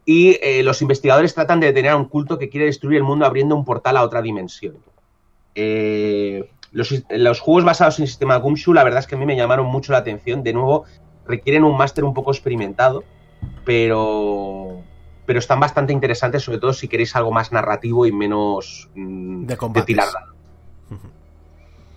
Y 0.09 0.39
eh, 0.41 0.63
los 0.63 0.81
investigadores 0.81 1.34
tratan 1.34 1.59
de 1.59 1.67
detener 1.67 1.91
a 1.91 1.97
un 1.97 2.05
culto 2.05 2.39
que 2.39 2.47
quiere 2.47 2.67
destruir 2.67 2.95
el 2.95 3.03
mundo 3.03 3.25
abriendo 3.25 3.57
un 3.57 3.65
portal 3.65 3.97
a 3.97 4.03
otra 4.03 4.21
dimensión. 4.21 4.77
Eh, 5.53 6.49
los, 6.71 7.03
los 7.09 7.41
juegos 7.41 7.65
basados 7.65 7.99
en 7.99 8.03
el 8.03 8.07
sistema 8.07 8.38
Gumshoe, 8.38 8.73
la 8.73 8.85
verdad 8.85 9.01
es 9.01 9.07
que 9.07 9.15
a 9.15 9.17
mí 9.17 9.25
me 9.25 9.35
llamaron 9.35 9.65
mucho 9.65 9.91
la 9.91 9.97
atención. 9.97 10.43
De 10.43 10.53
nuevo, 10.53 10.85
requieren 11.25 11.65
un 11.65 11.75
máster 11.75 12.05
un 12.05 12.13
poco 12.13 12.31
experimentado, 12.31 13.03
pero, 13.65 14.81
pero 15.25 15.39
están 15.39 15.59
bastante 15.59 15.91
interesantes, 15.91 16.41
sobre 16.41 16.59
todo 16.59 16.71
si 16.71 16.88
queréis 16.88 17.13
algo 17.17 17.34
más 17.34 17.51
narrativo 17.51 18.05
y 18.05 18.13
menos 18.13 18.89
mm, 18.95 19.45
De 19.45 19.57
combates. 19.57 19.85
tirar. 19.88 20.07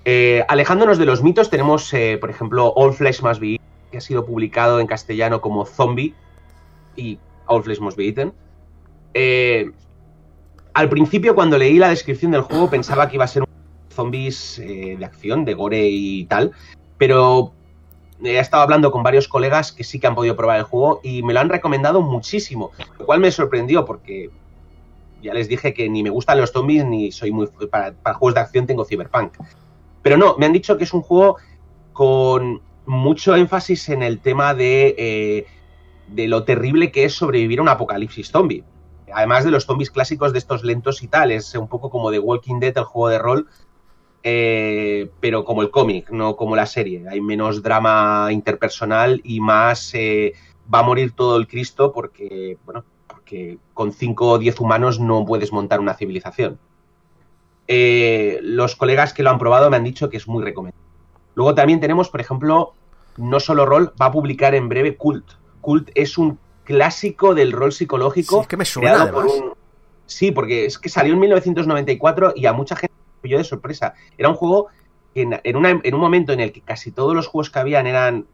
Eh, 0.05 0.45
alejándonos 0.49 0.99
de 0.99 1.07
los 1.07 1.23
mitos, 1.23 1.49
tenemos, 1.49 1.93
por 2.21 2.31
ejemplo, 2.31 2.73
All 2.75 2.93
Flesh 2.93 3.23
Must 3.23 3.41
Be 3.41 3.61
que 3.93 3.99
ha 3.99 4.01
sido 4.01 4.27
publicado 4.27 4.81
en 4.81 4.89
castellano 4.89 5.41
como 5.41 5.65
Zombie 5.65 6.15
y 6.97 7.19
All 7.51 7.63
Flesh 7.63 7.81
Must 7.81 7.97
Be 7.97 8.07
Eaten. 8.07 8.33
Eh, 9.13 9.71
al 10.73 10.89
principio, 10.89 11.35
cuando 11.35 11.59
leí 11.59 11.79
la 11.79 11.89
descripción 11.89 12.31
del 12.31 12.43
juego, 12.43 12.71
pensaba 12.71 13.09
que 13.09 13.17
iba 13.17 13.25
a 13.25 13.29
ser 13.29 13.43
un 13.43 13.49
zombies 13.93 14.59
eh, 14.61 14.97
de 14.99 15.05
acción, 15.05 15.45
de 15.45 15.55
gore 15.55 15.89
y 15.89 16.25
tal, 16.27 16.53
pero 16.97 17.53
he 18.23 18.39
estado 18.39 18.63
hablando 18.63 18.93
con 18.93 19.03
varios 19.03 19.27
colegas 19.27 19.73
que 19.73 19.83
sí 19.83 19.99
que 19.99 20.07
han 20.07 20.15
podido 20.15 20.37
probar 20.37 20.59
el 20.59 20.65
juego 20.65 21.01
y 21.03 21.23
me 21.23 21.33
lo 21.33 21.41
han 21.41 21.49
recomendado 21.49 22.01
muchísimo, 22.01 22.71
lo 22.99 23.05
cual 23.07 23.21
me 23.21 23.33
sorprendió 23.33 23.85
porque 23.85 24.31
ya 25.23 25.35
les 25.35 25.49
dije 25.49 25.75
que 25.75 25.89
ni 25.89 26.03
me 26.03 26.11
gustan 26.11 26.39
los 26.39 26.53
zombies 26.53 26.85
ni 26.85 27.11
soy 27.11 27.33
muy 27.33 27.49
para, 27.71 27.95
juegos 28.15 28.35
de 28.35 28.41
acción 28.41 28.67
tengo 28.67 28.85
Cyberpunk. 28.85 29.33
Pero 30.03 30.17
no, 30.17 30.37
me 30.39 30.47
han 30.47 30.53
dicho 30.53 30.79
que 30.79 30.85
es 30.85 30.95
un 30.95 31.03
juego 31.03 31.37
con 31.93 32.63
mucho 32.87 33.35
énfasis 33.35 33.89
en 33.89 34.03
el 34.03 34.21
tema 34.21 34.55
de, 34.55 34.95
eh, 34.97 35.47
de 36.13 36.29
lo 36.29 36.45
terrible 36.45 36.91
que 36.91 37.05
es 37.05 37.15
sobrevivir 37.15 37.59
a 37.59 37.63
un 37.63 37.69
apocalipsis 37.69 38.31
zombie. 38.31 38.65
Además 39.13 39.45
de 39.45 39.51
los 39.51 39.65
zombies 39.65 39.91
clásicos 39.91 40.33
de 40.33 40.39
estos 40.39 40.63
lentos 40.63 41.03
y 41.03 41.09
tal, 41.09 41.33
es 41.33 41.55
un 41.55 41.69
poco 41.69 41.91
como 41.91 42.11
The 42.11 42.19
Walking 42.19 42.61
Dead, 42.61 42.77
el 42.77 42.85
juego 42.85 43.09
de 43.09 43.19
rol, 43.19 43.49
eh, 44.23 45.11
pero 45.21 45.45
como 45.45 45.63
el 45.63 45.71
cómic, 45.71 46.11
no 46.11 46.37
como 46.37 46.57
la 46.57 46.67
serie. 46.67 47.05
Hay 47.09 47.21
menos 47.21 47.63
drama 47.63 48.29
interpersonal 48.31 49.21
y 49.25 49.41
más 49.41 49.95
eh, 49.95 50.35
va 50.73 50.81
a 50.81 50.85
morir 50.85 51.13
todo 51.13 51.37
el 51.37 51.49
Cristo 51.49 51.93
porque, 51.93 52.59
bueno, 52.65 52.85
porque 53.07 53.59
con 53.75 53.93
5 53.93 54.29
o 54.29 54.39
10 54.39 54.61
humanos 54.61 55.01
no 55.01 55.25
puedes 55.25 55.53
montar 55.53 55.81
una 55.81 55.95
civilización. 55.95 56.59
Eh, 57.67 58.39
los 58.43 58.77
colegas 58.77 59.13
que 59.15 59.23
lo 59.23 59.31
han 59.31 59.39
probado 59.39 59.71
me 59.71 59.77
han 59.77 59.85
dicho 59.85 60.11
que 60.11 60.17
es 60.17 60.29
muy 60.29 60.43
recomendable. 60.43 60.85
Luego 61.35 61.55
también 61.55 61.81
tenemos, 61.81 62.11
por 62.11 62.21
ejemplo, 62.21 62.75
no 63.17 63.41
solo 63.41 63.65
rol, 63.65 63.93
va 64.01 64.07
a 64.07 64.13
publicar 64.13 64.55
en 64.55 64.69
breve 64.69 64.97
Cult. 64.97 65.40
Cult 65.61 65.91
es 65.95 66.19
un 66.19 66.39
clásico 66.65 67.35
del 67.35 67.53
rol 67.53 67.73
psicológico. 67.73 68.37
Sí, 68.37 68.41
es 68.43 68.47
que 68.49 68.57
me 68.57 68.65
suena, 68.65 69.11
por 69.13 69.27
un- 69.27 69.55
Sí, 70.07 70.33
porque 70.33 70.67
es 70.67 70.79
que 70.79 70.89
salió 70.89 71.15
en 71.15 71.21
1994 71.21 72.33
y 72.35 72.47
a 72.47 72.53
mucha 72.53 72.75
gente 72.77 72.95
le 73.17 73.21
pilló 73.23 73.39
de 73.39 73.45
sorpresa. 73.45 73.95
Era 74.19 74.29
un 74.29 74.35
juego 74.35 74.67
que 75.15 75.23
en, 75.23 75.41
en 75.45 75.57
una- 75.57 75.81
en 75.83 75.95
un 75.95 76.01
momento 76.01 76.33
en 76.33 76.41
el 76.41 76.53
que 76.53 76.61
casi 76.61 76.91
todos 76.91 77.15
los 77.15 77.27
juegos 77.29 77.51
que 77.51 77.59
habían 77.61 77.87
eran, 77.87 78.27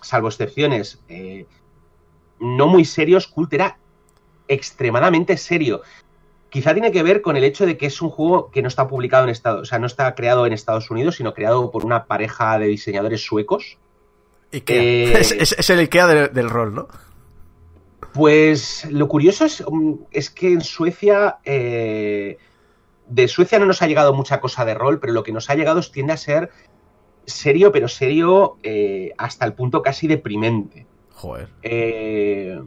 salvo 0.00 0.28
excepciones, 0.28 1.00
eh, 1.08 1.46
no 2.40 2.66
muy 2.66 2.84
serios, 2.84 3.28
Cult 3.28 3.52
era 3.52 3.78
extremadamente 4.48 5.36
serio. 5.36 5.82
Quizá 6.50 6.72
tiene 6.74 6.92
que 6.92 7.02
ver 7.02 7.22
con 7.22 7.36
el 7.36 7.44
hecho 7.44 7.64
de 7.66 7.76
que 7.78 7.86
es 7.86 8.02
un 8.02 8.10
juego 8.10 8.50
que 8.50 8.60
no 8.60 8.68
está 8.68 8.86
publicado 8.88 9.24
en 9.24 9.30
Estados, 9.30 9.62
o 9.62 9.64
sea, 9.64 9.78
no 9.78 9.86
está 9.86 10.14
creado 10.14 10.44
en 10.46 10.52
Estados 10.52 10.90
Unidos, 10.90 11.16
sino 11.16 11.32
creado 11.34 11.70
por 11.70 11.84
una 11.84 12.04
pareja 12.06 12.58
de 12.58 12.66
diseñadores 12.66 13.24
suecos. 13.24 13.78
Ikea. 14.52 14.82
Eh, 14.82 15.12
Es, 15.20 15.32
es- 15.32 15.56
es 15.58 15.70
el 15.70 15.78
Ikea 15.80 16.06
del, 16.06 16.32
del 16.32 16.50
rol, 16.50 16.74
¿no? 16.74 16.88
Pues 18.12 18.86
lo 18.90 19.08
curioso 19.08 19.44
es, 19.46 19.64
mm, 19.66 19.92
es 20.10 20.30
que 20.30 20.52
en 20.52 20.60
Suecia, 20.60 21.38
eh, 21.44 22.36
de 23.06 23.28
Suecia 23.28 23.58
no 23.58 23.66
nos 23.66 23.80
ha 23.82 23.86
llegado 23.86 24.12
mucha 24.12 24.40
cosa 24.40 24.64
de 24.64 24.74
rol, 24.74 25.00
pero 25.00 25.12
lo 25.12 25.22
que 25.22 25.32
nos 25.32 25.48
ha 25.48 25.54
llegado 25.54 25.80
tiende 25.82 26.12
a 26.12 26.16
ser 26.18 26.50
serio, 27.24 27.72
pero 27.72 27.88
serio 27.88 28.56
eh, 28.62 29.12
hasta 29.16 29.46
el 29.46 29.54
punto 29.54 29.80
casi 29.82 30.08
deprimente. 30.08 30.86
Joder. 31.14 31.48
Eh, 31.62 32.60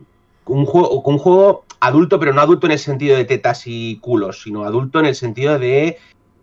un, 0.45 0.65
juego, 0.65 1.01
un 1.01 1.17
juego 1.19 1.65
adulto, 1.79 2.19
pero 2.19 2.33
no 2.33 2.41
adulto 2.41 2.65
en 2.67 2.71
el 2.71 2.79
sentido 2.79 3.15
de 3.17 3.25
tetas 3.25 3.63
y 3.67 3.97
culos, 3.99 4.41
sino 4.41 4.63
adulto 4.63 4.99
en 4.99 5.05
el 5.07 5.15
sentido 5.15 5.59
de 5.59 5.97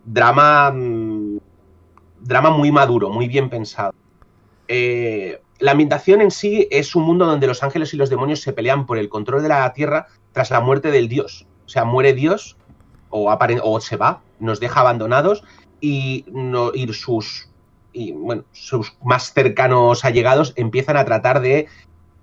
drama, 0.05 0.71
mm, 0.73 1.39
drama 2.21 2.51
muy 2.51 2.71
maduro, 2.71 3.09
muy 3.11 3.27
bien 3.29 3.49
pensado. 3.51 3.93
Eh, 4.69 5.41
la 5.59 5.73
ambientación 5.73 6.21
en 6.21 6.31
sí 6.31 6.67
es 6.71 6.97
un 6.97 7.05
mundo 7.05 7.27
donde 7.27 7.47
los 7.47 7.63
ángeles 7.63 7.95
y 7.95 7.97
los 7.97 8.11
demonios 8.11 8.41
se 8.41 8.53
pelean 8.53 8.87
por 8.87 8.99
el 8.99 9.09
control 9.09 9.43
de 9.43 9.49
la 9.49 9.73
tierra 9.73 10.09
tras 10.33 10.51
la 10.51 10.61
muerte 10.61 10.91
del 10.91 11.09
dios. 11.09 11.47
O 11.67 11.69
sea, 11.69 11.85
muere 11.85 12.13
Dios 12.13 12.57
o, 13.11 13.31
o 13.31 13.81
se 13.81 13.97
va, 13.97 14.23
nos 14.41 14.61
deja 14.61 14.81
abandonados 14.81 15.45
y, 15.81 16.25
sus 16.93 17.49
más 19.05 19.35
cercanos 19.35 20.05
allegados 20.05 20.55
empiezan 20.57 20.97
a 20.97 21.05
tratar 21.05 21.41
de 21.41 21.67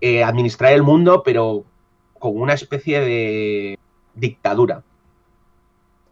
eh, 0.02 0.24
administrar 0.24 0.74
el 0.74 0.84
mundo, 0.84 1.24
pero 1.24 1.64
con 2.18 2.40
una 2.40 2.54
especie 2.54 3.02
de 3.02 3.80
dictadura. 4.16 4.84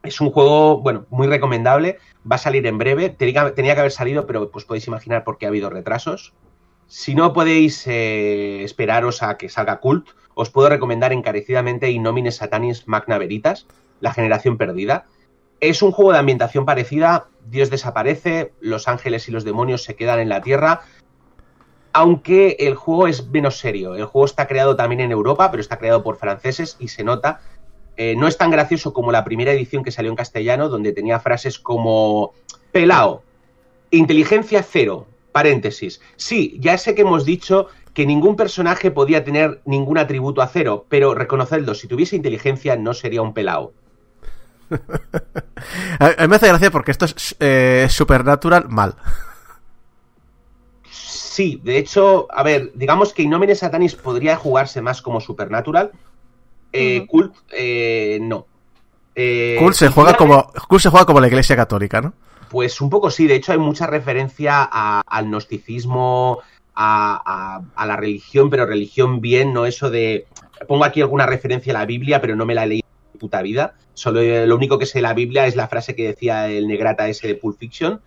Es 0.08 0.22
un 0.22 0.32
juego, 0.32 0.80
bueno, 0.80 1.06
muy 1.10 1.28
recomendable. 1.28 2.00
Va 2.30 2.38
a 2.38 2.40
salir 2.40 2.66
en 2.66 2.78
breve. 2.78 3.10
Tenía, 3.10 3.54
tenía 3.54 3.74
que 3.74 3.82
haber 3.82 3.92
salido, 3.92 4.26
pero 4.26 4.50
pues 4.52 4.64
podéis 4.64 4.88
imaginar 4.88 5.26
por 5.26 5.38
qué 5.38 5.46
ha 5.46 5.50
habido 5.50 5.70
retrasos. 5.70 6.34
Si 6.88 7.14
no 7.14 7.34
podéis 7.34 7.86
eh, 7.88 8.64
esperaros 8.64 9.22
a 9.22 9.38
que 9.38 9.50
salga 9.50 9.82
Cult, 9.82 10.08
os 10.34 10.50
puedo 10.50 10.70
recomendar 10.70 11.12
encarecidamente 11.12 11.92
Innomine 11.92 12.32
Satanis 12.32 12.88
Magna 12.88 13.18
Veritas, 13.18 13.68
La 14.00 14.14
Generación 14.14 14.58
Perdida. 14.58 15.08
Es 15.60 15.82
un 15.82 15.92
juego 15.92 16.14
de 16.14 16.20
ambientación 16.20 16.66
parecida. 16.66 17.28
Dios 17.46 17.70
desaparece, 17.70 18.54
los 18.62 18.88
ángeles 18.88 19.28
y 19.28 19.32
los 19.32 19.44
demonios 19.44 19.84
se 19.84 19.96
quedan 19.96 20.20
en 20.20 20.30
la 20.30 20.42
tierra. 20.42 20.84
Aunque 21.92 22.56
el 22.60 22.76
juego 22.76 23.08
es 23.08 23.28
menos 23.28 23.58
serio. 23.58 23.96
El 23.96 24.06
juego 24.06 24.26
está 24.26 24.48
creado 24.48 24.78
también 24.78 25.02
en 25.02 25.12
Europa, 25.12 25.52
pero 25.52 25.60
está 25.60 25.78
creado 25.78 26.02
por 26.02 26.16
franceses 26.16 26.78
y 26.80 26.88
se 26.88 27.04
nota. 27.04 27.42
Eh, 27.98 28.16
no 28.16 28.28
es 28.28 28.38
tan 28.38 28.52
gracioso 28.52 28.94
como 28.94 29.12
la 29.12 29.24
primera 29.24 29.52
edición 29.52 29.84
que 29.84 29.92
salió 29.92 30.12
en 30.12 30.16
castellano, 30.16 30.70
donde 30.70 30.94
tenía 30.94 31.20
frases 31.20 31.58
como 31.58 32.34
pelao, 32.72 33.24
inteligencia 33.92 34.64
cero, 34.64 35.08
paréntesis. 35.32 36.00
Sí, 36.16 36.58
ya 36.60 36.78
sé 36.78 36.94
que 36.94 37.02
hemos 37.02 37.26
dicho 37.26 37.68
que 37.94 38.06
ningún 38.06 38.36
personaje 38.36 38.92
podía 38.92 39.24
tener 39.24 39.62
ningún 39.66 39.98
atributo 39.98 40.44
a 40.44 40.48
cero, 40.48 40.86
pero 40.88 41.16
reconocedlo, 41.16 41.74
si 41.74 41.88
tuviese 41.88 42.16
inteligencia 42.16 42.76
no 42.76 42.94
sería 42.94 43.24
un 43.24 43.34
pelao. 43.34 43.74
A, 46.00 46.22
mí 46.22 46.28
me 46.28 46.36
hace 46.36 46.48
gracia 46.48 46.70
porque 46.70 46.92
esto 46.92 47.06
es 47.06 47.36
eh, 47.40 47.88
Supernatural 47.90 48.66
mal. 48.70 48.96
Sí, 50.92 51.60
de 51.64 51.78
hecho, 51.78 52.28
a 52.32 52.44
ver, 52.44 52.72
digamos 52.76 53.14
que 53.14 53.24
Innomine 53.24 53.56
Satanis 53.56 53.96
podría 53.96 54.36
jugarse 54.36 54.82
más 54.82 55.02
como 55.02 55.22
Supernatural. 55.22 55.92
Eh, 56.74 57.06
eh, 57.52 58.20
no. 58.22 58.46
Eh, 59.16 59.58
se 59.74 59.88
juega 59.90 60.16
como 60.16 60.52
Cool 60.68 60.80
se 60.80 60.90
juega 60.90 61.06
como 61.06 61.20
la 61.20 61.28
Iglesia 61.28 61.56
Católica, 61.56 62.02
¿no? 62.02 62.14
Pues 62.50 62.80
un 62.82 62.90
poco 62.90 63.10
sí, 63.10 63.26
de 63.28 63.36
hecho 63.36 63.52
hay 63.52 63.58
mucha 63.58 63.88
referencia 63.88 64.68
a- 64.72 65.02
al 65.06 65.26
gnosticismo, 65.26 66.40
a, 66.76 67.22
a- 67.26 67.62
a 67.76 67.86
la 67.86 67.96
religión, 67.98 68.50
pero 68.50 68.66
religión 68.66 69.20
bien, 69.22 69.54
no 69.54 69.66
eso 69.66 69.90
de... 69.90 70.28
Pongo 70.68 70.86
aquí 70.86 71.02
alguna 71.02 71.26
referencia 71.26 71.72
a 71.74 71.80
la 71.80 71.86
Biblia, 71.86 72.22
pero 72.22 72.36
no 72.36 72.46
me 72.46 72.56
la 72.56 72.64
he 72.64 72.68
leído 72.68 72.88
en 72.88 73.14
mi 73.14 73.20
puta 73.20 73.42
vida. 73.42 73.74
Solo 73.94 74.22
eh, 74.22 74.46
lo 74.48 74.56
único 74.56 74.78
que 74.80 74.86
sé 74.86 75.00
de 75.00 75.04
la 75.04 75.14
Biblia 75.14 75.46
es 75.48 75.56
la 75.56 75.68
frase 75.68 75.96
que 75.96 76.08
decía 76.08 76.48
el 76.48 76.68
negrata 76.68 77.08
ese 77.10 77.28
de 77.28 77.36
Pulp 77.36 77.58
Fiction. 77.60 78.02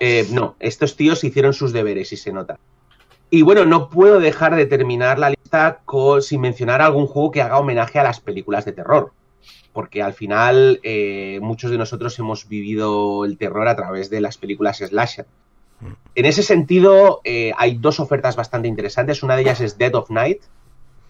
Eh, 0.00 0.26
no, 0.30 0.56
estos 0.58 0.96
tíos 0.96 1.22
hicieron 1.24 1.52
sus 1.52 1.72
deberes 1.72 2.12
y 2.12 2.16
se 2.16 2.32
nota. 2.32 2.58
Y 3.32 3.40
bueno, 3.42 3.64
no 3.64 3.88
puedo 3.88 4.20
dejar 4.20 4.54
de 4.56 4.66
terminar 4.66 5.18
la 5.18 5.30
lista 5.30 5.80
con- 5.86 6.20
sin 6.20 6.42
mencionar 6.42 6.82
algún 6.82 7.06
juego 7.06 7.30
que 7.30 7.40
haga 7.40 7.58
homenaje 7.58 7.98
a 7.98 8.02
las 8.04 8.20
películas 8.20 8.64
de 8.64 8.72
terror 8.72 9.12
porque 9.72 10.02
al 10.02 10.12
final 10.12 10.80
eh, 10.82 11.38
muchos 11.40 11.70
de 11.70 11.78
nosotros 11.78 12.18
hemos 12.18 12.46
vivido 12.46 13.24
el 13.24 13.38
terror 13.38 13.66
a 13.68 13.74
través 13.74 14.10
de 14.10 14.20
las 14.20 14.36
películas 14.36 14.76
slasher. 14.86 15.24
En 16.14 16.26
ese 16.26 16.42
sentido, 16.42 17.22
eh, 17.24 17.52
hay 17.56 17.76
dos 17.78 17.98
ofertas 17.98 18.36
bastante 18.36 18.68
interesantes. 18.68 19.22
Una 19.22 19.34
de 19.34 19.40
ellas 19.42 19.62
es 19.62 19.78
Dead 19.78 19.94
of 19.94 20.10
Night. 20.10 20.42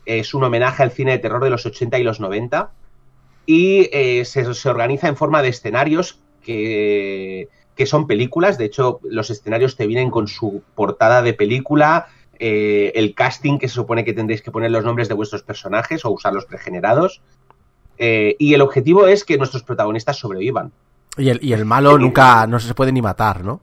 Es 0.06 0.32
un 0.32 0.44
homenaje 0.44 0.84
al 0.84 0.92
cine 0.92 1.10
de 1.10 1.18
terror 1.18 1.42
de 1.42 1.50
los 1.50 1.66
80 1.66 1.98
y 1.98 2.04
los 2.04 2.20
90. 2.20 2.70
Y 3.46 3.88
eh, 3.92 4.24
se, 4.24 4.54
se 4.54 4.68
organiza 4.70 5.08
en 5.08 5.16
forma 5.16 5.42
de 5.42 5.48
escenarios 5.48 6.20
que, 6.40 7.48
que 7.82 7.86
son 7.86 8.06
películas. 8.06 8.58
De 8.58 8.64
hecho, 8.66 9.00
los 9.02 9.28
escenarios 9.28 9.74
te 9.74 9.88
vienen 9.88 10.08
con 10.08 10.28
su 10.28 10.62
portada 10.76 11.20
de 11.20 11.34
película, 11.34 12.06
eh, 12.38 12.92
el 12.94 13.12
casting 13.12 13.58
que 13.58 13.66
se 13.66 13.74
supone 13.74 14.04
que 14.04 14.12
tendréis 14.12 14.40
que 14.40 14.52
poner 14.52 14.70
los 14.70 14.84
nombres 14.84 15.08
de 15.08 15.14
vuestros 15.14 15.42
personajes 15.42 16.04
o 16.04 16.10
usarlos 16.12 16.44
pregenerados. 16.44 17.22
Eh, 17.98 18.36
y 18.38 18.54
el 18.54 18.60
objetivo 18.62 19.08
es 19.08 19.24
que 19.24 19.36
nuestros 19.36 19.64
protagonistas 19.64 20.16
sobrevivan. 20.16 20.70
Y 21.16 21.28
el, 21.30 21.40
y 21.42 21.54
el 21.54 21.64
malo 21.64 21.98
nunca 21.98 22.46
no 22.46 22.60
se 22.60 22.72
puede 22.72 22.92
ni 22.92 23.02
matar, 23.02 23.42
¿no? 23.42 23.62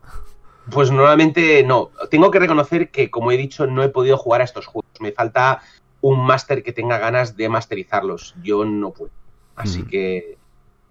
Pues 0.69 0.91
normalmente 0.91 1.63
no. 1.63 1.91
Tengo 2.11 2.29
que 2.29 2.39
reconocer 2.39 2.89
que, 2.89 3.09
como 3.09 3.31
he 3.31 3.37
dicho, 3.37 3.67
no 3.67 3.83
he 3.83 3.89
podido 3.89 4.17
jugar 4.17 4.41
a 4.41 4.43
estos 4.43 4.65
juegos. 4.65 4.91
Me 4.99 5.13
falta 5.13 5.61
un 6.01 6.25
máster 6.25 6.61
que 6.61 6.73
tenga 6.73 6.97
ganas 6.97 7.37
de 7.37 7.47
masterizarlos. 7.47 8.35
Yo 8.43 8.65
no 8.65 8.91
puedo. 8.91 9.11
Así 9.55 9.83
Mm. 9.83 9.87
que 9.87 10.37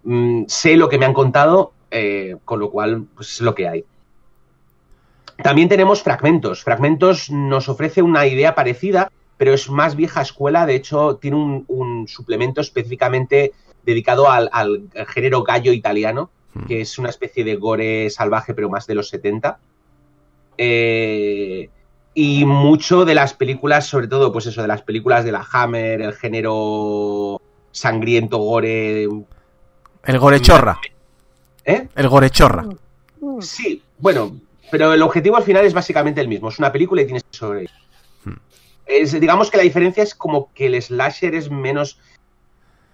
mm, 0.05 0.45
sé 0.47 0.77
lo 0.77 0.89
que 0.89 0.97
me 0.97 1.05
han 1.05 1.13
contado, 1.13 1.75
eh, 1.91 2.37
con 2.45 2.61
lo 2.61 2.71
cual 2.71 3.07
pues, 3.15 3.35
es 3.35 3.41
lo 3.41 3.55
que 3.55 3.69
hay. 3.69 3.85
También 5.43 5.69
tenemos 5.69 6.03
Fragmentos. 6.03 6.65
Fragmentos 6.65 7.31
nos 7.31 7.69
ofrece 7.69 8.03
una 8.03 8.27
idea 8.27 8.55
parecida, 8.55 9.11
pero 9.37 9.55
es 9.55 9.71
más 9.71 9.95
vieja 9.95 10.23
escuela. 10.23 10.67
De 10.67 10.75
hecho, 10.75 11.17
tiene 11.17 11.37
un, 11.37 11.65
un 11.69 12.09
suplemento 12.09 12.61
específicamente 12.61 13.53
dedicado 13.85 14.31
al, 14.31 14.51
al 14.53 14.91
género 15.09 15.43
gallo 15.43 15.73
italiano, 15.73 16.31
que 16.67 16.81
es 16.81 16.99
una 16.99 17.11
especie 17.11 17.45
de 17.45 17.55
gore 17.55 18.11
salvaje, 18.11 18.53
pero 18.53 18.69
más 18.69 18.87
de 18.87 18.97
los 18.97 19.09
70. 19.09 19.59
Eh, 20.59 21.71
y 22.15 22.45
mucho 22.45 23.05
de 23.05 23.15
las 23.15 23.33
películas, 23.33 23.87
sobre 23.87 24.09
todo, 24.09 24.33
pues 24.33 24.47
eso, 24.47 24.61
de 24.61 24.69
las 24.69 24.83
películas 24.83 25.25
de 25.25 25.31
la 25.31 25.47
Hammer, 25.53 26.03
el 26.03 26.15
género 26.15 27.41
sangriento, 27.71 28.39
gore. 28.39 29.05
El 30.05 30.19
gorechorra. 30.19 30.81
¿Eh? 31.69 31.87
El 31.95 32.09
gorechorra. 32.09 32.67
Sí, 33.41 33.83
bueno, 33.99 34.35
pero 34.71 34.95
el 34.95 35.03
objetivo 35.03 35.37
al 35.37 35.43
final 35.43 35.67
es 35.67 35.75
básicamente 35.75 36.21
el 36.21 36.27
mismo. 36.27 36.49
Es 36.49 36.59
una 36.59 36.73
película 36.73 37.03
y 37.03 37.05
tienes 37.05 37.25
que 37.25 37.37
sobrevivir. 37.37 37.71
Es, 38.87 39.21
digamos 39.21 39.51
que 39.51 39.59
la 39.59 39.65
diferencia 39.65 40.03
es 40.03 40.15
como 40.15 40.51
que 40.55 40.67
el 40.67 40.81
slasher 40.81 41.35
es 41.35 41.51
menos 41.51 41.99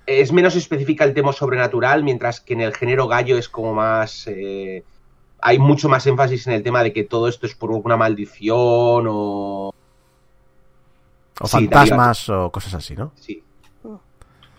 es 0.06 0.32
menos 0.32 0.56
específica 0.56 1.04
el 1.04 1.14
tema 1.14 1.32
sobrenatural, 1.32 2.02
mientras 2.02 2.40
que 2.40 2.54
en 2.54 2.62
el 2.62 2.74
género 2.74 3.06
gallo 3.06 3.38
es 3.38 3.48
como 3.48 3.72
más 3.72 4.26
eh, 4.26 4.82
hay 5.40 5.58
mucho 5.60 5.88
más 5.88 6.04
énfasis 6.06 6.48
en 6.48 6.54
el 6.54 6.64
tema 6.64 6.82
de 6.82 6.92
que 6.92 7.04
todo 7.04 7.28
esto 7.28 7.46
es 7.46 7.54
por 7.54 7.70
alguna 7.70 7.96
maldición 7.96 9.06
o 9.08 9.72
O 11.40 11.46
Sí, 11.46 11.68
fantasmas 11.68 12.28
o 12.28 12.50
cosas 12.50 12.74
así, 12.74 12.96
¿no? 12.96 13.12
Sí. 13.14 13.44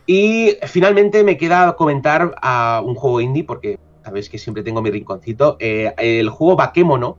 Y 0.07 0.57
finalmente 0.67 1.23
me 1.23 1.37
queda 1.37 1.75
comentar 1.75 2.35
a 2.41 2.81
un 2.85 2.95
juego 2.95 3.21
indie, 3.21 3.43
porque 3.43 3.79
sabéis 4.05 4.29
que 4.29 4.37
siempre 4.37 4.61
tengo 4.61 4.81
mi 4.83 4.91
rinconcito. 4.91 5.57
Eh, 5.59 5.91
el 5.97 6.29
juego 6.29 6.55
Bakemono 6.55 7.17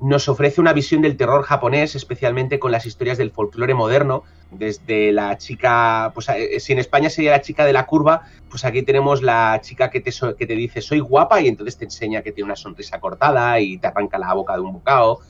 nos 0.00 0.28
ofrece 0.28 0.60
una 0.60 0.72
visión 0.72 1.02
del 1.02 1.16
terror 1.16 1.42
japonés, 1.44 1.94
especialmente 1.94 2.58
con 2.58 2.72
las 2.72 2.84
historias 2.86 3.16
del 3.18 3.30
folclore 3.30 3.74
moderno, 3.74 4.24
desde 4.50 5.12
la 5.12 5.36
chica, 5.38 6.10
pues 6.14 6.28
eh, 6.30 6.58
si 6.58 6.72
en 6.72 6.80
España 6.80 7.10
sería 7.10 7.30
la 7.32 7.42
chica 7.42 7.64
de 7.64 7.72
la 7.72 7.86
curva, 7.86 8.22
pues 8.48 8.64
aquí 8.64 8.82
tenemos 8.82 9.22
la 9.22 9.60
chica 9.62 9.90
que 9.90 10.00
te, 10.00 10.10
so- 10.10 10.34
que 10.34 10.46
te 10.46 10.54
dice 10.54 10.80
soy 10.80 10.98
guapa 10.98 11.40
y 11.40 11.46
entonces 11.48 11.76
te 11.76 11.84
enseña 11.84 12.22
que 12.22 12.32
tiene 12.32 12.46
una 12.46 12.56
sonrisa 12.56 12.98
cortada 12.98 13.60
y 13.60 13.78
te 13.78 13.86
arranca 13.86 14.18
la 14.18 14.34
boca 14.34 14.54
de 14.54 14.60
un 14.60 14.72
bocado 14.72 15.20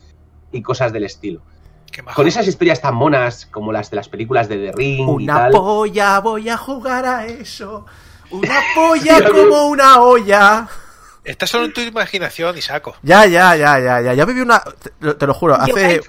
y 0.51 0.61
cosas 0.63 0.91
del 0.91 1.03
estilo. 1.03 1.41
Con 2.15 2.25
esas 2.25 2.47
historias 2.47 2.79
tan 2.81 2.95
monas 2.95 3.45
como 3.45 3.71
las 3.73 3.89
de 3.91 3.97
las 3.97 4.07
películas 4.07 4.47
de 4.47 4.55
The 4.57 4.71
Ring 4.71 5.07
y 5.19 5.25
Una 5.25 5.35
tal. 5.35 5.51
polla, 5.51 6.19
voy 6.21 6.47
a 6.49 6.55
jugar 6.57 7.05
a 7.05 7.27
eso. 7.27 7.85
Una 8.31 8.59
polla 8.75 9.29
como 9.29 9.65
una 9.67 10.01
olla. 10.01 10.67
Está 11.23 11.45
solo 11.45 11.65
en 11.65 11.73
tu 11.73 11.81
imaginación 11.81 12.57
y 12.57 12.61
saco. 12.61 12.95
Ya, 13.03 13.25
ya, 13.25 13.55
ya, 13.55 13.79
ya, 13.79 14.01
ya. 14.01 14.13
Ya 14.13 14.25
viví 14.25 14.41
una. 14.41 14.59
Te, 14.99 15.13
te 15.13 15.27
lo 15.27 15.33
juro, 15.33 15.55
hace. 15.55 16.01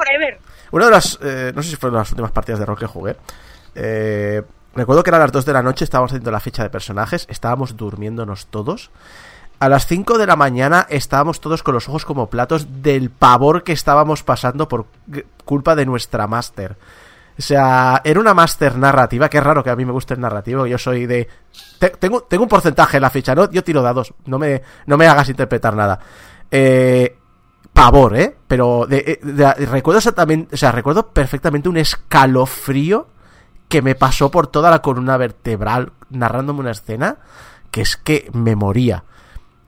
Una 0.70 0.86
de 0.86 0.90
las. 0.90 1.18
eh, 1.22 1.52
no 1.54 1.62
sé 1.62 1.70
si 1.70 1.76
fue 1.76 1.90
una 1.90 1.98
de 1.98 2.02
las 2.04 2.10
últimas 2.12 2.30
partidas 2.32 2.58
de 2.60 2.66
rol 2.66 2.78
que 2.78 2.86
jugué. 2.86 3.16
eh, 3.74 4.42
recuerdo 4.74 5.02
que 5.02 5.10
eran 5.10 5.20
las 5.20 5.32
2 5.32 5.44
de 5.44 5.52
la 5.52 5.62
noche, 5.62 5.84
estábamos 5.84 6.12
haciendo 6.12 6.30
la 6.30 6.40
ficha 6.40 6.62
de 6.62 6.70
personajes, 6.70 7.26
estábamos 7.28 7.76
durmiéndonos 7.76 8.46
todos. 8.46 8.90
A 9.60 9.68
las 9.68 9.86
5 9.86 10.16
de 10.18 10.26
la 10.26 10.34
mañana 10.34 10.86
estábamos 10.88 11.40
todos 11.42 11.62
con 11.62 11.74
los 11.74 11.88
ojos 11.88 12.04
como 12.06 12.30
platos 12.30 12.82
del 12.82 13.10
pavor 13.10 13.62
que 13.64 13.72
estábamos 13.72 14.22
pasando 14.22 14.66
por 14.66 14.86
g- 15.10 15.24
culpa 15.44 15.76
de 15.76 15.84
nuestra 15.86 16.26
máster. 16.26 16.76
O 17.38 17.42
sea, 17.42 18.00
era 18.04 18.20
una 18.20 18.34
máster 18.34 18.76
narrativa, 18.76 19.28
es 19.38 19.42
raro 19.44 19.64
que 19.64 19.70
a 19.70 19.76
mí 19.76 19.84
me 19.84 19.92
guste 19.92 20.14
el 20.14 20.20
narrativo, 20.20 20.66
yo 20.66 20.76
soy 20.78 21.06
de... 21.06 21.28
te- 21.78 21.90
tengo, 21.90 22.22
tengo 22.22 22.42
un 22.44 22.48
porcentaje 22.48 22.98
en 22.98 23.02
la 23.02 23.10
ficha, 23.10 23.34
¿no? 23.34 23.50
Yo 23.50 23.64
tiro 23.64 23.80
dados, 23.82 24.12
no 24.26 24.38
me, 24.38 24.62
no 24.86 24.96
me 24.98 25.06
hagas 25.06 25.28
interpretar 25.30 25.74
nada. 25.74 25.98
Eh, 26.50 27.16
pavor, 27.72 28.16
¿eh? 28.16 28.36
Pero 28.46 28.86
de- 28.86 29.18
eh, 29.22 29.66
recuerdo 29.66 29.98
exactamente, 29.98 30.54
o 30.54 30.58
sea, 30.58 30.72
recuerdo 30.72 31.08
perfectamente 31.08 31.68
un 31.68 31.78
escalofrío 31.78 33.08
que 33.68 33.80
me 33.82 33.94
pasó 33.94 34.30
por 34.30 34.46
toda 34.48 34.70
la 34.70 34.82
columna 34.82 35.16
vertebral 35.16 35.92
narrándome 36.10 36.60
una 36.60 36.72
escena 36.72 37.16
que 37.70 37.80
es 37.80 37.96
que 37.96 38.28
me 38.34 38.54
moría. 38.54 39.04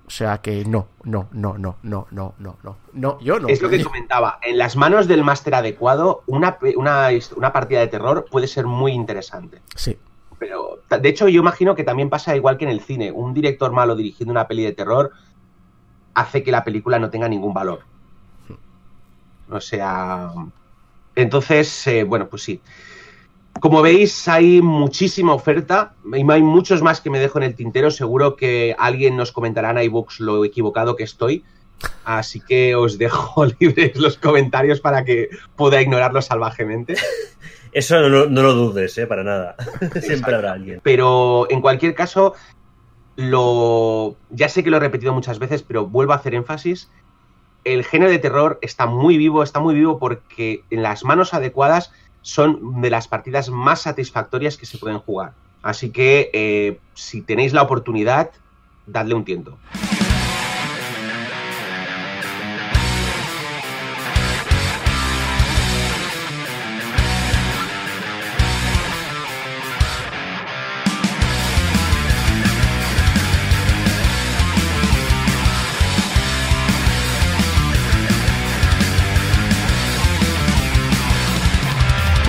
O 0.07 0.11
sea 0.11 0.39
que 0.39 0.65
no, 0.67 0.89
no, 1.03 1.29
no, 1.33 1.57
no, 1.57 1.77
no, 1.83 2.07
no, 2.11 2.35
no, 2.39 2.57
no, 2.63 2.77
no, 2.93 3.21
yo 3.21 3.41
no. 3.41 3.49
Es 3.49 3.63
lo 3.63 3.71
que 3.71 3.83
comentaba. 3.83 4.39
En 4.43 4.59
las 4.59 4.77
manos 4.77 5.09
del 5.09 5.25
máster 5.25 5.55
adecuado, 5.55 6.23
una, 6.27 6.59
una, 6.77 7.09
una 7.37 7.53
partida 7.53 7.81
de 7.81 7.89
terror 7.89 8.27
puede 8.31 8.47
ser 8.47 8.67
muy 8.67 8.93
interesante. 8.93 9.63
Sí, 9.75 9.99
Pero, 10.39 10.81
de 10.91 11.09
hecho, 11.09 11.29
yo 11.29 11.41
imagino 11.41 11.75
que 11.75 11.85
también 11.85 12.11
pasa 12.11 12.37
igual 12.37 12.59
que 12.59 12.65
en 12.65 12.71
el 12.71 12.81
cine. 12.81 13.13
Un 13.13 13.33
director 13.33 13.73
malo 13.73 13.97
dirigiendo 13.97 14.31
una 14.31 14.47
peli 14.47 14.65
de 14.65 14.73
terror 14.73 15.13
hace 16.13 16.43
que 16.43 16.53
la 16.53 16.65
película 16.65 16.99
no 16.99 17.09
tenga 17.09 17.29
ningún 17.29 17.55
valor. 17.55 17.81
O 19.51 19.61
sea. 19.61 20.33
Entonces, 21.15 21.87
eh, 21.87 22.05
bueno, 22.05 22.29
pues 22.29 22.43
sí. 22.43 22.61
Como 23.61 23.81
veis, 23.83 24.29
hay 24.29 24.61
muchísima 24.61 25.33
oferta. 25.35 25.95
y 26.13 26.31
Hay 26.31 26.43
muchos 26.43 26.83
más 26.83 27.01
que 27.01 27.11
me 27.11 27.19
dejo 27.19 27.39
en 27.39 27.45
el 27.45 27.55
tintero. 27.55 27.91
Seguro 27.91 28.37
que 28.37 28.75
alguien 28.79 29.17
nos 29.17 29.33
comentará 29.33 29.71
en 29.71 29.79
iBooks 29.85 30.21
lo 30.21 30.45
equivocado 30.45 30.97
que 30.97 31.05
estoy. 31.05 31.45
Así 32.05 32.41
que 32.41 32.75
os 32.75 32.99
dejo 32.99 33.45
libres 33.61 33.97
los 33.97 34.17
comentarios 34.19 34.81
para 34.81 35.05
que 35.05 35.29
pueda 35.57 35.81
ignorarlos 35.81 36.27
salvajemente. 36.27 36.95
Eso 37.73 38.01
no, 38.01 38.09
lo- 38.09 38.27
no 38.31 38.43
lo 38.43 38.55
dudes, 38.55 38.97
¿eh? 38.99 39.07
Para 39.07 39.25
nada. 39.25 39.57
Siempre 40.01 40.35
habrá 40.35 40.53
alguien. 40.53 40.81
Pero 40.83 41.47
en 41.51 41.61
cualquier 41.61 41.95
caso, 41.95 42.35
lo 43.17 44.17
ya 44.31 44.49
sé 44.49 44.63
que 44.63 44.71
lo 44.71 44.77
he 44.77 44.81
repetido 44.81 45.13
muchas 45.13 45.39
veces, 45.39 45.63
pero 45.63 45.87
vuelvo 45.87 46.13
a 46.13 46.17
hacer 46.17 46.35
énfasis. 46.35 46.91
El 47.65 47.83
género 47.85 48.11
de 48.11 48.19
terror 48.19 48.59
está 48.63 48.87
muy 48.87 49.17
vivo, 49.17 49.43
está 49.43 49.59
muy 49.59 49.75
vivo 49.75 49.99
porque 49.99 50.63
en 50.71 50.83
las 50.83 51.03
manos 51.05 51.33
adecuadas 51.35 51.93
son 52.25 52.81
de 52.81 52.89
las 52.89 53.07
partidas 53.07 53.51
más 53.51 53.83
satisfactorias 53.83 54.57
que 54.57 54.65
se 54.65 54.79
pueden 54.79 54.99
jugar. 54.99 55.35
Así 55.63 55.91
que 55.91 56.31
eh, 56.33 56.79
si 56.95 57.21
tenéis 57.21 57.53
la 57.53 57.61
oportunidad, 57.61 58.31
dadle 58.87 59.15
un 59.15 59.27
tiento. 59.27 59.59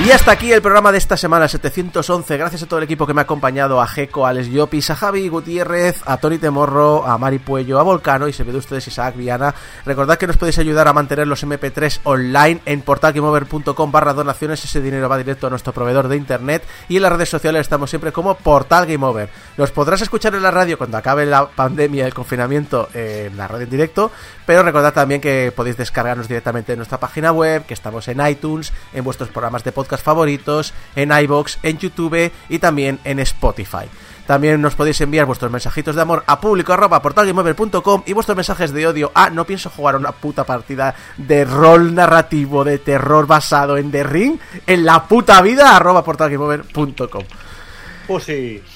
Y 0.05 0.11
hasta 0.11 0.33
aquí 0.33 0.53
el 0.53 0.61
programa 0.61 0.91
de 0.91 0.99
esta 0.99 1.17
semana, 1.17 1.47
711. 1.47 2.37
Gracias 2.37 2.61
a 2.61 2.67
todo 2.67 2.77
el 2.77 2.83
equipo 2.83 3.07
que 3.07 3.15
me 3.15 3.21
ha 3.21 3.23
acompañado, 3.23 3.81
a 3.81 3.87
Jeco, 3.87 4.27
a 4.27 4.29
Alex 4.29 4.49
Llopis, 4.49 4.91
a 4.91 4.95
Javi 4.95 5.27
Gutiérrez, 5.29 6.03
a 6.05 6.17
Tony 6.17 6.37
Temorro, 6.37 7.07
a 7.07 7.17
Mari 7.17 7.39
Puello, 7.39 7.79
a 7.79 7.83
Volcano 7.83 8.27
y 8.27 8.33
se 8.33 8.43
ve 8.43 8.51
de 8.51 8.59
ustedes 8.59 8.87
Isaac 8.87 9.15
Viana. 9.15 9.55
Recordad 9.83 10.19
que 10.19 10.27
nos 10.27 10.37
podéis 10.37 10.59
ayudar 10.59 10.87
a 10.87 10.93
mantener 10.93 11.25
los 11.25 11.43
MP3 11.43 12.01
online 12.03 12.61
en 12.67 12.81
portalgameover.com 12.81 13.91
barra 13.91 14.13
donaciones. 14.13 14.63
Ese 14.63 14.79
dinero 14.79 15.09
va 15.09 15.17
directo 15.17 15.47
a 15.47 15.49
nuestro 15.49 15.73
proveedor 15.73 16.07
de 16.07 16.17
internet 16.17 16.63
y 16.87 16.97
en 16.97 17.01
las 17.01 17.11
redes 17.11 17.29
sociales 17.29 17.61
estamos 17.61 17.89
siempre 17.89 18.11
como 18.11 18.35
Portal 18.35 18.85
Game 18.85 19.03
Over. 19.03 19.29
Nos 19.57 19.71
podrás 19.71 20.03
escuchar 20.03 20.35
en 20.35 20.43
la 20.43 20.51
radio 20.51 20.77
cuando 20.77 20.97
acabe 20.97 21.25
la 21.25 21.47
pandemia, 21.47 22.05
el 22.05 22.13
confinamiento, 22.13 22.89
eh, 22.93 23.29
en 23.31 23.37
la 23.37 23.47
radio 23.47 23.63
en 23.63 23.71
directo, 23.71 24.11
pero 24.45 24.61
recordad 24.61 24.93
también 24.93 25.19
que 25.19 25.51
podéis 25.55 25.77
descargarnos 25.77 26.27
directamente 26.27 26.73
en 26.73 26.77
nuestra 26.77 26.99
página 26.99 27.31
web, 27.31 27.65
que 27.65 27.73
estamos 27.73 28.07
en 28.07 28.23
iTunes, 28.27 28.71
en 28.93 29.03
vuestros 29.03 29.29
programas 29.29 29.63
de 29.63 29.71
podcast 29.71 29.94
favoritos, 30.01 30.73
en 30.95 31.11
iBox, 31.11 31.59
en 31.63 31.77
YouTube 31.77 32.31
y 32.49 32.59
también 32.59 32.99
en 33.03 33.19
Spotify. 33.19 33.85
También 34.25 34.59
nos 34.59 34.73
podéis 34.73 34.99
enviar 35.01 35.27
vuestros 35.27 35.51
mensajitos 35.51 35.95
de 35.95 36.01
amor 36.01 36.23
a 36.25 36.39
público 36.39 36.73
arroba 36.73 37.01
portalgameover.com 37.01 38.03
y 38.07 38.13
vuestros 38.13 38.35
mensajes 38.35 38.73
de 38.73 38.87
odio 38.87 39.11
a 39.13 39.29
no 39.29 39.45
pienso 39.45 39.69
jugar 39.69 39.95
una 39.95 40.11
puta 40.13 40.43
partida 40.43 40.95
de 41.17 41.45
rol 41.45 41.93
narrativo 41.93 42.63
de 42.63 42.79
terror 42.79 43.27
basado 43.27 43.77
en 43.77 43.91
The 43.91 44.03
Ring 44.03 44.39
en 44.65 44.83
la 44.83 45.07
puta 45.07 45.41
vida 45.41 45.75
arroba 45.75 46.03
portalgameover.com 46.03 47.23
Pues 48.07 48.23
sí. 48.23 48.61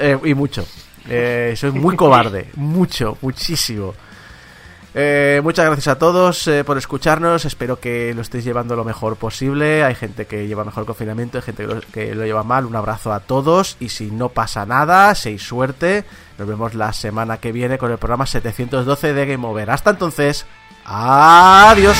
Eh, 0.00 0.18
y 0.24 0.34
mucho. 0.34 0.66
Eh, 1.08 1.54
soy 1.56 1.72
muy 1.72 1.94
cobarde. 1.94 2.48
Mucho, 2.54 3.18
muchísimo. 3.20 3.94
Eh, 4.94 5.40
muchas 5.44 5.66
gracias 5.66 5.88
a 5.88 5.98
todos 5.98 6.46
eh, 6.48 6.64
por 6.64 6.78
escucharnos. 6.78 7.44
Espero 7.44 7.78
que 7.78 8.12
lo 8.14 8.22
estéis 8.22 8.44
llevando 8.44 8.74
lo 8.76 8.84
mejor 8.84 9.16
posible. 9.16 9.84
Hay 9.84 9.94
gente 9.94 10.26
que 10.26 10.46
lleva 10.46 10.64
mejor 10.64 10.86
confinamiento, 10.86 11.38
hay 11.38 11.42
gente 11.42 11.66
que 11.66 11.74
lo, 11.74 11.80
que 11.80 12.14
lo 12.14 12.24
lleva 12.24 12.42
mal. 12.42 12.64
Un 12.64 12.76
abrazo 12.76 13.12
a 13.12 13.20
todos. 13.20 13.76
Y 13.80 13.90
si 13.90 14.10
no 14.10 14.30
pasa 14.30 14.66
nada, 14.66 15.14
seis 15.14 15.42
suerte. 15.42 16.04
Nos 16.38 16.48
vemos 16.48 16.74
la 16.74 16.92
semana 16.92 17.38
que 17.38 17.52
viene 17.52 17.78
con 17.78 17.90
el 17.90 17.98
programa 17.98 18.26
712 18.26 19.12
de 19.12 19.26
Game 19.26 19.46
Over. 19.46 19.70
Hasta 19.70 19.90
entonces, 19.90 20.46
adiós. 20.84 21.98